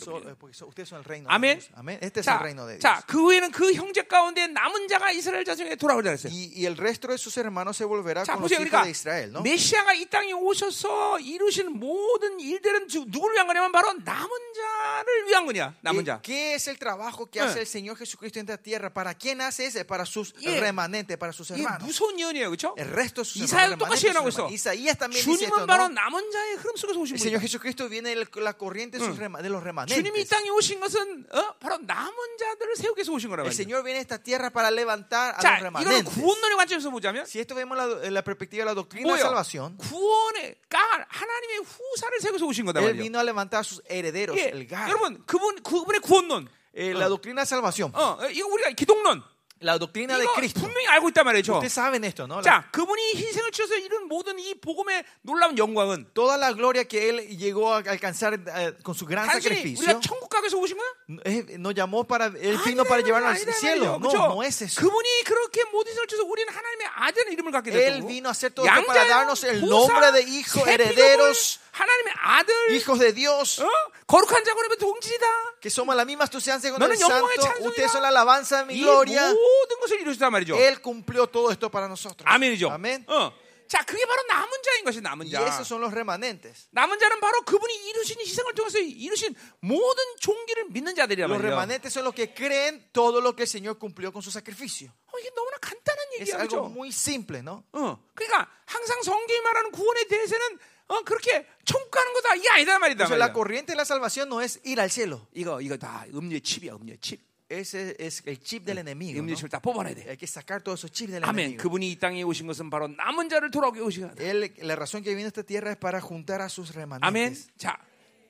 So- 0.00 0.18
eh, 0.30 0.52
so- 0.52 0.66
ustedes 0.66 0.88
son 0.88 0.98
el 0.98 1.04
reino 1.04 1.28
Amén. 1.30 1.58
de 1.58 1.64
Dios. 1.64 1.78
Amén. 1.78 1.98
Este 2.00 2.20
es 2.20 2.26
el 2.26 2.32
자, 2.34 2.42
reino 2.42 2.66
de 2.66 2.74
Dios. 2.78 2.82
자, 2.82 3.02
그 3.06 3.18
후에는 3.22 3.50
그 3.52 3.72
형제 3.72 4.02
가운데 4.02 4.46
남은 4.48 4.88
자가 4.88 5.12
이스라엘 5.12 5.44
자손에게 5.44 5.76
돌아오자 5.76 6.10
그랬어요. 6.10 6.32
Y, 6.32 6.52
y 6.54 6.66
el 6.66 6.76
resto 6.76 7.08
de 7.08 7.18
sus 7.18 7.36
hermanos 7.36 7.76
se 7.76 7.84
volverá 8.04 8.22
자, 8.24 8.34
con 8.36 8.42
los 8.44 8.52
보세요. 8.52 8.60
hijos 8.60 8.68
그러니까 8.70 8.84
de 8.84 8.90
Israel, 8.90 9.32
¿no? 9.32 9.40
메시아가 9.42 9.94
이 9.94 10.04
땅에 10.06 10.32
오셔서 10.32 11.18
이루신 11.20 11.72
모든 11.80 12.38
일들은 12.38 12.88
주- 12.88 13.04
누구를 13.08 13.34
위한 13.34 13.46
거냐면 13.46 13.72
바로 13.72 13.92
남은 13.94 14.28
자를 14.54 15.26
위한 15.28 15.46
거냐. 15.46 15.74
남은 15.80 16.04
¿Qué, 16.04 16.06
자. 16.06 16.20
qué 16.22 16.54
es 16.54 16.68
el 16.68 16.78
trabajo 16.78 17.26
que 17.30 17.38
Eh. 17.40 17.42
hace 17.42 17.60
el 17.60 17.66
Señor 17.66 17.96
Jesucristo 17.96 18.38
en 18.38 18.44
esta 18.48 18.60
tierra? 18.60 18.92
¿Para 18.92 19.14
quién 19.14 19.40
hace 19.40 19.66
ese? 19.66 19.84
Para 19.84 20.04
sus 20.04 20.34
remanentes, 20.42 21.16
para 21.16 21.32
sus 21.32 21.50
hermanos. 21.50 21.82
무서운 21.82 22.18
예언이에요. 22.18 22.50
그렇죠? 22.50 22.74
El 22.76 22.88
resto 22.92 23.22
de 23.22 23.28
sus 23.30 23.42
이사야도 23.42 23.72
hermanos. 23.74 23.78
똑같이 23.78 24.06
예언하고 24.06 24.28
있어. 24.28 24.48
Isaías 24.50 24.98
también 24.98 25.24
dice 25.24 25.44
esto, 25.44 25.56
주님은 25.56 25.66
바로. 25.66 25.88
남은 25.88 26.30
자의 26.30 26.54
흐름 26.56 26.76
속에서 26.76 26.98
오신 27.00 27.16
El 27.16 27.20
Señor. 27.20 27.40
Jesucristo 27.40 27.88
viene 27.88 28.14
de 28.14 28.26
la 28.42 28.52
corriente 28.54 28.98
de, 28.98 29.06
los 29.48 29.62
remanentes. 29.62 29.94
주님이 29.96 30.20
이 30.20 30.24
땅에 30.26 30.48
오신 30.50 30.80
것은 30.80 31.26
어? 31.32 31.54
바로 31.60 31.78
남은 31.78 32.16
자들을 32.38 32.76
세우기 32.76 32.98
위해서 33.00 33.12
오신 33.12 33.28
거란 33.30 33.46
El. 33.46 33.52
Señor 33.52 33.82
viene 33.82 33.98
a 33.98 34.02
esta 34.02 34.18
tierra 34.18 34.50
para 34.50 34.70
levantar 34.70 35.34
a 35.36 35.40
자, 35.40 35.58
los 35.60 35.70
이거는 35.70 36.04
remanentes. 36.04 36.14
구원론의 36.14 36.56
관점에서 36.56 36.90
보자면 36.90 37.24
Si 37.26 37.40
esto 37.40 37.54
vemos 37.54 37.76
la, 37.76 37.86
la 38.10 38.22
perspectiva 38.22 38.62
de 38.64 38.66
la 38.70 38.74
doctrina 38.74 39.14
de 39.14 39.20
salvación, 39.20 39.76
구원의 39.78 40.56
까 40.68 40.78
하나님의 41.08 41.58
후사를 41.64 42.18
위해서 42.22 42.46
오신 42.46 42.64
거다 42.66 42.80
Él 42.80 42.94
말이에요. 42.94 43.02
vino 43.02 43.18
a 43.18 43.24
levantar 43.24 43.60
a 43.60 43.64
sus 43.64 43.82
herederos, 43.88 44.36
예, 44.38 44.50
el 44.52 44.66
Gar. 44.66 44.88
여러분 44.90 45.22
그분 45.26 45.62
그분의 45.62 46.00
구원론, 46.00 46.48
Eh, 46.76 46.92
la 46.92 47.06
doctrina 47.08 47.42
de 47.42 47.46
salvación, 47.46 47.92
어, 47.94 48.18
이거 48.32 48.48
우리가 48.48 48.70
기독론 48.72 49.22
la 49.63 49.77
doctrina 49.77 50.15
de 50.17 50.23
이거 50.23 50.33
Cristo. 50.35 50.61
분명히 50.61 50.87
알고 50.87 51.09
있단 51.09 51.25
말이죠. 51.25 51.55
Ustedes 51.59 51.73
saben 51.73 52.05
esto, 52.05 52.23
¿no? 52.27 52.35
La- 52.39 52.43
자, 52.43 52.63
그분이 52.71 53.11
희생을 53.13 53.51
치러서 53.51 53.75
이룬 53.75 54.07
모든 54.07 54.39
이 54.39 54.55
복음의 54.55 55.03
놀라운 55.21 55.57
영광은 55.57 56.11
toda 56.13 56.37
la 56.37 56.53
gloria 56.53 56.85
que 56.85 57.09
Él 57.09 57.27
llegó 57.37 57.73
a 57.73 57.83
alcanzar 57.83 58.35
eh, 58.39 58.71
con 58.81 58.95
su 58.95 59.05
gran 59.05 59.27
단순히 59.27 59.59
sacrificio, 59.59 59.83
우리가 59.83 59.99
천국 59.99 60.29
가기 60.29 60.45
위해서 60.47 60.57
오신 60.57 60.77
거야? 60.77 60.87
eh, 61.25 61.57
nos 61.59 61.75
llamó 61.75 62.05
para, 62.07 62.27
Él 62.39 62.57
vino 62.63 62.85
para 62.85 63.01
llevarnos 63.03 63.35
al 63.35 63.53
cielo. 63.53 63.99
No, 63.99 64.09
no 64.31 64.43
es 64.43 64.61
eso. 64.61 64.79
그분이 64.79 65.23
그렇게 65.25 65.65
모든 65.73 65.91
희생을 65.91 66.07
치러서 66.07 66.23
우리는 66.25 66.47
하나님의 66.53 66.87
아들의 66.95 67.33
이름을 67.33 67.51
갖게 67.51 67.71
Él 67.71 67.99
됐고 67.99 68.07
vino 68.07 68.29
a 68.29 68.31
hacer 68.31 68.51
todo 68.55 68.65
esto 68.65 68.85
para 68.87 69.03
darnos 69.09 69.43
el 69.43 69.59
nombre 69.67 70.13
de 70.13 70.21
hijo, 70.23 70.63
새 70.63 70.71
herederos, 70.71 71.59
피조물, 71.59 71.62
하나님의 71.74 72.12
아들, 72.16 72.70
hijos 72.70 73.00
de 73.00 73.12
Dios, 73.12 73.60
어? 73.62 73.68
거룩한 74.06 74.44
자고는 74.44 74.78
동질이다. 74.78 75.26
que 75.60 75.70
somos 75.70 75.96
la 75.96 76.04
misma 76.04 76.26
sustancia 76.30 76.70
con 76.70 76.80
el 76.82 76.96
santo. 76.96 77.26
찬송이다. 77.34 77.66
Ustedes 77.66 77.90
son 77.90 78.02
la 78.02 78.08
alabanza 78.08 78.58
de 78.62 78.66
mi 78.66 78.74
이 78.78 78.82
gloria. 78.82 79.26
모든 79.32 79.80
것을 79.80 80.00
이루셨단 80.00 80.30
말이죠. 80.30 80.54
Él 80.56 80.80
cumplió 80.80 81.26
todo 81.26 81.50
esto 81.50 81.68
para 81.70 81.88
nosotros. 81.88 82.22
아멘이죠. 82.26 82.68
어. 83.08 83.32
자, 83.66 83.82
그게 83.82 84.04
바로 84.06 84.22
남은 84.28 84.50
자인 84.62 84.84
것이 84.84 85.00
남은 85.00 85.28
자. 85.30 85.40
esos 85.48 85.66
son 85.66 85.80
los 85.82 85.90
remanentes. 85.90 86.68
남은 86.70 86.98
자는 86.98 87.18
바로 87.18 87.40
그분이 87.42 87.74
이루신 87.88 88.20
희생을 88.20 88.54
통해서 88.54 88.78
이루신 88.78 89.34
모든 89.60 90.04
종기를 90.20 90.66
믿는 90.68 90.94
자들이란 90.94 91.28
Los 91.30 91.40
말이에요. 91.42 91.48
remanentes 91.50 91.90
son 91.90 92.04
los 92.04 92.14
que 92.14 92.32
creen 92.34 92.86
todo 92.92 93.20
lo 93.20 93.34
que 93.34 93.44
el 93.44 93.48
Señor 93.48 93.78
cumplió 93.80 94.12
con 94.12 94.22
su 94.22 94.30
sacrificio. 94.30 94.92
어, 95.10 95.18
이게 95.18 95.30
너무나 95.34 95.56
간단한 95.58 96.06
얘기야, 96.20 96.36
algo 96.38 96.68
그렇죠? 96.68 96.70
muy 96.70 96.90
simple, 96.92 97.40
¿no? 97.40 97.64
어, 97.72 97.98
그러니까 98.14 98.46
항상 98.66 99.02
성경이 99.02 99.40
말하는 99.40 99.72
구원에 99.72 100.04
대해서는 100.04 100.58
어, 100.86 101.02
그렇게 101.02 101.46
천국 101.64 101.90
가는 101.90 102.12
거다 102.12 102.34
이게 102.34 102.48
아니다 102.50 102.78
말이다. 102.78 103.06
Sea, 103.06 103.18
la 103.18 103.32
corriente 103.32 103.72
de 103.72 103.76
la 103.76 103.84
salvación 103.84 104.28
no 104.28 104.40
es 104.42 104.60
ir 104.64 104.80
al 104.80 104.90
cielo. 104.90 105.26
이거 105.32 105.60
이거 105.60 105.76
다 105.76 106.04
음료의 106.12 106.40
칩이야, 106.42 106.74
음료의 106.74 106.98
칩. 107.00 107.20
Ese 107.48 107.94
es 107.98 108.22
el 108.26 108.40
chip 108.42 108.64
del 108.64 108.78
enemigo. 108.78 109.16
¿no? 109.16 109.20
음료의 109.20 109.36
칩을 109.36 109.48
다 109.50 109.60
뽑아내야 109.60 109.94
돼. 109.94 110.02
Hay 110.08 110.16
que 110.16 110.26
sacar 110.26 110.62
todos 110.62 110.80
esos 110.80 110.92
chips 110.92 111.12
del 111.12 111.24
아멘. 111.24 111.38
enemigo. 111.56 111.62
그분이 111.62 111.90
이 111.92 111.96
땅에 111.98 112.22
오신 112.22 112.46
것은 112.46 112.68
바로 112.70 112.88
남은 112.88 113.28
자를 113.28 113.50
돌아오게 113.50 113.80
오신 113.80 114.08
거다. 114.08 114.22
Él, 114.22 114.52
la 114.60 114.76
razón 114.76 115.02
que 115.02 115.14
vino 115.14 115.26
a 115.26 115.28
esta 115.28 115.42
tierra 115.42 115.70
es 115.70 115.76
para 115.78 116.00
juntar 116.00 116.40
a 116.42 116.46
sus 116.48 116.70
아멘. 116.76 116.76
remanentes. 116.76 117.48
자, 117.56 117.78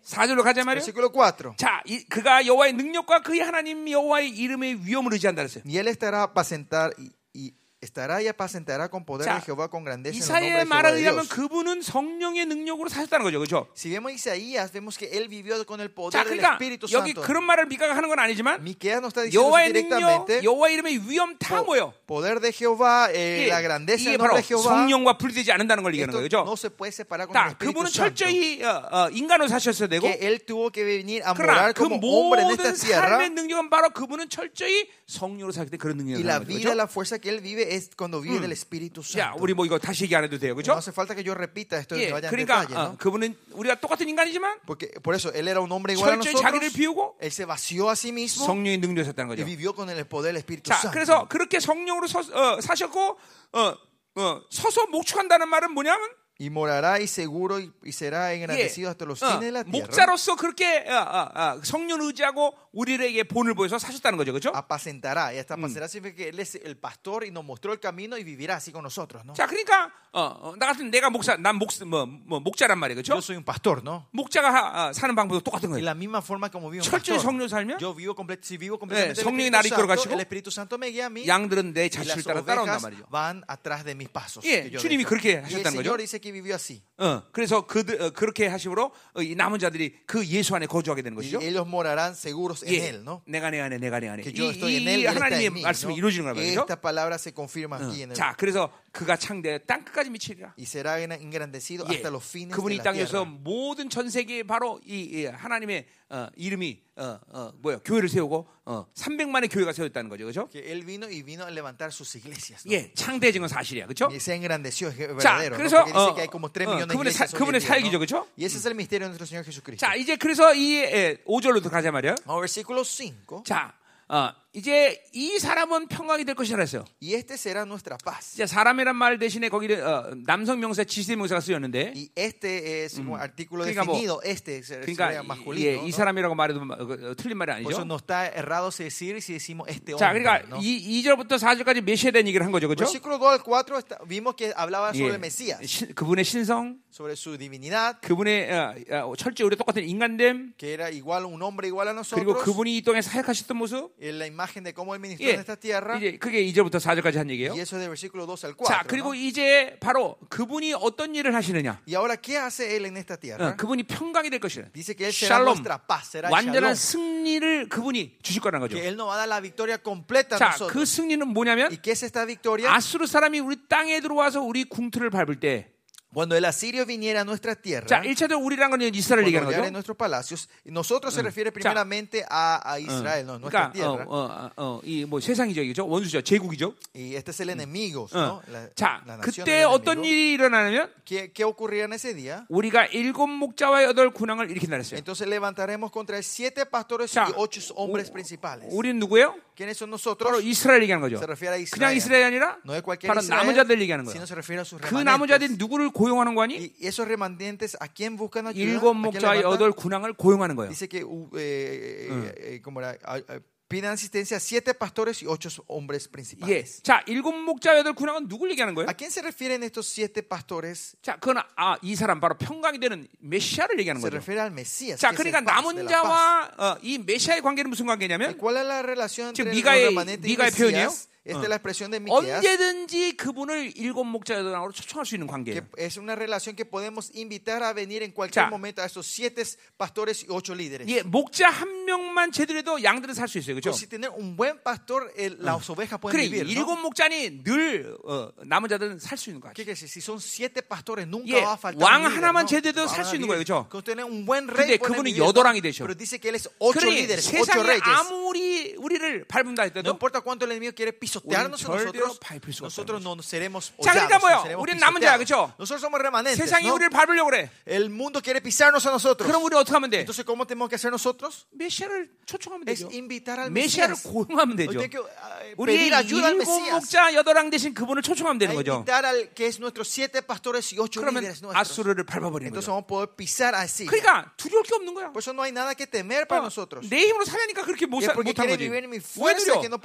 4절로 0.05 0.43
가자 0.45 0.63
말이야. 0.65 0.83
Versículo 0.85 1.11
4. 1.11 1.55
자, 1.57 1.83
이, 1.87 2.05
그가 2.05 2.45
여호와의 2.47 2.75
능력과 2.75 3.23
그의 3.23 3.41
하나님 3.41 3.89
여호와의 3.89 4.31
이름의 4.31 4.85
위엄을 4.87 5.13
의지한다 5.15 5.43
그랬어요. 5.43 5.65
Y 5.67 5.79
él 5.79 5.89
estará 5.89 6.23
apacentar 6.25 6.93
y, 6.99 7.11
y 7.35 7.53
estará 7.85 8.23
y 8.23 8.29
apacentará 8.29 8.89
con 8.89 9.05
poder 9.05 9.27
자, 9.29 9.35
de 9.37 9.41
Jehová 9.43 9.69
con 9.69 9.85
grandeza 9.85 10.17
el 10.17 10.19
이사야의 10.19 10.65
de 10.65 11.01
의하면. 11.01 11.29
그분은 11.29 11.83
성령의 11.83 12.47
능력으로 12.47 12.89
사셨다는 12.89 13.25
거죠. 13.25 13.39
그렇죠? 13.39 13.69
Si 13.77 13.91
vemos 13.91 14.13
Isaías, 14.13 14.73
vemos 14.73 14.97
que 14.99 15.07
él 15.13 15.29
vivió 15.29 15.65
con 15.67 15.81
el 15.81 15.89
자, 15.89 15.95
poder 15.95 16.25
del 16.25 16.39
그러니까 16.41 16.53
Espíritu 16.59 16.87
여기 16.93 17.13
Santo. 17.13 17.23
그런 17.23 17.45
말을 17.45 17.67
미가가 17.67 17.95
하는 17.97 18.09
건 18.09 18.19
아니지만 18.19 18.61
Miqueas 18.61 18.99
no 19.01 19.09
está 19.09 19.23
diciendo 19.23 19.45
여호와의 19.47 19.73
능력, 19.73 20.29
여호와 20.43 20.69
이름의 20.71 21.09
위엄 21.09 21.37
다 21.39 21.57
po- 21.61 21.65
뭐예요? 21.77 21.93
poder 22.07 22.41
de 22.41 22.51
Jehová, 22.53 23.09
eh, 23.13 23.45
이게, 23.45 23.49
la 23.49 23.61
grandeza 23.61 24.11
del 24.11 24.19
nombre 24.19 24.37
de 24.37 24.43
Jehová. 24.43 24.65
성령과 24.75 25.19
분리되지 25.19 25.53
않는다는 25.53 25.83
걸 25.83 25.93
얘기하는 25.95 26.15
거죠. 26.15 26.43
no 26.45 26.55
se 26.57 26.71
puede 26.71 26.93
separar 26.93 27.27
con 27.29 27.37
el 27.37 27.43
자, 27.43 27.49
Espíritu 27.53 27.73
그분은 27.73 27.91
Santo. 27.91 28.15
철저히 28.17 28.63
어, 28.63 28.83
어, 28.91 29.09
인간으로 29.11 29.49
사셨어야 29.49 29.89
되고 29.89 30.03
Que 30.09 30.19
él 30.25 30.41
tuvo 30.47 30.71
que 30.71 30.83
venir 30.85 31.23
a 31.25 31.35
morar 31.35 31.73
그 31.75 31.85
como 31.85 31.97
hombre 32.01 32.43
en 32.43 32.51
esta 32.51 32.63
모든 32.71 32.75
tierra. 32.75 33.09
삶의 33.19 33.31
능력은 33.31 33.71
바로 33.71 33.91
그분은 33.91 34.29
철저히 34.29 34.89
성령으로 35.07 35.53
살기 35.53 35.71
때문에 35.71 35.79
그런 35.79 35.99
Y 35.99 36.05
능력을 36.23 36.25
la 36.25 36.41
vida, 36.41 36.71
거죠. 36.71 36.77
la 36.77 36.87
fuerza 36.89 37.19
que 37.19 37.29
él 37.29 37.41
vive 37.43 37.75
es 37.75 37.91
cuando 37.97 38.23
vive 38.23 38.41
del 38.41 38.53
Espíritu 38.53 39.03
자, 39.03 39.37
Santo. 39.37 39.43
우리 39.43 39.53
뭐 39.53 39.67
이거 39.67 39.79
다시 39.79 40.05
얘기 40.05 40.17
안 40.17 40.25
해도 40.25 40.39
돼요. 40.39 40.53
No 40.53 40.57
그렇죠? 40.57 40.73
hace 40.79 40.93
falta 40.93 41.15
que 41.15 41.23
yo 41.23 41.35
repita 41.35 41.77
esto 41.79 41.95
y 41.95 42.05
예, 42.05 42.11
vaya 42.11 42.31
그러니까 42.31 42.65
detalle, 42.65 42.75
어, 42.75 42.83
¿no? 42.93 42.97
그분은 42.97 43.37
우리가 43.53 43.81
똑같은 43.81 44.09
인간이지만 44.09 44.61
Porque 44.65 44.89
por 45.03 45.15
eso 45.15 45.31
él 45.35 45.47
era 45.49 45.61
un 45.61 45.71
hombre 45.71 45.93
igual 45.93 46.09
a 46.09 46.17
철저히 46.17 46.41
자기를 46.41 46.73
nosotros. 46.73 46.73
비우고 46.75 47.17
Él 47.21 47.31
se 47.33 47.45
vació 47.45 47.91
a 47.91 47.97
sí 47.97 48.13
mismo 48.13 48.47
성령의 48.47 48.79
능력을 48.79 49.05
샀다는 49.13 49.31
y 49.33 49.37
거죠. 49.37 49.45
vivió 49.45 49.75
con 49.75 49.91
el 49.91 50.05
poder 50.07 50.33
del 50.33 50.37
Espíritu 50.41 50.71
자, 50.71 50.81
Santo. 50.81 50.91
그래서 50.93 51.29
그렇게 51.29 51.61
성령으로 51.61 52.07
서, 52.07 52.21
어, 52.21 52.61
사셨고 52.63 53.19
어, 53.53 53.75
어, 54.17 54.41
서서 54.51 54.87
목축한다는 54.87 55.49
말은 55.49 55.73
뭐냐면 55.73 56.09
Y 56.37 56.51
morará 56.51 56.99
y 56.99 57.07
seguro 57.07 57.61
y, 57.61 57.71
y 57.85 57.93
será 57.93 58.33
예, 58.35 58.39
engrandecido 58.43 58.91
hasta 58.91 59.05
los 59.05 59.23
어, 59.23 59.27
fines 59.27 59.41
de 59.41 59.53
la 59.53 59.63
tierra. 59.63 59.87
목자로서 59.87 60.35
그렇게 60.35 60.83
어, 60.91 60.97
어, 60.97 61.31
어, 61.33 61.61
성령 61.63 62.01
의지하고 62.03 62.53
우리에게 62.73 63.23
본을 63.23 63.55
보여서 63.55 63.79
사셨다는 63.79 64.19
거죠, 64.19 64.33
그렇죠? 64.33 64.51
Apacentará. 64.53 65.27
Y 65.31 65.39
hasta 65.39 65.55
apacentará 65.55 65.87
significa 65.87 66.17
que 66.17 66.29
él 66.31 66.41
es 66.41 66.57
el 66.57 66.77
pastor 66.77 67.23
y 67.25 67.31
nos 67.31 67.45
mostró 67.45 67.73
el 67.73 67.79
camino 67.79 68.19
y 68.19 68.25
vivirá 68.25 68.57
así 68.57 68.73
con 68.73 68.83
nosotros, 68.83 69.25
¿no? 69.25 69.33
자, 69.35 69.47
그러니까 69.47 69.93
어, 70.11 70.23
어, 70.51 70.57
나 70.59 70.67
같은 70.67 70.91
내가 70.91 71.09
목사, 71.09 71.37
난 71.37 71.55
목, 71.55 71.71
뭐, 71.87 72.05
뭐 72.07 72.41
목자란 72.41 72.79
말이에요, 72.81 72.97
그렇죠? 72.97 73.13
Yo 73.15 73.19
soy 73.23 73.37
un 73.37 73.45
pastor, 73.45 73.83
¿no? 73.85 74.07
목자가 74.11 74.51
하- 74.53 74.89
어, 74.89 74.93
사는 74.93 75.15
방법도 75.15 75.41
똑같은 75.45 75.71
Y 75.71 75.83
거예요. 75.83 75.85
la 75.87 75.95
misma 75.95 76.19
forma 76.19 76.51
como 76.51 76.69
vivo 76.69 76.83
un 76.83 76.91
철저히 76.91 77.15
pastor. 77.15 77.23
성령 77.23 77.47
살면 77.47 77.79
Yo 77.81 77.95
vivo 77.95 78.13
comple- 78.17 78.43
si 78.43 78.59
vivo 78.59 78.77
completamente 78.77 79.15
네, 79.15 79.23
성령이 79.23 79.51
나를 79.51 79.71
이끌어 79.71 79.87
가시고 79.87 80.15
el 80.15 80.21
Espíritu 80.27 80.51
Santo 80.51 80.75
me 80.79 80.91
guía 80.91 81.07
a 81.07 81.11
mí 81.11 81.29
양들은 81.29 81.73
내 81.73 81.87
y 81.87 81.91
자취를 81.91 82.25
따라 82.25 82.43
따라온단 82.45 82.83
말이죠. 82.83 83.07
van 83.09 83.45
atrás 83.47 83.85
de 83.85 83.95
mis 83.95 84.09
pasos. 84.11 84.43
예, 84.45 84.69
주님이. 84.77 85.05
그렇게 85.05 85.39
y 85.39 85.43
하셨다는 85.47 85.79
거죠. 85.79 85.91
Que 86.25 86.33
vivió 86.33 86.55
así. 86.55 86.83
어, 86.97 87.23
그래서 87.33 87.67
그들 87.67 88.01
어, 88.01 88.11
그렇게 88.11 88.47
하심으로 88.47 88.93
어, 89.15 89.21
이 89.23 89.35
남은 89.35 89.59
자들이 89.59 89.95
그 90.07 90.25
예수 90.27 90.55
안에 90.55 90.65
거주하게 90.67 91.03
되는 91.03 91.19
Y 91.19 91.25
것이죠. 91.31 91.41
ellos 91.43 91.67
morarán 91.67 92.15
seguros 92.15 92.63
en 92.65 92.73
예, 92.73 92.89
él, 92.89 93.03
¿no? 93.05 93.21
내가 93.27 93.51
내 93.51 93.61
안에 93.61 93.79
내가 93.79 93.99
내 94.01 94.09
안에 94.09 94.23
Que 94.23 94.31
이, 94.33 94.39
yo 94.39 94.51
estoy 94.51 94.77
en 94.77 94.89
él 94.89 95.01
이 95.01 95.05
y 95.05 95.07
él 95.07 95.13
está 95.13 95.25
하나님의 95.27 95.47
en 95.47 95.53
mí. 95.55 95.63
말씀이 95.63 95.93
¿no? 95.93 95.99
이루어지는 95.99 96.25
거란 96.25 96.37
말이죠. 96.37 96.61
Esta 96.63 96.81
palabra 96.81 97.19
se 97.19 97.35
confirma 97.35 97.77
aquí 97.77 98.03
en 98.03 98.11
el 98.11 98.17
자, 98.17 98.35
그래서 98.39 98.71
그가 98.93 99.17
창대 99.17 99.59
땅 99.67 99.85
끝까지 99.85 100.09
미치리라. 100.11 100.55
y 100.57 100.65
será 100.65 101.01
engrandecido 101.03 101.85
예, 101.91 101.95
hasta 101.95 102.09
los 102.11 102.25
fines 102.25 102.55
그분이 102.57 102.79
de 102.79 102.79
이 102.79 102.79
la 102.79 102.85
땅에서 102.85 103.25
tierra. 103.25 103.41
모든 103.43 103.91
전 103.91 104.09
세계에 104.09 104.45
바로 104.45 104.81
이, 104.87 105.03
이 105.03 105.27
하나님의 105.27 105.87
어, 106.11 106.29
이름이 106.37 106.81
어, 106.97 107.19
어, 107.33 107.53
뭐야 107.61 107.79
교회를 107.85 108.09
세우고 108.09 108.47
어, 108.67 108.87
300만의 108.95 109.51
교회가 109.51 109.73
세웠다는 109.73 110.09
거죠, 110.11 110.25
그렇죠? 110.25 110.49
Que 110.49 110.61
él 110.71 110.85
vino 110.85 111.07
y 111.07 111.23
vino 111.23 111.45
a 111.45 111.51
levantar 111.51 111.91
sus 111.91 112.15
iglesias. 112.17 112.65
¿no? 112.67 112.73
예, 112.73 112.93
창대해진 112.95 113.41
건 113.41 113.49
사실이야, 113.49 113.87
그렇죠? 113.87 114.07
Y 114.09 114.17
se 114.21 114.35
engrandeció, 114.35 114.89
es 114.89 114.97
자. 115.23 115.39
그래서 115.51 115.85
dice 115.85 115.97
어, 115.99 116.15
que 116.15 116.21
hay 116.23 116.29
como 116.29 116.49
3 116.53 116.69
어, 116.69 116.87
그분의 116.87 117.13
사- 117.13 117.27
그분의 117.27 117.61
사역이죠. 117.61 117.99
그렇죠? 117.99 118.29
Y 118.39 118.45
ese 118.45 118.59
es 118.59 118.67
el 118.67 118.75
misterio 118.75 119.07
de 119.07 119.11
nuestro 119.17 119.27
Señor 119.27 119.45
Jesucristo. 119.45 119.85
자, 119.87 119.95
이제 119.97 120.17
그래서 120.17 120.55
이 120.55 120.77
예, 120.85 121.17
5절로 121.27 121.63
가자 121.69 121.91
말이야. 121.91 122.15
Vamos, 122.27 122.41
versículo 122.43 122.85
5. 122.85 123.43
자, 123.45 123.73
어, 124.09 124.31
이제 124.57 125.03
이 125.13 125.37
사람은 125.41 125.89
평강이 125.89 126.25
될 126.25 126.37
것이라 126.37 126.61
했어요. 126.61 126.85
Y 127.03 127.15
este 127.15 127.35
será 127.35 127.63
nuestra 127.67 127.97
paz. 127.99 128.35
이제 128.35 128.47
사람이란 128.47 128.95
말 128.95 129.19
대신에 129.19 129.49
거기 129.49 129.67
어, 129.75 130.15
남성 130.27 130.61
명사 130.61 130.85
지시 130.85 131.17
명사가 131.17 131.41
쓰였는데 131.41 131.93
Y 131.93 132.09
este 132.17 132.85
es 132.85 132.97
un 133.01 133.19
artículo 133.19 133.65
그러니까 133.65 133.83
뭐, 133.85 133.95
definido. 133.99 134.21
Este 134.23 134.63
se 134.63 134.79
그러니까 134.79 135.09
sería 135.11 135.23
이- 135.23 135.27
masculino. 135.27 135.67
예. 135.67 135.85
이 135.85 135.91
사람이라고 135.91 136.37
말해도 136.37 136.61
어, 136.61 137.11
어, 137.11 137.15
틀린 137.17 137.37
말이 137.37 137.51
Por 137.65 137.73
eso 137.73 137.83
아니죠. 137.83 137.85
no 137.85 137.97
está 137.97 138.29
errado 138.29 138.71
si 138.71 138.85
decir 138.85 139.19
si 139.21 139.33
decimos 139.35 139.67
este 139.69 139.91
자, 139.97 140.07
hombre. 140.15 140.23
그러니까 140.23 140.47
¿no? 140.47 140.61
이 140.63 141.03
2절부터 141.03 141.35
4절까지 141.37 141.81
메시아에 141.83 142.13
대한 142.13 142.29
얘기를 142.29 142.47
한 142.47 142.53
거죠. 142.53 142.69
그렇죠? 142.69 142.85
Versículo 142.87 143.19
2 143.19 143.27
al 143.27 143.43
4 143.43 143.79
está- 143.83 143.99
vimos 144.07 144.37
que 144.37 144.53
hablaba 144.55 144.95
sobre 144.95 145.15
el 145.15 145.19
Mesías, 145.19 145.59
그분의 145.97 146.23
신성, 146.25 146.79
sobre 146.93 147.15
su 147.17 147.37
divinidad, 147.37 147.99
그분의 148.03 148.53
어, 148.53 149.11
어, 149.11 149.17
철저히 149.17 149.47
우리 149.47 149.57
똑같은 149.57 149.83
인간됨, 149.83 150.55
que 150.57 150.75
era 150.75 150.91
igual 150.95 151.27
un 151.27 151.43
hombre 151.43 151.67
igual 151.67 151.89
a 151.89 151.95
그리고 152.07 152.39
nosotros, 152.39 152.45
그분이 152.45 152.77
이 152.77 152.83
땅에 152.83 153.03
사역하셨던 153.03 153.57
모습. 153.59 153.91
en 154.01 154.19
la 154.21 154.27
imagen 154.27 154.44
de 154.53 154.75
cómo 154.75 154.95
él 154.95 155.01
ministró 155.01 155.27
예, 155.27 155.35
en 155.35 155.41
esta 155.41 155.57
tierra, 155.57 155.97
이제 155.99 156.19
그게 156.19 156.45
2절부터 156.45 156.79
4절까지 156.81 157.17
한 157.17 157.31
얘기예요. 157.31 157.55
y 157.55 157.61
eso 157.61 157.77
es 157.77 157.83
de 157.83 157.89
versículo 157.89 158.27
2 158.27 158.45
al 158.45 158.55
4. 158.57 158.67
자, 158.67 158.85
그리고 158.87 159.15
¿no? 159.15 159.15
이제 159.15 159.77
바로 159.81 160.17
그분이 160.29 160.75
어떤 160.75 161.15
일을 161.15 161.35
하시느냐? 161.35 161.81
Y 161.87 161.95
ahora, 161.95 162.17
¿qué 162.17 162.39
hace 162.39 162.77
él 162.77 162.87
en 162.87 162.97
esta 162.97 163.15
어, 163.15 163.21
tierra? 163.21 163.57
그분이 163.57 163.85
평강이 163.85 164.31
될 164.31 164.41
것이라. 164.41 164.69
Dice 164.73 164.95
que 164.95 165.07
él 165.07 165.13
será 165.13 165.39
샬롬, 165.39 165.57
nuestra 165.59 165.79
paz, 165.79 166.11
será 166.11 166.31
완전한 166.31 166.75
shalom, 166.75 167.25
승리를 167.25 167.69
그분이 167.69 168.19
주실 168.23 168.41
거라는 168.43 168.67
거죠. 168.69 168.77
que 168.77 168.87
él 168.89 168.97
nos 168.97 169.09
va 169.09 169.15
a 169.15 169.19
dar 169.19 169.29
la 169.29 169.41
victoria 169.41 169.79
completa 169.79 170.37
자, 170.39 170.51
nosotros. 170.53 170.73
그 170.73 170.85
승리는 170.85 171.27
뭐냐면 171.29 171.71
¿Y 171.71 171.79
qué 171.79 171.93
es 171.93 172.03
esta 172.03 172.25
victoria? 172.27 172.71
아수르 172.73 173.07
사람이 173.07 173.41
우리 173.41 173.57
땅에 173.69 174.01
들어와서 174.01 174.41
우리 174.43 174.65
궁투를 174.65 175.11
밟을 175.11 175.41
때, 175.41 175.74
Cuando 176.15 176.37
el 176.37 176.45
asirio 176.45 176.87
viniera 176.87 177.23
a 177.23 177.25
nuestra 177.25 177.57
tierra, 177.57 177.87
자, 177.89 178.01
1차적으로 178.03 178.45
우리라는 178.45 178.71
건 178.71 178.95
이스라엘 178.95 179.27
얘기하는 179.27 179.49
llegar 179.49 179.63
거죠. 179.63 179.67
en 179.67 179.73
nuestros 179.73 179.97
palacios, 179.97 180.49
nosotros 180.65 181.13
se 181.13 181.21
refiere 181.23 181.51
primeramente 181.51 182.25
a, 182.31 182.63
a 182.65 182.79
Israel, 182.79 183.27
no, 183.27 183.39
nuestra 183.41 183.71
그러니까 183.71 183.73
tierra. 183.73 184.05
어, 184.07 184.17
어, 184.17 184.51
어, 184.57 184.81
이뭐 184.85 185.19
세상이죠, 185.21 185.63
이죠 185.63 185.87
원수죠, 185.89 186.23
제국이죠. 186.23 186.75
Y 186.95 187.17
este 187.17 187.33
es 187.33 187.41
el 187.41 187.51
enemigo, 187.51 188.07
어. 188.13 188.17
¿no? 188.19 188.43
La, 188.47 188.69
자, 188.77 189.03
la 189.05 189.17
nación 189.19 189.45
그때 189.45 189.59
del 189.59 189.67
어떤 189.67 189.99
enemigo. 189.99 190.07
일이 190.15 190.33
일어나냐면 190.35 190.91
¿Qué, 191.05 191.33
¿Qué 191.33 191.43
ocurría 191.45 191.85
en 191.85 191.93
ese 191.95 192.15
día? 192.15 192.47
우리가 192.49 192.87
일곱 192.87 193.27
목자와 193.27 193.83
여덟 193.83 194.11
군왕을 194.13 194.51
일으킨다 194.51 194.77
그랬어요. 194.77 194.97
Entonces 194.99 195.27
levantaremos 195.27 195.91
contra 195.91 196.17
él 196.17 196.23
siete 196.23 196.65
pastores 196.65 197.11
자, 197.13 197.27
y 197.29 197.33
ocho 197.37 197.61
hombres 197.75 198.11
principales. 198.13 198.69
우리는 198.73 199.01
누구예요? 199.01 199.35
¿Quiénes 199.57 199.77
son 199.79 199.91
바로 199.91 199.95
nosotros? 199.95 200.43
이스라엘 200.45 200.83
얘기하는 200.83 201.03
거죠. 201.03 201.19
Se 201.19 201.27
refiere 201.27 201.57
a 201.59 201.65
그냥 201.67 201.93
Israel. 201.93 201.97
이스라엘이 201.97 202.25
아니라 202.25 202.59
No 202.65 202.75
es 202.75 202.83
cualquier 202.83 203.09
바로 203.11 203.21
Israel, 203.21 203.43
남은 203.47 203.55
자들 203.55 203.81
얘기하는 203.83 204.05
sino 204.07 204.23
거예요. 204.23 204.27
se 204.27 204.35
refiere 204.35 204.61
a 204.63 204.65
sus 204.67 204.81
그 204.81 204.95
남은 204.95 205.27
자들이 205.29 205.55
remanentes. 205.55 205.59
누구를 205.59 205.91
고 205.91 206.04
용하는 206.09 206.35
거니? 206.35 206.57
Y 206.57 206.87
esos 206.87 207.07
remanentes, 207.07 207.77
¿a 207.81 207.89
quién 207.89 208.17
buscan 208.17 208.47
ayuda? 208.47 208.63
일곱 208.65 208.97
¿A 208.97 209.11
quién 209.11 209.21
목자와 209.21 209.35
levantan? 209.35 209.53
여덟 209.53 209.73
군왕을 209.73 210.13
고용하는 210.15 210.57
거예요. 210.57 210.69
Dice 210.71 210.89
que 210.89 211.05
uh, 211.05 211.29
eh, 211.37 212.09
eh, 212.11 212.35
eh, 212.57 212.61
¿cómo 212.63 212.81
era? 212.81 212.97
Ah, 213.05 213.19
ah, 213.29 213.39
piden 213.67 213.91
asistencia 213.91 214.37
a 214.37 214.41
siete 214.41 214.73
pastores 214.75 215.23
y 215.23 215.27
ocho 215.27 215.49
hombres 215.67 216.07
예. 216.07 216.11
principales. 216.13 216.83
자, 216.85 217.03
일곱 217.07 217.33
목자 217.35 217.77
여덟 217.79 217.93
군왕은 217.95 218.29
누굴 218.29 218.51
얘기하는 218.53 218.75
거예요? 218.75 218.89
¿A 218.89 218.95
quién 218.95 219.11
se 219.11 219.21
refieren 219.21 219.63
estos 219.65 219.87
siete 219.89 220.23
pastores? 220.23 220.95
자, 221.03 221.17
그건 221.19 221.43
아, 221.57 221.77
이 221.83 221.97
사람 221.97 222.21
바로 222.21 222.37
평강이 222.39 222.79
되는 222.79 223.09
메시아를 223.21 223.79
얘기하는 223.81 224.01
Se 224.01 224.07
거죠. 224.11 224.17
refiere 224.17 224.41
al 224.43 224.53
Mesías. 224.53 225.01
자, 225.01 225.09
el 225.11 225.17
그러니까 225.17 225.41
남은. 225.41 225.89
자와 225.89 226.51
어, 226.59 226.77
이 226.83 226.99
메시아의 226.99 227.41
관계는 227.41 227.71
무슨 227.71 227.87
¿Y 227.87 227.89
관계냐면 227.97 228.37
¿Cuál 228.39 228.59
es 228.59 228.67
la 228.67 228.83
relación 228.83 229.29
entre 229.35 229.51
미가의- 229.51 229.87
los 229.87 229.95
remanentes 229.95 230.29
y 230.29 230.37
미가의 230.37 230.51
표현이에요? 230.53 230.93
Esta 231.25 231.41
es 231.43 231.49
la 231.49 231.57
expresión 231.57 231.91
de 231.91 232.01
Miqueas, 232.01 232.45
언제든지 232.45 233.17
그분을 233.17 233.73
일곱 233.79 234.05
목자 234.05 234.35
여덟 234.35 234.53
왕으로 234.53 234.73
초청할 234.73 235.07
수 235.07 235.15
있는 235.15 235.27
관계예요. 235.27 235.63
es 235.79 235.97
una 235.97 236.15
relación 236.15 236.55
que 236.55 236.67
podemos 236.67 237.11
invitar 237.15 237.63
a 237.63 237.73
venir 237.73 238.03
en 238.03 238.13
cualquier 238.13 238.45
자. 238.45 238.51
momento 238.51 238.83
a 238.83 238.85
estos 238.85 239.07
siete 239.07 239.43
pastores 239.79 240.23
y 240.25 240.27
ocho 240.29 240.55
líderes. 240.55 240.87
예, 240.89 241.01
목자 241.03 241.49
한 241.49 241.87
명만 241.87 242.31
제대로 242.31 242.59
해도 242.59 242.83
양들은 242.83 243.15
살 243.15 243.27
수 243.27 243.39
있어요. 243.39 243.55
그렇죠? 243.57 243.73
Si 243.73 243.87
tener 243.89 244.11
un 244.13 244.37
buen 244.37 244.61
pastor, 244.63 245.11
el- 245.17 245.39
las 245.41 245.65
ovejas 245.71 245.99
pueden 245.99 246.13
그래, 246.13 246.29
vivir. 246.29 246.45
¿no? 246.45 246.51
일곱 246.53 246.77
목자니 246.83 247.43
늘 247.43 247.97
어, 248.05 248.29
남은 248.45 248.69
자들은 248.69 248.99
살 248.99 249.17
수 249.17 249.31
있는 249.31 249.41
거야. 249.41 249.55
¿Qué 249.55 249.65
quiere 249.65 249.73
decir? 249.73 249.89
Si 249.89 250.03
son 250.05 250.21
siete 250.21 250.61
pastores, 250.61 251.09
nunca 251.09 251.33
예, 251.33 251.41
va 251.41 251.55
a 251.55 251.57
faltar 251.57 251.81
왕 251.81 252.05
un 252.05 252.13
líder, 252.13 252.17
하나만 252.21 252.45
¿no? 252.45 252.49
제대로 252.53 252.87
살 252.87 253.03
수 253.07 253.17
있는. 253.17 253.29
거예요, 253.29 253.41
그렇죠? 253.41 253.65
Tener 253.83 254.05
un 254.05 254.27
buen 254.27 254.45
근데 254.47 254.77
rey, 254.77 254.79
¿no? 255.17 255.25
여덟 255.25 255.47
왕이 255.47 255.63
되셔. 255.63 255.85
pero 255.89 255.95
dice 255.97 256.21
que 256.21 256.29
él 256.29 256.35
es 256.37 256.51
ocho 256.59 256.85
líderes, 256.85 257.33
ocho 257.33 257.63
reyes. 257.65 257.81
아무리 257.83 258.77
우리를 258.77 259.25
No 259.25 259.81
해도 259.81 259.91
importa 259.91 260.21
cuánto 260.21 260.45
el 260.45 260.53
enemigo 260.53 260.75
quiere 260.75 260.93
pisotearnos 261.21 261.65
a 261.65 261.69
nosotros, 261.69 262.61
nosotros 262.61 263.03
no 263.03 263.17
seremos 263.23 263.73
자, 263.83 263.93
그러니까 263.93 264.19
뭐요? 264.19 264.59
우리는 264.59 264.79
남은 264.81 265.01
자야. 265.01 265.17
그렇죠? 265.17 265.53
Nosotros 265.59 265.81
somos 265.81 266.01
remanentes. 266.01 266.39
세상이 266.39 266.67
¿no? 266.67 266.75
우리를 266.75 266.91
밟으려고 266.91 267.31
그래. 267.31 267.51
El 267.67 267.91
mundo 267.91 268.21
quiere 268.21 268.41
pisarnos 268.41 268.85
a 268.87 268.91
nosotros. 268.93 269.27
그럼 269.27 269.45
우리 269.45 269.57
어떻게 269.57 269.73
하면 269.75 269.91
돼? 269.91 270.01
Entonces, 270.01 270.25
¿cómo 270.25 270.47
tenemos 270.47 270.69
que 270.69 270.77
hacer 270.77 270.91
nosotros? 270.91 271.47
메시아를 271.53 272.11
초청하면 272.27 272.69
Es 272.69 272.81
되죠. 272.81 272.91
invitar 272.93 273.41
al 273.41 273.51
메시아를. 273.51 273.95
고용하면 274.03 274.57
되죠. 274.57 274.79
uh, 274.81 275.55
우리 275.57 275.75
일곱. 275.75 276.45
목자 276.73 277.15
여덟 277.15 277.37
왕 277.37 277.51
대신 277.51 277.75
그분을 277.75 278.03
초청하면 278.03 278.39
되는 278.39 278.55
거죠. 278.55 278.83
invitar 278.85 279.05
al 279.05 279.31
que 279.35 279.47
es 279.47 279.61
nuestros 279.61 279.89
siete 279.89 280.23
pastores 280.23 280.73
y 280.73 280.79
ocho 280.79 281.01
그러면 281.01 281.23
líderes 281.23 281.43
nuestros. 281.43 281.55
아수르를 281.57 282.05
밟아버리는 282.05 282.49
Entonces 282.49 282.67
거죠. 282.69 282.73
vamos 282.73 282.85
a 282.85 282.87
poder 282.87 283.09
pisar 283.17 283.55
así. 283.55 283.87
그러니까 283.87 284.33
두려울 284.37 284.65
게 284.65 284.75
없는 284.75 284.95
거야. 284.95 285.13
Por 285.13 285.21
eso 285.23 285.33
no 285.33 285.43
hay 285.43 285.53
nada 285.53 285.75
que 285.75 285.87
temer 285.87 286.27
para 286.27 286.41
어, 286.41 286.45
nosotros. 286.45 286.89
내 286.89 287.07
힘으로 287.07 287.25
살려니까 287.25 287.65
그렇게 287.65 287.87
못, 287.87 288.03
es 288.03 288.15
못한 288.15 288.49
거지. 288.49 288.69
왜 288.69 288.81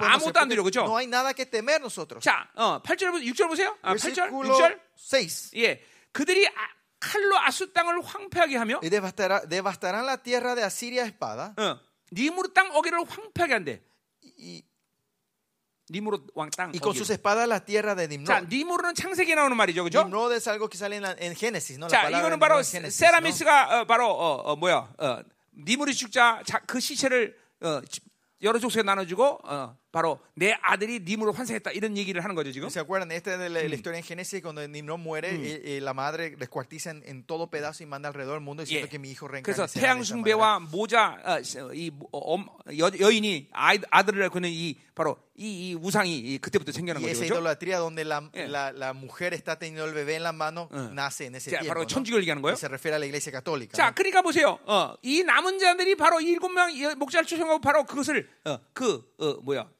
아무것도 0.00 0.40
안 0.40 0.48
porque 0.48 0.62
그죠? 0.62 0.80
No 0.84 0.96
hay 0.96 1.06
nada 1.06 1.19
que 1.34 1.44
temer 1.46 1.80
nosotros. 1.80 2.22
자, 2.24 2.48
어, 2.56 2.80
8절, 2.82 3.12
6절 3.24 3.48
보세요. 3.48 3.76
아, 3.82 3.94
8절, 3.94 4.30
Versículo 4.30 4.54
6절. 4.56 4.80
6. 4.96 5.50
예, 5.56 5.82
그들이 6.12 6.46
아- 6.48 6.52
칼로 6.98 7.38
아수 7.38 7.72
땅을 7.72 8.02
황폐하게 8.02 8.56
하며, 8.58 8.78
Y 8.82 8.90
devastará- 8.90 9.46
devastarán 9.48 10.04
la 10.04 10.18
tierra 10.22 10.54
de 10.54 10.62
Asiria 10.64 11.02
a 11.04 11.06
espada. 11.06 11.54
어, 11.56 11.78
니무르 12.12 12.52
땅 12.52 12.70
어기를 12.74 12.98
황폐하게 13.08 13.52
한대. 13.54 13.80
Y, 14.38 14.62
니무르 15.90 16.18
왕 16.34 16.50
땅. 16.50 16.70
y 16.74 16.78
con 16.78 16.94
sus 16.94 17.10
espadas 17.10 17.48
la 17.48 17.64
tierra 17.64 17.94
de 17.96 18.06
자, 18.24 18.38
Nimrod. 18.38 18.48
니무르는 18.54 18.94
창세기에 18.94 19.34
나오는 19.34 19.56
말이죠, 19.56 19.82
그죠? 19.82 20.00
Nimrod 20.02 20.32
es 20.36 20.46
algo 20.46 20.68
que 20.68 20.76
sale 20.78 20.96
en, 20.96 21.02
la- 21.02 21.16
en 21.18 21.34
Génesis, 21.34 21.78
¿no? 21.78 21.86
La 21.86 21.90
자, 21.90 22.02
palabra 22.02 22.18
이거는 22.20 22.36
Nimrod 22.36 22.40
바로 22.40 22.58
en 22.58 22.64
Génesis, 22.64 23.00
¿no? 23.02 23.06
세라미스가 23.10 23.80
어, 23.80 23.84
바로 23.86 24.06
어, 24.06 24.52
어, 24.52 24.56
뭐야? 24.56 24.92
어, 24.98 25.22
니무르 25.56 25.92
죽자 25.92 26.42
자, 26.46 26.60
그 26.66 26.78
시체를 26.78 27.34
어, 27.62 27.80
지- 27.88 28.00
여러 28.42 28.58
족속에 28.60 28.82
나눠 28.84 29.04
주고 29.04 29.40
어, 29.42 29.76
바로 29.92 30.20
내 30.34 30.56
아들이 30.62 31.00
니무로 31.00 31.32
환생했다 31.32 31.72
이런 31.72 31.96
얘기를 31.96 32.22
하는 32.22 32.34
거죠 32.36 32.52
지금. 32.52 32.68
¿Se 32.68 32.78
acuerdan? 32.80 33.10
Esta 33.10 33.34
es 33.34 33.40
la, 33.40 33.48
la 33.48 33.74
historia 33.74 33.98
en 33.98 34.04
Génesis 34.04 34.40
cuando 34.40 34.66
Nimrod 34.66 34.98
muere, 34.98 35.30
eh, 35.34 35.62
eh, 35.64 35.80
la 35.80 35.92
madre 35.94 36.36
descuartiza 36.36 36.90
en, 36.90 37.02
en 37.06 37.24
todo 37.24 37.50
pedazo 37.50 37.82
y 37.82 37.86
manda 37.86 38.08
alrededor 38.08 38.34
del 38.34 38.44
mundo 38.44 38.62
diciendo 38.62 38.86
예. 38.86 38.90
que 38.90 38.98
mi 39.00 39.10
hijo 39.10 39.26
그래서 39.26 39.66
reencarna. 39.66 39.80
태양 39.80 40.02
숭배와 40.04 40.60
모자 40.60 41.18
어, 41.24 41.40
이 41.74 41.90
어, 42.12 42.18
엄- 42.34 42.46
여, 42.78 42.90
여인이 43.00 43.48
아이, 43.52 43.78
아들을 43.90 44.20
낳고 44.20 44.38
있는 44.38 44.50
이 44.52 44.76
바로 44.94 45.16
이, 45.34 45.70
이 45.70 45.74
우상이 45.74 46.18
이 46.18 46.38
그때부터 46.38 46.70
생겨난 46.70 47.02
Y 47.02 47.10
거죠. 47.12 47.24
esa 47.24 47.24
그렇죠? 47.26 47.34
idolatría 47.40 47.78
donde 47.78 48.04
la, 48.04 48.30
예. 48.36 48.46
la, 48.46 48.70
la 48.72 48.92
mujer 48.92 49.32
está 49.34 49.58
teniendo 49.58 49.86
el 49.86 49.94
bebé 49.94 50.16
en 50.16 50.22
la 50.22 50.32
mano 50.32 50.68
응. 50.72 50.94
nace 50.94 51.26
en 51.26 51.34
ese 51.34 51.50
자, 51.50 51.58
tiempo. 51.60 51.72
바로. 51.74 51.86
천주교를 51.86 52.22
얘기하는 52.24 52.42
거예요. 52.42 52.52
Y 52.54 52.58
se 52.60 52.68
refiere 52.68 52.94
a 52.96 52.98
la 53.00 53.06
iglesia 53.06 53.32
católica. 53.32 53.72
자, 53.74 53.88
¿no? 53.88 53.94
그러니까 53.94 54.20
보세요. 54.22 54.58
어, 54.66 54.94
이 55.02 55.22
남은 55.24 55.58
자들이 55.58 55.96
바로 55.96 56.20
일곱 56.20 56.50
명 56.52 56.68
목자를 56.98 57.26
추천하고 57.26 57.60
바로 57.60 57.84
그것을 57.84 58.28
어, 58.44 58.58
그 58.74 59.02
어, 59.18 59.40
뭐야 59.42 59.60
어, 59.62 59.68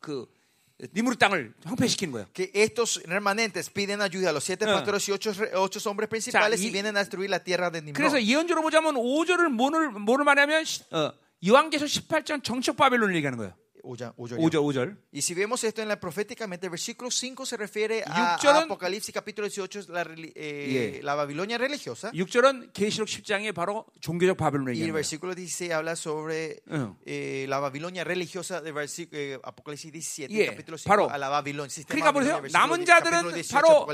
그 0.00 0.26
니무르 0.94 1.14
땅을 1.16 1.54
황폐시키는 1.64 2.12
거예요. 2.12 2.26
Que 2.34 2.50
estos 2.54 3.00
remanentes 3.06 3.70
piden 3.70 4.00
ayuda 4.02 4.30
a 4.30 4.32
los 4.32 4.42
siete 4.42 4.64
응. 4.66 4.74
pastores 4.74 5.06
y 5.08 5.12
ocho, 5.12 5.30
ocho 5.54 5.78
hombres 5.88 6.08
principales 6.08 6.60
이- 6.60 6.66
y 6.66 6.70
vienen 6.72 6.96
a 6.96 7.00
destruir 7.04 7.30
la 7.30 7.38
tierra 7.38 7.70
de 7.70 7.78
Nimrod. 7.82 7.94
그래서 7.96 8.20
예언적으로 8.20 8.62
보자면 8.62 8.94
5절을 8.96 9.48
뭐를 9.50 9.90
뭐를 9.90 10.24
말하면 10.24 10.64
어, 10.90 11.12
요한계시록 11.46 11.88
18장 12.08 12.42
정적 12.42 12.76
바벨론을 12.76 13.14
얘기하는 13.16 13.38
거예요. 13.38 13.54
Oya- 13.84 14.14
oyo- 14.16 14.36
5절 14.38 14.62
5절. 14.62 14.96
Y 15.12 15.22
si 15.22 15.34
vemos 15.34 15.64
esto 15.64 15.82
en 15.82 15.88
la 15.88 15.98
proféticamente, 15.98 16.66
el 16.66 16.70
versículo 16.70 17.10
5 17.10 17.44
se 17.44 17.56
refiere 17.56 18.04
a, 18.06 18.36
a 18.36 18.58
Apocalipsis 18.62 19.12
capítulo 19.12 19.48
18, 19.48 19.78
es 19.80 19.88
la, 19.88 20.02
예. 20.16 20.32
eh, 20.36 21.00
la 21.02 21.14
Babilonia 21.16 21.58
religiosa. 21.58 22.10
6절은 22.12 22.72
계시록 22.72 23.08
10장에 23.08 23.52
ba로 23.52 23.86
종교적 24.00 24.36
바벨론을 24.36 24.74
Y 24.76 24.82
el 24.84 24.92
versículo 24.92 25.34
16 25.34 25.72
habla 25.72 25.96
sobre 25.96 26.62
응. 26.70 26.94
eh, 27.04 27.46
la 27.48 27.58
Babilonia 27.58 28.04
religiosa 28.04 28.60
de 28.60 28.70
eh, 28.70 29.38
Apocalipsis 29.42 29.90
17, 29.92 30.32
예, 30.32 30.46
capítulo 30.46 30.78
5, 30.78 30.88
바로- 30.88 31.10
a 31.10 31.18
la 31.18 31.28
Babilonia. 31.28 31.68
그러니까 31.88 32.12
보세요. 32.12 32.40
남은 32.52 32.84
10, 32.84 33.02
capítulo 33.02 33.32
자들은 33.32 33.42
18, 33.42 33.52
바로. 33.52 33.86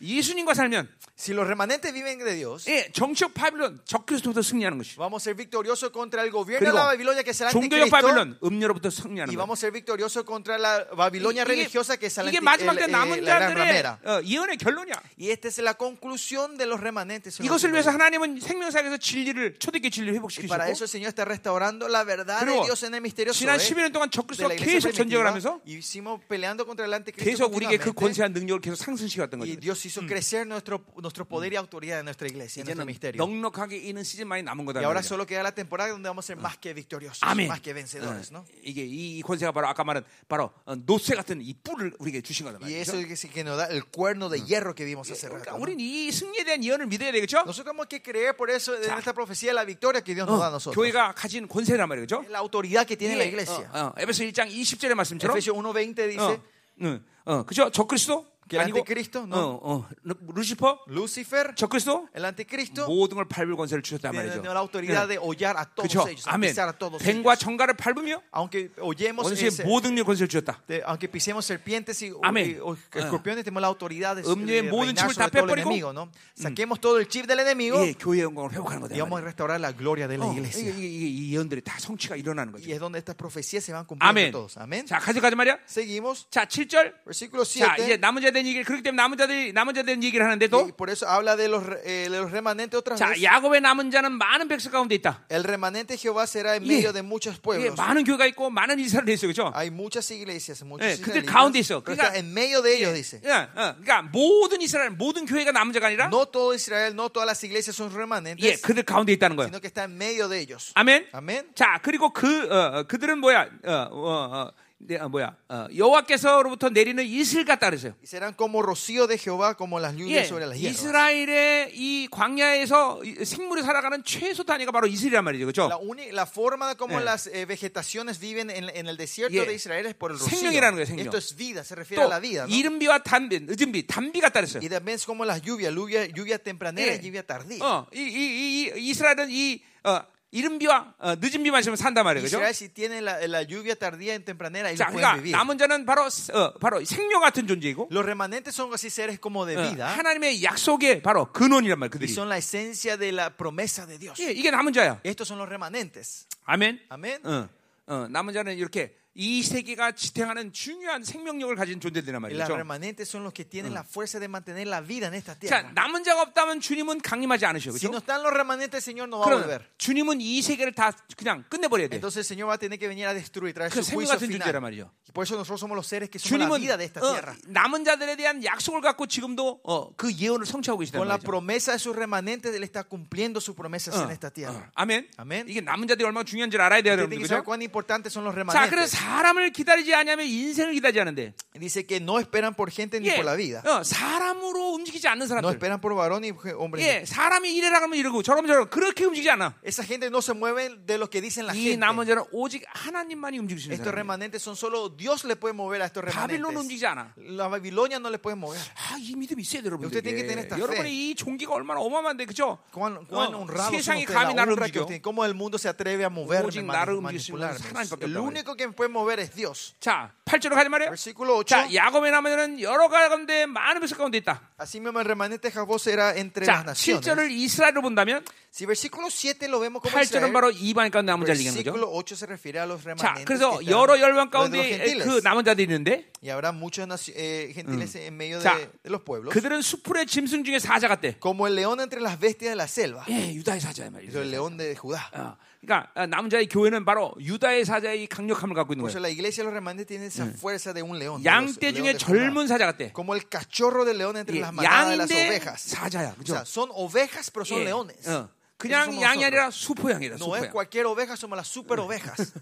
예수님과 0.00 0.54
살면 0.54 0.88
Si 1.16 1.32
los 1.34 1.46
remanentes 1.46 1.92
viven 1.92 2.18
de 2.18 2.34
Dios, 2.34 2.66
예, 2.68 2.90
정치적 2.92 3.34
바벨론 3.34 3.80
적그리스도부터 3.84 4.42
승리하는 4.42 4.78
것이. 4.78 4.96
vamos 4.96 5.22
a 5.22 5.24
ser 5.24 5.34
victoriosos 5.36 5.90
contra 5.92 6.22
el 6.22 6.30
gobierno 6.30 6.66
de 6.68 6.72
la 6.74 6.84
Babilonia 6.84 7.22
que 7.22 7.32
será 7.32 7.50
종교적. 7.50 7.90
바벨론 7.90 8.38
음료로부터 8.42 8.88
승리하는 8.90 9.29
Y 9.29 9.35
거예요. 9.35 9.37
vamos 9.37 9.59
a 9.59 9.61
ser 9.61 9.71
victoriosos 9.71 10.23
contra 10.25 10.57
la 10.57 10.85
Babilonia 10.95 11.43
이게, 11.43 11.51
religiosa 11.69 11.97
que 11.97 12.07
es 12.07 12.17
la, 12.17 12.29
이게 12.31 12.37
anti- 12.37 12.45
마지막 12.45 12.75
때 12.75 12.83
el- 12.85 12.89
eh, 12.89 12.91
남은 12.91 13.11
la 13.23 13.37
gran 13.37 13.53
자들의 13.53 13.55
ramera. 13.55 13.99
어, 14.05 14.21
예언의 14.23 14.57
결론이야. 14.57 14.95
Y 15.19 15.31
esta 15.31 15.47
es 15.47 15.59
la 15.59 15.73
conclusión 15.75 16.57
de 16.57 16.65
los 16.65 16.79
remanentes. 16.79 17.39
en 17.39 17.45
los 17.45 17.47
이것을 17.47 17.69
últimos 17.69 17.85
위해서 17.85 17.91
días. 17.91 17.95
하나님은 17.95 18.39
생명사에서 18.41 18.97
진리를 18.97 19.59
초대교회 19.59 19.89
진리를 19.89 20.13
Y 20.15 20.47
para 20.47 20.69
eso 20.69 20.83
회복시키셨고 20.83 20.83
el 20.85 20.89
Señor 20.89 21.09
está 21.09 21.25
restaurando 21.25 21.87
la 21.87 22.03
verdad 22.03 22.39
de 22.41 22.45
그리고 22.51 22.65
Dios 22.65 22.83
en 22.83 22.93
el 22.95 23.01
misterio 23.01 23.33
지난 23.33 23.59
Zoe 23.59 23.75
11년 23.75 23.91
동안 23.93 24.09
de 24.09 24.15
적그리스도와 24.17 24.49
la 24.49 24.55
iglesia 24.55 24.79
계속 24.79 24.91
전쟁을 24.93 25.23
primitiva, 25.23 25.29
하면서 25.31 25.61
y 25.65 25.77
hicimos 25.77 26.21
peleando 26.27 26.65
contra 26.65 26.85
el 26.85 26.93
anticristo 26.93 27.25
계속 27.25 27.53
우리에게 27.55 27.77
그 27.77 27.93
continuamente, 27.93 27.99
권세한 27.99 28.33
능력을 28.33 28.61
계속 28.61 28.75
상승시켰던 28.83 29.41
y 29.41 29.55
거죠. 29.55 29.59
Dios 29.59 29.85
hizo 29.85 30.01
crecer 30.05 30.45
nuestro, 30.47 30.83
nuestro 31.01 31.25
poder 31.25 31.53
y 31.53 31.57
autoridad 31.57 31.99
en 31.99 32.05
nuestra 32.05 32.27
iglesia, 32.27 32.61
en 32.61 32.67
nuestro 32.67 32.83
이제는 32.83 32.87
misterio. 32.87 33.19
넉넉하게 33.19 33.77
이는 33.77 34.03
시즌만이 34.03 34.43
남은 34.43 34.65
거다. 34.65 34.79
Y 34.79 34.85
ahora 34.85 35.01
말이야. 35.01 35.07
solo 35.07 35.25
queda 35.25 35.41
la 35.43 35.51
temporada 35.53 35.91
donde 35.91 36.07
vamos 36.09 36.25
a 36.25 36.27
ser 36.27 36.37
más 36.37 36.57
que 36.57 36.73
victoriosos, 36.73 37.21
아멘. 37.23 37.47
más 37.47 37.61
que 37.61 37.73
vencedores, 37.73 38.31
¿no? 38.31 38.39
어, 38.39 38.45
이게 38.63 38.83
이 38.85 39.18
이 39.20 39.22
권세가 39.22 39.52
바로 39.52 39.68
아까 39.68 39.84
말한 39.84 40.02
바로 40.28 40.50
어, 40.64 40.74
노쇠 40.74 41.14
같은 41.14 41.40
이 41.42 41.52
뿔을 41.52 41.92
우리에게 41.98 42.22
주신 42.22 42.46
Y 42.46 42.56
말이죠. 42.56 42.96
es 42.96 43.28
que 43.28 43.44
nos 43.44 43.58
da 43.58 43.66
el 43.66 43.84
cuerno 43.84 44.30
de 44.30 44.40
hierro 44.40 44.74
que 44.74 44.84
vimos 44.86 45.10
hace 45.10 45.28
그러니까 45.28 45.52
rato. 45.52 45.60
우리는 45.62 45.78
이 45.78 46.10
승리에 46.10 46.44
대한 46.44 46.64
예언을 46.64 46.86
믿어야 46.86 47.12
되겠죠? 47.12 47.44
Nosotros 47.44 47.64
tenemos 47.68 47.86
que 47.88 48.00
creer 48.00 48.34
por 48.34 48.48
eso 48.50 48.74
en 48.74 48.82
자. 48.88 48.98
esta 48.98 49.12
profecía 49.12 49.52
la 49.52 49.64
victoria 49.64 50.00
que 50.02 50.14
Dios 50.14 50.26
nos 50.26 50.40
da 50.40 50.46
a 50.46 50.48
어, 50.48 50.52
nosotros. 50.56 50.74
교회가 50.74 51.12
가진 51.14 51.46
권세란 51.46 51.86
말이죠. 51.88 52.24
La 52.30 52.38
autoridad 52.40 52.86
que 52.86 52.96
tiene 52.96 53.16
la 53.16 53.24
예, 53.24 53.28
iglesia. 53.28 53.68
어, 53.72 53.92
어, 53.92 53.94
에베소 53.98 54.24
1장 54.24 54.48
20절의 54.48 54.94
말씀처럼 54.94 55.36
Efesios 55.36 55.56
1.20 55.56 55.94
dice 56.08 56.20
어, 56.24 56.40
응, 56.82 57.04
어, 57.26 57.42
그죠? 57.44 57.68
적그리스도 57.70 58.24
Que 58.49 58.57
el 58.57 58.61
아니고 58.61 58.77
anticristo, 58.85 59.25
no. 59.25 59.35
어, 59.57 59.59
어, 59.63 59.89
루- 60.03 60.13
루시퍼 60.35 60.85
Lucifer, 60.87 61.55
적그리스도 61.55 62.07
el 62.15 62.25
anticristo, 62.25 62.85
모든 62.85 63.15
걸 63.17 63.25
밟을 63.25 63.55
권세를 63.57 63.81
주셨단 63.81 64.11
tiene 64.13 64.29
말이죠. 64.37 64.45
la 64.53 64.59
autoridad 64.61 65.07
de 65.09 65.17
hollar 65.17 65.57
a 65.57 65.65
todos 65.65 65.89
그렇죠. 65.89 66.05
ellos, 66.07 66.27
a 66.29 66.35
아멘. 66.37 66.51
pisar 66.53 66.69
a 66.69 66.77
todos 66.77 67.01
뱀과 67.01 67.33
ellos. 67.33 67.39
정갈을 67.41 67.73
밟으며 67.73 68.21
Aunque 68.31 68.69
hollemos 68.77 69.25
원수의 69.25 69.49
ese- 69.49 69.63
모든 69.65 69.97
일 69.97 70.03
권세를 70.05 70.29
주셨다. 70.29 70.61
de- 70.69 70.83
aunque 70.85 71.09
pisemos 71.09 71.41
serpientes 71.43 71.99
y, 72.05 72.13
Amén. 72.21 72.53
y- 72.53 72.59
o 72.61 72.77
escorpiones, 72.93 73.43
tenemos 73.43 73.61
la 73.61 73.67
autoridad 73.67 74.15
de, 74.15 74.21
음료의 74.21 74.61
de 74.61 74.69
모든 74.69 74.93
reinar 74.93 75.09
칩을 75.09 75.15
다 75.17 75.25
sobre 75.25 75.41
todo 75.41 75.41
el 75.41 75.49
빼버리고, 75.65 75.69
enemigo, 75.73 75.93
¿no? 75.93 76.11
Saquemos 76.37 76.79
todo 76.79 76.99
el 77.01 77.07
chip 77.09 77.25
del 77.25 77.39
enemigo 77.39 77.81
예, 77.81 77.93
교회의 77.97 78.29
영광을 78.29 78.53
회복하는 78.53 78.79
거다. 78.85 78.93
y 78.93 79.01
vamos 79.01 79.17
a 79.17 79.25
restaurar 79.25 79.57
la 79.59 79.73
gloria 79.73 80.05
de 80.07 80.19
la 80.21 80.25
어, 80.27 80.29
이게, 80.29 80.45
iglesia. 80.45 80.69
이게, 80.69 80.85
이게 80.85 81.07
이 81.09 81.33
예언들이 81.33 81.61
다 81.65 81.79
성취가 81.81 82.13
일어나는 82.15 82.53
Y 82.53 82.61
거죠. 82.61 82.69
es 82.69 82.77
donde 82.79 82.99
estas 83.01 83.15
profecías 83.17 83.65
se 83.65 83.73
van 83.73 83.89
cumpliendo 83.89 84.05
아멘. 84.05 84.31
todos. 84.31 84.53
Amén. 84.61 84.85
자, 84.85 84.99
가져가자 85.01 85.33
말이야. 85.35 85.57
Seguimos. 85.65 86.29
자, 86.29 86.45
7절. 86.45 87.01
Versículo 87.09 87.41
자, 87.43 87.73
7. 87.73 87.81
이제 87.81 87.97
남은 87.97 88.21
자에 88.21 88.35
대한 88.40 88.46
얘기를 88.46 88.64
그렇기 88.64 88.82
때문에 88.82 88.96
남은 89.02 89.18
자들이 89.18 89.52
남은 89.52 89.74
대한 89.74 90.02
얘기를 90.02 90.24
하는데 90.24 90.48
또 90.48 90.62
Y 90.64 90.72
por 90.72 90.88
eso 90.90 91.06
habla 91.06 91.36
de 91.36 91.48
los, 91.48 91.62
eh, 91.84 92.08
de 92.08 92.16
los 92.18 92.30
remanentes 92.30 92.74
otra 92.78 92.96
자, 92.96 93.10
vez. 93.10 93.22
야곱의 93.22 93.60
남은 93.60 93.90
자는 93.90 94.12
많은 94.18 94.48
백성 94.48 94.72
가운데 94.72 94.94
있다. 94.96 95.24
El 95.30 95.44
remanente 95.44 95.96
Jehová 95.96 96.24
será 96.26 96.56
en 96.56 96.64
예. 96.64 96.66
medio 96.66 96.92
de 96.92 97.02
muchos 97.02 97.38
pueblos. 97.40 97.76
많은 97.76 98.04
교회가 98.04 98.26
있고 98.26 98.50
많은 98.50 98.78
이스라엘이 98.80 99.12
있어. 99.14 99.26
그렇죠? 99.26 99.52
Hay 99.54 99.68
muchas 99.70 100.10
iglesias, 100.12 100.64
muchos 100.64 100.86
예, 100.88 101.02
그들 101.02 101.24
가운데 101.24 101.58
있어. 101.60 101.82
그러니까- 101.82 102.16
en 102.16 102.32
medio 102.32 102.62
de 102.62 102.74
ellos, 102.76 102.94
dice. 102.94 103.20
예, 103.24 103.48
어, 103.54 103.76
그러니까 103.80 104.02
모든 104.12 104.60
이스라엘 104.62 104.90
모든 104.90 105.26
교회가 105.26 105.52
남은 105.52 105.72
자가 105.72 105.88
아니라 105.88 106.06
No 106.06 106.24
todo 106.26 106.54
Israel, 106.54 106.94
no 106.94 107.08
todas 107.08 107.26
las 107.26 107.42
iglesias 107.44 107.76
son 107.76 107.90
예, 107.90 107.94
remanentes, 107.94 108.62
그들 108.62 108.82
가운데 108.84 109.12
있다는 109.12 109.36
거예요. 109.36 109.48
sino 109.48 109.60
que 109.60 109.68
está 109.68 109.84
en 109.84 109.96
medio 109.96 110.28
de 110.28 110.40
ellos. 110.40 110.72
아멘. 110.74 111.08
Amén. 111.12 111.46
자, 111.54 111.78
그리고 111.82 112.12
그 112.12 112.48
어, 112.50 112.80
어, 112.80 112.82
그들은 112.84 113.18
뭐야? 113.18 113.48
어, 113.64 113.72
어, 113.90 114.48
어, 114.48 114.50
네, 114.82 114.96
어, 114.98 115.08
뭐야? 115.10 115.36
어, 115.50 115.66
여호와께서로부터 115.76 116.70
내리는 116.70 117.04
이슬 117.04 117.44
같다 117.44 117.68
그랬어요. 117.68 117.92
Serán 118.02 118.34
como 118.34 118.62
rocío 118.62 119.06
de 119.06 119.18
Jehová, 119.18 119.52
como 119.54 119.78
las 119.78 119.94
lluvias 119.94 120.24
예, 120.24 120.26
sobre 120.26 120.46
las 120.46 120.56
hierbas. 120.58 120.72
이스라엘의 120.80 121.72
이 121.76 122.08
광야에서 122.10 123.04
이 123.04 123.24
생물이 123.24 123.62
살아가는 123.62 124.02
최소 124.04 124.42
단위가 124.42 124.72
바로 124.72 124.86
이슬이란 124.86 125.22
말이죠, 125.22 125.44
그렇죠? 125.44 125.68
La, 125.68 125.76
uni- 125.76 126.08
la 126.10 126.24
forma 126.24 126.74
como 126.76 126.98
Eh. 126.98 127.04
las 127.04 127.26
eh, 127.28 127.44
vegetaciones 127.44 128.18
viven 128.18 128.48
en, 128.50 128.70
en 128.74 128.86
el 128.88 128.96
desierto 128.96 129.34
Yeah. 129.34 129.44
de 129.46 129.54
Israel 129.54 129.84
es 129.86 129.94
por 129.94 130.12
el 130.12 130.18
rocío. 130.18 130.30
생명이라는 130.48 130.74
거예요, 130.74 130.86
생명. 130.86 131.04
Esto 131.06 131.18
es 131.18 131.36
vida, 131.36 131.62
se 131.62 131.74
refiere 131.76 132.02
a 132.02 132.06
또 132.06 132.08
la 132.10 132.18
vida. 132.18 132.46
¿no? 132.46 132.48
이른비와 132.48 133.02
단비, 133.04 133.40
늦은비, 133.40 133.86
단비 133.86 134.18
같다 134.20 134.40
그랬어요. 134.40 134.60
Y 134.64 134.68
también 134.70 134.96
es 134.96 135.04
como 135.04 135.26
las 135.26 135.42
lluvias, 135.42 135.74
lluvia, 135.74 136.06
lluvia 136.06 136.38
tempranera 136.38 136.94
y 136.96 137.00
lluvia 137.04 137.22
tardía. 137.22 137.60
어, 137.62 137.86
이, 137.92 138.00
이, 138.00 138.16
이, 138.16 138.72
이 138.80 138.90
이스라엘은 138.90 139.28
이 139.30 139.60
어, 139.84 140.00
이른 140.32 140.60
비와 140.60 140.94
어, 140.98 141.16
늦은 141.16 141.42
비만 141.42 141.58
있으면 141.60 141.74
산단 141.76 142.04
말이에요, 142.04 142.22
그렇죠? 142.22 142.36
Israel 142.38 142.54
si 142.54 142.68
tiene 142.72 143.00
la, 143.02 143.18
la 143.26 143.42
lluvia 143.42 143.74
tardía 143.74 144.14
y 144.14 144.20
tempranera, 144.22 144.70
ellos 144.70 144.78
자, 144.78 144.86
그러니까 144.86 145.16
vivir. 145.16 145.32
남은 145.32 145.58
자는 145.58 145.84
바로 145.84 146.02
어, 146.06 146.52
바로 146.60 146.84
생명 146.84 147.20
같은 147.20 147.48
존재이고 147.48 147.88
Los 147.90 148.04
remanentes 148.04 148.54
son 148.54 148.72
así 148.72 148.86
seres 148.90 149.18
como 149.20 149.44
de 149.44 149.56
어, 149.56 149.62
vida 149.68 149.88
하나님의 149.88 150.44
약속의 150.44 151.02
바로 151.02 151.32
근원이란 151.32 151.80
말 151.80 151.88
그들이. 151.90 152.12
son 152.12 152.28
la 152.28 152.38
esencia 152.38 152.96
de 152.96 153.10
la 153.10 153.30
promesa 153.30 153.86
de 153.86 153.98
Dios. 153.98 154.22
예, 154.22 154.30
이게 154.30 154.52
남은 154.52 154.72
자야. 154.72 155.00
Estos 155.02 155.26
son 155.28 155.38
los 155.40 155.48
remanentes. 155.48 156.26
아멘. 156.46 156.78
Amén. 156.90 157.18
어, 157.26 157.48
어, 157.88 158.06
남은 158.08 158.32
자는 158.32 158.56
이렇게 158.56 158.94
이 159.20 159.42
세계가 159.42 159.92
지탱하는 159.92 160.50
중요한 160.54 161.04
생명력을 161.04 161.54
가진 161.54 161.78
존재들이란 161.78 162.24
Y 162.24 162.32
las 162.32 162.48
말이죠. 162.48 162.56
remanentes 162.56 163.06
son 163.06 163.22
los 163.22 163.34
que 163.34 163.44
tienen 163.44 163.74
la 163.74 163.84
fuerza 163.84 164.18
de 164.18 164.28
mantener 164.28 164.66
la 164.66 164.80
vida 164.80 165.08
en 165.08 165.12
esta 165.14 165.34
자, 165.34 165.38
tierra. 165.60 165.72
남은 165.74 166.04
자가 166.04 166.22
없다면 166.22 166.60
주님은 166.60 167.02
강림하지 167.02 167.44
않으셔. 167.44 167.68
Si 167.76 167.84
no 167.84 167.92
그렇죠? 167.92 167.98
están 168.00 168.22
los 168.22 168.32
remanentes, 168.32 168.80
Señor 168.82 169.08
no 169.12 169.20
va 169.20 169.26
a 169.28 169.36
volver. 169.36 169.66
주님은 169.76 170.22
이 170.22 170.40
세계를 170.40 170.72
다 170.72 170.92
그냥 171.18 171.44
끝내 171.50 171.68
버려야 171.68 171.88
돼. 171.88 171.96
Entonces 171.96 172.24
el 172.24 172.24
Señor 172.24 172.48
va 172.48 172.54
a 172.54 172.58
tener 172.58 172.78
que 172.78 172.88
venir 172.88 173.04
a 173.06 173.12
destruir, 173.12 173.52
traer 173.52 173.68
그 173.70 173.82
su 173.84 173.92
juicio 173.92 174.16
final. 174.18 174.58
말이죠. 174.62 174.88
Y 175.06 175.12
por 175.12 175.24
eso 175.24 175.36
nosotros 175.36 175.60
somos 175.60 175.76
los 175.76 175.86
seres 175.86 176.08
que 176.08 176.18
somos 176.18 176.48
la 176.48 176.56
vida 176.56 176.78
de 176.78 176.84
esta 176.86 177.00
어, 177.04 177.12
tierra. 177.12 177.36
남은 177.46 177.84
자들에 177.84 178.16
대한 178.16 178.42
약속을 178.42 178.80
갖고 178.80 179.04
지금도 179.06 179.60
어, 179.64 179.94
그 179.96 180.10
예언을 180.14 180.46
성취하고 180.46 180.78
계시단 180.80 180.96
Con 180.96 181.08
la 181.08 181.18
말이죠. 181.18 181.26
promesa 181.28 181.72
de 181.72 181.78
sus 181.78 181.94
remanentes, 181.94 182.54
Él 182.54 182.64
está 182.64 182.84
cumpliendo 182.88 183.36
sus 183.38 183.54
promesas 183.54 183.94
어, 183.96 184.04
en 184.04 184.12
esta 184.16 184.28
어, 184.28 184.32
tierra. 184.32 184.70
아멘. 184.74 185.08
아멘. 185.18 185.48
이게 185.50 185.60
남은 185.60 185.88
자들이 185.88 186.06
얼마나 186.06 186.24
중요한지를 186.24 186.64
알아야 186.64 186.80
돼요, 186.80 186.94
Usted 186.94 187.04
여러분. 187.04 187.10
tiene 187.10 187.20
que 187.20 187.28
saber 187.28 187.44
그죠? 187.44 187.44
cuán 187.44 187.60
importantes 187.60 188.12
son 188.16 188.24
los 188.24 188.32
자, 188.48 188.70
그래서 188.70 188.96
remanentes. 188.96 189.09
사람을 189.10 189.50
기다리지 189.50 189.94
않으면 189.94 190.26
인생을 190.26 190.72
기다리지 190.74 191.00
않는데. 191.00 191.34
Dice 191.58 191.84
que 191.84 192.00
no 192.00 192.18
esperan 192.20 192.54
por 192.54 192.70
gente 192.70 192.98
ni 193.00 193.08
예, 193.08 193.16
por 193.16 193.24
la 193.26 193.34
vida. 193.36 193.60
어, 193.66 193.82
사람으로 193.82 194.72
움직이지 194.74 195.08
않는 195.08 195.26
No 195.26 195.28
사람들. 195.28 195.50
esperan 195.56 195.80
por 195.80 195.94
varón 195.94 196.22
y 196.24 196.30
hombre. 196.56 196.80
예, 196.82 197.04
사람이 197.04 197.52
이래라 197.52 197.80
그러면 197.80 197.98
이러고 197.98 198.22
저러면 198.22 198.46
저러고 198.48 198.70
그렇게 198.70 199.04
움직이지 199.04 199.28
않아. 199.30 199.54
Esa 199.62 199.84
gente 199.84 200.06
no 200.06 200.18
se 200.22 200.32
mueve 200.32 200.76
de 200.86 200.96
lo 200.96 201.10
que 201.10 201.20
dicen 201.20 201.46
la 201.46 201.52
이 201.54 201.74
gente. 201.74 201.76
남은 201.78 202.06
자는 202.06 202.22
오직 202.30 202.64
하나님만이 202.68 203.38
수 203.38 203.66
있는 203.66 203.74
Estos 203.74 203.84
사람. 203.92 204.06
remanentes 204.06 204.42
son 204.42 204.56
solo 204.56 204.88
Dios 204.88 205.24
le 205.24 205.34
puede 205.36 205.52
mover 205.52 205.82
a 205.82 205.86
estos 205.86 206.04
바빌론 206.04 206.54
remanentes. 206.54 206.62
움직이지 206.62 206.86
않아. 206.86 207.12
La 207.18 207.48
Babilonia 207.48 207.98
no 207.98 208.08
le 208.08 208.18
puede 208.18 208.36
mover. 208.36 208.60
아, 208.88 208.96
이 208.96 209.14
믿음이 209.16 209.42
있어야 209.42 209.60
돼요, 209.62 209.74
usted 209.82 210.02
tiene 210.02 210.16
que 210.16 210.26
tener 210.28 210.46
여러분들. 210.46 210.60
여러분의 210.60 210.94
이 210.94 211.14
종기가 211.14 211.52
얼마나 211.52 211.80
어마어마한데, 211.80 212.24
그죠? 212.26 212.58
어, 212.72 213.46
세상이 213.70 214.04
감히 214.06 214.34
나를 214.34 214.54
움직여. 214.54 214.86
cómo 215.02 215.24
el 215.26 215.34
mundo 215.34 215.58
se 215.58 215.68
atreve 215.68 216.04
a 216.04 216.10
moverme, 216.10 216.62
manipularme. 216.62 217.58
El 218.00 218.16
único 218.16 218.54
que 218.56 218.66
me 218.66 218.72
puede 218.72 218.88
mover 218.88 218.99
es 219.08 219.34
Dios. 219.34 219.74
자, 219.80 220.12
8절로 220.24 220.54
가지 220.54 220.68
말이에요. 220.68 220.90
Versículo 220.90 221.42
8. 221.42 221.44
자, 221.46 221.74
야곱의 221.74 222.10
남은 222.10 222.60
여러 222.60 222.88
가운데 222.88 223.46
많은 223.46 223.80
백성 223.80 223.98
가운데 223.98 224.18
있다. 224.18 224.40
Así 224.58 224.78
mismo 224.80 225.00
el 225.00 225.06
remanente 225.06 225.48
de 225.48 225.52
Jacob 225.52 225.78
será 225.78 226.14
entre 226.16 226.46
자, 226.46 226.62
las 226.62 226.64
naciones. 226.64 227.06
7절을 227.06 227.30
이스라엘로 227.30 227.82
본다면 227.82 228.24
Si 228.52 228.66
versículo 228.66 229.08
7 229.10 229.46
lo 229.46 229.60
vemos 229.60 229.80
como 229.80 229.94
8절은 229.96 230.02
Israel, 230.02 230.32
바로 230.32 230.50
이방 230.50 230.90
가운데 230.90 231.12
남은 231.12 231.24
자를 231.24 231.38
얘기하는 231.38 231.62
거죠. 231.62 231.70
versículo 231.70 231.96
8 231.96 232.16
se 232.16 232.26
refiere 232.26 232.58
a 232.58 232.66
los 232.66 232.82
자. 232.98 233.14
그래서 233.24 233.64
여러 233.68 234.00
열방 234.00 234.28
가운데. 234.28 234.98
그 234.98 235.20
남은 235.22 235.44
자들이 235.44 235.64
있는데 235.70 236.10
Y 236.20 236.30
habrá 236.30 236.50
muchos 236.52 236.84
eh, 237.14 237.52
gentiles 237.54 237.94
en 237.94 238.16
medio 238.16 238.40
자, 238.40 238.58
de, 238.58 238.66
de 238.82 238.90
los 238.90 239.02
pueblos. 239.02 239.32
그들은 239.32 239.62
수풀의 239.62 240.06
짐승 240.06 240.42
중에 240.42 240.58
사자 240.58 240.88
같대. 240.88 241.16
Como 241.20 241.46
el 241.46 241.54
león 241.54 241.80
entre 241.80 242.00
las 242.00 242.18
bestias 242.18 242.50
de 242.50 242.56
la 242.56 242.66
selva. 242.66 243.04
예, 243.08 243.32
유다의 243.34 243.60
사자야 243.60 243.88
말이죠. 243.90 244.18
El 244.20 244.30
león 244.32 244.56
de 244.58 244.74
Judá. 244.74 244.98
어, 245.14 245.36
그러니까 245.62 245.88
어, 245.94 246.06
남은 246.06 246.28
자의 246.28 246.48
교회는 246.48 246.84
바로 246.84 247.14
유다의 247.20 247.64
사자의 247.64 248.08
강력함을 248.08 248.56
갖고 248.56 248.74
있는 248.74 248.82
거예요. 248.84 248.98
la 248.98 249.08
iglesia 249.08 249.44
los 249.44 249.54
remanentes 249.54 249.86
tiene 249.86 250.06
esa 250.06 250.26
fuerza 250.26 250.74
de 250.74 250.82
un 250.82 250.98
león. 250.98 251.24
양떼 251.24 251.72
중에. 251.72 251.96
젊은 251.96 252.48
사자 252.48 252.66
같대. 252.66 252.90
Como 252.92 253.14
el 253.14 253.28
cachorro 253.30 253.84
del 253.84 253.98
león 253.98 254.16
entre 254.16 254.38
예, 254.38 254.40
las 254.42 254.52
manadas 254.52 254.90
de 254.90 254.96
las 254.98 255.10
ovejas. 255.30 255.60
사자야, 255.62 256.14
O 256.18 256.18
그죠? 256.18 256.34
sea, 256.34 256.44
son 256.44 256.68
ovejas, 256.74 257.30
pero 257.30 257.44
son 257.46 257.60
예, 257.60 257.64
leones. 257.70 258.08
어, 258.08 258.28
그냥 258.60 259.00
양이. 259.00 259.24
아니라 259.24 259.50
수포 259.50 259.90
양이다. 259.90 260.14
No 260.16 260.26
수포 260.26 260.36
es 260.36 260.44
양. 260.44 260.52
cualquier 260.52 260.86
oveja, 260.86 261.16
somos 261.16 261.36
las 261.36 261.48
super 261.48 261.80
ovejas. 261.80 262.34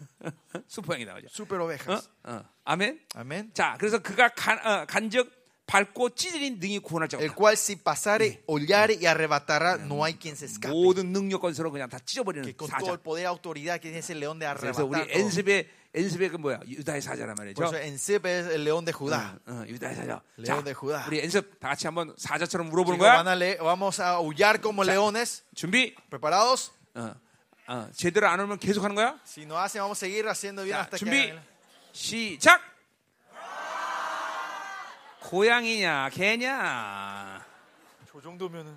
수포 0.67 0.93
양이다, 0.95 1.15
그죠? 1.15 1.29
super 1.31 1.61
어? 1.61 1.65
ovejas. 1.65 2.11
어. 2.25 2.43
아멘. 2.65 3.01
Amén. 3.15 3.51
자, 3.55 3.77
그래서 3.79 3.99
그가 4.01 4.29
간, 4.35 4.59
어, 4.67 4.85
간적 4.87 5.31
밟고 5.69 6.15
찢으린 6.17 6.59
능히 6.59 6.79
구원할 6.81 7.09
자가 7.11 7.23
El 7.23 7.35
cual 7.37 7.53
si 7.55 7.77
pasare, 7.77 8.43
hollare 8.49 8.97
y 8.99 9.05
arrebatará, 9.07 9.77
no 9.77 10.03
hay 10.03 10.15
quien 10.15 10.35
se 10.35 10.47
escape. 10.47 10.73
모든 10.73 11.13
능력 11.13 11.43
건설로 11.43 11.71
그냥 11.71 11.89
다 11.91 11.99
찢어버리는 12.01 12.43
Que 12.49 12.57
con 12.57 12.69
todo 12.73 12.89
사자. 12.89 12.93
el 12.93 12.99
poder 12.99 13.27
autoridad 13.27 13.75
que 13.79 13.93
tiene 13.93 13.99
ese 13.99 14.15
león 14.17 14.39
de 14.41 14.47
그래서 14.57 14.85
우리 14.87 14.97
arrebatar. 14.97 15.21
엔습의 15.21 15.69
엔습의 15.95 16.29
그 16.31 16.37
뭐야 16.39 16.61
유다의 16.67 17.03
사자란 17.03 17.35
말이죠. 17.37 17.63
Ensep 17.77 18.25
es 18.27 18.47
el 18.49 18.65
león 18.65 18.85
de 18.87 18.93
Judá. 18.93 19.37
어, 19.47 19.65
유다의 19.69 19.95
사자. 19.97 20.21
레온 20.39 20.65
데 20.65 20.73
후다. 20.73 21.05
우리 21.07 21.21
엔습 21.21 21.61
다 21.61 21.69
같이 21.69 21.87
한번 21.87 22.15
사자처럼 22.17 22.69
물어보는 22.71 22.99
거야. 22.99 23.13
van 23.23 23.29
a 23.29 23.37
le- 23.37 23.57
vamos 23.61 24.01
a 24.01 24.17
aullar 24.17 24.61
como 24.63 24.85
leones. 24.85 25.45
준비. 25.55 25.95
¿Preparados? 26.11 26.73
어, 26.95 27.15
어, 27.69 27.89
제대로 27.95 28.27
안 28.29 28.41
오면 28.41 28.59
계속 28.59 28.85
하는 28.85 28.95
거야. 28.97 29.19
Si 29.27 29.45
no 29.45 29.57
hacen, 29.59 29.81
vamos 29.83 29.99
a 29.99 30.01
seguir 30.07 30.27
haciendo 30.29 30.63
bien 30.65 30.77
자, 30.77 30.81
hasta 30.89 30.97
que 30.97 31.05
준비. 31.05 31.33
시작. 31.93 32.61
고양이냐 35.33 36.09
개냐 36.09 37.47
저 38.11 38.19
정도면은 38.19 38.75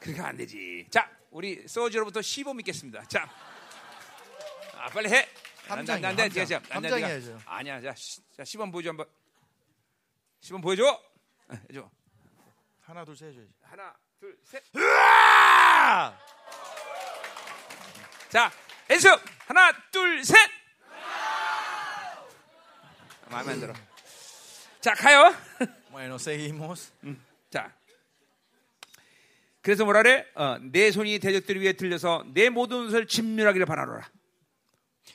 그렇게 0.00 0.20
안 0.20 0.36
되지. 0.36 0.84
자, 0.90 1.08
우리 1.30 1.68
소주로부터 1.68 2.20
15 2.20 2.54
믿겠습니다. 2.54 3.04
자, 3.04 3.28
아 4.76 4.88
빨리 4.88 5.08
해. 5.10 5.28
함장이요, 5.68 6.08
안 6.08 6.16
돼, 6.16 6.22
안 6.24 6.28
돼, 6.30 6.40
함장. 6.40 6.62
안 6.70 6.82
돼, 6.82 6.88
함장. 6.90 7.10
해야죠. 7.10 7.40
아니야, 7.44 7.80
자, 7.80 7.94
시- 7.94 8.20
자 8.36 8.42
10번 8.42 8.72
보여줘 8.72 8.88
한번. 8.90 9.06
10번 10.40 10.60
보여줘. 10.62 11.00
아, 11.48 11.54
해줘. 11.70 11.88
하나 12.80 13.04
둘 13.04 13.14
셋 13.16 13.28
해줘야지. 13.28 13.52
하나, 13.62 13.94
둘, 14.18 14.36
셋. 14.42 14.64
으아! 14.74 16.18
자, 18.28 18.50
연습. 18.90 19.20
하나, 19.46 19.70
둘, 19.92 20.24
셋. 20.24 20.36
마음에 23.30 23.52
안 23.52 23.60
들어. 23.60 23.72
자, 24.80 24.94
가요. 24.94 25.34
Bueno, 25.90 26.16
seguimos. 26.18 26.92
자. 27.50 27.74
그래서 29.60 29.84
뭐라 29.84 30.02
그래? 30.02 30.24
어, 30.34 30.56
내 30.58 30.90
손이 30.90 31.18
대적들 31.18 31.60
위에 31.60 31.72
들려서 31.74 32.24
내 32.32 32.48
모든 32.48 32.84
것을 32.84 33.06
진멸하기를 33.06 33.66
바라노라. 33.66 34.08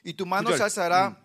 Y 0.06 0.14
tu 0.14 0.26
mano 0.26 0.52
se 0.54 0.62
alzará 0.62 1.18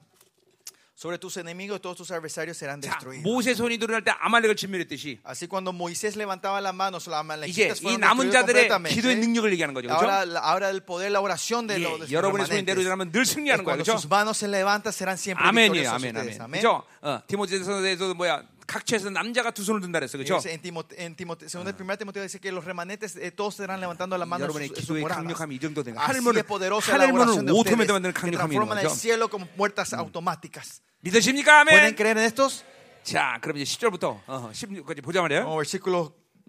Sobre 1.01 1.18
tus 1.18 1.39
enemigos, 1.39 1.81
todos 1.81 1.97
tus 1.97 2.10
adversarios 2.10 2.59
serán 2.59 2.82
자, 2.82 2.90
destruidos. 2.90 3.24
모세 3.24 3.55
손이 3.55 3.78
드러날 3.78 4.05
때 4.05 4.12
아말렉을 4.20 4.55
진멸했듯이 4.55 5.20
Así 5.24 5.48
cuando 5.48 5.72
Moisés 5.72 6.14
levantaba 6.14 6.60
las 6.60 6.74
manos, 6.74 7.05
이제 7.05 7.10
las 7.10 7.20
amalecitas 7.20 7.81
이 7.81 7.81
fueron 7.81 8.01
남은 8.01 8.28
destruidos 8.28 8.32
자들의 8.36 8.68
completamente. 8.68 8.94
기도의 8.94 9.16
능력을 9.16 9.51
얘기하는 9.52 9.72
거죠. 9.72 9.89
Ahora, 9.89 10.27
그렇죠? 10.27 10.39
ahora 10.44 10.68
el 10.68 10.82
poder, 10.82 11.10
la 11.12 11.22
oración 11.22 11.66
de 11.66 11.78
los, 11.78 11.93
de 11.93 11.98
los 12.05 12.12
여러분의 12.12 12.44
손이 12.44 12.60
remanentes. 12.68 12.77
내려오면 12.77 13.12
늘 13.12 13.24
승리하는 13.24 13.64
거예요. 13.64 13.81
Cuando 13.81 13.85
그렇죠? 13.85 13.97
sus 13.97 14.10
manos 14.12 14.36
se 14.36 14.47
levantan 14.47 14.93
serán 14.93 15.16
siempre 15.16 15.40
아멘이에요. 15.48 15.89
victoriosos 15.89 16.05
아멘, 16.05 16.16
ustedes. 16.20 16.36
아멘. 16.36 16.60
Amén. 16.60 16.60
그죠? 16.60 16.85
어, 17.01 17.22
디모데전서에서도 17.27 18.12
뭐야? 18.12 18.44
각처에서 18.71 19.11
남자가 19.11 19.51
두 19.51 19.65
손을 19.65 19.81
든다 19.81 19.99
그랬어. 19.99 20.17
그죠? 20.17 20.39
Dice 20.39 20.53
En 20.53 20.63
Timote- 20.63 20.95
en 20.99 21.17
Timote- 21.17 21.49
segundo, 21.49 21.75
primer 21.75 21.97
Timoteo 21.99 22.23
dice 22.23 22.39
que 22.39 22.53
los 22.53 22.65
remanentes 22.65 23.17
eh, 23.17 23.33
todos 23.33 23.57
serán 23.57 23.81
levantando 23.81 24.17
las 24.17 24.29
manos 24.29 24.47
en 24.47 24.51
여러분의 24.55 24.69
sus, 24.69 24.79
sus 24.79 24.87
기도의 24.87 25.03
moradas. 25.03 25.25
강력함이 25.27 25.57
이 25.57 25.59
정도 25.59 25.83
되는 25.83 25.99
하늘문을 25.99 26.45
la 26.47 26.47
하늘문을 26.79 27.51
ustedes 27.51 27.91
만드는 27.91 28.13
강력함이 28.15 28.55
있는 28.55 28.71
transforman 28.71 28.79
el 28.79 28.87
거죠. 28.87 28.95
cielo 28.95 29.29
como 29.29 29.47
puertas 29.57 29.93
automáticas. 29.95 30.83
믿으십니까? 31.03 31.65
¿Pueden 31.65 31.91
아멘. 31.91 31.97
creer 31.97 32.17
en 32.19 32.25
estos? 32.25 32.63
자, 33.03 33.39
그럼 33.41 33.57
이제 33.57 33.65
10절부터 33.65 34.21
어, 34.27 34.51
16까지 34.53 35.03
보자 35.03 35.21
말이에요. 35.23 35.45
Vamos, 35.49 35.67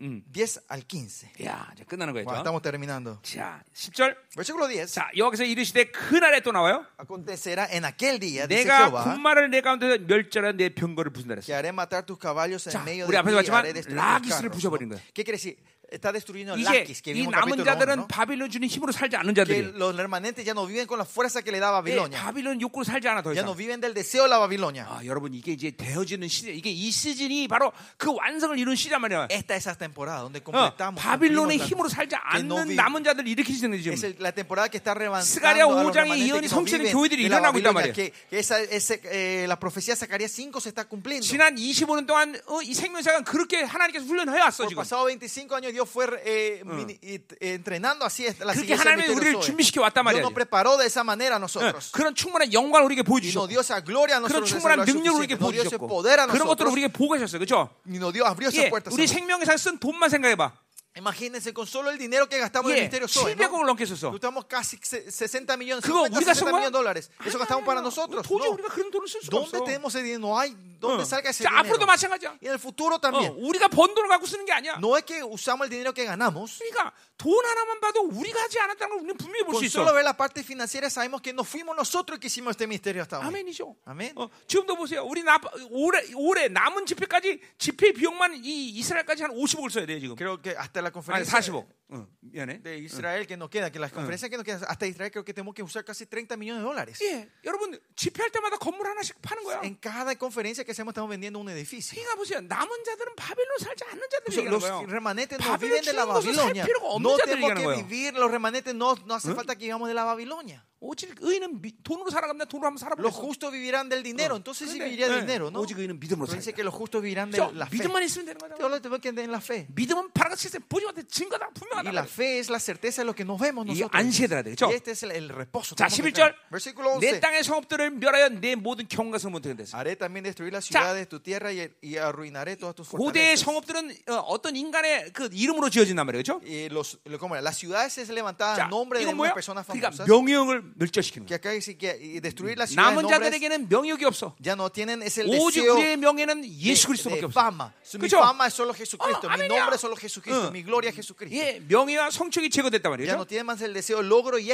versículos 0.02 0.24
10 0.34 0.62
al 0.68 0.82
15. 0.88 1.30
야, 1.46 1.70
이제 1.74 1.84
끝나는 1.84 2.14
거예요. 2.14 2.26
Bueno, 2.26 2.42
estamos 2.42 2.62
terminando. 2.62 3.20
자, 3.22 3.62
10절. 3.74 4.16
Versículo 4.36 4.68
10. 4.68 4.88
자, 4.94 5.10
여기서 5.16 5.44
이르시되 5.44 5.92
그날에 5.92 6.40
또 6.42 6.52
나와요. 6.52 6.86
Acontecerá 6.98 7.68
en 7.72 7.86
aquel 7.86 8.20
día, 8.20 8.48
dice 8.48 8.64
내가 8.66 8.90
군마를 9.04 9.50
내 9.52 9.62
가운데서 9.62 10.04
멸절한 10.08 10.58
내 10.58 10.70
병거를 10.70 11.12
부순다 11.14 11.36
que 11.36 11.42
그랬어요. 11.46 11.56
haré 11.56 11.70
matar 11.70 12.06
tus 12.06 12.18
caballos 12.20 12.68
en 12.68 12.74
자, 12.74 12.84
우리 13.06 13.16
앞에서 13.16 13.38
봤지만 13.38 13.66
라기스를 13.96 14.50
¿no? 14.50 14.52
거예요. 14.52 15.00
¿Qué 15.14 15.24
quiere 15.24 15.38
decir? 15.38 15.58
이제 15.92 16.86
이 17.12 17.28
남은 17.28 17.32
capítulo 17.58 17.64
1, 17.64 17.66
자들은. 17.66 18.08
바빌론 18.08 18.50
주는 18.50 18.66
힘으로 18.68 18.92
살지 18.94 19.18
않는 19.18 19.36
자들이 19.36 19.74
los 19.76 19.94
remanentes 19.96 20.46
ya 20.48 20.54
no 20.56 20.66
viven 20.66 20.88
con 20.88 20.98
la 20.98 21.04
fuerza 21.06 21.42
que 21.42 21.52
le 21.52 21.60
da 21.60 21.68
예, 21.68 21.84
Babilonia. 21.84 22.18
바빌론 22.18 22.62
욕구로 22.62 22.86
살지 22.86 23.08
않아 23.10 23.22
더 23.22 23.36
Ya 23.36 23.44
no 23.44 23.52
이상. 23.52 23.58
viven 23.58 23.82
del 23.82 23.94
deseo 23.94 24.24
de 24.24 24.30
la 24.30 24.40
Babilonia. 24.40 24.86
아, 24.88 25.04
여러분 25.04 25.34
이게 25.34 25.52
이제 25.52 25.72
되어지는 25.72 26.28
시즌, 26.30 26.56
이게 26.56 26.70
이 26.72 26.90
시즌이 26.92 27.48
바로 27.50 27.74
그 27.98 28.14
완성을 28.16 28.58
이룬 28.58 28.76
시즌 28.76 29.02
말이야. 29.02 29.28
Esta 29.32 29.56
es 29.56 29.68
esa 29.68 29.76
temporada 29.76 30.22
donde 30.24 30.40
어, 30.40 30.44
completamos. 30.48 30.96
바빌론의 31.04 31.60
cumplimos 31.60 31.60
la- 31.60 31.68
힘으로 31.68 31.90
살지 31.90 32.16
않는 32.16 32.76
남은 32.76 33.04
자들 33.04 33.28
일으키시는 33.28 33.76
지금. 33.84 33.92
Es 33.94 34.16
la 34.20 34.32
temporada 34.32 34.70
que 34.72 34.78
está 34.80 34.94
revanzando 34.96 35.28
스가랴 35.28 35.60
a 35.60 35.68
los 35.68 35.76
5장의 35.92 36.16
remanentes 36.16 36.32
예언이 36.32 36.48
viven 36.48 36.92
교회들이 36.92 37.28
la 37.28 37.36
일어나고 37.44 37.58
있단 37.60 37.74
말이에요. 37.76 37.94
que, 37.94 38.12
que 38.30 38.40
esa, 38.40 38.60
ese, 38.64 39.02
eh, 39.12 39.46
la 39.48 39.60
profecía 39.60 39.96
Zacarías 39.96 40.32
5 40.32 40.62
se 40.64 40.70
está 40.72 40.88
cumpliendo. 40.88 41.28
지난 41.28 41.56
25년 41.56 42.08
동안 42.08 42.40
어, 42.48 42.62
이 42.64 42.74
생명사가 42.74 43.22
그렇게 43.28 43.62
하나님께서 43.64 44.06
훈련해 44.06 44.40
왔어 44.40 44.68
지금. 44.68 44.82
pasado 44.82 45.10
25 45.12 45.56
años 45.56 45.74
Dios 45.74 45.81
fue 45.86 46.06
eh, 46.26 46.64
mini- 46.66 47.00
eh, 47.02 47.22
entrenando 47.42 48.06
así 48.06 48.26
es 48.26 48.40
la 48.40 48.54
그렇게 48.54 48.76
siguiente 48.76 48.90
하나님이 48.90 49.14
우리를 49.14 49.42
준비시켜 49.42 49.82
왔단 49.82 50.04
Dios 50.04 50.06
말이야. 50.06 50.22
nos 50.22 50.34
preparó 50.34 50.78
de 50.78 50.86
esa 50.88 51.04
manera 51.04 51.36
a 51.36 51.40
예, 51.40 51.42
nosotros. 51.42 51.92
그런 51.92 52.16
충분한 52.16 52.52
영광을 52.54 52.86
우리에게 52.86 53.02
Y 53.02 53.32
nos 53.32 53.46
보여주셨고 53.46 53.48
dio 53.48 53.60
esa 53.62 53.82
gloria 53.82 54.18
a 54.18 54.22
그런 54.22 54.44
nosotros. 54.44 54.50
esa 54.50 54.60
충분한 54.60 54.76
gloria 54.82 54.94
능력을 54.94 55.18
우리에게 55.20 55.36
suficiente. 55.36 55.42
Nos 55.42 55.52
dio 55.52 55.62
ese 55.62 55.78
보여주셨고 55.78 55.88
poder 55.88 56.20
a 56.20 56.26
그런 56.28 56.48
것들을 56.48 56.66
nosotros. 56.68 56.72
우리에게 56.74 56.88
보고 56.94 57.14
계셨어요. 57.14 57.40
그렇죠? 57.40 57.70
Y 57.86 57.98
nos 58.00 58.14
dio, 58.14 58.26
abrió 58.26 58.50
esas 58.50 58.66
예, 58.66 58.70
puertas. 58.70 58.94
우리 58.94 59.04
a 59.04 59.06
nosotros. 59.06 59.12
생명사 59.12 59.58
쓴 59.58 59.78
돈만 59.80 60.10
생각해봐. 60.10 60.52
Imagínense 60.96 61.54
con 61.54 61.66
solo 61.66 61.90
el 61.90 61.98
dinero 61.98 62.28
que 62.28 62.38
gastamos 62.38 62.70
en 62.72 62.78
el 62.78 62.78
예, 62.78 62.82
ministerio 62.90 63.08
Soy. 63.08 63.34
¿no? 63.36 63.48
700억을 63.48 63.66
넘게 63.66 63.86
썼어. 63.86 64.12
Gastamos 64.12 64.46
casi 64.46 64.78
se- 64.84 65.10
60 65.10 65.56
millones, 65.58 65.86
그거 65.86 66.04
50, 66.04 66.18
우리가 66.20 66.34
60쓴 66.34 66.44
거야? 66.44 66.52
millones 66.52 66.72
de 66.72 66.78
dólares. 66.78 67.12
Eso 67.26 67.40
gastamos 67.40 67.64
para 67.66 67.80
nosotros. 67.82 68.28
도저히 68.28 68.50
No. 68.52 68.56
우리가 68.60 68.68
그런 68.76 68.92
돈을 68.92 69.08
쓸 69.08 69.22
수가 69.22 69.32
¿Dónde 69.32 69.56
없어. 69.58 69.64
tenemos 69.64 69.96
ese 69.96 70.04
dinero? 70.04 70.20
No 70.28 70.38
hay. 70.38 70.52
¿Dónde 70.82 71.04
어. 71.04 71.06
salga 71.08 71.30
ese 71.30 71.44
자, 71.46 71.50
dinero? 71.50 71.64
앞으로도 71.72 71.86
마찬가지야. 71.86 72.30
Y 72.42 72.48
en 72.48 72.54
el 72.54 72.60
futuro 72.60 72.96
어, 72.96 73.00
también. 73.00 73.32
우리가 73.40 73.70
번 73.70 73.96
돈을 73.96 74.10
갖고 74.10 74.26
쓰는 74.28 74.44
게 74.46 74.52
아니야. 74.52 74.76
No 74.84 74.98
es 74.98 75.06
que 75.06 75.24
usamos 75.24 75.64
el 75.64 75.70
dinero 75.72 75.94
que 75.94 76.04
ganamos. 76.04 76.60
그러니까 76.60 76.92
돈 77.16 77.40
하나만 77.46 77.80
봐도 77.80 78.02
우리가 78.12 78.42
하지 78.42 78.60
않았다는 78.60 78.90
걸 78.92 78.98
우리는 79.00 79.16
분명히 79.16 79.46
볼 79.46 79.56
수 79.56 79.64
있어. 79.64 79.80
solo 79.80 79.94
ver 79.96 80.04
la 80.04 80.18
parte 80.18 80.44
financiera 80.44 80.90
sabemos 80.90 81.22
que 81.22 81.32
no 81.32 81.46
fuimos 81.46 81.72
nosotros 81.78 82.20
que 82.20 82.28
hicimos 82.28 82.52
este 82.52 82.68
ministerio 82.68 83.00
hasta 83.02 83.16
ahora. 83.16 83.30
아멘이죠. 83.30 83.78
아멘. 83.86 84.14
어, 84.18 84.28
지금도 84.48 84.76
보세요. 84.76 85.06
우리 85.06 85.24
나, 85.24 85.40
올해 85.70 86.04
올해 86.16 86.50
남은 86.50 86.86
집회까지 86.86 87.40
집회 87.58 87.94
비용만 87.94 88.44
이 88.44 88.76
이스라엘까지 88.82 89.24
한 89.24 89.32
50억을 89.32 89.70
써야 89.72 89.86
돼요 89.86 90.00
지금. 90.02 90.16
Creo 90.18 90.42
que 90.42 90.52
hasta 90.58 90.81
la 90.82 90.90
아니 90.90 90.94
conferencia 90.94 91.40
40 91.40 91.66
억. 91.91 91.91
어, 91.91 92.05
미안해. 92.21 92.61
de 92.65 92.79
Israel 92.79 93.27
que 93.29 93.37
nos 93.37 93.49
queda, 93.49 93.71
que 93.71 93.79
las 93.79 93.93
conferencias 93.93 94.29
que 94.29 94.37
nos 94.37 94.43
quedan, 94.45 94.61
hasta 94.67 94.87
Israel 94.89 95.13
creo 95.13 95.25
que 95.25 95.33
tenemos 95.33 95.55
que 95.55 95.63
usar 95.63 95.85
casi 95.85 96.05
30 96.07 96.37
millones 96.37 96.63
de 96.63 96.67
dólares. 96.67 96.99
예, 97.01 97.29
여러분 97.45 97.79
집회할 97.95 98.31
때마다 98.33 98.59
건물 98.59 98.89
하나씩 98.89 99.15
파는 99.23 99.45
거야. 99.45 99.61
En 99.63 99.77
cada 99.81 100.17
conferencia 100.19 100.65
que 100.65 100.73
hacemos 100.73 100.91
estamos 100.93 101.09
vendiendo 101.09 101.39
un 101.39 101.49
edificio. 101.49 101.95
그러니까 101.95 102.17
보세요. 102.17 102.41
남은 102.41 102.83
자들은 102.85 103.15
바벨론 103.15 103.59
살지 103.61 103.85
않는 103.85 104.03
자들 104.11 104.27
O 104.27 104.33
sea, 104.33 104.43
얘기하는 104.43 104.51
los 104.51 104.65
거예요. 104.67 104.87
remanentes 104.91 105.39
no 105.39 105.47
바벨론 105.47 105.79
viven 105.79 105.85
de 105.85 105.93
la 105.95 106.03
주는 106.03 106.15
것을 106.15 106.35
살 106.35 106.43
Babilonia. 106.51 106.65
필요가 106.67 106.87
없는 106.91 107.07
No 107.07 107.17
자들 107.19 107.27
tenemos 107.39 107.51
얘기하는 107.51 107.63
que 107.63 107.67
거예요. 107.71 107.87
vivir, 107.87 108.15
los 108.19 108.31
remanentes 108.35 108.75
no, 108.75 108.95
no 109.07 109.15
hace 109.15 109.31
falta 109.35 109.55
que 109.55 109.65
vivamos 109.71 109.87
de 109.87 109.95
la 109.95 110.03
Babilonia. 110.05 110.67
오직 110.79 111.15
의인은 111.23 111.63
미- 111.63 111.73
돈으로 111.83 112.11
살아간다. 112.11 112.45
돈으로 112.45 112.67
한번 112.69 112.77
Los 112.99 113.15
살아보겠어. 113.15 113.23
justos 113.23 113.51
vivirán 113.51 113.89
del 113.89 114.03
dinero. 114.03 114.37
Entonces 114.37 114.69
sí 114.71 114.77
근데, 114.79 114.91
viviría 114.91 115.09
del 115.09 115.19
예, 115.19 115.21
dinero, 115.25 115.51
¿no? 115.51 115.61
오직 115.63 115.79
의인은 115.79 115.99
믿음으로 115.99 116.27
Pero 116.29 116.37
dice 116.37 116.51
살다. 116.53 116.57
que 116.57 116.65
los 116.65 116.75
justos 116.75 117.01
vivirán 117.01 117.31
de 117.31 117.39
그렇죠? 117.39 117.55
la 117.57 117.67
fe. 117.67 117.79
믿음만 117.79 118.03
있으면 118.05 118.27
되는 118.27 118.39
거다. 118.39 118.57
Solo 118.59 118.77
tenemos 118.83 119.01
que 119.01 119.09
tener 119.15 119.31
la 119.31 119.39
fe. 119.41 119.67
믿음은 119.73 120.11
바라같이 120.13 120.51
보지 120.69 120.85
못해 120.85 121.03
증거다. 121.09 121.47
Y 121.49 121.55
분명하다. 121.55 121.80
La 121.90 122.06
fe 122.06 122.40
es 122.40 122.50
la 122.50 122.60
certeza 122.60 123.02
de 123.02 123.06
lo 123.06 123.14
que 123.16 123.26
nos 123.26 123.40
vemos 123.40 123.66
이게 123.68 123.82
nosotros. 123.86 124.18
들어야 124.18 124.44
되겠죠? 124.44 124.68
Y 124.68 124.74
este 124.76 124.92
es 124.92 125.04
el, 125.04 125.12
el 125.12 125.30
reposo. 125.30 125.76
자, 125.76 125.88
Tenemos 125.88 125.96
que 125.96 126.22
11절. 126.22 126.28
entrar. 126.28 126.36
Versículo 126.52 127.00
내 127.00 127.08
11. 127.18 127.20
땅의 127.22 127.44
성읍들을 127.44 127.92
멸하여 127.92 128.30
내 128.30 128.56
모든 128.56 128.88
경각을 128.88 129.30
못하게 129.32 129.56
됐어. 129.56 129.78
Haré 129.78 129.96
también 129.98 130.24
destruir 130.24 130.52
las 130.54 130.66
ciudades 130.66 131.02
de 131.02 131.06
tu 131.08 131.20
tierra 131.20 131.52
y, 131.52 131.70
y 131.82 131.98
arruinaré 131.98 132.56
todas 132.58 132.76
tus 132.76 132.90
고대의 132.90 133.38
fortalezas. 133.38 133.46
성읍들은 133.46 133.96
어, 134.10 134.42
떤 134.42 134.56
인간의 134.56 135.14
그 135.14 135.30
이름으로 135.32 135.70
지어진단 135.70 136.06
말이에요. 136.06 136.22
그렇죠? 136.24 136.42
Y 136.46 136.70
los, 136.70 137.00
lo- 137.06 137.18
¿cómo 137.18 137.36
era? 137.36 137.42
Las 137.42 137.58
ciudades 137.58 137.98
es 137.98 138.10
levantada 138.10 138.56
자, 138.56 138.64
en 138.66 138.70
nombre 138.70 139.00
de 139.00 139.06
이건 139.06 139.16
뭐야? 139.18 139.34
persona 139.34 139.64
그러니까 139.64 139.90
famosa. 139.92 140.06
명예형을 140.06 140.64
멸절시키는 140.76 141.26
Que 141.26 141.36
거야. 141.36 141.38
acá 141.40 141.52
dice 141.52 141.78
que 141.78 141.98
y 141.98 142.20
destruir 142.20 142.58
las 142.58 142.70
ciudades 142.70 142.76
남은 142.76 143.06
en 143.06 143.10
nombres 143.10 143.32
자들에게는 143.32 143.70
명예욕이 143.70 144.06
없어. 144.06 144.36
ya 144.44 144.54
no 144.54 144.70
tienen 144.72 145.02
es 145.04 145.18
el 145.18 145.28
오직 145.30 145.62
deseo 145.64 145.76
우리의 145.76 145.98
명예는 145.98 146.42
de, 146.42 146.50
예수 146.70 146.88
그리스도밖에 146.88 147.22
de 147.22 147.26
없어. 147.26 147.34
fama. 147.40 147.74
Su- 147.84 147.98
Mi 147.98 148.08
그죠? 148.08 148.20
fama 148.20 148.48
es 148.48 148.54
solo 148.54 148.74
Jesucristo. 148.74 149.28
어, 149.28 149.32
mi 149.32 149.46
아멘이야. 149.46 149.48
nombre 149.62 149.76
es 149.76 149.82
solo 149.82 149.96
Jesucristo. 149.96 150.48
어. 150.48 150.52
Mi 150.52 150.64
gloria 150.64 150.90
es 150.90 150.96
Jesucristo. 150.96 151.36
예, 151.38 151.60
명예와 151.72 152.12
성적이 152.12 152.50
제거됐단 152.50 152.92
말이죠. 152.92 153.16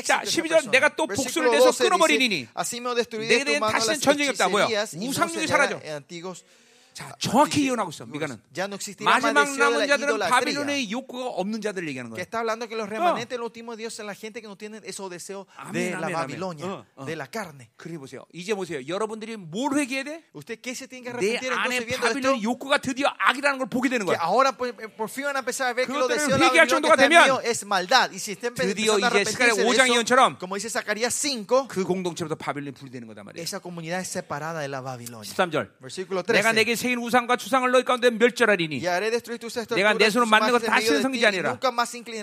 자, 0.06 0.22
de 0.22 0.30
esa 0.30 0.38
12절, 0.38 0.69
persona. 0.69 0.72
내가 0.72 0.95
또 0.95 1.07
복수를 1.07 1.49
내서 1.52 1.72
12 1.72 1.73
dice, 1.73 1.89
끊어버리니 1.89 2.48
내게 3.27 3.44
대한 3.44 3.72
다시는 3.72 3.99
전쟁이 3.99 4.30
없다. 4.30 4.49
뭐야? 4.49 4.68
se 4.68 5.48
사라져. 5.48 5.81
자, 6.97 7.13
정확히 7.19 7.67
예언하고 7.67 7.91
있어. 7.91 8.07
미가는. 8.07 8.41
마지막 9.01 9.45
deseo 9.45 9.69
남은 9.69 9.87
자들은. 9.87 10.17
바빌론의 10.17 10.89
욕구가 10.89 11.27
없는 11.29 11.61
자들을 11.61 11.87
얘기하는 11.89 12.09
Que 12.09 12.17
거예요. 12.17 12.25
está 12.25 12.39
hablando 12.39 12.67
que 12.67 12.75
los 12.75 12.89
remanentes 12.89 13.35
en 13.35 13.41
los 13.41 13.45
últimos 13.53 13.77
días 13.77 13.93
son 13.93 14.07
la 14.07 14.15
gente 14.15 14.41
que 14.41 14.47
no 14.47 14.57
tienen 14.57 14.81
esos 14.83 15.07
deseos 15.11 15.45
de 15.71 15.91
la 15.91 16.09
Babilonia. 16.09 16.65
어, 16.65 16.85
어. 16.95 17.05
de 17.05 17.15
la 17.15 17.27
carne. 17.29 17.69
그래 17.77 17.99
보세요. 17.99 18.25
이제 18.33 18.55
보세요. 18.55 18.81
여러분들이 18.87 19.37
뭘 19.37 19.77
회개해야 19.77 20.05
돼? 20.05 20.23
¿Usted 20.33 20.57
qué 20.59 20.71
se 20.73 20.87
tiene 20.87 21.05
que 21.05 21.13
내 21.13 21.37
arrepentir 21.37 21.53
entonces 21.53 21.85
viendo 21.85 22.07
esto? 22.07 22.07
바빌론 22.09 22.41
욕구가 22.41 22.79
드디어 22.79 23.13
악이라는 23.19 23.59
걸 23.59 23.69
보게 23.69 23.89
되는 23.89 24.03
Que 24.03 24.17
거야. 24.17 24.19
ahora 24.19 24.57
por, 24.57 24.73
fin 25.07 25.25
van 25.29 25.35
a 25.35 25.45
empezar 25.45 25.69
a 25.69 25.73
ver 25.77 25.85
que 25.85 25.93
los 25.93 26.09
그것들을 26.09 26.17
deseos 26.17 26.39
de 26.49 26.57
la 26.57 26.65
정도가 26.65 26.95
que 26.97 27.03
되면 27.05 27.45
es 27.45 27.61
maldad. 27.63 28.09
Y 28.09 28.17
si 28.17 28.31
estén 28.33 28.55
드디어 28.57 28.97
이제 28.97 29.21
스가랴 29.21 29.53
arrepentirse 29.53 29.53
de 29.53 29.69
5장 29.69 29.85
eso, 29.85 29.93
예언처럼 29.93 30.39
como 30.41 30.55
dice 30.57 30.67
Zacarías 30.73 31.13
5, 31.13 31.67
그 31.69 31.83
공동체부터 31.85 32.33
바빌론이 32.33 32.73
분리되는 32.73 33.05
거단 33.05 33.21
말이에요. 33.29 33.43
esa 33.45 33.61
comunidad 33.61 34.01
es 34.01 34.09
separada 34.09 34.61
de 34.61 34.67
la 34.67 34.81
Babilonia. 34.81 35.21
13절. 35.29 35.77
Versículo 35.77 36.23
내가 36.25 36.49
13. 36.49 36.55
내게 36.57 36.73
새긴 36.88 36.99
우상과 36.99 37.35
추상을 37.35 37.69
너희 37.72 37.84
가운데 37.84 38.09
멸절하리니 38.09 38.80
내가 38.80 39.93
내 39.93 40.09
손으로 40.09 40.30
만든 40.30 40.51
것 40.53 40.64
imágenes 40.64 40.64
en 40.64 40.72
다시는 40.72 40.88
medio 40.88 40.97
de 40.97 41.01
섬기지 41.03 41.19
ti, 41.19 41.23
y 41.23 41.27
아니라. 41.27 41.59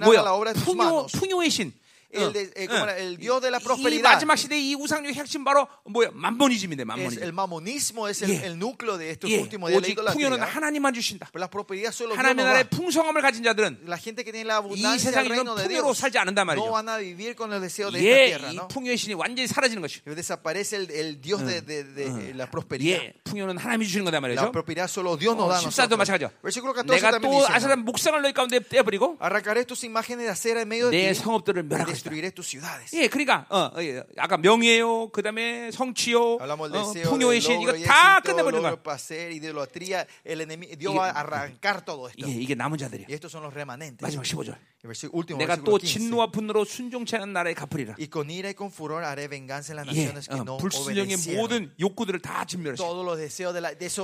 뭐야? 0.05 0.25
풍요. 0.65 1.07
풍요의 1.13 1.51
신. 1.51 1.73
El, 2.15 2.23
어, 2.25 2.33
de- 2.33 2.53
eh, 2.55 2.67
¿cómo 2.69 2.81
어. 2.81 2.85
era? 2.89 2.97
el 2.99 3.17
Dios 3.19 3.43
de 3.43 3.51
la 3.51 3.59
이 3.59 3.65
prosperidad. 3.65 4.03
마지막 4.15 4.37
시대 4.37 4.59
이 4.59 4.75
우상의 4.75 5.13
핵심 5.15 5.43
바로 5.45 5.67
뭐야? 5.85 6.11
만본이즘인데 6.13 6.83
Es, 6.83 6.87
만본이즘. 6.87 7.23
el 7.23 7.33
mamonismo 7.33 8.09
es 8.09 8.23
el, 8.23 8.31
예. 8.31 8.47
el 8.47 8.59
núcleo 8.59 8.97
de 8.99 9.11
estos 9.11 9.29
예, 9.31 9.41
últimos. 9.41 9.73
오직 9.73 9.99
La 9.99 10.13
풍요는 10.13 10.39
idolatría. 10.39 10.55
하나님만 10.55 10.95
주신다. 10.95 11.29
Pero 11.33 11.41
la 11.43 11.51
prosperidad 11.51 11.91
solo 11.93 12.15
Dios 12.15 12.19
하나님의 12.19 12.45
nos 12.45 12.47
나라의 12.55 12.65
da. 12.65 12.71
풍성함을 12.71 13.23
가진 13.23 13.43
자들은 13.43 13.85
La 13.87 13.99
gente 13.99 14.23
que 14.25 14.33
tiene 14.33 14.47
la 14.47 14.55
이 14.55 14.63
abundancia 14.63 15.11
del 15.11 15.25
세상에 15.25 15.29
reino 15.29 15.53
있는 15.53 15.57
de 15.57 15.65
풍요로 15.69 15.91
Dios 15.91 15.99
살지 15.99 16.19
않는단 16.19 16.47
no 16.47 16.55
말이죠. 16.55 16.71
van 16.71 16.89
a 16.89 16.97
vivir 16.99 17.35
con 17.35 17.51
los 17.51 17.61
deseos 17.61 17.93
de 17.93 17.99
예, 18.01 18.31
esta 18.31 18.39
tierra, 18.39 18.53
이 18.53 18.57
¿no? 18.57 18.69
풍요의 18.69 18.97
신이 18.97 19.15
완전히 19.15 19.47
사라지는 19.49 19.83
것이. 19.83 20.01
Desaparece 20.07 20.77
el, 20.77 20.91
el 20.91 21.21
Dios 21.21 21.43
de, 21.45 21.61
de- 21.63 21.85
de 21.85 22.35
la 22.35 22.47
prosperidad. 22.51 23.03
예, 23.03 23.13
풍요는 23.25 23.59
하나님이 23.59 23.87
주시는 23.87 24.05
거단 24.05 24.23
La 24.23 24.29
말이죠. 24.29 24.53
prosperidad 24.53 24.87
solo 24.89 25.17
Dios 25.19 25.35
nos 25.35 25.47
어, 25.47 25.49
da 25.51 25.59
a 25.59 25.61
14도 25.61 25.99
nosotros. 25.99 25.99
마찬가지죠. 25.99 26.31
Versículo 26.43 26.73
14 26.75 26.95
내가 26.95 27.11
también 27.11 27.31
또 27.33 27.41
dice, 27.43 27.53
아사람 27.53 27.85
목상을 27.85 28.23
너희 28.23 28.33
가운데 28.33 28.61
떼어버리고 28.61 29.17
arrancaré 29.21 29.65
tus 29.65 29.85
imágenes 29.85 30.27
de 30.27 30.31
acera 30.31 30.63
en 30.63 30.69
medio 30.69 30.91
내 30.91 31.09
de 31.09 31.13
ti 31.13 31.21
성읍들을 31.21 31.63
멸할 31.65 31.95
것이다. 32.11 33.03
예, 33.03 33.09
그러니까 33.09 33.47
어, 33.49 33.71
어, 33.75 33.83
예, 33.83 34.03
아까 34.19 34.37
명예요, 34.37 35.09
그 35.11 35.23
다음에 35.23 35.71
성취요, 35.71 36.39
Hablamos 36.41 36.71
del 36.73 37.07
어, 37.07 37.11
풍요의 37.11 37.41
신 37.41 37.61
이거 37.63 37.73
다 37.87 38.21
끝내버리는 38.21 38.63
거야. 38.63 38.71
이게-. 42.17 42.27
예, 42.29 42.55
남은 42.55 42.79
자들이야. 42.79 43.07
마지막 44.01 44.23
15절. 44.25 44.57
El 44.85 44.91
versículo- 44.93 45.15
último 45.17 45.39
내가 45.39 45.57
또 45.65 45.79
15. 45.79 45.87
진노와 45.87 46.31
분노로 46.31 46.65
순종치 46.65 47.17
않은 47.17 47.33
나라에 47.33 47.55
갚으리라. 47.55 47.95
예, 49.97 50.09
어, 50.29 50.45
불순종의. 50.59 51.17
모든 51.41 51.73
욕구들을 51.81 52.21
다 52.21 52.45
진멸했어. 52.45 52.85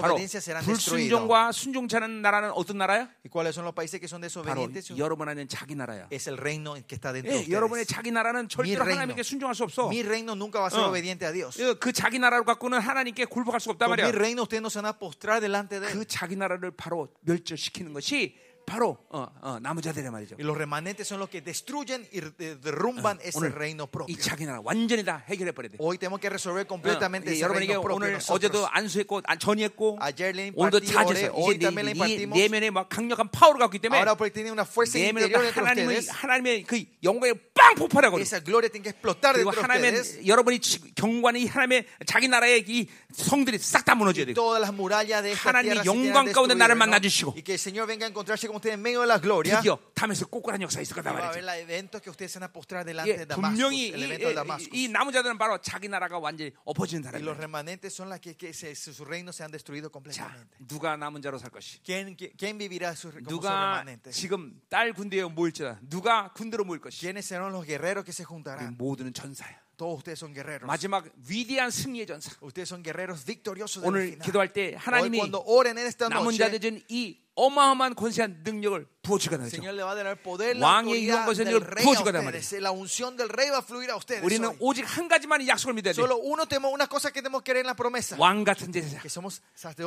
바로. 0.01 0.16
불순종과 0.64 1.52
순종치 1.52 1.97
않은 1.97 2.22
나라는 2.22 2.52
어떤 2.52 2.78
나라야? 2.78 3.09
¿Y 3.24 3.28
cuáles 3.31 3.52
son 3.52 3.64
los 3.68 3.74
países 3.74 4.01
que 4.01 4.09
son 4.09 4.22
바로? 4.48 4.64
여러분 4.97 5.28
안에 5.28 5.47
자기 5.48 5.74
나라야. 5.74 6.09
예. 7.28 7.44
여러분 7.52 7.78
의 7.81 7.85
여러분의 7.85 7.86
자기 7.86 8.11
나라는 8.11 8.48
절대로. 8.48 8.85
하나님께 8.85 9.23
순종할 9.23 9.55
수 9.55 9.65
없어. 9.65 9.89
Mi 9.89 10.01
reino 10.02 10.32
nunca 10.35 10.61
va 10.61 10.66
a 10.66 10.70
ser 10.70 10.81
Oh. 10.81 10.89
obediente 10.90 11.24
a 11.27 11.32
Dios. 11.32 11.61
어, 11.62 11.74
그 11.78 11.93
자기 11.93 12.19
나라로 12.19 12.44
갖고는 12.44 12.78
하나님께 12.81 13.24
굴복할 13.27 13.61
수가 13.61 13.73
없단 13.73 13.89
Con 13.89 13.97
mi 13.98 14.02
말이야. 14.02 14.15
reino 14.15 14.43
ustedes 14.43 14.61
no 14.62 14.69
se 14.69 14.81
van 14.81 14.86
a 14.86 14.98
postrar 14.98 15.40
delante 15.40 15.81
de 15.81 15.86
그 15.93 16.01
él. 16.01 16.05
자기 16.07 16.36
나라를 16.36 16.70
바로 16.73 17.09
멸절시키는 17.23 17.93
것이 17.93 18.36
바로 18.70 18.97
어, 19.10 19.26
어, 19.42 19.59
남은 19.60 19.82
자들의 19.82 20.09
말이죠. 20.12 20.36
Y 20.38 20.44
los 20.47 20.55
remanentes 20.56 21.09
son 21.09 21.18
los 21.18 21.28
que 21.28 21.42
destruyen 21.42 22.06
y 22.14 22.20
de- 22.38 22.55
derrumban 22.62 23.18
ese 23.20 23.48
reino 23.51 23.88
propio. 23.88 24.14
이 24.14 24.16
자기 24.16 24.47
나라 24.47 24.60
완전히 24.62 25.02
다 25.05 25.24
해결해 25.26 25.51
버려야 25.51 25.70
돼. 25.74 25.76
Hoy 25.80 25.98
tenemos 25.98 26.20
que 26.20 26.28
resolver 26.30 26.62
어, 26.64 26.68
completamente 26.68 27.30
예, 27.30 27.34
ese 27.34 27.48
reino 27.51 27.82
propio. 27.82 27.97
오늘 27.98 28.12
nosotros. 28.14 28.30
어제도 28.30 28.68
안수했고 28.70 29.22
안- 29.26 29.38
전이했고 29.40 29.98
Ayer 29.98 30.30
le 30.38 30.52
오늘도 30.55 30.78
hoy 31.34 31.56
이제 31.59 31.66
네, 31.68 31.82
impartimos. 31.82 32.38
내면에 32.38 32.70
막 32.70 32.88
강력한 32.88 33.28
파워를 33.32 33.59
갖고 33.59 33.74
있기 33.74 33.82
때문에 33.82 33.98
Ahora 33.98 34.14
porque 34.14 34.30
tiene 34.32 34.52
una 34.55 34.62
fuerza 34.62 34.98
내면에 35.02 35.26
interior 35.26 35.42
dentro 35.51 35.64
de 35.64 35.66
하나님의 35.66 35.97
ustedes. 35.98 36.14
하나님의 36.14 36.62
그 36.62 36.84
영광이 37.02 37.34
빵 37.52 37.74
폭발하거든. 37.74 38.22
Esa 38.22 38.38
gloria 38.38 38.70
tiene 38.70 38.86
que 38.86 38.94
explotar 38.94 39.34
그리고 39.34 39.51
dentro 39.51 39.66
de 39.66 39.66
하나님의 39.66 39.90
ustedes. 39.98 40.22
여러분이 40.30 40.60
지- 40.62 40.94
경관이 40.94 41.47
하나님의 41.51 41.86
자기 42.06 42.28
나라의 42.28 42.62
이 42.70 42.86
성들이 43.12 43.59
싹 43.59 43.82
다 43.84 43.97
무너져야 43.97 44.26
돼. 44.26 44.34
Todas 44.34 44.62
las 44.62 44.70
murallas 44.70 45.26
de 45.26 45.32
esta 45.34 45.51
하나님의 45.51 45.82
tierra 45.82 45.82
se 45.82 45.90
tienen 45.90 46.14
영광 46.14 46.30
가운데 46.32 46.55
나를 46.55 46.78
¿no? 46.78 46.86
만나 46.86 47.01
주시고. 47.01 47.34
Y 47.34 47.42
que 47.42 47.55
el 47.55 47.59
Señor 47.59 47.88
venga 47.88 48.06
a 48.06 48.09
encontrarse 48.09 48.47
con 48.47 48.60
ustedes 48.61 48.74
en 48.77 48.82
medio 48.82 49.01
de 49.01 49.07
la 49.09 49.19
gloria. 49.19 49.57
드디어 49.59 49.78
담에서 49.95 50.27
꼬꾸란 50.28 50.61
역사 50.62 50.81
있을 50.81 50.95
거다 50.95 51.12
말이죠. 51.12 51.41
예, 53.07 53.27
분명히 53.27 53.89
이. 53.89 54.69
이, 54.73 54.85
이 54.85 54.89
남은 54.89 55.12
자들은 55.12 55.39
바로 55.39 55.59
자기 55.59 55.89
나라가 55.89 56.19
완전히 56.19 56.53
엎어지는 56.65 57.03
Y 57.12 57.23
los 57.23 57.37
사람이에요. 57.37 57.37
remanentes 57.37 57.95
son 57.95 58.09
las 58.09 58.20
que, 58.20 58.37
que 58.37 58.53
se- 58.53 58.74
sus 58.74 59.01
reinos 59.01 59.37
se 59.37 59.45
han 59.45 59.51
destruido 59.51 59.89
자, 59.89 59.93
completamente. 59.93 60.57
누가 60.66 60.97
남은 60.97 61.23
자로 61.23 61.39
살 61.39 61.51
것이? 61.51 61.81
¿Quién, 61.82 62.16
quién, 62.16 62.59
vivirá 62.59 62.95
sus, 62.95 63.12
como 63.15 63.28
누가 63.28 63.81
remanentes? 63.82 64.15
지금 64.15 64.61
딸 64.69 64.93
군대에 64.93 65.24
모일지라 65.24 65.78
누가 65.89 66.32
군대로 66.35 66.65
모일 66.65 66.81
것이? 66.81 67.01
¿Quiénes 67.01 67.27
serán 67.27 67.53
los 67.53 67.65
guerreros 67.66 68.05
que 68.05 68.12
se 68.12 68.24
juntarán? 68.24 68.77
모두는 68.77 69.12
전사야. 69.12 69.59
Todos 69.77 69.97
ustedes 70.05 70.19
son 70.20 70.35
guerreros. 70.35 70.66
마지막 70.66 71.07
위대한 71.27 71.70
승리의 71.70 72.07
전사. 72.07 72.32
Ustedes 72.43 72.69
son 72.69 72.82
guerreros 72.82 73.24
victoriosos 73.24 73.82
오늘. 73.82 74.19
기도할 74.19 74.53
때 74.53 74.74
Hoy 74.74 74.77
하나님이 74.77 75.16
cuando 75.19 75.41
oren 75.41 75.78
en 75.78 75.87
esta 75.87 76.09
남은 76.09 76.37
noche, 76.37 76.39
자들은 76.39 76.82
이 76.91 77.16
어마어마한 77.41 77.95
권세한 77.95 78.43
능력을 78.45 78.87
부어주가 79.03 79.37
la 79.37 79.85
왕의 80.61 81.09
va 83.51 83.57
a 83.57 83.65
fluir 83.65 83.91
a 83.91 83.97
ustedes. 83.97 84.23
우리는. 84.23 84.57
오직 84.61 84.85
한 84.85 85.09
가지만 85.09 85.41
이 85.41 85.49
약속을 85.49 85.73
믿어야 85.73 85.95
돼. 85.95 86.03
왕 88.19 88.45
같은 88.45 88.71
제사. 88.71 89.01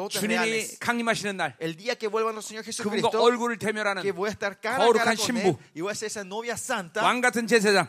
주님이. 0.10 0.68
강림하시는 0.80 1.38
날 1.38 1.56
그분과 2.82 3.22
얼굴을 3.22 3.60
대면하는 3.60 4.02
거룩한 4.02 5.16
신부. 5.16 5.58
왕 7.04 7.22
같은 7.22 7.46
제사장. 7.46 7.88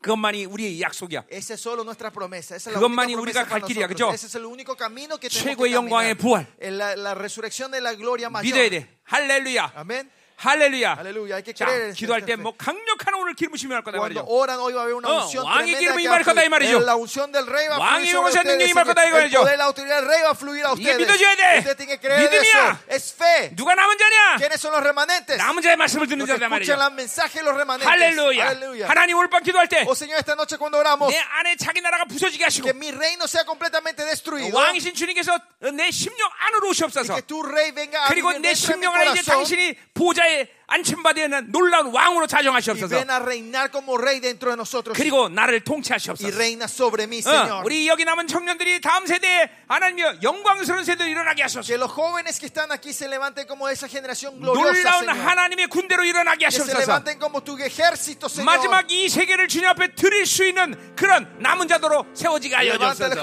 그것만이 0.00 0.46
우리의 0.46 0.80
약속이야. 0.80 1.26
그것만이 2.74 3.14
우리가 3.14 3.44
갈 3.44 3.60
길이야. 3.60 3.86
그죠? 3.86 4.12
최고의 5.30 5.72
영광의. 5.72 6.14
부활. 6.16 6.46
믿어야 8.42 8.70
돼. 8.70 8.88
할렐루야. 9.04 9.72
Amén. 9.76 10.10
할렐루야. 10.36 10.96
Que 11.40 11.54
자, 11.54 11.64
기도할 11.96 12.20
때. 12.26 12.36
뭐 12.36 12.52
강력한 12.58 13.14
오늘 13.14 13.32
기름부심이 13.34 13.72
할 13.72 13.82
거다 13.82 13.96
말이죠. 13.98 14.20
어, 15.08 15.24
왕의 15.48 15.74
기름이 15.80 16.02
임할 16.04 16.22
거다 16.24 16.42
이. 16.44 16.48
말이죠. 16.48 16.76
Eh, 16.76 16.84
왕의 17.80 18.12
용사의 18.12 18.44
능력이. 18.44 18.70
임할 18.70 18.84
거다 18.84 19.04
이거죠. 19.08 19.44
이게. 20.76 20.92
믿어져야 20.98 21.36
돼. 21.36 21.64
믿음이야. 22.20 22.80
누가 23.56 23.74
남은 23.74 23.96
자냐? 23.96 24.36
남은 25.38 25.62
자의 25.62 25.76
말씀을 25.76 26.06
듣는 26.06 26.26
자다 26.26 26.48
말이죠. 26.50 26.72
할렐루야. 27.88 28.88
하나님 28.88 29.16
오늘 29.16 29.30
밤 29.30 29.42
기도할 29.42 29.68
때내 29.68 29.86
Oh 29.88 31.24
안에 31.40 31.56
자기 31.56 31.80
나라가 31.80 32.04
부서지게 32.04 32.44
하시고. 32.44 32.68
왕이신 34.52 34.92
주님께서 34.94 35.38
내 35.72 35.90
심령 35.90 36.28
안으로 36.40 36.68
오시옵소서. 36.70 37.14
그리고 38.08 38.32
내 38.38 38.52
심령 38.54 38.94
안에 38.94 39.12
이제 39.12 39.22
당신이 39.32 39.74
보좌 39.94 40.25
에 40.26 40.48
안침받아 40.66 41.22
있는 41.22 41.52
놀라운 41.52 41.94
왕으로 41.94 42.26
자정하시옵소서. 42.26 42.96
그리고 44.98 45.28
나를 45.28 45.60
통치하시옵소서. 45.60 46.26
mí, 47.06 47.22
어. 47.22 47.62
우리 47.64 47.86
여기 47.86 48.04
남은 48.04 48.26
청년들이 48.26 48.80
다음 48.80 49.06
세대에 49.06 49.48
하나님의 49.68 50.18
영광스러운 50.24 50.84
세대로 50.84 51.08
일어나게 51.08 51.42
하소서. 51.42 51.62
놀라운. 54.42 55.06
하나님의 55.08 55.68
군대로 55.68 56.02
일어나게 56.02 56.46
Señor. 56.82 57.04
마지막 58.44 58.90
이 58.90 59.08
세계를 59.08 59.46
주님 59.46 59.68
앞에 59.68 59.94
드릴 59.94 60.26
수 60.26 60.44
있는 60.44 60.74
그런 60.96 61.30
남은 61.38 61.68
자도로 61.68 62.06
세워지게 62.14 62.54
하여 62.56 62.72
주옵소서. 62.98 63.14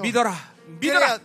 믿어라. 0.00 0.32
믿어라. 0.80 1.18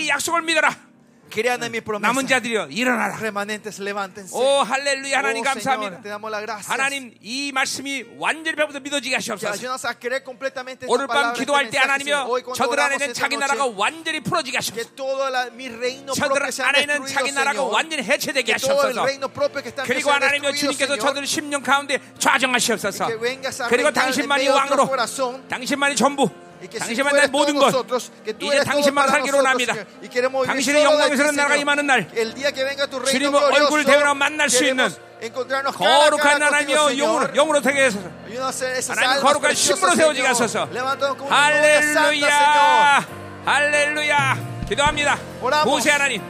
이 0.00 0.08
약속을 0.08 0.42
믿어라. 0.42 0.91
Crean 1.32 1.62
en 1.62 1.72
mi 1.72 1.80
promesa. 1.80 2.12
남은 2.12 2.26
자들이여 2.26 2.68
일어나라. 2.70 3.16
Remanentes, 3.16 3.80
levántense. 3.80 4.36
오 4.36 4.60
할렐루야 4.62 5.18
하나님 5.18 5.40
Oh, 5.40 5.48
Señor, 5.48 5.64
감사합니다. 5.64 6.02
te 6.02 6.08
damos 6.10 6.30
la 6.30 6.40
gracia. 6.42 6.68
하나님 6.68 7.14
이 7.22 7.50
말씀이 7.52 8.04
완전히 8.18 8.54
배부터 8.56 8.80
믿어지게 8.80 9.14
하시옵소서. 9.16 9.56
오늘 10.88 11.06
밤 11.06 11.32
기도할 11.32 11.70
때 11.70 11.78
하나님여 11.78 12.26
cuando 12.26 12.52
저들 12.52 12.78
안에 12.78 12.94
oramos 12.94 13.00
있는 13.00 13.10
esta 13.10 13.14
자기 13.14 13.36
나라가 13.36 13.66
완전히 13.66 14.20
풀어지게 14.20 14.58
하시옵소서. 14.58 14.92
저들 16.12 16.36
propio 16.36 16.48
sea 16.48 16.68
안에 16.68 16.80
있는 16.82 17.00
destruido, 17.00 17.14
자기 17.14 17.32
나라가. 17.32 17.62
완전히 17.62 18.02
해체되게 18.02 18.52
하시옵소서. 18.52 19.06
그리고 19.84 20.10
하나님여 20.10 20.52
destruido, 20.52 20.76
주님께서. 20.76 20.96
저들 20.98 21.26
심령 21.26 21.62
가운데 21.62 21.98
좌정하시옵소서. 22.18 23.08
그리고 23.68 23.90
당신만이 23.90 24.44
de 24.44 24.52
왕으로. 24.52 24.90
당신만이 25.48 25.96
전부 25.96 26.28
당신만 26.78 27.12
내 27.14 27.18
eres 27.18 27.30
모든 27.30 27.54
것 27.58 27.72
이제 28.40 28.62
당신만 28.64 29.08
살기로 29.08 29.44
합니다. 29.46 29.74
당신의 30.46 30.84
영광스러운 30.84 31.34
나라가. 31.36 31.56
임하는 31.56 31.86
날 31.86 32.08
glorioso, 32.10 33.38
얼굴을 33.54 33.84
대면하고 33.84 34.14
만날 34.14 34.48
수 34.50 34.64
있는 34.64 34.88
거룩한 35.72 36.42
하나님여 36.42 36.88
Señor. 36.88 36.96
영으로 36.98 37.34
영으로 37.34 37.60
되게 37.60 37.86
esas 37.86 38.98
하나님 38.98 39.22
거룩한 39.22 39.54
신부로 39.54 39.94
세워지게. 39.94 40.26
하소서. 40.26 40.68
할렐루야 41.28 43.06
할렐루야 43.44 44.64
기도합니다. 44.68 45.18
보세 45.64 45.90
하나님 45.90 46.22